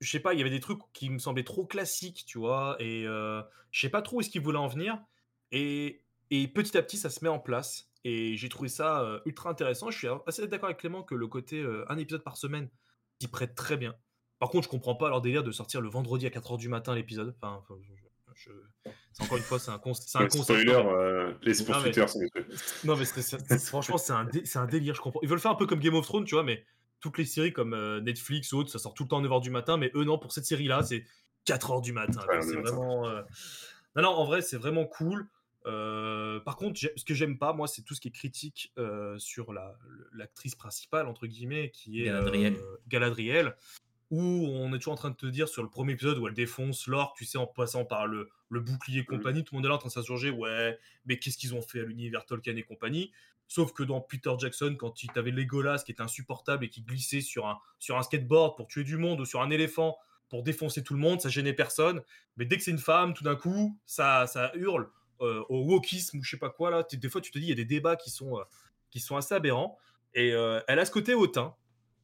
je 0.00 0.10
sais 0.10 0.20
pas, 0.20 0.32
il 0.32 0.38
y 0.38 0.40
avait 0.40 0.50
des 0.50 0.60
trucs 0.60 0.80
qui 0.92 1.10
me 1.10 1.18
semblaient 1.18 1.44
trop 1.44 1.66
classiques, 1.66 2.24
tu 2.26 2.38
vois, 2.38 2.76
et 2.80 3.06
euh, 3.06 3.42
je 3.70 3.80
sais 3.80 3.90
pas 3.90 4.02
trop 4.02 4.16
où 4.16 4.20
est-ce 4.20 4.30
qu'il 4.30 4.40
voulait 4.40 4.58
en 4.58 4.66
venir, 4.66 4.98
et, 5.50 6.04
et, 6.30 6.48
petit 6.48 6.76
à 6.78 6.82
petit 6.82 6.96
ça 6.96 7.10
se 7.10 7.22
met 7.22 7.28
en 7.28 7.38
place, 7.38 7.92
et 8.04 8.36
j'ai 8.36 8.48
trouvé 8.48 8.68
ça 8.68 9.02
euh, 9.02 9.20
ultra 9.26 9.50
intéressant. 9.50 9.90
Je 9.90 9.98
suis 9.98 10.08
assez 10.26 10.46
d'accord 10.48 10.68
avec 10.68 10.78
Clément 10.78 11.02
que 11.02 11.14
le 11.14 11.26
côté 11.28 11.60
euh, 11.60 11.84
un 11.90 11.98
épisode 11.98 12.24
par 12.24 12.36
semaine 12.36 12.70
s'y 13.20 13.28
prête 13.28 13.54
très 13.54 13.76
bien. 13.76 13.94
Par 14.38 14.48
contre, 14.48 14.64
je 14.64 14.70
comprends 14.70 14.96
pas 14.96 15.08
leur 15.08 15.20
délire 15.20 15.44
de 15.44 15.52
sortir 15.52 15.80
le 15.80 15.88
vendredi 15.88 16.26
à 16.26 16.30
4h 16.30 16.58
du 16.58 16.68
matin 16.68 16.94
l'épisode. 16.94 17.36
Enfin, 17.40 17.62
c'est 19.12 19.22
encore 19.22 19.36
une 19.36 19.42
fois, 19.42 19.58
c'est 19.58 19.70
un, 19.70 19.78
con... 19.78 19.92
un 20.14 20.26
concept. 20.26 20.68
Euh, 20.68 21.34
les 21.42 21.54
pour 21.64 21.74
non, 21.74 21.82
Twitter, 21.82 22.04
Non, 22.84 22.96
mais 22.96 23.58
franchement, 23.58 23.98
c'est 23.98 24.12
un, 24.12 24.28
un, 24.54 24.66
délire, 24.66 24.94
je 24.94 25.00
comprends. 25.00 25.20
Ils 25.22 25.28
veulent 25.28 25.40
faire 25.40 25.50
un 25.50 25.56
peu 25.56 25.66
comme 25.66 25.80
Game 25.80 25.94
of 25.94 26.06
Thrones, 26.06 26.24
tu 26.24 26.34
vois, 26.34 26.44
mais 26.44 26.64
toutes 27.00 27.18
les 27.18 27.24
séries 27.24 27.52
comme 27.52 27.74
euh, 27.74 28.00
Netflix 28.00 28.52
ou 28.52 28.58
autres, 28.58 28.70
ça 28.70 28.78
sort 28.78 28.94
tout 28.94 29.02
le 29.02 29.08
temps 29.08 29.18
à 29.18 29.26
9h 29.26 29.42
du 29.42 29.50
matin, 29.50 29.76
mais 29.76 29.90
eux, 29.94 30.04
non, 30.04 30.18
pour 30.18 30.32
cette 30.32 30.46
série-là, 30.46 30.82
c'est 30.82 31.04
4h 31.46 31.82
du 31.82 31.92
matin. 31.92 32.20
c'est 32.40 32.56
vraiment. 32.56 33.08
Euh, 33.08 33.22
non, 33.96 34.02
non, 34.02 34.10
en 34.10 34.24
vrai, 34.24 34.40
c'est 34.40 34.56
vraiment 34.56 34.86
cool. 34.86 35.28
par 35.64 36.56
contre, 36.56 36.80
ce 36.80 37.04
que 37.04 37.14
j'aime 37.14 37.38
pas, 37.38 37.52
moi, 37.52 37.66
c'est 37.66 37.82
tout 37.82 37.94
ce 37.94 38.00
qui 38.00 38.08
est 38.08 38.12
critique 38.12 38.72
sur 39.18 39.52
l'actrice 40.12 40.54
principale, 40.54 41.06
entre 41.06 41.26
guillemets, 41.26 41.70
qui 41.70 42.02
est 42.02 42.06
Galadriel. 42.06 42.56
Galadriel 42.88 43.54
où 44.12 44.20
on 44.20 44.72
est 44.74 44.78
toujours 44.78 44.92
en 44.92 44.96
train 44.96 45.10
de 45.10 45.16
te 45.16 45.24
dire 45.26 45.48
sur 45.48 45.62
le 45.62 45.70
premier 45.70 45.94
épisode 45.94 46.18
où 46.18 46.28
elle 46.28 46.34
défonce 46.34 46.86
l'orque, 46.86 47.16
tu 47.16 47.24
sais, 47.24 47.38
en 47.38 47.46
passant 47.46 47.86
par 47.86 48.06
le, 48.06 48.28
le 48.50 48.60
bouclier 48.60 49.06
compagnie, 49.06 49.42
tout 49.42 49.54
le 49.54 49.58
monde 49.58 49.64
est 49.64 49.68
là 49.70 49.76
en 49.76 49.78
train 49.78 49.88
de 49.88 49.92
s'insurger, 49.94 50.28
ouais, 50.28 50.78
mais 51.06 51.18
qu'est-ce 51.18 51.38
qu'ils 51.38 51.54
ont 51.54 51.62
fait 51.62 51.80
à 51.80 51.84
l'univers 51.84 52.26
Tolkien 52.26 52.54
et 52.56 52.62
compagnie? 52.62 53.10
Sauf 53.48 53.72
que 53.72 53.82
dans 53.82 54.02
Peter 54.02 54.30
Jackson, 54.38 54.76
quand 54.78 55.02
il 55.02 55.10
avait 55.16 55.30
Legolas 55.30 55.82
qui 55.84 55.92
était 55.92 56.02
insupportable 56.02 56.66
et 56.66 56.68
qui 56.68 56.82
glissait 56.82 57.22
sur 57.22 57.46
un, 57.46 57.58
sur 57.78 57.96
un 57.96 58.02
skateboard 58.02 58.54
pour 58.54 58.66
tuer 58.66 58.84
du 58.84 58.98
monde 58.98 59.18
ou 59.20 59.24
sur 59.24 59.40
un 59.40 59.48
éléphant 59.48 59.96
pour 60.28 60.42
défoncer 60.42 60.82
tout 60.82 60.92
le 60.92 61.00
monde, 61.00 61.22
ça 61.22 61.30
gênait 61.30 61.54
personne. 61.54 62.02
Mais 62.36 62.44
dès 62.44 62.58
que 62.58 62.62
c'est 62.62 62.70
une 62.70 62.78
femme, 62.78 63.14
tout 63.14 63.24
d'un 63.24 63.36
coup, 63.36 63.78
ça, 63.86 64.26
ça 64.26 64.52
hurle 64.54 64.90
euh, 65.22 65.42
au 65.48 65.64
wokisme 65.64 66.18
ou 66.18 66.22
je 66.22 66.30
sais 66.30 66.38
pas 66.38 66.50
quoi. 66.50 66.70
Là, 66.70 66.86
des 66.90 67.08
fois, 67.08 67.22
tu 67.22 67.30
te 67.30 67.38
dis, 67.38 67.46
il 67.46 67.48
y 67.48 67.52
a 67.52 67.56
des 67.56 67.64
débats 67.64 67.96
qui 67.96 68.10
sont, 68.10 68.38
euh, 68.38 68.44
qui 68.90 69.00
sont 69.00 69.16
assez 69.16 69.34
aberrants. 69.34 69.78
Et 70.14 70.32
euh, 70.32 70.60
elle 70.68 70.78
a 70.78 70.84
ce 70.84 70.90
côté 70.90 71.14
hautain 71.14 71.54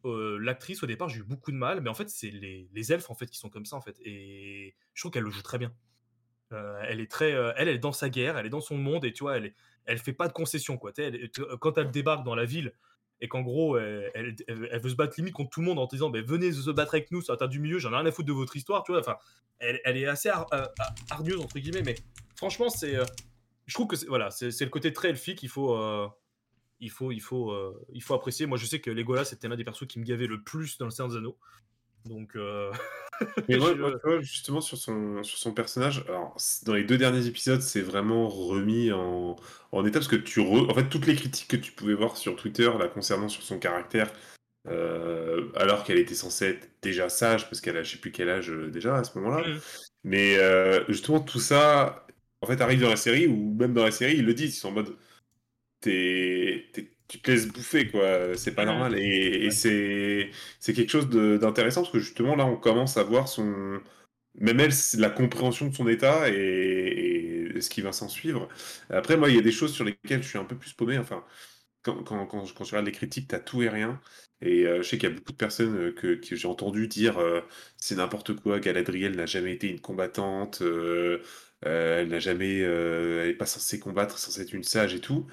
l'actrice 0.04 0.82
au 0.82 0.86
départ 0.86 1.08
j'ai 1.08 1.20
eu 1.20 1.24
beaucoup 1.24 1.50
de 1.50 1.56
mal 1.56 1.80
mais 1.80 1.90
en 1.90 1.94
fait 1.94 2.08
c'est 2.08 2.30
les, 2.30 2.92
elfes 2.92 3.10
en 3.10 3.14
fait 3.14 3.26
qui 3.26 3.38
sont 3.38 3.50
comme 3.50 3.66
ça 3.66 3.76
en 3.76 3.80
fait 3.80 3.96
et 4.04 4.74
je 4.94 5.02
trouve 5.02 5.12
qu'elle 5.12 5.24
le 5.24 5.30
joue 5.30 5.42
très 5.42 5.58
bien. 5.58 5.72
Elle 6.50 7.00
est 7.00 7.10
très 7.10 7.30
elle 7.30 7.54
elle 7.56 7.68
est 7.68 7.78
dans 7.78 7.92
sa 7.92 8.08
guerre 8.08 8.38
elle 8.38 8.46
est 8.46 8.50
dans 8.50 8.60
son 8.60 8.78
monde 8.78 9.04
et 9.04 9.12
tu 9.12 9.24
vois 9.24 9.36
elle 9.36 9.98
fait 9.98 10.12
pas 10.12 10.28
de 10.28 10.32
concessions 10.32 10.78
quoi. 10.78 10.92
Elle, 10.98 11.30
quand 11.60 11.76
elle 11.78 11.90
débarque 11.90 12.24
dans 12.24 12.34
la 12.34 12.44
ville 12.44 12.72
et 13.20 13.28
qu'en 13.28 13.42
gros 13.42 13.76
elle, 13.78 14.36
veut 14.48 14.90
se 14.90 14.94
battre 14.94 15.14
limite 15.18 15.34
contre 15.34 15.50
tout 15.50 15.60
le 15.60 15.66
monde 15.66 15.78
en 15.78 15.86
disant 15.86 16.10
ben 16.10 16.24
venez 16.24 16.52
se 16.52 16.70
battre 16.70 16.94
avec 16.94 17.10
nous 17.10 17.20
ça 17.20 17.36
t'a 17.36 17.48
du 17.48 17.58
milieu 17.58 17.78
j'en 17.78 17.92
ai 17.92 17.96
rien 17.96 18.06
à 18.06 18.12
foutre 18.12 18.28
de 18.28 18.32
votre 18.32 18.56
histoire 18.56 18.84
tu 18.84 18.92
vois. 18.92 19.00
Enfin 19.00 19.16
elle, 19.58 19.96
est 19.96 20.06
assez 20.06 20.30
hargneuse 21.10 21.40
entre 21.40 21.58
guillemets 21.58 21.82
mais 21.82 21.96
franchement 22.36 22.70
c'est 22.70 22.96
je 23.66 23.74
trouve 23.74 23.88
que 23.88 23.96
voilà 24.06 24.30
c'est 24.30 24.60
le 24.60 24.70
côté 24.70 24.92
très 24.92 25.10
elfique 25.10 25.42
il 25.42 25.48
faut 25.48 25.76
il 26.80 26.90
faut, 26.90 27.12
il 27.12 27.20
faut, 27.20 27.50
euh, 27.50 27.74
il 27.92 28.02
faut 28.02 28.14
apprécier. 28.14 28.46
Moi, 28.46 28.58
je 28.58 28.66
sais 28.66 28.80
que 28.80 28.90
Legolas 28.90 29.24
c'était 29.24 29.48
l'un 29.48 29.56
des 29.56 29.64
persos 29.64 29.86
qui 29.86 29.98
me 29.98 30.04
gavait 30.04 30.26
le 30.26 30.42
plus 30.42 30.78
dans 30.78 30.84
le 30.84 30.90
Seigneur 30.90 31.10
des 31.10 31.18
Anneaux. 31.18 31.36
Donc. 32.04 32.36
Euh... 32.36 32.72
Mais 33.48 33.56
moi, 33.56 33.74
justement, 34.20 34.60
sur 34.60 34.78
son, 34.78 35.22
sur 35.24 35.38
son 35.38 35.52
personnage, 35.52 36.04
alors, 36.08 36.36
dans 36.64 36.74
les 36.74 36.84
deux 36.84 36.98
derniers 36.98 37.26
épisodes, 37.26 37.60
c'est 37.60 37.80
vraiment 37.80 38.28
remis 38.28 38.92
en, 38.92 39.34
en 39.72 39.84
état 39.84 39.98
parce 39.98 40.08
que 40.08 40.16
tu. 40.16 40.40
En 40.40 40.74
fait, 40.74 40.88
toutes 40.88 41.06
les 41.06 41.16
critiques 41.16 41.48
que 41.48 41.56
tu 41.56 41.72
pouvais 41.72 41.94
voir 41.94 42.16
sur 42.16 42.36
Twitter 42.36 42.70
là, 42.78 42.86
concernant 42.86 43.28
sur 43.28 43.42
son 43.42 43.58
caractère, 43.58 44.12
euh, 44.68 45.50
alors 45.56 45.82
qu'elle 45.82 45.98
était 45.98 46.14
censée 46.14 46.46
être 46.46 46.70
déjà 46.80 47.08
sage, 47.08 47.48
parce 47.48 47.60
qu'elle 47.60 47.76
a 47.76 47.82
je 47.82 47.92
sais 47.92 47.98
plus 47.98 48.12
quel 48.12 48.28
âge 48.28 48.50
déjà 48.50 48.96
à 48.96 49.04
ce 49.04 49.18
moment-là. 49.18 49.48
Mmh. 49.48 49.60
Mais 50.04 50.36
justement, 50.88 51.18
tout 51.18 51.40
ça, 51.40 52.06
en 52.40 52.46
fait, 52.46 52.60
arrive 52.60 52.80
dans 52.80 52.88
la 52.88 52.96
série, 52.96 53.26
ou 53.26 53.52
même 53.58 53.74
dans 53.74 53.84
la 53.84 53.90
série, 53.90 54.18
ils 54.18 54.24
le 54.24 54.34
disent, 54.34 54.54
ils 54.54 54.60
sont 54.60 54.68
en 54.68 54.72
mode 54.72 54.94
tu 57.08 57.20
te 57.20 57.30
laisses 57.30 57.48
bouffer, 57.48 57.88
quoi. 57.88 58.36
C'est 58.36 58.54
pas 58.54 58.64
normal. 58.64 58.98
Et, 58.98 59.50
c'est, 59.50 60.30
quelque 60.66 60.90
chose 60.90 61.08
d'intéressant 61.10 61.82
parce 61.82 61.92
que 61.92 61.98
justement, 61.98 62.36
là, 62.36 62.46
on 62.46 62.56
commence 62.56 62.96
à 62.96 63.02
voir 63.04 63.28
son. 63.28 63.80
Même 64.40 64.60
elle, 64.60 64.72
la 64.98 65.10
compréhension 65.10 65.66
de 65.68 65.74
son 65.74 65.88
état 65.88 66.28
et, 66.28 67.54
ce 67.60 67.70
qui 67.70 67.80
va 67.82 67.92
s'en 67.92 68.08
suivre. 68.08 68.48
Après, 68.90 69.16
moi, 69.16 69.30
il 69.30 69.36
y 69.36 69.38
a 69.38 69.42
des 69.42 69.52
choses 69.52 69.72
sur 69.74 69.84
lesquelles 69.84 70.22
je 70.22 70.28
suis 70.28 70.38
un 70.38 70.44
peu 70.44 70.56
plus 70.56 70.72
paumé. 70.74 70.98
Enfin, 70.98 71.24
quand, 71.82 72.02
quand, 72.04 72.26
quand, 72.26 72.44
quand 72.54 72.64
je 72.64 72.70
regarde 72.70 72.86
les 72.86 72.92
critiques, 72.92 73.28
t'as 73.28 73.40
tout 73.40 73.62
et 73.62 73.68
rien. 73.68 74.00
Et 74.40 74.66
euh, 74.66 74.82
je 74.82 74.88
sais 74.88 74.98
qu'il 74.98 75.08
y 75.08 75.12
a 75.12 75.14
beaucoup 75.14 75.32
de 75.32 75.36
personnes 75.36 75.76
euh, 75.76 75.92
que, 75.92 76.20
j'ai 76.22 76.48
entendu 76.48 76.86
dire 76.86 77.18
euh, 77.18 77.40
c'est 77.76 77.96
n'importe 77.96 78.34
quoi, 78.36 78.60
Galadriel 78.60 79.16
n'a 79.16 79.26
jamais 79.26 79.52
été 79.52 79.68
une 79.68 79.80
combattante, 79.80 80.62
elle 81.62 82.08
n'a 82.08 82.20
jamais, 82.20 82.58
elle 82.58 83.26
n'est 83.28 83.34
pas 83.34 83.46
censée 83.46 83.80
combattre, 83.80 84.18
censée 84.18 84.42
être 84.42 84.52
une 84.52 84.64
sage 84.64 84.94
et 84.94 85.00
tout. 85.00 85.26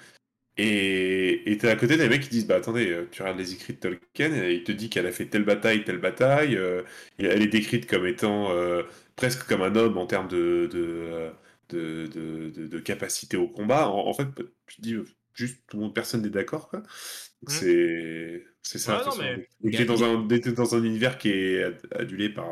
Et 0.58 1.58
t'es 1.60 1.68
à 1.68 1.76
côté 1.76 1.98
des 1.98 2.08
mecs 2.08 2.24
qui 2.24 2.30
disent 2.30 2.48
bah 2.48 2.56
attendez, 2.56 2.90
euh, 2.90 3.08
tu 3.12 3.22
regardes 3.22 3.38
les 3.38 3.54
écrits 3.54 3.74
de 3.74 3.80
Tolkien, 3.80 4.34
et 4.34 4.54
il 4.54 4.64
te 4.64 4.72
dit 4.72 4.90
qu'elle 4.90 5.06
a 5.06 5.12
fait 5.12 5.26
telle 5.26 5.44
bataille, 5.44 5.84
telle 5.84 5.98
bataille, 5.98 6.56
euh, 6.56 6.82
elle 7.18 7.42
est 7.42 7.48
décrite 7.48 7.88
comme 7.88 8.08
étant 8.08 8.52
euh, 8.52 8.84
presque 9.18 9.46
comme 9.48 9.62
un 9.62 9.76
homme 9.76 9.98
en 9.98 10.06
termes 10.06 10.30
de, 10.30 10.70
de, 10.72 12.08
de, 12.08 12.68
de, 12.68 12.80
capacité 12.80 13.36
au 13.36 13.50
combat. 13.50 13.90
En, 13.90 14.14
fait, 14.14 14.28
tu 14.68 14.80
dis 14.80 14.96
juste 15.34 15.62
tout 15.68 15.76
le 15.76 15.84
monde, 15.84 15.94
personne 15.94 16.22
n'est 16.22 16.30
d'accord. 16.30 16.70
Quoi. 16.70 16.80
Mmh. 16.80 17.48
C'est 17.48 18.46
c'est 18.62 18.80
ça. 18.80 19.04
Ouais, 19.62 19.86
dans, 19.86 20.04
un, 20.06 20.26
dans 20.26 20.76
un 20.76 20.84
univers 20.84 21.18
qui 21.18 21.30
est 21.30 21.66
adulé 21.92 22.30
par 22.30 22.48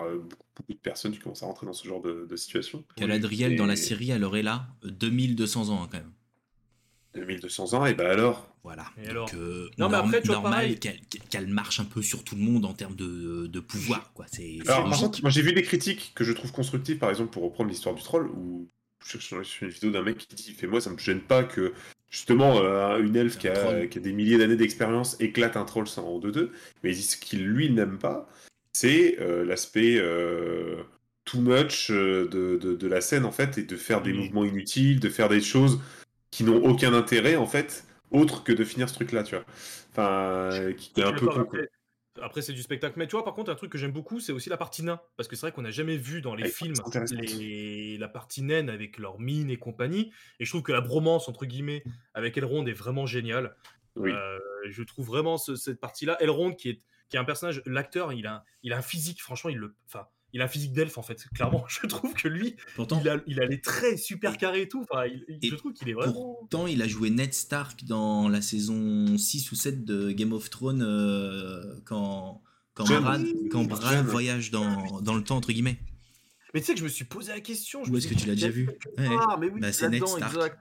beaucoup 0.49 0.73
de 0.73 0.77
personnes, 0.77 1.13
tu 1.13 1.21
commences 1.21 1.41
à 1.41 1.45
rentrer 1.45 1.65
dans 1.65 1.73
ce 1.73 1.88
genre 1.88 2.01
de, 2.01 2.35
situation. 2.35 2.84
Galadriel, 2.97 3.55
dans 3.55 3.65
la 3.65 3.77
série, 3.77 4.11
elle 4.11 4.25
aurait 4.25 4.43
là 4.43 4.67
2200 4.84 5.69
ans 5.69 5.84
hein, 5.84 5.88
quand 5.89 5.99
même. 5.99 6.11
2200 7.15 7.73
ans, 7.73 7.85
et 7.85 7.94
ben 7.94 8.07
alors? 8.07 8.53
Voilà. 8.64 8.85
Donc, 9.14 9.34
euh, 9.34 9.69
non, 9.77 9.90
mais 9.90 9.98
après, 9.98 10.22
normal 10.23 10.76
qu'elle 11.30 11.48
marche 11.48 11.80
un 11.80 11.85
peu 11.85 12.02
sur 12.02 12.23
tout 12.23 12.35
le 12.35 12.41
monde 12.41 12.65
en 12.65 12.73
termes 12.73 12.95
de, 12.95 13.48
de 13.48 13.60
pouvoir. 13.60 14.14
Quoi. 14.14 14.26
C'est, 14.31 14.60
alors, 14.68 14.90
par 14.90 14.99
contre, 14.99 15.22
moi 15.22 15.30
j'ai 15.30 15.41
vu 15.41 15.53
des 15.53 15.64
critiques 15.64 16.14
que 16.15 16.23
je 16.23 16.31
trouve 16.31 16.52
constructives, 16.52 16.98
par 16.98 17.10
exemple, 17.10 17.31
pour 17.31 17.44
reprendre 17.44 17.69
l'histoire 17.69 17.94
du 17.94 18.02
troll, 18.02 18.27
où 18.27 18.69
je 19.06 19.18
suis 19.18 19.27
sur 19.44 19.64
une 19.64 19.69
vidéo 19.69 19.91
d'un 19.91 20.02
mec 20.02 20.18
qui 20.18 20.34
dit 20.35 20.53
Fais-moi, 20.53 20.80
ça 20.80 20.90
me 20.90 20.98
gêne 20.98 21.19
pas 21.19 21.44
que 21.44 21.73
justement 22.10 22.60
euh, 22.60 22.99
une 22.99 23.15
elfe 23.15 23.38
qui 23.38 23.49
a, 23.49 23.85
qui 23.88 23.98
a, 23.98 24.02
des 24.02 24.14
milliers 24.14 24.38
d'années 24.38 24.56
d'expérience 24.56 25.18
éclate 25.19 25.57
un 25.57 25.65
troll 25.65 25.88
sans 25.88 26.19
2-2. 26.19 26.49
Mais 26.84 26.94
ce 26.94 27.18
qu'il 27.18 27.45
lui 27.45 27.69
n'aime 27.69 27.98
pas, 27.98 28.30
c'est 28.72 29.18
euh, 29.19 29.44
l'aspect 29.44 30.02
too 31.26 31.41
much 31.41 31.91
de, 31.91 32.27
de, 32.31 32.76
de, 32.76 32.88
la 32.88 33.02
scène 33.02 33.26
en 33.26 33.31
fait, 33.31 33.57
et 33.57 33.64
de 33.64 33.76
faire 33.76 34.02
des 34.02 34.14
mouvements 34.14 34.45
inutiles, 34.45 35.02
de 35.02 35.10
faire 35.10 35.27
des 35.27 35.41
choses 35.41 35.80
qui 36.34 36.43
n'ont 36.43 36.65
aucun 36.65 36.95
intérêt 36.95 37.35
en 37.35 37.45
fait, 37.45 37.85
autre 38.10 38.43
que 38.43 38.51
de 38.51 38.64
finir 38.64 38.89
ce 38.89 38.95
truc-là, 38.95 39.22
tu 39.22 39.35
vois. 39.35 39.45
Enfin, 39.91 40.73
qui 40.76 40.99
est 40.99 41.03
un 41.03 41.14
peu 41.14 41.30
Après, 42.19 42.41
c'est 42.41 42.53
du 42.53 42.64
spectacle. 42.64 42.95
Mais 42.97 43.05
tu 43.05 43.11
vois, 43.11 43.23
par 43.23 43.35
contre, 43.35 43.51
un 43.51 43.55
truc 43.55 43.72
que 43.72 43.77
j'aime 43.77 43.91
beaucoup, 43.91 44.19
c'est 44.19 44.31
aussi 44.31 44.49
la 44.49 44.57
partie 44.57 44.81
nain. 44.81 44.99
Parce 45.15 45.30
que 45.30 45.35
c'est 45.35 45.41
vrai 45.41 45.51
qu'on 45.51 45.61
n'a 45.61 45.69
jamais 45.69 45.95
vu 45.95 46.23
dans 46.23 46.34
les 46.34 46.49
films 46.49 46.73
la 47.99 48.07
partie 48.07 48.41
naine 48.41 48.72
avec 48.72 48.97
leur 48.97 49.19
mine 49.19 49.51
et 49.51 49.57
compagnie. 49.57 50.11
Et 50.39 50.45
je 50.45 50.49
trouve 50.49 50.64
que 50.64 50.72
la 50.72 50.81
bromance, 50.81 51.30
entre 51.30 51.45
guillemets, 51.45 51.84
avec 52.15 52.35
Elrond 52.35 52.65
est 52.65 52.73
vraiment 52.73 53.05
géniale. 53.05 53.55
Euh, 53.99 54.39
je 54.72 54.81
trouve 54.81 55.05
vraiment 55.05 55.38
cette 55.38 55.80
partie-là. 55.80 56.18
Elrond, 56.19 56.55
qui 56.55 56.69
est, 56.69 56.81
qui 57.10 57.18
est 57.18 57.19
un 57.19 57.26
personnage, 57.26 57.61
l'acteur, 57.68 58.11
il 58.11 58.26
a, 58.26 58.43
il 58.64 58.73
a 58.73 58.77
un 58.77 58.81
physique, 58.81 59.22
franchement, 59.22 59.51
il 59.51 59.57
le. 59.57 59.76
Enfin, 59.85 60.07
il 60.34 60.41
a 60.41 60.45
un 60.45 60.47
physique 60.47 60.73
d'elfe 60.73 60.97
en 60.97 61.03
fait. 61.03 61.26
Clairement, 61.34 61.64
je 61.68 61.85
trouve 61.88 62.14
que 62.14 62.27
lui, 62.27 62.55
pourtant, 62.76 62.99
il 63.01 63.10
a, 63.10 63.18
il 63.27 63.41
a 63.41 63.45
les 63.45 63.61
traits 63.61 63.97
super 63.97 64.38
carrés 64.38 64.64
et 64.64 64.68
tout. 64.68 64.85
Enfin, 64.89 65.05
je 65.41 65.55
trouve 65.55 65.73
qu'il 65.73 65.89
est 65.89 65.93
vraiment. 65.93 66.35
Pourtant, 66.39 66.68
il 66.68 66.81
a 66.81 66.88
joué 66.88 67.10
Ned 67.10 67.34
Stark 67.34 67.85
dans 67.85 68.27
la 68.27 68.41
saison 68.41 69.18
6 69.18 69.51
ou 69.51 69.55
7 69.55 69.85
de 69.85 70.11
Game 70.11 70.34
of 70.34 70.49
Thrones 70.49 70.81
euh, 70.81 71.80
quand, 71.85 72.41
quand, 72.73 72.85
quand 73.51 73.64
Bran 73.64 74.03
voyage 74.03 74.51
dans, 74.51 75.01
dans, 75.01 75.15
le 75.15 75.23
temps, 75.23 75.38
entre 75.38 75.51
guillemets. 75.51 75.77
Mais 76.53 76.60
tu 76.60 76.68
sais 76.68 76.73
que 76.73 76.80
je 76.80 76.84
me 76.84 76.89
suis 76.89 77.05
posé 77.05 77.31
la 77.31 77.41
question. 77.41 77.84
Où 77.84 77.97
est-ce 77.97 78.07
que 78.07 78.15
tu 78.15 78.27
l'as 78.27 78.35
déjà 78.35 78.49
vu 78.49 78.69
Ah, 78.97 79.38
mais 79.39 79.49
oui, 79.49 79.61
bah, 79.61 79.72
c'est 79.72 79.89
Ned 79.89 80.05
Stark. 80.05 80.34
Exact. 80.34 80.60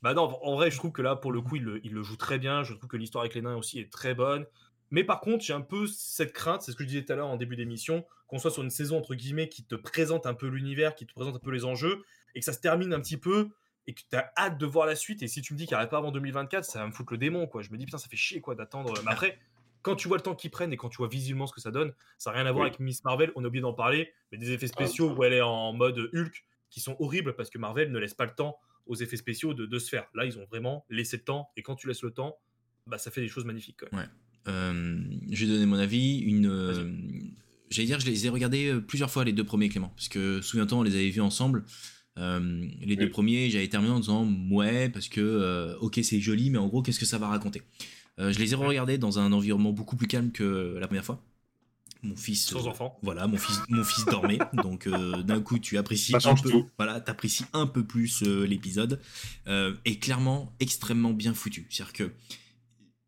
Bah 0.00 0.14
non, 0.14 0.38
en 0.42 0.54
vrai, 0.54 0.70
je 0.70 0.76
trouve 0.76 0.92
que 0.92 1.02
là, 1.02 1.16
pour 1.16 1.32
le 1.32 1.40
coup, 1.40 1.56
il 1.56 1.64
le, 1.64 1.84
il 1.84 1.92
le 1.92 2.04
joue 2.04 2.16
très 2.16 2.38
bien. 2.38 2.62
Je 2.62 2.72
trouve 2.74 2.88
que 2.88 2.96
l'histoire 2.96 3.22
avec 3.22 3.34
les 3.34 3.42
nains 3.42 3.56
aussi 3.56 3.80
est 3.80 3.92
très 3.92 4.14
bonne. 4.14 4.46
Mais 4.90 5.04
par 5.04 5.20
contre, 5.20 5.44
j'ai 5.44 5.52
un 5.52 5.60
peu 5.60 5.86
cette 5.86 6.32
crainte, 6.32 6.62
c'est 6.62 6.72
ce 6.72 6.76
que 6.76 6.84
je 6.84 6.88
disais 6.88 7.04
tout 7.04 7.12
à 7.12 7.16
l'heure 7.16 7.28
en 7.28 7.36
début 7.36 7.56
d'émission, 7.56 8.04
qu'on 8.26 8.38
soit 8.38 8.50
sur 8.50 8.62
une 8.62 8.70
saison 8.70 8.98
entre 8.98 9.14
guillemets 9.14 9.48
qui 9.48 9.64
te 9.64 9.74
présente 9.74 10.26
un 10.26 10.34
peu 10.34 10.46
l'univers, 10.46 10.94
qui 10.94 11.06
te 11.06 11.12
présente 11.12 11.36
un 11.36 11.40
peu 11.40 11.50
les 11.50 11.64
enjeux, 11.64 12.04
et 12.34 12.40
que 12.40 12.44
ça 12.44 12.52
se 12.52 12.60
termine 12.60 12.92
un 12.92 13.00
petit 13.00 13.16
peu, 13.16 13.50
et 13.86 13.94
que 13.94 14.00
tu 14.08 14.16
as 14.16 14.32
hâte 14.36 14.58
de 14.58 14.66
voir 14.66 14.86
la 14.86 14.94
suite. 14.94 15.22
Et 15.22 15.28
si 15.28 15.42
tu 15.42 15.54
me 15.54 15.58
dis 15.58 15.66
qu'il 15.66 15.74
n'arrête 15.74 15.90
pas 15.90 15.98
avant 15.98 16.12
2024, 16.12 16.64
ça 16.64 16.78
va 16.78 16.86
me 16.86 16.92
foutre 16.92 17.12
le 17.12 17.18
démon, 17.18 17.46
quoi. 17.46 17.62
Je 17.62 17.70
me 17.70 17.78
dis, 17.78 17.86
putain, 17.86 17.98
ça 17.98 18.08
fait 18.08 18.16
chier, 18.16 18.40
quoi, 18.40 18.54
d'attendre. 18.54 18.92
Mais 19.04 19.12
après, 19.12 19.38
quand 19.82 19.96
tu 19.96 20.08
vois 20.08 20.18
le 20.18 20.22
temps 20.22 20.34
qu'ils 20.34 20.50
prennent 20.50 20.72
et 20.72 20.76
quand 20.76 20.90
tu 20.90 20.98
vois 20.98 21.08
visuellement 21.08 21.46
ce 21.46 21.54
que 21.54 21.60
ça 21.60 21.70
donne, 21.70 21.94
ça 22.18 22.30
n'a 22.30 22.36
rien 22.36 22.46
à 22.46 22.52
voir 22.52 22.66
avec 22.66 22.80
Miss 22.80 23.02
Marvel. 23.04 23.32
On 23.34 23.44
a 23.44 23.48
oublié 23.48 23.62
d'en 23.62 23.72
parler, 23.72 24.12
mais 24.30 24.38
des 24.38 24.52
effets 24.52 24.66
ah, 24.70 24.74
spéciaux 24.74 25.14
où 25.14 25.24
elle 25.24 25.32
est 25.32 25.40
en 25.40 25.72
mode 25.72 26.10
Hulk 26.12 26.44
qui 26.70 26.80
sont 26.80 26.96
horribles 26.98 27.34
parce 27.34 27.48
que 27.48 27.58
Marvel 27.58 27.90
ne 27.90 27.98
laisse 27.98 28.12
pas 28.12 28.26
le 28.26 28.34
temps 28.34 28.58
aux 28.86 28.96
effets 28.96 29.16
spéciaux 29.16 29.54
de, 29.54 29.64
de 29.64 29.78
se 29.78 29.88
faire. 29.88 30.06
Là, 30.14 30.26
ils 30.26 30.38
ont 30.38 30.44
vraiment 30.44 30.84
laissé 30.90 31.16
le 31.16 31.24
temps, 31.24 31.50
et 31.56 31.62
quand 31.62 31.76
tu 31.76 31.86
laisses 31.86 32.02
le 32.02 32.10
temps, 32.10 32.38
bah, 32.86 32.98
ça 32.98 33.10
fait 33.10 33.20
des 33.20 33.28
choses 33.28 33.44
magnifiques. 33.44 33.82
Ouais. 33.92 34.04
Euh, 34.48 34.98
je 35.30 35.44
vais 35.44 35.52
donner 35.52 35.66
mon 35.66 35.78
avis. 35.78 36.18
Une, 36.18 36.46
euh, 36.46 36.90
j'allais 37.70 37.86
dire, 37.86 38.00
je 38.00 38.06
les 38.06 38.26
ai 38.26 38.28
regardés 38.28 38.68
euh, 38.68 38.80
plusieurs 38.80 39.10
fois 39.10 39.24
les 39.24 39.32
deux 39.32 39.44
premiers 39.44 39.68
Clément, 39.68 39.92
parce 39.94 40.08
que 40.08 40.40
souviens-toi, 40.40 40.78
on 40.78 40.82
les 40.82 40.94
avait 40.94 41.10
vus 41.10 41.20
ensemble. 41.20 41.64
les 42.16 42.96
deux 42.96 43.10
premiers, 43.10 43.50
j'avais 43.50 43.68
terminé 43.68 43.92
en 43.92 44.00
disant 44.00 44.28
ouais, 44.50 44.88
parce 44.88 45.08
que 45.08 45.76
ok, 45.80 46.00
c'est 46.02 46.20
joli, 46.20 46.50
mais 46.50 46.58
en 46.58 46.68
gros, 46.68 46.82
qu'est-ce 46.82 47.00
que 47.00 47.06
ça 47.06 47.18
va 47.18 47.28
raconter? 47.28 47.62
Je 48.18 48.38
les 48.38 48.52
ai 48.52 48.56
regardés 48.56 48.98
dans 48.98 49.18
un 49.20 49.32
environnement 49.32 49.72
beaucoup 49.72 49.96
plus 49.96 50.08
calme 50.08 50.32
que 50.32 50.76
la 50.80 50.86
première 50.86 51.04
fois. 51.04 51.22
Mon 52.04 52.14
fils 52.14 52.46
sans 52.46 52.68
enfant. 52.68 52.96
voilà 53.02 53.26
mon 53.26 53.38
fils 53.38 53.60
mon 53.68 53.82
fils 53.82 54.04
dormait. 54.04 54.38
Donc 54.62 54.88
d'un 54.88 55.40
coup 55.40 55.58
tu 55.58 55.78
apprécies 55.78 56.14
un 56.14 56.34
peu 56.36 56.52
voilà 56.76 57.00
t'apprécies 57.00 57.44
un 57.52 57.66
peu 57.66 57.84
plus 57.84 58.22
l'épisode. 58.22 59.00
Et 59.84 59.98
clairement 60.00 60.52
extrêmement 60.58 61.12
bien 61.12 61.34
foutu. 61.34 61.66
C'est 61.70 61.82
à 61.82 61.86
dire 61.86 61.92
que 61.92 62.12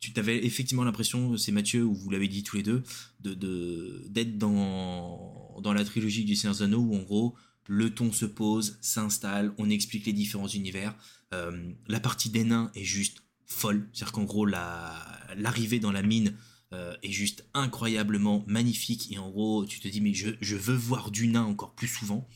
tu 0.01 0.12
t'avais 0.12 0.44
effectivement 0.44 0.82
l'impression, 0.85 1.36
c'est 1.36 1.52
Mathieu, 1.52 1.85
ou 1.85 1.94
vous 1.94 2.10
l'avez 2.10 2.28
dit 2.28 2.43
tous 2.43 2.56
les 2.56 2.62
deux, 2.62 2.82
de, 3.20 4.05
d'être 4.09 4.39
dans, 4.39 5.60
dans 5.62 5.72
la 5.72 5.85
trilogie 5.85 6.24
du 6.24 6.35
Seigneur 6.35 6.62
Anneaux 6.62 6.81
où 6.81 6.97
en 6.97 7.02
gros, 7.02 7.36
le 7.68 7.94
ton 7.94 8.10
se 8.10 8.24
pose, 8.24 8.78
s'installe, 8.81 9.52
on 9.59 9.68
explique 9.70 10.06
les 10.06 10.12
différents 10.12 10.48
univers. 10.48 10.97
Euh, 11.35 11.72
la 11.86 12.01
partie 12.01 12.31
des 12.31 12.44
nains 12.44 12.72
est 12.74 12.85
juste 12.85 13.22
folle. 13.44 13.89
C'est-à-dire 13.93 14.12
qu'en 14.12 14.24
gros, 14.24 14.47
la, 14.47 14.97
l'arrivée 15.36 15.78
dans 15.78 15.93
la 15.93 16.02
mine 16.02 16.35
euh, 16.72 16.97
est 17.02 17.12
juste 17.12 17.47
incroyablement 17.52 18.43
magnifique. 18.47 19.12
Et 19.12 19.18
en 19.18 19.31
gros, 19.31 19.66
tu 19.66 19.81
te 19.81 19.89
dis, 19.89 20.01
mais 20.01 20.14
je, 20.14 20.31
je 20.40 20.56
veux 20.56 20.74
voir 20.74 21.10
du 21.10 21.28
nain 21.28 21.44
encore 21.44 21.74
plus 21.74 21.89
souvent. 21.89 22.27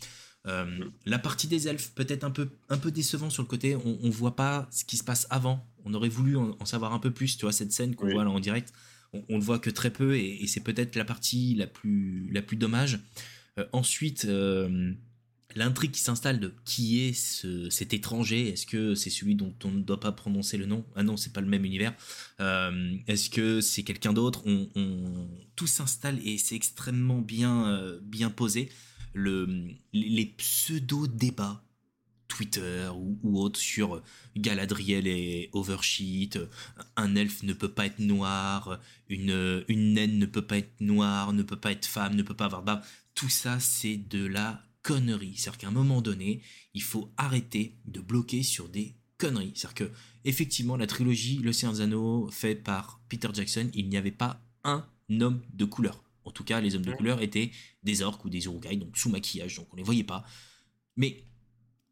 Euh, 0.47 0.85
la 1.07 1.19
partie 1.19 1.47
des 1.47 1.69
elfes, 1.69 1.93
peut-être 1.95 2.25
un 2.25 2.31
peu, 2.31 2.49
un 2.69 2.77
peu 2.77 2.91
décevant 2.91 3.31
sur 3.31 3.43
le 3.43 3.49
côté, 3.49 3.77
on, 3.77 3.99
on 4.03 4.11
voit 4.11 4.37
pas 4.37 4.69
ce 4.71 4.85
qui 4.85 4.97
se 4.97 5.05
passe 5.05 5.27
avant. 5.31 5.67
On 5.85 5.95
aurait 5.95 6.09
voulu 6.09 6.37
en, 6.37 6.65
savoir 6.65 6.93
un 6.93 6.99
peu 6.99 7.11
plus, 7.11 7.37
tu 7.37 7.43
vois, 7.43 7.53
cette 7.53 7.73
scène 7.73 7.95
qu'on 7.95 8.11
voit 8.11 8.25
là 8.25 8.31
en 8.31 8.41
direct. 8.41 8.73
On, 9.13 9.25
on, 9.29 9.39
le 9.39 9.45
voit 9.45 9.59
que 9.59 9.71
très 9.71 9.91
peu 9.91 10.17
et, 10.17 10.47
c'est 10.47 10.63
peut-être 10.63 10.97
la 10.97 11.05
partie 11.05 11.55
la 11.55 11.67
plus, 11.67 12.29
la 12.31 12.43
plus 12.43 12.57
dommage. 12.57 13.01
Euh, 13.59 13.65
ensuite, 13.73 14.27
euh, 14.27 14.93
l'intrigue 15.55 15.93
qui 15.93 16.01
s'installe 16.01 16.41
de 16.41 16.53
qui 16.65 17.01
est 17.03 17.13
ce, 17.15 17.71
cet 17.71 17.95
étranger 17.95 18.49
Est-ce 18.49 18.67
que 18.67 18.95
c'est 18.95 19.11
celui 19.11 19.37
dont 19.37 19.55
on 19.65 19.71
ne 19.71 19.83
doit 19.83 20.01
pas 20.01 20.13
prononcer 20.13 20.59
le 20.59 20.67
nom? 20.67 20.85
Ah 20.95 21.05
non, 21.05 21.17
c'est 21.17 21.33
pas 21.33 21.41
le 21.41 21.47
même 21.47 21.65
univers. 21.65 21.95
Est-ce 22.39 23.31
que 23.31 23.63
c'est 23.63 23.83
quelqu'un 23.83 24.13
d'autre? 24.13 24.43
On, 24.45 24.69
on, 24.75 25.29
Tout 25.57 25.69
s'installe 25.69 26.19
et 26.27 26.37
c'est 26.37 26.57
extrêmement 26.57 27.21
bien, 27.21 27.99
bien 28.03 28.29
posé 28.29 28.69
le, 29.15 29.69
les 29.93 30.27
pseudo-débats 30.27 31.65
Twitter 32.29 32.89
ou, 32.95 33.41
autres 33.41 33.61
sur 33.61 34.03
Galadriel 34.37 35.07
et 35.07 35.51
Oversheet, 35.53 36.41
un 36.97 37.15
elfe 37.15 37.43
ne 37.43 37.53
peut 37.53 37.71
pas 37.71 37.87
être 37.87 38.01
noir, 38.01 38.81
une, 39.09 39.65
une 39.69 39.95
naine 39.95 40.19
ne 40.19 40.27
peut 40.27 40.43
pas 40.43 40.59
être 40.59 40.81
noire, 40.81 41.33
ne 41.33 41.43
peut 41.43 41.59
pas 41.59 41.73
être 41.73 41.87
femme, 41.87 42.17
ne 42.17 42.23
peut 42.23 42.35
pas 42.35 42.47
avoir 42.47 42.63
barbe. 42.63 42.83
Tout 43.15 43.29
ça, 43.29 43.61
c'est 43.61 43.97
de 43.97 44.27
la 44.27 44.63
connerie. 44.83 45.35
C'est-à-dire 45.37 45.59
qu'à 45.59 45.69
un 45.69 45.73
moment 45.73 46.03
donné, 46.03 46.43
il 46.75 46.83
faut 46.83 47.13
arrêter 47.17 47.77
de 47.87 48.01
bloquer 48.01 48.43
sur 48.43 48.69
des 48.69 48.97
conneries. 49.19 49.53
C'est-à-dire 49.55 49.89
que, 49.89 49.93
effectivement, 50.25 50.77
la 50.77 50.87
trilogie 50.87 51.39
Le 51.39 51.53
Seigneur 51.53 51.75
des 51.75 51.81
Anneaux, 51.83 52.29
faite 52.31 52.65
par 52.65 53.01
Peter 53.09 53.29
Jackson, 53.33 53.71
il 53.75 53.89
n'y 53.89 53.97
avait 53.97 54.11
pas 54.11 54.41
un 54.65 54.85
homme 55.21 55.41
de 55.53 55.65
couleur. 55.65 56.04
En 56.25 56.31
tout 56.31 56.45
cas, 56.45 56.61
les 56.61 56.75
hommes 56.75 56.85
de 56.85 56.93
couleur 56.93 57.21
étaient 57.23 57.51
des 57.83 58.03
orques 58.03 58.25
ou 58.25 58.31
des 58.31 58.45
urukai, 58.47 58.77
donc 58.77 58.97
sous 58.97 59.11
maquillage, 59.11 59.57
donc 59.57 59.69
on 59.73 59.77
les 59.77 59.83
voyait 59.83 60.05
pas. 60.05 60.25
Mais 60.97 61.25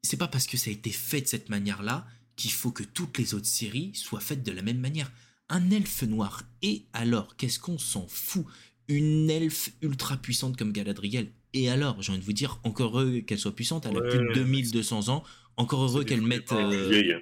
c'est 0.02 0.16
pas 0.16 0.28
parce 0.28 0.46
que 0.46 0.56
ça 0.56 0.70
a 0.70 0.72
été 0.72 0.90
fait 0.90 1.20
de 1.20 1.26
cette 1.26 1.48
manière-là 1.48 2.06
qu'il 2.36 2.52
faut 2.52 2.70
que 2.70 2.82
toutes 2.82 3.18
les 3.18 3.34
autres 3.34 3.46
séries 3.46 3.92
soient 3.94 4.20
faites 4.20 4.42
de 4.42 4.52
la 4.52 4.62
même 4.62 4.78
manière. 4.78 5.12
Un 5.48 5.70
elfe 5.70 6.02
noir, 6.02 6.44
et 6.62 6.86
alors, 6.92 7.36
qu'est-ce 7.36 7.58
qu'on 7.58 7.78
s'en 7.78 8.06
fout? 8.08 8.46
Une 8.88 9.30
elfe 9.30 9.70
ultra 9.82 10.16
puissante 10.16 10.56
comme 10.56 10.72
Galadriel, 10.72 11.30
et 11.54 11.68
alors, 11.68 12.00
j'ai 12.00 12.12
envie 12.12 12.20
de 12.20 12.24
vous 12.24 12.32
dire, 12.32 12.58
encore 12.64 12.98
heureux 12.98 13.20
qu'elle 13.20 13.38
soit 13.38 13.54
puissante, 13.54 13.86
elle 13.86 13.96
a 13.96 14.00
plus 14.00 14.18
de 14.18 14.32
2200 14.32 15.08
ans, 15.08 15.22
encore 15.56 15.82
heureux 15.82 16.04
qu'elle 16.04 16.22
mette... 16.22 16.52
Euh, 16.52 17.20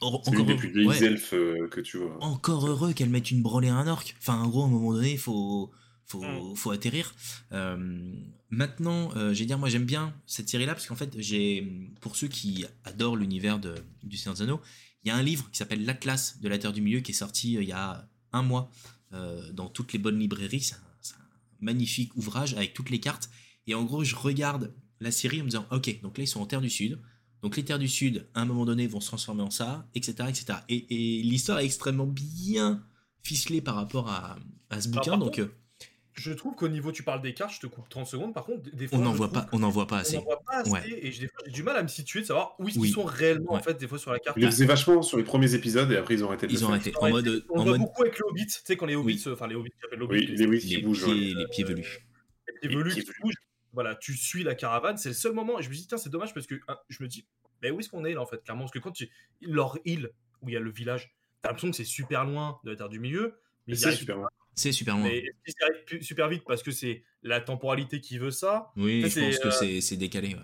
encore 0.00 0.44
des 0.44 0.56
plus 0.56 0.72
vieilles 0.72 1.04
elfes 1.04 1.32
euh, 1.32 1.68
que 1.68 1.80
tu 1.80 1.98
vois. 1.98 2.16
Encore 2.20 2.66
heureux 2.66 2.92
qu'elle 2.92 3.08
mette 3.08 3.30
une 3.30 3.40
branlée 3.40 3.68
à 3.68 3.76
un 3.76 3.86
orc. 3.86 4.04
Enfin, 4.18 4.40
en 4.40 4.48
gros, 4.48 4.62
à 4.62 4.66
un 4.66 4.68
moment 4.68 4.92
donné, 4.92 5.12
il 5.12 5.18
faut 5.18 5.70
faut, 6.06 6.22
mm. 6.22 6.56
faut 6.56 6.70
atterrir. 6.70 7.14
Euh, 7.52 8.14
maintenant, 8.50 9.10
euh, 9.16 9.32
j'ai 9.32 9.46
dire, 9.46 9.58
moi 9.58 9.68
j'aime 9.68 9.84
bien 9.84 10.14
cette 10.26 10.48
série-là 10.48 10.74
parce 10.74 10.86
qu'en 10.86 10.96
fait, 10.96 11.14
j'ai, 11.18 11.90
pour 12.00 12.16
ceux 12.16 12.28
qui 12.28 12.64
adorent 12.84 13.16
l'univers 13.16 13.58
du 13.58 14.16
Seigneur 14.16 14.34
des 14.34 14.42
Anneaux, 14.42 14.60
il 15.04 15.08
y 15.08 15.10
a 15.10 15.16
un 15.16 15.22
livre 15.22 15.50
qui 15.50 15.58
s'appelle 15.58 15.84
L'Atlas 15.84 16.40
de 16.40 16.48
la 16.48 16.58
Terre 16.58 16.72
du 16.72 16.80
Milieu 16.80 17.00
qui 17.00 17.12
est 17.12 17.14
sorti 17.14 17.56
euh, 17.56 17.62
il 17.62 17.68
y 17.68 17.72
a 17.72 18.08
un 18.32 18.42
mois 18.42 18.70
dans 19.52 19.68
toutes 19.68 19.92
les 19.92 19.98
bonnes 19.98 20.18
librairies. 20.18 20.62
C'est 20.62 20.74
un, 20.74 21.18
magnifique 21.60 22.16
ouvrage 22.16 22.54
avec 22.54 22.72
toutes 22.72 22.88
les 22.88 22.98
cartes. 22.98 23.28
Et 23.66 23.74
en 23.74 23.84
gros, 23.84 24.04
je 24.04 24.16
regarde 24.16 24.72
la 25.00 25.10
série 25.10 25.42
en 25.42 25.44
me 25.44 25.50
disant, 25.50 25.66
ok, 25.70 26.00
donc 26.00 26.16
là 26.16 26.24
ils 26.24 26.26
sont 26.26 26.40
en 26.40 26.46
Terre 26.46 26.62
du 26.62 26.70
Sud. 26.70 26.98
Donc 27.42 27.58
les 27.58 27.64
terres 27.64 27.78
du 27.78 27.88
Sud, 27.88 28.26
à 28.32 28.40
un 28.40 28.46
moment 28.46 28.64
donné, 28.64 28.86
vont 28.86 29.00
se 29.00 29.08
transformer 29.08 29.42
en 29.42 29.50
ça, 29.50 29.86
etc. 29.94 30.14
etc. 30.30 30.60
Et, 30.70 31.18
et 31.18 31.22
l'histoire 31.22 31.58
est 31.58 31.66
extrêmement 31.66 32.06
bien 32.06 32.82
ficelée 33.22 33.60
par 33.60 33.74
rapport 33.74 34.08
à, 34.08 34.38
à 34.70 34.80
ce 34.80 34.88
bouquin. 34.88 35.18
donc 35.18 35.40
je 36.14 36.32
trouve 36.32 36.54
qu'au 36.54 36.68
niveau, 36.68 36.92
tu 36.92 37.02
parles 37.02 37.22
des 37.22 37.32
cartes, 37.32 37.54
je 37.54 37.60
te 37.60 37.66
coupe 37.66 37.88
30 37.88 38.06
secondes. 38.06 38.34
Par 38.34 38.44
contre, 38.44 38.70
des 38.74 38.86
fois, 38.86 38.98
on 38.98 39.02
n'en 39.02 39.12
voit 39.12 39.30
pas, 39.30 39.46
on 39.52 39.58
n'en 39.58 39.70
voit 39.70 39.86
pas 39.86 39.98
assez. 39.98 40.18
On 40.18 40.22
voit 40.22 40.42
pas 40.46 40.58
assez 40.58 40.98
Et 41.00 41.10
j'ai 41.10 41.30
du 41.48 41.62
mal 41.62 41.76
à 41.76 41.82
me 41.82 41.88
situer, 41.88 42.20
de 42.20 42.26
savoir 42.26 42.54
où 42.58 42.68
ils 42.68 42.92
sont 42.92 43.04
réellement 43.04 43.54
en 43.54 43.60
fait 43.60 43.78
des 43.78 43.88
fois 43.88 43.98
sur 43.98 44.12
la 44.12 44.18
carte. 44.18 44.36
Ils 44.36 44.44
le 44.44 44.50
faisaient 44.50 44.66
vachement 44.66 45.02
sur 45.02 45.16
les 45.16 45.24
premiers 45.24 45.54
épisodes 45.54 45.90
et 45.90 45.96
après 45.96 46.14
ils 46.14 46.24
ont 46.24 46.28
arrêté. 46.28 46.46
De 46.46 46.52
ils 46.52 46.64
ont 46.64 46.68
arrêté. 46.68 46.92
En 47.00 47.08
mode, 47.08 47.44
on 47.50 47.60
en 47.60 47.64
voit 47.64 47.78
beaucoup 47.78 48.02
avec 48.02 48.16
les 48.18 48.24
hobbits, 48.24 48.46
tu 48.46 48.60
sais 48.64 48.76
quand 48.76 48.86
les 48.86 48.94
hobbits, 48.94 49.22
enfin 49.28 49.46
les 49.46 49.54
hobbits, 49.54 49.72
les 49.90 50.02
hobbits, 50.02 50.26
les, 50.26 50.46
les, 50.46 50.58
qui 50.58 50.78
bougent, 50.82 51.04
pieds, 51.04 51.34
les 51.34 51.46
pieds 51.48 51.64
velus. 51.64 52.06
Les 52.62 52.68
pieds 52.68 52.78
velus 52.78 52.94
qui 52.94 53.10
bougent. 53.22 53.34
Voilà, 53.72 53.94
tu 53.94 54.14
suis 54.14 54.44
la 54.44 54.54
caravane. 54.54 54.98
C'est 54.98 55.08
le 55.08 55.14
seul 55.14 55.32
moment. 55.32 55.58
Et 55.58 55.62
je 55.62 55.70
me 55.70 55.74
dis 55.74 55.86
tiens, 55.86 55.96
c'est 55.96 56.10
dommage 56.10 56.34
parce 56.34 56.46
que 56.46 56.56
hein, 56.68 56.76
je 56.90 57.02
me 57.02 57.08
dis, 57.08 57.26
mais 57.62 57.70
où 57.70 57.80
est-ce 57.80 57.88
qu'on 57.88 58.04
est 58.04 58.12
là 58.12 58.20
en 58.20 58.26
fait 58.26 58.42
clairement? 58.42 58.64
Parce 58.64 58.72
que 58.72 58.78
quand 58.78 58.92
tu 58.92 59.08
leur 59.40 59.78
île 59.86 60.10
où 60.42 60.50
il 60.50 60.52
y 60.52 60.56
a 60.56 60.60
le 60.60 60.70
village, 60.70 61.14
t'as 61.40 61.48
l'impression 61.48 61.70
que 61.70 61.76
c'est 61.76 61.84
super 61.84 62.24
loin 62.24 62.60
de 62.64 62.70
la 62.70 62.76
terre 62.76 62.90
du 62.90 63.00
milieu. 63.00 63.40
Mais 63.66 63.76
c'est 63.76 63.92
super 63.92 64.16
loin. 64.16 64.28
C'est 64.54 64.72
super 64.72 64.96
loin. 64.96 65.04
Mais 65.04 65.24
arrive 65.60 66.02
super 66.02 66.28
vite 66.28 66.42
parce 66.46 66.62
que 66.62 66.70
c'est 66.70 67.02
la 67.22 67.40
temporalité 67.40 68.00
qui 68.00 68.18
veut 68.18 68.30
ça? 68.30 68.72
Oui, 68.76 69.02
je 69.08 69.20
pense 69.20 69.38
que 69.38 69.64
euh, 69.64 69.80
c'est 69.80 69.96
décalé. 69.96 70.34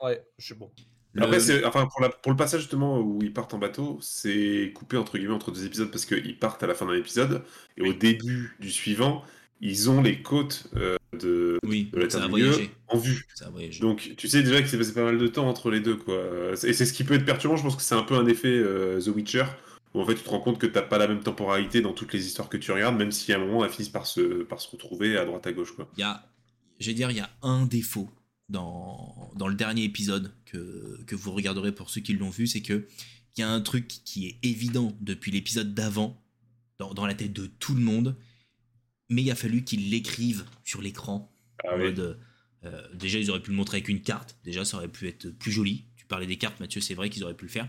Ouais, 0.00 0.08
ouais 0.08 0.24
je 0.38 0.48
sais 0.48 0.54
bon. 0.54 0.70
Après, 1.18 1.64
enfin, 1.66 1.86
pour, 1.86 2.00
la, 2.00 2.08
pour, 2.08 2.32
le 2.32 2.36
passage 2.36 2.60
justement 2.60 2.98
où 3.00 3.18
ils 3.22 3.32
partent 3.32 3.52
en 3.52 3.58
bateau, 3.58 3.98
c'est 4.00 4.72
coupé 4.74 4.96
entre 4.96 5.18
guillemets 5.18 5.34
entre 5.34 5.50
deux 5.50 5.66
épisodes 5.66 5.90
parce 5.90 6.06
qu'ils 6.06 6.38
partent 6.38 6.62
à 6.62 6.66
la 6.66 6.74
fin 6.74 6.86
d'un 6.86 6.94
épisode 6.94 7.42
et 7.76 7.82
au 7.82 7.92
début 7.92 8.56
du 8.60 8.70
suivant, 8.70 9.22
ils 9.60 9.90
ont 9.90 10.00
les 10.00 10.22
côtes 10.22 10.68
euh, 10.76 10.96
de, 11.12 11.58
oui, 11.66 11.90
de 11.92 12.00
la 12.00 12.06
Terre 12.06 12.30
en 12.88 12.96
vue. 12.96 13.26
Donc 13.80 14.14
tu 14.16 14.26
sais 14.26 14.42
déjà 14.42 14.58
qu'il 14.60 14.68
s'est 14.68 14.78
passé 14.78 14.94
pas 14.94 15.04
mal 15.04 15.18
de 15.18 15.26
temps 15.26 15.48
entre 15.48 15.70
les 15.70 15.80
deux. 15.80 15.96
quoi. 15.96 16.16
Et 16.62 16.72
c'est 16.72 16.86
ce 16.86 16.92
qui 16.94 17.04
peut 17.04 17.14
être 17.14 17.26
perturbant, 17.26 17.56
je 17.56 17.62
pense 17.62 17.76
que 17.76 17.82
c'est 17.82 17.94
un 17.94 18.04
peu 18.04 18.14
un 18.14 18.26
effet 18.26 18.48
euh, 18.48 18.98
The 18.98 19.08
Witcher 19.08 19.44
où 19.94 20.00
en 20.00 20.06
fait 20.06 20.14
tu 20.14 20.22
te 20.22 20.28
rends 20.28 20.40
compte 20.40 20.58
que 20.58 20.66
t'as 20.66 20.82
pas 20.82 20.98
la 20.98 21.08
même 21.08 21.22
temporalité 21.22 21.80
dans 21.80 21.92
toutes 21.92 22.12
les 22.12 22.26
histoires 22.26 22.48
que 22.48 22.56
tu 22.56 22.72
regardes, 22.72 22.96
même 22.96 23.12
si 23.12 23.32
à 23.32 23.36
un 23.36 23.38
moment 23.38 23.64
elles 23.64 23.70
finissent 23.70 23.90
par 23.90 24.06
se, 24.06 24.42
par 24.44 24.60
se 24.60 24.70
retrouver 24.70 25.16
à 25.16 25.24
droite 25.24 25.46
à 25.46 25.52
gauche. 25.52 25.74
Quoi. 25.74 25.90
Il 25.96 26.00
y 26.00 26.04
a, 26.04 26.26
je 26.80 26.86
vais 26.86 26.94
dire, 26.94 27.10
il 27.10 27.16
y 27.16 27.20
a 27.20 27.30
un 27.42 27.66
défaut 27.66 28.10
dans, 28.48 29.30
dans 29.36 29.48
le 29.48 29.54
dernier 29.54 29.84
épisode 29.84 30.32
que, 30.44 31.02
que 31.06 31.14
vous 31.14 31.32
regarderez 31.32 31.72
pour 31.72 31.90
ceux 31.90 32.00
qui 32.00 32.14
l'ont 32.14 32.30
vu, 32.30 32.46
c'est 32.46 32.62
que 32.62 32.86
il 33.36 33.40
y 33.40 33.44
a 33.44 33.50
un 33.50 33.60
truc 33.60 33.88
qui 33.88 34.26
est 34.26 34.38
évident 34.42 34.96
depuis 35.00 35.30
l'épisode 35.30 35.74
d'avant 35.74 36.22
dans, 36.78 37.06
la 37.06 37.14
tête 37.14 37.32
de 37.32 37.46
tout 37.46 37.74
le 37.74 37.80
monde, 37.80 38.16
mais 39.08 39.22
il 39.22 39.30
a 39.30 39.34
fallu 39.34 39.64
qu'ils 39.64 39.90
l'écrivent 39.90 40.44
sur 40.64 40.82
l'écran. 40.82 41.32
Ah 41.64 41.76
euh, 42.64 42.94
déjà, 42.94 43.18
ils 43.18 43.30
auraient 43.30 43.42
pu 43.42 43.50
le 43.50 43.56
montrer 43.56 43.78
avec 43.78 43.88
une 43.88 44.02
carte. 44.02 44.36
Déjà, 44.44 44.64
ça 44.64 44.76
aurait 44.76 44.88
pu 44.88 45.08
être 45.08 45.30
plus 45.30 45.50
joli. 45.50 45.84
Tu 45.96 46.06
parlais 46.06 46.26
des 46.26 46.36
cartes, 46.36 46.60
Mathieu, 46.60 46.80
c'est 46.80 46.94
vrai 46.94 47.10
qu'ils 47.10 47.24
auraient 47.24 47.36
pu 47.36 47.44
le 47.44 47.50
faire. 47.50 47.68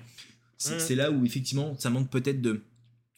C'est 0.79 0.95
là 0.95 1.11
où, 1.11 1.25
effectivement, 1.25 1.77
ça 1.77 1.89
manque 1.89 2.09
peut-être 2.09 2.41
de, 2.41 2.63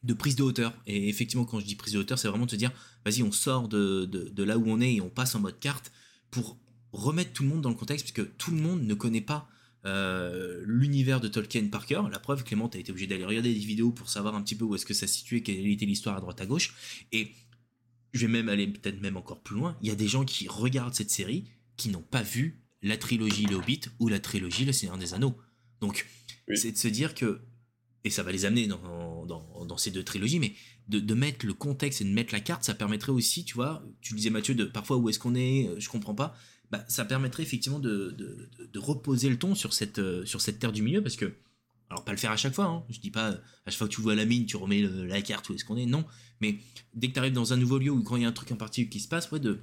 de 0.04 0.14
prise 0.14 0.36
de 0.36 0.44
hauteur. 0.44 0.74
Et 0.88 1.10
effectivement, 1.10 1.46
quand 1.46 1.60
je 1.60 1.66
dis 1.66 1.76
prise 1.76 1.94
de 1.94 2.00
hauteur, 2.00 2.20
c'est 2.20 2.28
vraiment 2.28 2.46
de 2.46 2.52
se 2.52 2.56
dire, 2.56 2.72
vas-y, 3.06 3.24
on 3.24 3.32
sort 3.32 3.68
de, 3.68 4.06
de, 4.06 4.44
là 4.44 4.58
où 4.58 4.66
on 4.68 4.82
est 4.82 4.96
et 4.96 5.02
on 5.02 5.10
passe 5.10 5.36
en 5.36 5.40
mode 5.40 5.60
carte 5.60 5.92
pour 6.32 6.58
remettre 6.92 7.34
tout 7.34 7.44
le 7.44 7.50
monde 7.50 7.62
dans 7.62 7.70
le 7.70 7.76
contexte, 7.76 8.06
puisque 8.06 8.38
tout 8.38 8.52
le 8.52 8.58
monde 8.58 8.84
ne 8.84 8.94
connaît 8.94 9.22
pas 9.22 9.50
euh, 9.86 10.64
l'univers 10.66 11.20
de 11.22 11.28
Tolkien 11.28 11.68
par 11.68 11.86
cœur. 11.86 12.10
La 12.10 12.20
preuve, 12.20 12.44
Clément, 12.44 12.68
a 12.68 12.78
été 12.78 12.92
obligé 12.92 13.08
d'aller 13.08 13.26
regarder 13.26 13.54
des 13.54 13.60
vidéos 13.60 13.92
pour 13.92 14.10
savoir 14.10 14.36
un 14.36 14.42
petit 14.42 14.56
peu 14.56 14.66
où 14.66 14.76
est-ce 14.76 14.86
que 14.86 14.94
ça 14.94 15.08
se 15.08 15.14
situait, 15.14 15.42
quelle 15.42 15.68
était 15.68 15.86
l'histoire 15.86 16.18
à 16.18 16.22
droite 16.22 16.40
à 16.42 16.46
gauche. 16.46 16.74
Et 17.12 17.32
je 18.14 18.26
vais 18.26 18.32
même 18.32 18.50
aller 18.50 18.68
peut-être 18.68 19.02
même 19.02 19.18
encore 19.18 19.42
plus 19.42 19.56
loin. 19.56 19.78
Il 19.82 19.90
y 19.90 19.92
a 19.92 19.96
des 19.96 20.08
gens 20.08 20.24
qui 20.24 20.48
regardent 20.48 20.96
cette 20.96 21.12
série 21.12 21.50
qui 21.78 21.90
n'ont 21.90 22.02
pas 22.02 22.22
vu 22.22 22.64
la 22.82 22.98
trilogie 22.98 23.46
Le 23.46 23.56
Hobbit 23.56 23.82
ou 24.00 24.08
la 24.08 24.20
trilogie 24.20 24.66
Le 24.66 24.72
Seigneur 24.72 24.98
des 24.98 25.14
Anneaux. 25.14 25.38
Donc, 25.82 26.08
c'est 26.54 26.72
de 26.72 26.78
se 26.78 26.88
dire 26.88 27.16
que 27.16 27.42
et 28.06 28.12
ça 28.12 28.22
va 28.22 28.32
les 28.32 28.46
amener 28.46 28.68
dans, 28.68 29.26
dans, 29.26 29.78
ces 29.78 29.90
deux 29.90 30.04
trilogies, 30.04 30.40
mais 30.40 30.54
de, 30.88 31.14
mettre 31.16 31.44
le 31.44 31.54
contexte 31.54 32.02
et 32.02 32.04
de 32.04 32.12
mettre 32.12 32.34
la 32.34 32.40
carte, 32.40 32.64
ça 32.64 32.76
permettrait 32.76 33.12
aussi, 33.12 33.44
tu 33.44 33.56
vois, 33.56 33.84
tu 34.00 34.14
disais 34.14 34.30
Mathieu, 34.30 34.54
de 34.54 34.64
parfois 34.64 34.98
où 34.98 35.10
est-ce 35.10 35.18
qu'on 35.18 35.34
est, 35.34 35.68
euh, 35.68 35.80
je 35.80 35.90
comprends 35.90 36.14
pas, 36.14 36.38
bah, 36.70 36.86
ça 36.88 37.04
permettrait 37.04 37.42
effectivement 37.42 37.80
de, 37.80 38.16
de, 38.16 38.80
reposer 38.80 39.28
le 39.28 39.40
ton 39.40 39.56
sur 39.56 39.74
cette, 39.74 39.98
euh, 39.98 40.24
sur 40.24 40.40
cette 40.40 40.60
terre 40.60 40.72
du 40.72 40.84
milieu, 40.84 41.02
parce 41.02 41.16
que, 41.16 41.34
alors 41.90 42.06
pas 42.06 42.12
le 42.12 42.18
faire 42.20 42.32
à 42.32 42.38
chaque 42.38 42.54
fois, 42.54 42.66
hein, 42.66 42.84
je 42.90 43.00
dis 43.00 43.10
pas 43.10 43.30
à 43.30 43.72
chaque 43.72 43.80
fois 43.80 43.88
que 43.88 43.94
tu 43.94 44.02
vois 44.02 44.14
la 44.14 44.26
mine, 44.26 44.46
tu 44.46 44.56
remets 44.56 44.82
la 44.82 45.22
carte 45.24 45.50
où 45.50 45.56
est-ce 45.56 45.66
qu'on 45.66 45.78
est, 45.78 45.88
non, 45.88 46.06
mais 46.42 46.60
dès 46.94 47.08
que 47.08 47.14
tu 47.14 47.20
arrives 47.20 47.34
dans 47.34 47.54
un 47.54 47.58
nouveau 47.58 47.80
lieu 47.80 47.90
ou 47.90 48.04
quand 48.04 48.18
il 48.18 48.22
y 48.22 48.26
a 48.26 48.28
un 48.28 48.34
truc 48.34 48.52
en 48.52 48.56
particulier 48.56 48.90
qui 48.90 49.00
se 49.00 49.08
passe, 49.08 49.32
ouais, 49.32 49.40
de, 49.40 49.62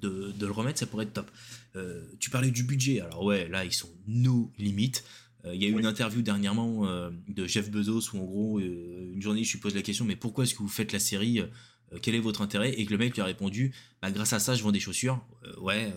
de, 0.00 0.46
le 0.46 0.52
remettre, 0.52 0.78
ça 0.78 0.86
pourrait 0.86 1.06
être 1.06 1.12
top. 1.12 1.30
Euh, 1.76 2.06
tu 2.20 2.30
parlais 2.30 2.50
du 2.50 2.62
budget, 2.62 3.00
alors 3.00 3.24
ouais, 3.24 3.48
là 3.48 3.64
ils 3.64 3.72
sont 3.72 3.90
nos 4.06 4.52
limites. 4.58 5.04
Euh, 5.46 5.54
il 5.54 5.62
y 5.62 5.66
a 5.66 5.68
eu 5.68 5.78
une 5.78 5.86
interview 5.86 6.22
dernièrement 6.22 6.86
euh, 6.86 7.10
de 7.28 7.46
Jeff 7.46 7.70
Bezos 7.70 8.14
où 8.14 8.18
en 8.18 8.24
gros, 8.24 8.58
euh, 8.58 9.12
une 9.12 9.20
journée, 9.20 9.44
je 9.44 9.52
lui 9.52 9.58
pose 9.60 9.74
la 9.74 9.82
question, 9.82 10.04
mais 10.04 10.16
pourquoi 10.16 10.44
est-ce 10.44 10.54
que 10.54 10.60
vous 10.60 10.68
faites 10.68 10.92
la 10.92 10.98
série 10.98 11.42
Quel 12.02 12.14
est 12.14 12.20
votre 12.20 12.42
intérêt? 12.42 12.72
Et 12.72 12.86
que 12.86 12.92
le 12.92 12.98
mec 12.98 13.14
lui 13.14 13.22
a 13.22 13.26
répondu, 13.26 13.74
bah, 14.02 14.10
grâce 14.10 14.32
à 14.32 14.38
ça, 14.38 14.54
je 14.54 14.62
vends 14.62 14.72
des 14.72 14.80
chaussures. 14.80 15.24
ouais, 15.60 15.92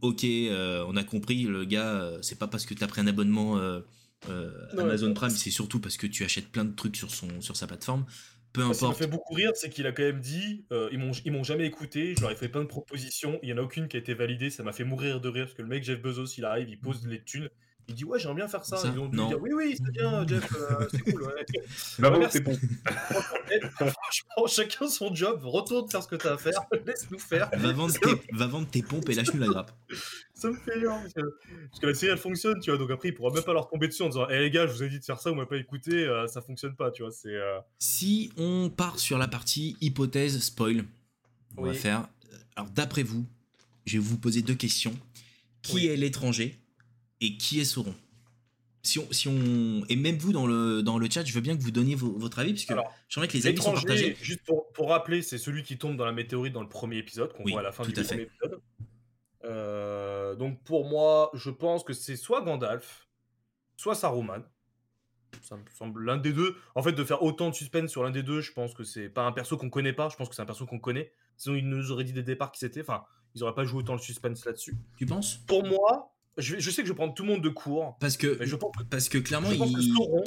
ok, 0.00 0.24
on 0.24 0.96
a 0.96 1.04
compris, 1.04 1.44
le 1.44 1.64
gars, 1.64 2.18
c'est 2.22 2.38
pas 2.38 2.46
parce 2.46 2.66
que 2.66 2.74
tu 2.74 2.84
as 2.84 2.86
pris 2.86 3.00
un 3.00 3.06
abonnement 3.06 3.58
Amazon 4.78 5.14
Prime, 5.14 5.30
c'est 5.30 5.50
surtout 5.50 5.80
parce 5.80 5.96
que 5.96 6.06
tu 6.06 6.24
achètes 6.24 6.48
plein 6.48 6.64
de 6.64 6.74
trucs 6.74 6.96
sur, 6.96 7.10
son, 7.10 7.40
sur 7.40 7.56
sa 7.56 7.66
plateforme. 7.66 8.04
Peu 8.52 8.62
importe. 8.62 8.74
Ce 8.74 8.80
qui 8.80 8.86
m'a 8.86 8.94
fait 8.94 9.06
beaucoup 9.06 9.34
rire, 9.34 9.52
c'est 9.54 9.70
qu'il 9.70 9.86
a 9.86 9.92
quand 9.92 10.02
même 10.02 10.20
dit 10.20 10.64
ils 10.92 10.98
m'ont 10.98 11.12
ils 11.24 11.32
m'ont 11.32 11.44
jamais 11.44 11.66
écouté, 11.66 12.14
je 12.16 12.20
leur 12.20 12.32
ai 12.32 12.36
fait 12.36 12.48
plein 12.48 12.62
de 12.62 12.68
propositions, 12.68 13.38
il 13.42 13.48
y 13.48 13.52
en 13.52 13.58
a 13.58 13.62
aucune 13.62 13.88
qui 13.88 13.96
a 13.96 14.00
été 14.00 14.12
validée, 14.12 14.50
ça 14.50 14.62
m'a 14.62 14.72
fait 14.72 14.84
mourir 14.84 15.20
de 15.20 15.28
rire 15.28 15.44
parce 15.44 15.54
que 15.54 15.62
le 15.62 15.68
mec 15.68 15.84
Jeff 15.84 16.02
Bezos, 16.02 16.34
il 16.36 16.44
arrive, 16.44 16.68
il 16.68 16.78
pose 16.78 17.06
les 17.06 17.22
thunes, 17.22 17.48
il 17.90 17.94
dit 17.94 18.04
ouais 18.04 18.18
j'aimerais 18.18 18.36
bien 18.36 18.48
faire 18.48 18.64
ça. 18.64 18.80
Ils 18.84 18.98
ont 18.98 19.08
dû 19.08 19.16
dire 19.16 19.40
oui 19.42 19.50
oui 19.52 19.76
c'est 19.76 19.90
bien 19.90 20.26
Jeff, 20.28 20.48
euh, 20.54 20.86
c'est 20.90 21.00
cool. 21.00 21.22
Ouais. 21.22 21.46
Bah 21.98 22.10
bon, 22.10 22.26
c'est 22.30 22.40
bon. 22.40 22.56
Franchement, 23.74 24.46
chacun 24.46 24.88
son 24.88 25.14
job, 25.14 25.40
retourne 25.44 25.90
faire 25.90 26.02
ce 26.02 26.08
que 26.08 26.16
tu 26.16 26.26
as 26.26 26.34
à 26.34 26.38
faire, 26.38 26.60
laisse-nous 26.86 27.18
faire. 27.18 27.50
Va 27.52 27.72
vendre, 27.72 27.92
tes, 27.92 28.32
va 28.32 28.46
vendre 28.46 28.68
tes 28.68 28.82
pompes 28.82 29.08
et 29.08 29.14
lâche-nous 29.14 29.40
la 29.40 29.48
grappe. 29.48 29.72
ça 30.32 30.48
me 30.48 30.56
fait 30.56 30.74
rire 30.74 30.90
parce 30.90 31.12
que, 31.12 31.20
parce 31.68 31.80
que, 31.80 31.86
la 31.86 31.94
série 31.94 32.12
elle 32.12 32.18
fonctionne, 32.18 32.60
tu 32.60 32.70
vois, 32.70 32.78
donc 32.78 32.90
après 32.90 33.08
il 33.08 33.14
pourra 33.14 33.32
même 33.32 33.42
pas 33.42 33.52
leur 33.52 33.68
tomber 33.68 33.88
dessus 33.88 34.02
en 34.02 34.08
disant 34.08 34.28
hé 34.28 34.38
les 34.38 34.50
gars 34.50 34.66
je 34.66 34.72
vous 34.72 34.82
ai 34.84 34.88
dit 34.88 35.00
de 35.00 35.04
faire 35.04 35.18
ça, 35.18 35.30
vous 35.30 35.36
m'avez 35.36 35.48
pas 35.48 35.56
écouté, 35.56 35.92
euh, 35.92 36.26
ça 36.28 36.40
fonctionne 36.40 36.76
pas, 36.76 36.90
tu 36.90 37.02
vois. 37.02 37.10
c'est... 37.10 37.34
Euh... 37.34 37.58
Si 37.78 38.32
on 38.36 38.70
part 38.70 39.00
sur 39.00 39.18
la 39.18 39.26
partie 39.26 39.76
hypothèse 39.80 40.38
spoil, 40.40 40.84
on 41.56 41.64
va 41.64 41.74
faire. 41.74 42.08
Alors 42.54 42.70
d'après 42.70 43.02
vous, 43.02 43.26
je 43.84 43.94
vais 43.94 44.04
vous 44.04 44.18
poser 44.18 44.42
deux 44.42 44.54
questions. 44.54 44.94
Qui 45.62 45.88
est 45.88 45.96
l'étranger 45.96 46.58
et 47.20 47.36
qui 47.36 47.60
est 47.60 47.64
Sauron? 47.64 47.94
Si 48.82 48.98
on, 48.98 49.12
si 49.12 49.28
on, 49.28 49.84
et 49.90 49.96
même 49.96 50.16
vous 50.16 50.32
dans 50.32 50.46
le, 50.46 50.82
dans 50.82 50.98
le 50.98 51.10
chat, 51.10 51.24
je 51.24 51.34
veux 51.34 51.42
bien 51.42 51.54
que 51.56 51.62
vous 51.62 51.70
donniez 51.70 51.94
votre 51.94 52.38
avis, 52.38 52.52
puisque 52.52 52.70
Alors, 52.70 52.90
j'aimerais 53.08 53.28
que 53.28 53.34
les 53.34 53.46
avis 53.46 53.60
soient 53.60 53.74
partagés. 53.74 54.16
Juste 54.22 54.42
pour, 54.46 54.72
pour 54.72 54.88
rappeler, 54.88 55.20
c'est 55.20 55.36
celui 55.36 55.62
qui 55.62 55.76
tombe 55.76 55.96
dans 55.96 56.06
la 56.06 56.12
météorite 56.12 56.54
dans 56.54 56.62
le 56.62 56.68
premier 56.68 56.96
épisode, 56.96 57.32
qu'on 57.34 57.44
voit 57.44 57.60
à 57.60 57.62
la 57.62 57.72
fin 57.72 57.84
du 57.84 57.92
premier 57.92 58.22
épisode. 58.22 58.60
Euh, 59.44 60.34
donc 60.34 60.62
pour 60.64 60.88
moi, 60.88 61.30
je 61.34 61.50
pense 61.50 61.84
que 61.84 61.92
c'est 61.92 62.16
soit 62.16 62.42
Gandalf, 62.42 63.08
soit 63.76 63.94
Saruman. 63.94 64.42
Ça 65.42 65.56
me 65.56 65.62
semble 65.72 66.04
l'un 66.04 66.16
des 66.16 66.32
deux. 66.32 66.56
En 66.74 66.82
fait, 66.82 66.92
de 66.92 67.04
faire 67.04 67.22
autant 67.22 67.50
de 67.50 67.54
suspense 67.54 67.90
sur 67.90 68.02
l'un 68.02 68.10
des 68.10 68.22
deux, 68.22 68.40
je 68.40 68.52
pense 68.52 68.74
que 68.74 68.82
c'est 68.82 69.08
pas 69.08 69.22
un 69.22 69.32
perso 69.32 69.56
qu'on 69.56 69.70
connaît 69.70 69.92
pas. 69.92 70.08
Je 70.08 70.16
pense 70.16 70.28
que 70.28 70.34
c'est 70.34 70.42
un 70.42 70.46
perso 70.46 70.66
qu'on 70.66 70.80
connaît. 70.80 71.12
Sinon, 71.36 71.56
ils 71.56 71.68
nous 71.68 71.90
auraient 71.90 72.04
dit 72.04 72.12
des 72.12 72.22
départs 72.22 72.50
qui 72.50 72.58
c'était. 72.58 72.80
Enfin, 72.80 73.04
ils 73.34 73.42
auraient 73.42 73.54
pas 73.54 73.64
joué 73.64 73.78
autant 73.78 73.92
le 73.92 74.00
suspense 74.00 74.44
là-dessus. 74.44 74.74
Tu 74.96 75.06
penses? 75.06 75.36
Pour 75.46 75.64
moi, 75.64 76.14
je, 76.40 76.70
sais 76.70 76.82
que 76.82 76.88
je 76.88 76.92
vais 76.92 76.96
prendre 76.96 77.14
tout 77.14 77.22
le 77.22 77.28
monde 77.28 77.42
de 77.42 77.48
court. 77.48 77.96
Parce 78.00 78.16
que, 78.16 78.44
je 78.44 78.56
pense, 78.56 78.72
parce 78.90 79.08
que 79.08 79.18
clairement, 79.18 79.50
je 79.50 79.56
pense 79.56 79.74
que 79.74 79.82
Sauron, 79.82 80.24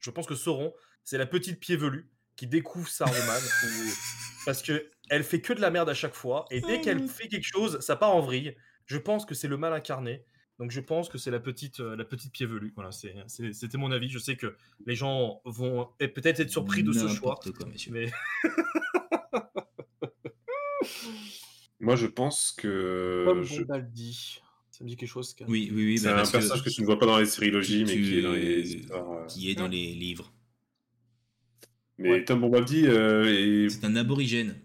je 0.00 0.10
pense 0.10 0.26
que 0.26 0.34
Sauron, 0.34 0.72
c'est 1.04 1.18
la 1.18 1.26
petite 1.26 1.60
pied 1.60 1.76
velue 1.76 2.10
qui 2.36 2.46
découvre 2.46 2.88
Saruman. 2.88 3.40
parce 4.46 4.62
que 4.62 4.90
elle 5.10 5.24
fait 5.24 5.40
que 5.40 5.52
de 5.52 5.60
la 5.60 5.70
merde 5.70 5.88
à 5.88 5.94
chaque 5.94 6.14
fois. 6.14 6.46
Et 6.50 6.60
dès 6.60 6.80
qu'elle 6.80 7.06
fait 7.08 7.28
quelque 7.28 7.46
chose, 7.46 7.80
ça 7.80 7.96
part 7.96 8.14
en 8.14 8.20
vrille. 8.20 8.56
Je 8.86 8.98
pense 8.98 9.24
que 9.24 9.34
c'est 9.34 9.48
le 9.48 9.56
mal 9.56 9.72
incarné. 9.72 10.24
Donc 10.58 10.70
je 10.70 10.80
pense 10.80 11.08
que 11.08 11.18
c'est 11.18 11.30
la 11.30 11.40
petite, 11.40 11.80
euh, 11.80 11.96
la 11.96 12.04
petite 12.04 12.32
pied 12.32 12.46
velue. 12.46 12.72
Voilà, 12.76 12.90
c'était 12.92 13.78
mon 13.78 13.90
avis. 13.90 14.08
Je 14.08 14.18
sais 14.18 14.36
que 14.36 14.56
les 14.86 14.94
gens 14.94 15.40
vont 15.44 15.88
peut-être 15.98 16.40
être 16.40 16.50
surpris 16.50 16.82
de 16.82 16.92
ce 16.92 17.08
choix. 17.08 17.40
Quoi, 17.42 17.66
mais... 17.90 18.10
Moi, 21.80 21.96
je 21.96 22.06
pense 22.06 22.52
que. 22.52 23.24
Comme 23.26 23.42
je... 23.42 23.62
dit. 23.80 24.40
Me 24.84 24.90
dit 24.90 24.96
quelque 24.96 25.08
chose. 25.08 25.34
Oui, 25.48 25.70
oui, 25.72 25.86
oui. 25.86 25.98
C'est 25.98 26.08
bah, 26.08 26.20
un 26.20 26.30
personnage 26.30 26.62
que, 26.62 26.68
tu 26.68 26.82
ne 26.82 26.86
vois 26.86 26.98
pas 26.98 27.06
dans 27.06 27.18
les 27.18 27.24
séries 27.24 27.50
logiques, 27.50 27.86
mais 27.86 27.94
qui 27.94 28.18
est 28.18 28.22
dans 28.22 28.32
les 28.32 28.74
histoires. 28.74 29.12
Euh, 29.12 29.26
qui 29.26 29.50
est 29.50 29.54
dans 29.54 29.66
les 29.66 29.94
livres. 29.94 30.30
Mais 31.96 32.22
Tom 32.22 32.42
Bombaldi 32.42 32.86
euh, 32.86 33.66
C'est 33.70 33.86
un 33.86 33.96
aborigène. 33.96 34.60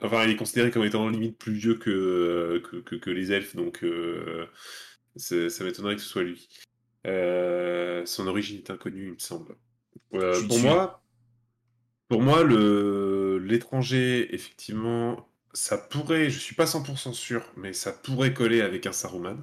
Enfin, 0.00 0.24
il 0.24 0.30
est 0.30 0.36
considéré 0.36 0.70
comme 0.70 0.84
étant 0.84 1.08
limite 1.08 1.36
plus 1.36 1.54
vieux 1.54 1.74
que, 1.74 2.62
que, 2.84 2.94
que, 2.94 3.10
les 3.10 3.32
elfes, 3.32 3.56
donc 3.56 3.82
euh, 3.82 4.46
ça 5.16 5.64
m'étonnerait 5.64 5.96
que 5.96 6.02
ce 6.02 6.08
soit 6.08 6.22
lui. 6.22 6.48
son 7.04 8.26
origine 8.28 8.58
est 8.58 8.70
inconnue, 8.70 9.06
il 9.06 9.12
me 9.14 9.18
semble. 9.18 9.56
pour 10.10 10.58
moi, 10.60 11.02
pour 12.08 12.22
moi, 12.22 12.44
l'étranger, 12.44 14.32
effectivement, 14.32 15.28
ça 15.54 15.78
pourrait, 15.78 16.28
je 16.30 16.38
suis 16.38 16.54
pas 16.54 16.64
100% 16.64 17.14
sûr, 17.14 17.42
mais 17.56 17.72
ça 17.72 17.92
pourrait 17.92 18.34
coller 18.34 18.60
avec 18.60 18.86
un 18.86 18.92
Saruman. 18.92 19.42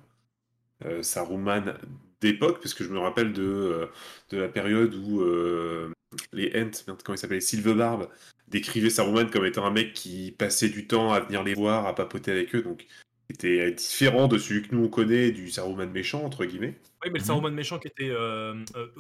Euh, 0.85 1.01
Saruman 1.01 1.73
d'époque, 2.19 2.59
parce 2.61 2.73
que 2.73 2.83
je 2.83 2.89
me 2.89 2.99
rappelle 2.99 3.33
de, 3.33 3.43
euh, 3.43 3.87
de 4.29 4.37
la 4.37 4.49
période 4.49 4.93
où 4.93 5.21
euh, 5.21 5.91
les 6.33 6.51
Ents, 6.61 6.93
comment 7.03 7.15
il 7.15 7.17
s'appelait, 7.17 7.39
Silverbarb, 7.39 8.09
décrivaient 8.49 8.89
Saruman 8.89 9.29
comme 9.29 9.45
étant 9.45 9.65
un 9.65 9.71
mec 9.71 9.93
qui 9.93 10.35
passait 10.37 10.69
du 10.69 10.85
temps 10.85 11.13
à 11.13 11.21
venir 11.21 11.43
les 11.43 11.53
voir, 11.53 11.87
à 11.87 11.95
papoter 11.95 12.31
avec 12.31 12.53
eux, 12.55 12.61
donc 12.61 12.85
était 13.29 13.71
différent 13.71 14.27
de 14.27 14.37
celui 14.37 14.61
que 14.61 14.75
nous 14.75 14.83
on 14.83 14.89
connaît 14.89 15.31
du 15.31 15.49
Saruman 15.49 15.89
méchant, 15.89 16.25
entre 16.25 16.43
guillemets. 16.43 16.77
Oui, 17.03 17.09
mais 17.13 17.19
le 17.19 17.19
mhm. 17.19 17.25
Saruman 17.25 17.51
méchant 17.51 17.79
qui 17.79 17.87
était 17.87 18.11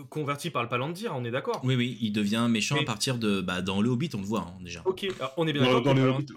converti 0.09 0.49
par 0.49 0.63
le 0.63 0.69
Palantir, 0.69 1.13
on 1.13 1.25
est 1.25 1.31
d'accord? 1.31 1.59
Oui, 1.65 1.75
oui, 1.75 1.97
il 1.99 2.13
devient 2.13 2.47
méchant 2.49 2.77
à 2.79 2.85
partir 2.85 3.17
de. 3.17 3.41
Bah, 3.41 3.61
dans 3.61 3.81
le 3.81 3.89
Hobbit, 3.89 4.11
on 4.13 4.19
le 4.19 4.25
voit 4.25 4.47
hein, 4.47 4.57
déjà. 4.61 4.81
Ok, 4.85 5.05
on 5.35 5.45
est 5.47 5.53
bien 5.53 5.63
d'accord. 5.63 5.81
Dans, 5.81 5.93
le 5.93 6.03
Hobbit, 6.03 6.27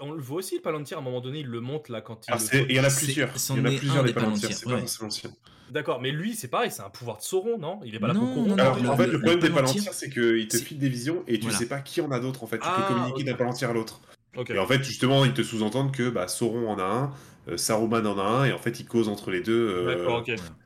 on 0.00 0.12
le 0.12 0.20
voit 0.20 0.38
aussi, 0.38 0.56
le 0.56 0.62
Palantir, 0.62 0.98
à 0.98 1.00
un 1.00 1.04
moment 1.04 1.20
donné, 1.20 1.40
il 1.40 1.46
le 1.46 1.60
monte 1.60 1.88
là 1.88 2.00
quand 2.00 2.26
il. 2.28 2.66
Il 2.68 2.76
y 2.76 2.80
en 2.80 2.84
a 2.84 2.90
plusieurs. 2.90 3.30
Il 3.50 3.56
y 3.56 3.60
en 3.60 3.64
a 3.64 3.78
plusieurs 3.78 4.04
des 4.04 4.12
Palantirs, 4.12 4.52
c'est 4.52 4.64
pas 4.64 4.80
l'ancien. 4.80 5.30
D'accord, 5.70 6.00
mais 6.00 6.12
lui, 6.12 6.34
c'est 6.34 6.48
pareil, 6.48 6.70
c'est 6.70 6.82
un 6.82 6.90
pouvoir 6.90 7.16
de 7.16 7.22
Sauron, 7.22 7.58
non? 7.58 7.80
Il 7.84 7.94
est 7.94 7.98
pas 7.98 8.08
là 8.08 8.14
pour 8.14 8.32
courir. 8.32 8.54
Alors, 8.58 8.90
en 8.90 8.96
fait, 8.96 9.08
le 9.08 9.18
problème 9.18 9.40
des 9.40 9.50
Palantirs, 9.50 9.92
c'est 9.92 10.10
qu'il 10.10 10.46
te 10.48 10.56
file 10.58 10.78
des 10.78 10.88
visions 10.88 11.22
et 11.26 11.38
tu 11.38 11.50
sais 11.50 11.66
pas 11.66 11.80
qui 11.80 12.00
en 12.00 12.10
a 12.10 12.20
d'autres, 12.20 12.44
en 12.44 12.46
fait. 12.46 12.58
Tu 12.58 12.64
peux 12.64 12.70
ah, 12.70 12.88
communiquer 12.88 13.24
d'un 13.24 13.34
Palantir 13.34 13.70
à 13.70 13.72
l'autre. 13.72 14.00
Et 14.48 14.58
en 14.58 14.66
fait, 14.66 14.82
justement, 14.82 15.24
ils 15.24 15.32
te 15.32 15.42
sous-entendent 15.42 15.92
que 15.92 16.10
bah, 16.10 16.28
Sauron 16.28 16.68
en 16.68 16.78
a 16.78 16.84
un, 16.84 17.12
euh, 17.48 17.56
Saruman 17.56 18.06
en 18.06 18.18
a 18.18 18.22
un, 18.22 18.44
et 18.44 18.52
en 18.52 18.58
fait, 18.58 18.80
ils 18.80 18.86
causent 18.86 19.08
entre 19.08 19.30
les 19.30 19.40
deux 19.40 19.68
euh, 19.68 20.20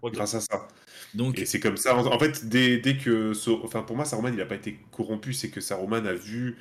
grâce 0.05 0.35
à 0.35 0.41
ça. 0.41 0.67
Donc... 1.15 1.39
Et 1.39 1.47
c'est 1.47 1.61
comme 1.61 1.77
ça. 1.77 1.97
En, 1.97 2.19
fait, 2.19 2.49
dès, 2.49 2.79
dès 2.79 2.97
que. 2.97 3.33
Enfin, 3.65 3.83
pour 3.83 3.97
moi, 3.97 4.05
Saruman, 4.05 4.33
il 4.33 4.39
n'a 4.39 4.47
pas 4.47 4.57
été 4.57 4.81
corrompu, 4.91 5.33
c'est 5.33 5.51
que 5.51 5.61
Saruman 5.61 6.07
a 6.07 6.15
vu 6.15 6.57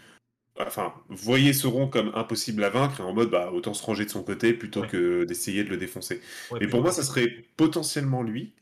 enfin, 0.67 0.93
voyez 1.09 1.53
Sauron 1.53 1.87
comme 1.87 2.11
impossible 2.15 2.63
à 2.63 2.69
vaincre 2.69 2.99
et 2.99 3.03
en 3.03 3.13
mode 3.13 3.29
bah, 3.29 3.51
autant 3.51 3.73
se 3.73 3.83
ranger 3.83 4.05
de 4.05 4.09
son 4.09 4.23
côté 4.23 4.53
plutôt 4.53 4.83
que 4.83 5.23
d'essayer 5.23 5.63
de 5.63 5.69
le 5.69 5.77
défoncer. 5.77 6.21
Mais 6.59 6.67
pour 6.67 6.81
moi, 6.81 6.91
ça 6.91 7.03
serait 7.03 7.45
potentiellement 7.57 8.23
lui. 8.23 8.53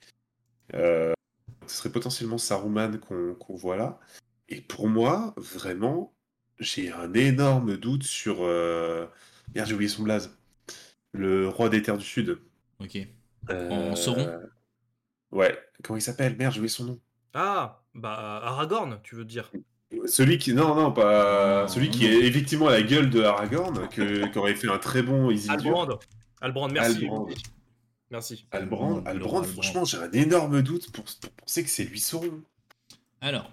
Euh, 0.73 1.13
ce 1.65 1.77
serait 1.77 1.91
potentiellement 1.91 2.37
Saruman 2.37 2.99
qu'on 2.99 3.55
voit 3.55 3.77
là. 3.77 3.99
Et 4.49 4.61
pour 4.61 4.87
moi, 4.87 5.33
vraiment, 5.37 6.13
j'ai 6.59 6.91
un 6.91 7.13
énorme 7.13 7.77
doute 7.77 8.03
sur. 8.03 8.37
Euh... 8.41 9.05
Merde, 9.55 9.67
j'ai 9.67 9.73
oublié 9.73 9.89
son 9.89 10.03
blaze. 10.03 10.37
Le 11.13 11.47
roi 11.47 11.69
des 11.69 11.81
terres 11.81 11.97
du 11.97 12.05
Sud. 12.05 12.39
Ok. 12.79 12.97
Euh, 13.49 13.91
en 13.91 13.95
Sauron 13.95 14.39
Ouais. 15.31 15.57
Comment 15.83 15.97
il 15.97 16.01
s'appelle? 16.01 16.35
Merde, 16.37 16.53
j'ai 16.53 16.59
oublié 16.59 16.69
son 16.69 16.85
nom. 16.85 16.99
Ah, 17.33 17.83
bah 17.93 18.39
Aragorn, 18.43 18.99
tu 19.03 19.15
veux 19.15 19.25
dire 19.25 19.51
celui 20.05 20.37
qui. 20.37 20.53
Non, 20.53 20.75
non, 20.75 20.91
pas. 20.91 21.67
celui 21.67 21.89
qui 21.89 22.05
est 22.05 22.25
effectivement 22.25 22.69
la 22.69 22.81
gueule 22.81 23.09
de 23.09 23.21
Aragorn, 23.21 23.87
que, 23.89 24.27
qui 24.31 24.37
aurait 24.37 24.55
fait 24.55 24.69
un 24.69 24.77
très 24.77 25.01
bon 25.01 25.31
Isildur. 25.31 25.99
Albrand. 26.41 26.67
merci. 26.69 27.03
Albrand. 27.03 27.27
Merci. 28.09 28.47
Albrand, 28.51 29.03
Albrand, 29.05 29.43
franchement, 29.43 29.83
j'ai 29.83 29.97
un 29.97 30.11
énorme 30.11 30.61
doute 30.61 30.91
pour, 30.91 31.03
penser 31.37 31.63
que 31.63 31.69
c'est 31.69 31.83
lui 31.83 31.99
Sauron. 31.99 32.41
Alors. 33.21 33.51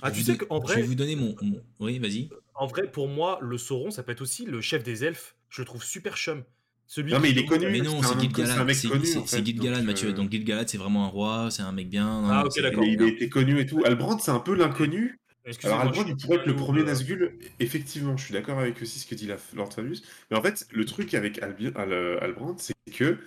Ah, 0.00 0.10
tu 0.10 0.22
sais 0.22 0.36
qu'en 0.36 0.60
vrai. 0.60 0.74
Je 0.74 0.80
vais 0.80 0.86
vous 0.86 0.94
donner 0.94 1.16
mon. 1.16 1.34
Oui, 1.80 1.98
vas-y. 1.98 2.28
En 2.54 2.66
vrai, 2.66 2.90
pour 2.90 3.08
moi, 3.08 3.38
le 3.40 3.58
Sauron, 3.58 3.90
ça 3.90 4.02
peut 4.02 4.12
être 4.12 4.22
aussi 4.22 4.44
le 4.44 4.60
chef 4.60 4.82
des 4.82 5.04
elfes. 5.04 5.34
Je 5.48 5.62
le 5.62 5.66
trouve 5.66 5.82
super 5.82 6.16
chum. 6.16 6.44
Celui 6.86 7.12
non, 7.12 7.20
mais 7.20 7.30
il 7.30 7.38
est 7.38 7.44
connu. 7.44 7.70
Mais 7.70 7.80
non, 7.80 8.00
c'est 8.02 8.18
Gil-galad. 8.18 8.72
C'est 8.72 9.44
Gil-galad, 9.44 9.84
Mathieu. 9.84 10.12
Donc 10.12 10.30
Gil-galad, 10.30 10.68
c'est 10.68 10.78
vraiment 10.78 11.04
un 11.04 11.08
roi, 11.08 11.48
c'est 11.50 11.62
un 11.62 11.72
mec 11.72 11.90
bien. 11.90 12.24
ah, 12.30 12.44
ok, 12.46 12.62
d'accord. 12.62 12.84
Il 12.84 13.02
a 13.02 13.06
été 13.06 13.28
connu 13.28 13.60
et 13.60 13.66
tout. 13.66 13.82
Albrand, 13.84 14.18
c'est 14.18 14.30
un 14.30 14.40
peu 14.40 14.54
l'inconnu. 14.54 15.18
Alors 15.64 15.80
Albrand, 15.80 16.04
il 16.06 16.16
pourrait 16.16 16.38
être 16.38 16.46
le 16.46 16.56
premier 16.56 16.82
Nazgûl. 16.82 17.38
Effectivement, 17.60 18.16
je 18.16 18.24
suis 18.24 18.34
d'accord 18.34 18.58
avec 18.58 18.80
aussi 18.82 18.98
ce 18.98 19.06
que 19.06 19.14
dit 19.14 19.28
Lord 19.54 19.72
Fabius. 19.72 20.02
Mais 20.30 20.36
en 20.36 20.42
fait, 20.42 20.66
le 20.72 20.84
truc 20.84 21.14
avec 21.14 21.40
Albrand, 21.42 22.56
c'est 22.58 22.74
que 22.92 23.18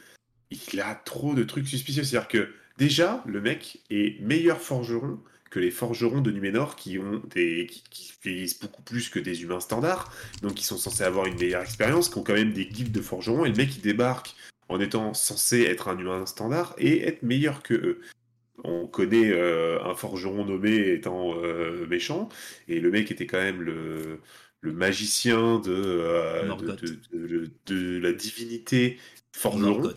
il 0.52 0.82
a 0.82 0.96
trop 0.96 1.34
de 1.34 1.44
trucs 1.44 1.68
suspicieux. 1.68 2.04
C'est-à-dire 2.04 2.28
que 2.28 2.54
déjà, 2.78 3.24
le 3.26 3.42
mec 3.42 3.82
est 3.90 4.22
meilleur 4.22 4.60
forgeron 4.60 5.20
que 5.50 5.60
les 5.60 5.72
forgerons 5.72 6.22
de 6.22 6.32
Numénor 6.32 6.76
qui 6.76 6.98
ont 6.98 7.22
des 7.30 7.68
qui, 7.68 8.14
qui 8.24 8.58
beaucoup 8.62 8.82
plus 8.82 9.10
que 9.10 9.20
des 9.20 9.44
humains 9.44 9.60
standards, 9.60 10.12
donc 10.42 10.56
qui 10.56 10.64
sont 10.64 10.78
censés 10.78 11.04
avoir 11.04 11.26
une 11.26 11.38
meilleure 11.38 11.62
expérience, 11.62 12.10
qui 12.10 12.18
ont 12.18 12.24
quand 12.24 12.34
même 12.34 12.54
des 12.54 12.66
guildes 12.66 12.94
de 12.94 13.02
forgerons, 13.02 13.46
et 13.46 13.50
le 13.50 13.56
mec 13.56 13.76
il 13.76 13.82
débarque 13.82 14.36
en 14.70 14.80
étant 14.80 15.14
censé 15.14 15.64
être 15.64 15.90
un 15.90 15.98
humain 15.98 16.26
standard 16.26 16.74
et 16.78 17.06
être 17.06 17.22
meilleur 17.22 17.62
que 17.62 17.74
eux. 17.74 18.02
On 18.64 18.88
connaît 18.88 19.32
euh, 19.32 19.84
un 19.84 19.96
forgeron 19.96 20.46
nommé 20.46 20.92
étant 20.92 21.36
euh, 21.36 21.88
méchant, 21.88 22.30
et 22.68 22.80
le 22.80 22.92
mec 22.92 23.12
était 23.12 23.26
quand 23.26 23.42
même 23.42 23.62
le, 23.62 24.20
le 24.62 24.72
magicien 24.72 25.60
de, 25.60 25.74
euh, 25.74 26.56
de, 27.14 27.50
de, 27.66 27.98
la 28.00 28.14
divinité 28.14 29.00
forgeron 29.32 29.94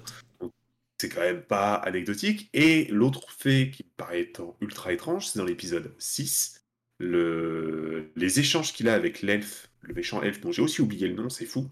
c'est 0.99 1.09
quand 1.09 1.20
même 1.20 1.43
pas 1.43 1.74
anecdotique. 1.74 2.49
Et 2.53 2.86
l'autre 2.91 3.31
fait 3.31 3.70
qui 3.70 3.85
me 3.85 3.91
paraît 3.97 4.32
ultra 4.61 4.93
étrange, 4.93 5.27
c'est 5.28 5.39
dans 5.39 5.45
l'épisode 5.45 5.93
6, 5.99 6.65
le... 6.99 8.11
les 8.16 8.41
échanges 8.41 8.73
qu'il 8.73 8.89
a 8.89 8.95
avec 8.95 9.20
l'elfe, 9.23 9.69
le 9.82 9.95
méchant 9.95 10.23
elfe 10.23 10.41
dont 10.41 10.53
j'ai 10.53 10.62
aussi 10.62 10.81
oublié 10.81 11.09
le 11.09 11.15
nom, 11.15 11.28
c'est 11.28 11.47
fou, 11.47 11.69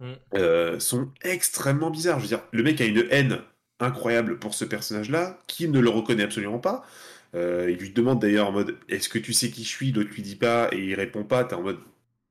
mm. 0.00 0.12
euh, 0.34 0.80
sont 0.80 1.10
extrêmement 1.22 1.90
bizarres. 1.90 2.18
Je 2.18 2.24
veux 2.24 2.28
dire, 2.28 2.42
le 2.50 2.62
mec 2.62 2.80
a 2.80 2.86
une 2.86 3.06
haine 3.10 3.40
incroyable 3.80 4.38
pour 4.38 4.54
ce 4.54 4.64
personnage-là, 4.64 5.40
qui 5.46 5.68
ne 5.68 5.80
le 5.80 5.90
reconnaît 5.90 6.24
absolument 6.24 6.58
pas. 6.58 6.84
Euh, 7.34 7.68
il 7.70 7.78
lui 7.78 7.90
demande 7.90 8.20
d'ailleurs 8.20 8.48
en 8.48 8.52
mode 8.52 8.78
Est-ce 8.88 9.08
que 9.08 9.18
tu 9.18 9.32
sais 9.32 9.50
qui 9.50 9.64
je 9.64 9.68
suis? 9.68 9.92
L'autre 9.92 10.10
lui 10.10 10.22
dit 10.22 10.36
pas 10.36 10.68
et 10.72 10.78
il 10.78 10.94
répond 10.94 11.24
pas. 11.24 11.44
T'es 11.44 11.54
en 11.54 11.62
mode 11.62 11.78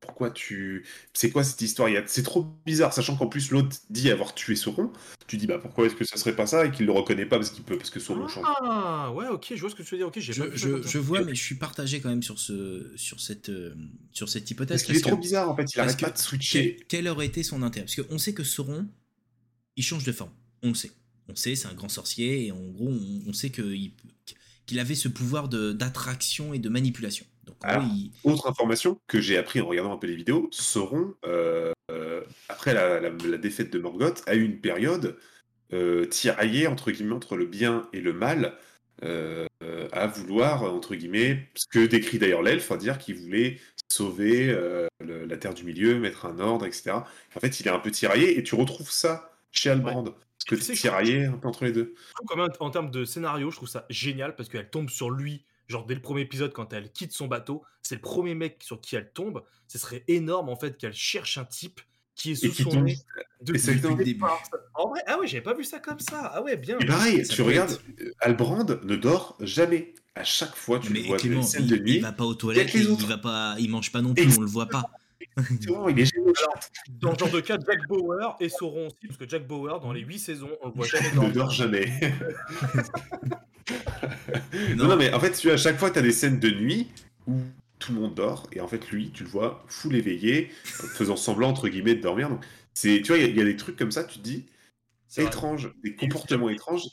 pourquoi 0.03 0.31
tu. 0.31 0.85
C'est 1.13 1.31
quoi 1.31 1.43
cette 1.43 1.61
histoire? 1.61 1.89
C'est 2.07 2.23
trop 2.23 2.45
bizarre, 2.65 2.93
sachant 2.93 3.15
qu'en 3.15 3.27
plus 3.27 3.51
l'autre 3.51 3.77
dit 3.89 4.11
avoir 4.11 4.33
tué 4.33 4.55
Sauron. 4.55 4.91
Tu 5.27 5.37
dis, 5.37 5.47
bah 5.47 5.59
pourquoi 5.59 5.85
est-ce 5.85 5.95
que 5.95 6.03
ça 6.03 6.17
serait 6.17 6.35
pas 6.35 6.45
ça? 6.45 6.65
Et 6.65 6.71
qu'il 6.71 6.85
le 6.85 6.91
reconnaît 6.91 7.25
pas 7.25 7.37
parce 7.37 7.49
qu'il 7.49 7.63
peut, 7.63 7.77
parce 7.77 7.89
que 7.89 7.99
Sauron 7.99 8.27
change. 8.27 8.45
Ah, 8.61 9.11
ouais, 9.13 9.27
ok, 9.27 9.53
je 9.55 9.61
vois 9.61 9.69
ce 9.69 9.75
que 9.75 9.83
tu 9.83 9.91
veux 9.91 9.97
dire. 9.97 10.07
Ok, 10.07 10.19
je, 10.19 10.31
je, 10.31 10.81
je 10.81 10.97
vois, 10.97 11.23
mais 11.23 11.35
je 11.35 11.41
suis 11.41 11.55
partagé 11.55 12.01
quand 12.01 12.09
même 12.09 12.23
sur, 12.23 12.37
ce, 12.37 12.91
sur, 12.97 13.21
cette, 13.21 13.49
euh, 13.49 13.73
sur 14.11 14.27
cette 14.27 14.49
hypothèse. 14.51 14.81
Parce 14.81 14.83
qu'il 14.83 14.97
est 14.97 15.09
trop 15.09 15.17
bizarre 15.17 15.49
en 15.49 15.55
fait, 15.55 15.73
il 15.73 15.79
arrête 15.79 15.99
pas 15.99 16.11
de 16.11 16.17
switcher. 16.17 16.77
Quel, 16.89 17.07
aurait 17.07 17.27
été 17.27 17.43
son 17.43 17.63
intérêt? 17.63 17.85
Parce 17.85 18.07
qu'on 18.07 18.17
sait 18.17 18.33
que 18.33 18.43
Sauron, 18.43 18.87
il 19.77 19.83
change 19.83 20.03
de 20.03 20.11
forme. 20.11 20.31
On 20.63 20.69
le 20.69 20.75
sait. 20.75 20.91
On 21.29 21.35
sait, 21.35 21.55
c'est 21.55 21.67
un 21.67 21.73
grand 21.73 21.89
sorcier 21.89 22.47
et 22.47 22.51
en 22.51 22.59
gros, 22.59 22.91
on, 23.27 23.33
sait 23.33 23.49
qu'il 23.49 24.79
avait 24.79 24.95
ce 24.95 25.07
pouvoir 25.07 25.47
d'attraction 25.47 26.53
et 26.53 26.59
de 26.59 26.69
manipulation. 26.69 27.25
Autre 28.23 28.49
information 28.49 28.99
que 29.07 29.21
j'ai 29.21 29.37
appris 29.37 29.61
en 29.61 29.67
regardant 29.67 29.93
un 29.93 29.97
peu 29.97 30.07
les 30.07 30.15
vidéos, 30.15 30.49
Sauron, 30.51 31.13
euh, 31.25 31.71
euh, 31.91 32.21
après 32.49 32.73
la, 32.73 33.09
défaite 33.37 33.71
de 33.71 33.79
Morgoth, 33.79 34.23
a 34.27 34.35
eu 34.35 34.43
une 34.43 34.59
période 34.59 35.17
euh, 35.71 36.05
tiraillée 36.05 36.67
entre 36.67 36.91
guillemets 36.91 37.15
entre 37.15 37.35
le 37.35 37.45
bien 37.45 37.87
et 37.93 38.01
le 38.01 38.13
mal, 38.13 38.57
à 39.91 40.07
vouloir 40.07 40.63
entre 40.63 40.95
guillemets 40.95 41.49
ce 41.55 41.65
que 41.67 41.85
décrit 41.85 42.19
d'ailleurs 42.19 42.41
l'elfe, 42.41 42.71
à 42.71 42.77
dire 42.77 42.97
qu'il 42.97 43.15
voulait 43.15 43.59
sauver 43.91 44.55
la 45.01 45.37
Terre 45.37 45.53
du 45.53 45.65
Milieu, 45.65 45.99
mettre 45.99 46.25
un 46.25 46.39
ordre, 46.39 46.65
etc. 46.65 46.91
En 47.35 47.39
fait, 47.39 47.59
il 47.59 47.67
est 47.67 47.71
un 47.71 47.79
peu 47.79 47.91
tiraillé 47.91 48.37
et 48.37 48.43
tu 48.43 48.55
retrouves 48.55 48.91
ça 48.91 49.33
chez 49.51 49.69
Albrand. 49.69 50.05
Que 50.45 50.55
tu 50.55 50.73
tiraillé 50.73 51.25
un 51.25 51.37
peu 51.37 51.47
entre 51.47 51.65
les 51.65 51.71
deux. 51.71 51.93
en 52.59 52.69
termes 52.69 52.91
de 52.91 53.05
scénario, 53.05 53.51
je 53.51 53.57
trouve 53.57 53.69
ça 53.69 53.85
génial 53.89 54.35
parce 54.35 54.49
qu'elle 54.49 54.69
tombe 54.69 54.89
sur 54.89 55.09
lui 55.09 55.45
genre 55.67 55.85
dès 55.85 55.95
le 55.95 56.01
premier 56.01 56.21
épisode 56.21 56.53
quand 56.53 56.73
elle 56.73 56.91
quitte 56.91 57.13
son 57.13 57.27
bateau, 57.27 57.63
c'est 57.81 57.95
le 57.95 58.01
premier 58.01 58.35
mec 58.35 58.61
sur 58.61 58.81
qui 58.81 58.95
elle 58.95 59.11
tombe. 59.11 59.43
Ce 59.67 59.77
serait 59.77 60.03
énorme 60.07 60.49
en 60.49 60.55
fait 60.55 60.77
qu'elle 60.77 60.93
cherche 60.93 61.37
un 61.37 61.45
type 61.45 61.81
qui 62.15 62.31
est 62.31 62.35
sous 62.35 62.53
son 62.53 62.81
nez 62.81 62.97
depuis 63.41 63.61
le 63.61 63.95
début. 63.95 64.21
En 64.75 64.89
vrai, 64.89 65.01
ah 65.07 65.19
ouais, 65.19 65.27
j'avais 65.27 65.41
pas 65.41 65.55
vu 65.55 65.63
ça 65.63 65.79
comme 65.79 65.99
ça. 65.99 66.31
Ah 66.33 66.43
ouais, 66.43 66.57
bien. 66.57 66.77
Et 66.79 66.85
pareil, 66.85 67.27
tu 67.27 67.41
regardes, 67.41 67.79
euh, 68.01 68.11
Albrand 68.19 68.65
ne 68.65 68.95
dort 68.95 69.37
jamais. 69.39 69.95
À 70.15 70.23
chaque 70.23 70.55
fois, 70.55 70.77
tu 70.77 70.93
mais 70.93 70.99
le 70.99 71.07
vois 71.07 71.17
Clément, 71.17 71.41
il, 71.57 71.67
de 71.67 71.77
nuit. 71.77 71.95
Il 71.95 72.01
va 72.03 72.11
pas 72.11 72.23
aux 72.23 72.35
toilettes, 72.35 72.71
il, 72.75 72.81
il, 72.83 73.05
va 73.07 73.17
pas, 73.17 73.55
il 73.57 73.71
mange 73.71 73.91
pas 73.91 74.03
non 74.03 74.13
plus, 74.13 74.37
on 74.37 74.41
le 74.41 74.47
voit 74.47 74.67
pas. 74.67 74.83
il 75.89 75.99
est 75.99 76.05
génial. 76.05 76.33
Dans 76.89 77.13
ce 77.13 77.19
genre 77.19 77.31
de 77.31 77.39
cas, 77.39 77.57
Jack 77.65 77.87
Bauer 77.87 78.35
et 78.39 78.49
Sauron 78.49 78.87
aussi, 78.87 79.07
parce 79.07 79.17
que 79.17 79.27
Jack 79.27 79.47
Bauer, 79.47 79.79
dans 79.79 79.93
les 79.93 80.01
8 80.01 80.19
saisons, 80.19 80.51
on 80.61 80.67
le 80.67 80.73
voit 80.73 80.85
jamais. 80.85 81.09
Il 81.13 81.19
ne 81.21 81.31
dort 81.31 81.51
jamais. 81.51 81.91
non. 84.75 84.95
mais 84.95 85.13
en 85.13 85.19
fait, 85.19 85.31
tu, 85.31 85.51
à 85.51 85.57
chaque 85.57 85.77
fois, 85.77 85.91
tu 85.91 85.99
as 85.99 86.01
des 86.01 86.11
scènes 86.11 86.39
de 86.39 86.49
nuit 86.49 86.87
où 87.27 87.39
tout 87.79 87.93
le 87.93 87.99
monde 87.99 88.15
dort, 88.15 88.47
et 88.53 88.61
en 88.61 88.67
fait, 88.67 88.89
lui, 88.91 89.11
tu 89.11 89.23
le 89.23 89.29
vois 89.29 89.63
full 89.67 89.95
éveillé, 89.95 90.49
faisant 90.63 91.15
semblant, 91.15 91.49
entre 91.49 91.67
guillemets, 91.67 91.95
de 91.95 92.01
dormir. 92.01 92.29
Donc, 92.29 92.45
c'est, 92.73 93.01
tu 93.01 93.11
vois, 93.11 93.17
il 93.17 93.35
y, 93.35 93.41
a 93.41 93.43
des 93.43 93.57
trucs 93.57 93.75
comme 93.75 93.91
ça, 93.91 94.03
tu 94.03 94.19
te 94.19 94.23
dis, 94.23 94.45
étranges, 95.17 95.71
des 95.83 95.95
comportements 95.95 96.49
étranges. 96.49 96.83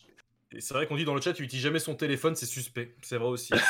Et 0.53 0.61
c'est 0.61 0.75
vrai 0.75 0.87
qu'on 0.87 0.97
dit 0.97 1.05
dans 1.05 1.15
le 1.15 1.21
chat, 1.21 1.33
il 1.39 1.45
utilise 1.45 1.63
jamais 1.63 1.79
son 1.79 1.95
téléphone, 1.95 2.35
c'est 2.35 2.47
suspect. 2.47 2.97
C'est 3.03 3.17
vrai 3.17 3.29
aussi. 3.29 3.53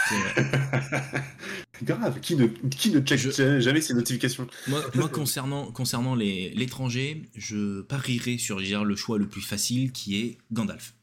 Grave, 1.83 2.21
qui 2.21 2.37
ne, 2.37 2.47
qui 2.47 2.91
ne 2.91 3.01
check 3.01 3.19
jamais 3.61 3.81
ses 3.81 3.95
notifications? 3.95 4.47
Moi, 4.69 5.09
concernant, 5.09 5.71
concernant 5.73 6.15
l'étranger, 6.15 7.23
je 7.35 7.83
parierais 7.83 8.39
sur 8.39 8.61
le 8.61 8.97
choix 8.97 9.19
le 9.19 9.29
plus 9.29 9.43
facile 9.43 9.93
qui 9.93 10.21
est 10.21 10.39
Gandalf. 10.53 10.95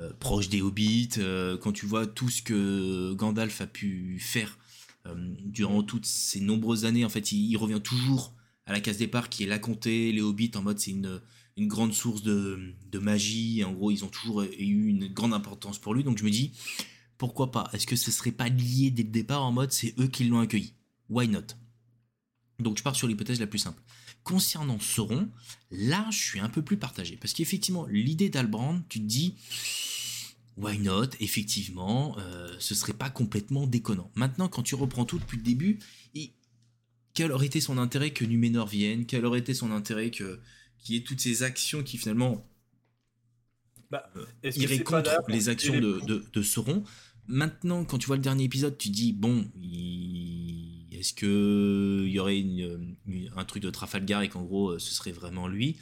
Euh, 0.00 0.12
proche 0.20 0.48
des 0.48 0.62
hobbits, 0.62 1.10
euh, 1.18 1.56
quand 1.56 1.72
tu 1.72 1.84
vois 1.84 2.06
tout 2.06 2.28
ce 2.28 2.40
que 2.40 3.12
Gandalf 3.14 3.60
a 3.60 3.66
pu 3.66 4.18
faire 4.20 4.56
euh, 5.06 5.14
durant 5.44 5.82
toutes 5.82 6.06
ces 6.06 6.40
nombreuses 6.40 6.84
années, 6.84 7.04
en 7.04 7.08
fait, 7.08 7.32
il, 7.32 7.56
revient 7.56 7.80
toujours 7.82 8.32
à 8.66 8.72
la 8.72 8.80
case 8.80 8.98
départ 8.98 9.28
qui 9.28 9.42
est 9.42 9.46
la 9.46 9.58
comté, 9.58 10.12
les 10.12 10.20
hobbits 10.20 10.52
en 10.54 10.62
mode 10.62 10.78
c'est 10.78 10.92
une, 10.92 11.20
une, 11.58 11.68
grande 11.68 11.92
source 11.92 12.22
de, 12.22 12.74
magie, 13.00 13.64
en 13.64 13.72
gros 13.72 13.90
ils 13.90 14.04
ont 14.04 14.08
toujours 14.08 14.42
eu 14.42 14.88
une 14.88 15.08
grande 15.08 15.34
importance 15.34 15.78
pour 15.78 15.94
lui, 15.94 16.04
donc 16.04 16.18
je 16.18 16.24
me 16.24 16.30
dis 16.30 16.52
pourquoi 17.16 17.50
pas? 17.50 17.68
Est-ce 17.72 17.86
que 17.86 17.96
ce 17.96 18.10
serait 18.12 18.32
pas 18.32 18.48
lié 18.48 18.90
dès 18.90 19.02
le 19.02 19.10
départ 19.10 19.44
en 19.44 19.52
mode 19.52 19.72
c'est 19.72 19.94
eux 19.98 20.06
qui 20.06 20.24
l'ont 20.24 20.40
accueilli? 20.40 20.74
Why 21.10 21.28
not? 21.28 21.46
Donc 22.60 22.78
je 22.78 22.82
pars 22.82 22.96
sur 22.96 23.08
l'hypothèse 23.08 23.40
la 23.40 23.46
plus 23.46 23.58
simple. 23.58 23.82
Concernant 24.24 24.78
Sauron, 24.78 25.28
là 25.70 26.06
je 26.10 26.18
suis 26.18 26.40
un 26.40 26.48
peu 26.48 26.62
plus 26.62 26.76
partagé. 26.76 27.16
Parce 27.16 27.32
qu'effectivement 27.32 27.86
l'idée 27.86 28.28
d'Albrand, 28.28 28.80
tu 28.88 29.00
te 29.00 29.04
dis 29.04 29.34
why 30.58 30.78
not? 30.78 31.10
Effectivement, 31.20 32.16
euh, 32.18 32.54
ce 32.58 32.74
serait 32.74 32.92
pas 32.92 33.10
complètement 33.10 33.66
déconnant. 33.66 34.10
Maintenant, 34.14 34.48
quand 34.48 34.62
tu 34.62 34.74
reprends 34.74 35.04
tout 35.04 35.18
depuis 35.18 35.38
le 35.38 35.42
début, 35.42 35.78
quel 37.14 37.32
aurait 37.32 37.46
été 37.46 37.60
son 37.60 37.78
intérêt 37.78 38.12
que 38.12 38.24
Numénor 38.24 38.68
vienne? 38.68 39.06
Quel 39.06 39.24
aurait 39.24 39.40
été 39.40 39.54
son 39.54 39.72
intérêt 39.72 40.10
que 40.10 40.40
qu'il 40.78 40.94
y 40.94 40.98
ait 40.98 41.02
toutes 41.02 41.20
ces 41.20 41.42
actions 41.42 41.82
qui 41.82 41.98
finalement 41.98 42.46
bah, 43.90 44.10
euh, 44.16 44.50
iraient 44.54 44.82
contre 44.82 45.10
les 45.28 45.48
actions 45.48 45.78
de, 45.78 46.24
de, 46.32 46.42
Sauron 46.42 46.84
Maintenant, 47.26 47.84
quand 47.84 47.98
tu 47.98 48.06
vois 48.06 48.16
le 48.16 48.22
dernier 48.22 48.44
épisode, 48.44 48.78
tu 48.78 48.88
dis 48.88 49.12
bon, 49.12 49.50
est-ce 50.90 51.12
que 51.12 52.04
il 52.06 52.12
y 52.12 52.18
aurait 52.18 52.44
un 53.36 53.44
truc 53.44 53.62
de 53.62 53.70
Trafalgar 53.70 54.22
et 54.22 54.28
qu'en 54.28 54.42
gros 54.42 54.70
euh, 54.70 54.78
ce 54.78 54.94
serait 54.94 55.12
vraiment 55.12 55.46
lui? 55.46 55.76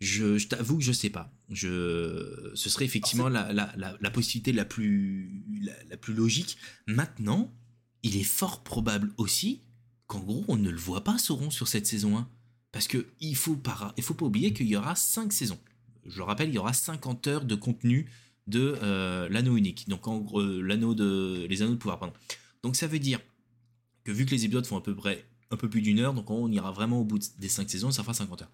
Je, 0.00 0.42
t'avoue 0.46 0.78
que 0.78 0.84
je 0.84 0.92
sais 0.92 1.10
pas. 1.10 1.30
Je, 1.50 2.50
ce 2.54 2.70
serait 2.70 2.86
effectivement 2.86 3.28
la, 3.28 3.52
la, 3.52 3.74
la, 3.76 4.10
possibilité 4.10 4.50
la 4.52 4.64
plus, 4.64 5.44
la, 5.90 5.96
plus 5.98 6.14
logique. 6.14 6.56
Maintenant, 6.86 7.54
il 8.02 8.16
est 8.16 8.24
fort 8.24 8.62
probable 8.62 9.12
aussi 9.18 9.62
qu'en 10.06 10.20
gros, 10.20 10.44
on 10.48 10.56
ne 10.56 10.70
le 10.70 10.78
voit 10.78 11.04
pas 11.04 11.18
Sauron 11.18 11.50
sur 11.50 11.68
cette 11.68 11.86
saison 11.86 12.16
1. 12.16 12.30
Parce 12.72 12.86
que 12.86 13.06
il 13.20 13.36
faut 13.36 13.56
pas, 13.56 13.92
il 13.96 14.02
faut 14.02 14.14
pas 14.14 14.26
oublier 14.26 14.52
qu'il 14.52 14.66
y 14.66 14.76
aura 14.76 14.94
5 14.94 15.32
saisons. 15.32 15.58
Je 16.06 16.16
le 16.18 16.22
rappelle, 16.24 16.48
il 16.48 16.54
y 16.54 16.58
aura 16.58 16.72
50 16.72 17.26
heures 17.26 17.44
de 17.44 17.54
contenu 17.54 18.10
de 18.46 18.78
euh, 18.82 19.28
l'anneau 19.28 19.56
unique. 19.56 19.88
Donc 19.88 20.06
en 20.08 20.18
gros, 20.18 20.40
euh, 20.40 20.60
l'anneau 20.60 20.94
de, 20.94 21.46
les 21.48 21.62
anneaux 21.62 21.72
de 21.72 21.78
pouvoir, 21.78 21.98
pardon. 21.98 22.14
Donc 22.62 22.76
ça 22.76 22.86
veut 22.86 22.98
dire 22.98 23.20
que 24.04 24.12
vu 24.12 24.24
que 24.26 24.30
les 24.30 24.44
épisodes 24.44 24.66
font 24.66 24.76
à 24.78 24.82
peu 24.82 24.94
près 24.94 25.24
un 25.50 25.56
peu 25.56 25.68
plus 25.68 25.82
d'une 25.82 25.98
heure, 25.98 26.14
donc 26.14 26.30
on 26.30 26.50
ira 26.50 26.70
vraiment 26.72 27.00
au 27.00 27.04
bout 27.04 27.18
des 27.38 27.48
5 27.48 27.68
saisons, 27.68 27.90
ça 27.90 28.02
fera 28.02 28.14
50 28.14 28.42
heures 28.42 28.50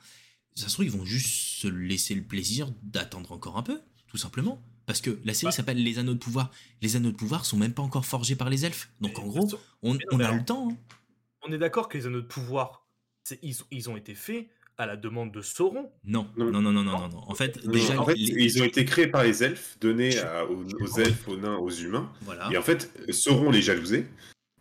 ça 0.57 0.69
se 0.69 0.73
trouve, 0.73 0.87
ils 0.87 0.91
vont 0.91 1.05
juste 1.05 1.29
se 1.61 1.69
laisser 1.69 2.15
le 2.15 2.23
plaisir 2.23 2.73
d'attendre 2.83 3.31
encore 3.33 3.59
un 3.59 3.63
peu, 3.63 3.81
tout 4.07 4.17
simplement. 4.17 4.63
Parce 4.87 5.01
que 5.01 5.19
la 5.25 5.35
série 5.35 5.49
Bah. 5.49 5.53
s'appelle 5.53 5.83
Les 5.83 5.99
Anneaux 5.99 6.15
de 6.15 6.19
Pouvoir. 6.19 6.51
Les 6.81 6.97
Anneaux 6.97 7.11
de 7.11 7.17
Pouvoir 7.17 7.45
sont 7.45 7.57
même 7.57 7.75
pas 7.75 7.83
encore 7.83 8.07
forgés 8.07 8.37
par 8.37 8.49
les 8.49 8.65
elfes. 8.65 8.91
Donc 9.01 9.13
Mais 9.19 9.25
en 9.25 9.27
gros, 9.27 9.49
on, 9.83 9.97
a 10.21 10.33
le 10.33 10.45
temps. 10.45 10.71
hein. 10.71 10.77
On 11.43 11.53
est 11.53 11.59
d'accord 11.59 11.89
que 11.89 11.99
les 11.99 12.07
anneaux 12.07 12.23
de 12.23 12.27
pouvoir, 12.27 12.86
ils, 13.43 13.57
ils 13.71 13.91
ont 13.91 13.97
été 13.97 14.15
faits 14.15 14.47
à 14.79 14.85
la 14.87 14.97
demande 14.97 15.33
de 15.33 15.41
Sauron. 15.41 15.91
Non, 16.05 16.29
Non. 16.37 16.51
non, 16.51 16.61
non, 16.61 16.73
non, 16.73 16.83
non, 16.83 17.09
non. 17.09 17.19
En 17.27 17.35
fait, 17.35 17.65
Non, 17.65 17.73
déjà, 17.73 17.99
en 18.01 18.05
fait, 18.05 18.15
les- 18.15 18.45
ils 18.45 18.61
ont 18.63 18.65
été 18.67 18.85
créés 18.85 19.07
par 19.07 19.25
les 19.25 19.43
elfes, 19.43 19.79
donnés 19.81 20.19
à- 20.19 20.45
aux, 20.45 20.65
aux 20.65 20.99
elfes, 21.01 21.27
aux 21.29 21.37
nains, 21.37 21.57
aux 21.57 21.71
humains. 21.71 22.13
voilà. 22.23 22.49
Et 22.53 22.59
en 22.59 22.63
fait, 22.63 22.93
Sauron 23.11 23.51
les 23.51 23.63
jalousait. 23.63 24.07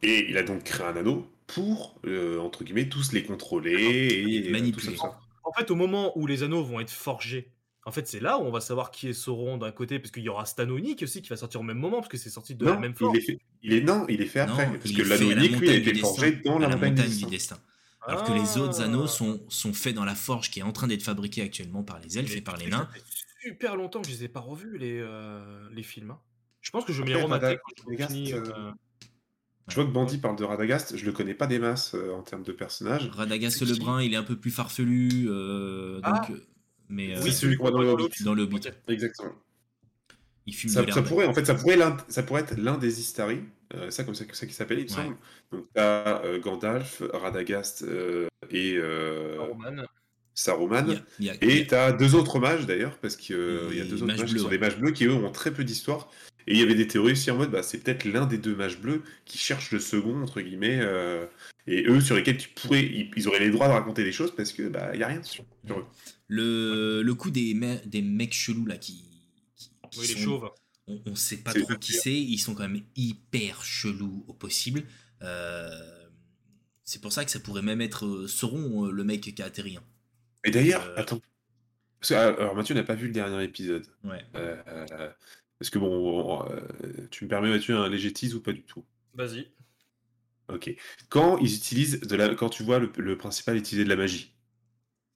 Et 0.02 0.30
il 0.30 0.38
a 0.38 0.44
donc 0.44 0.64
créé 0.64 0.86
un 0.86 0.96
anneau 0.96 1.28
pour, 1.48 2.00
euh, 2.06 2.40
entre 2.40 2.64
guillemets, 2.64 2.88
tous 2.90 3.12
les 3.12 3.24
contrôler 3.24 3.74
et, 3.74 4.48
Et 4.48 4.52
manipuler. 4.52 4.96
En 5.44 5.52
fait, 5.54 5.70
au 5.72 5.76
moment 5.76 6.18
où 6.18 6.26
les 6.28 6.44
anneaux 6.44 6.64
vont 6.64 6.80
être 6.80 6.92
forgés, 6.92 7.52
en 7.86 7.92
fait, 7.92 8.08
c'est 8.08 8.20
là 8.20 8.40
où 8.40 8.42
on 8.44 8.52
va 8.52 8.62
savoir 8.62 8.90
qui 8.92 9.10
est 9.10 9.14
Sauron 9.14 9.58
d'un 9.58 9.72
côté, 9.72 10.00
parce 10.00 10.12
qu'il 10.12 10.24
y 10.24 10.30
aura 10.30 10.46
Stan 10.46 10.68
Unique 10.68 11.04
aussi 11.04 11.22
qui 11.22 11.30
va 11.30 11.38
sortir 11.38 11.60
au 11.62 11.64
même 11.64 11.78
moment, 11.78 11.98
parce 11.98 12.08
que 12.10 12.18
c'est 12.18 12.30
sorti 12.32 12.56
de 12.56 12.66
la 12.66 12.74
Non, 12.74 12.80
même 12.80 12.92
il 12.94 12.98
forme. 12.98 13.16
est 13.16 13.22
fait, 13.22 13.38
il 13.64 13.74
est, 13.74 13.82
non, 13.82 14.06
il 14.10 14.22
est 14.22 14.26
fait 14.26 14.46
Non, 14.46 14.54
après. 14.54 14.66
parce 14.78 14.90
il 14.90 14.98
que 14.98 15.04
l'anneau 15.04 15.30
lui, 15.60 15.70
a 15.70 15.74
été 15.76 15.94
forgé 15.96 16.32
dans 16.44 16.58
la 16.58 16.68
la 16.70 16.76
montagne, 16.78 17.10
du 17.10 17.26
destin. 17.26 17.58
Alors 18.08 18.24
que 18.24 18.32
les 18.34 18.58
autres 18.58 18.80
Ah. 18.82 18.86
anneaux 18.86 19.08
sont, 19.08 19.42
sont 19.50 19.74
faits 19.74 19.96
dans 19.96 20.06
la 20.06 20.16
forge 20.16 20.50
qui 20.52 20.60
est 20.60 20.64
en 20.64 20.72
train 20.72 20.88
d'être 20.88 21.04
fabriquée 21.04 21.42
actuellement 21.42 21.84
par 21.84 22.00
les 22.00 22.18
elfes 22.18 22.36
et 22.36 22.42
par 22.42 22.58
les 22.58 22.66
ça 22.66 22.78
nains. 22.78 22.90
fait 22.94 23.02
super 23.42 23.76
longtemps 23.76 24.02
que 24.02 24.08
je 24.08 24.14
les 24.14 24.24
ai 24.26 24.28
pas 24.28 24.40
revus, 24.40 24.78
les, 24.78 25.00
euh, 25.00 25.68
les 25.72 25.84
films. 25.84 26.12
hein. 26.12 26.20
Je 26.62 26.72
pense 26.72 26.84
que 26.86 26.94
je 26.94 27.02
vais 27.04 27.10
me 27.10 27.16
les 27.16 27.22
remater 27.22 27.58
quand 27.58 28.12
euh, 28.12 28.44
euh, 28.58 28.72
Je 29.68 29.76
vois 29.76 29.86
que 29.86 29.92
Bandy 29.92 30.18
parle 30.18 30.36
de 30.36 30.44
Radagast, 30.44 30.98
je 30.98 31.06
le 31.06 31.12
connais 31.12 31.34
pas 31.36 31.46
des 31.48 31.60
masses 31.60 31.94
euh, 31.96 32.12
en 32.14 32.22
termes 32.24 32.44
de 32.44 32.52
personnage. 32.52 33.08
Radagast 33.10 33.60
C'est 33.60 33.66
le 33.66 33.74
qui? 33.74 33.80
Brun, 33.80 34.02
il 34.02 34.14
est 34.14 34.18
un 34.18 34.24
peu 34.24 34.36
plus 34.36 34.52
farfelu. 34.52 35.28
euh, 35.30 36.00
Ah. 36.04 36.26
donc, 36.28 36.40
mais 36.90 37.16
euh, 37.16 37.22
Oui, 37.24 37.32
celui 37.32 37.56
qu'on 37.58 37.64
voit 37.64 37.72
dans 37.72 37.82
le 37.82 37.90
Hobbit. 37.90 38.24
dans 38.24 38.34
le 38.34 38.44
Hobbit. 38.44 38.56
Ok. 38.58 38.74
Exactement. 38.88 39.34
Il 40.48 40.54
fume 40.56 40.70
Ça, 40.70 40.84
de 40.84 40.92
ça 40.92 41.02
pourrait, 41.02 41.26
en 41.28 41.34
fait, 41.34 41.46
ça 41.46 41.56
pourrait, 41.56 41.76
l'un- 41.78 41.98
ça 42.08 42.22
pourrait 42.24 42.42
être 42.42 42.56
l'un 42.58 42.78
des 42.78 43.00
Istari, 43.00 43.40
euh, 43.74 43.90
ça 43.90 44.04
comme 44.04 44.16
ça, 44.16 44.26
ça 44.32 44.46
qui 44.46 44.54
s'appelle, 44.54 44.80
il 44.80 44.86
me 44.86 44.90
Ouais. 44.90 44.96
semble. 44.96 45.18
Donc 45.52 45.66
t'as 45.74 46.24
euh, 46.24 46.40
Gandalf, 46.40 47.02
Radagast 47.14 47.84
euh, 47.84 48.28
et 48.52 48.76
euh, 48.78 49.36
Saruman. 49.38 49.86
Saruman. 50.34 50.86
Il 50.88 50.94
y 50.94 50.96
a- 50.96 51.04
il 51.20 51.26
y 51.26 51.30
a- 51.30 51.36
il 51.42 51.50
y 51.52 51.58
Et 51.60 51.68
t'as 51.68 51.92
deux 51.94 52.14
autres 52.16 52.40
mages 52.40 52.66
d'ailleurs, 52.66 52.98
parce 53.00 53.16
qu'il 53.16 53.36
y 53.36 53.80
a 53.82 53.86
deux 53.86 53.96
autres 54.04 54.06
mages 54.06 54.26
qui 54.26 54.38
sont 54.40 54.46
ouais. 54.46 54.52
des 54.52 54.58
mages 54.58 54.78
bleus 54.78 54.92
qui 54.92 55.06
eux 55.06 55.14
ont 55.14 55.32
très 55.32 55.54
peu 55.54 55.64
d'histoire. 55.64 56.10
Et 56.48 56.54
il 56.54 56.60
y 56.60 56.62
avait 56.62 56.76
des 56.76 56.86
théories 56.88 57.14
aussi 57.14 57.32
en 57.32 57.38
mode, 57.38 57.50
bah, 57.50 57.64
c'est 57.64 57.80
peut-être 57.80 58.04
l'un 58.06 58.28
des 58.28 58.38
deux 58.38 58.56
mages 58.56 58.80
bleus 58.80 59.02
qui 59.26 59.40
cherche 59.40 59.72
le 59.72 59.80
second, 59.80 60.22
entre 60.22 60.42
guillemets, 60.42 60.78
euh, 60.80 61.26
et 61.66 61.86
eux 61.88 62.00
sur 62.02 62.16
lesquels 62.16 62.38
tu 62.38 62.50
pourrais, 62.50 62.84
ils, 62.84 63.10
ils 63.16 63.28
auraient 63.28 63.40
les 63.40 63.50
droits 63.50 63.68
de 63.68 63.74
raconter 63.74 64.04
des 64.04 64.12
choses 64.12 64.36
parce 64.36 64.52
que 64.52 64.68
bah, 64.68 64.92
il 64.94 65.00
y 65.00 65.04
a 65.04 65.08
rien 65.08 65.24
sur, 65.24 65.44
sur 65.66 65.80
eux. 65.80 65.86
le, 66.28 67.02
le 67.02 67.16
coup 67.16 67.32
des, 67.32 67.56
me- 67.56 67.84
des 67.88 68.04
mecs 68.04 68.34
chelous 68.34 68.68
là 68.68 68.78
qui, 68.78 69.06
qui, 69.56 69.70
qui 69.90 70.00
Oui, 70.02 70.08
les 70.08 70.14
sont- 70.14 70.20
chauves. 70.20 70.50
On, 70.88 71.02
on 71.06 71.16
sait 71.16 71.38
pas 71.38 71.54
trop 71.54 71.76
qui 71.78 71.94
c'est, 71.94 72.14
ils 72.14 72.38
sont 72.38 72.54
quand 72.56 72.68
même 72.68 72.84
hyper 72.96 73.64
chelous 73.64 74.24
au 74.28 74.34
possible. 74.34 74.84
Euh, 75.22 75.70
c'est 76.84 77.02
pour 77.02 77.12
ça 77.12 77.26
que 77.26 77.32
ça 77.32 77.40
pourrait 77.40 77.62
même 77.64 77.82
être 77.82 78.06
euh, 78.06 78.28
Sauron, 78.28 78.88
euh, 78.88 78.92
le 78.92 79.04
mec 79.04 79.22
qui 79.22 79.42
a 79.42 79.46
atterri. 79.46 79.78
hein. 79.78 79.84
Et 80.44 80.52
d'ailleurs, 80.52 80.84
Euh. 80.84 80.96
attends. 80.98 81.22
Parce 82.00 82.10
que, 82.10 82.14
alors 82.16 82.56
Mathieu 82.56 82.76
n'a 82.76 82.84
pas 82.84 82.94
vu 82.96 83.08
le 83.08 83.14
dernier 83.14 83.44
épisode. 83.44 83.88
Ouais. 84.04 84.24
Euh, 84.36 85.12
parce 85.58 85.70
que 85.72 85.80
bon, 85.80 86.46
tu 87.10 87.24
me 87.24 87.30
permets 87.30 87.50
Mathieu 87.50 87.76
un 87.76 87.90
léger 87.90 88.14
tease 88.14 88.36
ou 88.36 88.42
pas 88.42 88.52
du 88.54 88.62
tout? 88.62 88.84
Vas-y. 89.16 89.48
Ok. 90.50 90.76
Quand 91.10 91.40
ils 91.40 91.56
utilisent 91.56 92.02
de 92.02 92.16
la, 92.16 92.36
quand 92.36 92.50
tu 92.50 92.62
vois 92.62 92.78
le, 92.78 92.92
le 92.98 93.18
principal 93.18 93.58
utiliser 93.58 93.84
de 93.86 93.90
la 93.90 93.96
magie. 93.96 94.36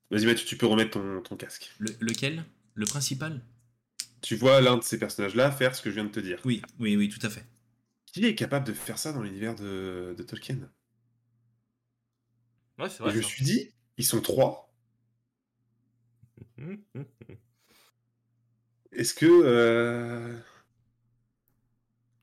Vas-y 0.10 0.26
Mathieu, 0.26 0.48
tu 0.48 0.58
peux 0.58 0.66
remettre 0.66 0.92
ton, 0.92 1.22
ton 1.22 1.36
casque. 1.36 1.72
Le- 1.78 1.96
lequel? 2.00 2.44
Le 2.74 2.86
principal? 2.88 3.42
Tu 4.22 4.36
vois 4.36 4.62
l'un 4.62 4.78
de 4.78 4.84
ces 4.84 4.98
personnages-là 4.98 5.52
faire 5.52 5.76
ce 5.76 5.82
que 5.82 5.90
je 5.90 5.96
viens 5.96 6.06
de 6.06 6.10
te 6.10 6.20
dire. 6.20 6.40
Oui, 6.46 6.62
oui, 6.80 6.96
oui, 6.96 7.10
tout 7.10 7.26
à 7.26 7.30
fait. 7.30 7.46
Qui 8.06 8.26
est 8.26 8.36
capable 8.36 8.68
de 8.68 8.74
faire 8.74 9.00
ça 9.00 9.14
dans 9.14 9.22
l'univers 9.24 9.56
de, 9.56 10.14
de 10.18 10.24
Tolkien? 10.24 10.70
Ouais, 12.80 12.90
c'est 12.90 13.04
Et 13.04 13.10
vrai. 13.10 13.12
je 13.12 13.18
me 13.18 13.22
suis 13.24 13.44
dit, 13.44 13.72
ils 13.98 14.06
sont 14.06 14.22
trois. 14.22 14.74
Est-ce 18.92 19.14
que 19.14 19.26
euh, 19.26 20.36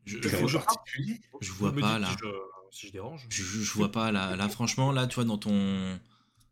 Je, 0.05 0.19
vois, 0.19 1.73
je- 1.73 1.81
pas 1.81 1.99
dis 1.99 2.01
là. 2.01 2.09
Si 2.13 2.19
je, 2.23 2.27
si 2.71 2.87
je 2.89 2.93
dérange. 2.93 3.27
Je, 3.31 3.43
je- 3.43 3.61
je 3.63 3.73
vois 3.73 3.93
pas 3.93 4.13
là. 4.13 4.37
Là, 4.37 4.49
franchement, 4.49 4.93
là, 4.93 5.07
tu 5.07 5.15
vois, 5.17 5.25
dans 5.25 5.39
ton, 5.39 5.99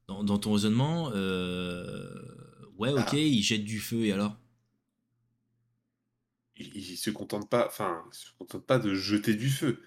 dans, 0.08 0.24
dans 0.24 0.39
ton 0.39 0.52
raisonnement, 0.55 1.10
euh, 1.14 2.14
ouais, 2.78 2.92
ok, 2.92 3.12
Ah. 3.12 3.16
il 3.16 3.42
jette 3.42 3.64
du 3.64 3.81
feu 3.81 4.05
et 4.06 4.12
alors? 4.12 4.36
Ils, 6.57 6.76
ils 6.76 6.97
se 6.97 7.10
contentent 7.10 7.50
pas, 7.50 7.66
enfin, 7.66 8.05
se 8.12 8.31
contentent 8.39 8.66
pas 8.66 8.78
de 8.78 8.94
jeter 8.94 9.34
du 9.34 9.50
feu. 9.50 9.83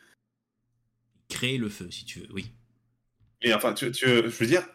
Créer 1.29 1.57
le 1.57 1.69
feu, 1.69 1.89
si 1.91 2.05
tu 2.05 2.19
veux, 2.21 2.27
oui. 2.33 2.51
Et 3.41 3.53
enfin, 3.53 3.73
tu, 3.73 3.91
tu- 3.91 4.05
je 4.05 4.21
veux 4.21 4.47
dire, 4.47 4.67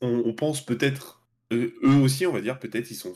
on, 0.00 0.22
on 0.26 0.34
pense 0.34 0.64
peut-être, 0.64 1.22
euh, 1.52 1.72
eux 1.84 1.94
aussi, 2.02 2.26
on 2.26 2.32
va 2.32 2.40
dire, 2.40 2.58
peut-être, 2.58 2.90
ils 2.90 2.96
sont. 2.96 3.14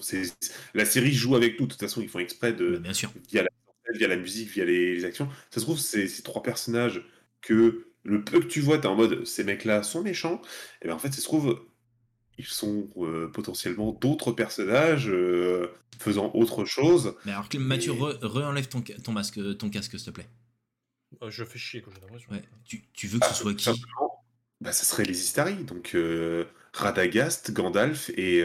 La 0.74 0.84
série 0.84 1.12
joue 1.12 1.36
avec 1.36 1.58
nous, 1.60 1.66
de 1.66 1.72
toute 1.72 1.80
façon, 1.80 2.00
ils 2.00 2.08
font 2.08 2.20
exprès 2.20 2.52
de. 2.52 2.78
Bien 2.78 2.92
sûr. 2.94 3.12
via 3.30 3.42
la, 3.42 3.50
via 3.94 4.08
la 4.08 4.16
musique, 4.16 4.50
via 4.50 4.64
les, 4.64 4.94
les 4.94 5.04
actions. 5.04 5.28
Ça 5.50 5.60
se 5.60 5.64
trouve, 5.64 5.78
ces 5.78 6.22
trois 6.22 6.42
personnages 6.42 7.04
que 7.40 7.88
le 8.04 8.24
peu 8.24 8.40
que 8.40 8.46
tu 8.46 8.60
vois, 8.60 8.78
t'es 8.78 8.86
en 8.88 8.96
mode 8.96 9.24
ces 9.24 9.44
mecs-là 9.44 9.82
sont 9.82 10.02
méchants. 10.02 10.40
Et 10.82 10.86
bien 10.86 10.94
en 10.96 10.98
fait, 10.98 11.12
ça 11.12 11.18
se 11.20 11.24
trouve, 11.24 11.64
ils 12.38 12.46
sont 12.46 12.88
euh, 12.96 13.28
potentiellement 13.28 13.92
d'autres 13.92 14.32
personnages 14.32 15.08
euh, 15.08 15.70
faisant 15.98 16.30
autre 16.34 16.64
chose. 16.64 17.14
Mais 17.24 17.32
alors, 17.32 17.48
Mathieu, 17.58 17.92
Et- 17.92 17.96
re- 17.96 18.18
re-enlève 18.22 18.68
ton, 18.68 18.80
ton, 18.82 19.12
masque, 19.12 19.38
ton 19.58 19.70
casque, 19.70 19.98
s'il 19.98 20.06
te 20.06 20.10
plaît. 20.10 20.28
Euh, 21.22 21.30
Je 21.30 21.44
fais 21.44 21.58
chier 21.58 21.82
quand 21.82 21.90
j'ai 21.94 22.00
l'impression. 22.00 22.30
Ouais. 22.32 22.42
Tu, 22.64 22.84
tu 22.92 23.06
veux 23.06 23.18
que 23.18 23.26
ce 23.26 23.30
Ah, 23.32 23.34
soit 23.34 23.54
qui 23.54 23.64
simplement, 23.64 24.24
bah, 24.60 24.72
ça 24.72 24.84
serait 24.84 25.04
les 25.04 25.18
Istari, 25.20 25.64
donc 25.64 25.94
euh, 25.94 26.44
Radagast, 26.72 27.52
Gandalf 27.52 28.10
et. 28.10 28.42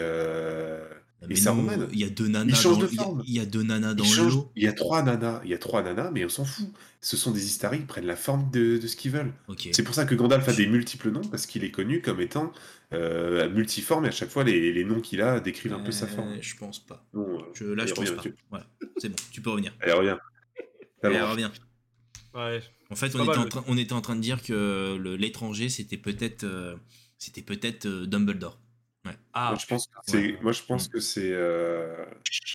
Euh, 1.23 1.25
Mais 1.29 1.35
et 1.35 1.37
nous, 1.37 1.43
Saruman. 1.43 1.87
il 1.91 1.99
y 1.99 2.03
a 2.03 2.09
deux 2.09 2.27
nanas 2.27 2.61
dans 2.63 2.75
de 2.77 2.83
le- 2.85 2.89
il 2.91 2.95
y 2.95 2.99
a- 2.99 3.03
forme. 3.03 3.23
il 3.25 3.33
y, 3.33 3.39
a 3.39 3.45
deux 3.45 3.63
nanas 3.63 3.93
dans 3.95 4.03
changent- 4.03 4.33
l'eau. 4.35 4.51
Il 4.55 4.63
y 4.63 4.67
a 4.67 4.73
trois 4.73 5.01
nanas, 5.03 5.41
il 5.43 5.49
y 5.49 5.53
a 5.53 5.57
trois 5.57 5.81
nanas, 5.83 6.11
mais 6.11 6.23
on 6.25 6.29
s'en 6.29 6.45
fout. 6.45 6.67
Ce 7.01 7.15
sont 7.17 7.31
des 7.31 7.45
Istari, 7.45 7.77
ils 7.77 7.85
prennent 7.85 8.05
la 8.05 8.15
forme 8.15 8.49
de, 8.51 8.77
de 8.77 8.87
ce 8.87 8.95
qu'ils 8.95 9.11
veulent. 9.11 9.33
C'est 9.71 9.83
pour 9.83 9.95
ça 9.95 10.05
que 10.05 10.15
Gandalf 10.15 10.47
a 10.47 10.53
des 10.53 10.67
multiples 10.67 11.09
noms, 11.11 11.21
parce 11.21 11.45
qu'il 11.45 11.63
est 11.63 11.71
connu 11.71 12.01
comme 12.01 12.21
étant 12.21 12.51
euh, 12.93 13.49
multiforme, 13.49 14.05
et 14.05 14.09
à 14.09 14.11
chaque 14.11 14.29
fois, 14.29 14.43
les, 14.45 14.71
les 14.71 14.83
noms 14.85 15.01
qu'il 15.01 15.21
a 15.21 15.39
décrivent 15.41 15.73
un 15.73 15.79
peu 15.79 15.91
sa 15.91 16.05
Euh, 16.05 16.09
forme. 16.09 16.37
Je 16.39 16.55
pense 16.55 16.79
pas. 16.85 17.05
Bon, 17.13 17.39
euh, 17.39 17.41
Je, 17.53 17.65
là, 17.65 17.85
je 17.85 17.93
pense 17.93 18.09
pas. 18.09 18.15
Mathieu. 18.15 18.35
Voilà, 18.49 18.65
c'est 18.97 19.09
bon, 19.09 19.15
tu 19.31 19.41
peux 19.41 19.49
revenir. 19.49 19.75
Allez, 19.81 19.91
reviens. 19.93 20.19
Le 21.03 21.09
Allez, 21.09 21.21
reviens. 21.21 21.51
Ouais. 22.33 22.61
En 22.89 22.95
fait, 22.95 23.07
on 23.15 23.19
était, 23.19 23.25
mal, 23.25 23.39
en 23.39 23.45
train, 23.49 23.63
on 23.67 23.77
était 23.77 23.93
en 23.93 24.01
train 24.01 24.15
de 24.15 24.21
dire 24.21 24.41
que 24.41 24.95
le- 24.97 25.15
l'étranger, 25.17 25.67
c'était 25.69 25.97
peut-être 25.97 26.43
euh, 26.45 26.75
c'était 27.17 27.41
peut-être 27.41 27.85
euh. 29.09 29.13
Ah, 29.33 29.49
Moi, 29.51 29.59
je 29.59 29.65
pense 29.67 29.87
que 29.87 29.93
c'est. 30.05 30.17
Ouais. 30.17 30.39
Moi, 30.41 30.51
je 30.51 30.61
pense 30.63 30.87
Mm. 30.87 30.91
que 30.91 30.99
c'est. 30.99 31.31
euh, 31.31 32.05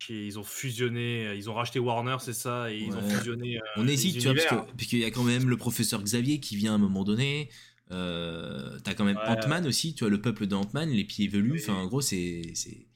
ils 0.09 0.39
ont 0.39 0.45
fusionné, 0.45 1.35
ils 1.37 1.49
ont 1.51 1.55
racheté 1.55 1.79
Warner, 1.79 2.17
c'est 2.21 2.33
ça, 2.33 2.71
et 2.73 2.79
ils 2.79 2.93
ont 2.95 3.03
fusionné. 3.09 3.57
euh, 3.59 3.61
On 3.77 3.87
hésite, 3.89 4.19
tu 4.19 4.23
vois, 4.25 4.35
parce 4.35 4.47
univers. 4.47 4.67
que- 4.67 4.73
parce 4.73 4.87
qu'il 4.89 4.99
y 4.99 5.05
a 5.05 5.11
quand 5.11 5.25
même 5.25 5.49
le 5.49 5.57
professeur 5.57 6.03
Xavier 6.03 6.41
qui 6.41 6.57
vient 6.57 6.73
à 6.73 6.75
un 6.75 6.79
moment 6.79 7.05
donné. 7.05 7.49
Euh, 7.91 8.79
T'as 8.85 8.95
quand 8.95 9.05
même 9.05 9.17
Ouais. 9.19 9.29
Ant-Man 9.45 9.67
aussi, 9.67 9.95
tu 9.95 10.05
vois, 10.05 10.11
le 10.11 10.21
peuple 10.21 10.47
de 10.47 10.55
Ant-Man, 10.55 10.89
les 10.91 11.05
pieds 11.05 11.29
velus. 11.29 11.53
Oui. 11.53 11.61
Enfin, 11.63 11.75
en 11.75 11.87
gros, 11.87 12.01
c'est 12.01 12.53
c'est- 12.55 12.87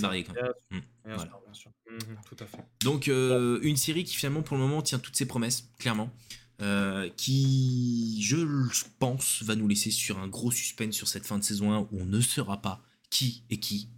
varié 0.00 0.24
quand 0.24 0.34
même. 0.34 0.44
bien 0.70 0.78
Mm, 0.78 0.82
Bien 1.06 1.14
voilà. 1.16 1.30
sûr, 1.30 1.40
bien 1.44 1.54
sûr. 1.54 1.70
Mhm, 1.90 2.16
tout 2.28 2.36
à 2.38 2.46
fait. 2.46 2.58
Donc, 2.84 3.08
euh, 3.08 3.58
une 3.62 3.76
série 3.76 4.04
qui 4.04 4.16
finalement, 4.16 4.42
pour 4.42 4.56
le 4.56 4.62
moment, 4.62 4.82
tient 4.82 4.98
toutes 5.00 5.16
ses 5.16 5.26
promesses, 5.26 5.68
clairement. 5.78 6.12
Euh, 6.60 7.08
qui, 7.16 8.22
je 8.22 8.36
le 8.36 8.68
pense, 8.98 9.42
va 9.42 9.56
nous 9.56 9.68
laisser 9.68 9.90
sur 9.90 10.18
un 10.18 10.28
gros 10.28 10.50
suspense 10.50 10.94
sur 10.94 11.08
cette 11.08 11.26
fin 11.26 11.38
de 11.38 11.44
saison 11.44 11.72
1 11.72 11.78
où 11.78 12.00
on 12.00 12.04
ne 12.04 12.20
saura 12.20 12.60
pas 12.60 12.82
qui 13.10 13.42
est 13.50 13.58
qui, 13.58 13.88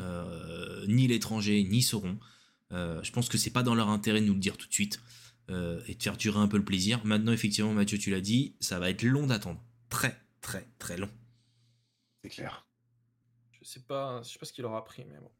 euh, 0.00 0.84
ni 0.86 1.06
l'étranger, 1.06 1.62
ni 1.64 1.82
Sauron. 1.82 2.18
Euh, 2.72 3.02
je 3.02 3.12
pense 3.12 3.28
que 3.28 3.38
c'est 3.38 3.50
pas 3.50 3.62
dans 3.62 3.74
leur 3.74 3.88
intérêt 3.88 4.20
de 4.20 4.26
nous 4.26 4.34
le 4.34 4.40
dire 4.40 4.56
tout 4.56 4.66
de 4.66 4.72
suite 4.72 5.00
euh, 5.50 5.82
et 5.86 5.94
de 5.94 6.02
faire 6.02 6.16
durer 6.16 6.38
un 6.38 6.48
peu 6.48 6.56
le 6.56 6.64
plaisir. 6.64 7.04
Maintenant, 7.04 7.32
effectivement, 7.32 7.72
Mathieu, 7.72 7.98
tu 7.98 8.10
l'as 8.10 8.20
dit, 8.20 8.56
ça 8.60 8.78
va 8.78 8.90
être 8.90 9.02
long 9.02 9.26
d'attendre. 9.26 9.62
Très, 9.90 10.20
très, 10.40 10.66
très 10.78 10.96
long. 10.96 11.10
C'est 12.22 12.30
clair. 12.30 12.66
Je 13.52 13.64
sais 13.64 13.80
pas, 13.80 14.22
je 14.22 14.30
sais 14.30 14.38
pas 14.38 14.46
ce 14.46 14.52
qu'il 14.52 14.62
leur 14.62 14.74
a 14.74 14.84
pris, 14.84 15.04
mais 15.04 15.18
bon. 15.18 15.30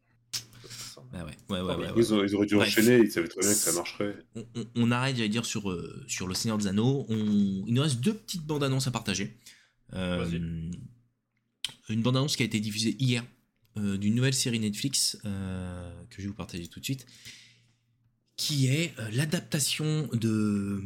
Ça, 0.68 0.74
ça, 0.74 0.94
ça. 0.94 1.02
Bah 1.12 1.24
ouais, 1.24 1.36
ouais, 1.50 1.60
ouais, 1.60 1.74
ouais, 1.76 1.86
Ils, 1.96 2.02
ouais. 2.02 2.12
ont- 2.12 2.24
ils 2.24 2.34
auraient 2.34 2.46
dû 2.46 2.54
enchaîner, 2.56 2.98
ils 2.98 3.10
savaient 3.10 3.28
très 3.28 3.40
bien 3.40 3.50
que 3.50 3.54
ça 3.56 3.72
marcherait. 3.72 4.16
on, 4.34 4.44
on- 4.56 4.66
on 4.76 4.90
arrête, 4.90 5.16
j'allais 5.16 5.28
dire, 5.28 5.44
sur, 5.44 5.70
euh, 5.70 6.04
sur 6.08 6.26
Le 6.26 6.34
Seigneur 6.34 6.58
des 6.58 6.66
Anneaux. 6.66 7.06
On- 7.08 7.64
il 7.66 7.72
nous 7.74 7.82
reste 7.82 8.00
deux 8.00 8.14
petites 8.14 8.42
bandes 8.46 8.64
annonces 8.64 8.86
à 8.86 8.90
partager. 8.90 9.36
Euh, 9.92 10.26
une 11.88 12.02
bande 12.02 12.16
annonce 12.16 12.36
qui 12.36 12.42
a 12.42 12.46
été 12.46 12.60
diffusée 12.60 12.96
hier 12.98 13.24
euh, 13.76 13.96
d'une 13.98 14.14
nouvelle 14.14 14.34
série 14.34 14.58
Netflix 14.60 15.18
euh, 15.24 15.92
que 16.10 16.16
je 16.18 16.22
vais 16.22 16.28
vous 16.28 16.34
partager 16.34 16.66
tout 16.68 16.80
de 16.80 16.84
suite, 16.84 17.06
qui 18.36 18.66
est 18.68 18.92
euh, 18.98 19.08
l'adaptation 19.12 20.08
de 20.12 20.80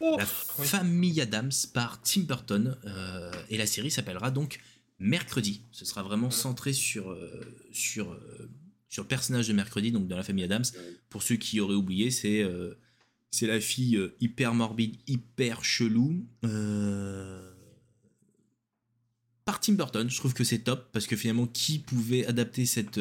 Oh, 0.00 0.16
La 0.18 0.24
oui. 0.58 0.66
famille 0.66 1.20
Adams 1.20 1.50
par 1.74 2.00
Tim 2.02 2.22
Burton. 2.22 2.76
euh, 2.86 3.30
et 3.50 3.56
la 3.56 3.66
série 3.66 3.90
s'appellera 3.90 4.30
donc 4.30 4.58
Mercredi. 4.98 5.62
Ce 5.72 5.84
sera 5.84 6.02
vraiment 6.02 6.30
centré 6.30 6.72
sur, 6.72 7.10
euh, 7.10 7.40
sur, 7.72 8.12
euh, 8.12 8.48
sur 8.92 9.04
le 9.04 9.08
personnage 9.08 9.48
de 9.48 9.54
mercredi, 9.54 9.90
donc 9.90 10.06
dans 10.06 10.16
la 10.16 10.22
famille 10.22 10.44
Adams. 10.44 10.66
Pour 11.08 11.22
ceux 11.22 11.36
qui 11.36 11.60
auraient 11.60 11.74
oublié, 11.74 12.10
c'est 12.10 12.46
c'est 13.30 13.46
la 13.46 13.58
fille 13.58 13.98
hyper 14.20 14.52
morbide, 14.52 14.96
hyper 15.06 15.64
chelou. 15.64 16.26
Par 19.46 19.60
Tim 19.60 19.72
Burton, 19.72 20.10
je 20.10 20.16
trouve 20.16 20.34
que 20.34 20.44
c'est 20.44 20.58
top 20.58 20.90
parce 20.92 21.06
que 21.06 21.16
finalement, 21.16 21.46
qui 21.46 21.78
pouvait 21.78 22.26
adapter 22.26 22.66
cette, 22.66 23.00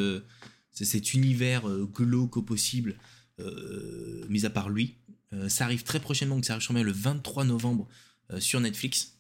cet 0.72 1.14
univers 1.14 1.68
glauque 1.94 2.38
au 2.38 2.42
possible, 2.42 2.96
mis 4.30 4.46
à 4.46 4.50
part 4.50 4.70
lui 4.70 4.96
Ça 5.50 5.66
arrive 5.66 5.84
très 5.84 6.00
prochainement, 6.00 6.36
donc 6.36 6.46
ça 6.46 6.54
arrive 6.56 6.86
le 6.86 6.94
23 6.94 7.44
novembre 7.44 7.90
sur 8.40 8.62
Netflix. 8.62 9.18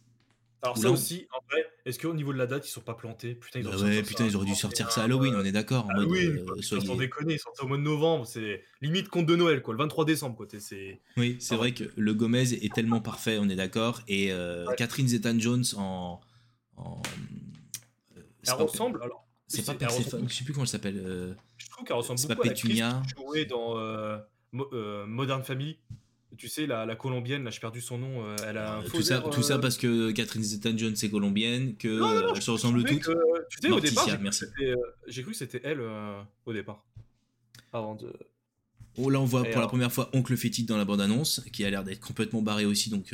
Alors 0.64 0.78
ça 0.78 0.92
aussi, 0.92 1.28
en 1.32 1.40
vrai, 1.50 1.66
est-ce 1.86 1.98
qu'au 1.98 2.14
niveau 2.14 2.32
de 2.32 2.38
la 2.38 2.46
date, 2.46 2.68
ils 2.68 2.72
sont 2.72 2.82
pas 2.82 2.94
plantés? 2.94 3.34
Putain, 3.34 3.60
ils, 3.60 3.66
bah 3.66 3.76
ouais, 3.78 4.04
putain, 4.04 4.26
ils 4.26 4.36
auraient 4.36 4.46
dû 4.46 4.54
sortir 4.54 4.92
ça 4.92 5.02
à 5.02 5.04
Halloween, 5.06 5.34
on 5.36 5.44
est 5.44 5.52
d'accord. 5.52 5.88
Ah 5.90 6.04
oui, 6.08 6.28
euh, 6.28 6.62
sans 6.62 6.96
déconner, 6.96 7.34
ils 7.34 7.40
sont 7.40 7.50
au 7.62 7.68
mois 7.68 7.78
de 7.78 7.82
novembre, 7.82 8.28
c'est 8.28 8.64
limite 8.82 9.10
compte 9.10 9.26
de 9.26 9.36
Noël, 9.36 9.64
quoi, 9.64 9.74
le 9.74 9.80
23 9.80 10.06
décembre. 10.06 10.36
Quoi, 10.36 10.46
oui, 11.18 11.38
c'est 11.40 11.56
vrai 11.56 11.74
que 11.74 11.86
le 11.96 12.14
Gomez 12.14 12.54
est 12.54 12.74
tellement 12.74 13.02
parfait, 13.02 13.40
on 13.40 13.50
est 13.50 13.56
d'accord. 13.56 14.02
Et 14.08 14.32
euh, 14.32 14.68
Catherine 14.78 15.08
Zeta-Jones 15.08 15.66
en... 15.78 16.22
en... 16.78 17.02
Euh, 18.18 18.22
elle 18.48 18.54
ressemble, 18.54 19.02
alors... 19.02 19.28
C'est 19.48 19.66
pas 19.66 19.74
Perséphone, 19.74 20.30
je 20.30 20.34
sais 20.34 20.44
plus 20.46 20.54
comment 20.54 20.64
elle 20.64 20.70
s'appelle. 20.70 21.36
Je 21.58 21.70
trouve 21.70 21.86
qu'elle 21.86 21.98
ressemble 21.98 22.22
beaucoup 22.22 22.36
pas 22.36 22.48
à 22.48 22.50
Pétunia. 22.50 23.02
qui 23.36 23.46
dans 23.48 24.22
Modern 24.54 25.44
Family. 25.44 25.78
Tu 26.38 26.48
sais, 26.48 26.66
la, 26.66 26.96
colombienne, 26.96 27.44
là, 27.44 27.50
j'ai 27.50 27.60
perdu 27.60 27.82
son 27.82 27.98
nom. 27.98 28.26
Euh, 28.26 28.36
elle 28.48 28.58
a 28.58 28.76
un 28.76 28.84
euh, 28.84 28.88
tout, 28.88 29.02
ça, 29.02 29.20
tout 29.20 29.44
ça 29.44 29.56
euh, 29.56 29.60
parce 29.60 29.78
que 29.78 30.12
Catherine 30.12 30.44
Zeta-Jones 30.44 30.96
est 31.02 31.10
colombienne, 31.10 31.76
que 31.76 32.00
se 32.40 32.52
ressemblent 32.52 32.84
toutes. 32.86 33.02
tu 33.02 33.58
sais, 33.62 33.70
au 33.70 33.80
départ, 33.80 34.08
j'ai 35.08 35.24
cru 35.24 35.32
que 35.32 35.38
c'était 35.38 35.62
elle 35.64 35.82
au 36.46 36.54
départ. 36.54 36.86
Avant 37.74 37.96
de. 37.96 38.14
Oh, 38.98 39.10
là, 39.10 39.22
on 39.22 39.26
voit 39.26 39.44
pour 39.44 39.62
la 39.62 39.68
première 39.68 39.92
fois 39.92 40.10
Oncle 40.14 40.36
Fétide 40.36 40.68
dans 40.68 40.78
la 40.78 40.86
bande-annonce, 40.86 41.42
qui 41.52 41.64
a 41.64 41.70
l'air 41.70 41.84
d'être 41.84 42.02
complètement 42.02 42.42
barré 42.42 42.66
aussi, 42.66 42.90
donc 42.90 43.14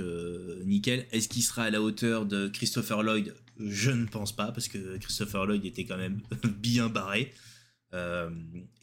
nickel. 0.66 1.08
Est-ce 1.12 1.28
qu'il 1.28 1.44
sera 1.44 1.64
à 1.64 1.70
la 1.72 1.82
hauteur 1.82 2.26
de 2.26 2.48
Christopher 2.48 3.02
Lloyd? 3.02 3.34
Je 3.60 3.90
ne 3.90 4.06
pense 4.06 4.36
pas, 4.36 4.52
parce 4.52 4.68
que 4.68 4.98
Christopher 4.98 5.48
Lloyd 5.48 5.66
était 5.66 5.86
quand 5.86 5.98
même 5.98 6.22
bien 6.60 6.88
barré. 6.88 7.34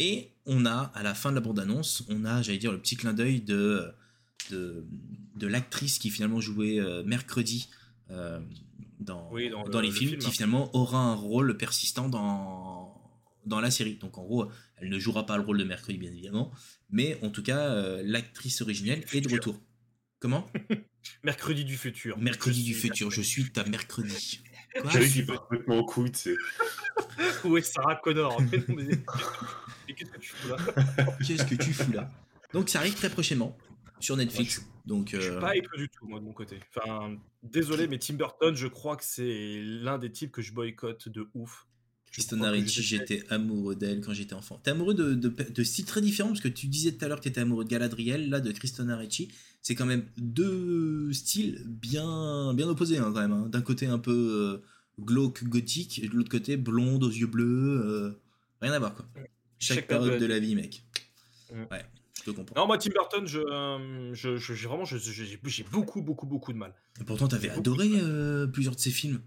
et 0.01 0.33
on 0.45 0.67
a, 0.67 0.91
à 0.95 1.05
la 1.05 1.15
fin 1.15 1.31
de 1.31 1.37
la 1.37 1.41
bande-annonce, 1.41 2.05
on 2.09 2.25
a, 2.25 2.43
j'allais 2.43 2.59
dire, 2.59 2.73
le 2.73 2.79
petit 2.79 2.97
clin 2.97 3.13
d'œil 3.13 3.41
de 3.41 3.95
de, 4.51 4.87
de 5.37 5.47
l'actrice 5.47 5.99
qui 5.99 6.11
finalement 6.11 6.41
jouait 6.41 6.79
euh, 6.79 7.03
mercredi 7.05 7.69
euh, 8.11 8.41
dans, 9.01 9.31
dans, 9.71 9.81
les 9.81 9.91
films, 9.91 10.19
qui 10.19 10.31
finalement 10.31 10.75
aura 10.75 10.99
un 10.99 11.15
rôle 11.15 11.57
persistant 11.57 12.09
dans, 12.09 12.95
dans 13.47 13.61
la 13.61 13.71
série. 13.71 13.97
Donc 13.97 14.19
en 14.19 14.25
gros, 14.25 14.51
elle 14.77 14.89
ne 14.89 14.99
jouera 14.99 15.27
pas 15.27 15.37
le 15.37 15.43
rôle 15.43 15.59
de 15.59 15.65
mercredi, 15.65 15.99
bien 15.99 16.11
évidemment, 16.11 16.53
mais 16.91 17.19
en 17.23 17.31
tout 17.31 17.43
cas, 17.43 17.71
euh, 17.71 18.03
l'actrice 18.05 18.61
originelle 18.63 19.05
est 19.13 19.21
de 19.21 19.33
retour. 19.33 19.61
Comment? 20.21 20.47
Mercredi 21.23 21.65
du 21.65 21.77
futur. 21.77 22.17
Mercredi 22.17 22.63
du 22.63 22.73
futur, 22.73 23.11
je 23.11 23.21
suis 23.21 23.51
ta 23.51 23.65
mercredi. 23.65 24.41
Quoi? 24.81 24.91
Qui 25.01 25.25
complètement 25.27 25.79
en 25.79 25.85
couille, 25.85 26.11
tu 26.11 26.37
Où 27.45 27.57
est 27.57 27.63
Sarah 27.63 27.97
Connor 27.97 28.43
qu'est-ce 29.87 30.11
que 30.11 30.19
tu 30.19 30.31
fous 30.31 30.49
là? 30.49 30.57
Qu'est-ce 31.25 31.45
que 31.45 31.55
tu 31.55 31.73
fous 31.73 31.93
là? 31.93 32.11
Donc 32.53 32.69
ça 32.69 32.81
arrive 32.81 32.95
très 32.95 33.11
prochainement 33.11 33.57
sur 34.01 34.17
Netflix. 34.17 34.67
Donc, 34.87 35.11
je 35.13 35.21
suis 35.21 35.31
euh, 35.31 35.41
pas 35.41 35.57
hype 35.57 35.69
du 35.77 35.89
tout, 35.89 36.07
moi, 36.07 36.21
de 36.21 36.25
mon 36.25 36.33
côté. 36.33 36.59
Enfin, 36.77 37.17
désolé, 37.43 37.87
mais 37.89 37.99
Tim 37.99 38.15
Burton, 38.15 38.55
je 38.55 38.67
crois 38.67 38.97
que 38.97 39.05
c'est 39.05 39.63
l'un 39.63 39.99
des 39.99 40.11
types 40.11 40.33
que 40.33 40.43
je 40.43 40.53
boycotte 40.53 41.09
de 41.09 41.29
ouf. 41.35 41.67
Kristen 42.13 42.45
Ricci, 42.45 42.81
j'étais 42.81 43.25
amoureux 43.31 43.75
d'elle 43.75 44.01
quand 44.01 44.13
j'étais 44.13 44.35
enfant. 44.35 44.61
T'es 44.63 44.71
amoureux 44.71 44.95
de, 44.95 45.15
de, 45.15 45.29
de, 45.29 45.65
styles 45.65 45.85
très 45.85 46.01
différents, 46.01 46.29
parce 46.29 46.41
que 46.41 46.49
tu 46.49 46.69
disais 46.69 46.93
tout 46.93 47.05
à 47.05 47.09
l'heure 47.09 47.19
que 47.19 47.25
t'étais 47.25 47.41
amoureux 47.41 47.65
de 47.65 47.71
Galadriel, 47.71 48.31
là, 48.31 48.41
de 48.41 48.53
Kristen 48.53 48.89
Ricci. 48.93 49.29
C'est 49.63 49.75
quand 49.75 49.87
même 49.87 50.05
deux 50.17 51.13
styles 51.13 51.63
bien, 51.67 52.55
bien 52.55 52.69
opposés, 52.69 52.99
hein, 52.99 53.11
quand 53.13 53.21
même. 53.21 53.33
Hein. 53.33 53.49
D'un 53.49 53.63
côté, 53.63 53.87
un 53.87 53.99
peu 53.99 54.13
euh, 54.13 54.63
glauque, 55.03 55.43
gothique, 55.45 55.99
et 56.05 56.09
de 56.09 56.15
l'autre 56.15 56.31
côté, 56.31 56.57
blonde, 56.57 57.03
aux 57.03 57.11
yeux 57.11 57.27
bleus. 57.27 57.83
Euh, 57.85 58.21
rien 58.61 58.73
à 58.73 58.79
voir, 58.79 58.95
quoi. 58.95 59.07
Chaque, 59.59 59.89
période 59.89 60.21
de 60.21 60.27
la 60.27 60.39
vie, 60.39 60.55
mec. 60.55 60.85
Ouais. 61.51 61.85
Non, 62.57 62.67
moi, 62.67 62.79
Tim 62.79 62.91
Burton, 62.91 63.27
je, 63.27 63.41
euh, 63.41 64.15
je, 64.15 64.37
je 64.37 64.69
vraiment, 64.69 64.85
j'ai 64.85 65.65
beaucoup, 65.65 66.03
beaucoup, 66.03 66.27
beaucoup 66.27 66.53
de 66.53 66.59
mal. 66.59 66.75
Et 67.01 67.05
pourtant, 67.05 67.29
t'avais 67.29 67.51
adoré 67.51 67.89
euh, 67.95 68.47
plusieurs 68.47 68.75
de 68.75 68.81
ses 68.81 68.91
films. 68.91 69.23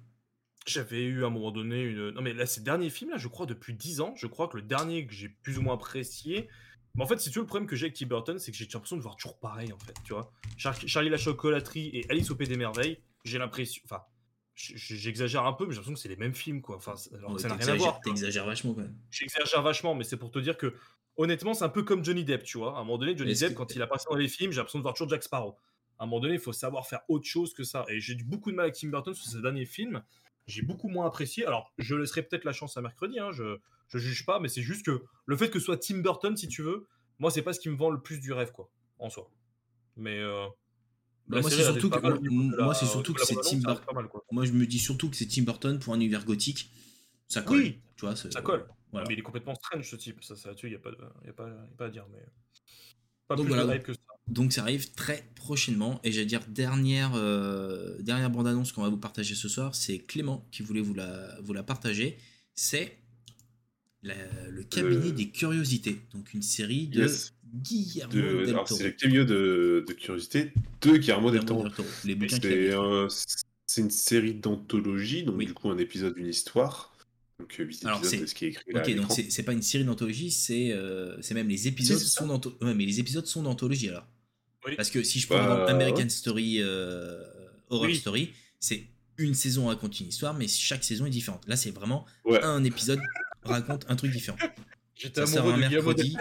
J'avais 0.66 1.04
eu 1.04 1.24
à 1.24 1.28
un 1.28 1.30
moment 1.30 1.52
donné 1.52 1.82
une. 1.82 2.12
Non, 2.12 2.22
mais 2.22 2.34
là, 2.34 2.46
ces 2.46 2.62
derniers 2.62 2.90
films, 2.90 3.12
là, 3.12 3.18
je 3.18 3.28
crois, 3.28 3.46
depuis 3.46 3.74
10 3.74 4.02
ans, 4.02 4.14
je 4.18 4.28
crois 4.28 4.48
que 4.48 4.58
le 4.58 4.64
dernier 4.64 5.08
que 5.08 5.14
j'ai 5.14 5.30
plus 5.30 5.58
ou 5.58 5.62
moins 5.62 5.76
apprécié. 5.76 6.50
Mais 6.96 7.04
en 7.04 7.08
fait, 7.08 7.20
si 7.20 7.30
tu 7.30 7.40
veux, 7.40 7.44
le 7.44 7.48
problème 7.48 7.68
que 7.68 7.76
j'ai 7.76 7.86
avec 7.86 7.96
Tim 7.96 8.08
Burton, 8.08 8.40
c'est 8.40 8.52
que 8.52 8.58
j'ai 8.58 8.66
l'impression 8.66 8.98
de 8.98 9.02
voir 9.02 9.16
toujours 9.16 9.40
pareil, 9.40 9.72
en 9.72 9.80
fait, 9.80 9.94
tu 10.04 10.14
vois. 10.14 10.34
Charlie 10.58 11.10
la 11.10 11.18
chocolaterie 11.18 11.92
et 11.94 12.10
Alice 12.10 12.32
au 12.32 12.36
Pays 12.36 12.48
des 12.48 12.58
Merveilles, 12.58 12.98
j'ai 13.24 13.38
l'impression. 13.38 13.82
Enfin, 13.86 14.02
j'exagère 14.56 15.46
un 15.46 15.54
peu, 15.54 15.66
mais 15.66 15.72
j'ai 15.72 15.76
l'impression 15.76 15.94
que 15.94 16.00
c'est 16.00 16.10
les 16.10 16.16
mêmes 16.16 16.34
films, 16.34 16.62
quoi. 16.62 16.78
Enfin, 16.78 16.96
alors 17.14 17.40
ça 17.40 17.50
n'a 17.50 17.56
rien 17.56 17.68
à 17.68 17.76
voir. 17.76 18.02
T'exagères 18.02 18.46
vachement, 18.46 18.74
quand 18.74 18.82
même. 18.82 18.98
J'exagère 19.12 19.62
vachement, 19.62 19.94
mais 19.96 20.04
c'est 20.04 20.18
pour 20.18 20.32
te 20.32 20.40
dire 20.40 20.58
que 20.58 20.74
honnêtement, 21.18 21.54
c'est 21.54 21.66
un 21.66 21.70
peu 21.70 21.84
comme 21.84 22.04
Johnny 22.04 22.24
Depp, 22.24 22.44
tu 22.44 22.58
vois. 22.58 22.78
À 22.78 22.80
un 22.80 22.84
moment 22.84 22.98
donné, 22.98 23.18
Johnny 23.18 23.34
Depp, 23.36 23.54
quand 23.54 23.76
il 23.76 23.82
a 23.82 23.88
passé 23.88 24.06
dans 24.10 24.16
les 24.16 24.28
films, 24.28 24.52
j'ai 24.52 24.58
l'impression 24.58 24.80
de 24.80 24.84
voir 24.84 24.94
toujours 24.94 25.10
Jack 25.10 25.24
Sparrow. 25.24 25.56
À 26.00 26.04
un 26.04 26.06
moment 26.06 26.20
donné, 26.22 26.36
il 26.36 26.40
faut 26.40 26.54
savoir 26.54 26.88
faire 26.88 27.02
autre 27.08 27.26
chose 27.26 27.54
que 27.54 27.64
ça. 27.64 27.86
Et 27.90 28.00
j'ai 28.00 28.14
eu 28.14 28.24
beaucoup 28.24 28.52
de 28.52 28.56
mal 28.56 28.66
avec 28.66 28.76
Tim 28.76 28.90
Burton 28.90 29.14
sur 29.14 29.26
ses 29.26 29.42
derniers 29.42 29.66
films. 29.66 30.04
J'ai 30.46 30.62
beaucoup 30.62 30.88
moins 30.88 31.08
apprécié. 31.08 31.46
Alors, 31.46 31.74
je 31.78 31.96
laisserai 31.96 32.22
peut-être 32.22 32.46
la 32.46 32.54
chance 32.54 32.78
à 32.78 32.82
mercredi, 32.82 33.20
hein, 33.20 33.32
je, 33.32 33.58
je 33.90 33.98
juge 33.98 34.26
pas, 34.26 34.40
mais 34.40 34.48
c'est 34.48 34.62
juste 34.62 34.86
que 34.86 35.04
le 35.26 35.38
fait 35.38 35.50
que 35.50 35.60
ce 35.60 35.66
soit 35.66 35.78
Tim 35.78 35.98
Burton, 36.00 36.38
si 36.38 36.48
tu 36.48 36.62
veux, 36.62 36.88
moi, 37.20 37.32
c'est 37.32 37.42
pas 37.42 37.54
ce 37.54 37.60
qui 37.60 37.70
me 37.70 37.76
vend 37.76 37.90
le 37.90 38.00
plus 38.00 38.20
du 38.20 38.32
rêve, 38.32 38.52
quoi, 38.52 38.70
en 39.00 39.10
soi. 39.10 39.30
Mais. 39.96 40.20
Euh, 40.20 40.46
bah, 41.28 41.42
moi, 41.42 41.50
c'est 41.50 41.64
surtout 41.64 41.90
que, 41.90 42.62
moi, 42.62 42.74
c'est 42.74 42.86
surtout 42.86 43.14
que 43.14 43.26
c'est 43.26 43.36
Tim 43.42 43.58
Burton. 43.58 44.08
Moi, 44.32 44.46
je 44.46 44.52
me 44.52 44.66
dis 44.66 44.80
surtout 44.80 45.10
que 45.10 45.16
c'est 45.16 45.28
Tim 45.28 45.44
Burton 45.44 45.80
pour 45.80 45.94
un 45.94 45.98
univers 45.98 46.24
gothique. 46.24 46.72
Ça 47.28 47.42
colle. 47.42 47.60
Oui, 47.60 47.80
tu 47.96 48.06
vois, 48.06 48.16
ça 48.16 48.42
colle. 48.42 48.66
Mais 48.94 49.04
il 49.10 49.20
est 49.20 49.24
complètement 49.24 49.56
strange 49.56 49.90
ce 49.90 49.96
type, 49.96 50.24
ça, 50.24 50.36
ça 50.36 50.52
il 50.64 50.70
n'y 50.70 50.76
a, 50.76 50.80
pas, 50.80 50.92
y 51.26 51.30
a, 51.30 51.34
pas, 51.34 51.48
a 51.48 51.68
pas 51.78 51.86
à 51.86 51.90
dire. 51.90 52.06
Mais... 52.12 52.24
Pas 53.28 53.36
donc, 53.36 53.48
voilà, 53.48 53.78
que 53.80 53.94
ça. 53.94 54.00
donc 54.28 54.54
ça 54.54 54.62
arrive 54.62 54.94
très 54.94 55.30
prochainement. 55.36 56.00
Et 56.04 56.12
j'allais 56.12 56.26
dire, 56.26 56.42
dernière, 56.48 57.12
euh, 57.16 58.02
dernière 58.02 58.30
bande-annonce 58.30 58.72
qu'on 58.72 58.82
va 58.82 58.90
vous 58.90 58.98
partager 58.98 59.36
ce 59.36 59.50
soir, 59.50 59.76
c'est 59.76 60.00
Clément 60.00 60.48
qui 60.52 60.64
voulait 60.64 60.82
vous 60.82 60.94
la, 60.94 61.38
vous 61.42 61.54
la 61.54 61.64
partager. 61.64 62.18
C'est 62.56 62.98
le 64.02 64.64
cabinet 64.64 65.12
des 65.12 65.30
curiosités, 65.30 66.02
donc 66.14 66.34
une 66.34 66.42
série 66.42 66.88
de 66.88 67.08
Guillermo 67.54 68.14
del 68.14 68.54
Toro. 68.54 68.66
C'est 68.68 68.84
le 68.84 68.92
cabinet 68.92 69.26
de, 69.26 69.84
de 69.86 69.94
curiosité 69.94 70.54
de 70.82 70.98
Guillermo, 70.98 71.32
del 71.32 71.44
Toro. 71.44 71.68
C'est 73.66 73.82
une 73.82 73.92
série 73.92 74.34
d'anthologie, 74.34 75.24
donc 75.24 75.40
du 75.40 75.54
coup 75.54 75.70
un 75.70 75.78
épisode 75.78 76.16
d'une 76.16 76.28
histoire. 76.28 76.96
Donc, 77.40 77.54
8 77.54 77.86
euh, 77.86 77.96
épisodes 77.96 78.22
de 78.22 78.26
ce 78.26 78.34
qui 78.34 78.46
est 78.46 78.48
écrit 78.50 78.72
là. 78.72 78.82
Ok, 78.82 78.96
donc 78.96 79.12
c'est 79.12 79.44
pas 79.44 79.54
une 79.54 79.62
série 79.62 79.84
d'anthologie, 79.84 80.32
c'est 80.32 80.72
euh, 80.72 81.18
même 81.34 81.48
les 81.48 81.68
épisodes 81.68 82.00
sont 82.00 82.28
d'anthologie. 82.28 82.64
Ouais, 82.64 82.74
mais 82.74 82.86
les 82.86 83.00
épisodes 83.00 83.28
sont 83.28 83.44
d'anthologie 83.44 83.90
alors. 83.90 84.08
Oui. 84.66 84.76
Parce 84.76 84.90
que 84.90 85.04
si 85.04 85.20
je 85.20 85.28
prends 85.28 85.38
bah, 85.38 85.68
American 85.70 86.10
Story, 86.10 86.58
euh, 86.60 87.24
Horror 87.70 87.94
Story, 87.94 88.34
c'est 88.60 88.88
une 89.18 89.36
saison 89.36 89.68
raconte 89.68 90.00
une 90.00 90.08
histoire, 90.08 90.34
mais 90.34 90.48
chaque 90.48 90.84
saison 90.84 91.06
est 91.06 91.12
différente. 91.12 91.48
Là, 91.48 91.56
c'est 91.56 91.72
vraiment 91.72 92.06
un 92.42 92.64
épisode 92.64 93.00
raconte 93.44 93.86
un 93.88 93.96
truc 93.96 94.12
différent. 94.12 94.38
J'étais 94.96 95.22
amoureux 95.22 95.54
un 95.54 95.58
mercredi. 95.58 96.18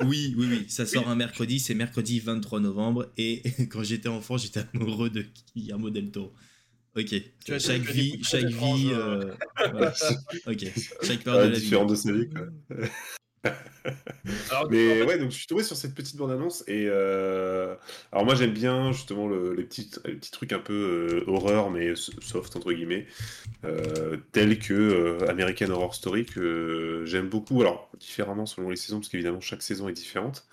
oui, 0.00 0.34
oui, 0.36 0.46
oui, 0.48 0.64
ça 0.68 0.86
sort 0.86 1.08
un 1.08 1.14
mercredi, 1.14 1.60
c'est 1.60 1.74
mercredi 1.74 2.20
23 2.20 2.60
novembre, 2.60 3.12
et 3.18 3.42
quand 3.70 3.82
j'étais 3.82 4.08
enfant, 4.08 4.38
j'étais 4.38 4.62
amoureux 4.74 5.10
de 5.10 5.26
Guillermo 5.54 5.90
del 5.90 6.10
Toro. 6.10 6.32
Ok. 6.96 7.14
chaque 7.58 7.82
vie, 7.82 8.22
chaque 8.22 8.46
vie. 8.46 8.90
Euh, 8.92 9.32
Ok. 10.46 10.66
Chaque 11.02 11.22
période 11.22 11.48
de 11.48 11.54
la 11.54 11.58
vie. 11.58 11.86
de 11.86 11.94
sa 11.94 12.12
vie, 12.12 12.28
quoi. 12.28 12.46
mais 14.70 15.02
ouais, 15.02 15.18
donc 15.18 15.30
je 15.30 15.36
suis 15.36 15.46
tombé 15.46 15.62
sur 15.62 15.76
cette 15.76 15.94
petite 15.94 16.16
bande-annonce 16.16 16.62
et 16.66 16.86
euh... 16.88 17.74
alors 18.12 18.26
moi 18.26 18.34
j'aime 18.34 18.52
bien 18.52 18.92
justement 18.92 19.26
le, 19.26 19.54
les, 19.54 19.64
petits, 19.64 19.90
les 20.04 20.14
petits 20.14 20.30
trucs 20.30 20.52
un 20.52 20.58
peu 20.58 21.24
euh, 21.26 21.30
horreur 21.30 21.70
mais 21.70 21.94
soft 21.96 22.54
entre 22.56 22.72
guillemets, 22.72 23.06
euh, 23.64 24.18
tels 24.32 24.58
que 24.58 24.74
euh, 24.74 25.30
American 25.30 25.70
Horror 25.70 25.94
Story 25.94 26.26
que 26.26 27.04
j'aime 27.06 27.28
beaucoup. 27.28 27.60
Alors 27.62 27.90
différemment 27.98 28.44
selon 28.44 28.68
les 28.68 28.76
saisons 28.76 28.98
parce 28.98 29.08
qu'évidemment 29.08 29.40
chaque 29.40 29.62
saison 29.62 29.88
est 29.88 29.94
différente. 29.94 30.46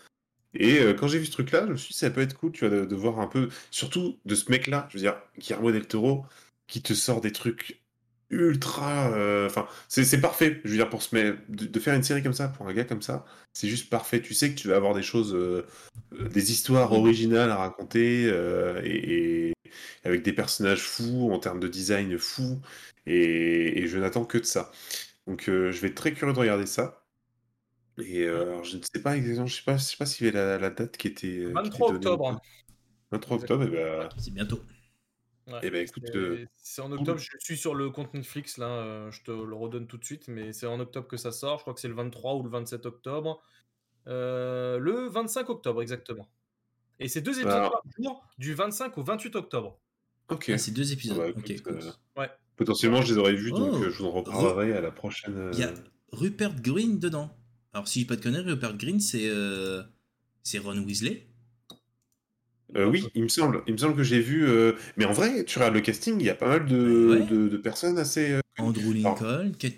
Et 0.58 0.80
euh, 0.80 0.94
quand 0.94 1.08
j'ai 1.08 1.20
vu 1.20 1.26
ce 1.26 1.32
truc-là, 1.32 1.66
je 1.68 1.72
me 1.72 1.78
suis 1.78 1.94
dit, 1.94 1.98
ça 2.00 2.10
peut 2.10 2.22
être 2.22 2.36
cool, 2.38 2.52
tu 2.52 2.68
vois, 2.68 2.86
de, 2.86 2.96
voir 2.96 3.20
un 3.20 3.28
peu, 3.28 3.50
surtout 3.72 4.20
de 4.26 4.36
ce 4.36 4.52
mec-là, 4.52 4.88
je 4.90 4.98
veux 4.98 5.02
dire, 5.02 5.16
Guillermo 5.38 5.72
del 5.72 5.88
Toro, 5.88 6.26
qui 6.68 6.82
te 6.82 6.94
sort 6.94 7.22
des 7.22 7.32
trucs 7.32 7.82
ultra. 8.30 9.12
Euh, 9.14 9.46
enfin, 9.48 9.68
c'est 9.88 10.20
parfait, 10.20 10.62
je 10.66 10.72
veux 10.72 10.78
dire, 10.78 10.90
pour 10.90 11.04
se 11.04 11.16
mettre, 11.16 11.38
de, 11.50 11.80
faire 11.80 11.94
une 11.94 12.04
série 12.04 12.24
comme 12.24 12.34
ça, 12.34 12.48
pour 12.48 12.68
un 12.68 12.74
gars 12.74 12.86
comme 12.86 13.04
ça, 13.04 13.24
c'est 13.54 13.68
juste 13.68 13.90
parfait. 13.90 14.22
Tu 14.22 14.34
sais 14.34 14.52
que 14.52 14.56
tu 14.60 14.68
vas 14.68 14.76
avoir 14.78 14.96
des 14.96 15.04
choses 15.04 15.34
euh, 15.36 15.66
des 16.12 16.52
histoires 16.52 16.92
originales 16.92 17.52
à 17.52 17.58
raconter 17.58 18.24
et, 18.84 19.54
avec 20.04 20.24
des 20.24 20.34
personnages 20.34 20.82
fous 20.82 21.32
en 21.32 21.40
termes 21.40 21.60
de 21.60 21.68
design 21.68 22.18
fous. 22.18 22.60
Et, 23.06 23.88
je 23.88 23.98
n'attends 24.00 24.26
que 24.26 24.38
de 24.40 24.46
ça. 24.46 24.72
Donc 25.28 25.44
je 25.48 25.80
vais 25.80 25.90
être 25.90 25.96
très 25.96 26.14
curieux 26.14 26.34
de 26.34 26.40
regarder 26.40 26.66
ça. 26.66 27.07
Et 27.98 28.28
alors, 28.28 28.64
je 28.64 28.78
ne 28.78 28.82
sais 28.82 29.02
pas 29.02 29.18
exactement, 29.18 29.48
je 29.48 29.56
sais 29.56 29.64
pas, 29.64 29.78
je 29.78 29.84
sais 29.84 29.98
pas 29.98 30.06
s'il 30.06 30.28
y 30.28 30.30
avait 30.30 30.60
la, 30.60 30.70
date 30.70 30.98
qui 30.98 31.08
était. 31.08 31.46
23 31.46 31.94
octobre. 31.94 32.42
23 33.12 33.38
octobre, 33.38 33.64
et 33.64 33.68
ben. 33.68 34.10
C'est 34.18 34.34
bientôt. 34.34 34.62
et 35.64 35.70
ben 35.72 35.88
écoute. 35.88 36.06
C'est 36.58 36.82
en 36.82 36.92
octobre, 36.92 37.20
je 37.20 37.30
suis 37.40 37.58
sur 37.58 37.74
le 37.74 37.90
compte 37.90 38.14
Netflix 38.14 38.58
là, 38.58 39.10
je 39.12 39.22
te 39.24 39.32
le 39.32 39.56
redonne 39.56 39.88
tout 39.88 39.98
de 39.98 40.06
suite, 40.06 40.28
mais 40.28 40.54
c'est 40.54 40.68
en 40.68 40.80
octobre 40.80 41.08
que 41.08 41.18
ça 41.18 41.32
sort. 41.32 41.58
Je 41.58 41.64
crois 41.64 41.74
que 41.74 41.80
c'est 41.80 41.88
le 41.88 41.96
23 41.96 42.36
ou 42.36 42.44
le 42.44 42.50
27 42.50 42.86
octobre. 42.86 43.42
le 44.06 45.08
25 45.10 45.50
octobre, 45.50 45.82
exactement. 45.82 46.28
Et 47.00 47.08
c'est 47.08 47.22
deux 47.22 47.40
épisodes 47.40 47.72
par 47.72 47.82
jour, 47.98 48.26
du 48.38 48.54
25 48.54 48.98
au 48.98 49.04
28 49.04 49.36
octobre. 49.36 49.80
Ok. 50.30 50.50
Ah, 50.54 50.58
c'est 50.58 50.72
deux 50.72 50.92
épisodes. 50.92 51.18
Bah, 51.18 51.30
ok, 51.30 51.54
ouais. 52.18 52.30
Potentiellement, 52.56 53.02
je 53.02 53.14
les 53.14 53.20
aurais 53.20 53.36
vus, 53.36 53.52
donc 53.52 53.74
oh. 53.74 53.84
je 53.84 53.90
vous 53.90 54.06
en 54.06 54.12
reparlerai 54.12 54.74
à 54.74 54.82
la 54.82 54.92
prochaine. 54.92 55.52
Il 55.54 55.60
y 55.60 55.64
a 55.64 55.72
Rupert 56.12 56.60
Green 56.60 57.00
dedans. 57.00 57.37
Alors, 57.74 57.88
si 57.88 58.02
je 58.02 58.08
pas 58.08 58.16
de 58.16 58.22
conneries, 58.22 58.52
Rupert 58.52 58.78
Green, 58.78 59.00
c'est 59.00 59.28
euh, 59.28 59.84
c'est 60.44 60.58
Ron 60.58 60.78
Weasley. 60.80 61.28
Euh, 62.76 62.86
oui, 62.86 63.06
il 63.16 63.24
me 63.24 63.28
semble. 63.28 63.64
Il 63.68 63.74
me 63.74 63.78
semble 63.78 63.96
que 63.96 64.04
j'ai 64.04 64.20
vu. 64.20 64.48
Euh, 64.48 64.74
mais 64.98 65.06
en 65.06 65.14
vrai, 65.14 65.46
tu 65.46 65.58
regardes 65.58 65.76
le 65.76 65.82
casting, 65.82 66.20
il 66.20 66.26
y 66.26 66.30
a 66.30 66.36
pas 66.36 66.48
mal 66.48 66.66
de, 66.66 67.26
de, 67.30 67.58
personnes 67.58 67.98
assez. 67.98 68.40
Andrew 68.58 68.94
Lincoln, 68.94 69.52
Kate. 69.58 69.76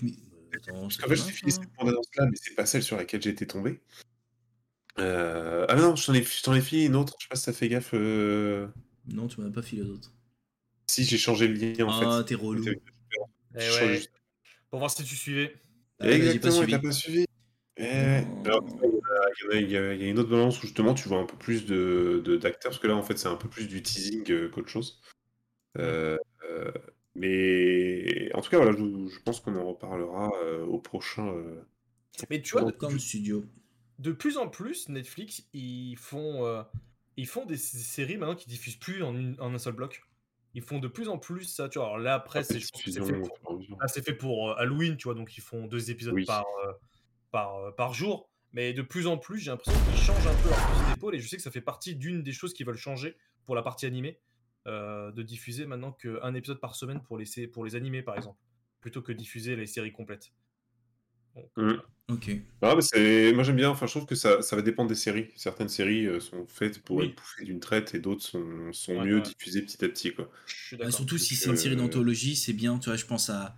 Parce 0.52 0.98
qu'en 0.98 1.08
fait, 1.08 1.16
j'ai 1.16 1.32
fini 1.32 1.52
cette 1.52 1.72
bande-annonce-là, 1.78 2.26
mais 2.26 2.36
c'est 2.36 2.56
pas 2.56 2.66
celle 2.66 2.84
sur 2.84 2.98
laquelle 2.98 3.22
j'ai 3.22 3.30
été 3.30 3.46
tombé. 3.46 3.80
Ah 4.98 5.76
non, 5.78 5.96
je 5.96 6.06
t'en 6.06 6.14
ai, 6.54 6.58
ai 6.58 6.62
filé 6.62 6.86
une 6.86 6.96
autre. 6.96 7.16
Je 7.20 7.26
sais 7.26 7.30
pas 7.30 7.36
si 7.36 7.44
ça 7.44 7.54
fait 7.54 7.70
gaffe. 7.70 7.94
Non, 7.94 9.28
tu 9.28 9.42
m'as 9.42 9.50
pas 9.50 9.62
filé 9.62 9.84
d'autres. 9.84 10.12
Si, 10.88 11.04
j'ai 11.04 11.18
changé 11.18 11.48
le 11.48 11.54
lien 11.54 11.86
en 11.86 12.00
fait. 12.00 12.06
Ah, 12.08 12.24
t'es 12.26 12.36
relou. 12.36 12.66
Eh 13.56 14.00
Pour 14.70 14.80
voir 14.80 14.90
si 14.90 15.04
tu 15.04 15.16
suivais. 15.16 15.54
Exactement, 16.02 16.66
t'as 16.66 16.80
pas 16.80 16.92
suivi. 16.92 17.26
Il 17.80 19.72
y, 19.72 19.78
a 19.78 19.94
une 19.94 20.20
autre 20.20 20.30
balance 20.30 20.60
où 20.60 20.62
justement 20.64 20.94
tu 20.94 21.08
vois 21.08 21.20
un 21.20 21.26
peu 21.26 21.38
plus 21.38 21.66
de, 21.66 22.38
d'acteurs, 22.42 22.72
parce 22.72 22.80
que 22.80 22.88
là 22.88 22.96
en 22.96 23.04
fait 23.04 23.18
c'est 23.18 23.28
un 23.28 23.38
peu 23.38 23.48
plus 23.48 23.68
du 23.68 23.82
teasing 23.82 24.30
euh, 24.32 24.50
qu'autre 24.50 24.68
chose. 24.68 25.02
Euh, 25.78 26.18
euh, 26.50 26.72
mais 27.16 28.30
en 28.34 28.42
tout 28.42 28.50
cas, 28.50 28.58
voilà, 28.58 28.74
je, 28.74 29.20
pense 29.24 29.40
qu'on 29.40 29.56
en 29.56 29.66
reparlera 29.66 30.30
au 30.68 30.78
prochain. 30.78 31.34
Mais 32.30 32.42
tu 32.42 32.58
vois, 32.58 32.72
comme 32.72 33.00
studio. 33.00 33.46
De 33.98 34.12
plus 34.12 34.38
en 34.38 34.48
plus, 34.48 34.90
Netflix, 34.90 35.44
ils 35.54 35.98
font, 35.98 36.66
ils 37.18 37.28
font 37.28 37.46
des 37.46 37.58
séries 37.58 38.18
maintenant 38.18 38.36
qui 38.36 38.48
diffusent 38.48 38.78
plus 38.78 39.04
en, 39.04 39.16
en, 39.40 39.54
un 39.54 39.58
seul 39.58 39.74
bloc. 39.74 40.02
Ils 40.56 40.64
font 40.64 40.80
de 40.80 40.88
plus 40.88 41.10
en 41.10 41.18
plus 41.18 41.44
ça, 41.44 41.70
tu 41.70 41.78
vois. 41.78 41.88
Alors 41.88 42.00
là, 42.00 42.16
après, 42.16 42.44
c'est, 42.44 42.60
fait, 42.60 44.14
pour, 44.14 44.58
Halloween, 44.58 44.98
tu 44.98 45.04
vois, 45.06 45.14
donc 45.14 45.38
ils 45.38 45.42
font 45.42 45.68
deux 45.68 45.92
épisodes 45.92 46.26
par, 46.26 46.44
par, 46.44 46.46
euh, 46.66 46.74
par 47.32 47.94
jour. 47.94 48.30
Mais 48.52 48.74
de 48.74 48.82
plus 48.82 49.06
en 49.06 49.18
plus, 49.18 49.40
j'ai 49.40 49.52
l'impression 49.52 49.80
qu'ils 49.86 50.02
changent 50.02 50.26
un 50.26 50.36
peu 50.42 50.50
leur 50.50 50.58
fusil 50.58 50.94
d'épaule. 50.94 51.16
Et 51.16 51.20
je 51.20 51.28
sais 51.28 51.38
que 51.38 51.44
ça 51.44 51.52
fait 51.52 51.62
partie 51.62 51.96
d'une 51.96 52.24
des 52.24 52.32
choses 52.32 52.54
qu'ils 52.54 52.66
veulent 52.66 52.78
changer 52.78 53.16
pour 53.46 53.56
la 53.56 53.62
partie 53.62 53.86
animée. 53.86 54.20
Euh, 54.68 55.12
de 55.12 55.24
diffuser 55.24 55.66
maintenant 55.66 55.94
qu'un 55.94 56.34
épisode 56.36 56.60
par 56.60 56.76
semaine 56.76 57.02
pour 57.02 57.18
les, 57.18 57.48
pour 57.48 57.64
les 57.64 57.76
animés, 57.76 58.04
par 58.04 58.18
exemple. 58.18 58.38
Plutôt 58.82 59.02
que 59.02 59.12
diffuser 59.12 59.56
les 59.56 59.66
séries 59.66 59.94
complètes. 59.94 60.32
Mmh. 61.56 61.74
Ok. 62.10 62.32
Ah, 62.62 62.76
mais 62.76 63.34
moi 63.34 63.44
j'aime 63.44 63.56
bien, 63.56 63.70
enfin 63.70 63.86
je 63.86 63.92
trouve 63.92 64.06
que 64.06 64.16
ça, 64.16 64.42
ça 64.42 64.56
va 64.56 64.62
dépendre 64.62 64.90
des 64.90 64.96
séries. 64.96 65.30
Certaines 65.36 65.70
séries 65.70 66.06
euh, 66.06 66.20
sont 66.20 66.46
faites 66.48 66.84
pour 66.84 67.02
être 67.04 67.16
bouffées 67.16 67.46
d'une 67.46 67.60
traite 67.60 67.96
et 67.96 68.00
d'autres 68.00 68.24
sont, 68.24 68.74
sont 68.74 69.02
mieux 69.02 69.22
diffusées 69.22 69.62
petit 69.62 69.84
à 69.86 69.88
petit. 69.88 70.14
Quoi. 70.14 70.30
surtout 70.92 71.18
si 71.18 71.36
c'est 71.36 71.50
une 71.50 71.56
série 71.56 71.76
d'anthologie, 71.76 72.36
c'est 72.36 72.54
bien, 72.54 72.78
tu 72.80 72.90
vois, 72.90 72.98
je 72.98 73.06
pense 73.06 73.30
à 73.30 73.46
euh, 73.46 73.50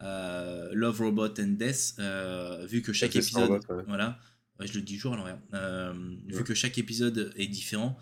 Love, 0.00 1.00
Robot 1.00 1.34
and 1.38 1.56
Death, 1.58 1.94
euh, 1.98 2.66
vu 2.66 2.82
que 2.82 2.92
chaque 2.92 3.16
épisode, 3.16 3.60
voilà, 3.86 4.18
je 4.60 4.74
le 4.74 4.82
dis 4.82 4.96
toujours 4.96 5.14
à 5.14 5.16
l'envers, 5.16 5.38
euh, 5.54 5.92
vu 6.26 6.44
que 6.44 6.54
chaque 6.54 6.78
épisode 6.78 7.32
est 7.36 7.46
différent, 7.46 7.98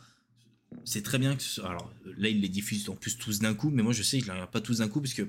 c'est 0.84 1.02
très 1.02 1.18
bien 1.18 1.34
que 1.34 1.42
ce 1.42 1.62
alors 1.62 1.92
là 2.18 2.28
ils 2.28 2.40
les 2.40 2.48
diffusent 2.48 2.88
en 2.88 2.94
plus 2.94 3.16
tous 3.16 3.38
d'un 3.38 3.54
coup, 3.54 3.70
mais 3.70 3.82
moi 3.82 3.92
je 3.92 4.02
sais 4.02 4.18
que 4.18 4.24
je 4.24 4.28
les 4.28 4.34
regarde 4.34 4.50
pas 4.50 4.60
tous 4.60 4.78
d'un 4.78 4.88
coup 4.88 5.00
parce 5.00 5.14
que 5.14 5.22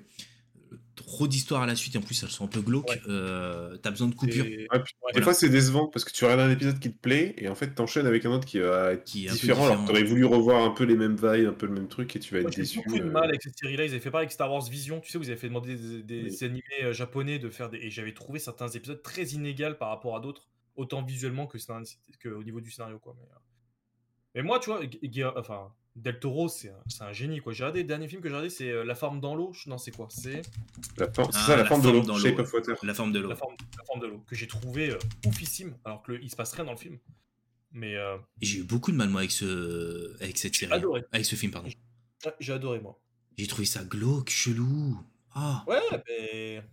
trop 1.04 1.28
d'histoires 1.28 1.62
à 1.62 1.66
la 1.66 1.76
suite 1.76 1.96
et 1.96 1.98
en 1.98 2.02
plus 2.02 2.22
elles 2.24 2.30
sont 2.30 2.46
un 2.46 2.50
peu 2.50 2.62
glauques. 2.62 3.00
Euh, 3.08 3.78
t'as 3.78 3.92
besoin 3.92 4.08
de 4.08 4.16
coupures. 4.16 4.46
Des 4.46 5.22
fois 5.22 5.34
c'est 5.34 5.50
décevant 5.50 5.88
parce 5.88 6.06
que 6.06 6.12
tu 6.12 6.24
regardes 6.26 6.42
un 6.42 6.52
épisode 6.52 6.80
qui 6.80 6.92
te 6.92 6.98
plaît 6.98 7.34
et 7.38 7.48
en 7.48 7.56
fait 7.56 7.74
t'enchaînes 7.74 8.08
avec 8.08 8.26
un 8.26 8.32
autre 8.32 8.46
qui 8.46 8.60
va 8.60 8.94
être 8.94 9.04
qui 9.04 9.28
est 9.28 9.32
différent, 9.32 9.66
alors 9.66 9.82
que 9.82 9.88
t'aurais 9.88 10.04
voulu 10.04 10.26
revoir 10.26 10.64
un 10.64 10.72
peu 10.72 10.84
les 10.84 10.96
mêmes 10.96 11.16
vibes, 11.16 11.48
un 11.48 11.54
peu 11.54 11.66
le 11.66 11.74
même 11.74 11.88
truc 11.88 12.16
et 12.16 12.20
tu 12.20 12.34
vas 12.34 12.42
être 12.42 12.56
déçu. 12.56 12.80
J'ai 12.80 12.84
beaucoup 12.84 13.00
de 13.00 13.04
euh. 13.04 13.12
mal 13.12 13.30
avec 13.30 13.42
cette 13.42 13.58
série-là. 13.58 13.86
Ils 13.86 13.92
avaient 13.92 14.00
fait 14.00 14.12
pareil 14.12 14.26
avec 14.26 14.32
Star 14.32 14.52
Wars 14.52 14.64
Vision. 14.70 15.00
Tu 15.00 15.12
sais, 15.12 15.18
vous 15.18 15.30
avez 15.30 15.38
fait 15.38 15.48
demander 15.48 15.76
des, 16.04 16.44
animés 16.44 16.64
euh, 16.84 16.94
japonais 16.94 17.40
de 17.40 17.50
faire 17.50 17.70
des. 17.70 17.78
Et 17.78 17.90
j'avais 17.90 18.14
trouvé 18.14 18.40
certains 18.40 18.68
épisodes 18.70 19.02
très 19.02 19.24
inégaux 19.24 19.76
par 19.80 19.90
rapport 19.90 20.16
à 20.16 20.20
d'autres, 20.20 20.48
autant 20.76 21.02
visuellement 21.04 21.48
que, 21.48 21.58
que 22.20 22.30
au 22.30 22.44
niveau 22.44 22.62
du 22.62 22.72
scénario. 22.72 23.00
Quoi. 23.00 23.16
Mais, 23.18 23.28
mais 24.36 24.44
moi, 24.44 24.60
tu 24.60 24.70
vois, 24.70 24.82
enfin, 25.38 25.74
Del 26.00 26.20
Toro, 26.20 26.48
c'est 26.48 26.72
un, 27.02 27.12
génie 27.12 27.40
quoi. 27.42 27.54
J'ai 27.54 27.64
regardé 27.64 27.82
le 27.82 27.88
dernier 27.88 28.08
film 28.08 28.22
que 28.22 28.30
j'ai 28.30 28.34
regardé, 28.34 28.50
c'est 28.50 28.70
euh, 28.70 28.86
La 28.86 28.96
forme 28.96 29.20
dans 29.20 29.36
l'eau. 29.36 29.52
Non, 29.68 29.78
c'est 29.78 29.92
quoi? 29.92 30.08
C'est 30.10 30.42
la, 30.98 31.08
ah, 31.18 31.32
ça, 31.32 31.58
la, 31.58 31.66
forme 31.66 31.82
de 31.82 31.90
l'eau. 31.90 32.02
La 32.02 32.94
forme 32.94 33.12
de 33.12 33.20
l'eau. 33.20 33.30
La 33.30 33.36
forme, 33.36 34.00
de 34.02 34.08
l'eau 34.08 34.24
que 34.26 34.36
j'ai 34.36 34.48
trouvé 34.48 34.92
euh, 34.92 35.00
oufissime, 35.28 35.76
alors 35.84 36.02
que 36.02 36.14
il 36.22 36.30
se 36.30 36.36
passe 36.36 36.54
rien 36.54 36.64
dans 36.64 36.72
le 36.72 36.78
film. 36.78 36.98
Mais 37.72 37.96
euh, 37.96 38.18
j'ai 38.42 38.60
eu 38.60 38.64
beaucoup 38.64 38.92
de 38.92 38.98
mal 38.98 39.10
moi 39.10 39.22
avec 39.22 39.32
ce 39.32 40.16
avec 40.22 40.38
cette 40.38 40.56
série, 40.56 40.72
adoré. 40.72 41.04
avec 41.12 41.26
ce 41.26 41.36
film 41.36 41.52
pardon. 41.52 41.70
J'ai 42.40 42.54
adoré 42.54 42.80
moi. 42.80 43.00
J'ai 43.38 43.48
trouvé 43.48 43.66
ça 43.66 43.84
glauque, 43.84 44.30
chelou. 44.30 44.98
Ah. 45.34 45.64
Ouais, 45.68 45.80
mais 46.08 46.64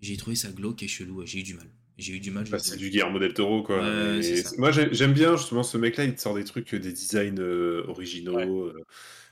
j'ai 0.00 0.16
trouvé 0.16 0.36
ça 0.36 0.50
glauque 0.50 0.82
et 0.82 0.88
chelou. 0.88 1.24
J'ai 1.24 1.40
eu 1.40 1.42
du 1.42 1.54
mal. 1.54 1.68
J'ai 1.98 2.14
eu 2.14 2.20
du 2.20 2.30
mal. 2.30 2.44
Bah, 2.48 2.58
c'est 2.58 2.76
du 2.76 2.90
Guillermo 2.90 3.18
del 3.18 3.32
Toro, 3.32 3.62
quoi. 3.62 3.82
moi, 4.58 4.70
j'aime 4.70 5.12
bien 5.12 5.36
justement 5.36 5.62
ce 5.62 5.78
mec-là. 5.78 6.04
Il 6.04 6.14
te 6.14 6.20
sort 6.20 6.34
des 6.34 6.44
trucs, 6.44 6.74
des 6.74 6.92
designs 6.92 7.38
euh, 7.38 7.84
originaux, 7.88 8.66
euh, 8.66 8.84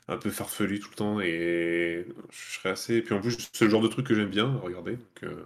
un 0.09 0.17
peu 0.17 0.31
farfelus 0.31 0.81
tout 0.81 0.91
le 0.91 0.97
temps. 0.97 1.21
Et 1.21 2.07
je 2.31 2.59
serais 2.59 2.71
assez. 2.71 2.97
Et 2.97 3.03
puis 3.03 3.15
en 3.15 3.21
plus, 3.21 3.37
c'est 3.53 3.67
le 3.67 3.71
genre 3.71 3.83
de 3.83 3.89
truc 3.89 4.07
que 4.07 4.15
j'aime 4.15 4.31
bien 4.31 4.57
regarder. 4.63 4.93
Donc, 4.93 5.25
euh, 5.25 5.45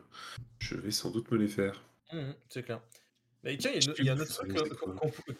je 0.61 0.77
vais 0.77 0.93
sans 0.93 1.11
doute 1.11 1.31
me 1.33 1.39
les 1.39 1.49
faire. 1.49 1.83
Mmh, 2.13 2.31
c'est 2.49 2.63
clair. 2.63 2.81
Mais 3.43 3.57
tiens, 3.57 3.71
il 3.75 4.05
y 4.05 4.09
a, 4.09 4.15
un 4.15 4.19
autre 4.19 4.33
truc, 4.33 4.53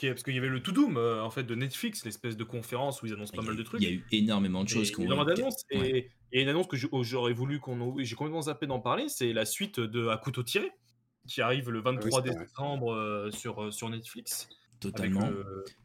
parce 0.01 0.23
qu'il 0.23 0.35
y 0.35 0.39
avait 0.39 0.49
le 0.49 0.63
To 0.63 0.71
Doom 0.71 0.97
en 0.97 1.31
fait 1.31 1.43
de 1.43 1.55
Netflix, 1.57 2.05
l'espèce 2.05 2.37
de 2.37 2.45
conférence 2.45 3.03
où 3.03 3.07
ils 3.07 3.13
annoncent 3.13 3.35
pas 3.35 3.43
mal 3.43 3.57
de 3.57 3.63
trucs. 3.65 3.83
Il 3.83 3.89
y 3.89 3.91
a 3.91 3.95
eu 3.95 4.05
énormément 4.13 4.63
de 4.63 4.69
choses. 4.69 4.93
Il 4.97 5.09
y 5.09 5.13
a 5.13 5.87
et, 5.87 6.11
et 6.31 6.43
une 6.43 6.49
annonce 6.49 6.69
que 6.69 6.77
j'aurais 7.03 7.33
voulu 7.33 7.59
qu'on. 7.59 7.97
J'ai 7.99 8.15
complètement 8.15 8.43
zappé 8.43 8.67
d'en 8.67 8.79
parler, 8.79 9.09
c'est 9.09 9.33
la 9.33 9.45
suite 9.45 9.81
de 9.81 10.09
À 10.09 10.17
couteau 10.17 10.45
tiré 10.45 10.71
qui 11.29 11.43
arrive 11.43 11.71
le 11.71 11.81
23 11.81 12.21
ah 12.21 12.23
décembre 12.23 12.93
euh, 12.93 13.31
sur, 13.31 13.63
euh, 13.63 13.71
sur 13.71 13.89
Netflix. 13.89 14.49
Totalement. 14.81 15.31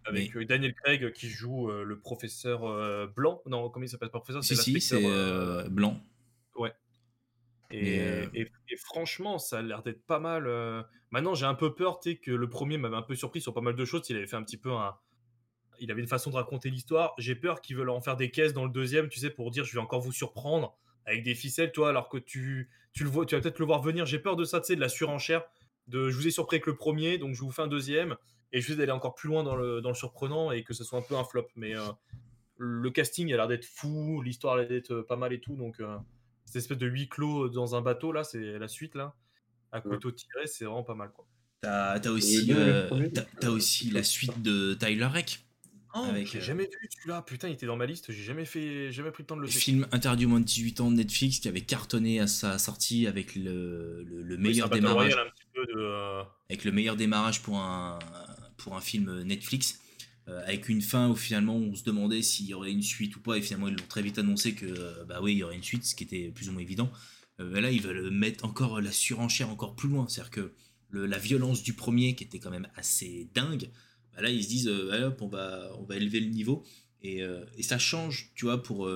Avec, 0.05 0.35
euh, 0.35 0.45
Daniel 0.45 0.73
Craig 0.73 1.11
qui 1.13 1.27
joue 1.27 1.69
le 1.69 1.99
professeur 1.99 2.61
Blanc. 3.09 3.41
Non, 3.47 3.69
comment 3.69 3.85
il 3.85 3.89
s'appelle 3.89 4.09
professeur? 4.09 4.43
Si, 4.43 4.55
si, 4.55 4.79
c'est 4.81 5.69
Blanc. 5.69 5.99
Ouais. 6.55 6.71
Et, 7.71 7.97
et, 8.35 8.77
franchement, 8.77 9.39
ça 9.39 9.59
a 9.59 9.61
l'air 9.61 9.81
d'être 9.81 10.05
pas 10.05 10.19
mal. 10.19 10.47
Maintenant, 11.09 11.33
j'ai 11.33 11.47
un 11.47 11.55
peu 11.55 11.73
peur 11.73 11.99
que 11.99 12.31
le 12.31 12.49
premier 12.49 12.77
m'avait 12.77 12.95
un 12.95 13.01
peu 13.01 13.15
surpris 13.15 13.41
sur 13.41 13.53
pas 13.53 13.61
mal 13.61 13.75
de 13.75 13.85
choses. 13.85 14.07
Il 14.09 14.15
avait 14.15 14.27
fait 14.27 14.35
un 14.35 14.43
petit 14.43 14.57
peu 14.57 14.71
un. 14.71 14.95
Il 15.79 15.89
avait 15.89 16.01
une 16.01 16.07
façon 16.07 16.29
de 16.29 16.35
raconter 16.35 16.69
l'histoire. 16.69 17.15
J'ai 17.17 17.33
peur 17.33 17.61
qu'ils 17.61 17.75
veulent 17.75 17.89
en 17.89 17.99
faire 17.99 18.15
des 18.15 18.29
caisses 18.29 18.53
dans 18.53 18.63
le 18.63 18.71
deuxième, 18.71 19.09
tu 19.09 19.19
sais, 19.19 19.31
pour 19.31 19.49
dire 19.49 19.65
je 19.65 19.73
vais 19.73 19.79
encore 19.79 20.01
vous 20.01 20.11
surprendre 20.11 20.77
avec 21.05 21.23
des 21.23 21.35
ficelles, 21.35 21.71
toi, 21.71 21.89
alors 21.89 22.09
que 22.09 22.17
tu, 22.17 22.69
tu, 22.93 23.03
le 23.03 23.09
vois, 23.09 23.25
tu 23.25 23.35
vas 23.35 23.41
peut-être 23.41 23.59
le 23.59 23.65
voir 23.65 23.81
venir. 23.81 24.05
J'ai 24.05 24.19
peur 24.19 24.35
de 24.35 24.45
ça, 24.45 24.59
tu 24.59 24.67
sais, 24.67 24.75
de 24.75 24.81
la 24.81 24.89
surenchère. 24.89 25.43
De, 25.87 26.09
je 26.09 26.15
vous 26.15 26.27
ai 26.27 26.31
surpris 26.31 26.55
avec 26.55 26.65
le 26.65 26.75
premier, 26.75 27.17
donc 27.17 27.35
je 27.35 27.41
vous 27.41 27.51
fais 27.51 27.61
un 27.61 27.67
deuxième. 27.67 28.15
Et 28.51 28.61
je 28.61 28.69
vais 28.69 28.77
d'aller 28.77 28.91
encore 28.91 29.15
plus 29.15 29.29
loin 29.29 29.43
dans 29.43 29.55
le, 29.55 29.81
dans 29.81 29.89
le 29.89 29.95
surprenant 29.95 30.51
et 30.51 30.63
que 30.63 30.73
ce 30.73 30.83
soit 30.83 30.99
un 30.99 31.01
peu 31.01 31.15
un 31.15 31.23
flop. 31.23 31.47
Mais 31.55 31.75
euh, 31.75 31.81
le 32.57 32.89
casting 32.91 33.33
a 33.33 33.35
l'air 33.35 33.47
d'être 33.47 33.65
fou, 33.65 34.21
l'histoire 34.21 34.55
a 34.55 34.57
l'air 34.59 34.67
d'être 34.67 35.01
pas 35.01 35.15
mal 35.15 35.33
et 35.33 35.39
tout. 35.39 35.55
Donc, 35.55 35.79
euh, 35.79 35.97
cette 36.45 36.57
espèce 36.57 36.77
de 36.77 36.87
huis 36.87 37.09
clos 37.09 37.49
dans 37.49 37.75
un 37.75 37.81
bateau, 37.81 38.11
là, 38.11 38.23
c'est 38.23 38.59
la 38.59 38.67
suite, 38.67 38.95
là. 38.95 39.15
À 39.71 39.81
couteau 39.81 40.11
tiré, 40.11 40.45
c'est 40.45 40.65
vraiment 40.65 40.83
pas 40.83 40.93
mal, 40.93 41.11
quoi. 41.11 41.25
T'as 41.61 41.93
as 41.93 42.11
aussi, 42.11 42.51
euh, 42.51 42.89
as 43.41 43.49
aussi 43.49 43.89
la 43.89 44.03
suite 44.03 44.41
de 44.43 44.73
Tyler 44.75 45.05
Reck. 45.05 45.39
Oh, 45.95 46.07
j'ai 46.25 46.39
euh, 46.39 46.41
jamais 46.41 46.63
vu 46.63 46.89
celui-là. 46.89 47.21
Putain, 47.21 47.49
il 47.49 47.53
était 47.53 47.67
dans 47.67 47.75
ma 47.75 47.85
liste. 47.85 48.11
J'ai 48.11 48.23
jamais 48.23 48.45
fait, 48.45 48.91
jamais 48.91 49.11
pris 49.11 49.23
le 49.23 49.27
temps 49.27 49.35
de 49.35 49.41
le 49.41 49.47
faire. 49.47 49.61
Film 49.61 49.87
interdit 49.91 50.25
au 50.25 50.29
moins 50.29 50.39
de 50.39 50.45
18 50.45 50.81
ans 50.81 50.89
de 50.89 50.95
Netflix 50.95 51.39
qui 51.39 51.47
avait 51.47 51.61
cartonné 51.61 52.19
à 52.19 52.25
sa 52.25 52.57
sortie 52.57 53.05
avec 53.05 53.35
le, 53.35 54.03
le, 54.03 54.37
meilleur 54.37 54.69
démarrage. 54.69 55.15
Euh, 55.75 56.23
avec 56.49 56.63
le 56.63 56.71
meilleur 56.71 56.95
démarrage 56.95 57.43
pour 57.43 57.57
un, 57.57 57.99
pour 58.57 58.75
un 58.75 58.81
film 58.81 59.21
Netflix. 59.21 59.79
Euh, 60.29 60.41
avec 60.47 60.69
une 60.69 60.81
fin 60.81 61.09
où 61.09 61.15
finalement 61.15 61.57
on 61.57 61.75
se 61.75 61.83
demandait 61.83 62.21
s'il 62.21 62.47
y 62.47 62.53
aurait 62.53 62.71
une 62.71 62.81
suite 62.81 63.15
ou 63.15 63.19
pas. 63.19 63.37
Et 63.37 63.41
finalement, 63.41 63.67
ils 63.67 63.75
l'ont 63.75 63.87
très 63.87 64.01
vite 64.01 64.17
annoncé 64.17 64.55
que 64.55 65.03
bah 65.03 65.19
oui, 65.21 65.33
il 65.33 65.37
y 65.37 65.43
aurait 65.43 65.55
une 65.55 65.63
suite, 65.63 65.85
ce 65.85 65.93
qui 65.93 66.05
était 66.05 66.29
plus 66.29 66.49
ou 66.49 66.53
moins 66.53 66.61
évident. 66.61 66.91
là, 67.37 67.69
ils 67.69 67.81
veulent 67.81 68.09
mettre 68.09 68.45
encore 68.45 68.81
la 68.81 68.91
surenchère 68.91 69.49
encore 69.49 69.75
plus 69.75 69.89
loin. 69.89 70.07
C'est-à-dire 70.07 70.31
que 70.31 70.53
la 70.91 71.17
violence 71.19 71.61
du 71.61 71.73
premier, 71.73 72.15
qui 72.15 72.23
était 72.23 72.39
quand 72.39 72.51
même 72.51 72.67
assez 72.75 73.27
dingue, 73.35 73.69
bah 74.15 74.21
là 74.21 74.29
ils 74.29 74.43
se 74.43 74.49
disent 74.49 74.71
allez, 74.91 75.03
hop, 75.03 75.21
on 75.21 75.27
va 75.27 75.95
élever 75.95 76.19
le 76.19 76.29
niveau. 76.29 76.63
Et, 77.01 77.21
et 77.57 77.63
ça 77.63 77.77
change 77.77 78.31
tu 78.35 78.45
vois 78.45 78.63
pour 78.63 78.89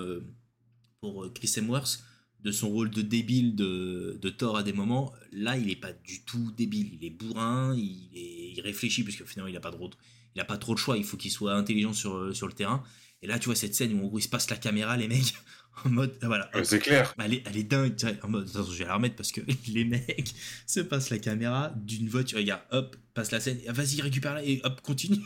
pour 1.02 1.32
Chris 1.34 1.52
Hemsworth 1.58 2.04
de 2.44 2.52
son 2.52 2.70
rôle 2.70 2.90
de 2.90 3.02
débile 3.02 3.56
de, 3.56 4.18
de, 4.22 4.30
Thor 4.30 4.58
à 4.58 4.64
des 4.64 4.74
moments, 4.74 5.12
là 5.32 5.58
il 5.58 5.70
est 5.70 5.76
pas 5.76 5.92
du 5.92 6.24
tout 6.24 6.52
débile, 6.56 6.94
il 6.94 7.06
est 7.06 7.10
bourrin, 7.10 7.76
il, 7.76 8.10
est, 8.16 8.54
il 8.54 8.62
réfléchit 8.62 9.04
puisque 9.04 9.26
finalement 9.26 9.50
il 9.50 9.58
a 9.58 9.60
pas 9.60 9.72
trop, 9.72 9.90
il 10.36 10.42
a 10.42 10.46
pas 10.46 10.58
trop 10.58 10.74
de 10.74 10.80
choix, 10.80 10.98
il 10.98 11.04
faut 11.04 11.18
qu'il 11.18 11.32
soit 11.32 11.54
intelligent 11.54 11.94
sur 11.94 12.20
le 12.20 12.54
terrain. 12.54 12.84
Et 13.22 13.28
là 13.28 13.40
tu 13.40 13.46
vois 13.46 13.56
cette 13.56 13.76
scène 13.76 14.00
où 14.00 14.06
en 14.06 14.08
gros 14.08 14.20
il 14.20 14.24
se 14.24 14.30
passe 14.30 14.50
la 14.50 14.58
caméra 14.58 14.96
les 14.98 15.08
mecs 15.08 15.34
en 15.86 15.90
mode 15.90 16.18
voilà. 16.22 16.50
c'est 16.64 16.80
clair. 16.80 17.14
Elle 17.24 17.36
est, 17.36 17.44
elle 17.46 17.58
est 17.58 17.64
dingue, 17.64 17.96
en 18.24 18.30
mode 18.30 18.48
je 18.48 18.78
vais 18.78 18.86
la 18.86 18.96
remettre 18.96 19.16
parce 19.16 19.32
que 19.32 19.42
les 19.68 19.86
mecs 19.86 20.34
se 20.66 20.80
passent 20.80 21.10
la 21.10 21.20
caméra 21.20 21.72
d'une 21.76 22.10
voiture, 22.10 22.40
regarde, 22.40 22.62
hop, 22.72 22.96
passe 23.14 23.32
la 23.32 23.40
scène, 23.40 23.60
vas-y 23.68 24.02
récupère-la 24.02 24.44
et 24.44 24.62
hop 24.64 24.82
continue. 24.82 25.20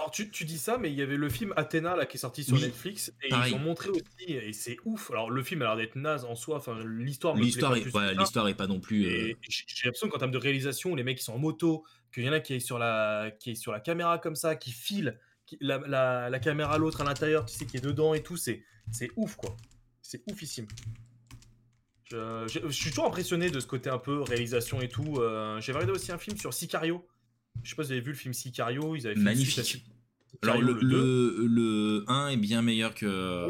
Alors 0.00 0.10
tu, 0.10 0.30
tu, 0.30 0.46
dis 0.46 0.56
ça, 0.56 0.78
mais 0.78 0.90
il 0.90 0.96
y 0.96 1.02
avait 1.02 1.18
le 1.18 1.28
film 1.28 1.52
Athéna 1.58 1.94
là 1.94 2.06
qui 2.06 2.16
est 2.16 2.20
sorti 2.20 2.42
sur 2.42 2.58
Netflix 2.58 3.12
et 3.22 3.28
ils 3.28 3.54
ont 3.54 3.58
montré 3.58 3.90
aussi 3.90 4.02
et 4.28 4.54
c'est 4.54 4.78
ouf. 4.86 5.10
Alors 5.10 5.30
le 5.30 5.42
film 5.42 5.60
a 5.60 5.66
l'air 5.66 5.76
d'être 5.76 5.94
naze 5.94 6.24
en 6.24 6.34
soi. 6.34 6.56
Enfin 6.56 6.82
l'histoire. 6.86 7.36
L'histoire 7.36 7.76
est, 7.76 7.94
ouais, 7.94 8.14
l'histoire 8.14 8.48
est 8.48 8.54
pas 8.54 8.66
non 8.66 8.80
plus. 8.80 9.04
Euh... 9.04 9.34
J'ai 9.46 9.84
l'impression 9.84 10.08
qu'en 10.08 10.16
termes 10.16 10.30
de 10.30 10.38
réalisation, 10.38 10.94
les 10.94 11.02
mecs 11.02 11.20
ils 11.20 11.22
sont 11.22 11.34
en 11.34 11.38
moto, 11.38 11.84
qu'il 12.14 12.24
y 12.24 12.28
en 12.30 12.32
a 12.32 12.40
qui 12.40 12.54
est 12.54 12.60
sur 12.60 12.78
la 12.78 13.30
qui 13.38 13.50
est 13.50 13.54
sur 13.54 13.72
la 13.72 13.80
caméra 13.80 14.18
comme 14.18 14.36
ça, 14.36 14.56
qui 14.56 14.72
file 14.72 15.18
la, 15.60 15.78
la, 15.78 16.30
la, 16.30 16.38
caméra 16.38 16.74
à 16.74 16.78
l'autre 16.78 17.00
à 17.00 17.04
l'intérieur, 17.04 17.46
tu 17.46 17.54
sais 17.54 17.66
qui 17.66 17.76
est 17.76 17.84
dedans 17.84 18.14
et 18.14 18.22
tout. 18.22 18.36
C'est 18.36 18.62
c'est 18.90 19.10
ouf 19.16 19.36
quoi. 19.36 19.56
C'est 20.02 20.22
oufissime. 20.30 20.66
Je, 22.04 22.46
je, 22.48 22.58
je, 22.66 22.72
suis 22.72 22.90
toujours 22.90 23.06
impressionné 23.06 23.50
de 23.50 23.60
ce 23.60 23.66
côté 23.66 23.88
un 23.88 23.98
peu 23.98 24.22
réalisation 24.22 24.80
et 24.80 24.88
tout. 24.88 25.18
Euh, 25.18 25.60
J'ai 25.60 25.72
regardé 25.72 25.92
aussi 25.92 26.10
un 26.10 26.18
film 26.18 26.36
sur 26.36 26.52
Sicario. 26.52 27.06
Je 27.62 27.70
sais 27.70 27.76
pas 27.76 27.82
si 27.82 27.88
vous 27.88 27.92
avez 27.92 28.00
vu 28.00 28.10
le 28.10 28.16
film 28.16 28.34
Sicario. 28.34 28.96
Ils 28.96 29.06
avaient 29.06 29.14
fait 29.14 29.20
Magnifique. 29.20 29.84
Alors 30.42 30.60
le, 30.60 30.72
le, 30.80 31.46
le, 31.46 32.04
1 32.08 32.28
est 32.28 32.36
bien 32.36 32.62
meilleur 32.62 32.94
que, 32.94 33.04
euh, 33.06 33.48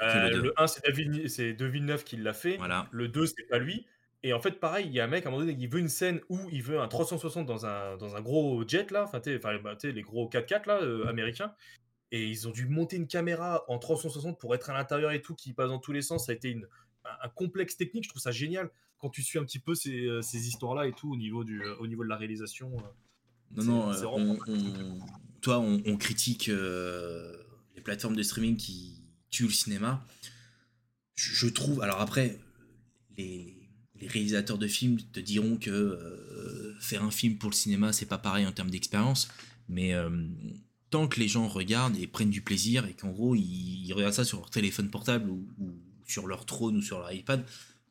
le 0.00 0.30
2. 0.30 0.42
Le 0.42 0.52
1 0.56 0.66
c'est 0.66 1.52
De 1.52 1.66
Villeneuve 1.66 2.04
qui 2.04 2.16
l'a 2.16 2.32
fait. 2.32 2.56
Voilà. 2.56 2.88
Le 2.90 3.08
2 3.08 3.26
c'est 3.26 3.48
pas 3.48 3.58
lui. 3.58 3.86
Et 4.22 4.32
en 4.32 4.40
fait 4.40 4.60
pareil, 4.60 4.86
il 4.86 4.92
y 4.92 5.00
a 5.00 5.04
un 5.04 5.08
mec 5.08 5.24
à 5.24 5.28
un 5.28 5.32
moment 5.32 5.44
donné 5.44 5.56
qui 5.56 5.66
veut 5.66 5.80
une 5.80 5.88
scène 5.88 6.20
où 6.28 6.38
il 6.52 6.62
veut 6.62 6.80
un 6.80 6.88
360 6.88 7.46
dans 7.46 7.66
un, 7.66 7.96
dans 7.96 8.14
un 8.14 8.20
gros 8.20 8.66
jet 8.66 8.90
là, 8.90 9.04
enfin 9.04 9.20
bah, 9.62 9.76
les 9.82 10.02
gros 10.02 10.28
4x4 10.28 10.68
là 10.68 10.80
euh, 10.80 11.06
américains. 11.06 11.54
Et 12.12 12.28
ils 12.28 12.46
ont 12.46 12.50
dû 12.50 12.66
monter 12.66 12.96
une 12.96 13.06
caméra 13.06 13.64
en 13.68 13.78
360 13.78 14.38
pour 14.38 14.54
être 14.54 14.68
à 14.68 14.74
l'intérieur 14.74 15.12
et 15.12 15.22
tout, 15.22 15.34
qui 15.34 15.54
passe 15.54 15.70
dans 15.70 15.78
tous 15.78 15.92
les 15.92 16.02
sens. 16.02 16.26
Ça 16.26 16.32
a 16.32 16.34
été 16.34 16.50
une, 16.50 16.66
un, 17.04 17.28
complexe 17.30 17.76
technique. 17.76 18.04
Je 18.04 18.10
trouve 18.10 18.20
ça 18.20 18.32
génial 18.32 18.70
quand 18.98 19.08
tu 19.08 19.22
suis 19.22 19.38
un 19.38 19.44
petit 19.44 19.58
peu 19.58 19.74
ces, 19.74 20.04
euh, 20.04 20.20
ces 20.20 20.46
histoires 20.46 20.74
là 20.74 20.86
et 20.86 20.92
tout 20.92 21.10
au 21.10 21.16
niveau, 21.16 21.42
du, 21.42 21.64
au 21.80 21.86
niveau 21.86 22.04
de 22.04 22.10
la 22.10 22.16
réalisation. 22.16 22.70
Non, 23.56 23.64
non, 23.64 23.92
euh, 23.92 24.04
on, 24.06 24.38
toi, 25.40 25.58
on, 25.58 25.96
critique 25.96 26.48
euh, 26.48 27.36
les 27.76 27.82
plateformes 27.82 28.16
de 28.16 28.22
streaming 28.22 28.56
qui 28.56 29.02
tuent 29.30 29.44
le 29.44 29.50
cinéma. 29.50 30.04
Je, 31.16 31.46
trouve. 31.48 31.82
Alors 31.82 32.00
après, 32.00 32.38
les, 33.18 33.51
réalisateurs 34.08 34.58
de 34.58 34.66
films 34.66 34.98
te 35.12 35.20
diront 35.20 35.56
que 35.56 35.70
euh, 35.70 36.76
faire 36.80 37.04
un 37.04 37.10
film 37.10 37.36
pour 37.38 37.50
le 37.50 37.54
cinéma, 37.54 37.92
c'est 37.92 38.06
pas 38.06 38.18
pareil 38.18 38.46
en 38.46 38.52
termes 38.52 38.70
d'expérience. 38.70 39.28
Mais 39.68 39.94
tant 40.90 41.08
que 41.08 41.18
les 41.20 41.28
gens 41.28 41.48
regardent 41.48 41.96
et 41.96 42.06
prennent 42.06 42.30
du 42.30 42.42
plaisir 42.42 42.84
et 42.84 42.92
qu'en 42.92 43.10
gros, 43.10 43.34
ils, 43.34 43.92
regardent 43.94 44.12
ça 44.12 44.24
sur 44.24 44.38
leur 44.38 44.50
téléphone 44.50 44.90
portable 44.90 45.30
ou, 45.30 45.46
sur 46.06 46.26
leur 46.26 46.44
trône 46.44 46.76
ou 46.76 46.82
sur 46.82 46.98
leur 46.98 47.10
iPad, 47.12 47.44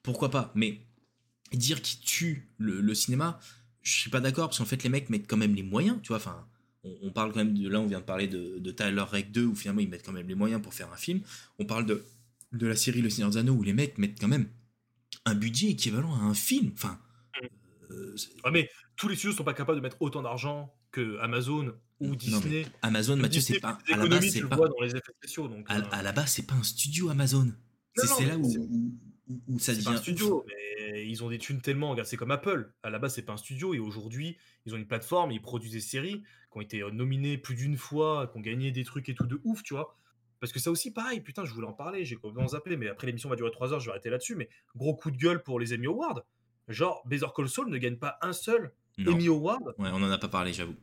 pourquoi 0.04 0.30
pas? 0.30 0.52
Mais 0.54 0.82
dire 1.54 1.82
qu'ils 1.82 2.02
tuent 2.02 2.48
le 2.60 2.94
cinéma, 2.94 3.40
je 3.82 3.92
suis 3.92 4.10
pas 4.10 4.20
d'accord 4.20 4.48
parce 4.48 4.60
qu'en 4.60 4.66
fait 4.66 4.84
les 4.84 4.90
mecs 4.90 5.10
mettent 5.10 5.28
quand 5.28 5.38
même 5.38 5.56
les 5.56 5.64
moyens, 5.64 5.98
tu 6.02 6.10
vois. 6.10 6.18
Enfin, 6.18 6.46
on, 6.84 7.12
parle 7.12 7.32
quand 7.32 7.40
même 7.40 7.58
de 7.58 7.68
là, 7.68 7.80
on 7.80 7.88
vient 7.88 8.00
de 8.00 8.06
parler 8.06 8.28
de, 8.28 8.60
de 8.60 8.72
Tyler 8.72 9.02
Rake 9.02 9.32
2 9.32 9.46
où 9.46 9.56
finalement 9.56 9.82
ils 9.82 9.90
mettent 9.90 10.06
quand 10.06 10.12
même 10.12 10.28
les 10.28 10.36
moyens 10.36 10.62
pour 10.62 10.74
faire 10.74 10.92
un 10.92 10.98
film. 10.98 11.22
On 11.60 11.66
parle 11.66 11.86
de, 11.86 12.04
de 12.54 12.68
la 12.68 12.76
série 12.76 13.02
Le 13.02 13.10
Seigneur 13.10 13.32
des 13.32 13.38
Anneaux 13.38 13.54
où 13.54 13.64
les 13.64 13.74
mecs 13.74 13.98
mettent 13.98 14.20
quand 14.20 14.28
même 14.28 14.48
un 15.26 15.36
budget 15.36 15.70
équivalent 15.70 16.14
à 16.16 16.20
un 16.20 16.34
film. 16.34 16.72
Enfin, 16.74 17.00
euh, 17.92 18.16
mais 18.52 18.70
tous 18.96 19.08
les 19.08 19.16
studios 19.16 19.36
sont 19.36 19.44
pas 19.44 19.54
capables 19.54 19.78
de 19.78 19.84
mettre 19.84 20.02
autant 20.02 20.22
d'argent 20.22 20.74
que 20.92 21.18
Amazon 21.20 21.74
ou 22.00 22.16
Disney. 22.16 22.66
Amazon, 22.82 23.18
Mathieu, 23.18 23.42
c'est 23.42 23.60
pas. 23.60 23.78
À 23.92 23.98
la 23.98 24.08
base, 24.08 24.30
c'est 24.30 24.42
pas. 24.42 24.56
Dans 24.56 24.82
les 24.82 24.92
effets 24.92 25.14
spéciaux, 25.18 25.48
donc, 25.48 25.66
à, 25.70 25.78
euh. 25.78 26.02
la 26.02 26.12
base, 26.12 26.32
c'est 26.32 26.48
pas 26.48 26.56
un 26.56 26.64
studio 26.64 27.10
Amazon. 27.10 27.52
C'est 27.96 28.26
là 28.26 28.38
où, 28.38 28.92
où, 29.48 29.60
ça 29.60 29.74
devient. 29.74 29.86
Pas 29.86 29.92
un 29.92 29.98
studio, 29.98 30.46
mais 30.48 31.08
ils 31.08 31.24
ont 31.24 31.30
des 31.30 31.38
thunes 31.38 31.62
tellement. 31.62 31.92
Regarde, 31.92 32.08
c'est 32.08 32.18
comme 32.18 32.32
Apple. 32.32 32.74
À 32.84 32.90
la 32.90 33.00
base, 33.00 33.16
c'est 33.16 33.22
pas 33.22 33.34
un 33.34 33.38
studio 33.38 33.74
et 33.74 33.80
aujourd'hui, 33.80 34.38
ils 34.66 34.74
ont 34.74 34.78
une 34.78 34.88
plateforme, 34.88 35.32
ils 35.32 35.42
produisent 35.42 35.74
des 35.74 35.82
séries 35.82 36.24
qui 36.52 36.58
ont 36.58 36.62
été 36.62 36.82
euh, 36.82 36.92
nominées 36.92 37.38
plus 37.38 37.56
d'une 37.56 37.78
fois, 37.78 38.28
qui 38.32 38.38
ont 38.38 38.42
gagné 38.42 38.72
des 38.72 38.84
trucs 38.84 39.08
et 39.10 39.14
tout 39.14 39.28
de 39.28 39.40
ouf, 39.44 39.64
tu 39.64 39.74
vois. 39.74 39.98
Parce 40.42 40.52
que 40.52 40.60
ça 40.60 40.72
aussi, 40.72 40.92
pareil, 40.92 41.22
putain, 41.22 41.46
je 41.46 41.54
voulais 41.54 41.68
en 41.68 41.74
parler, 41.74 42.04
j'ai 42.04 42.16
complètement 42.16 42.50
zappé, 42.50 42.76
mais 42.76 42.90
après 42.90 43.08
l'émission 43.08 43.30
va 43.30 43.36
durer 43.38 43.52
3 43.52 43.72
heures, 43.72 43.80
je 43.80 43.86
vais 43.86 43.92
arrêter 43.92 44.10
là-dessus. 44.10 44.36
Mais 44.36 44.50
gros 44.76 44.96
coup 44.96 45.12
de 45.12 45.18
gueule 45.18 45.42
pour 45.44 45.60
les 45.60 45.74
Emmy 45.74 45.86
Awards. 45.86 46.24
Genre, 46.68 47.04
Better 47.06 47.28
Call 47.36 47.48
Saul 47.48 47.70
ne 47.70 47.78
gagne 47.78 47.96
pas 47.98 48.18
un 48.22 48.34
seul 48.34 48.74
Emmy 49.00 49.28
Award. 49.28 49.76
Ouais, 49.78 49.90
on 49.94 50.02
en 50.04 50.12
a 50.12 50.18
pas 50.18 50.28
parlé, 50.28 50.52
j'avoue. 50.52 50.76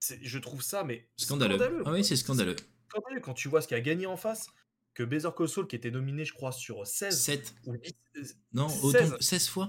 Je 0.00 0.38
trouve 0.38 0.62
ça, 0.62 0.84
mais. 0.84 1.06
Scandaleux. 1.16 1.82
Ah 1.84 1.92
oui, 1.92 2.04
c'est 2.04 2.16
scandaleux. 2.16 2.56
Scandaleux 2.88 3.20
quand 3.20 3.34
tu 3.34 3.48
vois 3.48 3.60
ce 3.60 3.68
qu'il 3.68 3.76
a 3.76 3.80
gagné 3.80 4.06
en 4.06 4.16
face 4.16 4.48
que 4.94 5.02
Better 5.02 5.30
Call 5.36 5.48
Saul, 5.48 5.66
qui 5.66 5.76
était 5.76 5.90
nominé, 5.90 6.24
je 6.24 6.32
crois, 6.32 6.52
sur 6.52 6.86
16 6.86 7.18
7 7.18 7.54
ou 7.66 7.74
Non, 8.52 8.68
16. 8.68 8.84
autant 8.84 9.16
16 9.20 9.48
fois 9.48 9.68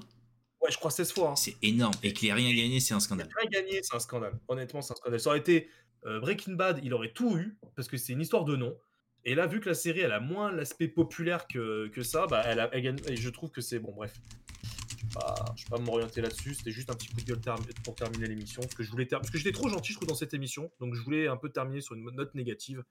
Ouais, 0.61 0.71
je 0.71 0.77
crois 0.77 0.91
16 0.91 1.11
fois. 1.11 1.29
Hein. 1.31 1.35
C'est 1.35 1.55
énorme. 1.61 1.93
Et 2.03 2.13
qu'il 2.13 2.29
ait 2.29 2.33
rien 2.33 2.53
gagné, 2.53 2.79
c'est 2.79 2.93
un 2.93 2.99
scandale. 2.99 3.29
Rien 3.37 3.49
gagné, 3.49 3.81
c'est 3.83 3.95
un 3.95 3.99
scandale. 3.99 4.39
Honnêtement, 4.47 4.81
c'est 4.81 4.93
un 4.93 4.95
scandale. 4.95 5.19
Ça 5.19 5.29
aurait 5.29 5.39
été 5.39 5.69
euh, 6.05 6.19
Breaking 6.19 6.53
Bad, 6.53 6.79
il 6.83 6.93
aurait 6.93 7.11
tout 7.11 7.37
eu, 7.37 7.57
parce 7.75 7.87
que 7.87 7.97
c'est 7.97 8.13
une 8.13 8.21
histoire 8.21 8.45
de 8.45 8.55
nom. 8.55 8.77
Et 9.25 9.35
là, 9.35 9.47
vu 9.47 9.59
que 9.59 9.69
la 9.69 9.75
série, 9.75 10.01
elle 10.01 10.11
a 10.11 10.19
moins 10.19 10.51
l'aspect 10.51 10.87
populaire 10.87 11.47
que, 11.47 11.87
que 11.87 12.03
ça, 12.03 12.27
bah, 12.27 12.41
elle, 12.45 12.59
a, 12.59 12.69
elle 12.73 13.17
je 13.17 13.29
trouve 13.29 13.51
que 13.51 13.61
c'est 13.61 13.79
bon, 13.79 13.93
bref. 13.93 14.13
Je 14.99 15.17
ne 15.17 15.55
vais 15.55 15.69
pas, 15.69 15.79
m'orienter 15.79 16.21
là-dessus. 16.21 16.55
C'était 16.55 16.71
juste 16.71 16.89
un 16.89 16.95
petit 16.95 17.07
coup 17.07 17.21
de 17.21 17.25
gueule 17.25 17.39
pour 17.83 17.95
terminer 17.95 18.27
l'émission. 18.27 18.61
Parce 18.61 18.73
que 18.73 18.83
je 18.83 18.91
que 18.91 19.37
j'étais 19.37 19.51
trop 19.51 19.69
gentil, 19.69 19.93
je 19.93 19.97
trouve, 19.97 20.09
dans 20.09 20.15
cette 20.15 20.33
émission. 20.33 20.71
Donc 20.79 20.95
je 20.95 21.01
voulais 21.01 21.27
un 21.27 21.37
peu 21.37 21.49
terminer 21.49 21.81
sur 21.81 21.95
une 21.95 22.03
note 22.11 22.33
négative 22.35 22.83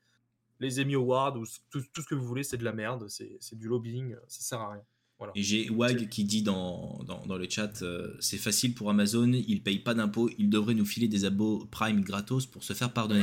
les 0.62 0.80
Emmy 0.80 0.94
Awards 0.94 1.36
ou 1.36 1.44
tout, 1.70 1.82
ce 1.94 2.06
que 2.06 2.14
vous 2.14 2.24
voulez, 2.24 2.44
c'est 2.44 2.56
de 2.56 2.64
la 2.64 2.72
merde, 2.72 3.08
c'est 3.08 3.58
du 3.58 3.68
lobbying, 3.68 4.16
ça 4.28 4.40
sert 4.40 4.60
à 4.60 4.72
rien. 4.72 4.84
Voilà. 5.22 5.34
Et 5.36 5.42
j'ai 5.44 5.70
Wag 5.70 6.08
qui 6.08 6.24
dit 6.24 6.42
dans, 6.42 6.98
dans, 7.06 7.36
le 7.36 7.46
chat 7.48 7.82
euh, 7.82 8.12
c'est 8.18 8.38
facile 8.38 8.74
pour 8.74 8.90
Amazon, 8.90 9.30
ils 9.32 9.62
payent 9.62 9.78
pas 9.78 9.94
d'impôts, 9.94 10.28
ils 10.36 10.50
devraient 10.50 10.74
nous 10.74 10.84
filer 10.84 11.06
des 11.06 11.24
abos 11.24 11.64
Prime 11.70 12.00
gratos 12.00 12.44
pour 12.44 12.64
se 12.64 12.72
faire 12.72 12.92
pardonner. 12.92 13.22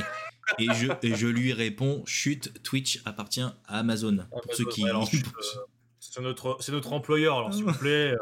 et, 0.60 0.68
je, 0.76 0.88
et 1.04 1.14
je 1.14 1.28
lui 1.28 1.52
réponds 1.52 2.02
chute, 2.06 2.64
Twitch 2.64 3.02
appartient 3.04 3.42
à 3.42 3.54
Amazon. 3.68 4.20
pour 4.32 4.56
ceux 4.56 4.64
qui. 4.70 4.88
Euh, 4.88 4.94
c'est 6.00 6.22
notre, 6.22 6.58
notre 6.72 6.94
employeur, 6.94 7.38
alors 7.38 7.54
s'il 7.54 7.66
vous 7.66 7.74
plaît. 7.74 8.14
Euh, 8.14 8.18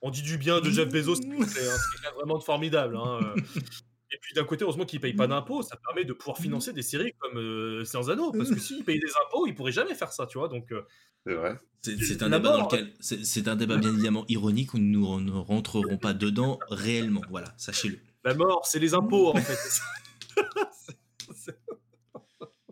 on 0.00 0.08
dit 0.08 0.22
du 0.22 0.38
bien 0.38 0.62
de 0.62 0.70
Jeff 0.70 0.88
Bezos, 0.88 1.16
c'est 1.16 2.14
vraiment 2.14 2.40
formidable. 2.40 2.96
Hein, 2.96 3.34
et 4.10 4.18
puis 4.20 4.34
d'un 4.34 4.44
côté, 4.44 4.64
heureusement 4.64 4.86
qu'ils 4.86 4.98
ne 4.98 5.02
payent 5.02 5.14
pas 5.14 5.26
mmh. 5.26 5.30
d'impôts, 5.30 5.62
ça 5.62 5.76
permet 5.76 6.04
de 6.04 6.12
pouvoir 6.12 6.38
mmh. 6.38 6.42
financer 6.42 6.72
des 6.72 6.82
séries 6.82 7.12
comme 7.18 7.38
euh, 7.38 7.84
Sans 7.84 8.10
Anneaux. 8.10 8.32
Parce 8.32 8.50
que 8.50 8.54
mmh. 8.54 8.60
s'ils 8.60 8.84
payaient 8.84 9.00
des 9.00 9.12
impôts, 9.26 9.46
ils 9.46 9.50
ne 9.50 9.56
pourraient 9.56 9.72
jamais 9.72 9.94
faire 9.94 10.12
ça, 10.12 10.26
tu 10.26 10.38
vois. 10.38 10.48
Donc, 10.48 10.72
euh, 10.72 10.82
c'est 11.26 11.34
vrai. 11.34 11.58
C'est 11.82 12.22
un, 12.22 12.30
débat 12.30 12.56
dans 12.56 12.64
lequel, 12.64 12.92
c'est 13.00 13.46
un 13.46 13.54
débat 13.54 13.76
bien 13.76 13.92
évidemment 13.92 14.24
ironique 14.28 14.74
où 14.74 14.78
nous 14.78 15.20
ne 15.20 15.30
rentrerons 15.30 15.96
pas 15.96 16.12
dedans 16.12 16.58
réellement. 16.70 17.22
Voilà, 17.30 17.54
sachez-le. 17.56 17.98
La 18.24 18.34
mort, 18.34 18.66
c'est 18.66 18.80
les 18.80 18.94
impôts 18.94 19.28
en 19.28 19.36
fait. 19.36 19.80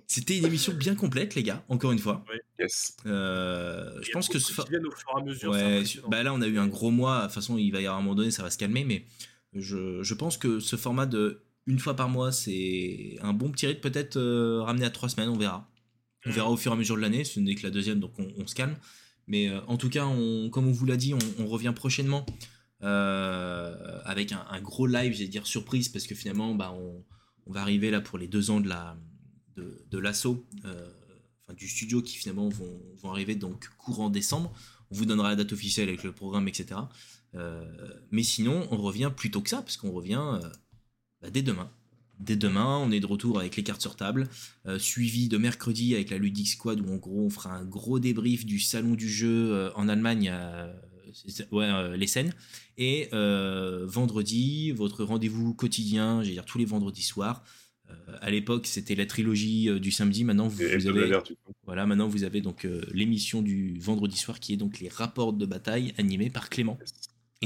C'était 0.09 0.39
une 0.39 0.47
émission 0.47 0.73
bien 0.73 0.95
complète, 0.95 1.35
les 1.35 1.43
gars, 1.43 1.63
encore 1.69 1.93
une 1.93 1.99
fois. 1.99 2.25
Oui. 2.31 2.37
Yes. 2.59 2.97
Euh, 3.05 3.91
je 4.03 4.11
pense 4.13 4.29
que 4.29 4.39
ce. 4.39 4.53
Au 4.53 4.65
fur 4.65 4.67
et 4.73 4.77
à 5.21 5.23
mesure, 5.23 5.51
ouais, 5.51 5.83
bah 6.09 6.23
là, 6.23 6.33
on 6.33 6.41
a 6.41 6.47
eu 6.47 6.59
un 6.59 6.69
gros 6.69 6.91
mois. 6.91 7.19
De 7.19 7.25
toute 7.25 7.35
façon, 7.35 7.59
il 7.59 7.71
va 7.71 7.81
y 7.81 7.87
avoir 7.87 7.99
un 7.99 8.03
moment 8.03 8.15
donné, 8.15 8.31
ça 8.31 8.43
va 8.43 8.51
se 8.51 8.57
calmer. 8.57 8.85
Mais 8.85 9.05
je, 9.61 10.15
pense 10.15 10.37
que 10.37 10.61
ce 10.61 10.77
format 10.77 11.07
de 11.07 11.43
une 11.67 11.79
fois 11.79 11.97
par 11.97 12.09
mois, 12.09 12.31
c'est 12.31 13.17
un 13.23 13.33
bon 13.33 13.51
petit 13.51 13.67
rythme, 13.67 13.81
peut-être 13.81 14.17
euh, 14.17 14.63
ramené 14.63 14.87
à 14.87 14.91
trois 14.91 15.09
semaines, 15.09 15.29
on 15.29 15.37
verra. 15.37 15.69
On 16.25 16.31
verra 16.31 16.51
au 16.51 16.57
fur 16.57 16.73
et 16.73 16.75
à 16.75 16.79
mesure 16.79 16.97
de 16.97 17.01
l'année, 17.01 17.25
ce 17.25 17.39
n'est 17.41 17.55
que 17.55 17.63
la 17.63 17.71
deuxième, 17.71 18.01
donc 18.01 18.13
on, 18.19 18.47
se 18.47 18.55
calme. 18.55 18.77
Mais 19.27 19.49
euh, 19.49 19.61
en 19.67 19.77
tout 19.77 19.89
cas, 19.89 20.07
on, 20.07 20.49
comme 20.51 20.67
on 20.67 20.73
vous 20.73 20.87
l'a 20.87 20.97
dit, 20.97 21.15
on, 21.15 21.47
revient 21.47 21.73
prochainement 21.75 22.27
euh, 22.83 24.01
avec 24.05 24.33
un, 24.33 24.61
gros 24.61 24.87
live, 24.87 25.13
j'allais 25.13 25.29
dire 25.29 25.47
surprise, 25.47 25.89
parce 25.89 26.07
que 26.07 26.15
finalement, 26.15 26.55
bah, 26.55 26.73
on, 26.73 27.05
va 27.53 27.61
arriver 27.61 27.91
là 27.91 28.01
pour 28.01 28.19
les 28.19 28.27
deux 28.27 28.51
ans 28.51 28.61
de 28.61 28.69
la 28.69 28.97
de, 29.57 29.99
l'assaut, 29.99 30.45
enfin, 30.65 31.55
du 31.57 31.69
studio 31.69 32.03
qui 32.03 32.17
finalement 32.17 32.49
vont, 32.49 32.81
vont 32.97 33.11
arriver 33.11 33.37
donc 33.37 33.69
courant 33.79 34.11
décembre. 34.11 34.53
On 34.91 34.97
vous 34.97 35.07
donnera 35.07 35.31
la 35.31 35.37
date 35.37 35.53
officielle 35.53 35.89
avec 35.89 36.03
le 36.03 36.13
programme, 36.13 36.49
etc. 36.49 36.81
Euh, 37.37 37.65
mais 38.11 38.23
sinon, 38.23 38.67
on 38.71 38.77
revient 38.77 39.11
plus 39.15 39.31
tôt 39.31 39.41
que 39.41 39.51
ça, 39.51 39.59
parce 39.59 39.77
qu'on 39.77 39.93
revient 39.93 40.23
euh, 40.43 40.49
bah, 41.21 41.31
dès 41.31 41.43
demain. 41.43 41.71
Dès 42.19 42.37
demain, 42.37 42.79
on 42.79 42.91
est 42.91 43.01
de 43.01 43.07
retour 43.07 43.39
avec 43.39 43.57
les 43.57 43.63
cartes 43.63 43.83
sur 43.83 43.95
table, 43.95 44.27
euh, 44.67 44.79
suivi 44.79 45.29
de 45.29 45.37
mercredi 45.37 45.95
avec 45.95 46.09
la 46.09 46.17
Ludic 46.17 46.49
Squad 46.49 46.81
où 46.81 46.91
en 46.91 46.97
gros 46.97 47.27
on 47.27 47.31
fera 47.31 47.55
un 47.55 47.65
gros 47.65 47.99
débrief 47.99 48.47
du 48.47 48.59
salon 48.59 48.95
du 48.95 49.11
jeu 49.11 49.71
en 49.75 49.87
Allemagne, 49.87 50.33
ouais, 51.53 51.97
les 51.99 52.07
scènes. 52.07 52.33
Et 52.79 53.11
vendredi, 53.13 54.71
votre 54.71 55.05
rendez-vous 55.05 55.53
quotidien, 55.53 56.23
j'allais 56.23 56.35
dire 56.35 56.47
tous 56.47 56.57
les 56.57 56.65
vendredis 56.65 57.03
soirs, 57.03 57.45
à 58.23 58.31
l'époque, 58.31 58.67
c'était 58.67 58.95
la 58.95 59.05
trilogie 59.05 59.69
du 59.79 59.91
samedi. 59.91 60.25
Maintenant, 60.25 60.49
vous, 60.49 60.63
avez, 60.63 61.21
voilà, 61.67 61.85
maintenant 61.85 62.09
vous 62.09 62.25
avez 62.25 62.41
donc 62.41 62.67
l'émission 62.93 63.43
du 63.43 63.79
vendredi 63.79 64.17
soir 64.17 64.41
qui 64.41 64.55
est 64.55 64.57
donc 64.57 64.81
les 64.81 64.89
rapports 64.89 65.35
de 65.35 65.45
bataille 65.45 65.93
animés 65.99 66.31
par 66.31 66.49
Clément 66.49 66.79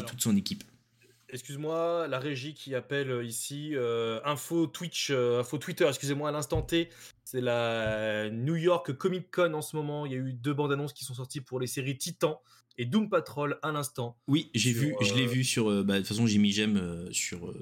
et 0.01 0.05
toute 0.05 0.21
son 0.21 0.37
équipe. 0.37 0.65
Excuse-moi, 1.29 2.09
la 2.09 2.19
régie 2.19 2.55
qui 2.55 2.75
appelle 2.75 3.25
ici 3.25 3.75
info 4.25 4.67
Twitch, 4.67 5.11
info 5.11 5.59
Twitter, 5.59 5.87
excusez-moi 5.89 6.29
à 6.29 6.33
l'instant 6.33 6.63
T. 6.63 6.89
C'est 7.25 7.41
la 7.41 8.29
New 8.31 8.57
York 8.57 8.93
Comic 8.95 9.31
Con 9.31 9.55
en 9.55 9.63
ce 9.63 9.77
moment. 9.77 10.07
Il 10.07 10.13
y 10.13 10.17
a 10.17 10.19
eu 10.19 10.33
deux 10.33 10.55
bandes 10.55 10.73
annonces 10.73 10.93
qui 10.93 11.05
sont 11.05 11.15
sorties 11.15 11.41
pour 11.41 11.61
les 11.61 11.69
séries 11.69 11.97
Titan 11.97 12.43
et 12.79 12.85
Doom 12.85 13.09
Patrol 13.09 13.61
à 13.63 13.71
l'instant. 13.71 14.17
Oui, 14.27 14.51
j'ai 14.55 14.73
vu, 14.73 14.97
je 15.01 15.15
l'ai 15.15 15.27
vu 15.27 15.45
sur. 15.45 15.67
Bah, 15.85 15.95
de 15.95 15.99
toute 15.99 16.09
façon, 16.09 16.27
j'ai 16.27 16.39
mis 16.39 16.51
j'aime 16.51 17.09
sur 17.13 17.55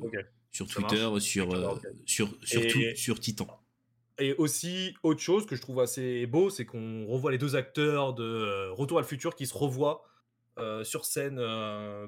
sur 0.51 0.67
Twitter, 0.67 1.09
sur, 1.21 1.55
euh, 1.55 1.77
sur, 2.05 2.29
sur 2.97 3.21
Titan. 3.21 3.47
Et 4.19 4.35
aussi, 4.35 4.95
autre 5.05 5.21
chose 5.21 5.47
que 5.47 5.55
je 5.55 5.63
trouve 5.63 5.81
assez 5.81 6.27
beau, 6.27 6.51
c'est 6.51 6.65
qu'on 6.65 7.07
revoit 7.07 7.31
les 7.31 7.39
deux 7.39 7.55
acteurs 7.55 8.15
de 8.15 8.25
euh, 8.25 8.73
Retour 8.73 8.99
à 8.99 9.03
le 9.03 9.07
futur 9.07 9.37
qui 9.37 9.47
se 9.47 9.55
revoient 9.55 10.03
euh, 10.59 10.85
sur 10.85 11.05
scène 11.05 11.41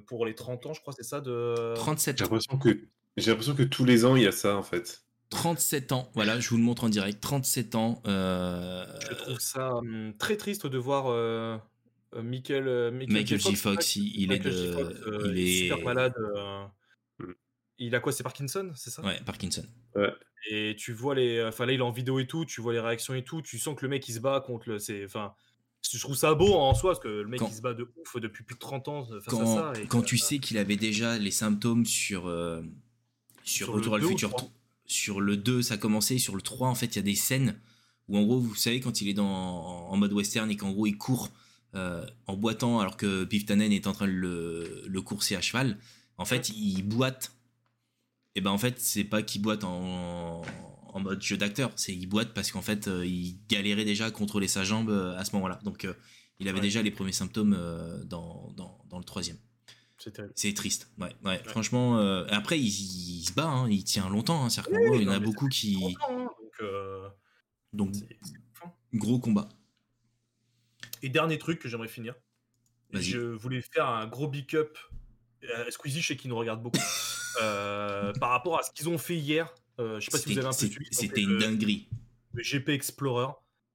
pour 0.07 0.27
les 0.27 0.35
30 0.35 0.67
ans, 0.67 0.75
je 0.75 0.81
crois, 0.81 0.93
c'est 0.97 1.05
ça 1.05 1.20
de... 1.20 1.75
37 1.77 2.19
J'ai 2.19 2.25
l'impression 2.25 2.59
que, 2.59 2.69
j'ai 3.17 3.31
l'impression 3.31 3.55
que 3.55 3.62
tous 3.62 3.85
les 3.85 4.05
ans, 4.05 4.17
il 4.17 4.23
y 4.23 4.27
a 4.27 4.33
ça, 4.33 4.57
en 4.57 4.62
fait. 4.62 5.03
37 5.31 5.93
ans, 5.93 6.11
voilà, 6.15 6.41
je 6.41 6.49
vous 6.51 6.57
le 6.57 6.62
montre 6.62 6.85
en 6.85 6.89
direct, 6.89 7.20
37 7.20 7.75
ans. 7.77 8.03
Je 8.05 9.15
trouve 9.15 9.39
ça 9.39 9.77
hum, 9.77 10.12
très 10.19 10.37
triste 10.37 10.67
de 10.67 10.79
voir 10.79 11.05
Michael, 12.15 12.91
Michael, 12.93 13.41
J. 13.41 13.55
Fox, 13.55 13.97
il, 13.97 14.33
est, 14.33 14.45
il, 14.45 15.39
est, 15.39 15.62
super 15.62 15.85
malade. 15.85 16.15
Il 17.79 17.95
a 17.95 18.01
quoi 18.01 18.12
C'est 18.12 18.23
Parkinson, 18.23 18.70
c'est 18.75 18.91
ça? 18.91 19.03
Ouais, 19.03 19.19
Parkinson. 19.25 19.65
Ouais. 19.95 20.12
Et 20.51 20.77
tu 20.79 20.93
vois 20.93 21.15
les. 21.15 21.43
Enfin, 21.43 21.67
là, 21.67 21.73
il 21.73 21.81
est 21.81 21.83
en 21.83 21.91
vidéo 21.91 22.19
et 22.19 22.27
tout, 22.27 22.45
tu 22.45 22.61
vois 22.61 22.73
les 22.73 22.81
réactions 22.81 23.15
et 23.15 23.25
tout, 23.25 23.43
tu 23.43 23.59
sens 23.59 23.75
que 23.75 23.85
le 23.85 23.89
mec, 23.89 24.07
il 24.09 24.15
se 24.15 24.20
bat 24.20 24.41
contre 24.41 24.69
le. 24.69 24.79
C'est. 24.79 25.05
Enfin. 25.05 25.35
Je 25.83 25.99
trouve 25.99 26.17
ça 26.17 26.34
beau 26.34 26.55
en 26.55 26.75
soi, 26.75 26.92
parce 26.92 27.02
que 27.02 27.09
le 27.09 27.28
mec, 27.28 27.41
il 27.47 27.55
se 27.55 27.62
bat 27.62 27.75
de 27.75 27.91
ouf 27.97 28.20
depuis 28.20 28.44
plus 28.44 28.55
de 28.55 28.60
30 28.60 28.89
ans 28.89 29.07
face 29.07 29.25
quand, 29.26 29.59
à 29.59 29.75
ça. 29.75 29.81
quand 29.89 30.02
tu 30.02 30.18
sais 30.18 30.39
qu'il 30.39 30.59
avait 30.59 30.76
déjà 30.76 31.18
les 31.18 31.31
symptômes 31.31 31.86
sur. 31.86 32.26
Euh, 32.26 32.62
sur, 33.44 33.73
Retour 33.73 33.94
à 33.94 33.99
le 33.99 34.07
futur. 34.07 34.34
Sur 34.86 35.20
le 35.20 35.36
2, 35.36 35.62
ça 35.62 35.75
a 35.75 35.76
commencé. 35.76 36.18
Sur 36.18 36.36
le 36.36 36.42
3, 36.42 36.68
en 36.68 36.75
fait, 36.75 36.86
il 36.86 36.97
y 36.97 36.99
a 36.99 37.02
des 37.02 37.15
scènes 37.15 37.59
où, 38.09 38.18
en 38.18 38.23
gros, 38.23 38.39
vous 38.39 38.55
savez, 38.55 38.81
quand 38.81 39.00
il 39.00 39.09
est 39.09 39.15
dans, 39.15 39.26
en 39.26 39.97
mode 39.97 40.12
western 40.12 40.50
et 40.50 40.57
qu'en 40.57 40.70
gros, 40.70 40.86
il 40.86 40.99
court 40.99 41.31
euh, 41.75 42.05
en 42.26 42.36
boitant 42.36 42.81
alors 42.81 42.97
que 42.97 43.25
Pif 43.25 43.47
Tannen 43.47 43.73
est 43.73 43.86
en 43.86 43.92
train 43.92 44.07
de 44.07 44.12
le, 44.12 44.83
le 44.86 45.02
courser 45.02 45.36
à 45.36 45.41
cheval. 45.41 45.78
En 46.18 46.25
fait, 46.25 46.50
il 46.50 46.83
boite 46.83 47.33
et 48.34 48.41
ben 48.41 48.50
en 48.50 48.59
fait 48.59 48.78
c'est 48.78 49.05
pas 49.05 49.23
qu'il 49.23 49.42
boite 49.42 49.65
en, 49.65 50.42
en, 50.42 50.42
mode 50.99 51.23
jeu 51.23 51.36
d'acteur, 51.36 51.70
c'est 51.77 51.94
il 51.94 52.07
boite 52.07 52.35
parce 52.35 52.51
qu'en 52.51 52.62
fait 52.62 52.89
euh, 52.89 53.07
il 53.07 53.39
galérait 53.49 53.85
déjà 53.85 54.07
à 54.07 54.10
contrôler 54.10 54.49
sa 54.49 54.65
jambe 54.65 54.91
euh, 54.91 55.17
à 55.17 55.25
ce 55.25 55.35
moment-là. 55.36 55.60
Donc 55.62 55.85
euh, 55.85 55.94
il 56.39 56.49
avait 56.49 56.60
déjà 56.60 56.83
les 56.83 56.91
premiers 56.91 57.12
symptômes 57.12 57.55
dans, 58.07 58.51
dans, 58.57 58.83
dans, 58.89 58.99
le 58.99 59.05
troisième. 59.05 59.36
C'est 60.35 60.55
triste. 60.55 60.91
Ouais, 60.99 61.15
ouais, 61.23 61.43
Franchement, 61.44 61.99
après 62.31 62.59
il, 62.59 62.70
se 62.70 63.35
bat, 63.35 63.44
hein, 63.44 63.69
il 63.69 63.85
tient 63.85 64.09
longtemps. 64.09 64.47
Hein, 64.47 64.49
il 64.94 65.02
y 65.02 65.07
en 65.07 65.12
a 65.12 65.19
beaucoup 65.19 65.49
qui. 65.49 65.94
Hein, 66.09 66.31
donc, 67.75 67.93
donc 67.93 68.05
gros 68.94 69.19
combat. 69.19 69.51
Et 71.02 71.10
dernier 71.10 71.39
truc 71.39 71.59
que 71.59 71.69
j'aimerais 71.69 71.89
finir. 71.89 72.15
Je 72.94 73.19
voulais 73.19 73.60
faire 73.60 73.86
un 73.86 74.07
gros 74.07 74.27
big 74.27 74.57
up. 74.57 74.78
Squeezie, 75.69 76.01
je 76.01 76.07
sais 76.09 76.17
qu'il 76.17 76.31
nous 76.31 76.39
regarde 76.39 76.62
beaucoup. 76.62 76.81
Euh, 77.41 78.12
par 78.15 78.31
rapport 78.31 78.59
à 78.59 78.62
ce 78.62 78.70
qu'ils 78.70 78.89
ont 78.89 78.99
fait 78.99 79.17
hier. 79.17 79.52
Euh, 79.81 79.99
je 79.99 80.05
sais 80.05 80.10
pas 80.10 80.18
si 80.18 80.33
vous 80.33 80.39
avez 80.39 80.47
un 80.47 80.50
peu. 80.50 80.84
C'était 80.91 81.23
une 81.23 81.39
dinguerie. 81.39 81.89
Le 82.34 82.42
GP 82.42 82.68
Explorer. 82.70 83.33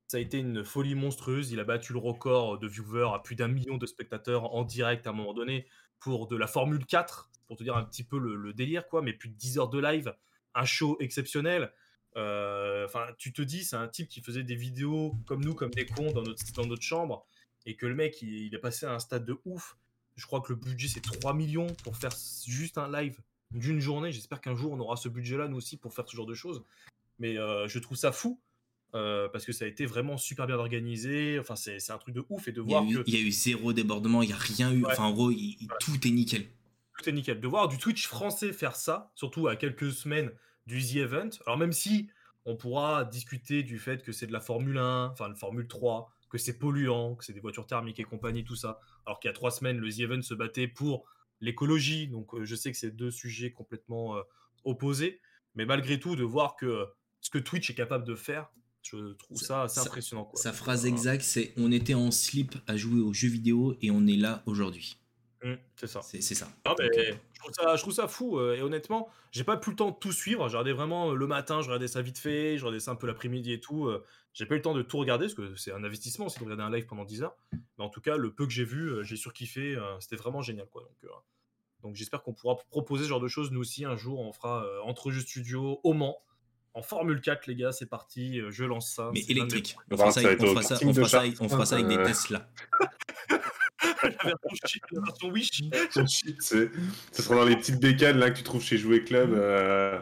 Ça 0.08 0.18
a 0.18 0.20
été 0.20 0.38
une 0.38 0.64
folie 0.64 0.94
monstrueuse. 0.94 1.52
Il 1.52 1.60
a 1.60 1.64
battu 1.64 1.94
le 1.94 2.00
record 2.00 2.60
de 2.60 2.68
viewers 2.68 3.10
à 3.14 3.20
plus 3.20 3.36
d'un 3.36 3.48
million 3.48 3.78
de 3.78 3.86
spectateurs 3.88 4.54
en 4.54 4.64
direct 4.64 5.08
à 5.08 5.10
un 5.10 5.14
moment 5.14 5.34
donné 5.34 5.66
pour 6.00 6.28
de 6.28 6.36
la 6.36 6.46
Formule 6.46 6.86
4, 6.86 7.32
pour 7.48 7.58
te 7.58 7.64
dire 7.64 7.76
un 7.76 7.84
petit 7.84 8.04
peu 8.04 8.20
le, 8.20 8.54
délire, 8.54 8.88
quoi. 8.88 9.02
Mais 9.02 9.14
plus 9.14 9.30
de 9.30 9.34
10 9.34 9.58
heures 9.58 9.70
de 9.70 9.80
live, 9.80 10.16
un 10.54 10.66
show 10.66 10.96
exceptionnel. 11.00 11.74
Euh, 12.18 12.86
enfin, 12.86 13.08
tu 13.18 13.34
te 13.34 13.42
dis, 13.42 13.64
c'est 13.64 13.76
un 13.76 13.88
type 13.88 14.08
qui 14.08 14.22
faisait 14.22 14.44
des 14.44 14.56
vidéos 14.56 15.16
comme 15.26 15.44
nous, 15.44 15.56
comme 15.56 15.72
des 15.72 15.88
cons 15.88 16.12
dans 16.12 16.22
notre, 16.22 16.44
dans 16.54 16.68
notre 16.68 16.84
chambre, 16.84 17.26
et 17.66 17.76
que 17.76 17.88
le 17.88 17.96
mec, 17.96 18.22
il, 18.22 18.46
il 18.46 18.54
est 18.54 18.60
passé 18.60 18.86
à 18.86 18.94
un 18.94 19.00
stade 19.00 19.26
de 19.26 19.38
ouf. 19.44 19.76
Je 20.16 20.26
crois 20.28 20.40
que 20.40 20.54
le 20.54 20.60
budget, 20.60 20.88
c'est 20.88 21.02
3 21.02 21.34
millions 21.34 21.68
pour 21.84 21.98
faire 21.98 22.14
juste 22.46 22.78
un 22.78 22.90
live 22.90 23.20
d'une 23.52 23.80
journée. 23.80 24.12
J'espère 24.12 24.42
qu'un 24.42 24.56
jour 24.56 24.72
on 24.72 24.80
aura 24.80 24.96
ce 24.96 25.10
budget-là 25.10 25.48
nous 25.48 25.58
aussi 25.58 25.78
pour 25.78 25.94
faire 25.94 26.08
ce 26.08 26.16
genre 26.16 26.26
de 26.26 26.34
choses. 26.34 26.64
Mais 27.20 27.38
euh, 27.38 27.68
je 27.68 27.80
trouve 27.80 27.98
ça 27.98 28.12
fou 28.12 28.40
euh, 28.94 29.28
parce 29.30 29.46
que 29.46 29.52
ça 29.52 29.66
a 29.66 29.68
été 29.68 29.86
vraiment 29.86 30.18
super 30.18 30.48
bien 30.48 30.58
organisé. 30.58 31.40
Enfin, 31.40 31.56
c'est 31.56 31.92
un 31.92 31.98
truc 31.98 32.16
de 32.16 32.26
ouf 32.30 32.48
et 32.48 32.52
de 32.52 32.62
voir 32.62 32.84
il 32.84 32.98
que 32.98 33.04
il 33.08 33.14
y 33.14 33.18
a 33.18 33.22
eu 33.22 33.32
zéro 33.32 33.74
débordement, 33.74 34.22
il 34.22 34.30
y 34.30 34.34
a 34.34 34.38
rien 34.38 34.72
eu. 34.72 34.86
Enfin, 34.86 35.04
en 35.04 35.12
gros, 35.12 35.32
tout 35.80 36.08
est 36.08 36.12
nickel. 36.12 36.46
Tout 36.98 37.10
est 37.10 37.14
nickel. 37.14 37.40
De 37.40 37.48
voir 37.48 37.68
du 37.68 37.78
Twitch 37.78 38.08
français 38.08 38.54
faire 38.54 38.76
ça, 38.76 39.12
surtout 39.16 39.48
à 39.48 39.56
quelques 39.56 39.92
semaines 39.92 40.32
du 40.66 40.82
The 40.82 40.98
Event. 40.98 41.30
Alors 41.46 41.58
même 41.58 41.74
si 41.74 42.10
on 42.46 42.56
pourra 42.56 43.06
discuter 43.06 43.64
du 43.64 43.80
fait 43.80 44.04
que 44.04 44.12
c'est 44.12 44.28
de 44.28 44.34
la 44.34 44.40
Formule 44.40 44.78
1, 44.78 45.08
enfin 45.08 45.28
la 45.28 45.36
Formule 45.36 45.68
3, 45.68 46.12
que 46.30 46.38
c'est 46.38 46.58
polluant, 46.58 47.16
que 47.16 47.26
c'est 47.26 47.34
des 47.34 47.40
voitures 47.40 47.66
thermiques 47.66 48.00
et 48.00 48.04
compagnie, 48.04 48.44
tout 48.44 48.56
ça. 48.56 48.80
Alors 49.06 49.20
qu'il 49.20 49.30
y 49.30 49.32
a 49.32 49.34
trois 49.34 49.52
semaines, 49.52 49.78
le 49.78 49.90
The 49.90 50.00
Event 50.00 50.22
se 50.22 50.34
battait 50.34 50.68
pour 50.68 51.06
l'écologie. 51.42 52.08
Donc 52.08 52.34
euh, 52.34 52.46
je 52.46 52.56
sais 52.56 52.72
que 52.72 52.78
c'est 52.78 52.92
deux 52.92 53.12
sujets 53.12 53.52
complètement 53.52 54.18
euh, 54.18 54.22
opposés, 54.64 55.22
mais 55.56 55.66
malgré 55.66 56.00
tout, 56.00 56.16
de 56.16 56.24
voir 56.24 56.56
que 56.56 56.86
ce 57.22 57.30
que 57.30 57.38
Twitch 57.38 57.70
est 57.70 57.76
capable 57.76 58.06
de 58.06 58.16
faire, 58.16 58.52
je 58.82 59.14
trouve 59.14 59.38
ça 59.38 59.64
assez 59.64 59.80
impressionnant. 59.80 60.30
Sa 60.36 60.54
phrase 60.54 60.86
exacte, 60.86 61.24
c'est 61.24 61.54
on 61.58 61.72
était 61.72 61.96
en 61.96 62.12
slip 62.12 62.56
à 62.68 62.78
jouer 62.78 63.02
aux 63.02 63.14
jeux 63.14 63.30
vidéo 63.30 63.76
et 63.82 63.90
on 63.90 64.06
est 64.06 64.18
là 64.18 64.44
aujourd'hui. 64.46 64.98
Mmh, 65.44 65.54
c'est 65.76 65.88
ça. 65.88 66.02
C'est 66.02 66.22
ça. 66.22 66.48
Euh, 66.68 66.74
je, 66.80 67.40
trouve 67.40 67.52
ça. 67.54 67.76
je, 67.76 67.82
trouve 67.82 67.94
ça. 67.94 68.08
fou. 68.08 68.40
et 68.40 68.62
honnêtement, 68.62 69.10
j'ai 69.32 69.44
pas 69.44 69.58
plus 69.58 69.72
le 69.72 69.78
temps 69.78 69.92
de 69.92 69.96
tout 69.96 70.12
suivre. 70.12 70.48
J'ai 70.50 70.58
regardé 70.58 70.74
vraiment 70.74 71.14
le 71.14 71.28
matin, 71.28 71.62
je 71.62 71.68
regardais 71.68 71.88
ça 71.88 72.02
vite 72.02 72.20
fait, 72.20 72.58
je 72.58 72.64
regardais 72.64 72.80
ça 72.80 72.92
un 72.92 72.96
peu 72.96 73.08
l'après-midi 73.08 73.54
et 73.54 73.60
tout. 73.60 73.90
J'ai 74.36 74.46
pas 74.46 74.54
eu 74.54 74.58
le 74.58 74.62
temps 74.62 74.76
de 74.76 74.84
tout 74.84 74.98
regarder 74.98 75.26
parce 75.26 75.34
que 75.34 75.56
c'est 75.56 75.72
un 75.72 75.84
investissement 75.84 76.28
aussi 76.28 76.38
de 76.38 76.44
regarder 76.44 76.64
un 76.64 76.70
live 76.70 76.86
pendant 76.86 77.06
10 77.06 77.24
heures. 77.24 77.36
Mais 77.52 77.84
en 77.84 77.90
tout 77.90 78.02
cas, 78.02 78.18
le 78.18 78.32
peu 78.32 78.46
que 78.46 78.54
j'ai 78.54 78.66
vu, 78.66 79.04
j'ai 79.04 79.16
surkiffé. 79.16 79.76
C'était 80.00 80.18
vraiment 80.18 80.44
génial. 80.44 80.68
Quoi. 80.70 80.84
Donc, 80.84 81.12
donc 81.86 81.96
j'espère 81.96 82.24
qu'on 82.24 82.34
pourra 82.34 82.58
proposer 82.72 83.04
ce 83.04 83.10
genre 83.10 83.20
de 83.20 83.28
choses 83.28 83.52
nous 83.52 83.62
aussi 83.62 83.86
un 83.86 83.96
jour. 83.96 84.20
On 84.20 84.34
fera 84.34 84.66
euh, 84.66 84.82
entre 84.82 85.12
jeux 85.12 85.22
studio 85.22 85.80
au 85.84 85.94
Mans. 85.94 86.18
En 86.74 86.82
Formule 86.82 87.22
4, 87.22 87.46
les 87.46 87.56
gars, 87.56 87.72
c'est 87.72 87.86
parti. 87.86 88.42
Euh, 88.42 88.50
je 88.50 88.64
lance 88.64 88.92
ça. 88.92 89.12
Mais 89.14 89.22
électrique. 89.30 89.78
On 89.92 89.96
fera 89.96 90.12
ça, 90.12 91.76
avec 91.76 91.88
des 91.88 92.04
Tesla. 92.04 92.50
la 94.92 95.02
version 95.02 95.30
Wish. 95.30 95.62
Ce 96.40 97.22
sera 97.22 97.36
dans 97.36 97.46
les 97.46 97.56
petites 97.56 97.80
bécanes 97.80 98.18
là 98.18 98.32
que 98.32 98.38
tu 98.38 98.44
trouves 98.44 98.64
chez 98.64 98.78
Jouet 98.78 99.04
Club. 99.04 99.34
Euh. 99.34 100.00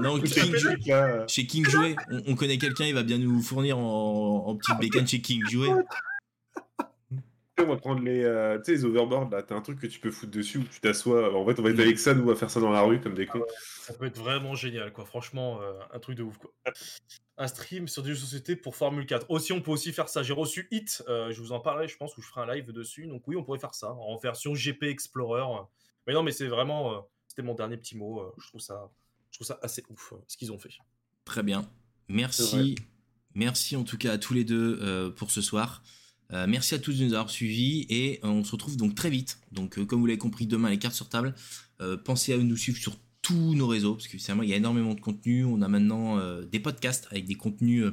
Non, 0.00 0.18
chez 1.26 1.46
King 1.46 1.66
Jouet, 1.68 1.96
on, 2.26 2.34
connaît 2.34 2.58
quelqu'un, 2.58 2.84
il 2.84 2.94
va 2.94 3.02
bien 3.02 3.18
nous 3.18 3.42
fournir 3.42 3.78
en, 3.78 4.44
en 4.46 4.56
petites 4.56 4.78
bécanes 4.78 5.06
chez 5.06 5.20
King 5.20 5.42
Jouet 5.48 5.70
on 7.62 7.66
va 7.66 7.76
prendre 7.76 8.02
les, 8.02 8.24
euh, 8.24 8.58
les 8.66 8.84
overboards 8.84 9.30
là. 9.30 9.42
T'as 9.42 9.54
un 9.54 9.60
truc 9.60 9.80
que 9.80 9.86
tu 9.86 10.00
peux 10.00 10.10
foutre 10.10 10.32
dessus 10.32 10.58
où 10.58 10.64
tu 10.64 10.80
t'assois. 10.80 11.34
En 11.34 11.46
fait, 11.46 11.58
on 11.58 11.62
va 11.62 11.70
être 11.70 11.80
avec 11.80 11.98
ça, 11.98 12.14
nous, 12.14 12.30
à 12.30 12.36
faire 12.36 12.50
ça 12.50 12.60
dans 12.60 12.70
la 12.70 12.82
rue 12.82 13.00
comme 13.00 13.14
des 13.14 13.26
cons. 13.26 13.44
Ça 13.80 13.94
peut 13.94 14.06
être 14.06 14.18
vraiment 14.18 14.54
génial, 14.54 14.92
quoi. 14.92 15.04
Franchement, 15.04 15.60
euh, 15.62 15.72
un 15.92 15.98
truc 15.98 16.16
de 16.16 16.22
ouf, 16.22 16.38
quoi. 16.38 16.50
Un 17.36 17.48
stream 17.48 17.88
sur 17.88 18.02
des 18.02 18.10
jeux 18.10 18.14
de 18.14 18.20
société 18.20 18.56
pour 18.56 18.76
Formule 18.76 19.06
4. 19.06 19.26
Aussi, 19.28 19.52
on 19.52 19.60
peut 19.60 19.72
aussi 19.72 19.92
faire 19.92 20.08
ça. 20.08 20.22
J'ai 20.22 20.32
reçu 20.32 20.68
Hit, 20.70 21.02
euh, 21.08 21.32
je 21.32 21.40
vous 21.40 21.52
en 21.52 21.60
parlerai, 21.60 21.88
je 21.88 21.96
pense, 21.96 22.16
où 22.16 22.22
je 22.22 22.28
ferai 22.28 22.42
un 22.42 22.54
live 22.54 22.70
dessus. 22.70 23.06
Donc, 23.06 23.26
oui, 23.26 23.36
on 23.36 23.42
pourrait 23.42 23.58
faire 23.58 23.74
ça 23.74 23.92
en 23.92 24.16
version 24.18 24.54
GP 24.54 24.84
Explorer. 24.84 25.44
Mais 26.06 26.12
non, 26.12 26.22
mais 26.22 26.32
c'est 26.32 26.46
vraiment. 26.46 27.08
C'était 27.26 27.42
mon 27.42 27.54
dernier 27.54 27.76
petit 27.76 27.96
mot. 27.96 28.32
je, 28.38 28.46
trouve 28.46 28.60
ça, 28.60 28.88
je 29.30 29.38
trouve 29.38 29.46
ça 29.46 29.58
assez 29.62 29.82
ouf, 29.88 30.12
ce 30.28 30.36
qu'ils 30.36 30.52
ont 30.52 30.58
fait. 30.58 30.70
Très 31.24 31.42
bien. 31.42 31.68
Merci. 32.08 32.76
Merci 33.34 33.74
en 33.74 33.82
tout 33.82 33.98
cas 33.98 34.12
à 34.12 34.18
tous 34.18 34.34
les 34.34 34.44
deux 34.44 35.12
pour 35.16 35.32
ce 35.32 35.40
soir. 35.40 35.82
Euh, 36.32 36.46
merci 36.48 36.74
à 36.74 36.78
tous 36.78 36.98
de 36.98 37.04
nous 37.04 37.12
avoir 37.12 37.30
suivis 37.30 37.86
et 37.90 38.20
euh, 38.24 38.28
on 38.28 38.44
se 38.44 38.52
retrouve 38.52 38.76
donc 38.76 38.94
très 38.94 39.10
vite. 39.10 39.38
Donc 39.52 39.78
euh, 39.78 39.84
comme 39.84 40.00
vous 40.00 40.06
l'avez 40.06 40.18
compris, 40.18 40.46
demain 40.46 40.70
les 40.70 40.78
cartes 40.78 40.94
sur 40.94 41.08
table. 41.08 41.34
pensez 42.04 42.32
à 42.32 42.38
nous 42.38 42.56
suivre 42.56 42.78
sur 42.78 42.96
tous 43.24 43.54
nos 43.54 43.66
réseaux 43.66 43.94
parce 43.94 44.06
que 44.06 44.16
il 44.16 44.48
y 44.48 44.52
a 44.52 44.56
énormément 44.56 44.94
de 44.94 45.00
contenu. 45.00 45.44
On 45.44 45.62
a 45.62 45.68
maintenant 45.68 46.20
des 46.42 46.60
podcasts 46.60 47.08
avec 47.10 47.24
des 47.24 47.34
contenus 47.34 47.86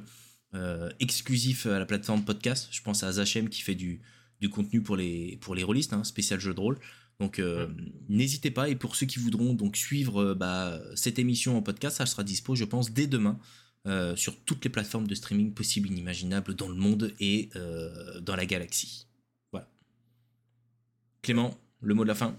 exclusifs 0.99 1.65
à 1.65 1.79
la 1.79 1.85
plateforme 1.85 2.23
podcast. 2.23 2.67
Je 2.71 2.81
pense 2.81 3.03
à 3.03 3.11
Zachem 3.13 3.49
qui 3.49 3.61
fait 3.61 3.75
du, 3.75 4.01
du 4.41 4.49
contenu 4.49 4.81
pour 4.81 4.97
les 4.97 5.37
pour 5.41 5.55
les 5.55 5.63
rôlistes, 5.63 5.93
hein, 5.93 6.03
spécial 6.03 6.39
jeu 6.39 6.53
de 6.53 6.59
rôle. 6.59 6.77
Donc 7.19 7.41
n'hésitez 8.09 8.51
pas 8.51 8.67
et 8.69 8.75
pour 8.75 8.95
ceux 8.95 9.05
qui 9.05 9.19
voudront 9.19 9.53
donc 9.53 9.77
suivre 9.77 10.33
bah, 10.33 10.79
cette 10.95 11.17
émission 11.17 11.57
en 11.57 11.61
podcast, 11.61 11.97
ça 11.97 12.05
sera 12.05 12.23
dispo 12.23 12.55
je 12.55 12.65
pense 12.65 12.91
dès 12.91 13.07
demain 13.07 13.39
euh, 13.87 14.15
sur 14.15 14.39
toutes 14.43 14.63
les 14.63 14.69
plateformes 14.69 15.07
de 15.07 15.15
streaming 15.15 15.55
possibles 15.55 15.89
et 15.89 15.91
inimaginables 15.91 16.53
dans 16.53 16.69
le 16.69 16.75
monde 16.75 17.15
et 17.19 17.49
euh, 17.55 18.19
dans 18.19 18.35
la 18.35 18.45
galaxie. 18.45 19.07
Voilà. 19.51 19.67
Clément, 21.23 21.59
le 21.79 21.95
mot 21.95 22.03
de 22.03 22.07
la 22.07 22.13
fin 22.13 22.37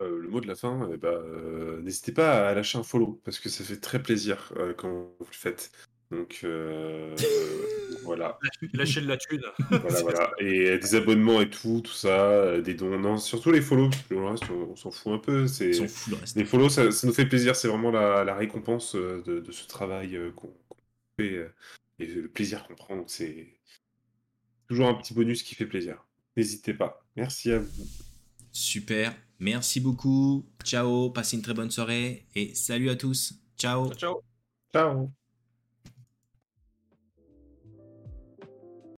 le 0.00 0.28
mot 0.28 0.40
de 0.40 0.46
la 0.46 0.54
fin, 0.54 0.88
eh 0.92 0.96
ben, 0.96 1.20
n'hésitez 1.82 2.12
pas 2.12 2.48
à 2.48 2.54
lâcher 2.54 2.78
un 2.78 2.82
follow 2.82 3.20
parce 3.24 3.38
que 3.38 3.48
ça 3.48 3.64
fait 3.64 3.76
très 3.76 4.02
plaisir 4.02 4.52
quand 4.76 5.14
vous 5.18 5.26
le 5.30 5.36
faites. 5.36 5.70
Donc 6.10 6.44
voilà. 8.04 8.38
Lâchez 8.72 9.00
de 9.00 9.06
la 9.08 9.16
thune. 9.16 9.42
Voilà, 9.70 10.02
voilà. 10.02 10.30
Et 10.38 10.78
des 10.78 10.94
abonnements 10.94 11.40
et 11.40 11.50
tout, 11.50 11.82
tout 11.84 11.92
ça, 11.92 12.60
des 12.60 12.74
dons. 12.74 12.98
Non, 12.98 13.18
surtout 13.18 13.52
les 13.52 13.60
follow, 13.60 13.90
le 14.10 14.24
reste, 14.24 14.44
on, 14.50 14.74
s'en 14.74 14.90
fout 14.90 15.12
un 15.12 15.18
peu. 15.18 15.46
C'est... 15.46 15.72
Les 16.34 16.44
follow, 16.44 16.68
ça, 16.68 16.84
nous 16.84 17.12
fait 17.12 17.26
plaisir. 17.26 17.54
C'est 17.54 17.68
vraiment 17.68 17.90
la, 17.90 18.34
récompense 18.34 18.96
de, 18.96 19.44
ce 19.50 19.66
travail 19.68 20.18
qu'on, 20.34 20.52
fait 21.18 21.46
et 22.00 22.06
le 22.06 22.28
plaisir 22.28 22.66
qu'on 22.66 22.74
prend. 22.74 22.96
Donc 22.96 23.10
c'est 23.10 23.48
toujours 24.68 24.88
un 24.88 24.94
petit 24.94 25.14
bonus 25.14 25.42
qui 25.42 25.54
fait 25.54 25.66
plaisir. 25.66 26.04
N'hésitez 26.36 26.74
pas. 26.74 27.04
Merci 27.16 27.52
à 27.52 27.58
vous. 27.58 27.86
Super. 28.52 29.14
Merci 29.40 29.80
beaucoup. 29.80 30.46
Ciao. 30.62 31.10
Passez 31.10 31.36
une 31.36 31.42
très 31.42 31.54
bonne 31.54 31.70
soirée 31.70 32.26
et 32.34 32.54
salut 32.54 32.90
à 32.90 32.96
tous. 32.96 33.34
Ciao. 33.58 33.92
Ciao. 33.94 34.22
Ciao. 34.72 35.19